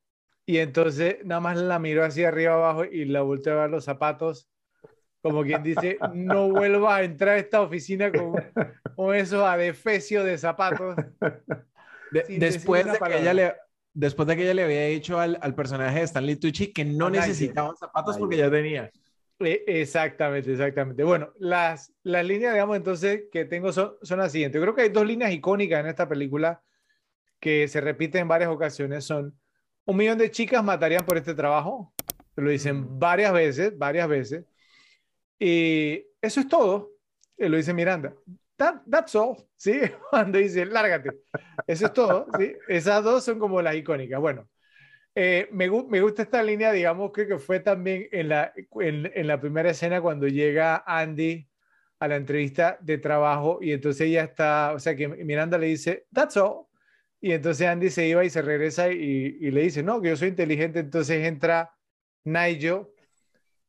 Y 0.46 0.58
entonces 0.58 1.24
nada 1.24 1.40
más 1.40 1.56
la 1.56 1.80
miró 1.80 2.04
hacia 2.04 2.28
arriba 2.28 2.56
abajo 2.56 2.84
y 2.84 3.06
la 3.06 3.22
volteó 3.22 3.54
a 3.54 3.62
ver 3.62 3.70
los 3.70 3.86
zapatos, 3.86 4.50
como 5.22 5.44
quien 5.44 5.64
dice, 5.64 5.98
no 6.14 6.50
vuelva 6.50 6.98
a 6.98 7.04
entrar 7.04 7.36
a 7.36 7.38
esta 7.38 7.62
oficina 7.62 8.12
con, 8.12 8.34
con 8.98 9.16
esos 9.16 9.42
adefesios 9.42 10.26
de 10.26 10.38
zapatos. 10.38 10.98
después, 12.28 12.86
de 12.92 13.00
que 13.00 13.20
ella 13.22 13.34
le, 13.34 13.54
después 13.94 14.28
de 14.28 14.36
que 14.36 14.44
ella 14.44 14.54
le 14.54 14.64
había 14.64 14.86
dicho 14.86 15.20
al, 15.20 15.38
al 15.42 15.56
personaje 15.56 16.00
de 16.00 16.06
Stanley 16.06 16.36
Tucci 16.38 16.72
que 16.72 16.86
no 16.86 17.10
necesitaba 17.10 17.76
zapatos 17.76 18.18
porque 18.18 18.38
ya 18.38 18.50
tenía. 18.50 18.92
E, 19.40 19.64
exactamente, 19.68 20.52
exactamente. 20.52 21.04
Bueno, 21.04 21.32
las, 21.40 21.94
las 22.04 22.26
líneas, 22.26 22.54
digamos, 22.54 22.78
entonces 22.78 23.24
que 23.32 23.46
tengo 23.46 23.72
son, 23.72 23.94
son 24.02 24.20
las 24.20 24.32
siguientes. 24.32 24.60
Yo 24.60 24.64
creo 24.64 24.76
que 24.76 24.84
hay 24.84 24.90
dos 24.90 25.06
líneas 25.06 25.32
icónicas 25.32 25.80
en 25.80 25.88
esta 25.88 26.08
película 26.08 26.62
que 27.40 27.68
se 27.68 27.82
repiten 27.82 28.22
en 28.22 28.28
varias 28.28 28.50
ocasiones. 28.50 29.04
Son 29.04 29.36
un 29.86 29.98
millón 29.98 30.18
de 30.18 30.32
chicas 30.32 30.64
matarían 30.64 31.06
por 31.06 31.18
este 31.18 31.34
trabajo. 31.34 31.94
Lo 32.36 32.50
dicen 32.50 32.82
mm. 32.82 33.00
varias 33.00 33.34
veces, 33.34 33.78
varias 33.78 34.08
veces. 34.08 34.46
Y 35.40 36.06
eso 36.22 36.40
es 36.40 36.48
todo. 36.48 36.92
Lo 37.38 37.58
dice 37.58 37.74
Miranda. 37.74 38.14
That, 38.62 38.84
that's 38.88 39.16
all. 39.16 39.38
¿Sí? 39.58 39.82
Cuando 40.12 40.38
dice, 40.38 40.68
lárgate. 40.68 41.10
Eso 41.66 41.88
es 41.88 41.94
todo. 41.94 42.28
¿sí? 42.38 42.54
Esas 42.68 43.04
dos 43.04 43.26
son 43.26 43.40
como 43.40 43.60
las 43.60 43.76
icónicas. 43.76 44.20
Bueno, 44.22 44.48
eh, 45.16 45.50
me, 45.52 45.68
gusta 45.68 46.22
esta 46.22 46.44
línea, 46.44 46.72
digamos, 46.72 47.12
que, 47.12 47.26
que 47.26 47.40
fue 47.40 47.60
también 47.60 48.08
en 48.12 48.30
la, 48.30 48.54
en, 48.80 49.28
la 49.28 49.42
primera 49.42 49.72
escena 49.72 50.00
cuando 50.00 50.28
llega 50.28 50.84
Andy 50.86 51.50
a 52.00 52.08
la 52.08 52.18
entrevista 52.18 52.78
de 52.82 53.00
trabajo 53.00 53.58
y 53.62 53.72
entonces 53.72 54.02
ella 54.02 54.26
está, 54.26 54.74
o 54.76 54.80
sea, 54.80 54.96
que 54.96 55.08
Miranda 55.08 55.58
le 55.58 55.66
dice, 55.66 56.06
that's 56.14 56.38
all. 56.38 56.68
Y 57.20 57.32
entonces 57.32 57.68
Andy 57.68 57.90
se 57.90 58.08
iba 58.08 58.24
y 58.24 58.30
se 58.30 58.44
regresa 58.44 58.90
y, 58.92 59.40
le 59.50 59.62
dice, 59.62 59.82
no, 59.82 60.02
que 60.02 60.10
yo 60.10 60.18
soy 60.18 60.28
inteligente. 60.28 60.80
Entonces 60.80 61.26
entra 61.26 61.74
Nigel 62.26 62.86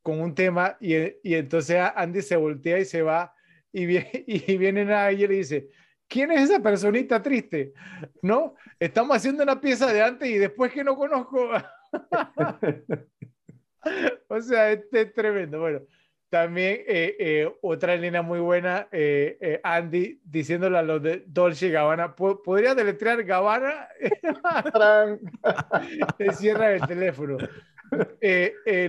con 0.03 0.21
un 0.21 0.35
tema 0.35 0.77
y, 0.81 0.97
y 1.23 1.35
entonces 1.35 1.79
Andy 1.97 2.21
se 2.21 2.37
voltea 2.37 2.79
y 2.79 2.85
se 2.85 3.01
va 3.01 3.35
y 3.83 3.87
viene, 3.87 4.25
y 4.27 4.85
Nigel 4.85 5.21
y 5.21 5.27
le 5.27 5.35
dice, 5.35 5.69
¿quién 6.09 6.31
es 6.31 6.51
esa 6.51 6.61
personita 6.61 7.23
triste? 7.23 7.73
¿No? 8.21 8.55
Estamos 8.79 9.17
haciendo 9.17 9.43
una 9.43 9.61
pieza 9.61 9.93
de 9.93 10.03
antes 10.03 10.29
y 10.29 10.39
después 10.39 10.73
que 10.73 10.85
no 10.85 10.97
conozco. 10.97 11.51
o 14.29 14.41
sea, 14.41 14.73
este 14.73 15.03
es 15.03 15.15
tremendo. 15.15 15.61
Bueno, 15.61 15.81
también 16.29 16.81
eh, 16.87 17.17
eh, 17.19 17.53
otra 17.61 17.97
línea 17.97 18.23
muy 18.23 18.41
buena, 18.41 18.89
eh, 18.91 19.61
Andy 19.63 20.21
diciéndole 20.25 20.79
a 20.79 20.83
los 20.83 21.03
de 21.03 21.25
Dolce 21.27 21.71
Gabbana, 21.71 22.15
¿podría 22.15 22.75
deletrear 22.75 23.23
Gabbana? 23.23 23.89
Se 26.19 26.33
cierra 26.33 26.73
el 26.73 26.87
teléfono. 26.87 27.37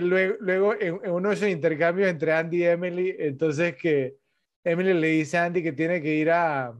luego, 0.00 0.36
luego 0.40 0.74
en, 0.80 0.98
uno 1.10 1.28
de 1.28 1.34
esos 1.34 1.48
intercambios 1.48 2.08
entre 2.08 2.32
Andy 2.32 2.58
y 2.58 2.64
Emily, 2.64 3.14
entonces 3.18 3.76
que 3.76 4.16
Emily 4.64 4.94
le 4.94 5.08
dice 5.08 5.36
a 5.38 5.44
Andy 5.44 5.62
que 5.62 5.72
tiene 5.72 6.00
que 6.00 6.14
ir 6.14 6.30
a, 6.30 6.74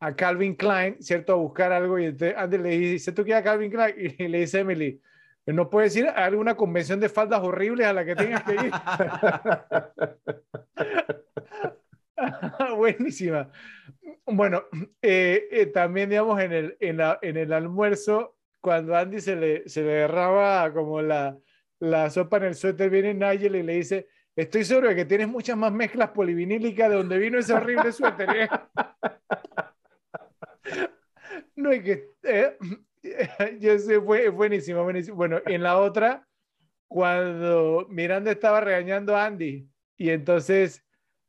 a 0.00 0.16
Calvin 0.16 0.54
Klein, 0.54 0.96
¿cierto? 1.00 1.34
A 1.34 1.36
buscar 1.36 1.72
algo 1.72 1.98
y 1.98 2.06
entonces 2.06 2.36
Andy 2.36 2.58
le 2.58 2.70
dice, 2.70 3.12
¿tú 3.12 3.22
quieres 3.24 3.42
a 3.42 3.44
Calvin 3.44 3.70
Klein? 3.70 3.94
Y 4.18 4.28
le 4.28 4.40
dice 4.40 4.60
Emily, 4.60 5.00
no 5.46 5.70
puedes 5.70 5.94
ir 5.96 6.08
a 6.08 6.24
alguna 6.24 6.56
convención 6.56 6.98
de 6.98 7.08
faldas 7.08 7.40
horribles 7.42 7.86
a 7.86 7.92
la 7.92 8.04
que 8.04 8.16
tengas 8.16 8.42
que 8.42 8.54
ir. 8.54 8.72
Buenísima. 12.76 13.50
Bueno, 14.24 14.64
eh, 15.02 15.48
eh, 15.50 15.66
también, 15.66 16.10
digamos, 16.10 16.40
en 16.40 16.52
el, 16.52 16.76
en, 16.80 16.96
la, 16.96 17.18
en 17.22 17.36
el 17.36 17.52
almuerzo, 17.52 18.36
cuando 18.60 18.96
Andy 18.96 19.20
se 19.20 19.36
le, 19.36 19.68
se 19.68 19.82
le 19.82 19.92
derraba 19.92 20.72
como 20.72 21.00
la, 21.00 21.38
la 21.78 22.10
sopa 22.10 22.38
en 22.38 22.44
el 22.44 22.54
suéter, 22.56 22.90
viene 22.90 23.14
Nigel 23.14 23.54
y 23.56 23.62
le 23.62 23.74
dice, 23.74 24.08
estoy 24.36 24.64
seguro 24.64 24.88
de 24.88 24.96
que 24.96 25.04
tienes 25.04 25.28
muchas 25.28 25.56
más 25.56 25.72
mezclas 25.72 26.10
polivinílicas 26.10 26.90
de 26.90 26.96
donde 26.96 27.18
vino 27.18 27.38
ese 27.38 27.54
horrible 27.54 27.90
suéter. 27.92 28.28
¿eh?". 28.30 28.48
no 31.56 31.70
hay 31.70 31.82
que... 31.82 32.10
yo 33.60 33.78
sé, 33.78 34.00
fue 34.00 34.28
buenísimo, 34.28 34.82
buenísimo. 34.82 35.16
Bueno, 35.16 35.40
en 35.46 35.62
la 35.62 35.78
otra, 35.80 36.26
cuando 36.88 37.86
Miranda 37.88 38.30
estaba 38.30 38.60
regañando 38.60 39.16
a 39.16 39.26
Andy 39.26 39.68
y 39.96 40.10
entonces, 40.10 40.84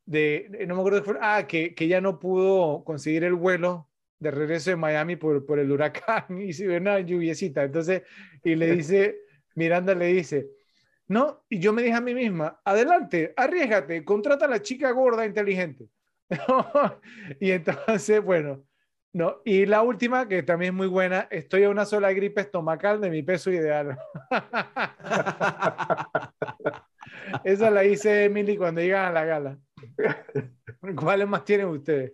de, 0.06 0.66
no 0.68 0.76
me 0.76 0.82
acuerdo, 0.82 1.04
fue, 1.04 1.18
ah, 1.22 1.48
que, 1.48 1.74
que 1.74 1.88
ya 1.88 2.02
no 2.02 2.20
pudo 2.20 2.84
conseguir 2.84 3.24
el 3.24 3.34
vuelo 3.34 3.90
de 4.20 4.32
regreso 4.32 4.72
de 4.72 4.76
Miami 4.76 5.16
por, 5.16 5.46
por 5.46 5.60
el 5.60 5.72
huracán 5.72 6.26
y 6.42 6.54
se 6.54 6.68
ve 6.68 6.78
una 6.78 7.00
lluviecita. 7.00 7.64
Entonces, 7.64 8.04
y 8.44 8.56
le 8.56 8.72
dice, 8.72 9.18
Miranda 9.56 9.96
le 9.96 10.08
dice, 10.08 10.50
no, 11.08 11.44
y 11.50 11.60
yo 11.60 11.74
me 11.74 11.84
dije 11.84 11.96
a 11.96 12.02
mí 12.02 12.14
misma, 12.14 12.60
adelante, 12.66 13.34
arriesgate, 13.38 14.04
contrata 14.04 14.46
a 14.46 14.50
la 14.50 14.62
chica 14.62 14.92
gorda 14.92 15.26
inteligente. 15.26 15.88
y 17.40 17.52
entonces, 17.52 18.24
bueno, 18.24 18.64
no, 19.14 19.38
y 19.46 19.66
la 19.66 19.82
última, 19.82 20.28
que 20.28 20.44
también 20.44 20.74
es 20.74 20.78
muy 20.78 20.88
buena, 20.88 21.28
estoy 21.32 21.64
a 21.64 21.70
una 21.70 21.86
sola 21.86 22.12
gripe 22.12 22.42
estomacal 22.42 23.00
de 23.02 23.10
mi 23.10 23.24
peso 23.24 23.50
ideal. 23.50 23.98
Esa 27.44 27.72
la 27.72 27.86
hice 27.86 28.26
Emily 28.26 28.58
cuando 28.58 28.82
llegan 28.82 29.06
a 29.06 29.12
la 29.12 29.26
gala. 29.26 29.58
¿Cuáles 30.96 31.28
más 31.28 31.44
tienen 31.46 31.68
ustedes? 31.68 32.14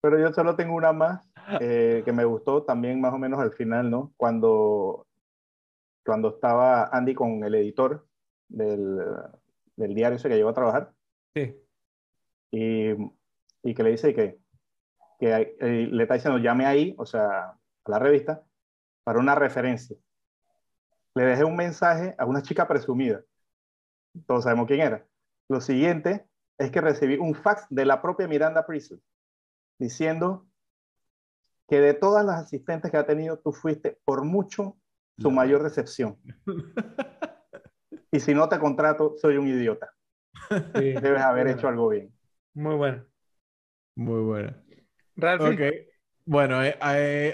Pero 0.00 0.18
yo 0.18 0.32
solo 0.32 0.54
tengo 0.54 0.74
una 0.74 0.92
más 0.92 1.28
eh, 1.60 2.02
que 2.04 2.12
me 2.12 2.24
gustó 2.24 2.62
también 2.62 3.00
más 3.00 3.12
o 3.12 3.18
menos 3.18 3.40
al 3.40 3.52
final, 3.52 3.90
¿no? 3.90 4.12
Cuando, 4.16 5.05
cuando 6.06 6.30
estaba 6.30 6.86
Andy 6.86 7.14
con 7.14 7.44
el 7.44 7.54
editor 7.56 8.06
del, 8.48 8.98
del 9.76 9.94
diario 9.94 10.16
ese 10.16 10.28
que 10.28 10.36
llegó 10.36 10.48
a 10.48 10.54
trabajar. 10.54 10.92
Sí. 11.34 11.54
Y, 12.52 12.90
y 13.62 13.74
que 13.74 13.82
le 13.82 13.90
dice 13.90 14.14
que 14.14 14.38
que 15.18 15.56
eh, 15.60 15.88
le 15.90 16.02
está 16.02 16.14
diciendo 16.14 16.38
llame 16.38 16.66
ahí, 16.66 16.94
o 16.98 17.06
sea, 17.06 17.50
a 17.50 17.58
la 17.86 17.98
revista, 17.98 18.44
para 19.04 19.18
una 19.18 19.34
referencia. 19.34 19.96
le 21.14 21.24
dejé 21.24 21.44
un 21.44 21.56
mensaje 21.56 22.14
a 22.18 22.26
una 22.26 22.42
chica 22.42 22.68
presumida. 22.68 23.22
Todos 24.26 24.44
sabemos 24.44 24.66
quién 24.66 24.80
era. 24.80 25.06
Lo 25.48 25.60
siguiente 25.60 26.26
es 26.58 26.70
que 26.70 26.80
recibí 26.80 27.16
un 27.16 27.34
fax 27.34 27.66
de 27.70 27.86
la 27.86 28.02
propia 28.02 28.28
Miranda 28.28 28.66
Priestly 28.66 29.00
diciendo 29.78 30.46
que 31.68 31.80
de 31.80 31.94
todas 31.94 32.24
las 32.24 32.44
asistentes 32.44 32.90
que 32.90 32.96
ha 32.96 33.06
tenido, 33.06 33.38
tú 33.38 33.52
fuiste 33.52 33.98
por 34.04 34.24
mucho 34.24 34.76
su 35.18 35.30
mayor 35.30 35.62
decepción. 35.62 36.16
y 38.12 38.20
si 38.20 38.34
no 38.34 38.48
te 38.48 38.58
contrato, 38.58 39.14
soy 39.20 39.36
un 39.36 39.48
idiota. 39.48 39.90
Debes 40.74 41.22
haber 41.22 41.48
hecho 41.48 41.68
algo 41.68 41.88
bien. 41.88 42.12
Muy 42.54 42.74
bueno. 42.74 43.04
Muy 43.94 44.22
bueno. 44.22 44.54
Ralph. 45.16 45.42
Ok. 45.42 45.60
Bueno, 46.24 46.58
hay, 46.58 46.74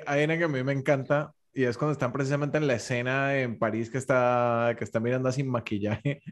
hay, 0.06 0.24
una 0.24 0.38
que 0.38 0.44
a 0.44 0.48
mí 0.48 0.62
me 0.62 0.72
encanta 0.72 1.32
y 1.52 1.64
es 1.64 1.76
cuando 1.76 1.92
están 1.92 2.12
precisamente 2.12 2.58
en 2.58 2.66
la 2.66 2.74
escena 2.74 3.38
en 3.38 3.58
París 3.58 3.90
que 3.90 3.98
está, 3.98 4.74
que 4.76 4.84
está 4.84 5.00
mirando 5.00 5.30
sin 5.32 5.50
maquillaje. 5.50 6.22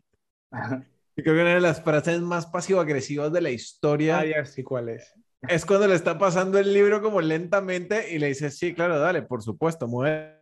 Y 1.17 1.23
creo 1.23 1.35
que 1.35 1.43
una 1.43 1.55
de 1.55 1.61
las 1.61 1.83
frases 1.83 2.21
más 2.21 2.47
pasivo-agresivas 2.47 3.33
de 3.33 3.41
la 3.41 3.51
historia. 3.51 4.21
Ah, 4.21 4.25
ya 4.25 4.45
sí, 4.45 4.63
¿cuál 4.63 4.91
es? 4.91 5.13
Es 5.43 5.67
cuando 5.67 5.89
le 5.89 5.97
está 5.97 6.17
pasando 6.17 6.57
el 6.57 6.73
libro 6.73 7.03
como 7.03 7.21
lentamente 7.21 8.15
y 8.15 8.19
le 8.19 8.29
dice, 8.29 8.49
sí, 8.51 8.75
claro, 8.75 8.99
dale, 8.99 9.23
por 9.23 9.43
supuesto, 9.43 9.89
muévete 9.89 10.40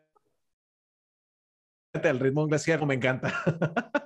al 1.92 2.20
ritmo 2.20 2.46
glaciar, 2.46 2.86
me 2.86 2.94
encanta. 2.94 3.32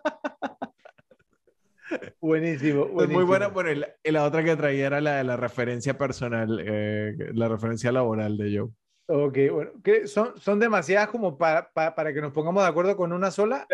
Buenísimo, 2.21 2.87
muy 2.87 3.25
buena. 3.25 3.49
Bueno, 3.49 3.85
y 4.03 4.11
la, 4.11 4.25
otra 4.25 4.45
que 4.45 4.57
traía 4.57 4.87
era 4.87 5.01
la 5.01 5.17
de 5.17 5.25
la 5.25 5.37
referencia 5.37 5.99
personal, 5.99 6.63
eh, 6.65 7.15
la 7.35 7.49
referencia 7.49 7.93
laboral 7.93 8.39
de 8.39 8.59
Joe. 8.59 8.71
Ok, 9.07 9.39
bueno, 9.51 9.73
que 9.83 10.07
son, 10.07 10.41
son 10.41 10.59
demasiadas 10.59 11.09
como 11.09 11.37
para, 11.37 11.71
para, 11.73 12.15
que 12.15 12.23
nos 12.23 12.33
pongamos 12.33 12.63
de 12.63 12.69
acuerdo 12.69 12.97
con 12.97 13.13
una 13.13 13.31
sola. 13.31 13.67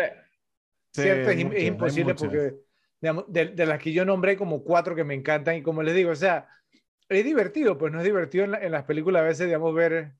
Cierto, 0.91 1.29
es, 1.29 1.63
imposible 1.63 2.15
porque 2.15 2.55
de, 2.99 3.45
de, 3.53 3.65
las 3.65 3.79
que 3.79 3.93
yo 3.93 4.03
nombré 4.03 4.35
como 4.35 4.63
cuatro 4.63 4.95
que 4.95 5.03
me 5.03 5.13
encantan 5.13 5.55
y 5.55 5.61
como 5.61 5.83
les 5.83 5.95
digo, 5.95 6.11
o 6.11 6.15
sea, 6.15 6.47
es 7.07 7.25
divertido, 7.25 7.77
pues 7.77 7.91
no 7.91 7.99
es 7.99 8.05
divertido 8.05 8.45
en, 8.45 8.71
las 8.71 8.83
películas 8.83 9.21
a 9.21 9.25
veces, 9.25 9.47
digamos, 9.47 9.73
ver 9.73 10.13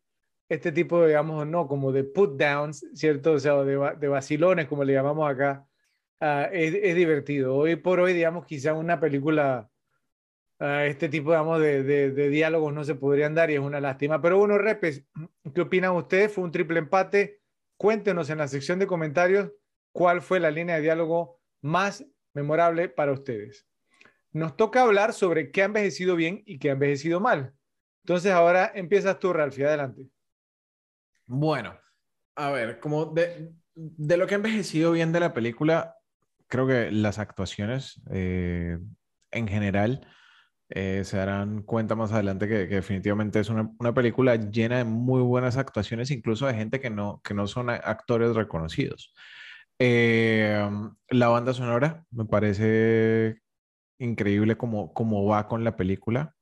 este 0.49 0.71
tipo, 0.71 1.05
digamos, 1.05 1.47
no, 1.47 1.67
como 1.67 1.91
de 1.91 2.03
put 2.03 2.37
downs, 2.37 2.85
¿cierto? 2.93 3.33
O 3.33 3.39
sea, 3.39 3.55
de, 3.63 3.95
de 3.99 4.07
vacilones, 4.07 4.67
como 4.67 4.83
le 4.83 4.93
llamamos 4.93 5.29
acá. 5.29 5.67
Ah, 6.19 6.49
es, 6.51 6.73
es, 6.73 6.95
divertido. 6.95 7.55
Hoy 7.55 7.75
por 7.77 7.99
hoy, 7.99 8.13
digamos, 8.13 8.45
quizá 8.45 8.73
una 8.73 8.99
película, 8.99 9.69
uh, 10.59 10.85
este 10.87 11.09
tipo, 11.09 11.31
digamos, 11.31 11.61
de, 11.61 11.83
de, 11.83 12.11
de, 12.11 12.29
diálogos 12.29 12.73
no 12.73 12.83
se 12.83 12.95
podrían 12.95 13.35
dar 13.35 13.51
y 13.51 13.55
es 13.55 13.59
una 13.61 13.79
lástima. 13.79 14.21
Pero 14.21 14.37
bueno, 14.37 14.57
Repes, 14.57 15.05
¿qué 15.53 15.61
opinan 15.61 15.95
ustedes? 15.95 16.33
Fue 16.33 16.43
un 16.43 16.51
triple 16.51 16.79
empate. 16.79 17.41
Cuéntenos 17.77 18.29
en 18.29 18.39
la 18.39 18.47
sección 18.47 18.79
de 18.79 18.87
comentarios 18.87 19.51
cuál 19.93 20.21
fue 20.21 20.39
la 20.39 20.51
línea 20.51 20.75
de 20.75 20.81
diálogo 20.81 21.39
más 21.61 22.05
memorable 22.33 22.89
para 22.89 23.13
ustedes 23.13 23.69
nos 24.31 24.55
toca 24.55 24.83
hablar 24.83 25.13
sobre 25.13 25.51
qué 25.51 25.61
ha 25.61 25.65
envejecido 25.65 26.15
bien 26.15 26.43
y 26.45 26.59
qué 26.59 26.69
ha 26.69 26.73
envejecido 26.73 27.19
mal. 27.19 27.53
Entonces 28.03 28.31
ahora 28.31 28.71
empiezas 28.73 29.19
tú, 29.19 29.33
Ralphie, 29.33 29.65
adelante. 29.65 30.07
Bueno, 31.31 31.77
a 32.37 32.49
ver, 32.49 32.79
como 32.79 33.05
de, 33.05 33.53
lo 33.75 34.25
que 34.25 34.33
ha 34.33 34.37
envejecido 34.37 34.91
bien 34.93 35.11
de 35.11 35.19
la 35.19 35.31
película, 35.31 35.95
creo 36.47 36.65
que 36.65 36.89
las 36.91 37.19
actuaciones 37.19 38.01
eh, 38.11 38.79
en 39.29 39.47
general 39.47 40.07
eh, 40.69 41.03
se 41.05 41.17
darán 41.17 41.61
cuenta 41.61 41.93
más 41.93 42.11
adelante 42.13 42.47
que, 42.47 42.65
definitivamente 42.65 43.39
es 43.39 43.49
una, 43.49 43.93
película 43.93 44.37
llena 44.37 44.77
de 44.79 44.85
muy 44.85 45.21
buenas 45.21 45.57
actuaciones, 45.57 46.09
incluso 46.09 46.47
de 46.47 46.55
gente 46.55 46.79
que 46.79 46.89
no, 46.89 47.21
que 47.23 47.35
no 47.35 47.45
son 47.45 47.69
actores 47.69 48.33
reconocidos. 48.35 49.13
Eh, 49.77 50.67
la 51.09 51.27
banda 51.27 51.53
sonora 51.53 52.05
me 52.09 52.25
parece 52.25 53.39
increíble 53.99 54.57
como 54.57 55.25
va 55.27 55.47
con 55.47 55.63
la 55.63 55.75
película. 55.75 56.33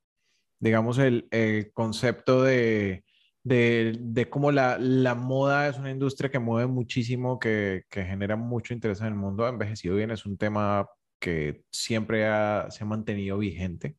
Digamos, 0.60 0.98
el, 0.98 1.28
el 1.32 1.74
concepto 1.74 2.42
de, 2.44 3.04
de, 3.48 3.98
de 4.00 4.30
cómo 4.30 4.52
la, 4.52 4.78
la, 4.80 5.16
moda 5.16 5.68
es 5.68 5.78
una 5.78 5.92
industria 5.92 6.30
que 6.30 6.40
mueve 6.40 6.68
muchísimo, 6.68 7.40
que, 7.40 7.84
que, 7.90 8.04
genera 8.04 8.36
mucho 8.36 8.74
interés 8.74 9.02
en 9.02 9.08
el 9.08 9.16
mundo, 9.16 9.46
ha 9.46 9.50
envejecido 9.50 9.96
bien, 9.96 10.12
es 10.12 10.26
un 10.26 10.38
tema 10.38 10.88
que 11.20 11.64
siempre 11.72 12.22
se 12.70 12.84
ha 12.84 12.86
mantenido 12.86 13.38
vigente. 13.38 13.96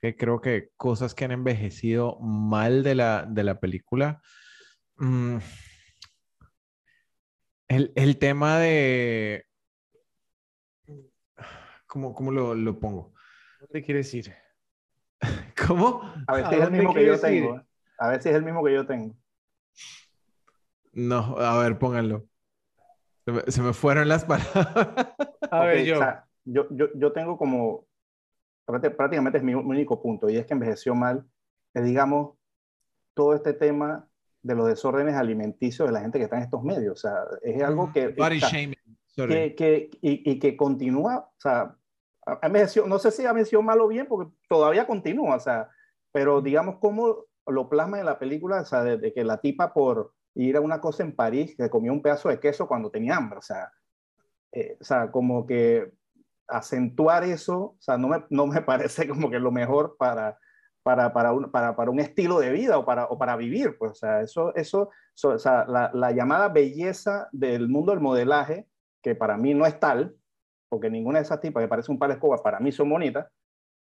Que 0.00 0.16
creo 0.16 0.40
que 0.40 0.70
cosas 0.76 1.14
que 1.14 1.24
han 1.24 1.32
envejecido 1.32 2.18
mal 2.20 2.82
de 2.82 2.94
la, 2.94 3.26
de 3.28 3.44
la 3.44 3.58
película. 3.58 4.20
Mm, 4.96 5.38
el, 7.68 7.92
el 7.96 8.18
tema 8.18 8.58
de, 8.58 9.46
¿Cómo, 11.94 12.12
cómo 12.12 12.32
lo, 12.32 12.56
lo 12.56 12.80
pongo? 12.80 13.14
¿Qué 13.72 13.80
quieres 13.80 14.06
decir? 14.06 14.34
¿Cómo? 15.66 16.02
A 16.26 16.34
ver 16.34 16.48
si 16.48 16.54
es 16.56 16.60
el 16.62 16.70
mismo 16.72 16.92
que 16.92 17.06
yo 17.06 17.20
tengo. 17.20 17.62
A 17.98 18.08
ver 18.08 18.22
si 18.22 18.28
es 18.28 18.34
el 18.34 18.44
mismo 18.44 18.64
que 18.64 18.74
yo 18.74 18.86
tengo. 18.86 19.14
No, 20.92 21.36
a 21.38 21.58
ver, 21.58 21.78
pónganlo. 21.78 22.24
Se 23.48 23.62
me, 23.62 23.72
fueron 23.72 24.08
las 24.08 24.24
palabras. 24.26 25.14
A 25.50 25.64
ver, 25.64 25.84
yo. 25.84 26.00
yo, 26.44 26.66
yo. 26.70 26.88
Yo 26.94 27.12
tengo 27.12 27.36
como, 27.36 27.86
prácticamente 28.66 29.38
es 29.38 29.44
mi 29.44 29.54
único 29.54 30.00
punto, 30.00 30.28
y 30.28 30.36
es 30.36 30.46
que 30.46 30.54
envejeció 30.54 30.94
mal, 30.94 31.26
es, 31.72 31.84
digamos, 31.84 32.36
todo 33.14 33.34
este 33.34 33.54
tema 33.54 34.08
de 34.42 34.54
los 34.54 34.66
desórdenes 34.66 35.14
alimenticios 35.14 35.88
de 35.88 35.92
la 35.92 36.00
gente 36.00 36.18
que 36.18 36.24
está 36.24 36.36
en 36.36 36.42
estos 36.42 36.62
medios. 36.62 36.92
O 36.92 36.96
sea, 37.08 37.24
es 37.42 37.62
algo 37.62 37.92
que... 37.92 38.08
Body 38.08 38.38
shaming. 38.38 38.78
Que, 39.16 39.54
que, 39.54 39.90
y, 40.02 40.28
y, 40.28 40.38
que 40.40 40.56
continúa, 40.56 41.18
o 41.18 41.40
sea, 41.40 41.76
no 42.84 42.98
sé 42.98 43.12
si 43.12 43.24
ha 43.24 43.32
mencionado 43.32 43.62
mal 43.62 43.80
o 43.80 43.86
bien, 43.86 44.06
porque 44.08 44.32
todavía 44.48 44.88
continúa, 44.88 45.36
o 45.36 45.40
sea, 45.40 45.70
pero 46.10 46.40
digamos 46.42 46.78
cómo 46.80 47.24
lo 47.46 47.68
plasma 47.68 47.98
en 47.98 48.06
la 48.06 48.18
película, 48.18 48.60
o 48.60 48.64
sea, 48.64 48.82
de, 48.82 49.12
que 49.12 49.24
la 49.24 49.40
tipa 49.40 49.72
por 49.72 50.12
ir 50.34 50.56
a 50.56 50.60
una 50.60 50.80
cosa 50.80 51.02
en 51.02 51.14
París, 51.14 51.54
que 51.56 51.70
comió 51.70 51.92
un 51.92 52.02
pedazo 52.02 52.28
de 52.28 52.40
queso 52.40 52.66
cuando 52.66 52.90
tenía 52.90 53.16
hambre, 53.16 53.38
o 53.38 53.42
sea, 53.42 53.70
eh, 54.52 54.76
o 54.80 54.84
sea, 54.84 55.10
como 55.10 55.46
que 55.46 55.92
acentuar 56.48 57.24
eso, 57.24 57.58
o 57.58 57.76
sea, 57.80 57.96
no 57.96 58.08
me, 58.08 58.24
no 58.30 58.46
me 58.46 58.62
parece 58.62 59.08
como 59.08 59.30
que 59.30 59.38
lo 59.38 59.50
mejor 59.50 59.96
para, 59.96 60.38
para, 60.82 61.12
para, 61.12 61.32
un, 61.32 61.50
para, 61.50 61.76
para 61.76 61.90
un 61.90 62.00
estilo 62.00 62.40
de 62.40 62.50
vida 62.50 62.78
o 62.78 62.84
para, 62.84 63.06
o 63.06 63.18
para 63.18 63.36
vivir, 63.36 63.76
pues, 63.78 63.92
o 63.92 63.94
sea, 63.94 64.20
eso, 64.20 64.54
eso, 64.54 64.90
o 65.22 65.38
sea, 65.38 65.64
la, 65.66 65.90
la 65.94 66.12
llamada 66.12 66.48
belleza 66.48 67.28
del 67.32 67.68
mundo 67.68 67.92
del 67.92 68.00
modelaje, 68.00 68.66
que 69.02 69.14
para 69.14 69.36
mí 69.36 69.54
no 69.54 69.66
es 69.66 69.78
tal, 69.78 70.16
porque 70.68 70.90
ninguna 70.90 71.18
de 71.18 71.24
esas 71.24 71.40
tipas 71.40 71.62
que 71.62 71.68
parece 71.68 71.92
un 71.92 71.98
par 71.98 72.08
de 72.08 72.14
escobas 72.14 72.40
para 72.40 72.58
mí 72.58 72.72
son 72.72 72.90
bonitas, 72.90 73.28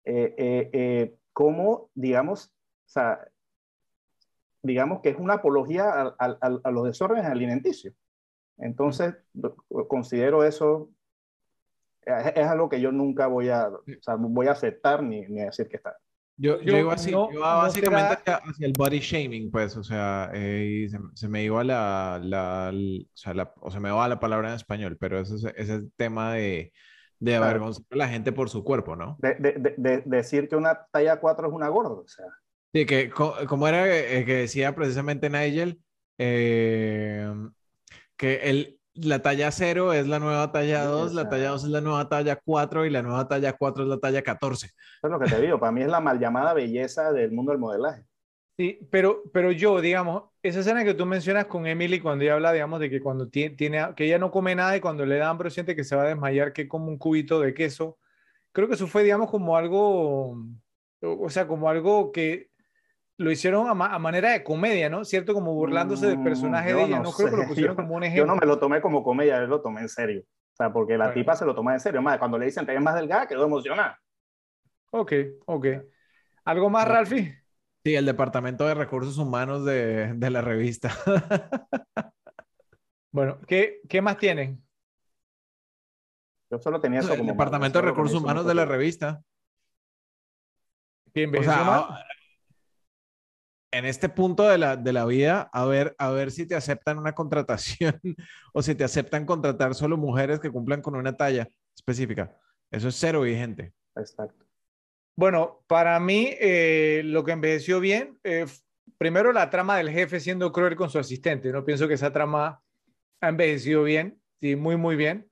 eh, 0.04 0.34
eh, 0.72 1.16
como, 1.32 1.90
digamos, 1.94 2.46
o 2.46 2.92
sea, 2.92 3.24
digamos 4.62 5.00
que 5.00 5.10
es 5.10 5.16
una 5.18 5.34
apología 5.34 5.90
a, 5.90 6.14
a, 6.18 6.70
los 6.70 6.84
desórdenes 6.84 7.26
alimenticios. 7.26 7.94
Entonces, 8.58 9.14
considero 9.88 10.44
eso, 10.44 10.90
es, 12.02 12.46
algo 12.46 12.68
que 12.68 12.80
yo 12.80 12.92
nunca 12.92 13.26
voy 13.26 13.48
a, 13.48 13.68
o 13.68 13.82
sea, 14.00 14.16
voy 14.16 14.48
a 14.48 14.52
aceptar 14.52 15.02
ni, 15.02 15.22
ni 15.22 15.42
decir 15.42 15.68
que 15.68 15.76
está. 15.76 15.96
Yo, 16.36 16.58
yo, 16.62 16.76
iba 16.78 16.94
así, 16.94 17.10
yo 17.10 17.28
iba 17.30 17.56
básicamente 17.56 18.22
hacia, 18.26 18.66
el 18.66 18.72
body 18.72 18.98
shaming, 19.00 19.50
pues, 19.50 19.76
o 19.76 19.84
sea, 19.84 20.30
eh, 20.32 20.88
se, 21.12 21.28
me 21.28 21.44
iba 21.44 21.62
la, 21.62 22.18
la, 22.22 22.72
o, 22.72 23.16
sea, 23.16 23.34
la, 23.34 23.52
o 23.60 23.70
se 23.70 23.78
me 23.78 23.90
va 23.90 24.08
la 24.08 24.20
palabra 24.20 24.48
en 24.48 24.54
español, 24.54 24.96
pero 24.98 25.20
ese 25.20 25.34
es, 25.54 25.68
el 25.68 25.92
tema 25.92 26.32
de, 26.32 26.72
de 27.18 27.36
avergonzar 27.36 27.84
a 27.90 27.96
la 27.96 28.08
gente 28.08 28.32
por 28.32 28.48
su 28.48 28.64
cuerpo, 28.64 28.96
¿no? 28.96 29.18
De, 29.20 29.34
de, 29.34 29.74
de, 29.76 30.02
decir 30.06 30.48
que 30.48 30.56
una 30.56 30.86
talla 30.90 31.20
4 31.20 31.48
es 31.48 31.52
una 31.52 31.68
gorda, 31.68 31.90
o 31.90 32.08
sea. 32.08 32.24
Sí, 32.72 32.86
que 32.86 33.10
como 33.10 33.66
era 33.66 33.88
eh, 33.88 34.24
que 34.24 34.34
decía 34.34 34.74
precisamente 34.74 35.28
Nigel, 35.28 35.80
eh, 36.18 37.32
que 38.16 38.34
el, 38.50 38.80
la 38.94 39.22
talla 39.22 39.50
0 39.50 39.92
es 39.92 40.06
la 40.06 40.18
nueva 40.18 40.52
talla 40.52 40.84
2, 40.84 41.14
la 41.14 41.28
talla 41.28 41.50
2 41.50 41.64
es 41.64 41.70
la 41.70 41.80
nueva 41.80 42.08
talla 42.08 42.36
4 42.36 42.86
y 42.86 42.90
la 42.90 43.02
nueva 43.02 43.26
talla 43.26 43.54
4 43.54 43.82
es 43.82 43.88
la 43.88 43.98
talla 43.98 44.22
14. 44.22 44.66
Eso 44.66 44.76
es 45.02 45.10
lo 45.10 45.18
que 45.18 45.30
te 45.30 45.40
digo, 45.40 45.58
para 45.58 45.72
mí 45.72 45.82
es 45.82 45.88
la 45.88 46.00
mal 46.00 46.20
llamada 46.20 46.54
belleza 46.54 47.12
del 47.12 47.32
mundo 47.32 47.52
del 47.52 47.60
modelaje. 47.60 48.04
Sí, 48.56 48.78
pero, 48.90 49.22
pero 49.32 49.52
yo, 49.52 49.80
digamos, 49.80 50.24
esa 50.42 50.60
escena 50.60 50.84
que 50.84 50.92
tú 50.92 51.06
mencionas 51.06 51.46
con 51.46 51.66
Emily 51.66 51.98
cuando 51.98 52.24
ella 52.24 52.34
habla, 52.34 52.52
digamos, 52.52 52.78
de 52.78 52.90
que 52.90 53.00
cuando 53.00 53.28
tiene, 53.28 53.56
que 53.96 54.04
ella 54.04 54.18
no 54.18 54.30
come 54.30 54.54
nada 54.54 54.76
y 54.76 54.80
cuando 54.80 55.06
le 55.06 55.16
da 55.16 55.30
hambre 55.30 55.50
siente 55.50 55.74
que 55.74 55.82
se 55.82 55.96
va 55.96 56.02
a 56.02 56.08
desmayar, 56.08 56.52
que 56.52 56.68
como 56.68 56.88
un 56.88 56.98
cubito 56.98 57.40
de 57.40 57.54
queso, 57.54 57.98
creo 58.52 58.68
que 58.68 58.74
eso 58.74 58.86
fue, 58.86 59.02
digamos, 59.02 59.30
como 59.30 59.56
algo, 59.56 60.36
o 61.00 61.30
sea, 61.30 61.46
como 61.46 61.70
algo 61.70 62.12
que 62.12 62.49
lo 63.20 63.30
hicieron 63.30 63.68
a, 63.68 63.98
manera 63.98 64.30
de 64.30 64.42
comedia, 64.42 64.88
¿no? 64.88 65.04
¿Cierto? 65.04 65.34
Como 65.34 65.52
burlándose 65.52 66.06
del 66.06 66.18
mm, 66.18 66.24
personaje 66.24 66.72
de 66.72 66.84
ella. 66.84 67.00
No, 67.00 67.12
creo 67.12 67.30
que 67.30 67.36
lo 67.36 67.42
pusieron 67.48 67.76
como 67.76 67.94
un 67.96 68.04
ejemplo. 68.04 68.24
Yo 68.24 68.26
no 68.26 68.36
me 68.36 68.46
lo 68.46 68.58
tomé 68.58 68.80
como 68.80 69.02
comedia, 69.02 69.38
yo 69.40 69.46
lo 69.46 69.60
tomé 69.60 69.82
en 69.82 69.90
serio. 69.90 70.22
O 70.22 70.56
sea, 70.56 70.72
porque 70.72 70.96
la 70.96 71.12
tipa 71.12 71.36
se 71.36 71.44
lo 71.44 71.54
toma 71.54 71.74
en 71.74 71.80
serio. 71.80 72.00
Más, 72.00 72.18
cuando 72.18 72.38
le 72.38 72.46
dicen 72.46 72.64
te 72.64 72.72
ves 72.72 72.80
más 72.80 72.94
delgada, 72.94 73.28
quedó 73.28 73.44
emocionada. 73.44 74.00
Ok, 74.90 75.12
ok. 75.44 75.66
¿Algo 76.44 76.70
más, 76.70 76.88
Ralphie? 76.88 77.36
Sí, 77.84 77.94
el 77.94 78.06
Departamento 78.06 78.66
de 78.66 78.72
Recursos 78.74 79.18
Humanos 79.18 79.66
de, 79.66 80.14
de 80.14 80.30
la 80.30 80.40
revista. 80.40 80.90
Bueno, 83.12 83.40
¿qué, 83.48 83.80
qué 83.88 84.00
más 84.00 84.18
tienen? 84.18 84.64
Yo 86.48 86.60
solo 86.60 86.80
tenía 86.80 87.00
eso 87.00 87.12
El 87.12 87.18
como 87.18 87.32
Departamento 87.32 87.80
de 87.80 87.88
Recursos 87.88 88.22
Humanos 88.22 88.46
de 88.46 88.54
la 88.54 88.66
revista. 88.66 89.24
¿Que 91.12 91.26
O 91.26 91.42
sea, 91.42 91.88
en 93.72 93.84
este 93.84 94.08
punto 94.08 94.48
de 94.48 94.58
la, 94.58 94.76
de 94.76 94.92
la 94.92 95.04
vida, 95.06 95.48
a 95.52 95.64
ver, 95.64 95.94
a 95.98 96.10
ver 96.10 96.30
si 96.30 96.46
te 96.46 96.54
aceptan 96.56 96.98
una 96.98 97.12
contratación 97.12 98.00
o 98.52 98.62
si 98.62 98.74
te 98.74 98.84
aceptan 98.84 99.24
contratar 99.26 99.74
solo 99.74 99.96
mujeres 99.96 100.40
que 100.40 100.50
cumplan 100.50 100.82
con 100.82 100.96
una 100.96 101.16
talla 101.16 101.48
específica. 101.76 102.36
Eso 102.70 102.88
es 102.88 102.96
cero 102.98 103.20
vigente. 103.22 103.72
Exacto. 103.96 104.44
Bueno, 105.16 105.62
para 105.66 105.98
mí 106.00 106.30
eh, 106.40 107.02
lo 107.04 107.24
que 107.24 107.32
envejeció 107.32 107.78
bien, 107.80 108.18
eh, 108.24 108.46
primero 108.98 109.32
la 109.32 109.50
trama 109.50 109.76
del 109.76 109.90
jefe 109.90 110.18
siendo 110.20 110.50
cruel 110.52 110.76
con 110.76 110.88
su 110.90 110.98
asistente. 110.98 111.52
No 111.52 111.64
pienso 111.64 111.86
que 111.88 111.94
esa 111.94 112.12
trama 112.12 112.62
ha 113.20 113.28
envejecido 113.28 113.82
bien, 113.82 114.20
sí, 114.40 114.56
muy, 114.56 114.76
muy 114.76 114.96
bien. 114.96 115.30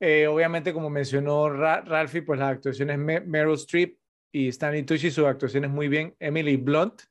Eh, 0.00 0.26
obviamente, 0.28 0.72
como 0.72 0.88
mencionó 0.90 1.50
Ra- 1.50 1.82
Ralphie, 1.82 2.22
pues 2.22 2.38
las 2.38 2.52
actuaciones 2.52 2.98
Me- 2.98 3.20
Meryl 3.20 3.54
Streep 3.54 3.98
y 4.32 4.48
Stanley 4.48 4.84
Tucci, 4.84 5.10
sus 5.10 5.26
actuaciones 5.26 5.70
muy 5.70 5.88
bien. 5.88 6.14
Emily 6.20 6.56
Blunt 6.56 7.02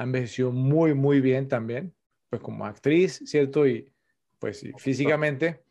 ha 0.00 0.04
envejecido 0.04 0.50
muy, 0.50 0.94
muy 0.94 1.20
bien 1.20 1.46
también, 1.46 1.94
pues 2.30 2.40
como 2.40 2.64
actriz, 2.64 3.20
¿cierto? 3.26 3.66
Y 3.66 3.92
pues 4.38 4.66
físicamente. 4.78 5.62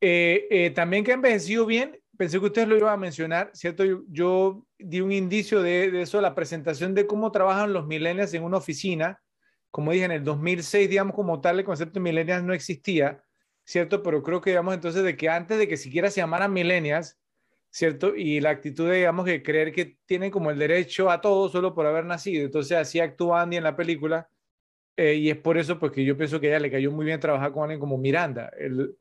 Eh, 0.00 0.46
eh, 0.48 0.70
también 0.70 1.02
que 1.02 1.10
ha 1.10 1.14
envejecido 1.14 1.66
bien, 1.66 1.98
pensé 2.16 2.38
que 2.38 2.46
ustedes 2.46 2.68
lo 2.68 2.76
iban 2.76 2.92
a 2.92 2.96
mencionar, 2.96 3.50
¿cierto? 3.54 3.84
Yo, 3.84 4.04
yo 4.06 4.64
di 4.78 5.00
un 5.00 5.10
indicio 5.10 5.60
de, 5.60 5.90
de 5.90 6.02
eso, 6.02 6.20
la 6.20 6.36
presentación 6.36 6.94
de 6.94 7.08
cómo 7.08 7.32
trabajan 7.32 7.72
los 7.72 7.88
millennials 7.88 8.32
en 8.32 8.44
una 8.44 8.58
oficina. 8.58 9.20
Como 9.72 9.90
dije, 9.90 10.04
en 10.04 10.12
el 10.12 10.22
2006, 10.22 10.88
digamos, 10.88 11.16
como 11.16 11.40
tal, 11.40 11.58
el 11.58 11.64
concepto 11.64 11.94
de 11.94 12.04
millennials 12.04 12.44
no 12.44 12.54
existía, 12.54 13.24
¿cierto? 13.64 14.04
Pero 14.04 14.22
creo 14.22 14.40
que, 14.40 14.50
digamos, 14.50 14.72
entonces, 14.72 15.02
de 15.02 15.16
que 15.16 15.28
antes 15.28 15.58
de 15.58 15.66
que 15.66 15.76
siquiera 15.76 16.12
se 16.12 16.20
llamaran 16.20 16.52
millennials, 16.52 17.18
¿cierto? 17.70 18.14
Y 18.16 18.40
la 18.40 18.50
actitud 18.50 18.88
de, 18.88 18.96
digamos, 18.96 19.26
de 19.26 19.42
creer 19.42 19.72
que 19.72 19.98
tienen 20.06 20.30
como 20.30 20.50
el 20.50 20.58
derecho 20.58 21.10
a 21.10 21.20
todo 21.20 21.48
solo 21.48 21.74
por 21.74 21.86
haber 21.86 22.04
nacido. 22.04 22.44
Entonces, 22.44 22.76
así 22.76 23.00
actúa 23.00 23.42
Andy 23.42 23.56
en 23.58 23.64
la 23.64 23.76
película. 23.76 24.28
eh, 24.96 25.14
y 25.14 25.30
es 25.30 25.36
por 25.36 25.56
eso, 25.58 25.78
pues, 25.78 25.92
que 25.92 26.04
yo 26.04 26.16
pienso 26.16 26.40
que 26.40 26.48
a 26.48 26.50
ella 26.50 26.60
le 26.60 26.70
cayó 26.72 26.90
muy 26.90 27.04
bien 27.06 27.20
trabajar 27.20 27.52
con 27.52 27.62
alguien 27.62 27.78
como 27.80 27.98
Miranda. 27.98 28.50
El, 28.58 28.96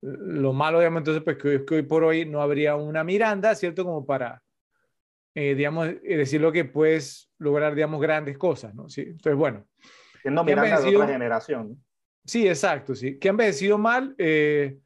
lo 0.00 0.52
malo, 0.52 0.78
obviamente, 0.78 1.10
entonces, 1.10 1.24
pues, 1.24 1.38
que, 1.38 1.48
hoy- 1.48 1.64
que 1.66 1.74
hoy 1.76 1.82
por 1.82 2.04
hoy 2.04 2.24
no 2.26 2.40
habría 2.40 2.76
una 2.76 3.02
Miranda, 3.02 3.54
¿cierto? 3.54 3.84
Como 3.84 4.06
para, 4.06 4.42
eh, 5.34 5.54
digamos, 5.56 5.88
eh, 5.88 6.16
decir 6.16 6.40
lo 6.40 6.52
que 6.52 6.64
puedes 6.64 7.30
lograr, 7.38 7.74
digamos, 7.74 8.00
grandes 8.00 8.38
cosas, 8.38 8.74
¿no? 8.74 8.88
Sí. 8.88 9.00
Entonces, 9.02 9.34
bueno. 9.34 9.66
Siendo 10.22 10.44
¿Qué 10.44 10.52
ha 10.52 10.56
Miranda 10.56 10.80
de 10.80 10.96
otra 10.96 11.08
generación. 11.08 11.84
Sí, 12.24 12.46
exacto, 12.46 12.94
sí. 12.94 13.18
Que 13.18 13.28
ha 13.28 13.32
envejecido 13.32 13.76
mal, 13.76 14.14
eh, 14.18 14.78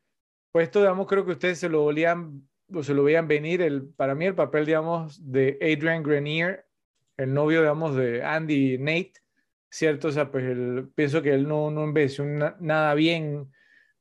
pues 0.50 0.64
esto, 0.68 0.80
digamos, 0.80 1.06
creo 1.06 1.24
que 1.26 1.32
ustedes 1.32 1.58
se 1.58 1.68
lo 1.68 1.84
olían 1.84 2.48
o 2.74 2.82
se 2.82 2.94
lo 2.94 3.04
veían 3.04 3.28
venir. 3.28 3.62
El, 3.62 3.88
para 3.94 4.14
mí, 4.14 4.26
el 4.26 4.34
papel, 4.34 4.66
digamos, 4.66 5.20
de 5.30 5.58
Adrian 5.62 6.02
Grenier, 6.02 6.66
el 7.16 7.32
novio, 7.34 7.60
digamos, 7.60 7.96
de 7.96 8.22
Andy 8.24 8.74
y 8.74 8.78
Nate, 8.78 9.12
¿cierto? 9.70 10.08
O 10.08 10.12
sea, 10.12 10.30
pues 10.30 10.44
el- 10.44 10.90
pienso 10.94 11.22
que 11.22 11.34
él 11.34 11.46
no, 11.48 11.70
no 11.70 11.84
envejeció 11.84 12.24
na- 12.24 12.56
nada 12.60 12.94
bien. 12.94 13.50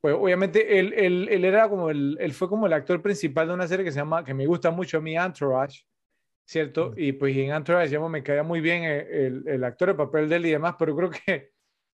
Pues 0.01 0.15
obviamente 0.15 0.79
él, 0.79 0.93
él, 0.95 1.27
él 1.31 1.45
era 1.45 1.67
como 1.69 1.89
el, 1.89 2.17
él 2.19 2.33
fue 2.33 2.47
como 2.49 2.67
el 2.67 2.73
actor 2.73 3.01
principal 3.01 3.47
de 3.47 3.53
una 3.55 3.67
serie 3.67 3.83
que 3.85 3.91
se 3.91 3.99
llama, 3.99 4.23
que 4.23 4.33
me 4.33 4.45
gusta 4.45 4.69
mucho 4.71 4.97
a 4.97 5.01
mí, 5.01 5.15
Entourage, 5.17 5.85
¿cierto? 6.45 6.93
Y 6.97 7.13
pues 7.13 7.35
en 7.37 7.51
Entourage, 7.51 7.89
digamos, 7.89 8.11
me 8.11 8.23
caía 8.23 8.43
muy 8.43 8.61
bien 8.61 8.83
el, 8.83 9.07
el, 9.07 9.47
el 9.47 9.63
actor, 9.63 9.89
el 9.89 9.95
papel 9.95 10.29
de 10.29 10.37
él 10.37 10.45
y 10.47 10.51
demás, 10.51 10.75
pero 10.79 10.95
creo 10.95 11.09
que 11.11 11.51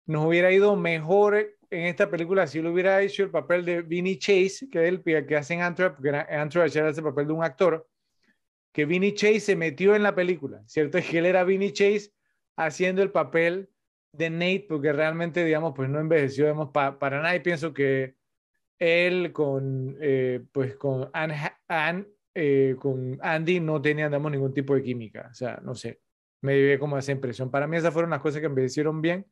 nos 0.06 0.26
hubiera 0.26 0.52
ido 0.52 0.76
mejor 0.76 1.58
en 1.72 1.86
esta 1.88 2.10
película 2.10 2.48
si 2.48 2.62
lo 2.62 2.72
hubiera 2.74 3.02
hecho 3.02 3.24
el 3.24 3.32
papel 3.32 3.66
de 3.66 3.82
Vinny 3.84 4.18
Chase, 4.20 4.70
que 4.72 4.88
es 4.88 4.94
el 5.06 5.26
que 5.28 5.36
hace 5.38 5.56
en 5.56 5.62
Entourage, 5.62 5.96
porque 5.96 6.10
Entourage 6.30 6.80
era 6.80 6.90
ese 6.90 7.04
papel 7.04 7.28
de 7.28 7.34
un 7.34 7.44
actor, 7.44 7.88
que 8.74 8.86
Vinny 8.86 9.14
Chase 9.14 9.40
se 9.42 9.56
metió 9.56 9.96
en 9.96 10.04
la 10.04 10.16
película, 10.16 10.64
¿cierto? 10.68 10.98
Es 10.98 11.08
que 11.10 11.20
él 11.20 11.26
era 11.26 11.44
Vinny 11.44 11.72
Chase 11.74 12.12
haciendo 12.56 13.02
el 13.04 13.12
papel 13.12 13.70
de 14.14 14.30
Nate, 14.30 14.66
porque 14.70 14.94
realmente, 14.94 15.44
digamos, 15.46 15.74
pues 15.76 15.90
no 15.90 16.00
envejeció, 16.00 16.46
digamos, 16.46 16.70
pa- 16.72 17.00
para 17.00 17.18
nada, 17.22 17.36
y 17.36 17.40
pienso 17.42 17.74
que 17.74 18.16
él 18.80 19.32
con, 19.34 19.98
eh, 20.02 20.44
pues 20.52 20.76
con 20.76 21.10
Anne, 21.14 21.36
Anne, 21.68 22.08
eh, 22.34 22.76
con 22.80 23.18
Andy 23.22 23.60
no 23.60 23.82
tenían, 23.82 24.12
digamos, 24.12 24.32
ningún 24.32 24.54
tipo 24.54 24.76
de 24.76 24.84
química, 24.84 25.30
o 25.32 25.34
sea, 25.34 25.60
no 25.64 25.76
sé, 25.76 26.02
me 26.42 26.56
dio 26.56 26.80
como 26.80 26.98
esa 26.98 27.12
impresión. 27.12 27.52
Para 27.52 27.68
mí 27.68 27.78
esas 27.78 27.94
fueron 27.94 28.12
las 28.12 28.22
cosas 28.22 28.40
que 28.42 28.48
envejecieron 28.48 29.02
bien 29.02 29.26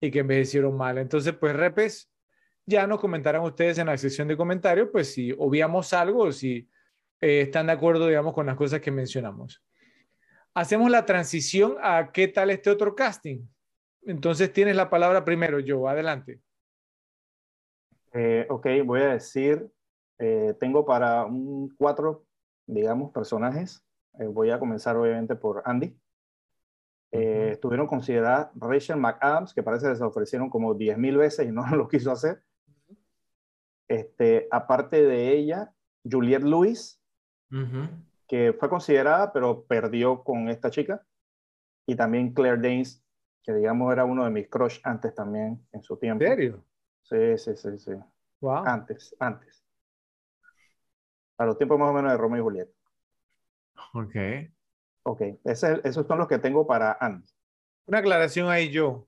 y 0.00 0.10
que 0.10 0.20
envejecieron 0.20 0.76
mal. 0.76 0.98
Entonces, 0.98 1.34
pues, 1.34 1.54
repes, 1.54 2.10
ya 2.66 2.86
nos 2.86 3.00
comentarán 3.00 3.42
ustedes 3.42 3.78
en 3.78 3.86
la 3.86 3.96
sección 3.96 4.28
de 4.28 4.36
comentarios, 4.36 4.88
pues, 4.92 5.12
si 5.12 5.32
obviamos 5.38 5.92
algo 5.92 6.24
o 6.24 6.32
si 6.32 6.68
eh, 7.20 7.42
están 7.42 7.66
de 7.66 7.72
acuerdo, 7.72 8.06
digamos, 8.06 8.34
con 8.34 8.46
las 8.46 8.56
cosas 8.56 8.80
que 8.80 8.90
mencionamos. 8.90 9.62
Hacemos 10.54 10.90
la 10.90 11.06
transición 11.06 11.76
a 11.80 12.10
qué 12.12 12.28
tal 12.28 12.50
este 12.50 12.70
otro 12.70 12.94
casting. 12.94 13.46
Entonces, 14.02 14.52
tienes 14.52 14.76
la 14.76 14.90
palabra 14.90 15.24
primero, 15.24 15.58
Joe, 15.66 15.90
adelante. 15.90 16.40
Eh, 18.12 18.46
ok, 18.48 18.66
voy 18.84 19.02
a 19.02 19.12
decir, 19.12 19.70
eh, 20.18 20.54
tengo 20.58 20.84
para 20.84 21.24
un 21.24 21.74
cuatro, 21.76 22.24
digamos, 22.66 23.12
personajes. 23.12 23.84
Eh, 24.18 24.26
voy 24.26 24.50
a 24.50 24.58
comenzar 24.58 24.96
obviamente 24.96 25.36
por 25.36 25.62
Andy. 25.64 25.96
Eh. 27.10 27.50
Estuvieron 27.52 27.86
consideradas 27.86 28.50
Rachel 28.54 28.98
McAdams, 28.98 29.54
que 29.54 29.62
parece 29.62 29.88
que 29.88 29.96
se 29.96 30.04
ofrecieron 30.04 30.50
como 30.50 30.74
10.000 30.74 31.16
veces 31.16 31.46
y 31.46 31.52
no 31.52 31.64
lo 31.76 31.88
quiso 31.88 32.12
hacer. 32.12 32.42
Este, 33.88 34.46
aparte 34.50 35.02
de 35.02 35.32
ella, 35.32 35.72
Juliette 36.04 36.44
Lewis, 36.44 37.00
Ujú. 37.50 37.88
que 38.26 38.52
fue 38.52 38.68
considerada, 38.68 39.32
pero 39.32 39.64
perdió 39.64 40.22
con 40.22 40.48
esta 40.50 40.70
chica. 40.70 41.06
Y 41.86 41.96
también 41.96 42.34
Claire 42.34 42.60
Danes, 42.60 43.02
que 43.42 43.54
digamos 43.54 43.90
era 43.90 44.04
uno 44.04 44.24
de 44.24 44.30
mis 44.30 44.48
crush 44.48 44.78
antes 44.84 45.14
también 45.14 45.66
en 45.72 45.82
su 45.82 45.96
tiempo. 45.96 46.22
¿En 46.24 46.30
serio? 46.30 46.64
Sí, 47.02 47.38
sí, 47.38 47.56
sí, 47.56 47.78
sí. 47.78 47.92
Wow. 48.40 48.64
Antes, 48.66 49.16
antes. 49.18 49.64
A 51.38 51.46
los 51.46 51.56
tiempos 51.56 51.78
más 51.78 51.88
o 51.88 51.92
menos 51.94 52.12
de 52.12 52.18
Romeo 52.18 52.40
y 52.40 52.42
Julieta. 52.42 52.72
Ok. 53.94 54.14
Ok, 55.02 55.22
ese- 55.44 55.80
esos 55.84 56.06
son 56.06 56.18
los 56.18 56.28
que 56.28 56.38
tengo 56.38 56.66
para 56.66 56.96
Andy. 57.00 57.26
Una 57.86 57.98
aclaración 57.98 58.48
ahí, 58.48 58.70
Joe. 58.72 59.02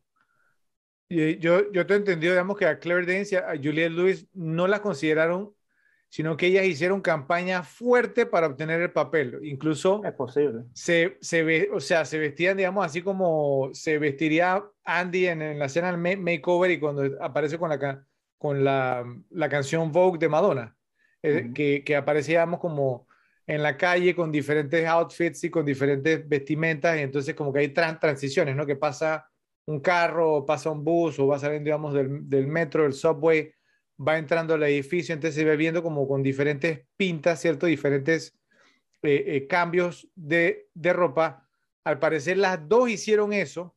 Y 1.08 1.38
Yo, 1.38 1.70
yo 1.72 1.86
te 1.86 1.94
entendí, 1.96 2.28
digamos, 2.28 2.56
que 2.56 2.66
a 2.66 2.78
Claire 2.78 3.04
Danes 3.06 3.32
y 3.32 3.36
a 3.36 3.48
Juliette 3.56 3.90
Lewis 3.92 4.28
no 4.32 4.68
la 4.68 4.80
consideraron, 4.80 5.54
sino 6.08 6.36
que 6.36 6.46
ellas 6.46 6.64
hicieron 6.66 7.00
campaña 7.00 7.62
fuerte 7.64 8.26
para 8.26 8.46
obtener 8.48 8.80
el 8.80 8.92
papel. 8.92 9.38
Incluso 9.44 10.02
Es 10.04 10.12
posible. 10.14 10.64
se, 10.72 11.18
se 11.20 11.42
ve, 11.42 11.68
o 11.72 11.80
sea, 11.80 12.04
se 12.04 12.18
vestían, 12.18 12.56
digamos, 12.58 12.84
así 12.86 13.02
como 13.02 13.70
se 13.72 13.98
vestiría 13.98 14.64
Andy 14.84 15.26
en, 15.28 15.42
en 15.42 15.58
la 15.58 15.66
escena 15.66 15.88
del 15.92 15.98
ma- 16.00 16.16
makeover 16.32 16.70
y 16.70 16.80
cuando 16.80 17.02
aparece 17.22 17.58
con 17.58 17.70
la, 17.70 18.06
con 18.38 18.64
la, 18.64 19.04
la 19.30 19.48
canción 19.48 19.90
Vogue 19.92 20.18
de 20.18 20.28
Madonna, 20.28 20.76
eh, 21.22 21.50
Ujú. 21.50 21.54
que, 21.54 21.82
que 21.84 21.96
aparece, 21.96 22.32
digamos, 22.32 22.60
como 22.60 23.08
en 23.50 23.62
la 23.64 23.76
calle 23.76 24.14
con 24.14 24.30
diferentes 24.30 24.86
outfits 24.86 25.42
y 25.42 25.50
con 25.50 25.66
diferentes 25.66 26.28
vestimentas, 26.28 26.96
y 26.96 27.00
entonces 27.02 27.34
como 27.34 27.52
que 27.52 27.58
hay 27.58 27.68
tran- 27.74 27.98
transiciones, 27.98 28.54
¿no? 28.54 28.64
Que 28.64 28.76
pasa 28.76 29.28
un 29.66 29.80
carro, 29.80 30.46
pasa 30.46 30.70
un 30.70 30.84
bus 30.84 31.18
o 31.18 31.26
va 31.26 31.38
saliendo, 31.38 31.64
digamos, 31.64 31.92
del, 31.92 32.46
metro, 32.46 32.84
del 32.84 32.92
subway, 32.92 33.52
va 33.98 34.18
entrando 34.18 34.54
al 34.54 34.62
edificio, 34.62 35.12
entonces 35.12 35.34
se 35.34 35.44
va 35.44 35.56
viendo 35.56 35.82
como 35.82 36.06
con 36.06 36.22
diferentes 36.22 36.86
pintas, 36.96 37.40
¿cierto? 37.40 37.66
Diferentes 37.66 38.38
eh, 39.02 39.24
eh, 39.26 39.46
cambios 39.48 40.08
de, 40.14 40.68
de 40.74 40.92
ropa. 40.92 41.48
Al 41.84 41.98
parecer 41.98 42.36
las 42.36 42.68
dos 42.68 42.88
hicieron 42.88 43.32
eso, 43.32 43.76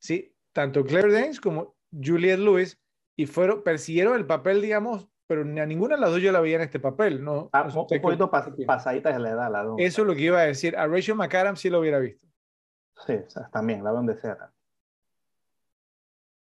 ¿sí? 0.00 0.34
Tanto 0.52 0.84
Claire 0.84 1.12
Danes 1.12 1.40
como 1.40 1.76
Juliette 1.92 2.40
Lewis, 2.40 2.76
y 3.16 3.26
fueron, 3.26 3.62
persiguieron 3.62 4.16
el 4.16 4.26
papel, 4.26 4.60
digamos, 4.60 5.08
pero 5.26 5.44
ni 5.44 5.60
a 5.60 5.66
ninguna 5.66 5.94
de 5.94 6.00
las 6.00 6.10
dos 6.10 6.20
yo 6.20 6.32
la 6.32 6.40
veía 6.40 6.56
en 6.56 6.62
este 6.62 6.80
papel, 6.80 7.22
¿no? 7.24 7.48
Ah, 7.52 7.64
No 7.64 7.70
sé 7.70 7.78
un 7.96 8.02
poquito 8.02 8.30
pas- 8.30 8.66
pasaditas 8.66 9.14
de 9.14 9.20
la 9.20 9.30
edad, 9.30 9.50
la 9.50 9.62
dos. 9.64 9.76
Eso 9.78 10.02
es 10.02 10.08
lo 10.08 10.14
que 10.14 10.22
iba 10.22 10.38
a 10.40 10.42
decir. 10.44 10.76
A 10.76 10.86
Rachel 10.86 11.14
McAdams 11.14 11.60
sí 11.60 11.70
lo 11.70 11.80
hubiera 11.80 11.98
visto. 11.98 12.26
Sí, 13.06 13.14
o 13.14 13.30
sea, 13.30 13.48
también, 13.50 13.82
la 13.82 13.90
donde 13.90 14.16
sea. 14.16 14.50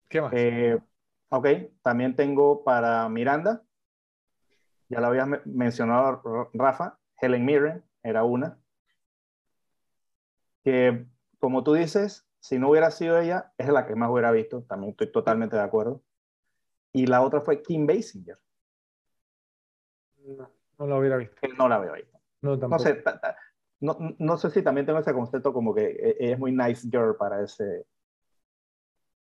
¿Qué 0.10 0.22
más? 0.22 0.34
Eh, 0.36 0.80
ok, 1.30 1.48
también 1.82 2.16
tengo 2.16 2.64
para 2.64 3.08
Miranda. 3.10 3.64
Ya 4.90 5.00
lo 5.00 5.08
habías 5.08 5.28
me- 5.28 5.42
mencionado, 5.46 6.50
Rafa. 6.54 7.00
Helen 7.20 7.46
Mirren 7.46 7.84
era 8.04 8.24
una. 8.24 8.60
Que, 10.64 11.06
como 11.40 11.64
tú 11.64 11.74
dices, 11.74 12.28
si 12.40 12.60
no 12.60 12.70
hubiera 12.70 12.92
sido 12.92 13.20
ella, 13.20 13.54
es 13.58 13.70
la 13.70 13.86
que 13.86 13.96
más 13.96 14.10
hubiera 14.12 14.32
visto. 14.32 14.64
También 14.64 14.92
estoy 14.92 15.12
totalmente 15.12 15.56
de 15.56 15.62
acuerdo. 15.64 16.02
Y 16.92 17.08
la 17.08 17.22
otra 17.22 17.42
fue 17.42 17.62
Kim 17.64 17.88
Basinger. 17.88 18.38
No, 20.26 20.50
no 20.80 20.88
lo 20.88 20.98
hubiera 21.00 21.18
visto. 21.18 21.36
no 21.58 21.68
la 21.70 21.80
veo 21.80 21.94
ahí. 21.94 22.04
No, 22.42 22.80
sé, 22.80 22.96
ta- 22.96 23.20
ta- 23.20 23.38
no, 23.80 23.98
no 24.20 24.38
sé 24.38 24.50
si 24.50 24.62
también 24.62 24.86
tengo 24.86 25.00
ese 25.00 25.14
concepto 25.14 25.54
como 25.54 25.74
que 25.74 25.86
e- 25.86 26.18
ella 26.20 26.34
es 26.34 26.40
muy 26.40 26.52
nice 26.52 26.88
girl 26.90 27.16
para 27.18 27.42
ese, 27.44 27.86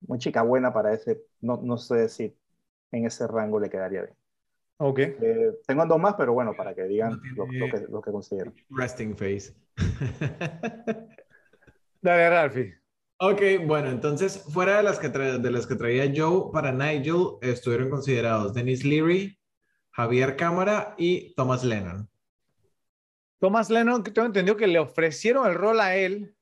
muy 0.01 0.19
chica 0.19 0.43
buena 0.43 0.73
para 0.73 0.93
ese, 0.93 1.23
no, 1.40 1.59
no 1.62 1.77
sé 1.78 2.09
si 2.09 2.35
en 2.93 3.06
ese 3.06 3.27
rango 3.27 3.59
le 3.61 3.69
quedaría 3.70 4.02
bien. 4.02 4.15
Ok. 4.78 4.98
Eh, 4.98 5.52
tengo 5.66 5.86
dos 5.86 5.98
más, 6.01 6.15
pero 6.15 6.32
bueno, 6.32 6.52
para 6.56 6.74
que 6.74 6.85
digan 6.85 7.20
lo, 7.36 7.47
lo 7.47 7.70
que, 7.70 7.86
lo 7.89 8.01
que 8.02 8.11
considero. 8.11 8.52
Resting 8.70 9.16
face. 9.16 9.55
Dale, 12.02 12.31
Ralphie. 12.31 12.74
Ok, 13.19 13.40
bueno, 13.66 13.89
entonces, 13.90 14.43
fuera 14.52 14.77
de 14.78 14.82
las 14.82 14.98
que, 14.98 15.11
tra- 15.11 15.39
de 15.40 15.51
las 15.51 15.66
que 15.66 15.77
traía 15.77 16.12
Joe, 16.15 16.51
para 16.52 16.73
Nigel 16.73 17.39
estuvieron 17.40 17.89
considerados 17.89 18.52
Dennis 18.52 18.85
Leary, 18.85 19.39
Javier 19.95 20.37
Cámara 20.37 20.95
y 20.99 21.35
Thomas 21.35 21.62
Lennon. 21.65 22.09
Thomas 23.39 23.71
Lennon, 23.71 24.03
que 24.03 24.11
tengo 24.11 24.27
entendido 24.27 24.57
que 24.57 24.66
le 24.66 24.79
ofrecieron 24.79 25.47
el 25.47 25.55
rol 25.55 25.81
a 25.81 25.97
él 25.97 26.35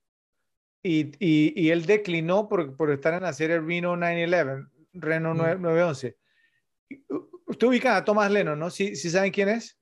y, 0.82 1.12
y, 1.18 1.52
y 1.60 1.70
él 1.70 1.84
declinó 1.86 2.48
por, 2.48 2.76
por 2.76 2.90
estar 2.90 3.14
en 3.14 3.22
la 3.22 3.32
serie 3.32 3.60
Reno 3.60 3.96
911, 3.96 4.68
Reno 4.94 5.34
Mm. 5.34 5.38
9- 5.40 5.58
911. 5.60 6.16
Usted 7.46 7.66
ubica 7.66 7.96
a 7.96 8.04
Thomas 8.04 8.30
Lennon, 8.30 8.58
¿no? 8.58 8.70
¿Sí, 8.70 8.96
sí 8.96 9.10
saben 9.10 9.32
quién 9.32 9.48
es? 9.48 9.78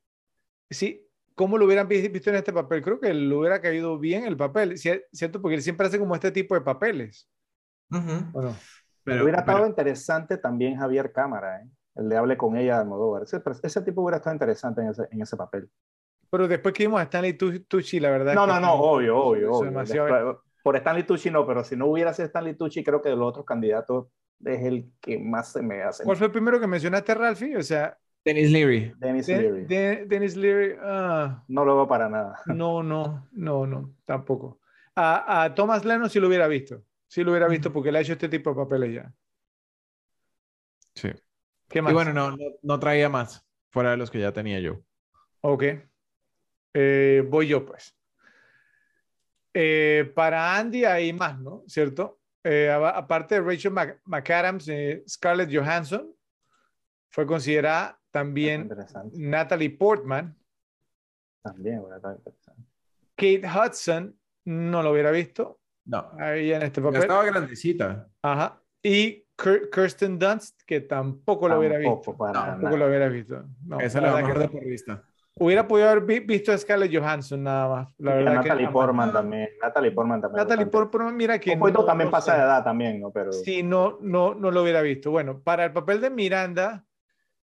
Sí. 0.71 1.07
¿Cómo 1.35 1.57
lo 1.57 1.65
hubieran 1.65 1.89
vi- 1.89 2.09
visto 2.09 2.31
en 2.31 2.37
este 2.37 2.53
papel? 2.53 2.83
Creo 2.83 3.01
que 3.01 3.15
le 3.15 3.35
hubiera 3.35 3.61
caído 3.61 3.99
bien 3.99 4.25
el 4.25 4.37
papel, 4.37 4.73
¿cier- 4.73 5.05
¿cierto? 5.13 5.41
Porque 5.41 5.55
él 5.57 5.63
siempre 5.63 5.87
hace 5.87 5.99
como 5.99 6.15
este 6.15 6.31
tipo 6.33 6.55
de 6.55 6.61
papeles. 6.61 7.29
¿o 7.91 7.97
no? 8.43 8.57
Pero, 9.05 9.23
hubiera 9.25 9.41
estado 9.41 9.59
pero- 9.59 9.69
interesante 9.69 10.37
también 10.37 10.77
Javier 10.77 11.13
Cámara, 11.13 11.63
¿eh? 11.63 11.69
El 11.97 12.09
de 12.09 12.17
Hable 12.17 12.37
con 12.37 12.57
ella 12.57 12.75
de 12.77 12.81
Almodóvar. 12.83 13.23
Ese, 13.25 13.43
ese 13.63 13.83
tipo 13.83 14.03
hubiera 14.03 14.19
estado 14.19 14.35
interesante 14.35 14.81
en 14.81 14.89
ese, 14.89 15.09
en 15.11 15.23
ese 15.23 15.37
papel. 15.37 15.69
Pero 16.31 16.47
después 16.47 16.73
que 16.75 16.85
vimos 16.85 17.01
a 17.01 17.05
Stanley 17.05 17.33
Tu- 17.35 17.61
Tucci, 17.65 17.99
la 18.01 18.11
verdad. 18.11 18.35
No, 18.35 18.47
no, 18.47 18.61
no, 18.61 18.75
obvio, 18.75 19.17
obvio, 19.19 19.53
obvio. 19.53 19.71
demasiado- 19.71 20.07
Después, 20.07 20.37
Por 20.63 20.77
Stanley 20.77 21.03
Tucci 21.05 21.31
no, 21.31 21.47
pero 21.47 21.65
si 21.65 21.75
no 21.77 21.87
hubiera 21.87 22.13
sido 22.15 22.27
Stanley 22.27 22.55
Tucci, 22.55 22.85
creo 22.85 23.01
que 23.03 23.09
de 23.09 23.17
los 23.17 23.27
otros 23.29 23.45
candidatos 23.45 24.07
es 24.45 24.63
el 24.65 24.91
que 25.01 25.19
más 25.19 25.53
se 25.53 25.63
me 25.63 25.83
hace. 25.83 26.05
¿Cuál 26.05 26.17
fue 26.17 26.27
el 26.27 26.33
primero 26.33 26.61
que 26.61 26.67
mencionaste, 26.67 27.15
Ralphie? 27.15 27.57
O 27.57 27.63
sea, 27.63 27.97
Dennis 28.25 28.51
Leary. 28.53 28.93
Dennis 28.99 29.27
De- 29.27 29.37
Leary. 29.43 29.65
de- 29.65 30.05
Dennis 30.07 30.37
Leary. 30.37 30.77
ah, 30.83 31.43
No 31.49 31.65
lo 31.65 31.75
veo 31.77 31.89
para 31.89 32.09
nada. 32.09 32.37
no, 32.47 32.83
no, 32.83 33.27
no, 33.33 33.67
no, 33.67 33.95
tampoco. 34.05 34.61
A, 34.95 35.45
a 35.45 35.55
Thomas 35.55 35.85
Lennon 35.85 36.11
sí 36.11 36.21
lo 36.21 36.29
hubiera 36.29 36.47
visto. 36.47 36.83
Sí 37.09 37.25
lo 37.25 37.31
hubiera 37.33 37.49
visto 37.49 37.73
porque 37.73 37.91
le 37.91 37.99
ha 37.99 38.03
hecho 38.03 38.13
este 38.13 38.29
tipo 38.29 38.51
de 38.51 38.57
papeles 38.57 38.95
ya. 38.95 39.13
Sí. 40.95 41.11
¿Qué 41.71 41.81
más? 41.81 41.93
Y 41.93 41.95
bueno, 41.95 42.13
no, 42.13 42.33
no, 42.33 42.45
no 42.63 42.79
traía 42.81 43.09
más, 43.09 43.47
fuera 43.71 43.93
de 43.93 43.97
los 43.97 44.11
que 44.11 44.19
ya 44.21 44.33
tenía 44.33 44.61
yo. 44.61 44.81
Ok. 45.41 45.65
Eh, 46.75 47.25
voy 47.29 47.47
yo, 47.49 47.65
pues. 47.65 47.97
Eh, 49.55 50.13
para 50.15 50.57
Andy 50.57 50.85
hay 50.85 51.13
más, 51.13 51.39
¿no? 51.41 51.65
¿Cierto? 51.67 52.21
Eh, 52.45 52.71
aparte 52.71 53.37
de 53.37 53.41
Rachel 53.41 53.73
Mc- 53.73 54.01
McAdams, 54.05 54.69
eh, 54.69 55.05
Scarlett 55.09 55.51
Johansson 55.55 56.15
fue 57.11 57.27
considerada 57.27 58.01
también. 58.11 58.71
Natalie 59.13 59.71
Portman. 59.71 60.37
También 61.43 61.81
estado 61.95 62.17
interesante. 62.17 62.63
Kate 63.17 63.43
Hudson, 63.47 64.19
no 64.45 64.83
lo 64.83 64.93
hubiera 64.93 65.11
visto 65.11 65.61
No. 65.85 66.11
a 66.19 66.35
ella 66.37 66.57
en 66.57 66.63
este 66.63 66.81
Ya 66.81 66.87
papel. 66.87 67.01
estaba 67.03 67.25
grandecita. 67.25 68.09
Ajá. 68.23 68.63
Y 68.83 69.27
Kirsten 69.73 70.19
Dunst, 70.19 70.61
que 70.67 70.81
tampoco 70.81 71.49
lo 71.49 71.59
hubiera 71.59 71.79
visto. 71.79 72.17
Tampoco 72.33 72.77
lo 72.77 72.87
hubiera 72.87 73.09
visto. 73.09 73.45
No, 73.67 73.81
Esa 73.81 74.01
la 74.01 74.09
la 74.09 74.15
verdad 74.15 74.23
vamos 74.23 74.31
a 74.31 74.33
que 74.35 74.39
dejar 74.39 74.53
de 74.53 74.59
por 74.59 74.67
lista. 74.71 75.05
Hubiera 75.39 75.67
podido 75.67 75.89
haber 75.89 76.05
vi- 76.05 76.21
visto 76.21 76.53
a 76.53 76.59
Scarlett 76.59 76.95
Johansson 76.95 77.43
nada 77.43 77.69
más. 77.69 77.89
La 77.99 78.15
verdad 78.15 78.43
que 78.43 78.49
Natalie 78.49 78.65
más. 78.67 78.73
Portman 78.73 79.13
también. 79.13 79.49
Natalie 79.63 79.91
Portman 79.93 80.21
también. 80.21 80.43
Natalie. 80.43 80.67
Portman, 80.67 81.17
mira 81.17 81.39
que 81.39 81.53
Un 81.53 81.61
poquito 81.61 81.79
no- 81.81 81.85
también 81.87 82.09
no 82.09 82.11
pasa 82.11 82.35
de 82.37 82.43
edad 82.43 82.65
también, 82.65 83.01
¿no? 83.01 83.11
Pero 83.11 83.33
Sí, 83.33 83.63
no, 83.63 83.99
no, 84.03 84.35
no 84.35 84.51
lo 84.51 84.63
hubiera 84.63 84.83
visto. 84.83 85.11
Bueno, 85.11 85.41
para 85.41 85.65
el 85.65 85.73
papel 85.73 86.01
de 86.01 86.11
Miranda, 86.11 86.85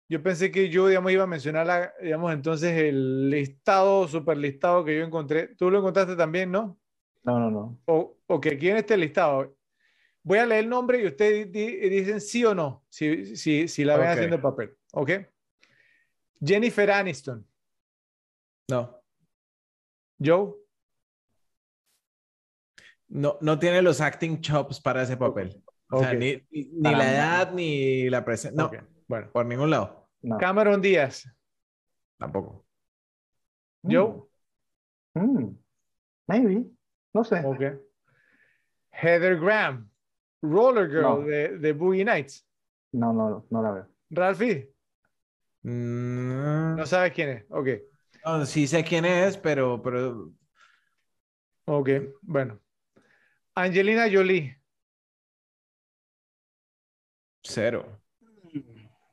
yo 0.09 0.23
pensé 0.23 0.51
que 0.51 0.69
yo, 0.69 0.89
digamos, 0.89 1.11
iba 1.13 1.25
a 1.25 1.29
mencionar, 1.29 1.67
la, 1.67 1.93
digamos, 2.03 2.33
entonces 2.33 2.73
el 2.77 3.31
listado, 3.31 4.07
super 4.09 4.37
listado 4.37 4.85
que 4.85 4.99
yo 4.99 5.05
encontré. 5.05 5.55
Tú 5.57 5.71
lo 5.71 5.79
encontraste 5.79 6.17
también, 6.17 6.51
¿no? 6.51 6.77
no, 7.25 7.41
no, 7.41 7.51
no. 7.51 7.79
O, 7.87 8.17
ok, 8.27 8.47
aquí 8.53 8.69
en 8.69 8.77
este 8.77 8.97
listado. 8.97 9.56
Voy 10.27 10.39
a 10.39 10.47
leer 10.47 10.65
el 10.65 10.69
nombre 10.71 11.01
y 11.01 11.07
ustedes 11.07 11.53
di- 11.53 11.77
dicen 11.89 12.21
sí 12.21 12.45
o 12.45 12.53
no, 12.53 12.85
si, 12.89 13.37
si, 13.37 13.69
si 13.69 13.85
la 13.85 13.97
ven 13.97 14.09
haciendo 14.09 14.35
el 14.37 14.43
papel. 14.43 14.77
¿Ok? 14.93 15.11
Jennifer 16.45 16.91
Aniston. 16.91 17.47
No. 18.69 19.01
Joe. 20.21 20.53
No, 23.09 23.39
no 23.41 23.57
tiene 23.61 23.83
los 23.83 24.01
acting 24.01 24.41
chops 24.41 24.81
para 24.81 25.03
ese 25.03 25.17
papel. 25.17 25.63
O 25.91 26.01
sea, 26.01 26.13
ni, 26.15 26.35
ni- 26.51 26.65
ni 26.73 26.83
Para 26.83 26.99
la 26.99 27.13
edad 27.15 27.53
ni 27.53 28.11
la 28.11 28.25
presencia. 28.25 28.65
No, 28.65 28.71
Bueno. 29.07 29.31
por 29.33 29.47
ningún 29.47 29.71
lado. 29.71 30.09
no. 30.23 30.39
Cameron 30.39 30.81
Díaz. 30.83 31.25
Tampoco. 32.19 32.67
Joe. 33.85 34.25
Mm. 35.15 35.57
Maybe. 36.27 36.65
No 37.15 37.23
sé. 37.23 37.41
Ok. 37.45 37.63
Heather 38.91 39.39
Graham. 39.39 39.89
Roller 40.43 40.89
Girl 40.89 41.21
No. 41.21 41.27
de, 41.27 41.59
de 41.59 41.73
Boogie 41.73 42.05
Nights. 42.05 42.47
No, 42.93 43.13
no, 43.13 43.47
no 43.51 43.63
la 43.63 43.73
veo. 43.73 43.87
Ralphie. 44.11 44.73
Mm, 45.63 46.77
No 46.77 46.87
sabes 46.87 47.13
quién 47.13 47.29
es. 47.31 47.45
Ok. 47.51 47.69
no, 48.25 48.45
sí 48.47 48.67
sé 48.67 48.85
quién 48.85 49.05
es, 49.05 49.37
pero, 49.39 49.81
pero 49.83 50.33
Ok. 51.67 51.89
Bueno. 52.23 52.61
Angelina 53.57 54.09
Jolie. 54.11 54.57
cero. 57.43 58.01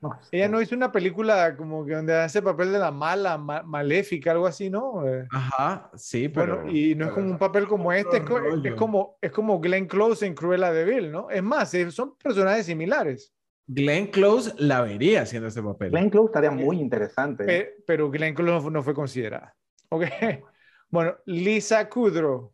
No, 0.03 0.19
Ella 0.31 0.49
no 0.49 0.61
hizo 0.61 0.75
una 0.75 0.91
película 0.91 1.55
como 1.55 1.85
que 1.85 1.93
donde 1.93 2.13
hace 2.15 2.41
papel 2.41 2.71
de 2.73 2.79
la 2.79 2.91
mala, 2.91 3.37
ma- 3.37 3.63
maléfica, 3.63 4.31
algo 4.31 4.45
así, 4.47 4.69
¿no? 4.69 5.07
Eh, 5.07 5.27
Ajá, 5.31 5.89
sí, 5.95 6.29
pero. 6.29 6.57
bueno, 6.57 6.69
y 6.77 6.95
no 6.95 7.05
es 7.05 7.11
pero 7.11 7.15
como 7.15 7.31
un 7.31 7.37
papel 7.39 7.67
como 7.67 7.91
este, 7.93 8.17
es, 8.17 8.23
como, 8.75 9.17
es 9.21 9.31
como 9.31 9.59
Glenn 9.59 9.87
Close 9.87 10.25
en 10.25 10.35
Cruella 10.35 10.71
de 10.71 10.83
Vil, 10.85 11.11
¿no? 11.11 11.29
Es 11.29 11.41
más, 11.43 11.73
eh, 11.73 11.89
son 11.91 12.15
personajes 12.17 12.65
similares, 12.65 13.33
Glenn 13.67 14.07
Close 14.07 14.53
la 14.57 14.81
vería 14.81 15.21
haciendo 15.21 15.47
este 15.47 15.61
papel. 15.63 15.91
Glenn 15.91 16.09
Close 16.09 16.27
estaría 16.27 16.51
muy 16.51 16.79
interesante. 16.79 17.45
pe- 17.45 17.75
pero 17.87 18.09
Glenn 18.11 18.35
Close 18.35 18.51
no 18.53 18.61
fue, 18.61 18.71
no 18.71 18.83
fue 18.83 18.93
considerada. 18.93 19.55
Ok. 19.89 20.03
Bueno, 20.89 21.15
Lisa 21.25 21.89
Kudrow, 21.89 22.53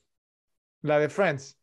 la 0.84 1.00
de 1.00 1.10
Friends. 1.10 1.59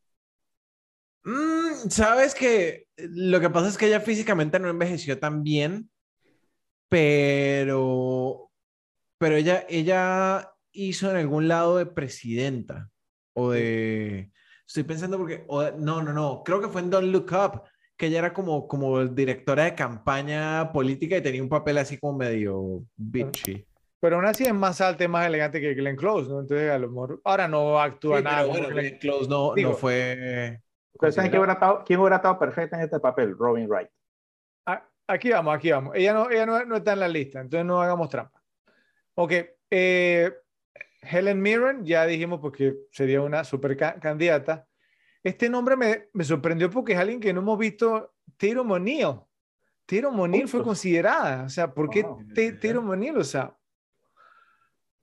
Mm, 1.27 1.91
Sabes 1.91 2.35
que 2.35 2.87
lo 2.97 3.41
que 3.41 3.51
pasa 3.51 3.69
es 3.69 3.77
que 3.77 3.89
ella 3.89 4.01
físicamente 4.01 4.59
no 4.61 4.69
envejeció 4.69 5.19
tan 5.19 5.43
bien, 5.43 5.91
pero, 6.89 8.51
pero 9.19 9.37
ella, 9.37 9.67
ella 9.69 10.53
hizo 10.73 11.11
en 11.11 11.17
algún 11.17 11.49
lado 11.49 11.79
de 11.79 11.87
presidenta 11.87 12.91
o 13.35 13.51
de, 13.51 14.31
estoy 14.67 14.85
pensando 14.85 15.19
porque, 15.19 15.45
o 15.49 15.63
de- 15.63 15.73
no, 15.73 16.03
no, 16.03 16.13
no, 16.13 16.43
creo 16.45 16.61
que 16.61 16.69
fue 16.69 16.81
en 16.83 16.91
Don't 16.91 17.13
Look 17.13 17.33
Up, 17.33 17.63
que 17.97 18.07
ella 18.07 18.19
era 18.21 18.33
como, 18.33 18.69
como 18.69 19.05
directora 19.07 19.65
de 19.65 19.75
campaña 19.75 20.73
política 20.73 21.17
y 21.17 21.23
tenía 21.23 21.43
un 21.43 21.49
papel 21.49 21.79
así 21.79 21.99
como 21.99 22.19
medio 22.19 22.85
bitchy. 22.97 23.67
Pero 23.99 24.17
aún 24.17 24.27
así 24.27 24.45
es 24.45 24.55
más 24.55 24.81
alta 24.81 25.05
y 25.05 25.09
más 25.09 25.27
elegante 25.27 25.61
que 25.61 25.75
Glenn 25.75 25.97
Close, 25.97 26.29
¿no? 26.31 26.41
Entonces, 26.41 26.71
a 26.71 26.79
lo 26.79 26.89
mejor, 26.89 27.21
ahora 27.25 27.49
no 27.49 27.81
actúa 27.81 28.19
Sí, 28.19 28.25
nada 28.25 28.37
pero 28.43 28.49
como 28.49 28.59
bueno, 28.61 28.75
Glenn- 28.75 28.89
Glenn 28.89 28.99
Close 29.01 29.29
no, 29.29 29.55
Digo- 29.55 29.71
no 29.71 29.77
fue... 29.77 30.61
¿Ustedes 30.97 31.15
saben 31.15 31.31
quién 31.31 31.41
hubiera, 31.41 31.53
estado, 31.55 31.83
quién 31.87 32.01
hubiera 32.01 32.17
estado 32.17 32.39
perfecta 32.39 32.77
en 32.77 32.83
este 32.85 33.01
papel? 33.01 33.37
Robin 33.39 33.69
Wright. 33.69 33.89
Aquí 35.09 35.31
vamos, 35.31 35.55
aquí 35.55 35.71
vamos. 35.71 35.95
Ella 35.95 36.13
no, 36.13 36.29
ella 36.29 36.45
no, 36.47 36.65
no 36.65 36.77
está 36.79 36.95
en 36.95 36.99
la 37.01 37.07
lista, 37.07 37.41
entonces 37.41 37.65
no 37.65 37.81
hagamos 37.81 38.09
trampa. 38.09 38.43
Ok. 39.15 39.33
eh, 39.71 40.33
Helen 41.01 41.41
Mirren, 41.41 41.85
ya 41.85 42.05
dijimos 42.07 42.41
porque 42.41 42.75
sería 42.91 43.23
una 43.23 43.45
super 43.45 43.77
ca- 43.77 44.01
candidata. 44.01 44.67
Este 45.23 45.49
nombre 45.49 45.77
me, 45.77 46.09
me 46.13 46.25
sorprendió 46.25 46.69
porque 46.71 46.95
es 46.95 46.99
alguien 46.99 47.21
que 47.21 47.33
no 47.33 47.41
hemos 47.41 47.57
visto, 47.57 48.15
Tiro 48.37 48.65
Monil. 48.65 49.21
Tiro 49.87 50.11
Monil 50.11 50.49
fue 50.49 50.65
considerada. 50.65 51.45
O 51.45 51.49
sea, 51.49 51.73
¿por 51.73 51.89
qué. 51.89 52.05
Te- 52.35 52.53
Tiro 52.55 52.83
Monil? 52.83 53.17
O 53.19 53.23
sea, 53.25 53.57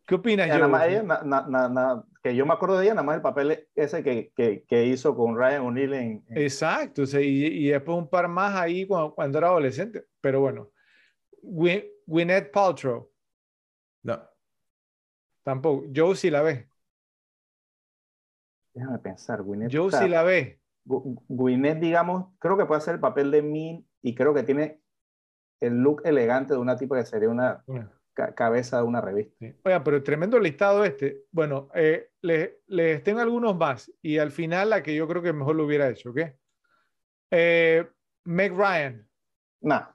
¿qué 0.06 0.16
opinas, 0.16 0.48
Ya, 0.48 0.56
nada 0.56 0.68
más 0.68 0.82
Joe? 0.84 0.92
ella, 0.92 1.04
na- 1.04 1.24
na- 1.24 1.48
na- 1.48 1.70
na- 1.70 2.04
que 2.24 2.36
yo 2.36 2.46
me 2.46 2.54
acuerdo 2.54 2.78
de 2.78 2.86
ella, 2.86 2.94
nada 2.94 3.04
más 3.06 3.16
el 3.18 3.22
papel 3.22 3.68
ese 3.76 4.04
que, 4.04 4.32
que, 4.36 4.64
que 4.66 4.86
hizo 4.86 5.16
con 5.16 5.36
Ryan 5.38 5.62
O'Neill 5.66 5.94
en, 5.94 6.26
en- 6.30 6.38
Exacto, 6.38 7.04
o 7.04 7.06
sea, 7.06 7.22
y, 7.22 7.46
y 7.46 7.68
después 7.70 7.98
un 7.98 8.10
par 8.10 8.28
más 8.28 8.56
ahí 8.56 8.86
cuando, 8.88 9.14
cuando 9.14 9.38
era 9.38 9.48
adolescente. 9.48 10.06
Pero 10.22 10.40
bueno, 10.42 10.70
Gwy- 11.42 11.90
Gwyneth 12.06 12.52
Paltrow, 12.52 13.10
No. 14.04 14.22
tampoco. 15.44 15.86
Joe 15.94 16.16
sí 16.16 16.30
la 16.30 16.42
ve. 16.42 16.70
Déjame 18.74 19.00
pensar, 19.00 19.44
Gwyneth. 19.44 19.72
Joe 19.74 19.92
sea, 19.92 20.02
sí 20.02 20.08
la 20.10 20.24
ve. 20.24 20.60
Gwyneth, 20.86 21.80
digamos, 21.80 22.34
creo 22.40 22.58
que 22.58 22.66
puede 22.66 22.80
hacer 22.80 22.96
el 22.96 23.00
papel 23.00 23.32
de 23.32 23.42
Min 23.42 23.88
y 24.02 24.16
creo 24.16 24.34
que 24.34 24.44
tiene 24.44 24.82
el 25.62 25.76
look 25.82 26.02
elegante 26.06 26.54
de 26.54 26.60
una 26.60 26.76
tipo 26.76 26.96
que 26.96 27.06
sería 27.06 27.30
una 27.30 27.64
ca- 28.14 28.34
cabeza 28.36 28.78
de 28.78 28.84
una 28.84 29.02
revista. 29.02 29.34
Sí. 29.40 29.54
Oiga, 29.64 29.84
pero 29.84 30.02
tremendo 30.04 30.40
listado 30.40 30.84
este. 30.86 31.24
Bueno, 31.32 31.70
eh, 31.74 32.12
les, 32.22 32.52
les 32.68 33.04
tengo 33.04 33.20
algunos 33.22 33.56
más 33.58 33.92
y 34.02 34.18
al 34.18 34.32
final 34.32 34.70
la 34.72 34.82
que 34.84 34.96
yo 34.96 35.08
creo 35.08 35.22
que 35.22 35.34
mejor 35.34 35.56
lo 35.56 35.66
hubiera 35.66 35.90
hecho, 35.90 36.12
¿ok? 36.12 36.20
Eh, 37.32 37.88
Meg 38.26 38.54
Ryan, 38.54 39.08
Nah, 39.62 39.88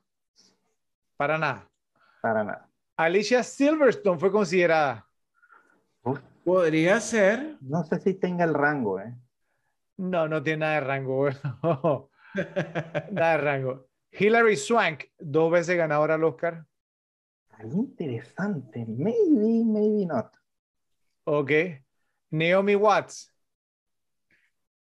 Para 1.16 1.36
nada. 1.38 1.68
Para 2.22 2.42
nada. 2.44 2.68
Alicia 2.96 3.42
Silverstone 3.42 4.18
fue 4.18 4.32
considerada. 4.32 5.06
Podría 6.44 6.98
ser. 7.00 7.56
No 7.60 7.84
sé 7.84 8.00
si 8.00 8.14
tenga 8.14 8.44
el 8.44 8.54
rango, 8.54 8.98
¿eh? 9.00 9.14
No, 9.98 10.26
no 10.28 10.42
tiene 10.42 10.60
nada 10.60 10.74
de 10.74 10.80
rango. 10.80 11.28
nada 13.12 13.32
de 13.32 13.36
rango. 13.38 13.88
Hilary 14.10 14.56
Swank, 14.56 15.04
dos 15.18 15.52
veces 15.52 15.76
ganadora 15.76 16.14
al 16.14 16.24
Oscar. 16.24 16.64
Interesante. 17.64 18.84
Maybe, 18.86 19.64
maybe 19.64 20.06
not. 20.06 20.34
Ok. 21.24 21.50
Naomi 22.30 22.74
Watts. 22.74 23.32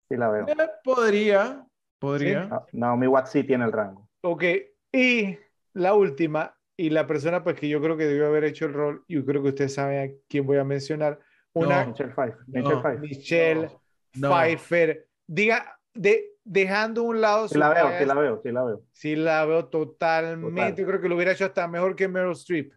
Sí, 0.09 0.17
la 0.17 0.31
veo. 0.31 0.47
Eh, 0.49 0.57
podría. 0.83 1.67
Podría. 1.99 2.45
No, 2.45 2.67
Naomi 2.73 3.07
Watts 3.07 3.31
sí 3.31 3.45
tiene 3.45 3.65
el 3.65 3.73
rango. 3.73 4.09
Ok. 4.23 4.45
Y 4.93 5.39
la 5.73 5.95
última, 5.95 6.57
y 6.77 6.91
la 6.91 7.07
persona 7.07 7.43
pues 7.43 7.57
que 7.59 7.69
yo 7.69 7.81
creo 7.81 7.97
que 7.97 8.07
debió 8.07 8.27
haber 8.27 8.45
hecho 8.45 8.67
el 8.67 8.73
rol, 8.73 9.05
y 9.09 9.15
yo 9.15 9.25
creo 9.25 9.43
que 9.43 9.49
ustedes 9.51 9.75
saben 9.75 10.11
a 10.11 10.13
quién 10.29 10.47
voy 10.47 10.59
a 10.59 10.65
mencionar. 10.65 11.19
Una, 11.53 11.87
Michelle 11.87 12.13
Pfeiffer. 12.13 12.43
Michelle, 12.47 12.81
Pfeiffer. 12.81 13.01
Michelle 13.01 13.69
Pfeiffer. 14.13 15.09
Diga, 15.27 15.81
de, 15.95 16.34
dejando 16.45 17.01
a 17.01 17.05
un 17.05 17.21
lado. 17.21 17.49
Sí 17.49 17.59
la 17.59 17.71
veo, 17.71 17.99
sí 17.99 18.05
la 18.05 18.15
veo, 18.15 18.41
sí 18.43 18.53
la 18.53 18.65
veo. 18.65 18.83
Sí 18.93 19.17
la 19.17 19.45
veo 19.45 19.67
totalmente. 19.67 20.83
Yo 20.83 20.87
creo 20.87 21.01
que 21.01 21.09
lo 21.09 21.17
hubiera 21.17 21.33
hecho 21.33 21.47
hasta 21.47 21.67
mejor 21.67 21.97
que 21.97 22.07
Meryl 22.07 22.33
Streep. 22.33 22.73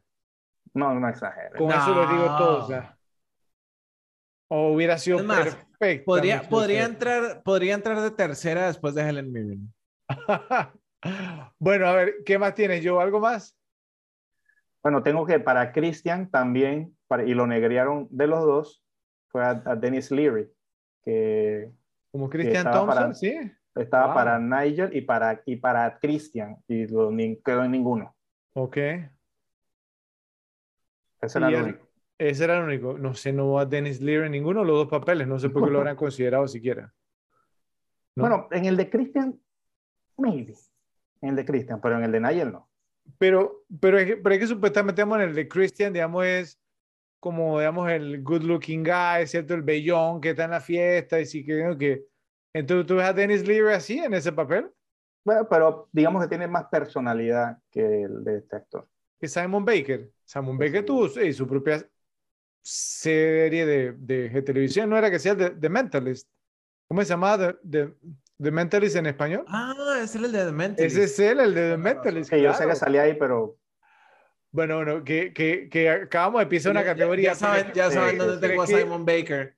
No, 0.74 0.94
no 0.94 1.10
exagero. 1.10 1.58
Con 1.58 1.72
eso 1.72 1.94
lo 1.94 2.08
digo 2.08 2.26
todo. 2.38 2.64
O, 2.64 2.68
sea. 2.68 2.98
o 4.48 4.74
hubiera 4.74 4.98
sido 4.98 5.26
perfecto. 5.26 6.06
Podría, 6.06 6.42
podría, 6.44 6.86
entrar, 6.86 7.44
podría 7.44 7.74
entrar 7.76 8.00
de 8.02 8.12
tercera 8.12 8.68
después 8.68 8.96
de 8.96 9.08
Helen 9.08 9.32
Mirren. 9.32 9.74
bueno, 11.60 11.88
a 11.88 11.94
ver, 11.94 12.16
¿qué 12.26 12.38
más 12.40 12.56
tienes, 12.56 12.84
yo? 12.84 13.00
¿Algo 13.00 13.20
más? 13.20 13.58
Bueno, 14.84 15.04
tengo 15.04 15.26
que 15.26 15.40
para 15.40 15.72
Christian 15.72 16.30
también, 16.30 16.96
para, 17.08 17.24
y 17.24 17.34
lo 17.34 17.46
negrearon 17.46 18.08
de 18.10 18.28
los 18.28 18.46
dos, 18.46 18.84
fue 19.28 19.44
a, 19.44 19.54
Dennis 19.76 20.12
Leary, 20.12 20.48
que... 21.04 21.72
Como 22.18 22.32
Christian 22.32 22.72
Thompson, 22.72 23.14
sí. 23.14 23.38
Estaba 23.76 24.12
para 24.12 24.40
Nigel 24.40 24.90
y 24.96 25.02
para, 25.02 25.40
y 25.46 25.58
para 25.58 26.00
Christian, 26.00 26.58
y 26.68 26.88
lo, 26.88 27.12
ni, 27.12 27.40
quedó 27.44 27.64
en 27.64 27.72
ninguno. 27.72 28.16
Ok. 28.54 28.78
Ese 31.22 31.38
era 31.38 31.50
el, 31.50 31.62
único. 31.62 31.88
Ese 32.18 32.44
era 32.44 32.58
el 32.58 32.64
único. 32.64 32.98
No 32.98 33.14
sé, 33.14 33.32
no 33.32 33.52
va 33.52 33.62
a 33.62 33.66
Dennis 33.68 34.02
Leary 34.02 34.26
en 34.26 34.32
ninguno 34.32 34.62
de 34.62 34.66
los 34.66 34.78
dos 34.78 34.88
papeles, 34.88 35.28
no 35.28 35.38
sé 35.38 35.52
por 35.52 35.64
qué 35.64 35.70
lo 35.70 35.78
habrán 35.82 35.96
considerado 35.96 36.48
siquiera. 36.48 36.92
Bueno, 38.16 38.48
en 38.50 38.66
el 38.66 38.76
de 38.76 38.90
Christian, 38.90 39.40
maybe. 40.18 40.56
En 41.22 41.30
el 41.30 41.36
de 41.36 41.46
Christian, 41.46 41.80
pero 41.80 42.00
en 42.00 42.04
el 42.04 42.12
de 42.12 42.20
Nigel 42.20 42.52
no. 42.52 42.68
Pero, 43.20 43.64
pero, 43.80 44.00
es 44.00 44.08
que, 44.08 44.18
pero 44.18 44.34
es 44.34 44.42
que 44.42 44.48
supuestamente 44.48 45.04
en 45.04 45.22
el 45.22 45.36
de 45.36 45.48
Christian, 45.48 45.94
digamos, 45.94 46.26
es 46.26 46.60
como, 47.20 47.60
digamos, 47.60 47.90
el 47.90 48.24
good 48.24 48.44
looking 48.44 48.84
guy, 48.84 49.26
¿cierto? 49.26 49.54
El 49.54 49.64
bellón 49.64 50.22
que 50.22 50.32
está 50.32 50.46
en 50.46 50.52
la 50.52 50.62
fiesta 50.62 51.20
y 51.20 51.26
sí 51.26 51.46
que, 51.46 51.76
que... 51.80 52.06
Entonces, 52.54 52.86
¿tú 52.86 52.96
ves 52.96 53.06
a 53.06 53.14
Dennis 53.14 53.48
Leary 53.48 53.74
así 53.74 54.00
en 54.00 54.14
ese 54.14 54.32
papel? 54.32 54.70
Bueno, 55.26 55.48
pero 55.50 55.90
digamos 55.92 56.24
que 56.24 56.30
tiene 56.30 56.48
más 56.48 56.66
personalidad 56.72 57.58
que 57.70 58.04
el 58.04 58.24
de 58.24 58.38
este 58.38 58.56
actor. 58.56 58.88
Que 59.20 59.28
Simon 59.28 59.66
Baker. 59.66 60.10
Simon 60.24 60.58
Baker 60.58 60.86
tuvo 60.86 61.10
su 61.10 61.48
propia 61.48 61.86
serie 62.62 63.66
de, 63.66 63.92
de, 63.94 64.42
televisión, 64.42 64.90
¿no 64.90 64.98
era 64.98 65.10
que 65.10 65.20
sea 65.20 65.36
The, 65.36 65.70
Mentalist? 65.70 66.30
¿Cómo 66.88 67.02
se 67.02 67.10
llamaba? 67.10 67.58
The, 67.70 67.94
The, 68.42 68.52
Mentalist 68.52 68.96
en 68.96 69.08
español. 69.08 69.46
Ah, 69.48 69.74
ese 70.02 70.18
es 70.18 70.24
el 70.24 70.32
de 70.32 70.46
The 70.46 70.52
Mentalist. 70.52 70.98
Ese 70.98 71.04
es 71.04 71.20
él, 71.20 71.40
el 71.40 71.54
de 71.54 71.72
The 71.72 71.78
Mentalist. 71.78 72.30
Que 72.30 72.42
yo 72.42 72.54
sé 72.54 72.68
que 72.68 72.76
salía 72.76 73.02
ahí, 73.04 73.16
pero 73.16 73.58
bueno, 74.52 74.78
bueno, 74.78 75.04
que, 75.04 75.34
que, 75.34 75.70
que 75.70 75.90
acabamos 75.90 76.40
de 76.40 76.48
pisar 76.48 76.72
una 76.72 76.84
categoría. 76.84 77.30
Ya, 77.32 77.36
saben, 77.36 77.72
ya 77.74 77.92
saben 77.92 78.18
dónde 78.18 78.48
tengo 78.48 78.64
a 78.64 78.68
Simon 78.68 79.06
Baker. 79.06 79.56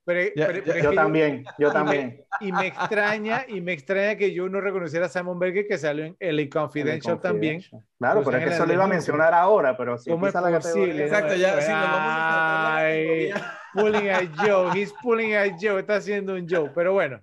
yo 0.81 0.93
también, 0.93 1.45
yo 1.57 1.71
también. 1.71 2.23
Y 2.39 2.51
me 2.51 2.67
extraña, 2.67 3.45
y 3.47 3.61
me 3.61 3.73
extraña 3.73 4.15
que 4.15 4.33
yo 4.33 4.49
no 4.49 4.61
reconociera 4.61 5.05
a 5.05 5.09
Simon 5.09 5.39
Baker 5.39 5.67
que 5.67 5.77
salió 5.77 6.05
en 6.05 6.17
LA 6.19 6.49
Confidential, 6.49 7.19
también. 7.21 7.61
Claro, 7.97 8.23
pero 8.23 8.37
es 8.37 8.45
que 8.45 8.53
eso 8.53 8.65
lo 8.65 8.73
iba 8.73 8.85
a 8.85 8.87
mencionar 8.87 9.33
ahora, 9.33 9.77
pero 9.77 9.97
si 9.97 10.09
¿Cómo 10.09 10.27
es 10.27 10.33
la 10.33 10.51
categoría. 10.51 11.05
Exacto, 11.05 11.35
ya, 11.35 11.61
sí, 11.61 11.71
nos 11.71 11.81
vamos 11.81 12.13
a 12.13 13.59
pulling 13.73 14.09
a 14.09 14.21
Joe, 14.35 14.71
he's 14.73 14.93
pulling 15.01 15.35
a 15.35 15.55
Joe, 15.59 15.79
está 15.79 15.95
haciendo 15.95 16.33
un 16.33 16.47
Joe, 16.49 16.71
pero 16.73 16.93
bueno, 16.93 17.21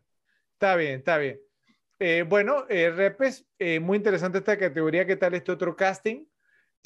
está 0.52 0.76
bien, 0.76 0.98
está 0.98 1.18
bien. 1.18 1.40
Eh, 1.98 2.24
bueno, 2.28 2.66
eh, 2.68 2.90
Repes, 2.90 3.46
eh, 3.58 3.80
muy 3.80 3.96
interesante 3.96 4.38
esta 4.38 4.58
categoría. 4.58 5.06
¿Qué 5.06 5.16
tal 5.16 5.34
este 5.34 5.50
otro 5.52 5.74
casting? 5.74 6.26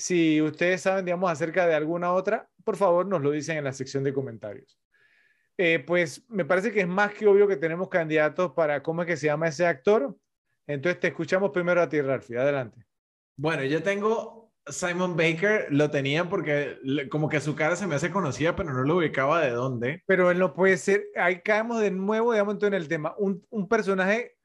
Si 0.00 0.40
ustedes 0.40 0.80
saben, 0.80 1.04
digamos, 1.04 1.30
acerca 1.30 1.66
de 1.66 1.74
alguna 1.74 2.12
otra, 2.12 2.48
por 2.64 2.76
favor 2.76 3.04
nos 3.04 3.20
lo 3.20 3.32
dicen 3.32 3.58
en 3.58 3.64
la 3.64 3.72
sección 3.74 4.02
de 4.02 4.14
comentarios. 4.14 4.78
Eh, 5.58 5.78
pues 5.80 6.24
me 6.28 6.46
parece 6.46 6.72
que 6.72 6.80
es 6.80 6.88
más 6.88 7.12
que 7.12 7.26
obvio 7.26 7.46
que 7.46 7.58
tenemos 7.58 7.90
candidatos 7.90 8.52
para 8.52 8.82
cómo 8.82 9.02
es 9.02 9.06
que 9.06 9.18
se 9.18 9.26
llama 9.26 9.48
ese 9.48 9.66
actor. 9.66 10.16
Entonces 10.66 11.00
te 11.00 11.08
escuchamos 11.08 11.50
primero 11.50 11.82
a 11.82 11.88
ti, 11.90 12.00
Ralphie. 12.00 12.38
Adelante. 12.38 12.82
Bueno, 13.36 13.62
yo 13.64 13.82
tengo 13.82 14.50
Simon 14.66 15.16
Baker, 15.16 15.66
lo 15.68 15.90
tenía 15.90 16.30
porque 16.30 16.78
como 17.10 17.28
que 17.28 17.40
su 17.40 17.54
cara 17.54 17.76
se 17.76 17.86
me 17.86 17.96
hace 17.96 18.10
conocida, 18.10 18.56
pero 18.56 18.72
no 18.72 18.84
lo 18.84 18.96
ubicaba 18.96 19.42
de 19.42 19.50
dónde. 19.50 20.02
Pero 20.06 20.30
él 20.30 20.38
no 20.38 20.54
puede 20.54 20.78
ser, 20.78 21.04
ahí 21.14 21.42
caemos 21.42 21.82
de 21.82 21.90
nuevo, 21.90 22.32
digamos, 22.32 22.62
en 22.62 22.72
el 22.72 22.88
tema. 22.88 23.14
Un, 23.18 23.46
un 23.50 23.68
personaje 23.68 24.38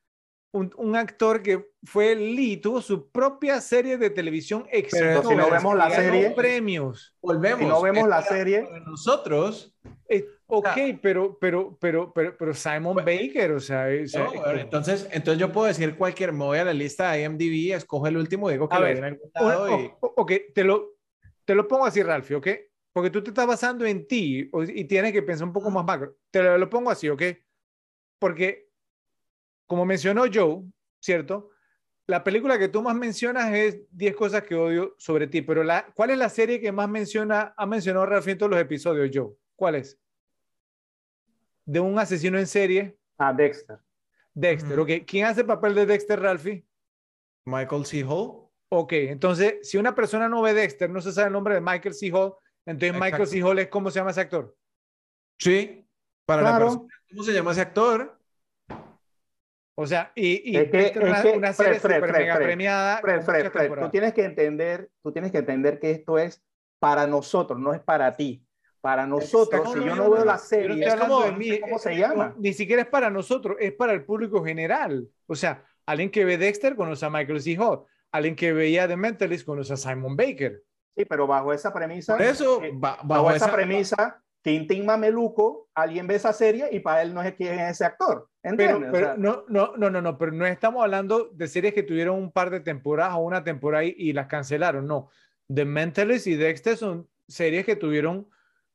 un, 0.55 0.95
actor 0.95 1.41
que 1.41 1.67
fue 1.83 2.15
Lee, 2.15 2.57
tuvo 2.57 2.81
su 2.81 3.09
propia 3.09 3.59
serie 3.59 3.97
de 3.97 4.09
televisión 4.09 4.65
exitosa. 4.71 5.27
si 5.27 5.35
no 5.35 5.49
vemos 5.49 5.75
la 5.75 5.89
serie, 5.89 6.31
premios. 6.31 7.15
Volvemos. 7.21 7.59
Si 7.59 7.65
no 7.65 7.81
vemos 7.81 8.07
la 8.07 8.21
serie, 8.21 8.67
nosotros. 8.85 9.73
Eh, 10.07 10.25
ok, 10.47 10.67
pero, 11.01 11.37
pero, 11.37 11.77
pero, 11.79 12.13
pero, 12.13 12.37
pero 12.37 12.53
Simon 12.53 12.95
Baker, 12.95 13.51
o 13.51 13.59
sea, 13.59 13.89
entonces, 13.91 15.07
entonces 15.11 15.39
yo 15.39 15.51
puedo 15.51 15.67
decir 15.67 15.95
cualquier, 15.97 16.31
voy 16.31 16.57
a 16.57 16.63
la 16.63 16.73
lista 16.73 17.11
de 17.11 17.23
IMDb, 17.23 17.75
escoge 17.75 18.09
el 18.09 18.17
último, 18.17 18.49
digo 18.49 18.69
que 18.69 18.79
lo 18.79 18.87
en 18.87 19.03
algún 19.03 19.31
lado 19.33 19.79
y... 19.79 19.91
Ok, 19.99 20.31
te 20.53 20.63
lo, 20.63 20.95
te 21.43 21.53
lo 21.53 21.67
pongo 21.67 21.85
así, 21.85 22.01
Ralphie, 22.01 22.37
¿ok? 22.37 22.47
Porque 22.93 23.09
tú 23.09 23.21
te 23.21 23.31
estás 23.31 23.45
basando 23.45 23.85
en 23.85 24.07
ti 24.07 24.49
y 24.69 24.85
tienes 24.85 25.11
que 25.11 25.21
pensar 25.21 25.45
un 25.45 25.53
poco 25.53 25.69
más 25.69 25.83
macro. 25.83 26.15
Te 26.31 26.41
lo, 26.41 26.57
lo 26.57 26.69
pongo 26.69 26.89
así, 26.89 27.09
¿ok? 27.09 27.23
Porque 28.19 28.64
como 29.67 29.85
mencionó 29.85 30.23
Joe, 30.31 30.63
¿cierto? 30.99 31.51
La 32.07 32.23
película 32.23 32.59
que 32.59 32.67
tú 32.67 32.83
más 32.83 32.95
mencionas 32.95 33.51
es 33.53 33.79
10 33.91 34.15
cosas 34.15 34.43
que 34.43 34.55
odio 34.55 34.95
sobre 34.97 35.27
ti, 35.27 35.41
pero 35.41 35.63
la, 35.63 35.91
¿cuál 35.95 36.11
es 36.11 36.17
la 36.17 36.29
serie 36.29 36.61
que 36.61 36.71
más 36.71 36.87
menciona, 36.87 37.53
ha 37.57 37.65
mencionado 37.65 38.05
Ralphie 38.05 38.33
en 38.33 38.37
todos 38.37 38.51
los 38.51 38.61
episodios, 38.61 39.09
Joe? 39.11 39.33
¿Cuál 39.55 39.75
es? 39.75 39.99
De 41.65 41.79
un 41.79 41.97
asesino 41.97 42.37
en 42.37 42.45
serie. 42.45 42.97
Ah, 43.17 43.33
Dexter. 43.33 43.79
Dexter, 44.35 44.79
ok. 44.79 44.89
¿Quién 45.07 45.25
hace 45.25 45.41
el 45.41 45.47
papel 45.47 45.73
de 45.73 45.85
Dexter, 45.87 46.19
Ralphie? 46.19 46.65
Michael 47.45 47.85
C. 47.85 48.03
Hall. 48.03 48.45
Ok, 48.69 48.93
entonces, 48.93 49.57
si 49.61 49.77
una 49.77 49.95
persona 49.95 50.27
no 50.27 50.41
ve 50.41 50.53
Dexter, 50.53 50.89
no 50.89 51.01
se 51.01 51.11
sabe 51.11 51.27
el 51.27 51.33
nombre 51.33 51.55
de 51.55 51.61
Michael 51.61 51.93
C. 51.93 52.11
Hall, 52.11 52.33
entonces 52.65 52.99
Michael 52.99 53.27
C. 53.27 53.41
Hall 53.41 53.59
es 53.59 53.67
cómo 53.69 53.89
se 53.89 53.99
llama 53.99 54.11
ese 54.11 54.21
actor. 54.21 54.55
Sí, 55.39 55.87
para 56.25 56.41
la 56.41 56.57
persona, 56.57 56.87
¿cómo 57.09 57.23
se 57.23 57.33
llama 57.33 57.51
ese 57.51 57.61
actor? 57.61 58.14
O 59.77 59.85
sea, 59.85 60.11
y, 60.15 60.55
es 60.55 60.71
que, 60.71 60.97
una, 60.99 61.19
es 61.19 61.35
una, 61.35 61.53
serie 61.53 61.79
Fred, 61.81 61.99
Fred, 61.99 62.13
mega 62.13 62.37
premiada. 62.37 62.99
Fred, 62.99 63.51
tú 63.81 63.89
tienes 63.89 64.13
que 64.13 64.23
entender, 64.23 64.89
tú 65.03 65.11
tienes 65.11 65.33
que 65.33 65.39
entender 65.39 65.79
que 65.79 65.91
esto 65.91 66.17
es 66.17 66.41
para 66.79 67.05
nosotros, 67.07 67.59
no 67.59 67.73
es 67.73 67.81
para 67.81 68.15
ti. 68.15 68.41
Para 68.79 69.05
nosotros, 69.05 69.73
si 69.73 69.83
yo 69.83 69.95
no, 69.95 70.11
veo 70.11 70.23
la 70.23 70.37
serie, 70.37 70.85
es 70.85 70.95
como, 70.95 71.21
¿cómo 71.61 71.79
se 71.79 71.97
llama? 71.97 72.35
Ni 72.37 72.53
siquiera 72.53 72.83
es 72.83 72.87
para 72.87 73.09
nosotros, 73.09 73.57
es 73.59 73.73
para 73.73 73.93
el 73.93 74.05
público 74.05 74.45
general. 74.45 75.09
O 75.25 75.35
sea, 75.35 75.65
alguien 75.85 76.11
que 76.11 76.23
ve 76.23 76.37
Dexter 76.37 76.75
conoce 76.75 77.05
a 77.05 77.09
Michael 77.09 77.41
C. 77.41 77.57
Hall, 77.57 77.85
alguien 78.11 78.35
que 78.35 78.53
veía 78.53 78.87
The 78.87 78.95
Mentalist 78.95 79.45
conoce 79.45 79.73
a 79.73 79.77
Simon 79.77 80.15
Baker. 80.15 80.61
Sí, 80.95 81.03
pero 81.03 81.27
bajo 81.27 81.51
esa 81.51 81.73
premisa. 81.73 82.15
Por 82.15 82.25
eso, 82.25 82.63
eh, 82.63 82.71
bajo, 82.73 83.31
esa, 83.31 83.47
esa 83.47 83.55
premisa, 83.55 84.23
Tintín 84.45 84.85
Mameluco, 84.85 85.69
alguien 85.73 86.05
ve 86.05 86.13
esa 86.13 86.31
serie 86.31 86.69
y 86.71 86.79
para 86.79 87.01
él 87.01 87.15
no 87.15 87.23
es 87.23 87.33
quién 87.33 87.59
es 87.59 87.71
ese 87.71 87.83
actor. 87.83 88.29
Pero, 88.43 88.79
no, 89.17 89.43
no, 89.47 89.73
no, 89.75 89.89
no, 89.89 90.01
no, 90.03 90.17
pero 90.19 90.33
no 90.33 90.45
estamos 90.45 90.83
hablando 90.83 91.31
de 91.33 91.47
series 91.47 91.73
que 91.73 91.81
tuvieron 91.81 92.19
un 92.19 92.31
par 92.31 92.51
de 92.51 92.59
temporadas 92.59 93.15
o 93.15 93.21
una 93.21 93.43
temporada 93.43 93.83
y, 93.83 94.13
las 94.13 94.27
cancelaron, 94.27 94.85
no. 94.85 95.09
The 95.51 95.65
Mentalist 95.65 96.27
y 96.27 96.35
Dexter 96.35 96.77
son 96.77 97.09
series 97.27 97.65
que 97.65 97.75
tuvieron 97.75 98.29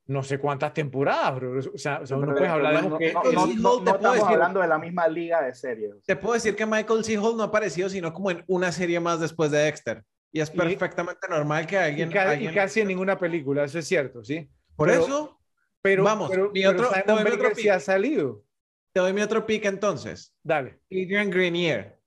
no 0.06 0.24
sé 0.24 0.40
cuántas 0.40 0.74
temporadas, 0.74 1.36
bro. 1.36 1.60
O 1.60 1.78
sea, 1.78 2.00
no, 2.00 2.34
puedes 2.34 2.50
hablar 2.50 2.90
de 2.90 2.98
que... 2.98 3.12
No, 3.12 3.78
estamos 3.78 4.24
hablando 4.24 4.60
de 4.60 4.66
la 4.66 4.78
misma 4.78 5.06
liga 5.06 5.40
de 5.40 5.54
series. 5.54 6.02
Te 6.04 6.16
puedo 6.16 6.34
decir 6.34 6.56
que 6.56 6.66
Michael 6.66 7.04
C. 7.04 7.16
Hall 7.16 7.36
no 7.36 7.44
ha 7.44 7.46
aparecido 7.46 7.88
sino 7.88 8.12
como 8.12 8.32
en 8.32 8.42
una 8.48 8.72
serie 8.72 8.98
más 8.98 9.20
después 9.20 9.52
de 9.52 9.58
Dexter. 9.58 10.02
Y 10.32 10.40
es 10.40 10.50
perfectamente 10.50 11.28
normal 11.28 11.64
que 11.68 11.78
alguien... 11.78 12.10
Y, 12.40 12.48
casi 12.52 12.80
en 12.80 12.88
ninguna 12.88 13.16
película, 13.16 13.62
eso 13.62 13.78
es 13.78 13.86
cierto, 13.86 14.24
¿sí? 14.24 14.50
Por 14.74 14.90
eso... 14.90 15.36
Pero, 15.82 16.04
Vamos, 16.04 16.30
mi 16.52 16.66
otro, 16.66 16.88
otro 16.88 17.72
ha 17.72 17.80
salido. 17.80 18.44
Te 18.92 19.00
doy 19.00 19.12
mi 19.12 19.22
otro 19.22 19.46
pick 19.46 19.64
entonces. 19.64 20.34
Dale. 20.42 20.80
Adrian 20.90 21.30
Grenier. 21.30 21.98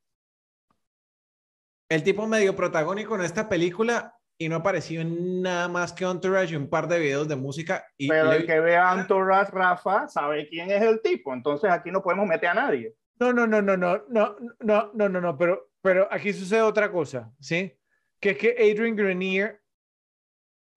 El 1.90 2.04
tipo 2.04 2.28
medio 2.28 2.56
protagónico 2.56 3.16
en 3.16 3.22
esta 3.22 3.48
película 3.48 4.18
y 4.38 4.50
no 4.50 4.58
apareció 4.58 5.02
en 5.02 5.42
nada 5.42 5.68
más 5.68 5.94
que 5.94 6.04
Entourage 6.06 6.54
y 6.54 6.56
un 6.56 6.70
par 6.70 6.88
de 6.88 7.00
videos 7.00 7.28
de 7.28 7.36
música. 7.36 7.86
Y 7.98 8.10
Pero 8.10 8.32
le- 8.32 8.38
el 8.38 8.46
que 8.46 8.60
vea 8.60 8.94
Entourage, 8.94 9.52
Rafa, 9.52 10.08
sabe 10.08 10.48
quién 10.50 10.70
es 10.72 10.82
el 10.82 11.02
tipo. 11.02 11.34
Entonces 11.34 11.70
aquí 11.72 11.92
no 11.92 12.02
podemos 12.02 12.28
meter 12.28 12.50
a 12.50 12.54
nadie. 12.56 12.96
No, 13.20 13.32
no, 13.32 13.48
no, 13.48 13.62
no, 13.62 13.78
no, 13.78 14.04
no, 14.10 14.36
no, 14.60 14.92
no, 14.94 15.10
no, 15.10 15.22
no, 15.22 15.38
pero, 15.38 15.70
pero 15.82 16.08
aquí 16.12 16.34
sucede 16.34 16.62
otra 16.62 16.92
cosa, 16.92 17.32
¿sí? 17.40 17.74
Que 18.20 18.32
es 18.32 18.38
que 18.38 18.50
Adrian 18.52 18.96
Grenier 18.96 19.62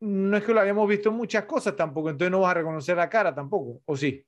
no 0.00 0.36
es 0.36 0.44
que 0.44 0.52
lo 0.52 0.60
habíamos 0.60 0.88
visto 0.88 1.08
en 1.08 1.16
muchas 1.16 1.44
cosas 1.44 1.74
tampoco, 1.76 2.10
entonces 2.10 2.30
no 2.30 2.40
vas 2.40 2.50
a 2.50 2.54
reconocer 2.54 2.96
la 2.96 3.08
cara 3.08 3.34
tampoco, 3.34 3.80
¿o 3.86 3.96
sí? 3.96 4.24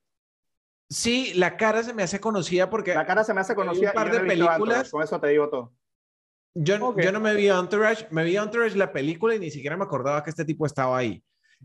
Sí, 0.91 1.33
la 1.35 1.57
cara 1.57 1.83
se 1.83 1.93
me 1.93 2.03
hace 2.03 2.19
conocida 2.19 2.71
porque 2.71 2.95
La 2.95 3.05
cara 3.05 3.23
se 3.23 3.35
me 3.35 3.41
hace 3.41 3.55
conocida. 3.55 3.91
un 3.91 3.95
par 3.95 4.09
no 4.09 4.15
de 4.15 4.21
películas. 4.21 4.91
Con 4.91 5.03
eso 5.03 5.21
te 5.21 5.29
digo 5.29 5.49
todo. 5.51 5.75
yo, 6.55 6.77
Ok. 6.87 7.01
yo 7.03 7.13
no 7.13 7.21
me 7.21 7.35
vi 7.35 7.49
Entourage, 7.49 8.07
me 8.11 8.25
vi 8.25 8.37
Entourage 8.37 8.77
la 8.77 8.91
película 8.93 9.35
y 9.35 9.39
ni 9.39 9.51
siquiera 9.51 9.77
me 9.77 9.85
acordaba 9.85 10.25
que 10.25 10.31
este 10.31 10.47
tipo 10.47 10.65
estaba 10.65 10.97
ahí. 10.97 11.23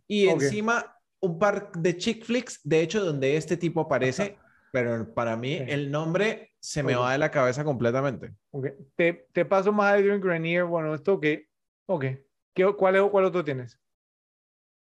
Y 0.08 0.28
Ok. 0.28 0.42
encima 0.42 0.98
un 1.22 1.40
par 1.40 1.72
de 1.72 1.96
chick 1.96 2.26
flicks, 2.26 2.60
de 2.64 2.82
hecho, 2.82 3.04
donde 3.04 3.38
este 3.38 3.56
tipo 3.56 3.80
aparece, 3.80 4.38
pero 4.74 5.14
para 5.14 5.38
mí 5.38 5.54
el 5.54 5.90
nombre 5.90 6.52
se 6.60 6.84
me 6.84 6.96
va 6.96 7.14
de 7.14 7.18
la 7.18 7.32
cabeza 7.32 7.64
completamente. 7.64 8.34
Ok. 8.52 8.68
Te, 8.98 9.28
te 9.32 9.46
paso 9.46 9.72
más 9.72 9.86
a 9.86 9.96
Adrian 9.96 10.20
Grenier, 10.20 10.66
bueno, 10.66 10.94
esto 10.94 11.22
que, 11.22 11.48
ok, 11.86 12.06
¿Qué, 12.54 12.74
cuál, 12.78 13.10
¿cuál 13.10 13.26
otro 13.26 13.44
tienes? 13.44 13.80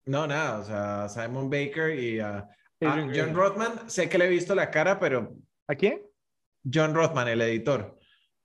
No, 0.05 0.27
nada, 0.27 0.59
o 0.59 0.63
sea, 0.63 1.09
Simon 1.09 1.49
Baker 1.49 1.97
y 1.97 2.19
ah, 2.19 2.47
ah, 2.81 3.07
John. 3.13 3.33
Rothman, 3.33 3.89
sé 3.89 4.07
que 4.07 4.17
le 4.17 4.25
he 4.25 4.29
visto 4.29 4.53
la 4.53 4.69
cara, 4.69 4.99
pero 4.99 5.35
¿A 5.67 5.75
quién? 5.75 6.01
John 6.71 6.93
Rothman, 6.93 7.27
el 7.27 7.41
editor, 7.41 7.97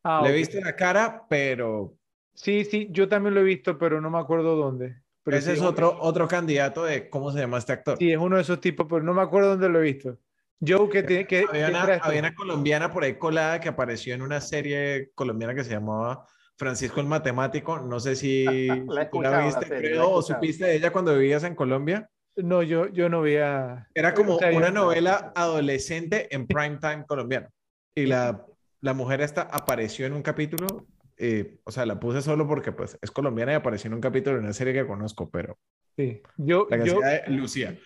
Ah, 0.03 0.23
le 0.25 0.31
he 0.31 0.33
visto 0.33 0.59
la 0.61 0.75
cara, 0.75 1.27
pero 1.29 2.01
Sí, 2.35 2.65
sí, 2.65 2.89
yo 2.91 3.07
también 3.07 3.35
lo 3.35 3.41
he 3.41 3.45
visto, 3.45 3.77
pero 3.77 4.01
no 4.01 4.09
me 4.09 4.19
acuerdo 4.19 4.57
dónde. 4.57 4.97
Pero 5.23 5.37
ese 5.37 5.53
sí, 5.53 5.59
es 5.59 5.63
otro, 5.63 5.99
otro 6.01 6.27
candidato 6.27 6.85
de 6.85 7.11
cómo 7.11 7.31
se 7.31 7.41
llama 7.41 7.59
este 7.59 7.73
actor. 7.75 7.99
Sí, 7.99 8.11
es 8.11 8.17
uno 8.17 8.37
de 8.37 8.43
esos 8.43 8.61
tipos, 8.63 8.87
pero 8.89 9.03
no 9.03 9.13
me 9.13 9.21
acuerdo 9.21 9.51
dónde 9.51 9.69
lo 9.69 9.81
he 9.81 9.83
visto. 9.83 10.19
Joe, 10.67 10.89
¿qué, 10.89 11.03
tiene, 11.03 11.27
Había 11.49 11.67
qué 11.67 11.71
una, 11.71 11.95
había 11.97 12.21
una 12.21 12.35
colombiana 12.35 12.91
por 12.91 13.05
ahí 13.05 13.15
colada 13.19 13.61
que 13.61 13.69
apareció 13.69 14.15
en 14.15 14.23
una 14.23 14.41
serie 14.41 15.11
colombiana 15.15 15.55
que 15.55 15.65
se 15.65 15.73
llamaba 15.73 16.27
Francisco 16.61 17.01
el 17.01 17.07
Matemático. 17.07 17.79
No 17.81 17.99
sé 18.01 18.15
si, 18.17 18.45
La 18.87 19.09
tú 19.11 19.23
la 19.23 19.45
viste, 19.47 19.67
serie, 19.67 19.81
la 19.83 19.89
he 19.89 19.91
creo, 19.93 20.11
o 20.11 20.23
supiste 20.23 20.67
de 20.67 20.77
ella 20.77 20.93
cuando 20.93 21.17
vivías 21.19 21.43
en 21.45 21.55
Colombia. 21.55 22.09
No, 22.37 22.63
yo, 22.63 22.87
yo 22.89 23.09
no 23.09 23.23
veía. 23.23 23.89
Era 23.95 24.13
como 24.13 24.37
O 24.37 24.39
sea, 24.39 24.53
yo- 24.53 24.59
una 24.59 24.71
novela 24.71 25.33
adolescente 25.35 26.29
en 26.35 26.47
prime 26.47 26.77
time 26.79 27.05
colombiano. 27.07 27.49
Y 27.97 28.05
la, 28.05 28.45
la 28.83 28.93
mujer 28.93 29.23
esta 29.23 29.43
apareció 29.43 30.05
en 30.05 30.13
un 30.13 30.23
capítulo, 30.23 30.87
eh, 31.17 31.59
o 31.65 31.71
sea, 31.73 31.87
la 31.87 31.99
puse 31.99 32.21
solo 32.21 32.47
porque 32.47 32.73
pues 32.73 32.99
es 33.01 33.11
colombiana 33.11 33.53
y 33.53 33.55
apareció 33.55 33.89
en 33.89 33.95
un 33.95 34.01
capítulo 34.03 34.37
de 34.37 34.43
una 34.43 34.53
serie 34.53 34.75
que 34.75 34.87
conozco, 34.87 35.31
pero 35.31 35.59
Sí. 35.97 36.21
Yo, 36.37 36.67
la 36.71 36.79
que 36.79 36.87
yo, 36.91 37.01
Lucía. 37.29 37.77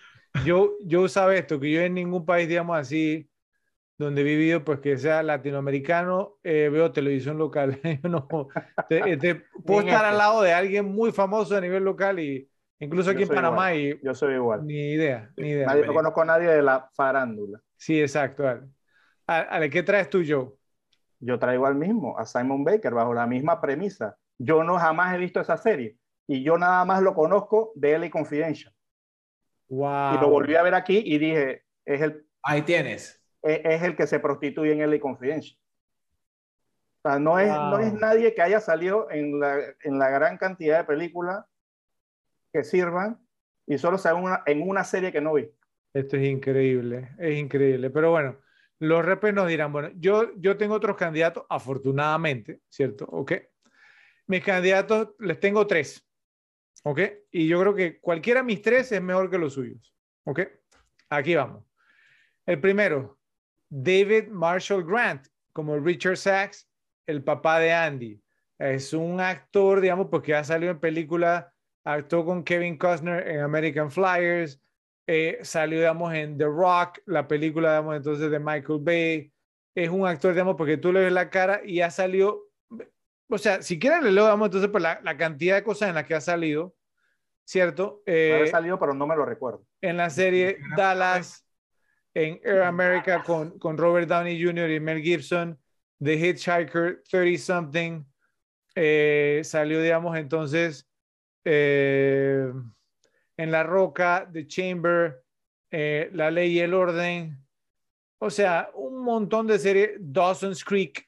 yo, 0.45 0.73
yo 0.85 1.07
sabe 1.07 1.39
esto, 1.39 1.59
que 1.61 1.71
yo 1.71 1.79
en 1.81 1.93
ningún 1.93 2.25
país, 2.25 2.47
digamos 2.49 2.77
así, 2.77 3.29
donde 3.97 4.21
he 4.21 4.23
vivido, 4.25 4.63
pues 4.65 4.79
que 4.79 4.97
sea 4.97 5.23
latinoamericano, 5.23 6.37
eh, 6.43 6.69
veo 6.71 6.91
televisión 6.91 7.37
local. 7.37 7.79
No, 8.03 8.27
te- 8.89 9.17
te- 9.17 9.35
puedo 9.65 9.79
estar 9.81 9.95
este. 10.03 10.07
al 10.07 10.17
lado 10.17 10.41
de 10.41 10.53
alguien 10.53 10.85
muy 10.85 11.11
famoso 11.11 11.55
a 11.55 11.61
nivel 11.61 11.83
local 11.83 12.19
y 12.19 12.49
incluso 12.79 13.11
aquí 13.11 13.21
Yo 13.21 13.29
en 13.29 13.35
Panamá 13.35 13.73
igual. 13.73 13.99
y 14.01 14.05
Yo 14.05 14.13
soy 14.15 14.33
igual. 14.35 14.65
ni 14.65 14.91
idea, 14.93 15.31
ni 15.37 15.49
idea. 15.49 15.67
Nadie, 15.67 15.85
no 15.85 15.93
conozco 15.93 16.21
a 16.21 16.25
nadie 16.25 16.47
de 16.49 16.61
la 16.61 16.89
farándula. 16.93 17.61
Sí, 17.77 18.01
exacto. 18.01 18.43
Dale. 18.43 18.61
A- 19.27 19.39
Ale, 19.41 19.69
¿qué 19.69 19.81
traes 19.83 20.09
tú, 20.09 20.21
Joe? 20.27 20.49
Yo 21.19 21.39
traigo 21.39 21.65
al 21.65 21.75
mismo, 21.75 22.19
a 22.19 22.25
Simon 22.25 22.63
Baker, 22.63 22.93
bajo 22.93 23.13
la 23.13 23.25
misma 23.25 23.59
premisa. 23.61 24.17
Yo 24.37 24.63
no 24.63 24.77
jamás 24.77 25.15
he 25.15 25.17
visto 25.17 25.39
esa 25.39 25.55
serie 25.57 25.95
y 26.27 26.43
yo 26.43 26.57
nada 26.57 26.83
más 26.85 27.01
lo 27.01 27.13
conozco 27.15 27.71
de 27.75 27.97
LA 27.97 28.09
Confidential. 28.09 28.73
Wow. 29.69 30.15
Y 30.15 30.21
lo 30.21 30.29
volví 30.29 30.55
a 30.55 30.61
ver 30.61 30.75
aquí 30.75 31.01
y 31.05 31.17
dije, 31.17 31.63
es 31.85 32.01
el, 32.01 32.25
Ahí 32.43 32.61
tienes. 32.61 33.21
Es, 33.45 33.83
el 33.83 33.95
que 33.95 34.07
se 34.07 34.19
prostituye 34.19 34.73
en 34.73 34.89
LA 34.89 34.99
Confidential. 34.99 35.57
O 37.03 37.09
sea, 37.09 37.19
no 37.19 37.37
es, 37.37 37.49
no 37.49 37.77
es 37.79 37.93
nadie 37.93 38.33
que 38.33 38.41
haya 38.41 38.59
salido 38.59 39.09
en 39.11 39.39
la, 39.39 39.59
en 39.83 39.99
la 39.99 40.09
gran 40.09 40.37
cantidad 40.37 40.79
de 40.79 40.85
películas 40.85 41.45
que 42.51 42.63
sirvan 42.63 43.19
y 43.67 43.77
solo 43.77 43.97
sea 43.97 44.15
una, 44.15 44.41
en 44.45 44.67
una 44.67 44.83
serie 44.83 45.11
que 45.11 45.21
no 45.21 45.33
vi. 45.33 45.49
Esto 45.93 46.17
es 46.17 46.25
increíble, 46.25 47.11
es 47.19 47.37
increíble. 47.37 47.89
Pero 47.91 48.11
bueno, 48.11 48.37
los 48.79 49.05
repes 49.05 49.33
nos 49.33 49.47
dirán, 49.47 49.71
bueno, 49.71 49.91
yo, 49.95 50.31
yo 50.37 50.57
tengo 50.57 50.75
otros 50.75 50.97
candidatos, 50.97 51.45
afortunadamente, 51.49 52.61
¿cierto? 52.69 53.05
¿Ok? 53.05 53.33
Mis 54.27 54.43
candidatos, 54.43 55.09
les 55.19 55.39
tengo 55.39 55.67
tres, 55.67 56.05
¿ok? 56.83 56.99
Y 57.31 57.47
yo 57.47 57.59
creo 57.61 57.75
que 57.75 57.99
cualquiera 57.99 58.41
de 58.41 58.47
mis 58.47 58.61
tres 58.61 58.91
es 58.91 59.01
mejor 59.01 59.29
que 59.29 59.37
los 59.37 59.53
suyos, 59.53 59.95
¿ok? 60.23 60.41
Aquí 61.09 61.35
vamos. 61.35 61.63
El 62.45 62.59
primero, 62.59 63.19
David 63.69 64.27
Marshall 64.29 64.83
Grant, 64.83 65.27
como 65.53 65.77
Richard 65.77 66.17
Sachs, 66.17 66.67
el 67.07 67.23
papá 67.23 67.59
de 67.59 67.73
Andy. 67.73 68.21
Es 68.57 68.93
un 68.93 69.19
actor, 69.19 69.81
digamos, 69.81 70.07
porque 70.09 70.33
ha 70.35 70.43
salido 70.43 70.71
en 70.71 70.79
películas, 70.79 71.45
actuó 71.83 72.25
con 72.25 72.43
Kevin 72.43 72.77
Costner 72.77 73.27
en 73.27 73.41
American 73.41 73.91
Flyers, 73.91 74.61
eh, 75.07 75.39
salió, 75.41 75.79
digamos, 75.79 76.13
en 76.13 76.37
The 76.37 76.45
Rock, 76.45 76.99
la 77.05 77.27
película, 77.27 77.71
digamos, 77.71 77.95
entonces 77.97 78.31
de 78.31 78.39
Michael 78.39 78.79
Bay. 78.81 79.31
Es 79.75 79.89
un 79.89 80.07
actor, 80.07 80.33
digamos, 80.33 80.55
porque 80.55 80.77
tú 80.77 80.91
le 80.93 81.01
ves 81.01 81.11
la 81.11 81.29
cara 81.29 81.61
y 81.65 81.81
ha 81.81 81.91
salido, 81.91 82.47
o 83.29 83.37
sea, 83.37 83.61
si 83.61 83.77
quieren 83.79 84.03
le 84.03 84.11
leo, 84.11 84.23
digamos, 84.25 84.47
entonces, 84.47 84.69
pues 84.69 84.81
la, 84.81 84.99
la 85.03 85.17
cantidad 85.17 85.55
de 85.55 85.63
cosas 85.63 85.89
en 85.89 85.95
las 85.95 86.05
que 86.05 86.15
ha 86.15 86.21
salido, 86.21 86.75
¿cierto? 87.43 88.01
Eh, 88.05 88.47
salido, 88.49 88.79
pero 88.79 88.93
no 88.93 89.07
me 89.07 89.15
lo 89.15 89.25
recuerdo. 89.25 89.65
en 89.81 89.97
la 89.97 90.09
serie 90.09 90.59
Dallas, 90.75 91.44
en 92.15 92.39
Air 92.43 92.63
America 92.63 93.21
con, 93.21 93.59
con 93.59 93.77
Robert 93.77 94.07
Downey 94.07 94.41
Jr. 94.41 94.71
y 94.71 94.79
Mel 94.79 95.01
Gibson, 95.01 95.59
The 96.01 96.15
Hitchhiker, 96.15 97.03
30 97.09 97.43
Something, 97.43 98.05
eh, 98.73 99.41
salió, 99.43 99.81
digamos, 99.81 100.17
entonces 100.17 100.87
eh, 101.43 102.51
en 103.37 103.51
La 103.51 103.63
Roca, 103.63 104.29
The 104.31 104.47
Chamber, 104.47 105.23
eh, 105.69 106.09
La 106.13 106.31
Ley 106.31 106.53
y 106.53 106.59
el 106.59 106.73
Orden, 106.73 107.37
o 108.19 108.29
sea, 108.29 108.69
un 108.75 109.03
montón 109.03 109.45
de 109.45 109.59
series, 109.59 109.91
Dawson's 109.99 110.63
Creek, 110.63 111.05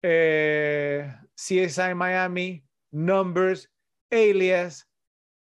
CSI 0.00 1.94
Miami, 1.94 2.64
Numbers, 2.92 3.68
Alias, 4.10 4.88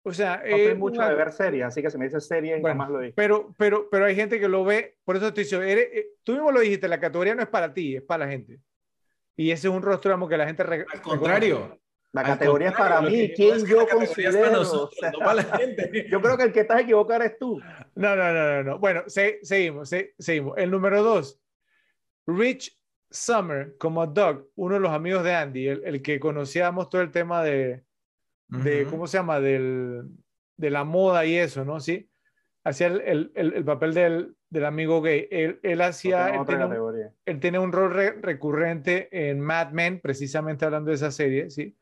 o 0.04 0.14
sea, 0.14 0.38
No 0.38 0.56
eh, 0.58 0.76
mucho 0.76 1.00
una- 1.00 1.10
de 1.10 1.16
ver 1.16 1.32
series, 1.32 1.66
así 1.66 1.82
que 1.82 1.90
si 1.90 1.98
me 1.98 2.06
dice 2.06 2.20
serie, 2.22 2.60
Bueno, 2.60 2.70
jamás 2.80 2.90
lo 2.90 3.00
vi. 3.00 3.12
pero, 3.14 3.54
pero, 3.58 3.88
pero 3.90 4.06
hay 4.06 4.16
gente 4.16 4.40
que 4.40 4.48
lo 4.48 4.64
ve, 4.64 4.98
por 5.04 5.16
eso 5.18 5.34
te 5.34 5.44
digo, 5.44 5.62
eres- 5.62 5.90
eh, 5.94 6.08
tú 6.24 6.34
mismo 6.34 6.52
lo 6.52 6.60
dijiste, 6.60 6.88
la 6.88 7.00
categoría 7.00 7.36
no 7.36 7.42
es 7.44 7.50
para 7.50 7.74
ti, 7.74 7.96
es 7.98 8.02
para 8.02 8.26
la 8.26 8.32
gente. 8.32 8.60
Y 9.36 9.52
ese 9.52 9.68
es 9.70 9.74
un 9.74 9.82
rostro 9.82 10.28
que 10.28 10.38
la 10.38 10.46
gente... 10.46 10.64
re- 10.64 10.86
Al 10.92 11.02
contrario. 11.02 11.78
La 12.14 12.24
categoría 12.24 12.70
es 12.70 12.76
para 12.76 13.02
mí. 13.02 13.30
que 13.30 13.34
¿Quién 13.34 13.56
es 13.56 13.64
que 13.64 13.70
yo 13.72 13.88
considero? 13.88 14.52
nosotros, 14.52 14.92
O 14.94 15.00
sea, 15.00 15.12
no 15.12 15.20
para 15.20 15.34
la 15.36 15.44
gente. 15.58 16.08
yo 16.12 16.22
creo 16.22 16.36
que 16.38 16.44
el 16.44 16.52
que 16.52 16.60
estás 16.60 16.82
equivocado 16.82 17.24
eres 17.24 17.38
tú. 17.40 17.62
No, 17.96 18.16
no, 18.18 18.34
no, 18.34 18.48
no, 18.56 18.64
no. 18.64 18.80
Bueno, 18.80 19.04
se- 19.08 19.40
seguimos, 19.44 19.88
se- 19.88 20.14
seguimos. 20.20 20.58
El 20.58 20.70
número 20.72 21.02
dos, 21.04 21.40
Rich 22.28 22.78
Summer 23.10 23.76
como 23.78 24.06
Doug, 24.08 24.50
uno 24.56 24.76
de 24.76 24.80
los 24.82 24.92
amigos 24.92 25.24
de 25.24 25.34
Andy, 25.34 25.68
el, 25.70 25.82
el 25.86 26.02
que 26.02 26.20
conocíamos 26.20 26.90
todo 26.90 27.02
el 27.02 27.12
tema 27.12 27.44
de, 27.44 27.84
de 28.52 28.84
Ujú. 28.84 28.92
¿cómo 28.92 29.08
se 29.08 29.18
llama? 29.18 29.40
Del, 29.40 30.04
de 30.58 30.70
la 30.70 30.84
moda 30.84 31.26
y 31.26 31.36
eso, 31.36 31.66
¿no? 31.66 31.80
Sí. 31.80 32.08
Hacía 32.64 32.88
el, 32.88 33.02
el- 33.02 33.32
el- 33.34 33.54
el 33.54 33.64
papel 33.66 33.94
del, 33.96 34.36
del 34.50 34.66
amigo 34.66 35.02
gay. 35.02 35.28
Él, 35.32 35.60
él 35.64 35.82
hacía, 35.82 36.28
él 36.36 36.46
tiene, 36.46 36.66
un, 36.66 36.72
él 37.26 37.40
tiene 37.40 37.58
un 37.60 37.72
rol 37.72 37.92
re- 37.94 38.12
recurrente 38.22 39.10
en 39.30 39.40
Mad 39.40 39.72
Men, 39.72 40.00
precisamente 40.00 40.66
hablando 40.66 40.90
de 40.90 40.96
esa 40.96 41.10
serie, 41.12 41.50
¿sí? 41.50 41.76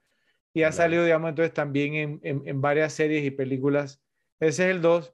Y 0.54 0.64
ha 0.64 0.72
salido, 0.72 1.04
digamos, 1.04 1.30
entonces 1.30 1.54
también 1.54 1.96
en, 1.96 2.20
en- 2.24 2.42
en 2.46 2.62
varias 2.62 2.94
series 2.94 3.26
y 3.26 3.32
películas. 3.32 4.02
Ese 4.40 4.66
es 4.70 4.76
el 4.76 4.82
2. 4.82 5.14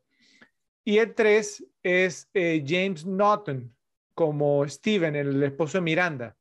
Y 0.83 0.99
el 0.99 1.15
3 1.15 1.65
es 1.81 2.29
eh, 2.35 2.63
James 2.65 3.05
Norton 3.05 3.75
como 4.13 4.67
Steven, 4.67 5.15
el 5.15 5.41
esposo 5.43 5.79
de 5.79 5.81
Miranda. 5.83 6.37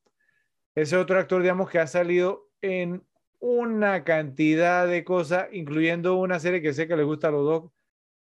Ese 0.75 0.97
otro 0.97 1.19
actor, 1.19 1.41
digamos, 1.41 1.71
que 1.71 1.79
ha 1.79 1.87
salido 1.87 2.51
en 2.61 3.03
una 3.47 4.05
cantidad 4.05 4.87
de 4.89 5.05
cosas, 5.05 5.49
incluyendo 5.53 6.17
una 6.17 6.41
serie 6.41 6.63
que 6.63 6.73
sé 6.73 6.89
que 6.89 6.97
le 6.97 7.03
gusta 7.05 7.29
a 7.29 7.31
los 7.31 7.45
dos, 7.45 7.71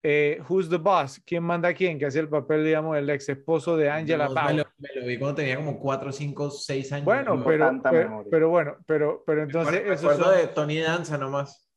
eh, 0.05 0.41
Who's 0.49 0.71
the 0.71 0.77
Boss? 0.77 1.21
¿Quién 1.27 1.43
manda 1.43 1.71
a 1.71 1.75
quién? 1.75 1.99
Que 1.99 2.07
hacía 2.07 2.21
el 2.21 2.29
papel, 2.29 2.65
digamos, 2.65 2.97
el 2.97 3.11
ex 3.11 3.29
esposo 3.29 3.77
de 3.77 3.91
Angela 3.91 4.29
Yo 4.29 4.35
me 4.35 4.55
lo, 4.55 4.65
me 4.79 4.89
lo 5.01 5.07
vi 5.07 5.19
cuando 5.19 5.35
tenía 5.35 5.57
como 5.57 5.81
4, 5.81 6.13
5, 6.13 6.49
6 6.51 6.93
años. 6.93 7.05
Bueno, 7.05 7.35
No, 7.35 7.45
pero, 7.45 7.81
pero, 7.83 8.25
pero 8.31 8.49
bueno, 8.51 8.77
pero, 8.87 9.25
pero 9.27 9.43
entonces 9.43 9.85
me 9.85 9.91
acuerdo 9.95 10.25
son, 10.27 10.37
de 10.37 10.47
Tony 10.47 10.79
Danza 10.79 11.19
nomás. 11.19 11.69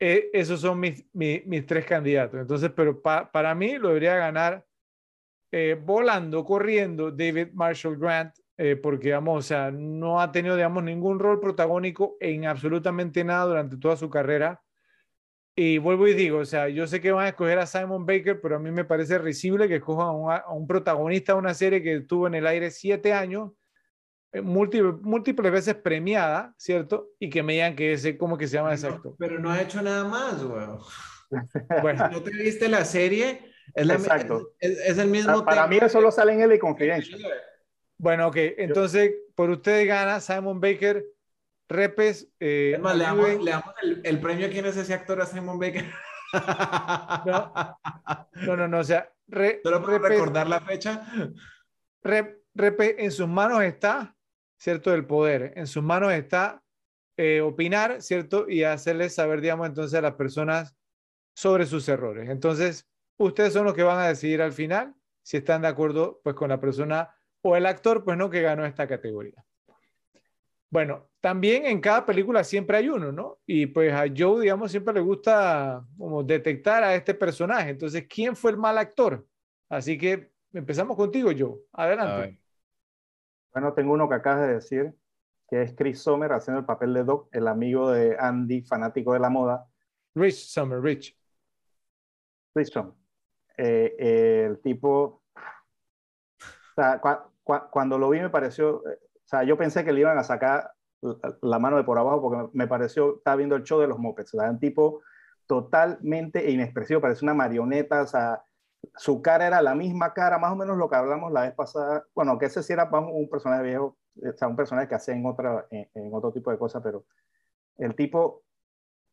eh, 0.00 0.30
esos 0.32 0.60
son 0.62 0.80
mis, 0.80 1.04
mi- 1.12 1.42
mis 1.44 1.66
tres 1.66 1.84
candidatos. 1.84 2.40
Entonces, 2.40 2.70
pero 2.74 3.02
pa- 3.02 3.30
para 3.30 3.54
mí 3.54 3.76
lo 3.76 3.88
debería 3.88 4.16
ganar 4.16 4.64
eh, 5.52 5.78
volando, 5.78 6.42
corriendo 6.42 7.10
David 7.10 7.48
Marshall 7.52 7.98
Grant, 7.98 8.34
eh, 8.64 8.76
porque, 8.76 9.08
digamos, 9.08 9.40
o 9.40 9.42
sea, 9.42 9.72
no 9.72 10.20
ha 10.20 10.30
tenido, 10.30 10.54
digamos, 10.54 10.84
ningún 10.84 11.18
rol 11.18 11.40
protagónico 11.40 12.16
en 12.20 12.46
absolutamente 12.46 13.24
nada 13.24 13.44
durante 13.46 13.76
toda 13.76 13.96
su 13.96 14.08
carrera. 14.08 14.62
Y 15.56 15.78
vuelvo 15.78 16.06
y 16.06 16.14
digo, 16.14 16.38
o 16.38 16.44
sea, 16.44 16.68
yo 16.68 16.86
sé 16.86 17.00
que 17.00 17.10
van 17.10 17.26
a 17.26 17.30
escoger 17.30 17.58
a 17.58 17.66
Simon 17.66 18.06
Baker, 18.06 18.40
pero 18.40 18.54
a 18.54 18.58
mí 18.60 18.70
me 18.70 18.84
parece 18.84 19.18
risible 19.18 19.66
que 19.66 19.76
escojan 19.76 20.14
a, 20.30 20.52
un 20.52 20.68
protagonista 20.68 21.32
de 21.32 21.40
una 21.40 21.54
serie 21.54 21.82
que 21.82 21.96
estuvo 21.96 22.28
en 22.28 22.36
el 22.36 22.46
aire 22.46 22.70
siete 22.70 23.12
años, 23.12 23.50
eh, 24.30 24.40
múltiples, 24.40 24.94
múltiples 25.02 25.50
veces 25.50 25.74
premiada, 25.74 26.54
¿cierto? 26.56 27.08
Y 27.18 27.30
que 27.30 27.42
me 27.42 27.54
digan 27.54 27.74
que 27.74 27.94
ese, 27.94 28.16
¿cómo 28.16 28.38
que 28.38 28.46
se 28.46 28.58
llama 28.58 28.74
ese 28.74 28.86
actor? 28.86 29.16
Pero 29.18 29.40
no 29.40 29.50
ha 29.50 29.60
hecho 29.60 29.82
nada 29.82 30.04
más, 30.04 30.40
güey. 30.40 30.66
Bueno, 31.82 32.08
¿no 32.12 32.22
te 32.22 32.30
viste 32.30 32.68
la 32.68 32.84
serie? 32.84 33.40
Es, 33.74 33.90
Exacto. 33.90 34.52
Es, 34.60 34.98
el 34.98 35.08
mismo 35.08 35.44
Para 35.44 35.66
mí 35.66 35.78
eso 35.78 35.88
solo 35.88 36.12
sale 36.12 36.32
en 36.34 36.42
el 36.42 36.60
Confidential. 36.60 37.20
Bueno, 38.02 38.26
ok. 38.26 38.36
Entonces, 38.58 39.12
por 39.36 39.48
ustedes 39.48 39.86
gana 39.86 40.18
Simon 40.18 40.60
Baker 40.60 41.06
Repes. 41.68 42.28
Eh, 42.40 42.76
le 42.76 43.04
damos, 43.04 43.28
el, 44.02 44.20
premio 44.20 44.48
a 44.48 44.50
quién 44.50 44.66
es 44.66 44.76
ese 44.76 44.92
actor 44.92 45.22
a 45.22 45.26
Simon 45.26 45.56
Baker. 45.56 45.84
no, 48.44 48.56
no, 48.56 48.66
no, 48.66 48.78
o 48.80 48.84
sea, 48.84 49.08
¿Solo 49.62 49.78
recordar 49.98 50.48
la 50.48 50.60
fecha? 50.62 51.06
Repe, 52.02 53.04
en 53.04 53.12
sus 53.12 53.28
manos 53.28 53.62
está, 53.62 54.16
¿cierto? 54.58 54.92
El 54.92 55.06
poder. 55.06 55.52
En 55.54 55.68
sus 55.68 55.84
manos 55.84 56.12
está 56.12 56.60
eh, 57.16 57.40
opinar, 57.40 58.02
¿cierto? 58.02 58.48
Y 58.48 58.64
hacerles 58.64 59.14
saber, 59.14 59.40
digamos, 59.40 59.68
entonces 59.68 59.96
a 59.96 60.02
las 60.02 60.14
personas 60.14 60.74
sobre 61.36 61.66
sus 61.66 61.88
errores. 61.88 62.28
Entonces, 62.28 62.88
ustedes 63.16 63.52
son 63.52 63.64
los 63.64 63.74
que 63.74 63.84
van 63.84 64.00
a 64.00 64.08
decidir 64.08 64.42
al 64.42 64.52
final 64.52 64.92
si 65.22 65.36
están 65.36 65.62
de 65.62 65.68
acuerdo, 65.68 66.20
pues, 66.24 66.34
con 66.34 66.48
la 66.48 66.58
persona 66.58 67.14
o 67.42 67.56
el 67.56 67.66
actor, 67.66 68.04
pues, 68.04 68.16
no, 68.16 68.30
que 68.30 68.40
ganó 68.42 68.64
esta 68.64 68.86
categoría. 68.86 69.44
Bueno, 70.72 71.10
también 71.20 71.66
en 71.66 71.82
cada 71.82 72.06
película 72.06 72.42
siempre 72.42 72.78
hay 72.78 72.88
uno, 72.88 73.12
¿no? 73.12 73.38
Y 73.44 73.66
pues 73.66 73.92
a 73.92 74.04
Joe, 74.08 74.40
digamos, 74.40 74.70
siempre 74.70 74.94
le 74.94 75.00
gusta 75.00 75.84
como 75.98 76.22
detectar 76.22 76.82
a 76.82 76.94
este 76.94 77.12
personaje. 77.12 77.70
Entonces, 77.70 78.06
¿quién 78.08 78.34
fue 78.34 78.52
el 78.52 78.56
mal 78.56 78.78
actor? 78.78 79.26
Así 79.68 79.98
que 79.98 80.32
empezamos 80.50 80.96
contigo, 80.96 81.30
Joe. 81.36 81.58
Adelante. 81.74 82.40
Bueno, 83.52 83.74
tengo 83.74 83.92
uno 83.92 84.08
que 84.08 84.14
acabas 84.14 84.46
de 84.46 84.54
decir, 84.54 84.94
que 85.46 85.60
es 85.60 85.74
Chris 85.74 86.00
Sommer 86.00 86.32
haciendo 86.32 86.60
el 86.60 86.64
papel 86.64 86.94
de 86.94 87.04
Doc, 87.04 87.28
el 87.32 87.48
amigo 87.48 87.90
de 87.90 88.16
Andy, 88.18 88.62
fanático 88.62 89.12
de 89.12 89.20
la 89.20 89.28
moda. 89.28 89.66
Rich 90.14 90.46
Sommer, 90.46 90.80
Rich. 90.80 91.14
Rich 92.54 92.72
Sommer. 92.72 92.94
Eh, 93.58 94.46
el 94.46 94.58
tipo, 94.62 95.22
o 95.28 96.74
sea, 96.74 96.98
cuando 97.70 97.98
lo 97.98 98.10
vi 98.10 98.20
me 98.20 98.30
pareció, 98.30 98.86
eh, 98.88 98.98
o 99.02 99.28
sea, 99.28 99.44
yo 99.44 99.56
pensé 99.56 99.84
que 99.84 99.92
le 99.92 100.00
iban 100.00 100.18
a 100.18 100.24
sacar 100.24 100.72
la 101.42 101.58
mano 101.58 101.76
de 101.76 101.84
por 101.84 101.98
abajo 101.98 102.22
porque 102.22 102.50
me 102.52 102.68
pareció, 102.68 103.16
estaba 103.16 103.36
viendo 103.36 103.56
el 103.56 103.64
show 103.64 103.80
de 103.80 103.88
los 103.88 103.98
mopeds, 103.98 104.34
era 104.34 104.50
un 104.50 104.60
tipo 104.60 105.00
totalmente 105.46 106.50
inexpresivo, 106.50 107.00
parece 107.00 107.24
una 107.24 107.34
marioneta, 107.34 108.02
o 108.02 108.06
sea, 108.06 108.42
su 108.96 109.22
cara 109.22 109.46
era 109.46 109.62
la 109.62 109.74
misma 109.74 110.12
cara, 110.12 110.38
más 110.38 110.52
o 110.52 110.56
menos 110.56 110.76
lo 110.76 110.88
que 110.88 110.96
hablamos 110.96 111.32
la 111.32 111.42
vez 111.42 111.54
pasada, 111.54 112.04
bueno, 112.14 112.38
que 112.38 112.46
ese 112.46 112.62
sí 112.62 112.72
era 112.72 112.88
un 112.90 113.28
personaje 113.28 113.62
viejo, 113.62 113.96
o 114.16 114.32
sea, 114.36 114.48
un 114.48 114.56
personaje 114.56 114.88
que 114.88 114.94
hace 114.94 115.12
en, 115.12 115.26
otra, 115.26 115.66
en, 115.70 116.14
otro 116.14 116.32
tipo 116.32 116.50
de 116.50 116.58
cosas, 116.58 116.82
pero 116.82 117.04
el 117.78 117.94
tipo, 117.94 118.20
o 118.20 118.42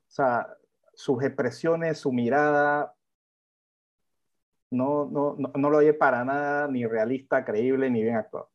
sea, 0.08 0.48
sus 0.93 1.24
expresiones, 1.24 2.00
su 2.00 2.11
mirada, 2.11 2.93
no, 4.72 5.10
no, 5.12 5.36
no, 5.38 5.52
no 5.56 5.70
lo 5.70 5.78
oye 5.78 5.94
para 5.94 6.24
nada 6.24 6.68
ni 6.68 6.86
realista, 6.86 7.44
creíble, 7.44 7.90
ni 7.90 8.04
bien 8.04 8.16
actuado. 8.16 8.50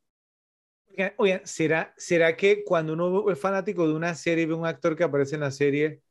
Oye, 1.16 1.40
¿será, 1.44 1.92
¿será 1.96 2.36
que 2.36 2.62
cuando 2.62 2.92
uno 2.92 3.30
es 3.30 3.38
fanático 3.38 3.86
de 3.86 3.94
una 3.94 4.14
serie 4.14 4.46
ve 4.46 4.54
un 4.54 4.66
actor 4.66 4.96
que 4.96 5.04
aparece 5.04 5.34
en 5.34 5.40
la 5.40 5.50
serie, 5.50 6.02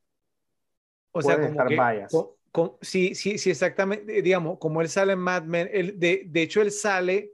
o 1.12 1.22
sea, 1.22 1.40
como 1.40 1.66
que, 1.66 2.06
sí, 2.82 3.14
sí, 3.14 3.38
sí, 3.38 3.50
exactamente, 3.50 4.20
digamos, 4.20 4.58
como 4.58 4.82
él 4.82 4.88
sale 4.88 5.12
en 5.12 5.20
Mad 5.20 5.44
Men, 5.44 5.68
de, 5.98 6.24
de, 6.26 6.42
hecho 6.42 6.60
él 6.60 6.70
sale 6.70 7.32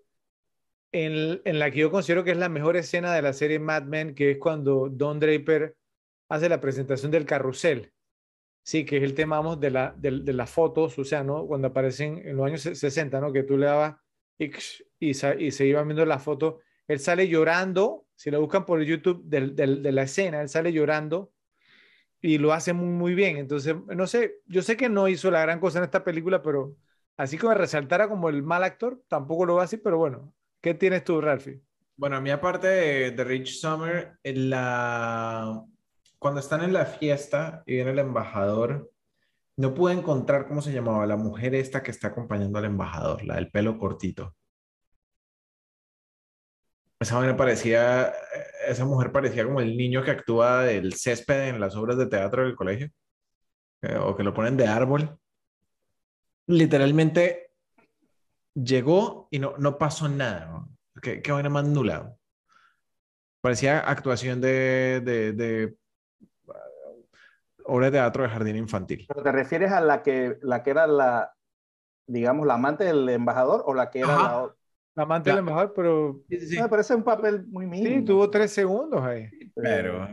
en, 0.93 1.41
en, 1.45 1.59
la 1.59 1.71
que 1.71 1.79
yo 1.79 1.91
considero 1.91 2.23
que 2.23 2.33
es 2.33 2.37
la 2.37 2.49
mejor 2.49 2.77
escena 2.77 3.15
de 3.15 3.23
la 3.23 3.33
serie 3.33 3.59
Mad 3.59 3.85
Men, 3.85 4.15
que 4.15 4.33
es 4.33 4.39
cuando 4.39 4.89
Don 4.91 5.19
Draper 5.19 5.77
hace 6.29 6.49
la 6.49 6.61
presentación 6.61 7.11
del 7.11 7.27
carrusel. 7.27 7.93
Sí, 8.63 8.85
que 8.85 8.99
es 8.99 9.03
el 9.03 9.15
tema, 9.15 9.37
vamos, 9.37 9.59
de, 9.61 9.71
la, 9.71 9.95
de, 9.97 10.21
de 10.21 10.33
las 10.33 10.51
fotos, 10.51 10.99
o 10.99 11.05
sea, 11.05 11.25
¿no? 11.25 11.47
Cuando 11.47 11.69
aparecen 11.69 12.23
en 12.25 12.37
los 12.37 12.47
años 12.47 12.61
60, 12.63 13.21
¿no? 13.21 13.33
Que 13.33 13.43
tú 13.43 13.57
le 13.57 13.67
dabas 13.67 13.97
y, 14.39 14.51
y, 14.99 15.11
y 15.11 15.51
se 15.51 15.67
iban 15.67 15.89
viendo 15.89 16.05
las 16.05 16.23
fotos 16.23 16.57
él 16.91 16.99
sale 16.99 17.29
llorando, 17.29 18.05
si 18.17 18.33
lo 18.33 18.41
buscan 18.41 18.67
por 18.67 18.83
YouTube 18.83 19.23
de 19.23 19.93
la 19.93 20.03
escena, 20.03 20.43
él 20.43 20.49
sale 20.49 20.73
llorando 20.73 21.33
y 22.21 22.39
lo 22.39 22.53
hace 22.53 22.73
muy, 22.73 23.15
bien. 23.15 23.37
Entonces, 23.37 23.77
no 23.87 24.09
sé, 24.09 24.41
yo 24.47 24.61
sé 24.61 24.77
que 24.77 24.89
no 24.89 25.07
hizo 25.07 25.31
la 25.31 25.43
gran 25.43 25.61
cosa 25.61 25.79
en 25.79 25.85
esta 25.85 26.03
película, 26.03 26.43
pero 26.43 26.75
así 27.17 27.39
como 27.39 27.55
resaltara 27.55 28.09
como 28.09 28.29
el 28.29 28.43
mal 28.43 28.65
actor, 28.65 29.05
tampoco 29.07 29.47
lo 29.47 29.61
así, 29.61 29.77
pero 29.77 29.99
bueno, 29.99 30.35
¿qué 30.61 30.75
tienes 30.75 31.05
tú, 31.05 31.21
Ralphie? 31.21 31.61
Bueno, 31.97 32.17
a 32.17 32.21
mí 32.21 32.31
aparte 32.31 32.67
de, 32.67 33.25
Rich 33.25 33.61
Summer, 33.61 34.19
en 34.25 34.51
la... 34.51 35.65
cuando 36.21 36.39
están 36.39 36.63
en 36.63 36.75
la 36.75 36.85
fiesta 36.85 37.63
y 37.67 37.75
viene 37.75 37.93
el 37.93 37.99
embajador, 37.99 38.93
no 39.57 39.75
pude 39.75 39.95
encontrar 39.95 40.47
cómo 40.47 40.61
se 40.61 40.73
llamaba 40.73 41.07
la 41.07 41.17
mujer 41.17 41.55
esta 41.55 41.83
que 41.83 41.91
está 41.91 42.09
acompañando 42.09 42.59
al 42.59 42.67
embajador, 42.67 43.25
la 43.25 43.37
del 43.37 43.51
pelo 43.51 43.79
cortito. 43.79 44.37
Esa 47.01 47.17
mujer 47.17 47.35
parecía, 47.37 48.13
esa 48.69 48.85
mujer 48.85 49.11
parecía 49.11 49.45
como 49.45 49.63
el 49.63 49.79
niño 49.79 50.05
que 50.05 50.11
actúa 50.11 50.65
del 50.65 50.93
césped 50.93 51.49
en 51.49 51.59
las 51.59 51.75
obras 51.75 51.97
de 51.97 52.07
teatro 52.07 52.45
del 52.45 52.55
colegio, 52.55 52.91
eh, 53.81 53.97
o 53.97 54.15
que 54.15 54.23
lo 54.23 54.35
ponen 54.35 54.59
de 54.59 54.67
árbol. 54.67 55.19
Literalmente 56.47 57.53
llegó 58.53 59.27
y 59.31 59.39
no, 59.39 59.55
no 59.57 59.79
pasó 59.79 60.07
nada. 60.07 60.67
Qué, 61.01 61.23
qué 61.23 61.33
vaina 61.33 61.49
más 61.49 61.65
nula. 61.65 62.15
Parecía 63.41 63.81
actuación 63.81 64.43
de, 64.43 65.75
obra 67.65 67.87
de 67.87 67.93
teatro 67.93 68.23
de 68.23 68.29
jardín 68.29 68.57
infantil. 68.57 69.07
¿Pero 69.09 69.23
te 69.23 69.33
refieres 69.33 69.73
a 69.73 69.81
la 69.81 70.03
que, 70.03 70.39
la 70.43 70.63
que 70.63 70.71
era 70.71 70.87
la, 70.87 71.35
digamos, 72.07 72.47
la 72.47 72.55
amante 72.55 72.85
del 72.85 73.09
embajador 73.09 73.63
o 73.67 73.75
la 73.75 73.91
que 73.91 74.01
era 74.01 74.17
la 74.95 75.03
Amante 75.03 75.33
del 75.33 75.43
mejor, 75.43 75.73
pero. 75.75 76.21
Me 76.29 76.69
parece 76.69 76.95
un 76.95 77.03
papel 77.03 77.47
muy 77.47 77.67
mínimo. 77.67 77.97
Sí, 77.97 78.05
tuvo 78.05 78.29
tres 78.29 78.53
segundos 78.53 79.03
ahí. 79.03 79.31
Pero. 79.55 80.09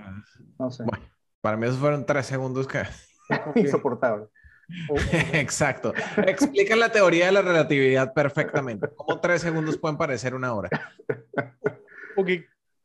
No 0.59 0.71
sé. 0.71 0.83
Bueno, 0.83 1.05
para 1.41 1.57
mí 1.57 1.65
esos 1.65 1.79
fueron 1.79 2.05
tres 2.05 2.25
segundos 2.25 2.67
que. 2.67 2.83
Insoportable. 3.55 4.27
Exacto. 5.33 5.93
Explica 6.17 6.75
la 6.75 6.91
teoría 6.91 7.27
de 7.27 7.31
la 7.31 7.41
relatividad 7.41 8.13
perfectamente. 8.13 8.87
¿Cómo 8.95 9.19
tres 9.19 9.41
segundos 9.41 9.77
pueden 9.77 9.97
parecer 9.97 10.35
una 10.35 10.53
hora? 10.53 10.69
Ok, 12.15 12.29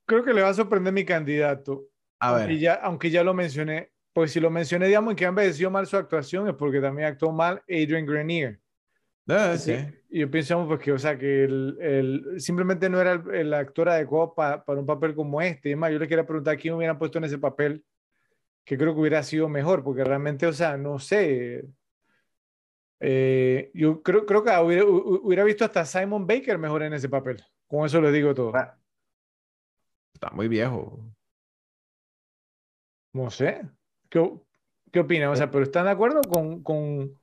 creo 0.06 0.24
que 0.24 0.32
le 0.32 0.42
va 0.42 0.48
a 0.48 0.54
sorprender 0.54 0.92
mi 0.92 1.04
candidato. 1.04 1.84
A 2.20 2.32
ver. 2.32 2.42
Aunque 2.42 2.58
ya, 2.58 2.74
aunque 2.74 3.10
ya 3.10 3.24
lo 3.24 3.34
mencioné, 3.34 3.92
pues 4.12 4.32
si 4.32 4.40
lo 4.40 4.50
mencioné, 4.50 4.86
digamos, 4.86 5.14
que 5.14 5.24
ha 5.24 5.28
envejecido 5.28 5.70
mal 5.70 5.86
su 5.86 5.96
actuación, 5.96 6.48
es 6.48 6.54
porque 6.54 6.80
también 6.80 7.08
actuó 7.08 7.32
mal 7.32 7.62
Adrian 7.68 8.06
Grenier. 8.06 8.60
Ah, 9.28 9.56
sí. 9.56 9.74
Y 10.10 10.20
yo 10.20 10.30
pienso 10.30 10.66
pues, 10.66 10.80
que, 10.80 10.92
o 10.92 10.98
sea, 10.98 11.16
que 11.16 11.44
el, 11.44 12.34
simplemente 12.38 12.90
no 12.90 13.00
era 13.00 13.12
el, 13.32 13.54
actor 13.54 13.88
adecuado 13.88 14.34
para 14.34 14.62
un 14.68 14.86
papel 14.86 15.14
como 15.14 15.40
este. 15.40 15.70
Y 15.70 15.76
más, 15.76 15.92
yo 15.92 15.98
le 15.98 16.08
quería 16.08 16.26
preguntar 16.26 16.58
quién 16.58 16.74
hubieran 16.74 16.98
puesto 16.98 17.18
en 17.18 17.24
ese 17.24 17.38
papel, 17.38 17.84
que 18.64 18.76
creo 18.76 18.94
que 18.94 19.00
hubiera 19.00 19.22
sido 19.22 19.48
mejor, 19.48 19.82
porque 19.82 20.04
realmente, 20.04 20.46
o 20.46 20.52
sea, 20.52 20.76
no 20.76 20.98
sé. 20.98 21.64
Eh, 23.00 23.70
yo 23.74 24.02
creo, 24.02 24.26
creo 24.26 24.44
que 24.44 24.50
hubiera, 24.58 24.84
hubiera, 24.84 25.44
visto 25.44 25.64
hasta 25.64 25.84
Simon 25.84 26.26
Baker 26.26 26.58
mejor 26.58 26.82
en 26.82 26.92
ese 26.92 27.08
papel. 27.08 27.42
Con 27.66 27.86
eso 27.86 28.00
le 28.00 28.12
digo 28.12 28.34
todo. 28.34 28.54
Ah. 28.54 28.78
Está 30.14 30.30
muy 30.30 30.48
viejo. 30.48 31.00
No 33.12 33.30
sé. 33.30 33.62
¿Qué, 34.12 34.32
qué 34.92 35.00
opinan? 35.00 35.30
O 35.30 35.36
sea, 35.36 35.50
pero 35.50 35.64
¿están 35.64 35.86
de 35.86 35.90
acuerdo 35.90 36.20
con, 36.22 36.62
con 36.62 37.16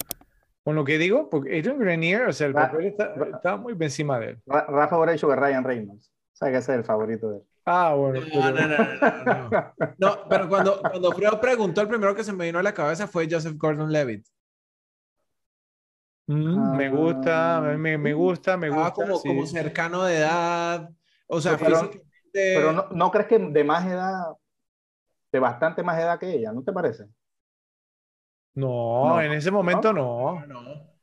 con 0.69 0.75
lo 0.75 0.85
que 0.85 0.99
digo, 0.99 1.31
porque 1.31 1.57
Adrian 1.57 1.79
Grenier, 1.79 2.27
o 2.27 2.31
sea, 2.31 2.45
el 2.45 2.53
papel 2.53 2.93
está, 3.33 3.57
muy 3.57 3.75
encima 3.79 4.19
de 4.19 4.31
él. 4.31 4.41
Rafa 4.45 4.97
hubiera 4.97 5.13
dicho 5.13 5.27
que 5.27 5.35
Ryan 5.35 5.63
Reynolds. 5.63 6.11
O 6.11 6.35
sea, 6.35 6.51
que 6.51 6.57
ese 6.57 6.73
es 6.73 6.77
el 6.77 6.83
favorito 6.83 7.29
de 7.31 7.37
él. 7.37 7.43
Ah, 7.65 7.95
bueno. 7.95 8.21
No, 8.21 8.51
no, 8.51 8.67
no, 8.67 9.49
no, 9.49 9.73
no, 9.97 10.17
pero 10.29 10.47
cuando, 10.47 10.79
cuando 10.79 11.39
preguntó, 11.41 11.81
el 11.81 11.87
primero 11.87 12.13
que 12.13 12.23
se 12.23 12.33
me 12.33 12.45
vino 12.45 12.59
a 12.59 12.63
la 12.63 12.75
cabeza 12.75 13.07
fue 13.07 13.27
Joseph 13.29 13.55
Gordon-Levitt. 13.57 14.27
Mm, 16.27 16.77
me 16.77 16.89
gusta, 16.89 17.61
me, 17.61 17.97
me, 17.97 18.13
gusta, 18.13 18.55
me 18.55 18.69
gusta. 18.69 18.91
como, 18.91 19.19
como 19.19 19.47
cercano 19.47 20.03
de 20.03 20.17
edad. 20.17 20.89
O 21.27 21.41
sea, 21.41 21.57
pero, 21.57 21.89
pero 22.31 22.73
no, 22.73 22.85
no, 22.91 23.09
crees 23.09 23.27
que 23.27 23.39
de 23.39 23.63
más 23.63 23.87
edad, 23.87 24.35
de 25.31 25.39
bastante 25.39 25.83
más 25.83 25.99
edad 25.99 26.19
que 26.19 26.31
ella, 26.31 26.51
¿no 26.51 26.63
te 26.63 26.73
parece? 26.73 27.07
No, 28.55 29.21
en 29.21 29.31
ese 29.31 29.51
momento 29.51 29.93
no. 29.93 30.43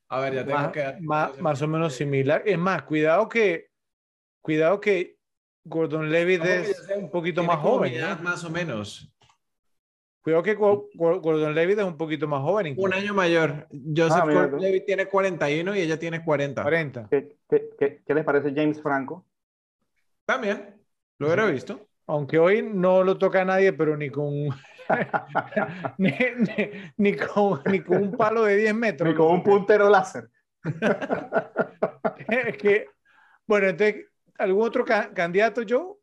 A 0.08 0.20
ver, 0.20 0.34
ya 0.34 0.44
tengo 0.44 0.58
más, 0.58 0.72
que... 0.72 1.40
Más, 1.40 1.62
o 1.62 1.68
menos 1.68 1.94
similar. 1.94 2.42
Es 2.44 2.58
más, 2.58 2.82
cuidado 2.82 3.28
que, 3.28 3.70
cuidado 4.40 4.80
que 4.80 5.18
Gordon 5.64 6.10
Levitt 6.10 6.44
es 6.44 6.88
un 6.96 7.10
poquito 7.10 7.42
más 7.42 7.58
joven. 7.58 7.94
Más 8.22 8.44
o 8.44 8.50
menos. 8.50 9.12
Cuidado 10.22 10.42
que 10.42 10.55
Gordon 10.55 11.55
Levitt 11.55 11.78
es 11.78 11.84
un 11.84 11.96
poquito 11.96 12.28
más 12.28 12.42
joven. 12.42 12.74
Un 12.76 12.92
año 12.92 13.14
mayor. 13.14 13.68
Joseph 13.70 14.22
ah, 14.22 14.32
Gordon 14.32 14.60
Levitt 14.60 14.84
tiene 14.84 15.06
41 15.06 15.76
y 15.76 15.80
ella 15.80 15.98
tiene 15.98 16.24
40. 16.24 16.62
40. 16.62 17.08
¿Qué, 17.08 17.36
qué, 17.48 18.02
qué, 18.05 18.14
les 18.14 18.24
parece 18.24 18.52
James 18.55 18.80
Franco? 18.82 19.24
También. 20.24 20.82
Lo 21.18 21.28
hubiera 21.28 21.46
visto. 21.46 21.80
Aunque 22.06 22.38
hoy 22.38 22.62
no 22.62 23.02
lo 23.02 23.18
toca 23.18 23.42
a 23.42 23.44
nadie, 23.44 23.72
pero 23.72 23.96
ni 23.96 24.10
con, 24.10 24.32
ni, 25.98 26.14
ni, 26.96 27.16
con, 27.16 27.60
ni 27.66 27.80
con 27.80 28.02
un 28.02 28.12
palo 28.12 28.44
de 28.44 28.56
10 28.56 28.74
metros. 28.74 29.08
Ni 29.08 29.16
con 29.16 29.32
un 29.32 29.42
puntero 29.42 29.88
láser. 29.88 30.28
es 32.28 32.56
que, 32.58 32.88
bueno, 33.46 33.68
entonces, 33.68 34.06
¿algún 34.38 34.62
otro 34.62 34.84
candidato, 34.84 35.62
yo? 35.62 35.98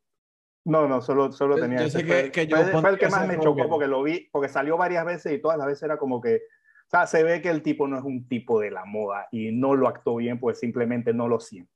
No, 0.66 0.88
no, 0.88 1.02
solo, 1.02 1.32
solo 1.32 1.56
tenía 1.56 1.80
yo 1.80 1.86
ese. 1.86 2.06
Que, 2.06 2.32
que 2.32 2.48
yo 2.48 2.58
fue, 2.58 2.90
el 2.90 2.98
que 2.98 3.10
más 3.10 3.28
me 3.28 3.40
chocó 3.40 3.68
porque 3.68 3.88
lo 3.88 4.02
vi, 4.04 4.30
porque 4.32 4.50
salió 4.50 4.78
varias 4.78 5.06
veces 5.06 5.34
y 5.34 5.42
todas 5.42 5.58
las 5.58 5.68
veces 5.68 5.84
era 5.84 5.98
como 5.98 6.22
que, 6.22 6.36
o 6.36 6.90
sea, 6.90 7.06
se 7.06 7.24
ve 7.24 7.42
que 7.42 7.50
el 7.50 7.62
tipo 7.62 7.88
no 7.88 7.98
es 7.98 8.04
un 8.04 8.28
tipo 8.28 8.60
de 8.62 8.72
la 8.72 8.86
moda 8.86 9.28
y 9.32 9.52
no 9.52 9.76
lo 9.76 9.88
actuó 9.88 10.18
bien, 10.18 10.40
pues 10.40 10.60
simplemente 10.60 11.14
no 11.14 11.28
lo 11.28 11.40
siente. 11.40 11.72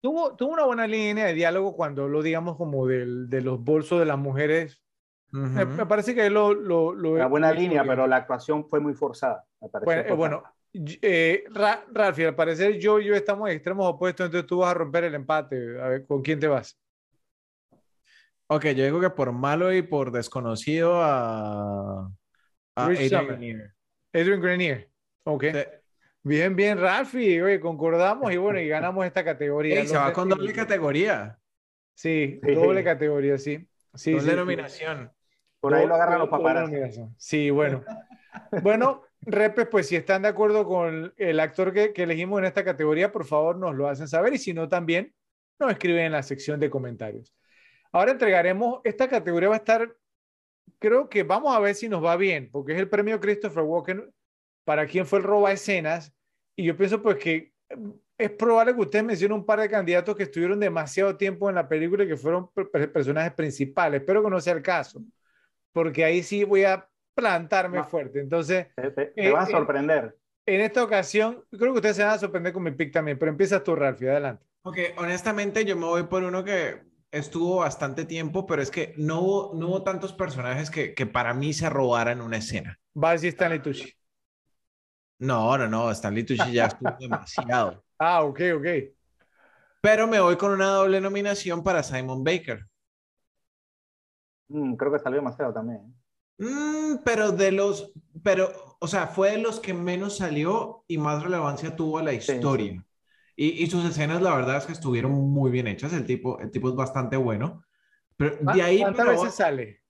Tuvo, 0.00 0.36
tuvo 0.36 0.52
una 0.52 0.64
buena 0.64 0.86
línea 0.86 1.26
de 1.26 1.34
diálogo 1.34 1.74
cuando 1.74 2.08
lo 2.08 2.22
digamos 2.22 2.56
como 2.56 2.86
del, 2.86 3.28
de 3.28 3.40
los 3.40 3.62
bolsos 3.62 3.98
de 3.98 4.06
las 4.06 4.18
mujeres. 4.18 4.80
me, 5.30 5.86
parece 5.86 6.14
que 6.14 6.30
lo... 6.30 6.54
lo, 6.54 6.94
lo 6.94 7.12
una 7.12 7.26
buena 7.26 7.52
línea, 7.52 7.84
pero 7.84 8.06
la 8.06 8.16
actuación 8.16 8.64
fue 8.68 8.80
muy 8.80 8.94
forzada. 8.94 9.44
bueno, 9.84 10.02
eh, 10.02 10.14
bueno 10.14 10.42
eh, 10.72 11.44
Ralfi, 11.50 12.24
al 12.24 12.34
parecer 12.34 12.78
yo 12.78 13.00
y 13.00 13.06
yo 13.06 13.14
estamos 13.14 13.48
en 13.48 13.56
extremos 13.56 13.86
opuestos, 13.86 14.26
entonces 14.26 14.46
tú 14.46 14.58
vas 14.58 14.70
a 14.70 14.74
romper 14.74 15.04
el 15.04 15.14
empate. 15.14 15.80
A 15.80 15.88
ver, 15.88 16.06
¿con 16.06 16.22
quién 16.22 16.38
te 16.38 16.46
vas? 16.46 16.78
Ok, 18.46 18.66
yo 18.68 18.84
digo 18.84 19.00
que 19.00 19.10
por 19.10 19.32
malo 19.32 19.72
y 19.72 19.82
por 19.82 20.10
desconocido 20.10 21.02
a, 21.02 22.10
a 22.74 22.84
Adrian 22.86 23.26
Grenier. 23.26 23.74
Adrian 24.12 24.40
Grenier. 24.40 24.90
Ok. 25.24 25.44
Bien, 26.28 26.54
bien, 26.54 26.78
Ralfi. 26.78 27.40
Oye, 27.40 27.58
concordamos 27.58 28.30
y 28.32 28.36
bueno, 28.36 28.60
y 28.60 28.68
ganamos 28.68 29.06
esta 29.06 29.24
categoría. 29.24 29.86
se 29.86 29.96
va 29.96 30.12
con 30.12 30.28
doble 30.28 30.52
categoría. 30.52 31.38
Sí, 31.94 32.38
doble 32.42 32.84
categoría, 32.84 33.38
sí. 33.38 33.66
sí 33.94 34.12
doble 34.12 34.36
nominación. 34.36 35.10
Por 35.58 35.74
ahí 35.74 35.86
lo 35.86 35.94
agarran 35.94 36.20
los 36.20 36.28
paparazzi. 36.28 36.76
Sí, 37.16 37.50
bueno. 37.50 37.82
bueno, 38.62 39.02
Repes, 39.22 39.66
pues 39.68 39.88
si 39.88 39.96
están 39.96 40.22
de 40.22 40.28
acuerdo 40.28 40.66
con 40.66 41.12
el 41.16 41.40
actor 41.40 41.72
que, 41.72 41.92
que, 41.92 42.04
elegimos 42.04 42.38
en 42.38 42.44
esta 42.44 42.62
categoría, 42.62 43.10
por 43.10 43.24
favor 43.24 43.56
nos 43.56 43.74
lo 43.74 43.88
hacen 43.88 44.06
saber 44.06 44.34
y 44.34 44.38
si 44.38 44.52
no 44.52 44.68
también 44.68 45.12
nos 45.58 45.72
escriben 45.72 46.04
en 46.04 46.12
la 46.12 46.22
sección 46.22 46.60
de 46.60 46.70
comentarios. 46.70 47.34
Ahora 47.90 48.12
entregaremos, 48.12 48.80
esta 48.84 49.08
categoría 49.08 49.48
va 49.48 49.56
a 49.56 49.58
estar, 49.58 49.96
creo 50.78 51.08
que 51.08 51.22
vamos 51.22 51.56
a 51.56 51.58
ver 51.58 51.74
si 51.74 51.88
nos 51.88 52.04
va 52.04 52.16
bien, 52.16 52.50
porque 52.52 52.74
es 52.74 52.78
el 52.78 52.88
premio 52.88 53.18
Christopher 53.18 53.64
Walken 53.64 54.12
para 54.64 54.86
quien 54.86 55.06
fue 55.06 55.18
el 55.18 55.24
roba 55.24 55.50
escenas. 55.50 56.14
Y 56.58 56.64
yo 56.64 56.76
pienso 56.76 57.00
pues 57.00 57.16
que 57.18 57.52
mm, 57.74 57.90
es 58.18 58.30
probable 58.30 58.74
que 58.74 58.80
usted 58.80 59.04
mencione 59.04 59.32
un 59.32 59.46
par 59.46 59.60
de 59.60 59.70
candidatos 59.70 60.16
que 60.16 60.24
estuvieron 60.24 60.58
demasiado 60.58 61.16
tiempo 61.16 61.48
en 61.48 61.54
la 61.54 61.68
película 61.68 62.02
y 62.02 62.08
que 62.08 62.16
fueron 62.16 62.50
personajes 62.92 63.32
principales. 63.32 64.00
Espero 64.00 64.24
que 64.24 64.30
no 64.30 64.40
sea 64.40 64.54
el 64.54 64.62
caso, 64.62 65.00
porque 65.72 66.04
ahí 66.04 66.24
sí 66.24 66.42
voy 66.42 66.64
a 66.64 66.88
plantarme 67.14 67.84
fuerte. 67.84 68.18
Entonces, 68.18 68.66
te, 68.74 69.12
eh, 69.14 69.30
vas 69.30 69.48
a 69.48 69.52
sorprender. 69.52 70.18
En, 70.46 70.60
esta 70.60 70.82
ocasión, 70.82 71.44
creo 71.48 71.72
que 71.72 71.78
ustedes 71.78 71.96
se 71.96 72.02
van 72.02 72.14
a 72.14 72.18
sorprender 72.18 72.52
con 72.52 72.64
mi 72.64 72.72
pick 72.72 72.92
también, 72.92 73.20
pero 73.20 73.30
empiezas 73.30 73.62
tú, 73.62 73.76
Ralfi, 73.76 74.08
adelante. 74.08 74.44
Ok, 74.62 74.78
honestamente 74.96 75.64
yo 75.64 75.76
me 75.76 75.86
voy 75.86 76.02
por 76.04 76.24
uno 76.24 76.42
que 76.42 76.80
estuvo 77.12 77.58
bastante 77.58 78.04
tiempo, 78.04 78.46
pero 78.46 78.62
es 78.62 78.72
que 78.72 78.94
no 78.96 79.20
hubo, 79.20 79.54
no 79.54 79.68
hubo 79.68 79.84
tantos 79.84 80.12
personajes 80.12 80.70
que, 80.70 80.92
que 80.94 81.06
para 81.06 81.34
mí 81.34 81.52
se 81.52 81.70
robaran 81.70 82.20
una 82.20 82.38
escena. 82.38 82.80
Va 83.00 83.10
a 83.10 83.12
decir 83.12 83.28
Stanley 83.28 83.60
Tucci. 83.60 83.97
No, 85.18 85.58
no, 85.58 85.68
no, 85.68 85.90
Stanley 85.90 86.24
Tucci 86.24 86.52
ya 86.52 86.66
estuvo 86.66 86.90
demasiado. 87.00 87.82
Ah, 87.98 88.22
ok, 88.22 88.40
ok. 88.56 88.66
Pero 89.80 90.06
me 90.06 90.20
voy 90.20 90.36
con 90.36 90.52
una 90.52 90.66
doble 90.68 91.00
nominación 91.00 91.62
para 91.62 91.82
Simon 91.82 92.22
Baker. 92.22 92.66
Mm, 94.48 94.74
creo 94.74 94.92
que 94.92 94.98
salió 94.98 95.18
demasiado 95.18 95.52
también. 95.52 95.94
Mm, 96.38 96.98
pero 97.04 97.32
de 97.32 97.52
los, 97.52 97.92
pero, 98.22 98.76
o 98.80 98.86
sea, 98.86 99.08
fue 99.08 99.32
de 99.32 99.38
los 99.38 99.60
que 99.60 99.74
menos 99.74 100.16
salió 100.18 100.84
y 100.86 100.98
más 100.98 101.22
relevancia 101.22 101.74
tuvo 101.74 101.98
a 101.98 102.02
la 102.02 102.12
historia. 102.12 102.84
Y, 103.40 103.64
sus 103.68 103.84
escenas, 103.84 104.20
la 104.20 104.34
verdad 104.34 104.56
es 104.56 104.66
que 104.66 104.72
estuvieron 104.72 105.12
muy 105.12 105.52
bien 105.52 105.68
hechas. 105.68 105.92
El 105.92 106.04
tipo, 106.04 106.40
el 106.40 106.50
tipo 106.50 106.70
es 106.70 106.74
bastante 106.74 107.16
bueno. 107.16 107.62
Pero 108.16 108.36
de 108.40 108.62
ahí. 108.62 108.80
¿Cuántas 108.80 109.06
veces 109.06 109.34
sale? 109.34 109.84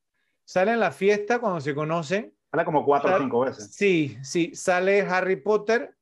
Sale 0.45 0.73
en 0.73 0.81
la 0.81 0.93
fiesta 0.93 1.39
cuando 1.39 1.59
se 1.63 1.75
conocen. 1.75 2.35
Sale 2.51 2.65
como 2.65 2.85
cuatro 2.85 3.15
o 3.15 3.18
cinco 3.18 3.41
veces. 3.41 3.75
Sí, 3.75 4.18
sí. 4.23 4.52
Sale 4.55 5.02
Harry 5.02 5.36
Potter, 5.36 5.94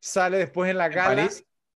sale 0.00 0.38
después 0.38 0.70
en 0.70 0.78
la 0.78 0.88
gala. 0.88 1.28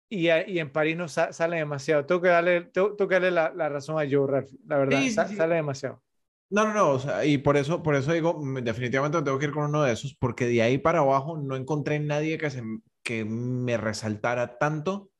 Y, 0.09 0.27
y, 0.27 0.59
en 0.59 0.69
París 0.71 0.97
no 0.97 1.07
sale 1.07 1.55
demasiado. 1.55 2.05
Tengo 2.05 2.21
que 2.21 2.27
darle, 2.27 2.61
tengo, 2.63 2.97
que 2.97 3.05
darle 3.05 3.31
la, 3.31 3.53
la, 3.55 3.69
razón 3.69 3.97
a 3.97 4.05
Joe 4.09 4.27
Ralph, 4.29 4.51
la 4.67 4.77
verdad. 4.77 5.01
sale 5.09 5.55
demasiado. 5.55 6.01
No, 6.49 6.65
no, 6.65 6.73
no, 6.73 6.89
o 6.89 6.99
sea, 6.99 7.23
y 7.23 7.37
por 7.37 7.55
eso, 7.55 7.81
por 7.81 7.95
eso 7.95 8.11
digo, 8.11 8.37
definitivamente 8.61 9.21
tengo 9.21 9.39
que 9.39 9.45
ir 9.45 9.53
con 9.53 9.63
uno 9.63 9.83
de 9.83 9.93
esos, 9.93 10.13
porque 10.15 10.47
de 10.47 10.61
ahí 10.61 10.77
para 10.77 10.99
abajo 10.99 11.37
no 11.37 11.55
encontré 11.55 11.97
nadie 12.01 12.37
que, 12.37 12.49
se, 12.49 12.61
que 13.03 13.23
me 13.23 13.77
resaltara 13.77 14.57
tanto 14.57 15.11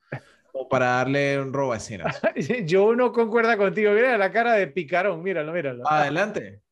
como 0.52 0.68
para 0.68 0.88
darle 0.88 1.40
un 1.40 1.54
robo 1.54 1.72
a 1.72 1.78
escenas. 1.78 2.20
Yo 2.66 2.94
no 2.96 3.14
concuerda 3.14 3.56
contigo, 3.56 3.94
mira 3.94 4.18
la 4.18 4.30
cara 4.34 4.56
de 4.56 4.68
picarón, 4.68 5.24
míralo, 5.24 5.54
míralo. 5.54 5.90
Adelante. 5.90 6.64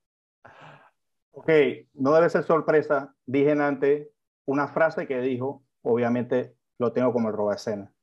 Ok, 1.31 1.49
no 1.93 2.13
debe 2.13 2.29
ser 2.29 2.43
sorpresa, 2.43 3.15
dije 3.25 3.51
antes 3.51 4.09
una 4.45 4.67
frase 4.67 5.07
que 5.07 5.21
dijo, 5.21 5.63
obviamente 5.83 6.55
lo 6.79 6.91
tengo 6.91 7.13
como 7.13 7.29
el 7.29 7.35
robo 7.35 7.51
a 7.51 7.55
escena. 7.55 7.93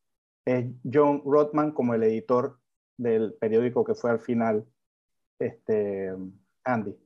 Es 0.44 0.66
John 0.90 1.22
Rothman 1.24 1.72
como 1.72 1.94
el 1.94 2.04
editor 2.04 2.60
del 2.96 3.34
periódico 3.34 3.84
que 3.84 3.94
fue 3.94 4.10
al 4.10 4.20
final 4.20 4.64
este, 5.38 6.12
Andy. 6.64 6.96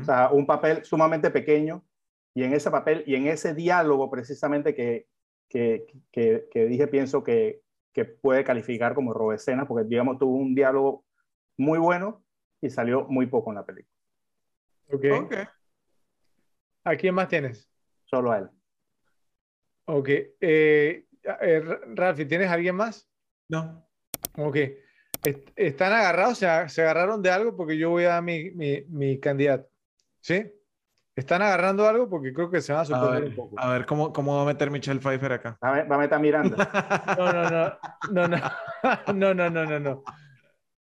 O 0.00 0.04
sea, 0.04 0.30
un 0.30 0.46
papel 0.46 0.84
sumamente 0.84 1.30
pequeño 1.30 1.84
y 2.34 2.44
en 2.44 2.52
ese 2.52 2.70
papel 2.70 3.02
y 3.04 3.16
en 3.16 3.26
ese 3.26 3.52
diálogo 3.52 4.08
precisamente 4.10 4.76
que, 4.76 5.08
que, 5.48 5.86
que, 6.12 6.66
dije, 6.66 6.86
pienso 6.86 7.24
que, 7.24 7.62
que 7.92 8.04
puede 8.04 8.44
calificar 8.44 8.94
como 8.94 9.12
robo 9.12 9.32
escena, 9.32 9.66
porque 9.66 9.88
digamos 9.88 10.18
tuvo 10.18 10.36
un 10.36 10.54
diálogo 10.54 11.04
muy 11.56 11.80
bueno 11.80 12.22
y 12.60 12.70
salió 12.70 13.06
muy 13.08 13.26
poco 13.26 13.50
en 13.50 13.56
la 13.56 13.66
película. 13.66 13.92
Ok. 14.92 15.04
¿A 16.84 16.96
quién 16.96 17.14
más 17.14 17.28
tienes? 17.28 17.68
Solo 18.04 18.32
a 18.32 18.38
él. 18.38 18.50
Ok. 19.86 20.08
Eh, 20.08 21.06
eh, 21.40 21.78
Ralfi, 21.94 22.26
¿tienes 22.26 22.50
alguien 22.50 22.76
más? 22.76 23.08
No. 23.48 23.88
Ok. 24.36 24.56
¿Están 25.56 25.92
agarrados? 25.92 26.38
¿Se, 26.38 26.46
agarraron 26.46 27.22
de 27.22 27.30
algo? 27.30 27.56
Porque 27.56 27.76
yo 27.76 27.90
voy 27.90 28.04
a 28.04 28.10
dar 28.10 28.22
mi, 28.22 28.52
mi, 28.52 29.18
candidato. 29.18 29.68
¿Sí? 30.20 30.52
¿Están 31.16 31.42
agarrando 31.42 31.88
algo? 31.88 32.08
Porque 32.08 32.32
creo 32.32 32.50
que 32.50 32.60
se 32.60 32.72
van 32.72 32.82
a 32.82 32.84
sorprender 32.84 33.30
un 33.30 33.34
poco. 33.34 33.58
A 33.58 33.70
ver, 33.70 33.86
¿cómo, 33.86 34.12
¿cómo 34.12 34.36
va 34.36 34.42
a 34.42 34.46
meter 34.46 34.70
Michelle 34.70 35.00
Pfeiffer 35.00 35.32
acá? 35.32 35.58
Va 35.64 35.80
a, 35.80 35.98
meter 35.98 36.20
Miranda. 36.20 36.56
No, 37.18 37.32
no, 37.32 37.50
no. 37.50 37.78
No, 38.12 38.28
no. 38.28 38.36
No, 39.14 39.34
no, 39.34 39.50
no, 39.50 39.64
no, 39.64 39.80
no. 39.80 40.04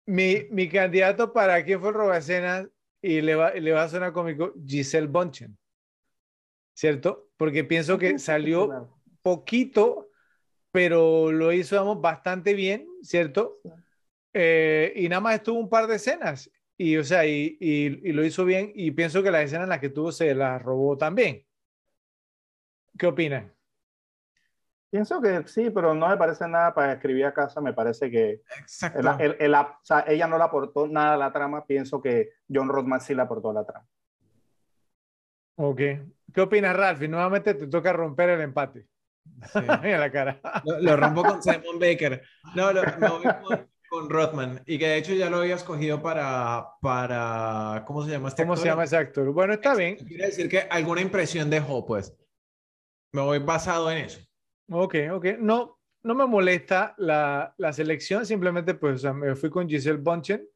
Mi, 0.06 0.46
mi 0.50 0.68
candidato 0.68 1.32
para 1.32 1.64
quién 1.64 1.80
fue 1.80 1.90
el 1.90 1.94
robacenas 1.94 2.66
y 3.04 3.20
le 3.20 3.34
va, 3.34 3.52
le 3.52 3.72
va 3.72 3.82
a 3.82 3.88
sonar 3.90 4.14
cómico 4.14 4.54
Giselle 4.66 5.08
Bonchen. 5.08 5.58
¿Cierto? 6.72 7.28
Porque 7.36 7.62
pienso 7.62 7.98
que 7.98 8.18
salió 8.18 8.90
poquito, 9.20 10.08
pero 10.70 11.30
lo 11.30 11.52
hizo, 11.52 11.76
vamos, 11.76 12.00
bastante 12.00 12.54
bien, 12.54 12.88
¿cierto? 13.02 13.60
Eh, 14.32 14.94
y 14.96 15.08
nada 15.10 15.20
más 15.20 15.34
estuvo 15.34 15.58
un 15.60 15.68
par 15.68 15.86
de 15.86 15.96
escenas. 15.96 16.50
Y, 16.78 16.96
o 16.96 17.04
sea, 17.04 17.26
y, 17.26 17.58
y, 17.60 17.90
lo 18.12 18.24
hizo 18.24 18.46
bien. 18.46 18.72
Y 18.74 18.92
pienso 18.92 19.22
que 19.22 19.30
las 19.30 19.44
escenas 19.44 19.64
en 19.64 19.70
las 19.70 19.80
que 19.80 19.90
tuvo 19.90 20.10
se 20.10 20.34
las 20.34 20.62
robó 20.62 20.96
también. 20.96 21.46
¿Qué 22.98 23.06
opinan? 23.06 23.52
Pienso 24.94 25.20
que 25.20 25.42
sí, 25.48 25.70
pero 25.70 25.92
no 25.92 26.08
me 26.08 26.16
parece 26.16 26.46
nada 26.46 26.72
para 26.72 26.92
escribir 26.92 27.24
a 27.24 27.34
casa. 27.34 27.60
Me 27.60 27.72
parece 27.72 28.12
que 28.12 28.42
ella 30.06 30.28
no 30.28 30.38
le 30.38 30.44
aportó 30.44 30.86
nada 30.86 31.14
a 31.14 31.16
la 31.16 31.32
trama. 31.32 31.66
Pienso 31.66 32.00
que 32.00 32.34
John 32.48 32.68
Rodman 32.68 33.00
sí 33.00 33.12
le 33.12 33.22
aportó 33.22 33.50
a 33.50 33.54
la 33.54 33.64
trama. 33.64 33.88
Ok. 35.56 35.80
¿Qué 36.32 36.40
opinas, 36.40 36.76
Ralph? 36.76 37.00
nuevamente 37.08 37.54
te 37.54 37.66
toca 37.66 37.92
romper 37.92 38.30
el 38.30 38.42
empate. 38.42 38.86
Sí. 39.52 39.58
Mira 39.82 39.98
la 39.98 40.12
cara. 40.12 40.40
Lo, 40.64 40.96
rompo 40.96 41.24
con 41.24 41.42
Simon 41.42 41.80
Baker. 41.80 42.22
No, 42.54 42.72
lo, 42.72 42.82
voy 42.84 43.58
con 43.88 44.08
Rothman 44.08 44.62
y 44.64 44.78
que 44.78 44.86
de 44.86 44.98
hecho 44.98 45.12
ya 45.14 45.28
lo 45.28 45.38
había 45.38 45.56
escogido 45.56 46.00
para, 46.00 46.68
para 46.80 47.82
¿cómo 47.84 48.04
se 48.04 48.12
llama 48.12 48.28
este 48.28 48.44
¿Cómo 48.44 48.56
se 48.56 48.66
llama 48.66 48.84
ese 48.84 48.96
actor? 48.96 49.32
Bueno, 49.32 49.54
está 49.54 49.74
bien. 49.74 49.96
Quiere 49.96 50.26
decir 50.26 50.48
que 50.48 50.60
alguna 50.60 51.00
impresión 51.00 51.50
dejó, 51.50 51.84
pues. 51.84 52.16
Me 53.10 53.22
voy 53.22 53.40
basado 53.40 53.90
en 53.90 53.98
eso. 53.98 54.20
Ok, 54.70 54.94
ok. 55.12 55.26
No, 55.38 55.78
no 56.02 56.14
me 56.14 56.26
molesta 56.26 56.94
la, 56.98 57.54
la 57.58 57.72
selección, 57.72 58.24
simplemente 58.26 58.74
pues 58.74 58.96
o 58.96 58.98
sea, 58.98 59.12
me 59.12 59.34
fui 59.34 59.50
con 59.50 59.68
Giselle 59.68 59.98
Bunchen. 59.98 60.46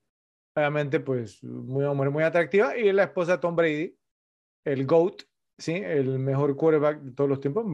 obviamente, 0.54 1.00
pues 1.00 1.42
muy, 1.42 1.84
muy 2.10 2.22
atractiva, 2.22 2.76
y 2.76 2.92
la 2.92 3.04
esposa 3.04 3.32
de 3.32 3.38
Tom 3.38 3.56
Brady, 3.56 3.96
el 4.64 4.86
GOAT, 4.86 5.22
¿sí? 5.56 5.74
el 5.74 6.18
mejor 6.18 6.56
quarterback 6.56 7.00
de 7.00 7.12
todos 7.12 7.30
los 7.30 7.40
tiempos, 7.40 7.64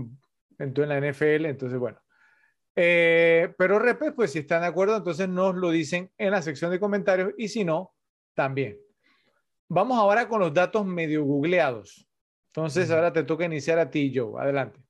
entró 0.58 0.84
en 0.84 0.90
la 0.90 0.98
NFL, 0.98 1.46
entonces 1.46 1.78
bueno. 1.78 2.00
Eh, 2.76 3.54
pero 3.56 3.78
repes, 3.78 4.12
pues 4.14 4.32
si 4.32 4.40
están 4.40 4.62
de 4.62 4.66
acuerdo, 4.66 4.96
entonces 4.96 5.28
nos 5.28 5.54
lo 5.54 5.70
dicen 5.70 6.10
en 6.18 6.32
la 6.32 6.42
sección 6.42 6.70
de 6.70 6.80
comentarios 6.80 7.32
y 7.38 7.48
si 7.48 7.64
no, 7.64 7.94
también. 8.34 8.78
Vamos 9.68 9.98
ahora 9.98 10.28
con 10.28 10.40
los 10.40 10.52
datos 10.52 10.84
medio 10.84 11.24
googleados. 11.24 12.08
Entonces 12.48 12.90
ahora 12.90 13.12
te 13.12 13.24
toca 13.24 13.44
iniciar 13.44 13.78
a 13.78 13.90
ti, 13.90 14.12
Joe. 14.14 14.40
Adelante. 14.40 14.83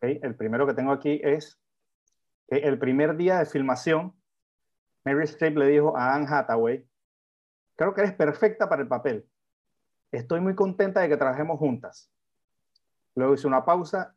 El 0.00 0.36
primero 0.36 0.66
que 0.66 0.74
tengo 0.74 0.92
aquí 0.92 1.20
es 1.24 1.60
que 2.48 2.58
el 2.58 2.78
primer 2.78 3.16
día 3.16 3.38
de 3.38 3.46
filmación, 3.46 4.14
Mary 5.04 5.24
Streep 5.24 5.56
le 5.56 5.66
dijo 5.66 5.96
a 5.96 6.14
Anne 6.14 6.26
Hathaway, 6.28 6.86
creo 7.76 7.94
que 7.94 8.02
eres 8.02 8.14
perfecta 8.14 8.68
para 8.68 8.82
el 8.82 8.88
papel. 8.88 9.28
Estoy 10.12 10.40
muy 10.40 10.54
contenta 10.54 11.00
de 11.00 11.08
que 11.08 11.16
trabajemos 11.16 11.58
juntas. 11.58 12.10
Luego 13.14 13.34
hizo 13.34 13.48
una 13.48 13.64
pausa 13.64 14.14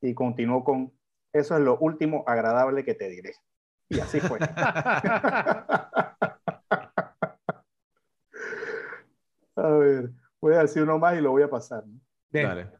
y 0.00 0.14
continuó 0.14 0.64
con, 0.64 0.92
eso 1.32 1.56
es 1.56 1.62
lo 1.62 1.78
último 1.78 2.24
agradable 2.26 2.84
que 2.84 2.94
te 2.94 3.08
diré. 3.08 3.34
Y 3.88 4.00
así 4.00 4.20
fue. 4.20 4.38
a 9.56 9.68
ver, 9.78 10.10
voy 10.40 10.54
a 10.54 10.60
decir 10.60 10.82
uno 10.82 10.98
más 10.98 11.16
y 11.16 11.20
lo 11.20 11.30
voy 11.30 11.42
a 11.42 11.50
pasar. 11.50 11.84
Dale. 12.30 12.70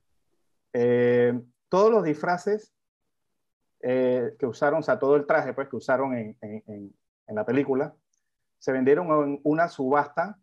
Eh, 0.72 1.40
todos 1.68 1.90
los 1.90 2.04
disfraces 2.04 2.72
eh, 3.80 4.34
que 4.38 4.46
usaron, 4.46 4.80
o 4.80 4.82
sea, 4.82 4.98
todo 4.98 5.16
el 5.16 5.26
traje 5.26 5.52
pues, 5.54 5.68
que 5.68 5.76
usaron 5.76 6.14
en, 6.14 6.36
en, 6.40 6.94
en, 7.26 7.34
la 7.34 7.44
película, 7.44 7.94
se 8.58 8.72
vendieron 8.72 9.06
en 9.06 9.40
una 9.44 9.68
subasta 9.68 10.38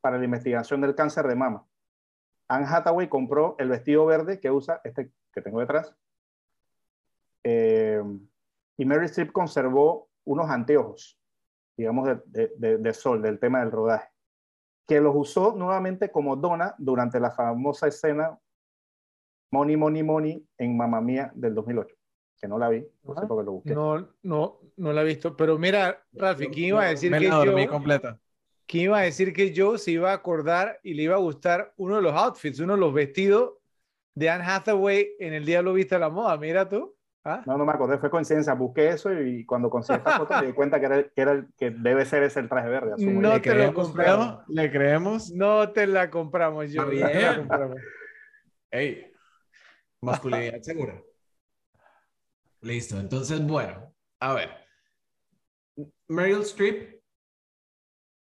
para 0.00 0.18
la 0.18 0.24
investigación 0.24 0.80
del 0.80 0.94
cáncer 0.94 1.26
de 1.28 1.36
mama. 1.36 1.64
Anne 2.48 2.66
Hathaway 2.66 3.08
compró 3.08 3.54
el 3.58 3.68
vestido 3.68 4.06
verde 4.06 4.40
que 4.40 4.50
usa, 4.50 4.80
este 4.82 5.12
que 5.32 5.40
tengo 5.40 5.60
detrás, 5.60 5.94
eh, 7.44 8.02
y 8.76 8.84
Mary 8.84 9.06
Streep 9.06 9.30
conservó 9.30 10.08
unos 10.24 10.50
anteojos, 10.50 11.18
digamos, 11.76 12.08
de, 12.26 12.52
de, 12.56 12.78
de, 12.78 12.94
sol, 12.94 13.22
del 13.22 13.38
tema 13.38 13.60
del 13.60 13.70
rodaje, 13.70 14.08
que 14.86 15.00
los 15.00 15.14
usó 15.14 15.54
nuevamente 15.54 16.10
como 16.10 16.34
dona 16.34 16.74
durante 16.78 17.20
la 17.20 17.30
famosa 17.30 17.86
escena 17.86 18.38
Money, 19.50 19.76
Money, 19.76 20.02
Money 20.02 20.46
en 20.58 20.76
Mamma 20.76 21.00
Mía 21.00 21.32
del 21.34 21.54
2008, 21.54 21.94
que 22.40 22.48
no 22.48 22.58
la 22.58 22.68
vi, 22.68 22.86
no 23.02 23.14
sé 23.14 23.26
por 23.26 23.38
qué 23.38 23.44
lo 23.44 23.52
busqué. 23.52 23.74
No, 23.74 24.08
no, 24.22 24.60
no 24.76 24.92
la 24.92 25.02
he 25.02 25.04
visto, 25.04 25.36
pero 25.36 25.58
mira, 25.58 26.02
Rafi, 26.12 26.48
¿quién 26.48 26.68
iba 26.68 26.84
a 26.84 26.88
decir 26.88 27.12
que 27.12 27.24
yo... 27.24 27.68
completa. 27.68 28.18
¿Quién 28.66 28.84
iba 28.84 28.98
a 28.98 29.02
decir 29.02 29.32
que 29.32 29.52
yo 29.52 29.78
se 29.78 29.90
iba 29.90 30.12
a 30.12 30.14
acordar 30.14 30.78
y 30.84 30.94
le 30.94 31.02
iba 31.02 31.16
a 31.16 31.18
gustar 31.18 31.72
uno 31.76 31.96
de 31.96 32.02
los 32.02 32.14
outfits, 32.14 32.60
uno 32.60 32.74
de 32.74 32.78
los 32.78 32.94
vestidos 32.94 33.54
de 34.14 34.30
Anne 34.30 34.44
Hathaway 34.44 35.08
en 35.18 35.34
el 35.34 35.44
Diablo 35.44 35.72
Vista 35.72 35.96
a 35.96 35.98
la 35.98 36.08
Moda? 36.08 36.36
Mira 36.36 36.68
tú. 36.68 36.94
¿Ah? 37.24 37.42
No, 37.46 37.58
no 37.58 37.66
me 37.66 37.72
acordé, 37.72 37.98
fue 37.98 38.10
coincidencia. 38.10 38.54
Busqué 38.54 38.90
eso 38.90 39.12
y 39.12 39.44
cuando 39.44 39.68
conseguí 39.68 39.98
esta 39.98 40.18
foto 40.18 40.40
me 40.40 40.46
di 40.46 40.52
cuenta 40.52 40.78
que, 40.78 40.86
era, 40.86 41.02
que, 41.02 41.20
era, 41.20 41.46
que 41.58 41.70
debe 41.70 42.06
ser 42.06 42.22
ese 42.22 42.38
el 42.38 42.48
traje 42.48 42.68
verde. 42.68 42.92
Asumo. 42.92 43.20
No 43.20 43.32
¿Le 43.34 43.40
te 43.40 43.54
lo 43.56 43.74
compramos. 43.74 44.38
¿Le 44.46 44.70
creemos? 44.70 45.32
No 45.32 45.70
te 45.70 45.88
la 45.88 46.08
compramos 46.08 46.70
yo. 46.70 46.86
Bien. 46.86 47.10
La 47.12 47.36
compramos. 47.38 47.76
Ey, 48.70 49.09
masculinidad 50.00 50.62
segura. 50.62 51.02
Listo, 52.62 52.98
entonces, 52.98 53.44
bueno, 53.46 53.94
a 54.20 54.34
ver. 54.34 54.50
Meryl 56.08 56.42
Streep 56.42 57.00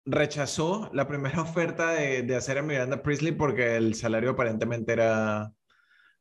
rechazó 0.05 0.89
la 0.93 1.07
primera 1.07 1.41
oferta 1.41 1.91
de, 1.91 2.35
hacer 2.35 2.57
a 2.57 2.61
Miranda 2.61 3.01
Priestley 3.01 3.33
porque 3.33 3.75
el 3.75 3.95
salario 3.95 4.31
aparentemente 4.31 4.93
era 4.93 5.53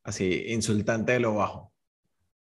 así, 0.02 0.44
insultante 0.48 1.12
de 1.12 1.20
lo 1.20 1.34
bajo. 1.34 1.72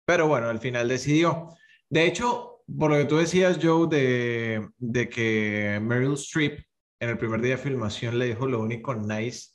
Pero 0.06 0.28
bueno, 0.28 0.50
al 0.50 0.60
final 0.60 0.88
decidió. 0.88 1.50
De 1.90 2.06
hecho, 2.06 2.64
por 2.78 2.92
lo 2.92 2.98
que 2.98 3.06
tú 3.06 3.18
decías, 3.18 3.60
Joe, 3.62 3.88
de, 3.88 4.70
de 4.78 5.10
que 5.10 5.80
Meryl 5.82 6.14
Streep 6.14 6.66
en 7.00 7.10
el 7.10 7.18
primer 7.18 7.42
día 7.42 7.56
de 7.56 7.62
filmación 7.62 8.20
le 8.20 8.28
dijo 8.28 8.48
lo 8.48 8.62
único 8.62 8.94
nice 8.96 9.53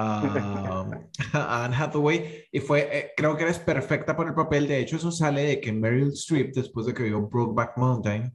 a, 0.00 0.86
a 1.32 1.64
Anne 1.64 1.76
Hathaway 1.76 2.44
y 2.50 2.60
fue, 2.60 2.88
eh, 2.90 3.12
creo 3.16 3.36
que 3.36 3.44
eres 3.44 3.58
perfecta 3.58 4.16
para 4.16 4.30
el 4.30 4.34
papel. 4.34 4.66
De 4.66 4.78
hecho, 4.78 4.96
eso 4.96 5.10
sale 5.10 5.42
de 5.42 5.60
que 5.60 5.72
Meryl 5.72 6.12
Streep, 6.12 6.54
después 6.54 6.86
de 6.86 6.94
que 6.94 7.04
vio 7.04 7.28
Brokeback 7.28 7.76
Mountain, 7.76 8.34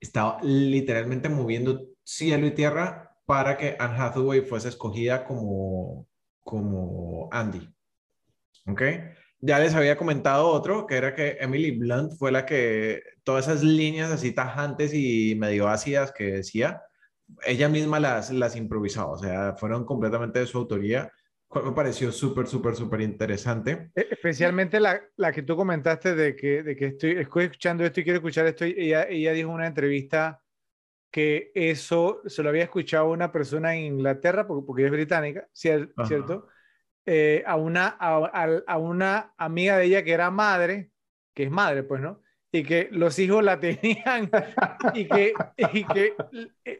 estaba 0.00 0.38
literalmente 0.42 1.28
moviendo 1.28 1.86
cielo 2.02 2.46
y 2.46 2.52
tierra 2.52 3.16
para 3.26 3.56
que 3.56 3.76
Anne 3.78 3.96
Hathaway 3.98 4.40
fuese 4.40 4.68
escogida 4.68 5.24
como, 5.24 6.08
como 6.40 7.28
Andy. 7.30 7.68
¿Ok? 8.66 8.82
Ya 9.40 9.58
les 9.58 9.74
había 9.74 9.96
comentado 9.96 10.48
otro, 10.48 10.86
que 10.86 10.96
era 10.96 11.14
que 11.14 11.38
Emily 11.40 11.70
Blunt 11.70 12.12
fue 12.18 12.32
la 12.32 12.44
que 12.44 13.02
todas 13.24 13.46
esas 13.46 13.62
líneas 13.62 14.10
así 14.10 14.32
tajantes 14.32 14.92
y 14.92 15.34
medio 15.36 15.68
ácidas 15.68 16.12
que 16.12 16.24
decía, 16.24 16.82
ella 17.46 17.68
misma 17.68 18.00
las, 18.00 18.30
las 18.30 18.56
improvisaba, 18.56 19.10
o 19.12 19.18
sea, 19.18 19.54
fueron 19.56 19.84
completamente 19.84 20.38
de 20.38 20.46
su 20.46 20.58
autoría. 20.58 21.10
Me 21.64 21.72
pareció 21.72 22.12
súper, 22.12 22.46
súper, 22.46 22.76
súper 22.76 23.00
interesante. 23.00 23.90
Especialmente 23.94 24.78
la, 24.78 25.00
la, 25.16 25.32
que 25.32 25.42
tú 25.42 25.56
comentaste 25.56 26.14
de 26.14 26.36
que, 26.36 26.62
de 26.62 26.76
que 26.76 26.86
estoy, 26.86 27.10
estoy 27.18 27.44
escuchando 27.44 27.84
esto 27.84 28.00
y 28.00 28.04
quiero 28.04 28.18
escuchar 28.18 28.46
esto. 28.46 28.64
Ella, 28.64 29.08
ella 29.08 29.32
dijo 29.32 29.48
en 29.48 29.54
una 29.56 29.66
entrevista 29.66 30.40
que 31.10 31.50
eso 31.54 32.22
se 32.26 32.42
lo 32.42 32.50
había 32.50 32.62
escuchado 32.64 33.10
una 33.10 33.32
persona 33.32 33.74
en 33.74 33.94
Inglaterra, 33.94 34.46
porque, 34.46 34.64
porque 34.64 34.82
ella 34.82 34.88
es 34.88 34.92
británica, 34.92 35.48
¿cierto? 35.52 36.46
Eh, 37.04 37.42
a, 37.46 37.56
una, 37.56 37.96
a, 37.98 38.60
a, 38.66 38.78
una 38.78 39.34
amiga 39.36 39.76
de 39.76 39.86
ella 39.86 40.04
que 40.04 40.12
era 40.12 40.30
madre, 40.30 40.92
que 41.34 41.44
es 41.44 41.50
madre, 41.50 41.82
pues, 41.82 42.00
¿no? 42.00 42.22
Y 42.52 42.64
que 42.64 42.88
los 42.90 43.18
hijos 43.18 43.44
la 43.44 43.60
tenían 43.60 44.30
y 44.94 45.06
que, 45.06 45.34
y 45.72 45.84
que 45.84 46.14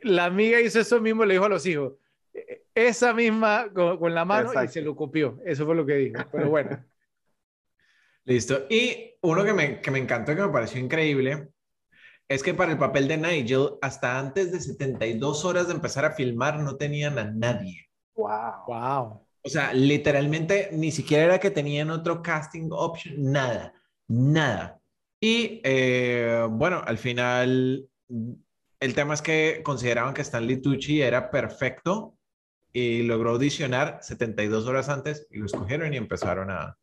la 0.02 0.24
amiga 0.24 0.60
hizo 0.60 0.80
eso 0.80 1.00
mismo, 1.00 1.24
le 1.24 1.34
dijo 1.34 1.44
a 1.44 1.50
los 1.50 1.64
hijos, 1.66 1.92
esa 2.74 3.14
misma 3.14 3.68
con, 3.72 3.98
con 3.98 4.14
la 4.14 4.24
mano 4.24 4.48
Exacto. 4.48 4.70
y 4.70 4.72
se 4.72 4.82
lo 4.82 4.96
copió. 4.96 5.38
Eso 5.44 5.66
fue 5.66 5.74
lo 5.74 5.86
que 5.86 5.94
dijo, 5.94 6.22
pero 6.32 6.50
bueno. 6.50 6.84
Listo. 8.24 8.66
Y 8.68 9.14
uno 9.22 9.44
que 9.44 9.52
me, 9.52 9.80
que 9.80 9.90
me 9.90 9.98
encantó, 9.98 10.34
que 10.34 10.42
me 10.42 10.48
pareció 10.48 10.80
increíble, 10.80 11.48
es 12.28 12.42
que 12.42 12.54
para 12.54 12.72
el 12.72 12.78
papel 12.78 13.08
de 13.08 13.16
Nigel, 13.16 13.70
hasta 13.82 14.18
antes 14.18 14.52
de 14.52 14.60
72 14.60 15.44
horas 15.44 15.66
de 15.66 15.74
empezar 15.74 16.04
a 16.04 16.12
filmar, 16.12 16.60
no 16.60 16.76
tenían 16.76 17.18
a 17.18 17.24
nadie. 17.24 17.88
Wow. 18.14 18.64
Wow. 18.66 19.26
O 19.42 19.48
sea, 19.48 19.72
literalmente 19.72 20.68
ni 20.72 20.92
siquiera 20.92 21.24
era 21.24 21.40
que 21.40 21.50
tenían 21.50 21.90
otro 21.90 22.22
casting 22.22 22.68
option, 22.70 23.32
nada, 23.32 23.74
nada. 24.06 24.79
Y 25.20 25.60
eh, 25.64 26.46
bueno, 26.48 26.82
al 26.84 26.96
final, 26.96 27.86
el 28.80 28.94
tema 28.94 29.14
es 29.14 29.22
que 29.22 29.60
consideraban 29.62 30.14
que 30.14 30.22
Stanley 30.22 30.62
Tucci 30.62 31.02
era 31.02 31.30
perfecto 31.30 32.16
y 32.72 33.02
logró 33.02 33.30
audicionar 33.30 33.98
72 34.00 34.66
horas 34.66 34.88
antes 34.88 35.26
y 35.30 35.38
lo 35.38 35.46
escogieron 35.46 35.92
y 35.92 35.98
empezaron 35.98 36.50
a... 36.50 36.78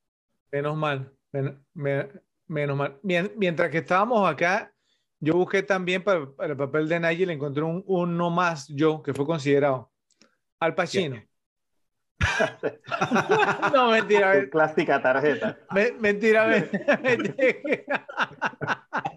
Menos 0.52 0.78
mal, 0.78 1.12
men, 1.32 1.66
men, 1.74 2.22
menos 2.48 2.78
mal. 2.78 3.00
Mientras 3.02 3.72
que 3.72 3.80
estábamos 3.80 4.30
acá, 4.30 4.72
yo 5.20 5.34
busqué 5.34 5.64
también 5.64 6.04
para, 6.04 6.32
para 6.32 6.52
el 6.52 6.58
papel 6.58 6.88
de 6.88 7.00
Nigel, 7.00 7.32
encontré 7.32 7.64
un, 7.64 7.84
uno 7.88 8.30
más 8.30 8.68
yo 8.68 9.02
que 9.02 9.14
fue 9.14 9.26
considerado. 9.26 9.92
Al 10.60 10.76
Pacino. 10.76 11.22
no, 13.74 13.92
mentira. 13.92 14.42
Tu 14.42 14.50
clásica 14.50 15.02
tarjeta. 15.02 15.58
Me, 15.72 15.92
mentira. 15.94 16.48
Me, 16.48 16.68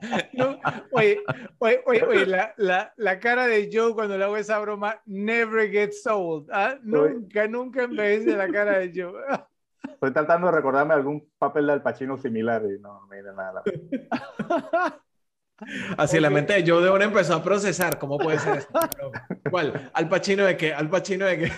no, 0.33 0.59
oye, 0.93 1.21
oye, 1.59 1.83
oye, 1.87 2.03
oye 2.05 2.27
la, 2.27 2.55
la, 2.57 2.93
la, 2.97 3.19
cara 3.19 3.47
de 3.47 3.71
Joe 3.73 3.95
cuando 3.95 4.19
le 4.19 4.25
hago 4.25 4.37
esa 4.37 4.59
broma 4.59 5.01
never 5.07 5.71
gets 5.71 6.07
old. 6.07 6.51
¿ah? 6.53 6.77
Nunca, 6.83 7.47
nunca 7.49 7.85
envejece 7.85 8.37
la 8.37 8.49
cara 8.49 8.79
de 8.79 8.93
Joe. 8.95 9.23
Estoy 9.89 10.13
tratando 10.13 10.49
de 10.49 10.53
recordarme 10.53 10.95
algún 10.95 11.29
papel 11.39 11.67
de 11.67 11.73
Al 11.75 11.83
Pacino 11.83 12.17
similar 12.19 12.63
y 12.65 12.81
no 12.81 13.07
me 13.07 13.17
viene 13.17 13.35
nada. 13.35 13.63
Así 15.99 16.17
okay. 16.17 16.21
la 16.21 16.31
mente 16.31 16.55
de 16.55 16.71
Joe 16.71 16.83
de 16.83 16.89
ahora 16.89 17.05
empezó 17.05 17.35
a 17.35 17.43
procesar. 17.43 17.99
¿Cómo 17.99 18.19
puede 18.19 18.39
ser 18.39 18.59
esto? 18.59 18.81
¿Cuál? 19.51 19.91
¿Al 19.93 20.09
Pacino 20.09 20.45
de 20.45 20.57
qué? 20.57 20.73
¿Al 20.73 20.89
Pacino 20.89 21.27
de 21.27 21.39
qué? 21.39 21.53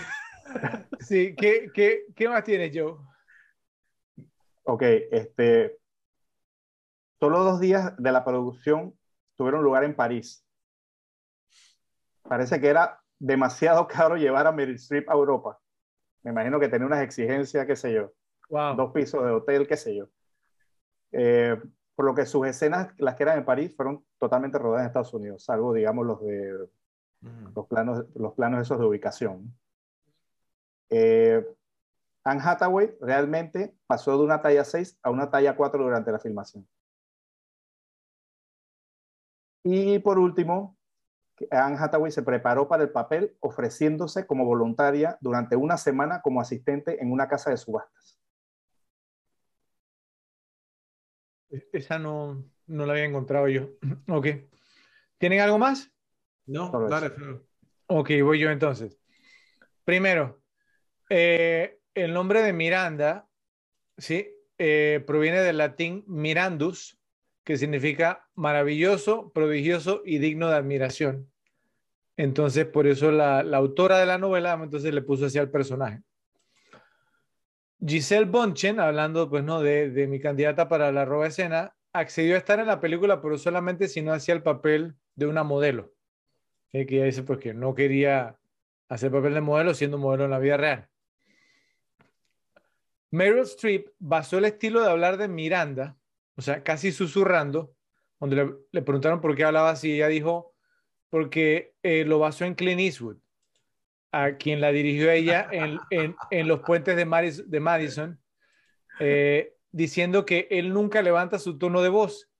Sí, 0.99 1.35
¿qué, 1.35 1.69
qué, 1.73 2.05
qué 2.15 2.29
más 2.29 2.43
tienes, 2.43 2.71
Joe? 2.73 2.97
Ok, 4.63 4.83
este. 5.11 5.77
Solo 7.19 7.43
dos 7.43 7.59
días 7.59 7.95
de 7.97 8.11
la 8.11 8.23
producción 8.25 8.97
tuvieron 9.35 9.63
lugar 9.63 9.83
en 9.83 9.95
París. 9.95 10.45
Parece 12.23 12.59
que 12.59 12.67
era 12.67 13.01
demasiado 13.19 13.87
caro 13.87 14.15
llevar 14.15 14.47
a 14.47 14.51
Meryl 14.51 14.75
Streep 14.75 15.09
a 15.09 15.13
Europa. 15.13 15.59
Me 16.23 16.31
imagino 16.31 16.59
que 16.59 16.69
tenía 16.69 16.87
unas 16.87 17.01
exigencias, 17.01 17.65
qué 17.65 17.75
sé 17.75 17.93
yo. 17.93 18.13
Wow. 18.49 18.75
Dos 18.75 18.91
pisos 18.93 19.23
de 19.23 19.31
hotel, 19.31 19.67
qué 19.67 19.77
sé 19.77 19.95
yo. 19.95 20.07
Eh, 21.11 21.57
por 21.95 22.05
lo 22.05 22.15
que 22.15 22.25
sus 22.25 22.47
escenas, 22.47 22.93
las 22.97 23.15
que 23.15 23.23
eran 23.23 23.37
en 23.37 23.45
París, 23.45 23.75
fueron 23.75 24.03
totalmente 24.17 24.57
rodadas 24.57 24.83
en 24.83 24.87
Estados 24.87 25.13
Unidos, 25.13 25.43
salvo, 25.43 25.73
digamos, 25.73 26.05
los 26.05 26.21
de 26.21 26.69
mm. 27.21 27.67
planos, 27.69 28.05
los 28.15 28.33
planos 28.33 28.61
esos 28.61 28.79
de 28.79 28.85
ubicación. 28.85 29.53
Eh, 30.95 31.43
Anne 32.23 32.41
Hathaway 32.43 32.95
realmente 33.01 33.75
pasó 33.87 34.15
de 34.17 34.23
una 34.23 34.41
talla 34.41 34.63
6 34.63 34.99
a 35.01 35.09
una 35.09 35.29
talla 35.31 35.55
4 35.55 35.83
durante 35.83 36.11
la 36.11 36.19
filmación. 36.19 36.67
Y 39.63 39.97
por 39.99 40.19
último, 40.19 40.77
Anne 41.49 41.77
Hathaway 41.79 42.11
se 42.11 42.21
preparó 42.21 42.67
para 42.67 42.83
el 42.83 42.91
papel 42.91 43.35
ofreciéndose 43.39 44.27
como 44.27 44.45
voluntaria 44.45 45.17
durante 45.19 45.55
una 45.55 45.77
semana 45.77 46.21
como 46.21 46.41
asistente 46.41 47.01
en 47.01 47.11
una 47.11 47.27
casa 47.27 47.49
de 47.49 47.57
subastas. 47.57 48.19
Esa 51.71 51.97
no, 51.97 52.43
no 52.67 52.85
la 52.85 52.93
había 52.93 53.05
encontrado 53.05 53.47
yo. 53.47 53.69
Ok. 54.07 54.27
¿Tienen 55.17 55.39
algo 55.39 55.57
más? 55.57 55.91
No, 56.45 56.69
dale, 56.89 57.11
Ok, 57.87 58.09
voy 58.21 58.39
yo 58.39 58.49
entonces. 58.49 58.99
Primero, 59.85 60.42
eh, 61.15 61.77
el 61.93 62.11
nombre 62.11 62.41
de 62.41 62.53
Miranda, 62.53 63.27
¿sí? 63.99 64.29
Eh, 64.57 65.03
proviene 65.05 65.41
del 65.41 65.59
latín 65.59 66.03
mirandus, 66.07 66.97
que 67.43 67.55
significa 67.55 68.27
maravilloso, 68.33 69.31
prodigioso 69.31 70.01
y 70.03 70.17
digno 70.17 70.49
de 70.49 70.55
admiración. 70.55 71.31
Entonces, 72.17 72.65
por 72.65 72.87
eso 72.87 73.11
la, 73.11 73.41
autora 73.41 73.99
de 73.99 74.07
la 74.07 74.17
novela, 74.17 74.59
entonces 74.59 74.91
le 74.91 75.03
puso 75.03 75.27
así 75.27 75.37
al 75.37 75.51
personaje. 75.51 76.01
Giselle 77.85 78.25
Bonchen, 78.25 78.79
hablando 78.79 79.29
pues 79.29 79.43
no 79.43 79.61
de, 79.61 80.07
mi 80.09 80.19
candidata 80.19 80.67
para 80.67 80.91
la 80.91 81.05
roba 81.05 81.27
escena, 81.27 81.75
accedió 81.91 82.33
a 82.33 82.39
estar 82.39 82.59
en 82.59 82.65
la 82.65 82.79
película, 82.79 83.21
pero 83.21 83.37
solamente 83.37 83.87
si 83.87 84.01
no 84.01 84.13
hacía 84.13 84.33
el 84.33 84.41
papel 84.41 84.95
de 85.13 85.27
una 85.27 85.43
modelo. 85.43 85.93
Que 86.71 86.87
ella 86.89 87.05
dice 87.05 87.21
pues 87.21 87.37
que 87.37 87.53
no 87.53 87.75
quería 87.75 88.39
hacer 88.89 89.11
papel 89.11 89.35
de 89.35 89.41
modelo 89.41 89.75
siendo 89.75 89.99
modelo 89.99 90.25
en 90.25 90.31
la 90.31 90.39
vida 90.39 90.57
real. 90.57 90.89
Meryl 93.13 93.41
Streep 93.41 93.89
basó 93.99 94.39
el 94.39 94.45
estilo 94.45 94.81
de 94.81 94.89
hablar 94.89 95.17
de 95.17 95.27
Miranda, 95.27 95.95
o 96.35 96.41
sea, 96.41 96.63
casi 96.63 96.91
susurrando, 96.91 97.75
donde 98.19 98.55
le, 98.71 98.81
preguntaron 98.81 99.21
por 99.21 99.35
qué 99.35 99.43
hablaba 99.43 99.69
así, 99.69 99.93
ella 99.93 100.07
dijo, 100.07 100.55
porque 101.11 101.75
eh, 101.83 102.05
lo 102.05 102.17
basó 102.17 102.43
en 102.45 102.55
Clint 102.55 102.81
Eastwood, 102.81 103.17
a 104.11 104.37
quien 104.37 104.59
la 104.59 104.71
dirigió 104.71 105.11
ella 105.11 105.47
en, 105.51 106.47
los 106.47 106.61
puentes 106.61 106.95
de, 106.95 107.43
de 107.45 107.59
Madison, 107.59 108.19
eh, 108.99 109.53
diciendo 109.71 110.25
que 110.25 110.47
él 110.49 110.73
nunca 110.73 111.03
levanta 111.03 111.37
su 111.37 111.59
tono 111.59 111.83
de 111.83 111.89
voz. 111.89 112.31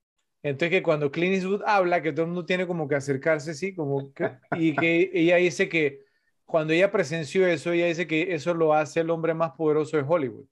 Entonces 0.42 0.72
que 0.72 0.82
cuando 0.82 1.12
Clint 1.12 1.36
Eastwood 1.36 1.62
habla, 1.68 2.02
que 2.02 2.14
todo 2.14 2.24
el 2.24 2.30
mundo 2.30 2.48
tiene 2.48 2.66
como 2.66 2.88
que 2.88 2.96
acercarse, 2.96 3.54
sí, 3.54 3.76
como 3.76 4.12
y 4.58 4.76
que 4.76 5.12
ella 5.14 5.36
dice 5.36 5.70
que 5.70 6.00
cuando 6.46 6.74
ella 6.74 6.92
presenció 6.92 7.46
eso, 7.46 7.72
ella 7.72 7.86
dice 7.86 8.08
que 8.08 8.34
eso 8.34 8.56
lo 8.56 8.74
hace 8.74 9.02
el 9.02 9.12
hombre 9.12 9.36
más 9.36 9.52
poderoso 9.52 9.98
de 9.98 10.04
Hollywood 10.08 10.48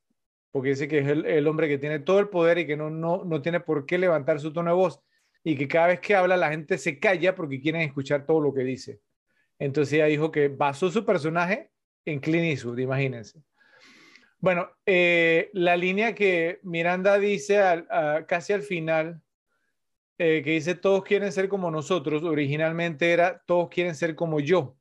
porque 0.51 0.69
dice 0.69 0.87
que 0.87 0.99
es 0.99 1.07
el, 1.07 1.47
hombre 1.47 1.67
que 1.67 1.77
tiene 1.77 1.99
todo 1.99 2.19
el 2.19 2.29
poder 2.29 2.57
y 2.59 2.67
que 2.67 2.75
no, 2.75 2.89
no, 2.89 3.23
no 3.23 3.41
tiene 3.41 3.61
por 3.61 3.85
qué 3.85 3.97
levantar 3.97 4.39
su 4.39 4.51
tono 4.51 4.71
de 4.71 4.75
voz 4.75 5.01
y 5.43 5.55
que 5.55 5.67
cada 5.67 5.87
vez 5.87 5.99
que 5.99 6.15
habla 6.15 6.37
la 6.37 6.49
gente 6.49 6.77
se 6.77 6.99
calla 6.99 7.35
porque 7.35 7.61
quieren 7.61 7.81
escuchar 7.81 8.25
todo 8.25 8.41
lo 8.41 8.53
que 8.53 8.61
dice. 8.61 8.99
Entonces 9.59 9.93
ella 9.93 10.05
dijo 10.05 10.31
que 10.31 10.49
basó 10.49 10.89
su 10.89 11.05
personaje 11.05 11.71
en 12.05 12.19
Clint 12.19 12.45
Eastwood, 12.45 12.79
imagínense. 12.79 13.41
Bueno, 14.39 14.69
eh, 14.85 15.51
la 15.53 15.77
línea 15.77 16.15
que 16.15 16.59
Miranda 16.63 17.17
dice 17.19 17.59
casi 18.27 18.53
al 18.53 18.63
final, 18.63 19.21
eh, 20.17 20.41
que 20.43 20.51
dice 20.51 20.75
todos 20.75 21.03
quieren 21.03 21.31
ser 21.31 21.47
como 21.47 21.69
nosotros, 21.69 22.23
originalmente 22.23 23.11
era 23.11 23.43
todos 23.45 23.69
quieren 23.69 23.95
ser 23.95 24.15
como 24.15 24.39
yo, 24.39 24.75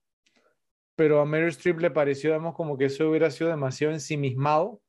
pero 0.97 1.21
a 1.21 1.27
Meryl 1.27 1.49
Streep 1.49 1.79
le 1.79 1.91
pareció, 1.91 2.31
digamos, 2.31 2.55
como 2.55 2.77
que 2.77 2.87
eso 2.87 3.09
hubiera 3.09 3.31
sido 3.31 3.51
demasiado 3.51 3.93
ensimismado 3.93 4.81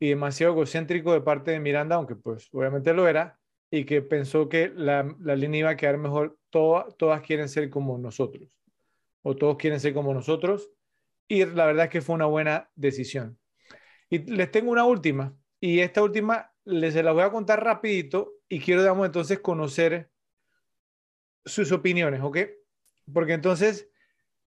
y 0.00 0.08
demasiado 0.08 0.54
egocéntrico 0.54 1.12
de 1.12 1.20
parte 1.20 1.50
de 1.50 1.60
Miranda, 1.60 1.96
aunque 1.96 2.16
pues 2.16 2.48
obviamente 2.52 2.94
lo 2.94 3.06
era, 3.06 3.38
y 3.70 3.84
que 3.84 4.00
pensó 4.00 4.48
que 4.48 4.72
la, 4.74 5.02
línea 5.36 5.60
iba 5.60 5.70
a 5.70 5.76
quedar 5.76 5.98
mejor, 5.98 6.38
todas 6.48 7.20
quieren 7.24 7.48
ser 7.48 7.68
como 7.68 7.98
nosotros, 7.98 8.48
o 9.22 9.36
todos 9.36 9.58
quieren 9.58 9.78
ser 9.78 9.92
como 9.92 10.14
nosotros, 10.14 10.70
y 11.28 11.44
la 11.44 11.66
verdad 11.66 11.84
es 11.84 11.90
que 11.90 12.00
fue 12.00 12.14
una 12.14 12.24
buena 12.24 12.70
decisión. 12.74 13.38
Y 14.08 14.18
les 14.18 14.50
tengo 14.50 14.72
una 14.72 14.86
última, 14.86 15.36
y 15.60 15.80
esta 15.80 16.02
última 16.02 16.50
les 16.64 16.94
se 16.94 17.02
la 17.02 17.12
voy 17.12 17.22
a 17.22 17.30
contar 17.30 17.62
rapidito, 17.62 18.32
y 18.48 18.58
quiero, 18.58 18.80
digamos, 18.80 19.04
entonces 19.04 19.38
conocer 19.40 20.10
sus 21.44 21.70
opiniones, 21.72 22.22
¿ok? 22.22 22.38
Porque 23.12 23.34
entonces, 23.34 23.90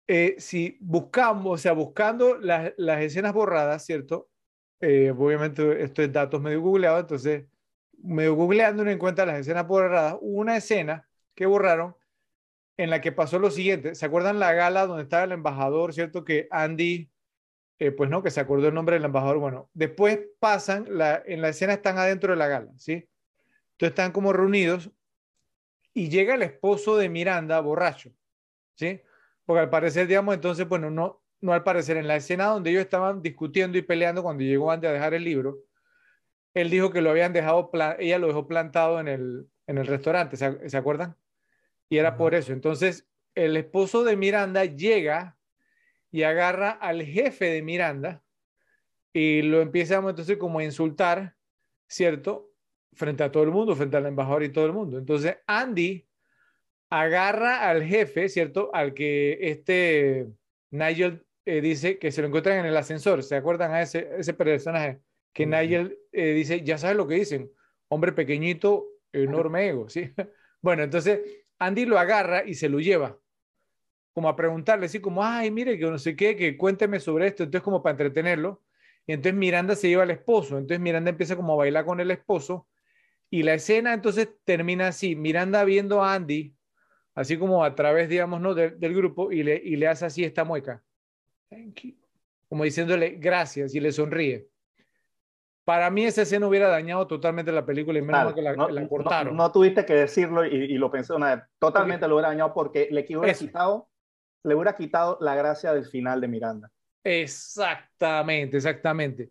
eh, 0.07 0.35
si 0.39 0.77
buscamos, 0.80 1.53
o 1.53 1.57
sea, 1.57 1.73
buscando 1.73 2.38
las, 2.38 2.73
las 2.77 3.01
escenas 3.01 3.33
borradas, 3.33 3.85
¿cierto? 3.85 4.31
Eh, 4.82 5.11
obviamente 5.16 5.84
esto 5.84 6.01
es 6.01 6.11
datos 6.11 6.42
medio 6.42 6.61
googleados, 6.61 7.01
entonces 7.01 7.45
medio 8.01 8.34
googleando 8.34 8.82
uno 8.82 8.92
encuentra 8.92 9.26
las 9.27 9.40
escenas 9.40 9.68
borradas, 9.68 10.18
una 10.22 10.58
escena 10.58 11.08
que 11.35 11.45
borraron 11.45 11.95
en 12.77 12.90
la 12.90 13.00
que 13.00 13.11
pasó 13.11 13.38
lo 13.38 13.51
siguiente, 13.51 13.93
¿se 13.93 14.06
acuerdan 14.08 14.40
la 14.40 14.53
gala 14.53 14.88
donde 14.88 15.03
estaba 15.03 15.24
el 15.24 15.34
embajador, 15.34 15.93
cierto? 15.93 16.26
Que 16.26 16.48
Andy, 16.50 17.11
eh, 17.77 17.92
pues 17.92 18.10
no, 18.10 18.24
que 18.24 18.32
se 18.32 18.40
acordó 18.40 18.68
el 18.69 18.74
nombre 18.74 18.95
del 18.95 19.06
embajador, 19.06 19.38
bueno, 19.38 19.69
después 19.74 20.19
pasan, 20.40 20.85
la, 20.90 21.22
en 21.26 21.42
la 21.42 21.50
escena 21.50 21.74
están 21.74 22.00
adentro 22.00 22.32
de 22.32 22.38
la 22.38 22.48
gala, 22.48 22.72
¿sí? 22.77 23.08
Entonces 23.74 23.92
están 23.92 24.11
como 24.11 24.34
reunidos 24.34 24.90
y 25.93 26.10
llega 26.10 26.34
el 26.35 26.42
esposo 26.42 26.98
de 26.98 27.10
Miranda 27.10 27.60
borracho, 27.60 28.11
¿sí? 28.76 29.01
Porque 29.45 29.60
al 29.60 29.69
parecer, 29.69 30.08
digamos, 30.08 30.34
entonces, 30.34 30.68
bueno, 30.68 30.90
no, 30.90 31.20
no 31.41 31.53
al 31.53 31.63
parecer, 31.63 31.97
en 31.97 32.07
la 32.07 32.15
escena 32.15 32.45
donde 32.45 32.69
ellos 32.69 32.83
estaban 32.83 33.21
discutiendo 33.21 33.77
y 33.77 33.81
peleando 33.81 34.23
cuando 34.23 34.43
llegó 34.43 34.71
Andy 34.71 34.87
a 34.87 34.91
dejar 34.91 35.13
el 35.13 35.23
libro, 35.23 35.57
él 36.53 36.69
dijo 36.69 36.91
que 36.91 37.01
lo 37.01 37.09
habían 37.09 37.33
dejado, 37.33 37.69
ella 37.99 38.19
lo 38.19 38.27
dejó 38.27 38.47
plantado 38.47 38.99
en 38.99 39.07
el, 39.07 39.49
en 39.67 39.77
el 39.77 39.87
restaurante, 39.87 40.37
¿se, 40.37 40.77
acuerdan? 40.77 41.15
Y 41.89 41.97
era 41.97 42.17
por 42.17 42.35
eso. 42.35 42.53
Entonces, 42.53 43.07
el 43.35 43.57
esposo 43.57 44.03
de 44.03 44.17
Miranda 44.17 44.65
llega 44.65 45.37
y 46.11 46.23
agarra 46.23 46.71
al 46.71 47.03
jefe 47.03 47.45
de 47.45 47.61
Miranda 47.61 48.23
y 49.13 49.41
lo 49.41 49.61
empieza 49.61 49.95
entonces 49.95 50.37
como 50.37 50.59
a 50.59 50.63
insultar, 50.63 51.35
¿cierto? 51.87 52.51
Frente 52.93 53.23
a 53.23 53.31
todo 53.31 53.43
el 53.43 53.51
mundo, 53.51 53.75
frente 53.75 53.97
al 53.97 54.05
embajador 54.05 54.43
y 54.43 54.51
todo 54.51 54.65
el 54.65 54.73
mundo. 54.73 54.97
Entonces, 54.97 55.37
Andy 55.47 56.05
agarra 56.89 57.69
al 57.69 57.83
jefe, 57.83 58.27
¿cierto? 58.27 58.69
Al 58.73 58.93
que 58.93 59.37
este 59.41 60.27
Nigel 60.69 61.25
eh, 61.45 61.61
dice 61.61 61.97
que 61.97 62.11
se 62.11 62.21
lo 62.21 62.27
encuentran 62.27 62.59
en 62.59 62.65
el 62.65 62.77
ascensor. 62.77 63.23
¿Se 63.23 63.35
acuerdan 63.35 63.71
a 63.73 63.81
ese, 63.81 64.09
ese 64.17 64.33
personaje? 64.33 65.01
Que 65.33 65.45
Nigel 65.45 65.97
eh, 66.11 66.33
dice, 66.33 66.61
ya 66.61 66.77
sabes 66.77 66.97
lo 66.97 67.07
que 67.07 67.15
dicen, 67.15 67.51
hombre 67.87 68.11
pequeñito, 68.11 68.87
enorme 69.11 69.69
ego, 69.69 69.89
¿sí? 69.89 70.11
bueno, 70.61 70.83
entonces 70.83 71.21
Andy 71.59 71.85
lo 71.85 71.97
agarra 71.97 72.43
y 72.45 72.55
se 72.55 72.69
lo 72.69 72.79
lleva, 72.79 73.17
como 74.13 74.29
a 74.29 74.35
preguntarle, 74.35 74.87
así 74.87 74.99
como, 74.99 75.23
ay, 75.23 75.51
mire, 75.51 75.77
que 75.77 75.85
no 75.85 75.97
sé 75.97 76.15
qué, 76.15 76.35
que 76.35 76.57
cuénteme 76.57 76.99
sobre 76.99 77.27
esto, 77.27 77.43
entonces 77.43 77.63
como 77.63 77.81
para 77.81 77.91
entretenerlo. 77.91 78.63
Y 79.07 79.13
entonces 79.13 79.37
Miranda 79.37 79.75
se 79.75 79.89
lleva 79.89 80.03
al 80.03 80.11
esposo, 80.11 80.57
entonces 80.57 80.79
Miranda 80.79 81.09
empieza 81.09 81.35
como 81.35 81.53
a 81.53 81.57
bailar 81.57 81.85
con 81.85 81.99
el 81.99 82.11
esposo 82.11 82.67
y 83.29 83.43
la 83.43 83.55
escena 83.55 83.93
entonces 83.93 84.29
termina 84.43 84.89
así, 84.89 85.15
Miranda 85.15 85.63
viendo 85.63 86.03
a 86.03 86.13
Andy, 86.13 86.55
así 87.15 87.37
como 87.37 87.63
a 87.63 87.73
través, 87.75 88.09
digamos, 88.09 88.41
¿no? 88.41 88.53
del 88.53 88.93
grupo 88.93 89.31
y 89.31 89.43
le, 89.43 89.61
y 89.63 89.77
le 89.77 89.87
hace 89.87 90.05
así 90.05 90.23
esta 90.23 90.43
mueca 90.43 90.83
como 92.47 92.63
diciéndole 92.63 93.11
gracias 93.11 93.73
y 93.75 93.80
le 93.80 93.91
sonríe. 93.91 94.47
Para 95.63 95.89
mí 95.89 96.03
esa 96.03 96.23
escena 96.23 96.47
hubiera 96.47 96.67
dañado 96.67 97.07
totalmente 97.07 97.51
la 97.51 97.65
película 97.65 97.99
y 97.99 98.01
menos 98.01 98.33
que 98.33 98.41
la, 98.41 98.55
no, 98.55 98.89
cortaron. 98.89 99.38
No, 99.38 99.51
tuviste 99.51 99.85
que 99.85 99.93
decirlo 99.93 100.43
y, 100.45 100.73
lo 100.73 100.91
pensé 100.91 101.13
una 101.13 101.35
vez. 101.35 101.45
Totalmente 101.59 102.07
lo 102.07 102.15
hubiera 102.15 102.30
dañado 102.30 102.53
porque 102.53 102.89
le 102.91 103.05
hubiera, 103.17 103.33
quitado, 103.33 103.89
le 104.43 104.55
hubiera 104.55 104.75
quitado 104.75 105.17
la 105.21 105.35
gracia 105.35 105.73
del 105.73 105.85
final 105.85 106.19
de 106.19 106.27
Miranda. 106.27 106.71
Exactamente, 107.03 108.57
exactamente. 108.57 109.30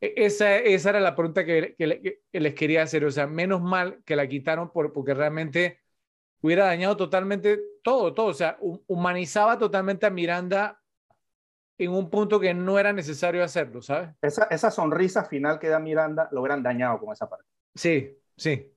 E, 0.00 0.12
esa, 0.16 0.56
esa 0.56 0.90
era 0.90 1.00
la 1.00 1.14
pregunta 1.14 1.44
que, 1.44 1.74
que, 1.76 2.20
les 2.38 2.54
quería 2.54 2.82
hacer. 2.82 3.04
O 3.04 3.10
sea, 3.10 3.26
menos 3.26 3.62
mal 3.62 4.02
que 4.04 4.14
la 4.14 4.28
quitaron 4.28 4.70
por, 4.70 4.92
porque 4.92 5.14
realmente 5.14 5.80
hubiera 6.42 6.66
dañado 6.66 6.96
totalmente 6.96 7.58
todo, 7.82 8.12
todo. 8.12 8.26
O 8.26 8.34
sea, 8.34 8.58
humanizaba 8.60 9.58
totalmente 9.58 10.04
a 10.06 10.10
Miranda 10.10 10.81
en 11.84 11.92
un 11.92 12.10
punto 12.10 12.38
que 12.38 12.54
no 12.54 12.78
era 12.78 12.92
necesario 12.92 13.42
hacerlo, 13.42 13.82
¿sabes? 13.82 14.10
Esa, 14.22 14.44
esa 14.44 14.70
sonrisa 14.70 15.24
final 15.24 15.58
que 15.58 15.68
da 15.68 15.78
Miranda 15.78 16.28
lo 16.32 16.40
hubieran 16.40 16.62
dañado 16.62 16.98
con 16.98 17.12
esa 17.12 17.28
parte. 17.28 17.46
Sí, 17.74 18.18
sí. 18.36 18.72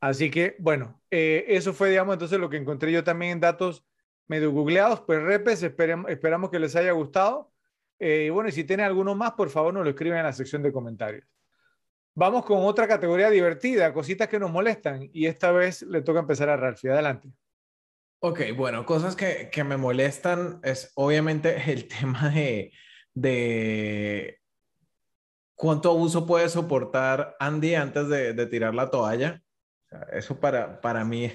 Así 0.00 0.30
que, 0.30 0.56
bueno, 0.58 1.00
eh, 1.10 1.44
eso 1.48 1.72
fue, 1.72 1.90
digamos, 1.90 2.14
entonces 2.14 2.38
lo 2.38 2.50
que 2.50 2.58
encontré 2.58 2.92
yo 2.92 3.04
también 3.04 3.32
en 3.32 3.40
datos 3.40 3.84
medio 4.26 4.52
googleados. 4.52 5.00
Pues 5.00 5.22
repes, 5.22 5.62
esperamos, 5.62 6.10
esperamos 6.10 6.50
que 6.50 6.58
les 6.58 6.76
haya 6.76 6.92
gustado. 6.92 7.52
Eh, 7.98 8.24
y 8.26 8.30
bueno, 8.30 8.48
y 8.48 8.52
si 8.52 8.64
tienen 8.64 8.86
alguno 8.86 9.14
más, 9.14 9.32
por 9.32 9.48
favor, 9.48 9.72
nos 9.72 9.84
lo 9.84 9.90
escriben 9.90 10.18
en 10.18 10.24
la 10.24 10.32
sección 10.32 10.62
de 10.62 10.72
comentarios. 10.72 11.24
Vamos 12.14 12.44
con 12.44 12.58
otra 12.64 12.86
categoría 12.86 13.30
divertida, 13.30 13.92
cositas 13.92 14.28
que 14.28 14.38
nos 14.38 14.50
molestan. 14.50 15.08
Y 15.12 15.26
esta 15.26 15.52
vez 15.52 15.82
le 15.82 16.02
toca 16.02 16.20
empezar 16.20 16.48
a 16.48 16.56
Ralphie. 16.56 16.90
Adelante. 16.90 17.30
Ok, 18.26 18.40
bueno, 18.56 18.86
cosas 18.86 19.16
que, 19.16 19.50
que 19.52 19.64
me 19.64 19.76
molestan 19.76 20.58
es 20.62 20.90
obviamente 20.94 21.56
el 21.70 21.86
tema 21.86 22.30
de, 22.30 22.72
de 23.12 24.38
cuánto 25.54 25.90
abuso 25.90 26.26
puede 26.26 26.48
soportar 26.48 27.36
Andy 27.38 27.74
antes 27.74 28.08
de, 28.08 28.32
de 28.32 28.46
tirar 28.46 28.74
la 28.74 28.90
toalla. 28.90 29.42
O 29.84 29.88
sea, 29.90 30.06
eso 30.14 30.40
para, 30.40 30.80
para 30.80 31.04
mí 31.04 31.30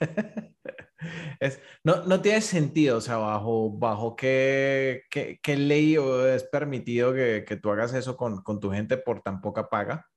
es, 1.38 1.60
no, 1.84 2.04
no 2.06 2.20
tiene 2.20 2.40
sentido, 2.40 2.96
o 2.96 3.00
sea, 3.00 3.18
bajo, 3.18 3.70
bajo 3.70 4.16
qué, 4.16 5.04
qué, 5.12 5.38
qué 5.40 5.56
ley 5.56 5.96
es 6.26 6.42
permitido 6.42 7.14
que, 7.14 7.44
que, 7.46 7.54
tú 7.54 7.70
hagas 7.70 7.94
eso 7.94 8.16
con, 8.16 8.42
con, 8.42 8.58
tu 8.58 8.72
gente 8.72 8.96
por 8.96 9.22
tan 9.22 9.40
poca 9.40 9.68
paga. 9.68 10.08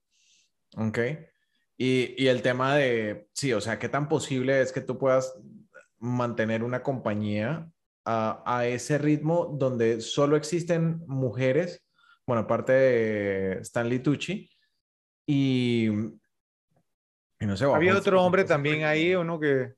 Ok. 0.76 0.98
Y, 1.78 2.16
y 2.18 2.30
el 2.30 2.42
tema 2.42 2.76
de, 2.76 3.30
sí, 3.36 3.54
o 3.54 3.62
sea, 3.62 3.78
qué 3.78 3.90
tan 3.90 4.10
posible 4.10 4.60
es 4.60 4.72
que 4.72 4.82
tú 4.82 4.98
puedas 4.98 5.36
mantener 6.00 6.64
una 6.64 6.84
compañía 6.84 7.70
a, 8.06 8.44
a, 8.46 8.68
ese 8.68 8.98
ritmo 8.98 9.56
donde 9.58 10.02
solo 10.02 10.36
existen 10.36 11.02
mujeres, 11.08 11.86
bueno, 12.26 12.44
aparte 12.44 12.74
de 12.74 13.52
Stanley 13.62 14.00
Tucci, 14.00 14.50
y, 15.28 15.88
y 17.40 17.46
no 17.46 17.58
sé. 17.58 17.66
Había 17.66 17.98
otro 17.98 18.22
hombre 18.24 18.44
también 18.44 18.84
ahí, 18.84 19.16
uno 19.16 19.40
que 19.40 19.74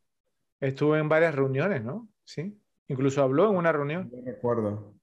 estuvo 0.60 0.96
en 0.98 1.08
varias 1.08 1.34
reuniones, 1.36 1.84
¿no? 1.84 2.10
Sí. 2.26 2.60
Incluso 2.90 3.22
habló 3.22 3.50
en 3.50 3.56
una 3.56 3.72
reunión. 3.72 4.10
No 4.14 4.26
recuerdo. 4.26 4.94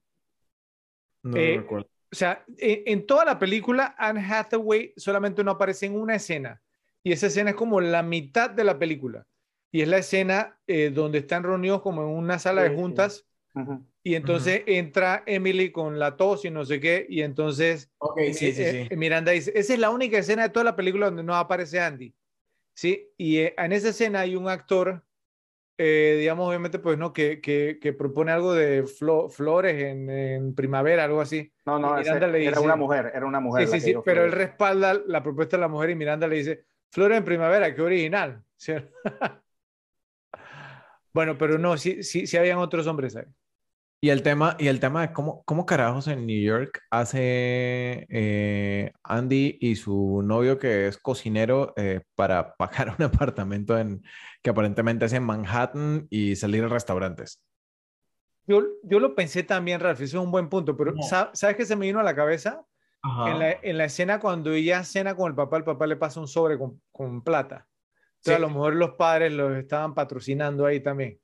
No 1.23 1.36
eh, 1.36 1.59
recuerdo. 1.59 1.89
O 2.12 2.17
sea, 2.17 2.44
en, 2.59 2.83
en, 2.86 3.07
toda 3.07 3.25
la 3.25 3.39
película, 3.39 3.94
Anne 3.99 4.25
Hathaway 4.25 4.93
solamente 4.97 5.43
no 5.43 5.51
aparece 5.51 5.86
en 5.86 5.97
una 5.97 6.15
escena. 6.15 6.60
Y 7.02 7.12
esa 7.12 7.26
escena 7.26 7.51
es 7.51 7.57
como 7.57 7.81
la 7.81 8.02
mitad 8.02 8.51
de 8.51 8.65
la 8.65 8.78
película 8.78 9.26
y 9.74 9.82
es 9.82 9.88
la 9.88 9.98
escena 9.98 10.56
eh, 10.68 10.92
donde 10.94 11.18
están 11.18 11.42
reunidos 11.42 11.82
como 11.82 12.02
en 12.02 12.08
una 12.08 12.38
sala 12.38 12.62
de 12.62 12.76
juntas. 12.76 13.26
Sí. 13.52 13.58
Uh 13.58 13.62
-huh. 13.62 13.86
Y 14.04 14.14
entonces 14.14 14.60
uh 14.60 14.66
-huh. 14.66 14.76
entra 14.76 15.24
Emily 15.26 15.72
con 15.72 15.98
la 15.98 16.16
tos 16.16 16.44
y 16.44 16.50
no 16.50 16.64
sé 16.64 16.78
qué, 16.78 17.04
y 17.08 17.22
entonces 17.22 17.90
okay, 17.98 18.32
sí, 18.34 18.52
sí, 18.52 18.62
eh, 18.62 18.86
sí. 18.88 18.96
Miranda 18.96 19.32
dice, 19.32 19.50
esa 19.56 19.72
es 19.72 19.80
la 19.80 19.90
única 19.90 20.16
escena 20.16 20.44
de 20.44 20.50
toda 20.50 20.62
la 20.62 20.76
película 20.76 21.06
donde 21.06 21.24
no 21.24 21.34
aparece 21.34 21.80
Andy. 21.80 22.14
¿Sí? 22.72 23.10
Y 23.16 23.38
eh, 23.38 23.54
en 23.58 23.72
esa 23.72 23.88
escena 23.88 24.20
hay 24.20 24.36
un 24.36 24.48
actor, 24.48 25.02
eh, 25.76 26.18
digamos, 26.20 26.48
obviamente, 26.48 26.78
pues, 26.78 26.96
¿no? 26.96 27.12
Que, 27.12 27.40
que, 27.40 27.80
que 27.80 27.92
propone 27.92 28.30
algo 28.30 28.54
de 28.54 28.84
flo 28.84 29.28
flores 29.28 29.82
en, 29.82 30.08
en, 30.08 30.54
primavera, 30.54 31.02
algo 31.02 31.20
así. 31.20 31.52
No, 31.66 31.80
no, 31.80 31.98
ese, 31.98 32.14
le 32.20 32.38
dice, 32.38 32.50
era 32.50 32.60
una 32.60 32.76
mujer, 32.76 33.10
era 33.12 33.26
una 33.26 33.40
mujer. 33.40 33.66
Sí, 33.66 33.80
sí, 33.80 33.92
sí, 33.92 33.94
pero 34.04 34.24
él 34.24 34.30
respalda 34.30 35.02
la 35.04 35.20
propuesta 35.20 35.56
de 35.56 35.62
la 35.62 35.68
mujer 35.68 35.90
y 35.90 35.96
Miranda 35.96 36.28
le 36.28 36.36
dice, 36.36 36.64
flores 36.92 37.18
en 37.18 37.24
primavera, 37.24 37.74
qué 37.74 37.82
original, 37.82 38.40
¿cierto? 38.56 38.94
Bueno, 41.15 41.39
pero 41.39 41.59
no, 41.59 41.76
sí, 41.76 42.02
sí, 42.02 42.26
sí 42.26 42.36
habían 42.36 42.59
otros 42.59 42.86
hombres 42.89 43.15
ahí. 43.15 43.25
Y 44.01 44.10
el 44.10 44.23
tema, 44.23 44.55
y 44.59 44.67
el 44.67 44.81
tema 44.81 45.01
de 45.01 45.12
cómo, 45.15 45.43
cómo 45.44 45.65
carajos 45.65 46.09
en 46.09 46.26
New 46.26 46.39
York 46.39 46.83
hace 46.91 48.07
eh, 48.10 48.93
Andy 49.02 49.57
y 49.60 49.76
su 49.76 50.20
novio 50.23 50.59
que 50.59 50.89
es 50.89 50.99
cocinero 50.99 51.73
eh, 51.76 52.02
para 52.15 52.55
pagar 52.59 52.94
un 52.99 53.02
apartamento 53.02 53.78
en, 53.78 54.02
que 54.43 54.51
aparentemente 54.51 55.07
es 55.07 55.15
en 55.15 55.23
Manhattan 55.23 56.07
y 56.10 56.36
salir 56.36 56.65
a 56.65 56.68
restaurantes. 56.68 57.41
Yo, 58.47 58.62
yo 58.83 59.01
lo 59.01 59.15
pensé 59.15 59.43
también, 59.43 59.81
Ralph, 59.81 60.02
eso 60.02 60.18
es 60.18 60.25
un 60.25 60.31
buen 60.31 60.51
punto, 60.51 60.76
pero 60.76 60.93
no. 60.93 61.02
¿sabes 61.02 61.57
qué 61.57 61.65
se 61.65 61.76
me 61.76 61.86
vino 61.86 61.99
a 61.99 62.02
la 62.02 62.15
cabeza? 62.15 62.62
En 63.26 63.39
la, 63.39 63.52
en 63.62 63.78
la, 63.78 63.84
escena 63.84 64.18
cuando 64.18 64.52
ella 64.52 64.83
cena 64.83 65.15
con 65.15 65.31
el 65.31 65.34
papá, 65.34 65.59
el 65.59 65.65
papá 65.65 65.86
le 65.86 65.97
pasa 65.97 66.20
un 66.20 66.28
sobre 66.28 66.59
con, 66.59 66.81
con 66.91 67.23
plata. 67.23 67.67
Sí. 68.24 68.32
a 68.32 68.38
lo 68.38 68.48
mejor 68.48 68.74
los 68.74 68.92
padres 68.92 69.32
los 69.32 69.56
estaban 69.56 69.94
patrocinando 69.94 70.64
ahí 70.64 70.80
también. 70.80 71.18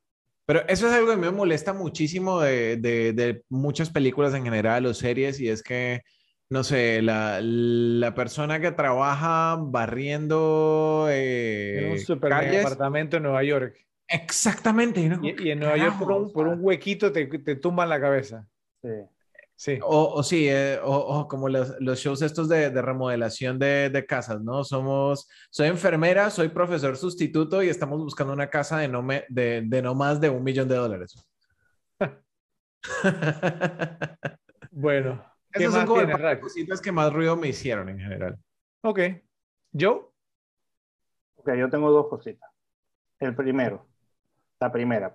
Pero 0.44 0.66
eso 0.68 0.88
es 0.88 0.92
algo 0.92 1.10
que 1.10 1.16
me 1.16 1.30
molesta 1.30 1.72
muchísimo 1.72 2.40
de, 2.40 2.76
de, 2.76 3.12
de, 3.12 3.44
muchas 3.48 3.88
películas 3.88 4.34
en 4.34 4.42
general 4.42 4.84
o 4.86 4.92
series 4.92 5.40
y 5.40 5.48
es 5.48 5.62
que, 5.62 6.02
no 6.48 6.64
sé, 6.64 7.00
la, 7.02 7.40
la 7.40 8.14
persona 8.14 8.60
que 8.60 8.72
trabaja 8.72 9.56
barriendo 9.60 11.06
eh, 11.08 11.84
en 11.86 11.92
un 11.92 11.98
super 12.00 12.32
apartamento 12.32 13.16
en 13.16 13.22
Nueva 13.22 13.44
York. 13.44 13.86
Exactamente. 14.08 15.08
¿no? 15.08 15.20
Y, 15.22 15.36
y, 15.40 15.50
en 15.52 15.60
Nueva 15.60 15.76
York 15.76 15.98
por 15.98 16.10
un, 16.10 16.32
por 16.32 16.48
un 16.48 16.58
huequito 16.60 17.12
te, 17.12 17.26
te 17.26 17.56
tumban 17.56 17.88
la 17.88 18.00
cabeza. 18.00 18.48
Sí. 18.82 18.88
Sí. 19.60 19.78
O, 19.82 20.14
o 20.14 20.22
sí, 20.22 20.48
eh, 20.48 20.80
o, 20.82 20.90
o, 20.90 21.28
como 21.28 21.50
los, 21.50 21.78
los, 21.80 21.98
shows 21.98 22.22
estos 22.22 22.48
de, 22.48 22.70
de 22.70 22.80
remodelación 22.80 23.58
de, 23.58 23.90
de, 23.90 24.06
casas, 24.06 24.40
¿no? 24.40 24.64
Somos, 24.64 25.28
soy 25.50 25.68
enfermera, 25.68 26.30
soy 26.30 26.48
profesor 26.48 26.97
sustituto 26.97 27.62
y 27.62 27.68
estamos 27.68 27.98
buscando 27.98 28.32
una 28.32 28.48
casa 28.48 28.78
de 28.78 28.89
no, 28.89 29.02
me, 29.02 29.26
de, 29.28 29.60
de 29.66 29.82
no 29.82 29.94
más 29.94 30.18
de 30.18 30.30
un 30.30 30.42
millón 30.42 30.66
de 30.66 30.76
dólares. 30.76 31.28
bueno. 34.70 35.22
Esas 35.52 35.74
son 35.74 35.86
como 35.86 36.00
las 36.00 36.39
cositas 36.39 36.80
que 36.80 36.90
más 36.90 37.12
ruido 37.12 37.36
me 37.36 37.48
hicieron 37.48 37.90
en 37.90 37.98
general. 37.98 38.39
Ok. 38.80 39.00
¿Yo? 39.72 40.10
Ok, 41.34 41.50
yo 41.58 41.68
tengo 41.68 41.90
dos 41.90 42.08
cositas. 42.08 42.48
El 43.18 43.36
primero, 43.36 43.86
la 44.58 44.72
primera. 44.72 45.14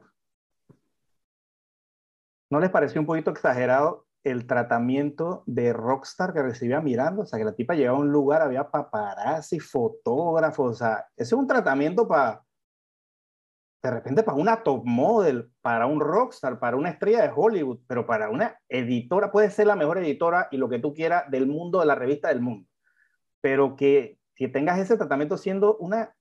¿No 2.51 2.59
les 2.59 2.69
pareció 2.69 3.01
un 3.01 3.07
poquito 3.07 3.31
exagerado 3.31 4.04
el 4.25 4.47
tratamiento 4.47 5.43
de 5.45 5.71
rockstar 5.71 6.33
que 6.33 6.41
recibía 6.41 6.81
Miranda, 6.81 7.21
o 7.21 7.25
sea, 7.27 7.37
que 7.37 7.45
la 7.45 7.55
tipa 7.55 7.75
llegaba 7.75 7.99
a 7.99 8.01
un 8.01 8.11
lugar, 8.11 8.41
había 8.41 8.69
paparazzi, 8.71 9.59
fotógrafos, 9.59 10.71
o 10.71 10.73
sea, 10.73 11.07
ese 11.15 11.33
es 11.35 11.39
un 11.39 11.45
tratamiento 11.45 12.07
para, 12.07 12.43
de 13.83 13.91
repente, 13.91 14.23
para 14.23 14.37
una 14.37 14.63
top 14.63 14.81
model, 14.83 15.51
para 15.61 15.85
un 15.85 15.99
rockstar, 15.99 16.57
para 16.59 16.75
una 16.75 16.89
estrella 16.89 17.21
de 17.21 17.31
Hollywood, 17.35 17.81
pero 17.87 18.07
para 18.07 18.31
una 18.31 18.59
editora, 18.67 19.31
puede 19.31 19.51
ser 19.51 19.67
la 19.67 19.75
mejor 19.75 19.99
editora 19.99 20.47
y 20.49 20.57
lo 20.57 20.69
que 20.69 20.79
tú 20.79 20.91
quieras 20.91 21.29
del 21.29 21.45
mundo, 21.45 21.79
de 21.79 21.85
la 21.85 21.95
revista 21.95 22.29
del 22.29 22.41
mundo, 22.41 22.67
pero 23.41 23.75
que, 23.75 24.17
que 24.35 24.47
tengas 24.47 24.79
ese 24.79 24.97
tratamiento 24.97 25.37
siendo 25.37 25.77
una 25.77 26.15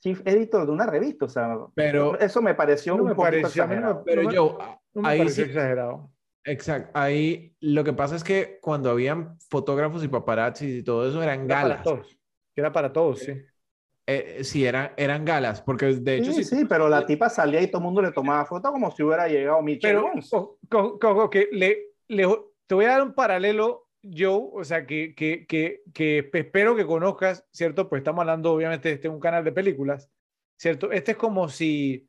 chief 0.00 0.22
editor 0.24 0.64
de 0.64 0.72
una 0.72 0.86
revista, 0.86 1.26
o 1.26 1.28
sea, 1.28 1.58
pero, 1.74 2.18
eso 2.18 2.40
me 2.40 2.54
pareció 2.54 2.96
no 2.96 3.02
un 3.02 3.08
me 3.10 3.14
poquito 3.14 3.42
pareció, 3.42 3.64
exagerado. 3.64 4.02
pero 4.02 4.30
yo, 4.30 4.58
no 4.94 5.02
me 5.02 5.08
ahí 5.10 5.18
pareció 5.18 5.44
sí, 5.44 5.50
exagerado. 5.50 6.10
Exacto. 6.46 6.90
Ahí 6.94 7.54
lo 7.60 7.84
que 7.84 7.92
pasa 7.92 8.16
es 8.16 8.24
que 8.24 8.58
cuando 8.62 8.90
habían 8.90 9.36
fotógrafos 9.50 10.02
y 10.04 10.08
paparazzis 10.08 10.76
y 10.80 10.82
todo 10.82 11.08
eso 11.08 11.22
eran 11.22 11.44
Era 11.44 11.62
galas. 11.62 11.78
para 11.78 11.82
todos. 11.82 12.18
Era 12.54 12.72
para 12.72 12.92
todos, 12.92 13.18
sí. 13.20 13.32
Eh, 14.08 14.44
sí, 14.44 14.64
eran, 14.64 14.92
eran 14.96 15.24
galas, 15.24 15.60
porque 15.60 15.86
de 15.86 16.16
hecho... 16.18 16.32
Sí, 16.32 16.44
si- 16.44 16.56
sí, 16.58 16.64
pero 16.64 16.88
la 16.88 17.04
tipa 17.04 17.28
salía 17.28 17.60
y 17.60 17.66
todo 17.66 17.78
el 17.80 17.84
mundo 17.86 18.00
le 18.02 18.12
tomaba 18.12 18.44
foto 18.46 18.70
como 18.70 18.90
si 18.92 19.02
hubiera 19.02 19.26
llegado 19.26 19.60
Michelle 19.62 19.94
Pero, 19.94 20.08
Jones. 20.08 20.28
o- 20.32 20.58
co- 20.70 20.98
co- 20.98 21.28
que 21.28 21.48
le, 21.50 21.88
le- 22.06 22.28
te 22.68 22.74
voy 22.76 22.84
a 22.84 22.90
dar 22.90 23.02
un 23.02 23.14
paralelo, 23.14 23.88
Joe, 24.04 24.50
o 24.52 24.62
sea, 24.62 24.86
que, 24.86 25.12
que, 25.16 25.44
que, 25.48 25.82
que 25.92 26.30
espero 26.32 26.76
que 26.76 26.86
conozcas, 26.86 27.44
¿cierto? 27.50 27.88
Pues 27.88 28.00
estamos 28.00 28.20
hablando, 28.20 28.52
obviamente, 28.52 28.88
de 28.88 28.94
este 28.94 29.08
un 29.08 29.18
canal 29.18 29.42
de 29.42 29.50
películas, 29.50 30.08
¿cierto? 30.56 30.92
Este 30.92 31.10
es 31.12 31.16
como 31.18 31.48
si, 31.48 32.08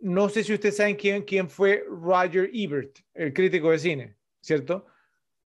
no 0.00 0.28
sé 0.28 0.44
si 0.44 0.54
ustedes 0.54 0.76
saben 0.76 0.96
quién, 0.96 1.22
quién 1.22 1.48
fue 1.48 1.84
Roger 1.88 2.50
Ebert, 2.52 2.98
el 3.14 3.32
crítico 3.32 3.70
de 3.70 3.78
cine, 3.78 4.16
¿cierto? 4.40 4.86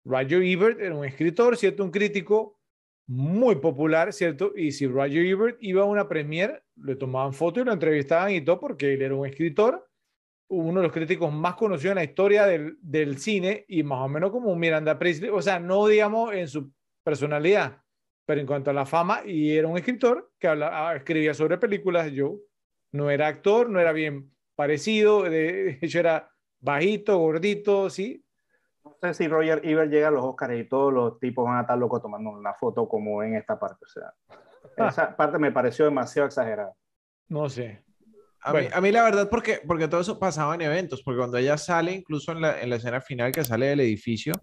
Roger 0.04 0.42
Ebert 0.42 0.80
era 0.80 0.96
un 0.96 1.06
escritor, 1.06 1.56
¿cierto? 1.58 1.84
Un 1.84 1.92
crítico 1.92 2.60
muy 3.08 3.56
popular, 3.56 4.14
¿cierto? 4.14 4.54
Y 4.56 4.72
si 4.72 4.88
Roger 4.88 5.26
Ebert 5.26 5.58
iba 5.62 5.84
a 5.84 5.86
una 5.86 6.08
premiere, 6.08 6.64
le 6.76 6.96
tomaban 6.96 7.34
fotos 7.34 7.64
y 7.64 7.66
lo 7.66 7.74
entrevistaban 7.74 8.32
y 8.32 8.42
todo 8.42 8.60
porque 8.60 8.94
él 8.94 9.02
era 9.02 9.16
un 9.16 9.26
escritor, 9.26 9.88
uno 10.48 10.82
de 10.82 10.88
los 10.88 10.94
críticos 10.94 11.32
más 11.32 11.56
conocidos 11.56 11.92
en 11.92 11.98
la 11.98 12.04
historia 12.04 12.46
del, 12.46 12.78
del 12.82 13.20
cine 13.20 13.66
y 13.68 13.84
más 13.84 14.00
o 14.00 14.08
menos 14.08 14.32
como 14.32 14.52
un 14.52 14.60
Miranda 14.60 14.98
Priestley, 14.98 15.30
o 15.30 15.42
sea, 15.42 15.60
no 15.60 15.86
digamos 15.88 16.34
en 16.34 16.48
su 16.48 16.72
personalidad, 17.04 17.82
pero 18.26 18.42
en 18.42 18.48
cuanto 18.48 18.72
a 18.72 18.74
la 18.74 18.86
fama, 18.86 19.22
y 19.26 19.52
era 19.56 19.68
un 19.68 19.78
escritor 19.78 20.32
que 20.40 20.48
hablaba, 20.48 20.96
escribía 20.96 21.34
sobre 21.34 21.58
películas, 21.58 22.12
yo 22.12 22.40
no 22.92 23.12
era 23.12 23.28
actor, 23.28 23.70
no 23.70 23.80
era 23.80 23.92
bien 23.92 24.32
parecido, 24.64 25.24
de 25.24 25.80
hecho 25.82 26.00
era 26.00 26.30
bajito, 26.60 27.18
gordito, 27.18 27.90
sí, 27.90 28.26
No 28.84 28.94
sé 29.02 29.14
si 29.14 29.28
Roger 29.30 29.62
Ebert 29.64 29.90
llega 29.90 30.10
a 30.10 30.12
los 30.12 30.24
Oscars 30.26 30.60
y 30.60 30.68
todos 30.68 30.92
los 30.94 31.18
tipos 31.18 31.46
van 31.46 31.60
a 31.60 31.62
estar 31.62 31.78
locos 31.78 32.02
tomando 32.02 32.30
una 32.32 32.54
foto 32.54 32.88
como 32.90 33.24
en 33.24 33.36
esta 33.36 33.58
parte. 33.58 33.86
O 33.86 33.88
sea, 33.88 34.14
esa 34.90 35.16
parte 35.16 35.40
me 35.40 35.52
pareció 35.54 35.86
demasiado 35.86 36.28
exagerada. 36.28 36.74
no 37.30 37.50
sé. 37.50 37.86
A, 38.42 38.52
Bueno. 38.52 38.68
mí, 38.68 38.74
a 38.74 38.82
mí 38.82 38.92
la 38.92 39.04
verdad, 39.04 39.30
porque, 39.30 39.62
porque 39.66 39.88
todo 39.88 40.02
eso 40.02 40.20
pasaba 40.20 40.56
en 40.56 40.62
eventos, 40.62 41.02
porque 41.04 41.18
cuando 41.20 41.38
ella 41.38 41.58
sale, 41.58 41.94
incluso 41.94 42.32
en 42.34 42.42
la, 42.42 42.62
en 42.62 42.70
la 42.70 42.76
escena 42.78 43.00
final 43.02 43.32
que 43.32 43.44
sale 43.46 43.68
del 43.68 43.80
edificio, 43.82 44.34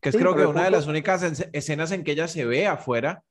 que 0.00 0.10
es 0.10 0.14
Sí, 0.14 0.20
creo 0.20 0.34
que 0.36 0.46
una 0.46 0.64
de 0.64 0.70
las 0.70 0.86
únicas 0.86 1.22
en- 1.24 1.50
escenas 1.52 1.90
en 1.90 2.04
que 2.04 2.12
ella 2.12 2.28
se 2.28 2.44
ve 2.44 2.66
afuera, 2.68 3.22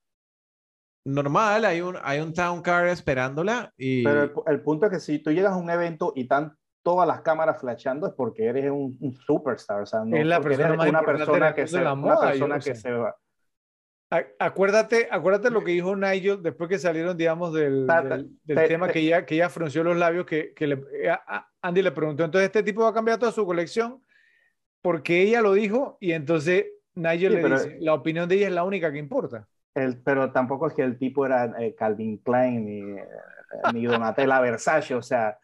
normal, 1.05 1.65
hay 1.65 1.81
un, 1.81 1.97
hay 2.01 2.19
un 2.19 2.33
town 2.33 2.61
car 2.61 2.87
esperándola 2.87 3.73
y... 3.77 4.03
Pero 4.03 4.23
el, 4.23 4.31
el 4.47 4.61
punto 4.61 4.85
es 4.85 4.91
que 4.91 4.99
si 4.99 5.19
tú 5.19 5.31
llegas 5.31 5.53
a 5.53 5.57
un 5.57 5.69
evento 5.69 6.13
y 6.15 6.21
están 6.21 6.57
todas 6.83 7.07
las 7.07 7.21
cámaras 7.21 7.59
flashando 7.59 8.07
es 8.07 8.13
porque 8.13 8.45
eres 8.45 8.69
un, 8.69 8.95
un 8.99 9.15
superstar. 9.15 9.81
O 9.81 9.85
sea, 9.85 10.03
no 10.05 10.15
Es 10.15 10.25
la 10.25 10.41
persona 10.41 10.67
eres 10.67 10.77
más 10.77 10.89
una 10.89 11.03
persona 11.03 11.55
que 11.55 11.67
se, 11.67 11.77
de 11.77 11.83
la 11.83 11.93
una 11.93 12.01
moda, 12.01 12.29
persona 12.29 12.57
yo 12.57 12.63
que 12.63 12.75
sé. 12.75 12.81
se 12.81 12.91
va. 12.91 13.15
Acuérdate, 14.37 15.07
acuérdate 15.09 15.49
lo 15.49 15.63
que 15.63 15.71
dijo 15.71 15.95
Nigel 15.95 16.43
después 16.43 16.69
que 16.69 16.77
salieron, 16.77 17.17
digamos, 17.17 17.51
del, 17.51 17.87
del, 18.43 18.67
tema 18.67 18.87
que 18.87 18.99
ella, 18.99 19.25
que 19.25 19.33
ella 19.33 19.49
frunció 19.49 19.83
los 19.83 19.97
labios, 19.97 20.27
que, 20.27 20.53
que 20.53 20.67
le, 20.67 20.75
eh, 20.75 21.17
Andy 21.63 21.81
le 21.81 21.91
preguntó, 21.91 22.23
entonces 22.23 22.45
este 22.45 22.61
tipo 22.61 22.83
va 22.83 22.89
a 22.89 22.93
cambiar 22.93 23.17
toda 23.17 23.31
su 23.31 23.43
colección 23.43 24.03
porque 24.83 25.23
ella 25.23 25.41
lo 25.41 25.53
dijo 25.53 25.97
y 25.99 26.11
entonces 26.11 26.65
Nigel 26.93 27.33
le 27.33 27.49
dice, 27.49 27.77
la 27.79 27.95
opinión 27.95 28.29
de 28.29 28.35
ella 28.35 28.47
es 28.49 28.53
la 28.53 28.63
única 28.63 28.91
que 28.91 28.99
importa. 28.99 29.47
El, 29.75 30.01
pero 30.03 30.31
tampoco 30.31 30.67
es 30.67 30.73
que 30.73 30.83
el 30.83 30.97
tipo 30.97 31.25
era 31.25 31.45
eh, 31.59 31.75
Calvin 31.75 32.17
Klein 32.19 32.65
ni, 32.65 32.99
eh, 32.99 33.07
ni 33.73 33.85
Donatella 33.85 34.39
Versace, 34.39 34.93
o 34.95 35.01
sea, 35.01 35.39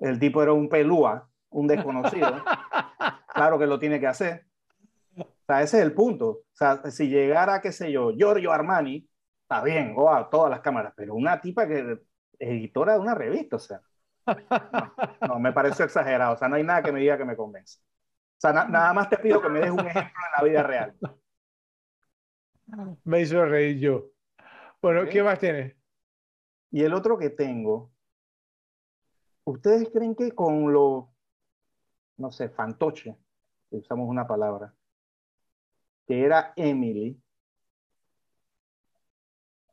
el 0.00 0.18
tipo 0.18 0.42
era 0.42 0.52
un 0.52 0.68
pelúa, 0.68 1.28
un 1.50 1.66
desconocido. 1.66 2.42
claro 3.34 3.58
que 3.58 3.66
lo 3.66 3.78
tiene 3.78 4.00
que 4.00 4.06
hacer. 4.06 4.46
O 5.16 5.46
sea, 5.46 5.62
ese 5.62 5.78
es 5.78 5.84
el 5.84 5.92
punto. 5.92 6.28
O 6.28 6.44
sea, 6.52 6.82
si 6.90 7.08
llegara, 7.08 7.60
qué 7.60 7.72
sé 7.72 7.90
yo, 7.90 8.12
Giorgio 8.12 8.52
Armani, 8.52 9.08
está 9.42 9.62
bien, 9.62 9.94
wow, 9.94 10.28
todas 10.30 10.50
las 10.50 10.60
cámaras, 10.60 10.92
pero 10.96 11.14
una 11.14 11.40
tipa 11.40 11.66
que 11.66 12.00
editora 12.38 12.94
de 12.94 12.98
una 12.98 13.14
revista, 13.14 13.56
o 13.56 13.58
sea, 13.58 13.80
no, 15.28 15.38
me 15.38 15.52
pareció 15.52 15.84
exagerado. 15.84 16.34
O 16.34 16.36
sea, 16.36 16.48
no 16.48 16.56
hay 16.56 16.64
nada 16.64 16.82
que 16.82 16.92
me 16.92 17.00
diga 17.00 17.18
que 17.18 17.24
me 17.24 17.36
convence. 17.36 17.78
O 17.78 18.40
sea, 18.40 18.52
nada 18.52 18.92
más 18.92 19.08
te 19.08 19.18
pido 19.18 19.40
que 19.40 19.48
me 19.48 19.60
des 19.60 19.70
un 19.70 19.80
ejemplo 19.80 20.00
en 20.02 20.32
la 20.36 20.44
vida 20.44 20.62
real. 20.62 20.94
Me 23.04 23.20
hizo 23.20 23.44
reír 23.44 23.78
yo. 23.78 24.10
Bueno, 24.80 25.08
¿qué 25.08 25.22
más 25.22 25.38
tienes? 25.38 25.74
Y 26.70 26.82
el 26.82 26.92
otro 26.92 27.16
que 27.18 27.30
tengo, 27.30 27.92
¿ustedes 29.44 29.88
creen 29.90 30.14
que 30.14 30.32
con 30.32 30.72
lo, 30.72 31.12
no 32.16 32.32
sé, 32.32 32.48
fantoche, 32.48 33.16
si 33.70 33.76
usamos 33.76 34.08
una 34.08 34.26
palabra, 34.26 34.74
que 36.06 36.24
era 36.24 36.52
Emily, 36.56 37.20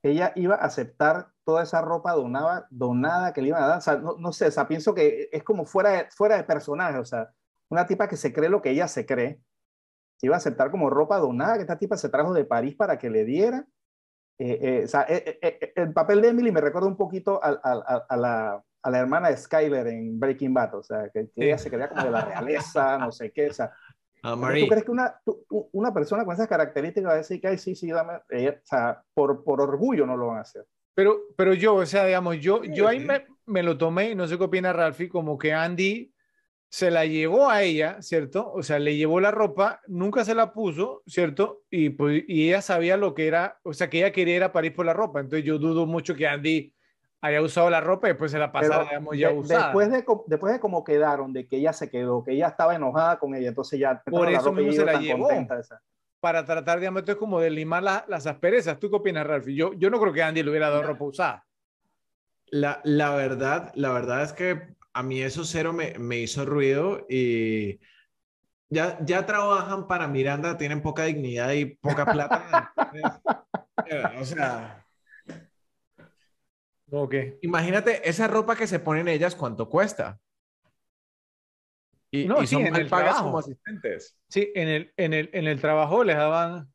ella 0.03 0.31
iba 0.35 0.55
a 0.55 0.65
aceptar 0.65 1.31
toda 1.43 1.63
esa 1.63 1.81
ropa 1.81 2.13
donada, 2.13 2.67
donada 2.69 3.33
que 3.33 3.41
le 3.41 3.49
iban 3.49 3.63
a 3.63 3.67
dar. 3.67 3.77
O 3.77 3.81
sea, 3.81 3.95
no, 3.97 4.31
sé, 4.31 4.47
o 4.47 4.51
sea, 4.51 4.67
pienso 4.67 4.93
que 4.93 5.29
es 5.31 5.43
como 5.43 5.65
fuera 5.65 5.91
de, 5.91 6.11
fuera 6.11 6.37
de 6.37 6.43
personaje, 6.43 6.97
o 6.97 7.05
sea, 7.05 7.31
una 7.69 7.85
tipa 7.85 8.07
que 8.07 8.17
se 8.17 8.33
cree 8.33 8.49
lo 8.49 8.61
que 8.61 8.71
ella 8.71 8.87
se 8.87 9.05
cree, 9.05 9.41
iba 10.27 10.35
a 10.35 10.37
aceptar 10.37 10.71
como 10.71 10.89
ropa 10.89 11.17
donada 11.17 11.55
que 11.55 11.61
esta 11.61 11.77
tipa 11.77 11.97
se 11.97 12.09
trajo 12.09 12.33
de 12.33 12.45
París 12.45 12.75
para 12.75 12.97
que 12.97 13.09
le 13.09 13.25
diera. 13.25 13.65
Eh, 14.37 14.59
eh, 14.61 14.81
o 14.85 14.87
sea, 14.87 15.05
eh, 15.07 15.73
el 15.75 15.93
papel 15.93 16.21
de 16.21 16.29
Emily 16.29 16.51
me 16.51 16.61
recuerda 16.61 16.87
un 16.87 16.97
poquito 16.97 17.43
a, 17.43 17.49
a, 17.49 18.17
la, 18.17 18.63
a, 18.81 18.89
la, 18.89 18.99
hermana 18.99 19.29
de 19.29 19.37
Skyler 19.37 19.87
en 19.87 20.19
Breaking 20.19 20.53
Bad, 20.53 20.75
o 20.75 20.83
sea, 20.83 21.09
que, 21.09 21.29
ella 21.35 21.57
se 21.57 21.69
creía 21.69 21.89
como 21.89 22.03
de 22.03 22.11
la 22.11 22.25
realeza, 22.25 22.97
no 22.97 23.11
sé 23.11 23.31
qué, 23.31 23.49
o 23.49 23.53
sea. 23.53 23.71
¿Tú 24.23 24.67
crees 24.67 24.83
que 24.83 24.91
una, 24.91 25.19
una 25.71 25.91
persona 25.93 26.23
con 26.23 26.33
esas 26.33 26.47
características 26.47 27.09
va 27.09 27.13
a 27.13 27.17
decir 27.17 27.41
que, 27.41 27.47
Ay, 27.47 27.57
sí, 27.57 27.75
sí, 27.75 27.91
dame, 27.91 28.15
o 28.15 28.53
sea, 28.63 29.03
por, 29.13 29.43
por 29.43 29.61
orgullo 29.61 30.05
no 30.05 30.15
lo 30.15 30.27
van 30.27 30.37
a 30.37 30.41
hacer? 30.41 30.65
Pero, 30.93 31.21
pero 31.35 31.53
yo, 31.53 31.75
o 31.75 31.85
sea, 31.85 32.05
digamos, 32.05 32.39
yo, 32.39 32.63
yo 32.63 32.87
ahí 32.87 32.99
me, 32.99 33.25
me, 33.45 33.63
lo 33.63 33.77
tomé, 33.77 34.13
no 34.13 34.27
sé 34.27 34.37
qué 34.37 34.43
opina 34.43 34.73
Ralphie, 34.73 35.09
como 35.09 35.37
que 35.37 35.53
Andy 35.53 36.13
se 36.71 36.89
la 36.89 37.05
llevó 37.05 37.49
a 37.49 37.63
ella, 37.63 38.01
¿cierto? 38.01 38.49
O 38.53 38.63
sea, 38.63 38.79
le 38.79 38.95
llevó 38.95 39.19
la 39.19 39.29
ropa, 39.29 39.81
nunca 39.87 40.23
se 40.23 40.33
la 40.33 40.53
puso, 40.53 41.03
¿cierto? 41.05 41.63
Y, 41.69 41.89
pues, 41.89 42.23
y 42.29 42.47
ella 42.47 42.61
sabía 42.61 42.95
lo 42.95 43.13
que 43.13 43.27
era, 43.27 43.59
o 43.63 43.73
sea, 43.73 43.89
que 43.89 43.97
ella 43.97 44.13
quería 44.13 44.37
ir 44.37 44.43
a 44.43 44.53
París 44.53 44.71
por 44.71 44.85
la 44.85 44.93
ropa. 44.93 45.19
Entonces 45.19 45.43
yo 45.43 45.57
dudo 45.57 45.85
mucho 45.85 46.15
que 46.15 46.29
Andy 46.29 46.73
haya 47.19 47.41
usado 47.41 47.69
la 47.69 47.81
ropa 47.81 48.07
y 48.07 48.11
después 48.11 48.31
se 48.31 48.39
la 48.39 48.53
pasara, 48.53 48.85
digamos, 48.85 49.17
ya 49.17 49.33
usada. 49.33 49.65
Después 49.65 49.91
de, 49.91 50.05
después 50.27 50.53
de 50.53 50.59
cómo 50.61 50.85
quedaron, 50.85 51.33
de 51.33 51.45
que 51.45 51.57
ella 51.57 51.73
se 51.73 51.89
quedó, 51.89 52.23
que 52.23 52.31
ella 52.31 52.47
estaba 52.47 52.73
enojada 52.73 53.19
con 53.19 53.35
ella, 53.35 53.49
entonces 53.49 53.77
ya... 53.77 54.01
Por 54.09 54.29
eso 54.29 54.53
mismo 54.53 54.71
se 54.71 54.85
la 54.85 54.97
llevó. 54.97 55.27
Para 56.21 56.45
tratar, 56.45 56.79
digamos, 56.79 57.01
entonces 57.01 57.19
como 57.19 57.41
de 57.41 57.49
limar 57.49 57.83
las 57.83 58.25
asperezas. 58.25 58.79
¿Tú 58.79 58.89
qué 58.89 58.95
opinas, 58.95 59.27
Ralph? 59.27 59.47
Yo, 59.47 59.73
yo 59.73 59.89
no 59.89 59.99
creo 59.99 60.13
que 60.13 60.23
Andy 60.23 60.41
le 60.41 60.51
hubiera 60.51 60.69
dado 60.69 60.83
ropa 60.83 61.03
usada. 61.03 61.45
La, 62.45 62.79
la 62.85 63.13
verdad, 63.13 63.73
la 63.75 63.91
verdad 63.91 64.23
es 64.23 64.31
que 64.31 64.79
a 64.93 65.03
mí 65.03 65.21
eso 65.21 65.45
cero 65.45 65.73
me, 65.73 65.97
me 65.99 66.17
hizo 66.17 66.45
ruido 66.45 67.05
y 67.09 67.79
ya, 68.69 68.97
ya 69.03 69.25
trabajan 69.25 69.87
para 69.87 70.07
Miranda, 70.07 70.57
tienen 70.57 70.81
poca 70.81 71.03
dignidad 71.03 71.51
y 71.51 71.65
poca 71.65 72.05
plata. 72.05 72.73
O 74.19 74.23
sea... 74.23 74.85
Okay. 76.89 77.37
Imagínate 77.41 78.07
esa 78.07 78.27
ropa 78.27 78.55
que 78.55 78.67
se 78.67 78.79
ponen 78.79 79.07
ellas, 79.07 79.35
¿cuánto 79.35 79.67
cuesta? 79.69 80.19
Y, 82.11 82.25
no, 82.25 82.43
y 82.43 82.47
son 82.47 82.69
mal 82.69 82.87
pagas 82.87 83.21
como 83.21 83.39
asistentes. 83.39 84.17
Sí, 84.27 84.51
en 84.53 84.67
el, 84.67 84.93
en, 84.97 85.13
el, 85.13 85.29
en 85.33 85.47
el 85.47 85.59
trabajo 85.59 86.03
les 86.03 86.17
daban 86.17 86.71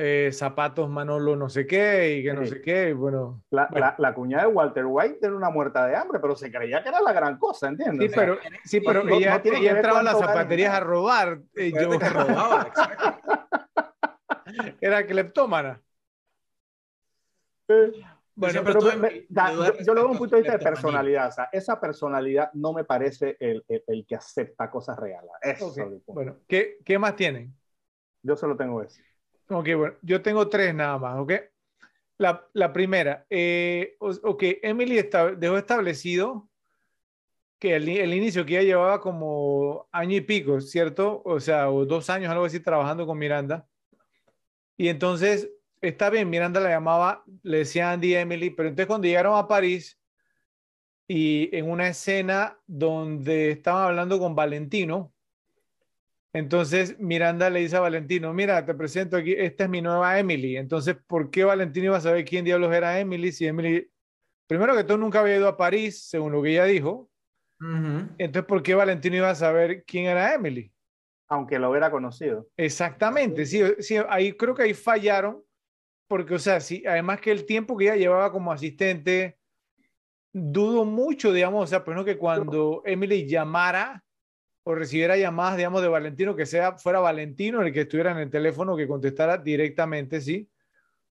eh, 0.00 0.30
zapatos 0.32 0.88
Manolo 0.88 1.34
no 1.34 1.48
sé 1.48 1.66
qué 1.66 2.18
y 2.18 2.22
que 2.22 2.32
no 2.32 2.46
sé 2.46 2.60
qué, 2.60 2.92
bueno 2.92 3.42
la, 3.50 3.68
La, 3.72 3.96
la, 3.98 4.14
cuñada 4.14 4.44
de 4.44 4.48
Walter 4.48 4.84
White 4.86 5.18
era 5.22 5.34
una 5.34 5.50
muerta 5.50 5.84
de 5.88 5.96
hambre, 5.96 6.20
pero 6.20 6.36
se 6.36 6.52
creía 6.52 6.84
que 6.84 6.88
era 6.88 7.00
la 7.00 7.12
gran 7.12 7.36
cosa, 7.36 7.66
¿entiendes? 7.66 8.12
Sí, 8.12 8.16
pero, 8.16 8.38
sí, 8.64 8.80
pero 8.80 9.08
ella, 9.08 9.42
entraba 9.44 9.98
a 9.98 10.04
las 10.04 10.20
zapaterías 10.20 10.72
a 10.72 10.78
robar. 10.78 11.40
Eh, 11.56 11.72
yo 11.72 11.98
que 11.98 11.98
robaba, 12.08 12.72
Era 14.80 15.04
cleptómana. 15.04 15.82
bueno, 17.66 18.62
pero, 18.64 18.80
yo, 18.80 19.94
lo 19.94 20.02
veo 20.02 20.10
un 20.12 20.18
punto 20.18 20.36
de 20.36 20.42
vista 20.42 20.58
de 20.58 20.64
personalidad. 20.64 21.28
O 21.28 21.32
sea, 21.32 21.48
esa 21.50 21.80
personalidad 21.80 22.52
no 22.54 22.72
me 22.72 22.84
parece 22.84 23.36
el, 23.40 23.64
el, 23.66 24.06
que 24.06 24.14
acepta 24.14 24.70
cosas 24.70 24.96
reales. 24.96 25.32
Eso 25.42 25.74
Bueno, 26.06 26.36
¿qué, 26.46 26.78
¿qué 26.84 27.00
más 27.00 27.16
tienen? 27.16 27.52
Yo 28.22 28.36
solo 28.36 28.56
tengo 28.56 28.80
eso. 28.80 29.00
Ok, 29.50 29.68
bueno, 29.76 29.96
yo 30.02 30.20
tengo 30.22 30.48
tres 30.48 30.74
nada 30.74 30.98
más, 30.98 31.18
¿ok? 31.18 31.32
La, 32.18 32.46
la 32.52 32.72
primera, 32.72 33.26
eh, 33.30 33.96
ok, 34.00 34.42
Emily 34.62 35.08
dejó 35.38 35.56
establecido 35.56 36.48
que 37.58 37.76
el, 37.76 37.88
el, 37.88 38.14
inicio 38.14 38.44
que 38.44 38.54
ya 38.54 38.62
llevaba 38.62 39.00
como 39.00 39.88
año 39.92 40.16
y 40.16 40.20
pico, 40.20 40.60
¿cierto? 40.60 41.22
O 41.24 41.40
sea, 41.40 41.70
o 41.70 41.86
dos 41.86 42.10
años, 42.10 42.30
algo 42.30 42.44
así, 42.44 42.60
trabajando 42.60 43.06
con 43.06 43.18
Miranda. 43.18 43.66
Y 44.76 44.88
entonces, 44.88 45.50
está 45.80 46.10
bien, 46.10 46.30
Miranda 46.30 46.60
la 46.60 46.70
llamaba, 46.70 47.24
le 47.42 47.58
decía 47.58 47.90
Andy 47.92 48.14
Emily, 48.14 48.50
pero 48.50 48.68
entonces 48.68 48.86
cuando 48.86 49.06
llegaron 49.06 49.36
a 49.36 49.48
París 49.48 49.98
y 51.08 51.54
en 51.56 51.70
una 51.70 51.88
escena 51.88 52.58
donde 52.66 53.50
estaban 53.50 53.84
hablando 53.88 54.18
con 54.18 54.34
Valentino, 54.36 55.12
entonces 56.38 56.96
Miranda 57.00 57.50
le 57.50 57.58
dice 57.58 57.76
a 57.76 57.80
Valentino, 57.80 58.32
mira, 58.32 58.64
te 58.64 58.72
presento 58.72 59.16
aquí, 59.16 59.34
esta 59.36 59.64
es 59.64 59.70
mi 59.70 59.82
nueva 59.82 60.20
Emily. 60.20 60.56
Entonces, 60.56 60.96
¿por 61.06 61.30
qué 61.30 61.42
Valentino 61.42 61.86
iba 61.86 61.96
a 61.96 62.00
saber 62.00 62.24
quién 62.24 62.44
diablos 62.44 62.72
era 62.72 63.00
Emily? 63.00 63.32
Si 63.32 63.44
Emily, 63.44 63.90
primero 64.46 64.76
que 64.76 64.84
todo, 64.84 64.98
nunca 64.98 65.18
había 65.18 65.36
ido 65.36 65.48
a 65.48 65.56
París, 65.56 66.08
según 66.08 66.30
lo 66.30 66.40
que 66.40 66.50
ella 66.50 66.64
dijo. 66.64 67.10
Entonces, 67.60 68.44
¿por 68.44 68.62
qué 68.62 68.76
Valentino 68.76 69.16
iba 69.16 69.30
a 69.30 69.34
saber 69.34 69.82
quién 69.84 70.04
era 70.04 70.32
Emily? 70.32 70.72
Aunque 71.26 71.58
lo 71.58 71.70
hubiera 71.70 71.90
conocido. 71.90 72.46
Exactamente, 72.56 73.44
sí, 73.44 73.60
sí, 73.80 73.96
ahí 74.08 74.32
creo 74.34 74.54
que 74.54 74.62
ahí 74.62 74.74
fallaron, 74.74 75.42
porque, 76.06 76.34
o 76.34 76.38
sea, 76.38 76.60
sí, 76.60 76.84
además 76.86 77.20
que 77.20 77.32
el 77.32 77.46
tiempo 77.46 77.76
que 77.76 77.86
ella 77.86 77.96
llevaba 77.96 78.30
como 78.30 78.52
asistente, 78.52 79.38
dudo 80.32 80.84
mucho, 80.84 81.32
digamos, 81.32 81.64
o 81.64 81.66
sea, 81.66 81.84
pues 81.84 81.96
no 81.96 82.04
que 82.04 82.16
cuando 82.16 82.82
Emily 82.84 83.26
llamara 83.26 84.04
o 84.68 84.74
recibiera 84.74 85.16
llamadas, 85.16 85.56
digamos, 85.56 85.80
de 85.80 85.88
Valentino, 85.88 86.36
que 86.36 86.44
sea 86.44 86.76
fuera 86.76 87.00
Valentino 87.00 87.62
el 87.62 87.72
que 87.72 87.80
estuviera 87.80 88.10
en 88.10 88.18
el 88.18 88.28
teléfono, 88.28 88.76
que 88.76 88.86
contestara 88.86 89.38
directamente, 89.38 90.20
¿sí? 90.20 90.46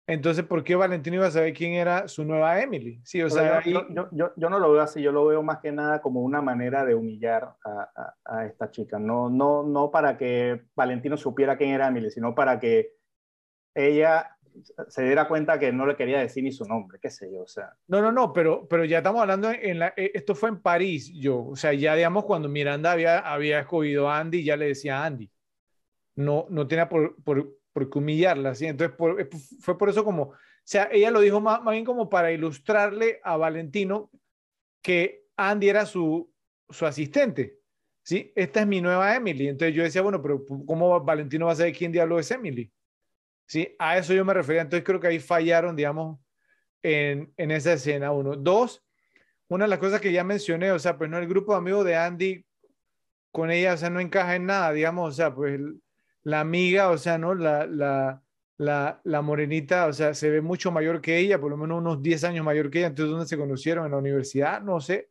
Entonces, 0.07 0.45
¿por 0.45 0.63
qué 0.63 0.77
Valentino 0.77 1.17
iba 1.17 1.27
a 1.27 1.31
saber 1.31 1.55
quién 1.55 1.73
era 1.73 2.07
su 2.07 2.23
nueva 2.27 2.61
Emily? 2.61 3.01
Sí, 3.03 3.23
o 3.23 3.31
sea, 3.31 3.63
yo, 3.65 3.87
yo, 3.89 4.35
yo, 4.37 4.51
no 4.51 4.59
lo 4.59 4.71
veo 4.73 4.83
así, 4.83 5.01
yo 5.01 5.11
lo 5.11 5.25
veo 5.25 5.43
más 5.43 5.61
que 5.61 5.73
nada 5.73 6.03
como 6.03 6.21
una 6.21 6.43
manera 6.43 6.85
de 6.85 6.95
humillar 6.95 7.55
a, 7.65 8.15
a, 8.27 8.45
esta 8.45 8.71
chica. 8.71 8.99
No, 8.99 9.31
no, 9.31 9.63
no 9.63 9.91
para 9.91 10.19
que 10.19 10.67
Valentino 10.75 11.17
supiera 11.17 11.57
quién 11.57 11.71
era 11.71 11.89
Emily, 11.89 12.11
sino 12.11 12.35
para 12.35 12.61
que 12.61 12.93
ella 13.75 14.36
se 14.89 15.03
diera 15.03 15.29
cuenta 15.29 15.59
que 15.59 15.73
no 15.73 15.87
le 15.87 15.97
quería 15.97 16.21
decir 16.21 16.45
ni 16.45 16.53
su 16.53 16.65
nombre, 16.65 16.99
qué 17.01 17.11
sé 17.11 17.33
yo, 17.33 17.43
o 17.43 17.47
sea. 17.47 17.75
No, 17.89 18.01
no, 18.01 18.13
no, 18.13 18.33
pero, 18.33 18.67
pero 18.69 18.85
ya 18.85 18.99
estamos 18.99 19.21
hablando 19.21 19.51
en 19.51 19.79
la, 19.79 19.95
eh, 19.97 20.13
esto 20.15 20.35
fue 20.35 20.49
en 20.49 20.61
París, 20.61 21.13
yo, 21.15 21.45
o 21.45 21.57
sea, 21.57 21.73
ya 21.73 21.95
digamos 21.95 22.25
cuando 22.25 22.49
Miranda 22.49 22.93
había, 22.93 23.19
había 23.19 23.61
escogido 23.61 24.09
a 24.09 24.19
Andy, 24.19 24.45
ya 24.45 24.57
le 24.57 24.67
decía 24.67 25.03
a 25.03 25.07
Andy. 25.07 25.31
No, 26.15 26.47
no 26.49 26.67
tenía 26.67 26.89
por, 26.89 27.23
por, 27.23 27.57
por 27.73 27.91
qué 27.91 27.99
humillarla, 27.99 28.55
¿sí? 28.55 28.67
Entonces 28.67 28.97
eh, 29.19 29.29
fue 29.61 29.77
por 29.77 29.89
eso 29.91 30.05
como, 30.05 30.23
o 30.23 30.35
sea, 30.65 30.89
ella 30.91 31.11
lo 31.11 31.21
dijo 31.21 31.41
más, 31.41 31.63
más 31.63 31.73
bien 31.73 31.85
como 31.85 32.09
para 32.09 32.33
ilustrarle 32.33 33.21
a 33.23 33.37
Valentino 33.37 34.11
que 34.81 35.27
Andy 35.37 35.69
era 35.69 35.85
su, 35.85 36.33
su 36.71 36.87
asistente, 36.87 37.59
¿sí? 38.03 38.33
Esta 38.35 38.61
es 38.61 38.67
mi 38.67 38.81
nueva 38.81 39.15
Emily. 39.15 39.49
Entonces 39.49 39.75
yo 39.75 39.83
decía, 39.83 40.03
bueno, 40.03 40.23
pero 40.23 40.45
¿cómo 40.67 41.01
Valentino 41.01 41.47
va 41.47 41.53
a 41.53 41.57
saber 41.57 41.75
quién 41.75 41.93
diablo 41.93 42.19
es 42.19 42.31
Emily? 42.31 42.73
¿Sí? 43.47 43.75
A 43.79 43.99
eso 43.99 44.15
yo 44.15 44.25
me 44.25 44.35
refería. 44.35 44.63
Entonces 44.63 44.85
creo 44.85 45.01
que 45.01 45.09
ahí 45.09 45.19
fallaron, 45.19 45.77
digamos, 45.77 46.19
en, 46.83 47.33
en 47.37 47.51
esa 47.51 47.73
escena, 47.73 48.13
uno. 48.13 48.37
Dos, 48.37 48.85
una 49.49 49.65
de 49.65 49.71
las 49.71 49.79
cosas 49.79 50.01
que 50.01 50.13
ya 50.13 50.25
mencioné, 50.25 50.73
o 50.73 50.79
sea, 50.79 50.99
pues 50.99 51.11
no 51.11 51.19
el 51.19 51.29
grupo 51.29 51.53
de 51.53 51.59
amigos 51.59 51.85
de 51.85 51.97
Andy 51.97 52.45
con 53.31 53.51
ella, 53.51 53.75
o 53.75 53.77
sea, 53.77 53.91
no 53.91 54.01
encaja 54.01 54.37
en 54.37 54.47
nada, 54.47 54.73
digamos, 54.73 55.11
o 55.11 55.13
sea, 55.13 55.35
pues 55.35 55.61
la 56.23 56.41
amiga, 56.41 56.91
o 56.91 56.99
sea, 56.99 57.19
¿no? 57.19 57.35
La, 57.35 57.67
la, 57.67 58.23
la, 59.05 59.23
morenita, 59.23 59.87
o 59.87 59.93
sea, 59.93 60.15
se 60.15 60.31
ve 60.31 60.41
mucho 60.41 60.73
mayor 60.73 61.01
que 61.01 61.19
ella, 61.19 61.41
por 61.41 61.51
lo 61.51 61.57
menos 61.57 61.79
unos 61.79 62.03
10 62.03 62.25
años 62.25 62.45
mayor 62.45 62.71
que 62.71 62.79
ella. 62.79 62.89
Entonces, 62.89 63.11
¿dónde 63.11 63.27
se 63.27 63.39
conocieron? 63.39 63.85
En 63.85 63.93
la 63.93 63.99
universidad, 63.99 64.63
no 64.63 64.81
sé. 64.81 65.11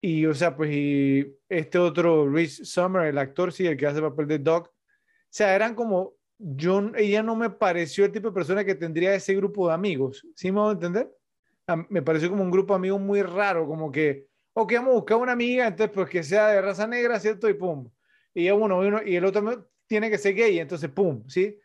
Y, 0.00 0.26
o 0.26 0.34
sea, 0.34 0.56
pues, 0.56 0.70
y 0.72 1.36
este 1.48 1.78
otro, 1.78 2.28
Rich 2.28 2.64
Summer, 2.64 3.04
el 3.06 3.18
actor, 3.18 3.52
sí, 3.52 3.66
el 3.66 3.76
que 3.76 3.86
hace 3.86 3.98
el 3.98 4.04
papel 4.04 4.26
de 4.26 4.38
Doc, 4.40 4.68
o 4.68 4.72
sea, 5.30 5.54
eran 5.54 5.74
como, 5.74 6.14
yo, 6.44 6.90
ella 6.96 7.22
no 7.22 7.36
me 7.36 7.50
pareció 7.50 8.04
el 8.04 8.12
tipo 8.12 8.28
de 8.28 8.34
persona 8.34 8.64
que 8.64 8.74
tendría 8.74 9.14
ese 9.14 9.34
grupo 9.34 9.68
de 9.68 9.74
amigos, 9.74 10.26
¿sí 10.34 10.50
me 10.50 10.60
voy 10.60 10.70
a 10.70 10.72
entender? 10.72 11.10
Me 11.88 12.02
pareció 12.02 12.28
como 12.28 12.42
un 12.42 12.50
grupo 12.50 12.74
de 12.74 12.78
amigos 12.78 13.00
muy 13.00 13.22
raro, 13.22 13.66
como 13.66 13.90
que, 13.90 14.26
ok, 14.52 14.72
vamos 14.74 14.90
a 14.90 14.96
buscar 14.96 15.18
una 15.18 15.32
amiga, 15.32 15.66
entonces, 15.66 15.94
pues, 15.94 16.08
que 16.08 16.22
sea 16.22 16.48
de 16.48 16.60
raza 16.60 16.86
negra, 16.86 17.20
¿cierto? 17.20 17.48
Y 17.48 17.54
pum. 17.54 17.88
Y 18.34 18.50
uno, 18.50 18.78
uno 18.80 19.00
y 19.04 19.16
el 19.16 19.24
otro 19.24 19.68
tiene 19.86 20.10
que 20.10 20.18
ser 20.18 20.34
gay, 20.34 20.58
entonces, 20.58 20.90
pum, 20.90 21.22
¿sí? 21.28 21.58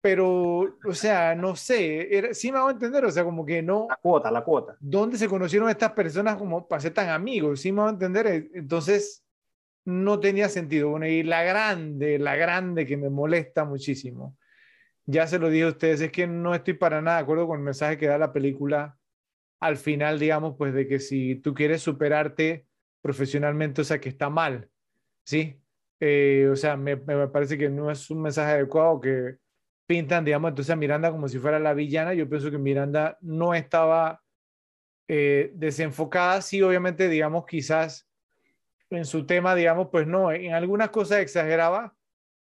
pero, 0.00 0.78
o 0.84 0.94
sea, 0.94 1.34
no 1.34 1.56
sé, 1.56 2.30
sí 2.32 2.50
me 2.50 2.58
hago 2.58 2.70
entender, 2.70 3.04
o 3.04 3.10
sea, 3.10 3.22
como 3.22 3.44
que 3.44 3.62
no. 3.62 3.86
La 3.88 3.96
cuota, 3.96 4.30
la 4.30 4.42
cuota. 4.42 4.76
¿Dónde 4.80 5.18
se 5.18 5.28
conocieron 5.28 5.68
estas 5.68 5.92
personas 5.92 6.36
como 6.36 6.66
para 6.66 6.80
ser 6.80 6.94
tan 6.94 7.10
amigos? 7.10 7.60
Sí 7.60 7.70
me 7.70 7.82
hago 7.82 7.90
entender, 7.90 8.48
entonces 8.54 9.22
no 9.84 10.20
tenía 10.20 10.48
sentido. 10.48 10.90
Bueno, 10.90 11.06
y 11.06 11.22
la 11.22 11.42
grande, 11.42 12.18
la 12.18 12.36
grande 12.36 12.86
que 12.86 12.96
me 12.96 13.10
molesta 13.10 13.64
muchísimo, 13.64 14.36
ya 15.06 15.26
se 15.26 15.38
lo 15.38 15.50
dije 15.50 15.64
a 15.64 15.68
ustedes, 15.68 16.00
es 16.00 16.12
que 16.12 16.26
no 16.26 16.54
estoy 16.54 16.74
para 16.74 17.02
nada 17.02 17.18
de 17.18 17.22
acuerdo 17.24 17.46
con 17.46 17.58
el 17.58 17.64
mensaje 17.64 17.98
que 17.98 18.06
da 18.06 18.18
la 18.18 18.32
película 18.32 18.96
al 19.60 19.76
final, 19.76 20.18
digamos, 20.18 20.56
pues 20.56 20.72
de 20.74 20.88
que 20.88 20.98
si 20.98 21.36
tú 21.36 21.54
quieres 21.54 21.82
superarte 21.82 22.66
profesionalmente, 23.02 23.82
o 23.82 23.84
sea, 23.84 24.00
que 24.00 24.08
está 24.08 24.30
mal, 24.30 24.70
¿sí? 25.24 25.60
Eh, 26.00 26.48
o 26.50 26.56
sea, 26.56 26.76
me, 26.76 26.96
me 26.96 27.28
parece 27.28 27.58
que 27.58 27.68
no 27.68 27.90
es 27.90 28.10
un 28.10 28.22
mensaje 28.22 28.52
adecuado 28.52 29.00
que 29.00 29.36
pintan, 29.86 30.24
digamos, 30.24 30.50
entonces 30.50 30.72
a 30.72 30.76
Miranda 30.76 31.10
como 31.10 31.28
si 31.28 31.38
fuera 31.38 31.58
la 31.58 31.74
villana. 31.74 32.14
Yo 32.14 32.28
pienso 32.28 32.50
que 32.50 32.58
Miranda 32.58 33.18
no 33.20 33.54
estaba 33.54 34.22
eh, 35.08 35.50
desenfocada, 35.54 36.40
sí, 36.42 36.62
obviamente, 36.62 37.08
digamos, 37.08 37.44
quizás 37.44 38.08
en 38.90 39.04
su 39.04 39.24
tema, 39.24 39.54
digamos, 39.54 39.88
pues 39.90 40.06
no, 40.06 40.32
en 40.32 40.52
algunas 40.52 40.90
cosas 40.90 41.20
exageraba, 41.20 41.96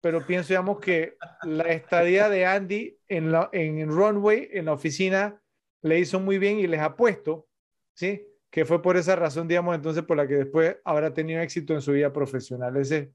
pero 0.00 0.26
pienso, 0.26 0.48
digamos, 0.48 0.80
que 0.80 1.16
la 1.42 1.64
estadía 1.64 2.28
de 2.28 2.46
Andy 2.46 2.98
en, 3.08 3.32
la, 3.32 3.50
en 3.52 3.88
Runway, 3.88 4.48
en 4.52 4.66
la 4.66 4.72
oficina, 4.72 5.42
le 5.82 5.98
hizo 5.98 6.20
muy 6.20 6.38
bien 6.38 6.58
y 6.58 6.66
les 6.66 6.80
ha 6.80 6.96
puesto, 6.96 7.48
¿sí? 7.94 8.26
Que 8.50 8.64
fue 8.64 8.80
por 8.80 8.96
esa 8.96 9.16
razón, 9.16 9.48
digamos, 9.48 9.74
entonces 9.74 10.02
por 10.04 10.16
la 10.16 10.26
que 10.26 10.34
después 10.34 10.76
habrá 10.84 11.12
tenido 11.12 11.40
éxito 11.40 11.74
en 11.74 11.82
su 11.82 11.92
vida 11.92 12.12
profesional. 12.12 12.76
Ese, 12.76 13.12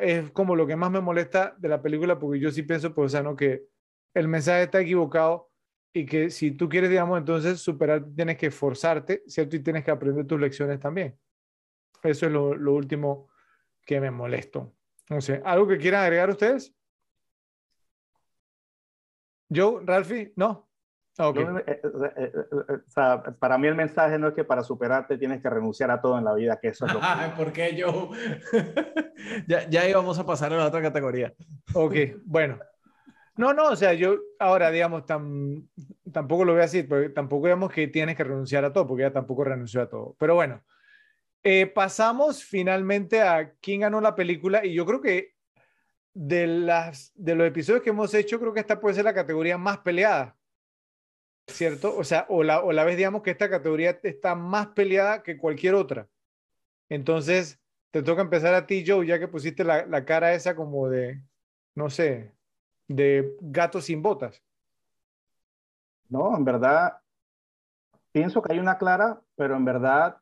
es 0.00 0.30
como 0.32 0.54
lo 0.54 0.66
que 0.66 0.76
más 0.76 0.90
me 0.90 1.00
molesta 1.00 1.54
de 1.58 1.68
la 1.68 1.80
película, 1.80 2.18
porque 2.18 2.40
yo 2.40 2.50
sí 2.50 2.62
pienso, 2.62 2.94
pues, 2.94 3.14
o 3.14 3.22
¿no? 3.22 3.36
que 3.36 3.64
el 4.14 4.28
mensaje 4.28 4.64
está 4.64 4.80
equivocado 4.80 5.50
y 5.94 6.04
que 6.06 6.30
si 6.30 6.52
tú 6.52 6.68
quieres, 6.68 6.90
digamos, 6.90 7.18
entonces 7.18 7.60
superar, 7.60 8.04
tienes 8.14 8.36
que 8.36 8.46
esforzarte, 8.46 9.22
¿cierto? 9.26 9.56
Y 9.56 9.60
tienes 9.60 9.84
que 9.84 9.90
aprender 9.90 10.26
tus 10.26 10.40
lecciones 10.40 10.80
también. 10.80 11.18
Eso 12.02 12.26
es 12.26 12.32
lo, 12.32 12.54
lo 12.54 12.74
último 12.74 13.28
que 13.84 14.00
me 14.00 14.10
molesto. 14.10 14.74
No 15.08 15.20
sé, 15.20 15.42
¿algo 15.44 15.66
que 15.66 15.78
quieran 15.78 16.02
agregar 16.02 16.30
ustedes? 16.30 16.74
Joe, 19.54 19.82
Ralphie, 19.84 20.32
¿no? 20.36 20.68
Okay. 21.18 21.44
Eh, 21.44 21.62
eh, 21.66 21.80
eh, 22.16 22.32
o 22.86 22.90
sea, 22.90 23.22
para 23.22 23.58
mí 23.58 23.68
el 23.68 23.74
mensaje 23.74 24.18
no 24.18 24.28
es 24.28 24.34
que 24.34 24.44
para 24.44 24.62
superarte 24.62 25.18
tienes 25.18 25.42
que 25.42 25.50
renunciar 25.50 25.90
a 25.90 26.00
todo 26.00 26.16
en 26.16 26.24
la 26.24 26.32
vida, 26.32 26.58
que 26.58 26.68
eso 26.68 26.86
es 26.86 26.94
lo 26.94 27.00
que... 27.00 27.36
¿Por 27.36 27.52
qué 27.52 27.76
yo? 27.76 28.10
ya, 29.46 29.68
ya 29.68 29.86
íbamos 29.86 30.18
a 30.18 30.24
pasar 30.24 30.52
a 30.54 30.56
la 30.56 30.66
otra 30.66 30.80
categoría. 30.80 31.34
Ok, 31.74 31.94
bueno. 32.24 32.58
No, 33.36 33.52
no, 33.52 33.68
o 33.68 33.76
sea, 33.76 33.92
yo 33.92 34.16
ahora, 34.38 34.70
digamos, 34.70 35.04
tam, 35.04 35.68
tampoco 36.10 36.44
lo 36.44 36.52
voy 36.52 36.60
a 36.60 36.64
decir, 36.64 36.88
porque 36.88 37.10
tampoco 37.10 37.46
digamos 37.46 37.72
que 37.72 37.88
tienes 37.88 38.16
que 38.16 38.24
renunciar 38.24 38.64
a 38.64 38.72
todo, 38.72 38.86
porque 38.86 39.02
ya 39.02 39.12
tampoco 39.12 39.44
renunció 39.44 39.82
a 39.82 39.88
todo. 39.88 40.16
Pero 40.18 40.34
bueno, 40.34 40.62
pasamos 41.74 42.44
finalmente 42.44 43.20
a 43.20 43.52
quién 43.60 43.80
ganó 43.80 44.00
la 44.00 44.14
película 44.14 44.64
y 44.64 44.74
yo 44.74 44.86
creo 44.86 45.00
que 45.00 45.34
de, 46.14 46.46
las, 46.46 47.12
de 47.14 47.34
los 47.34 47.46
episodios 47.46 47.82
que 47.82 47.90
hemos 47.90 48.14
hecho, 48.14 48.38
creo 48.38 48.52
que 48.52 48.60
esta 48.60 48.80
puede 48.80 48.94
ser 48.94 49.04
la 49.04 49.14
categoría 49.14 49.58
más 49.58 49.78
peleada 49.78 50.36
¿cierto? 51.46 51.96
O 51.96 52.04
sea, 52.04 52.26
o 52.28 52.42
la, 52.42 52.62
o 52.62 52.72
la 52.72 52.84
vez, 52.84 52.96
digamos, 52.96 53.22
que 53.22 53.30
esta 53.30 53.50
categoría 53.50 53.98
está 54.02 54.34
más 54.34 54.68
peleada 54.68 55.22
que 55.22 55.36
cualquier 55.36 55.74
otra. 55.74 56.08
Entonces, 56.88 57.60
te 57.90 58.02
toca 58.02 58.22
empezar 58.22 58.54
a 58.54 58.66
ti, 58.66 58.84
Joe, 58.86 59.06
ya 59.06 59.18
que 59.18 59.28
pusiste 59.28 59.64
la, 59.64 59.86
la 59.86 60.04
cara 60.04 60.34
esa 60.34 60.54
como 60.56 60.88
de, 60.88 61.22
no 61.74 61.90
sé, 61.90 62.32
de 62.88 63.36
gato 63.40 63.80
sin 63.80 64.02
botas. 64.02 64.42
No, 66.08 66.36
en 66.36 66.44
verdad, 66.44 66.98
pienso 68.12 68.42
que 68.42 68.52
hay 68.52 68.58
una 68.58 68.78
clara, 68.78 69.22
pero 69.34 69.56
en 69.56 69.64
verdad 69.64 70.21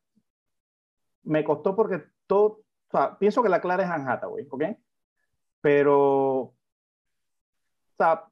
me 1.23 1.45
costó 1.45 1.77
porque 1.77 2.03
todo, 2.27 2.47
o 2.47 2.91
sea, 2.91 3.19
pienso 3.19 3.43
que 3.43 3.49
la 3.49 3.61
clara 3.61 3.85
es 3.85 3.91
Anne 3.91 4.11
Hathaway, 4.11 4.47
¿ok? 4.51 4.65
Pero, 5.61 6.41
o 6.41 6.55
sea, 7.97 8.25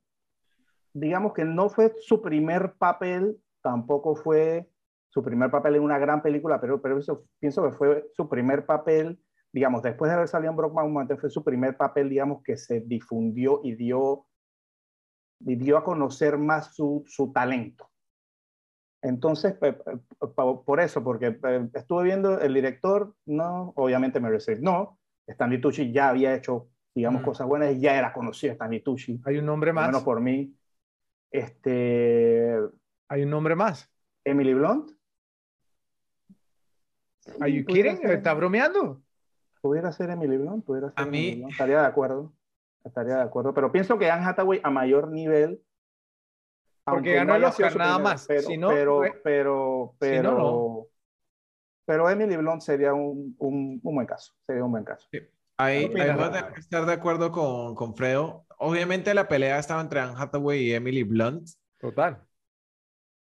digamos 0.93 1.33
que 1.33 1.45
no 1.45 1.69
fue 1.69 1.95
su 2.01 2.23
primer 2.23 2.75
papel, 2.75 3.41
tampoco 3.63 4.17
fue 4.17 4.71
su 5.09 5.23
primer 5.23 5.51
papel 5.51 5.77
en 5.77 5.83
una 5.83 5.99
gran 5.99 6.23
película, 6.23 6.61
pero, 6.61 6.81
pero 6.81 6.99
eso 6.99 7.25
pienso 7.39 7.63
que 7.65 7.77
fue 7.77 8.09
su 8.15 8.29
primer 8.29 8.67
papel, 8.67 9.21
digamos, 9.53 9.83
después 9.83 10.11
de 10.11 10.17
haber 10.17 10.29
salido 10.29 10.51
en 10.51 10.57
Brockman 10.57 11.09
fue 11.19 11.31
su 11.31 11.43
primer 11.43 11.77
papel, 11.77 12.09
digamos, 12.09 12.43
que 12.43 12.57
se 12.57 12.81
difundió 12.81 13.61
y 13.63 13.75
dio, 13.75 14.27
y 15.41 15.57
dio 15.57 15.79
a 15.79 15.85
conocer 15.85 16.39
más 16.39 16.75
su, 16.75 17.05
su 17.07 17.33
talento. 17.33 17.91
Entonces, 19.03 19.55
por 20.65 20.81
eso, 20.81 21.05
porque 21.05 21.39
estuve 21.75 22.05
viendo 22.05 22.41
el 22.41 22.53
director, 22.53 23.15
no, 23.27 23.73
obviamente 23.77 24.19
me 24.21 24.31
no, 24.61 24.99
Stanley 25.27 25.61
Tucci 25.61 25.93
ya 25.93 26.09
había 26.09 26.35
hecho, 26.35 26.69
digamos, 26.95 27.23
mm. 27.23 27.25
cosas 27.25 27.47
buenas 27.47 27.75
y 27.75 27.81
ya 27.81 27.97
era 27.97 28.13
conocido 28.13 28.53
Stanley 28.55 28.81
Tucci. 28.81 29.21
Hay 29.25 29.39
un 29.39 29.47
nombre 29.47 29.73
más. 29.73 29.87
Menos 29.87 30.03
por 30.03 30.21
mí. 30.21 30.55
Este, 31.31 32.57
¿Hay 33.09 33.23
un 33.23 33.31
nombre 33.31 33.55
más? 33.55 33.91
Emily 34.25 34.55
Blunt. 34.55 34.91
¿Are 37.41 37.53
you 37.53 37.65
kidding? 37.65 38.01
¿Está 38.05 38.35
bromeando? 38.35 39.03
Pudiera 39.61 39.93
ser 39.93 40.11
Emily 40.11 40.39
Blunt, 40.39 40.65
pudiera 40.65 40.91
ser 40.91 41.01
a 41.01 41.07
mí 41.07 41.45
estaría 41.49 41.81
de 41.81 41.87
acuerdo. 41.87 42.33
Estaría 42.85 43.17
de 43.17 43.23
acuerdo, 43.23 43.53
pero 43.53 43.71
pienso 43.71 43.99
que 43.99 44.11
Anne 44.11 44.25
Hathaway 44.25 44.61
a 44.63 44.71
mayor 44.71 45.09
nivel 45.09 45.61
porque 46.91 47.15
ganó 47.15 47.37
el 47.37 47.45
Oscar 47.45 47.77
nada 47.77 47.99
más. 47.99 48.27
Pero, 48.27 48.49
pero, 48.69 49.03
pero, 49.23 49.95
pero, 49.99 50.89
pero, 51.85 52.11
Emily 52.11 52.37
Blunt 52.37 52.63
sería 52.63 52.93
un, 52.95 53.35
un, 53.39 53.81
un, 53.83 53.95
buen 53.95 54.07
caso. 54.07 54.35
Sería 54.47 54.65
un 54.65 54.73
buen 54.73 54.85
caso. 54.85 55.09
Ahí, 55.57 55.85
ahí 55.85 55.89
voy 55.89 56.01
a 56.01 56.53
estar 56.57 56.87
de 56.87 56.93
acuerdo 56.93 57.33
con, 57.33 57.75
con 57.75 57.95
Fredo 57.95 58.47
obviamente 58.59 59.15
la 59.15 59.29
pelea 59.29 59.59
estaba 59.59 59.81
entre 59.81 60.01
Anne 60.01 60.15
Hathaway 60.17 60.65
y 60.65 60.75
Emily 60.75 61.03
Blunt. 61.03 61.49
Total. 61.79 62.23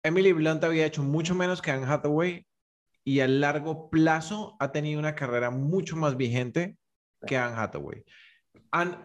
Emily 0.03 0.33
Blunt 0.33 0.63
había 0.63 0.85
hecho 0.85 1.03
mucho 1.03 1.35
menos 1.35 1.61
que 1.61 1.71
Anne 1.71 1.85
Hathaway 1.85 2.45
y 3.03 3.19
a 3.21 3.27
largo 3.27 3.89
plazo 3.89 4.57
ha 4.59 4.71
tenido 4.71 4.99
una 4.99 5.15
carrera 5.15 5.49
mucho 5.49 5.95
más 5.95 6.17
vigente 6.17 6.77
que 7.25 7.37
Anne 7.37 7.55
Hathaway. 7.55 8.03
Anne 8.71 8.97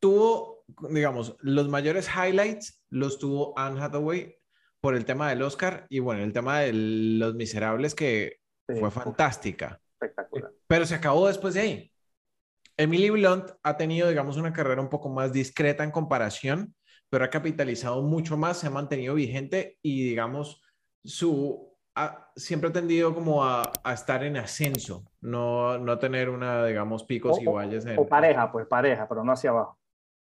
tuvo, 0.00 0.55
digamos, 0.90 1.36
los 1.40 1.68
mayores 1.68 2.08
highlights 2.08 2.82
los 2.90 3.18
tuvo 3.18 3.58
Anne 3.58 3.80
Hathaway 3.80 4.36
por 4.80 4.94
el 4.94 5.04
tema 5.04 5.28
del 5.28 5.42
Oscar 5.42 5.86
y 5.88 6.00
bueno, 6.00 6.22
el 6.22 6.32
tema 6.32 6.60
de 6.60 6.72
Los 6.72 7.34
Miserables 7.34 7.94
que 7.94 8.40
fue 8.66 8.90
fantástica. 8.90 9.80
Espectacular. 9.92 10.52
Pero 10.66 10.86
se 10.86 10.94
acabó 10.94 11.28
después 11.28 11.54
de 11.54 11.60
ahí. 11.60 11.92
Emily 12.76 13.10
Blunt 13.10 13.50
ha 13.62 13.76
tenido, 13.76 14.08
digamos, 14.08 14.36
una 14.36 14.52
carrera 14.52 14.82
un 14.82 14.90
poco 14.90 15.08
más 15.08 15.32
discreta 15.32 15.82
en 15.82 15.90
comparación, 15.90 16.74
pero 17.08 17.24
ha 17.24 17.30
capitalizado 17.30 18.02
mucho 18.02 18.36
más, 18.36 18.58
se 18.58 18.66
ha 18.66 18.70
mantenido 18.70 19.14
vigente 19.14 19.78
y, 19.80 20.04
digamos, 20.04 20.62
su 21.02 21.76
siempre 22.34 22.68
ha 22.68 22.72
tendido 22.72 23.14
como 23.14 23.44
a, 23.44 23.72
estar 23.92 24.22
en 24.22 24.36
ascenso, 24.36 25.04
no, 25.20 25.78
no 25.78 25.98
tener 25.98 26.28
una, 26.28 26.66
digamos, 26.66 27.04
picos 27.04 27.40
y 27.40 27.46
valles. 27.46 27.86
O 27.96 28.06
pareja, 28.06 28.52
pues 28.52 28.66
pareja, 28.66 29.08
pero 29.08 29.24
no 29.24 29.32
hacia 29.32 29.50
abajo. 29.50 29.78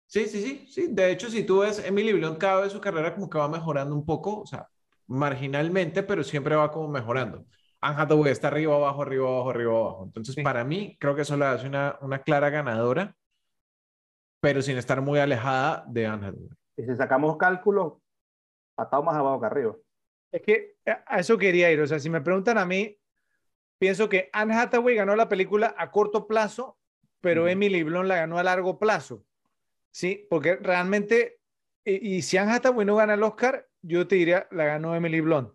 Sí, 0.06 0.26
sí, 0.26 0.42
sí, 0.42 0.66
sí. 0.68 0.86
De 0.90 1.10
hecho, 1.10 1.28
si 1.30 1.42
tú 1.42 1.60
ves 1.60 1.84
Emily 1.84 2.12
Blunt, 2.12 2.38
cada 2.38 2.62
vez 2.62 2.72
su 2.72 2.80
carrera 2.80 3.14
como 3.14 3.28
que 3.28 3.38
va 3.38 3.48
mejorando 3.48 3.94
un 3.94 4.06
poco, 4.06 4.40
o 4.40 4.46
sea, 4.46 4.68
marginalmente, 5.06 6.02
pero 6.02 6.22
siempre 6.22 6.54
va 6.56 6.70
como 6.70 6.88
mejorando. 6.88 7.44
Anne 7.80 8.02
Hathaway 8.02 8.32
está 8.32 8.48
arriba, 8.48 8.74
abajo, 8.74 9.02
arriba, 9.02 9.28
abajo, 9.28 9.50
arriba, 9.50 9.72
abajo. 9.72 10.04
Entonces, 10.04 10.36
para 10.42 10.64
mí, 10.64 10.96
creo 10.98 11.14
que 11.14 11.22
eso 11.22 11.36
le 11.36 11.44
hace 11.44 11.66
una, 11.66 11.98
una 12.00 12.20
clara 12.20 12.50
ganadora, 12.50 13.14
pero 14.40 14.62
sin 14.62 14.76
estar 14.76 15.00
muy 15.00 15.18
alejada 15.18 15.84
de 15.88 16.06
Anne 16.06 16.26
Hathaway. 16.28 16.48
Y 16.76 16.82
si 16.84 16.96
sacamos 16.96 17.36
cálculos, 17.36 17.94
patado 18.74 19.02
más 19.02 19.16
abajo 19.16 19.40
que 19.40 19.46
arriba. 19.46 19.76
Es 20.30 20.42
que 20.42 20.76
a 20.84 21.20
eso 21.20 21.38
quería 21.38 21.70
ir. 21.70 21.80
O 21.80 21.86
sea, 21.86 21.98
si 21.98 22.10
me 22.10 22.20
preguntan 22.20 22.58
a 22.58 22.66
mí, 22.66 22.96
pienso 23.78 24.08
que 24.08 24.30
Anne 24.32 24.54
Hathaway 24.54 24.94
ganó 24.96 25.16
la 25.16 25.28
película 25.28 25.74
a 25.76 25.90
corto 25.90 26.26
plazo, 26.26 26.78
pero 27.20 27.48
Emily 27.48 27.82
Blunt 27.82 28.08
la 28.08 28.16
ganó 28.16 28.38
a 28.38 28.42
largo 28.42 28.78
plazo. 28.78 29.24
Sí, 29.96 30.26
porque 30.28 30.56
realmente 30.56 31.38
y, 31.86 32.20
si 32.20 32.36
Anne 32.36 32.52
Hathaway 32.52 32.84
no 32.84 32.96
gana 32.96 33.14
el 33.14 33.22
Oscar, 33.22 33.66
yo 33.80 34.06
te 34.06 34.16
diría, 34.16 34.46
la 34.50 34.66
ganó 34.66 34.94
Emily 34.94 35.22
Blunt, 35.22 35.48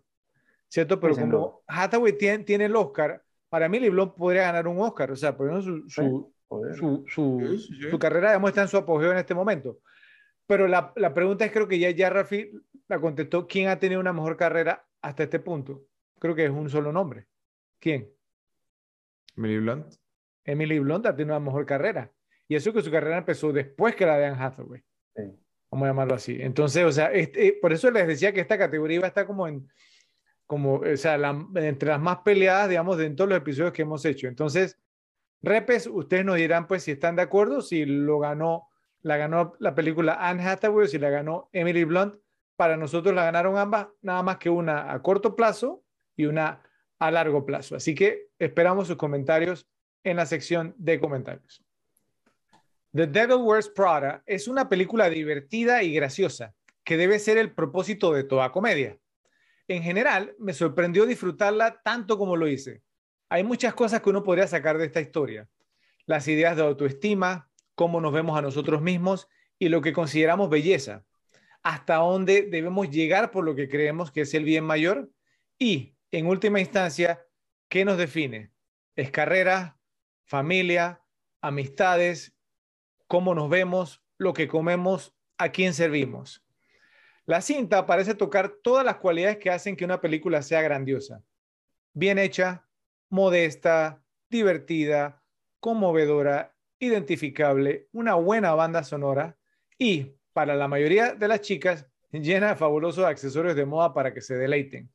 ¿cierto? 0.66 0.98
Pero 0.98 1.14
como 1.14 1.62
Hathaway 1.68 2.18
tiene, 2.18 2.42
tiene, 2.42 2.64
el 2.64 2.74
Oscar, 2.74 3.22
para 3.48 3.66
Emily 3.66 3.88
Blunt 3.88 4.16
podría 4.16 4.42
ganar 4.42 4.66
un 4.66 4.80
Oscar, 4.80 5.12
o 5.12 5.14
sea, 5.14 5.36
por 5.36 5.46
ejemplo, 5.46 5.84
su, 5.88 6.34
su, 6.76 7.04
su, 7.06 7.56
su, 7.88 7.98
carrera 8.00 8.32
demuestra 8.32 8.64
en 8.64 8.68
su 8.68 8.78
apogeo 8.78 9.12
en 9.12 9.18
este 9.18 9.32
momento. 9.32 9.78
Pero 10.44 10.66
la, 10.66 10.92
la 10.96 11.14
pregunta 11.14 11.44
es, 11.44 11.52
creo 11.52 11.68
que 11.68 11.78
ya, 11.78 11.90
ya 11.90 12.10
Rafi 12.10 12.50
la 12.88 13.00
contestó, 13.00 13.46
¿quién 13.46 13.68
ha 13.68 13.78
tenido 13.78 14.00
una 14.00 14.12
mejor 14.12 14.36
carrera 14.36 14.84
hasta 15.02 15.22
este 15.22 15.38
punto? 15.38 15.84
Creo 16.18 16.34
que 16.34 16.46
es 16.46 16.50
un 16.50 16.68
solo 16.68 16.90
nombre. 16.90 17.28
¿Quién? 17.78 18.10
Emily 19.36 19.58
Blunt. 19.60 19.94
Emily 20.44 20.80
Blunt 20.80 21.06
ha 21.06 21.14
tenido 21.14 21.36
una 21.36 21.44
mejor 21.44 21.64
carrera. 21.64 22.10
Y 22.52 22.54
eso 22.54 22.70
que 22.70 22.82
su 22.82 22.90
carrera 22.90 23.16
empezó 23.16 23.50
después 23.50 23.96
que 23.96 24.04
la 24.04 24.18
de 24.18 24.26
Anne 24.26 24.44
Hathaway. 24.44 24.82
Vamos 25.70 25.86
a 25.86 25.88
llamarlo 25.88 26.14
así. 26.16 26.36
Entonces, 26.38 26.84
o 26.84 26.92
sea, 26.92 27.10
este, 27.10 27.54
por 27.62 27.72
eso 27.72 27.90
les 27.90 28.06
decía 28.06 28.30
que 28.30 28.42
esta 28.42 28.58
categoría 28.58 28.96
iba 28.96 29.06
a 29.06 29.08
estar 29.08 29.26
como 29.26 29.48
en, 29.48 29.66
como, 30.46 30.74
o 30.74 30.96
sea, 30.98 31.18
entre 31.54 31.88
las 31.88 31.98
más 31.98 32.18
peleadas, 32.18 32.68
digamos, 32.68 32.98
de 32.98 33.06
en 33.06 33.16
todos 33.16 33.30
los 33.30 33.38
episodios 33.38 33.72
que 33.72 33.80
hemos 33.80 34.04
hecho. 34.04 34.28
Entonces, 34.28 34.78
Repes, 35.40 35.86
ustedes 35.86 36.26
nos 36.26 36.36
dirán, 36.36 36.66
pues, 36.66 36.82
si 36.82 36.90
están 36.90 37.16
de 37.16 37.22
acuerdo, 37.22 37.62
si 37.62 37.86
lo 37.86 38.18
ganó, 38.18 38.68
la 39.00 39.16
ganó 39.16 39.54
la 39.58 39.74
película 39.74 40.18
Anne 40.20 40.46
Hathaway 40.46 40.84
o 40.84 40.88
si 40.88 40.98
la 40.98 41.08
ganó 41.08 41.48
Emily 41.52 41.84
Blunt. 41.84 42.16
Para 42.56 42.76
nosotros 42.76 43.14
la 43.14 43.24
ganaron 43.24 43.56
ambas, 43.56 43.88
nada 44.02 44.22
más 44.22 44.36
que 44.36 44.50
una 44.50 44.92
a 44.92 45.00
corto 45.00 45.34
plazo 45.36 45.82
y 46.16 46.26
una 46.26 46.62
a 46.98 47.10
largo 47.10 47.46
plazo. 47.46 47.76
Así 47.76 47.94
que 47.94 48.26
esperamos 48.38 48.88
sus 48.88 48.96
comentarios 48.96 49.66
en 50.04 50.18
la 50.18 50.26
sección 50.26 50.74
de 50.76 51.00
comentarios. 51.00 51.61
The 52.94 53.06
Devil 53.06 53.38
Wears 53.38 53.70
Prada 53.70 54.22
es 54.26 54.48
una 54.48 54.68
película 54.68 55.08
divertida 55.08 55.82
y 55.82 55.94
graciosa, 55.94 56.54
que 56.84 56.98
debe 56.98 57.18
ser 57.18 57.38
el 57.38 57.54
propósito 57.54 58.12
de 58.12 58.22
toda 58.22 58.52
comedia. 58.52 58.98
En 59.66 59.82
general, 59.82 60.34
me 60.38 60.52
sorprendió 60.52 61.06
disfrutarla 61.06 61.80
tanto 61.82 62.18
como 62.18 62.36
lo 62.36 62.48
hice. 62.48 62.82
Hay 63.30 63.44
muchas 63.44 63.72
cosas 63.72 64.02
que 64.02 64.10
uno 64.10 64.22
podría 64.22 64.46
sacar 64.46 64.76
de 64.76 64.84
esta 64.84 65.00
historia. 65.00 65.48
Las 66.04 66.28
ideas 66.28 66.54
de 66.54 66.64
autoestima, 66.64 67.50
cómo 67.74 67.98
nos 67.98 68.12
vemos 68.12 68.36
a 68.36 68.42
nosotros 68.42 68.82
mismos 68.82 69.26
y 69.58 69.70
lo 69.70 69.80
que 69.80 69.94
consideramos 69.94 70.50
belleza. 70.50 71.06
Hasta 71.62 71.94
dónde 71.96 72.42
debemos 72.42 72.90
llegar 72.90 73.30
por 73.30 73.44
lo 73.44 73.54
que 73.54 73.70
creemos 73.70 74.10
que 74.10 74.22
es 74.22 74.34
el 74.34 74.44
bien 74.44 74.64
mayor. 74.64 75.10
Y, 75.58 75.96
en 76.10 76.26
última 76.26 76.60
instancia, 76.60 77.24
¿qué 77.70 77.86
nos 77.86 77.96
define? 77.96 78.52
¿Es 78.96 79.10
carrera, 79.10 79.78
familia, 80.26 81.00
amistades, 81.40 82.34
cómo 83.12 83.34
nos 83.34 83.50
vemos, 83.50 84.02
lo 84.16 84.32
que 84.32 84.48
comemos, 84.48 85.14
a 85.36 85.52
quién 85.52 85.74
servimos. 85.74 86.42
La 87.26 87.42
cinta 87.42 87.84
parece 87.84 88.14
tocar 88.14 88.54
todas 88.62 88.86
las 88.86 88.96
cualidades 88.96 89.36
que 89.36 89.50
hacen 89.50 89.76
que 89.76 89.84
una 89.84 90.00
película 90.00 90.40
sea 90.40 90.62
grandiosa. 90.62 91.22
Bien 91.92 92.18
hecha, 92.18 92.66
modesta, 93.10 94.02
divertida, 94.30 95.22
conmovedora, 95.60 96.56
identificable, 96.78 97.86
una 97.92 98.14
buena 98.14 98.54
banda 98.54 98.82
sonora 98.82 99.36
y, 99.76 100.14
para 100.32 100.54
la 100.54 100.66
mayoría 100.66 101.12
de 101.12 101.28
las 101.28 101.42
chicas, 101.42 101.86
llena 102.12 102.48
de 102.48 102.56
fabulosos 102.56 103.04
accesorios 103.04 103.56
de 103.56 103.66
moda 103.66 103.92
para 103.92 104.14
que 104.14 104.22
se 104.22 104.36
deleiten. 104.36 104.90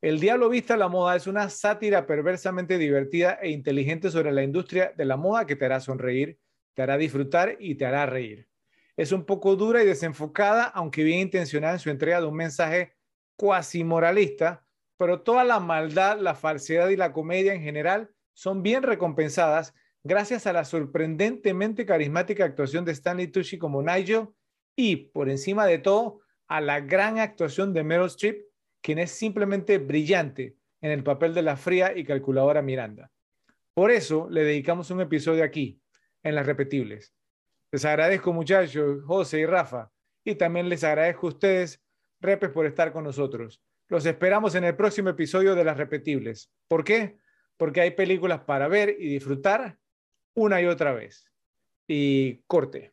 El 0.00 0.20
Diablo 0.20 0.48
Vista 0.48 0.74
a 0.74 0.76
la 0.76 0.86
Moda 0.86 1.16
es 1.16 1.26
una 1.26 1.48
sátira 1.48 2.06
perversamente 2.06 2.78
divertida 2.78 3.40
e 3.42 3.50
inteligente 3.50 4.12
sobre 4.12 4.30
la 4.30 4.44
industria 4.44 4.92
de 4.96 5.04
la 5.06 5.16
moda 5.16 5.44
que 5.44 5.56
te 5.56 5.64
hará 5.64 5.80
sonreír 5.80 6.38
te 6.74 6.82
hará 6.82 6.96
disfrutar 6.96 7.56
y 7.58 7.74
te 7.74 7.86
hará 7.86 8.06
reír. 8.06 8.48
Es 8.96 9.12
un 9.12 9.24
poco 9.24 9.56
dura 9.56 9.82
y 9.82 9.86
desenfocada, 9.86 10.64
aunque 10.64 11.02
bien 11.02 11.20
intencionada 11.20 11.74
en 11.74 11.78
su 11.78 11.90
entrega 11.90 12.20
de 12.20 12.26
un 12.26 12.36
mensaje 12.36 12.96
cuasi 13.36 13.84
moralista, 13.84 14.64
pero 14.96 15.22
toda 15.22 15.44
la 15.44 15.60
maldad, 15.60 16.18
la 16.18 16.34
falsedad 16.34 16.88
y 16.90 16.96
la 16.96 17.12
comedia 17.12 17.54
en 17.54 17.62
general 17.62 18.10
son 18.34 18.62
bien 18.62 18.82
recompensadas 18.82 19.74
gracias 20.04 20.46
a 20.46 20.52
la 20.52 20.64
sorprendentemente 20.64 21.86
carismática 21.86 22.44
actuación 22.44 22.84
de 22.84 22.92
Stanley 22.92 23.28
Tucci 23.28 23.58
como 23.58 23.82
Nigel 23.82 24.28
y, 24.76 24.96
por 24.96 25.28
encima 25.28 25.66
de 25.66 25.78
todo, 25.78 26.20
a 26.48 26.60
la 26.60 26.80
gran 26.80 27.18
actuación 27.18 27.72
de 27.72 27.84
Meryl 27.84 28.06
Streep, 28.06 28.44
quien 28.80 28.98
es 28.98 29.10
simplemente 29.10 29.78
brillante 29.78 30.56
en 30.80 30.90
el 30.90 31.02
papel 31.02 31.34
de 31.34 31.42
la 31.42 31.56
fría 31.56 31.96
y 31.96 32.04
calculadora 32.04 32.62
Miranda. 32.62 33.10
Por 33.74 33.90
eso 33.90 34.28
le 34.30 34.44
dedicamos 34.44 34.90
un 34.90 35.00
episodio 35.00 35.44
aquí, 35.44 35.81
en 36.22 36.34
las 36.34 36.46
repetibles. 36.46 37.14
Les 37.70 37.84
agradezco 37.84 38.32
muchachos, 38.32 39.02
José 39.04 39.40
y 39.40 39.46
Rafa, 39.46 39.90
y 40.24 40.34
también 40.34 40.68
les 40.68 40.84
agradezco 40.84 41.26
a 41.26 41.30
ustedes, 41.30 41.82
Repes, 42.20 42.50
por 42.50 42.66
estar 42.66 42.92
con 42.92 43.04
nosotros. 43.04 43.60
Los 43.88 44.06
esperamos 44.06 44.54
en 44.54 44.64
el 44.64 44.76
próximo 44.76 45.08
episodio 45.08 45.54
de 45.54 45.64
las 45.64 45.76
repetibles. 45.76 46.52
¿Por 46.68 46.84
qué? 46.84 47.18
Porque 47.56 47.80
hay 47.80 47.90
películas 47.90 48.40
para 48.44 48.68
ver 48.68 48.96
y 48.98 49.08
disfrutar 49.08 49.78
una 50.34 50.60
y 50.62 50.66
otra 50.66 50.92
vez. 50.92 51.30
Y 51.88 52.42
corte. 52.46 52.92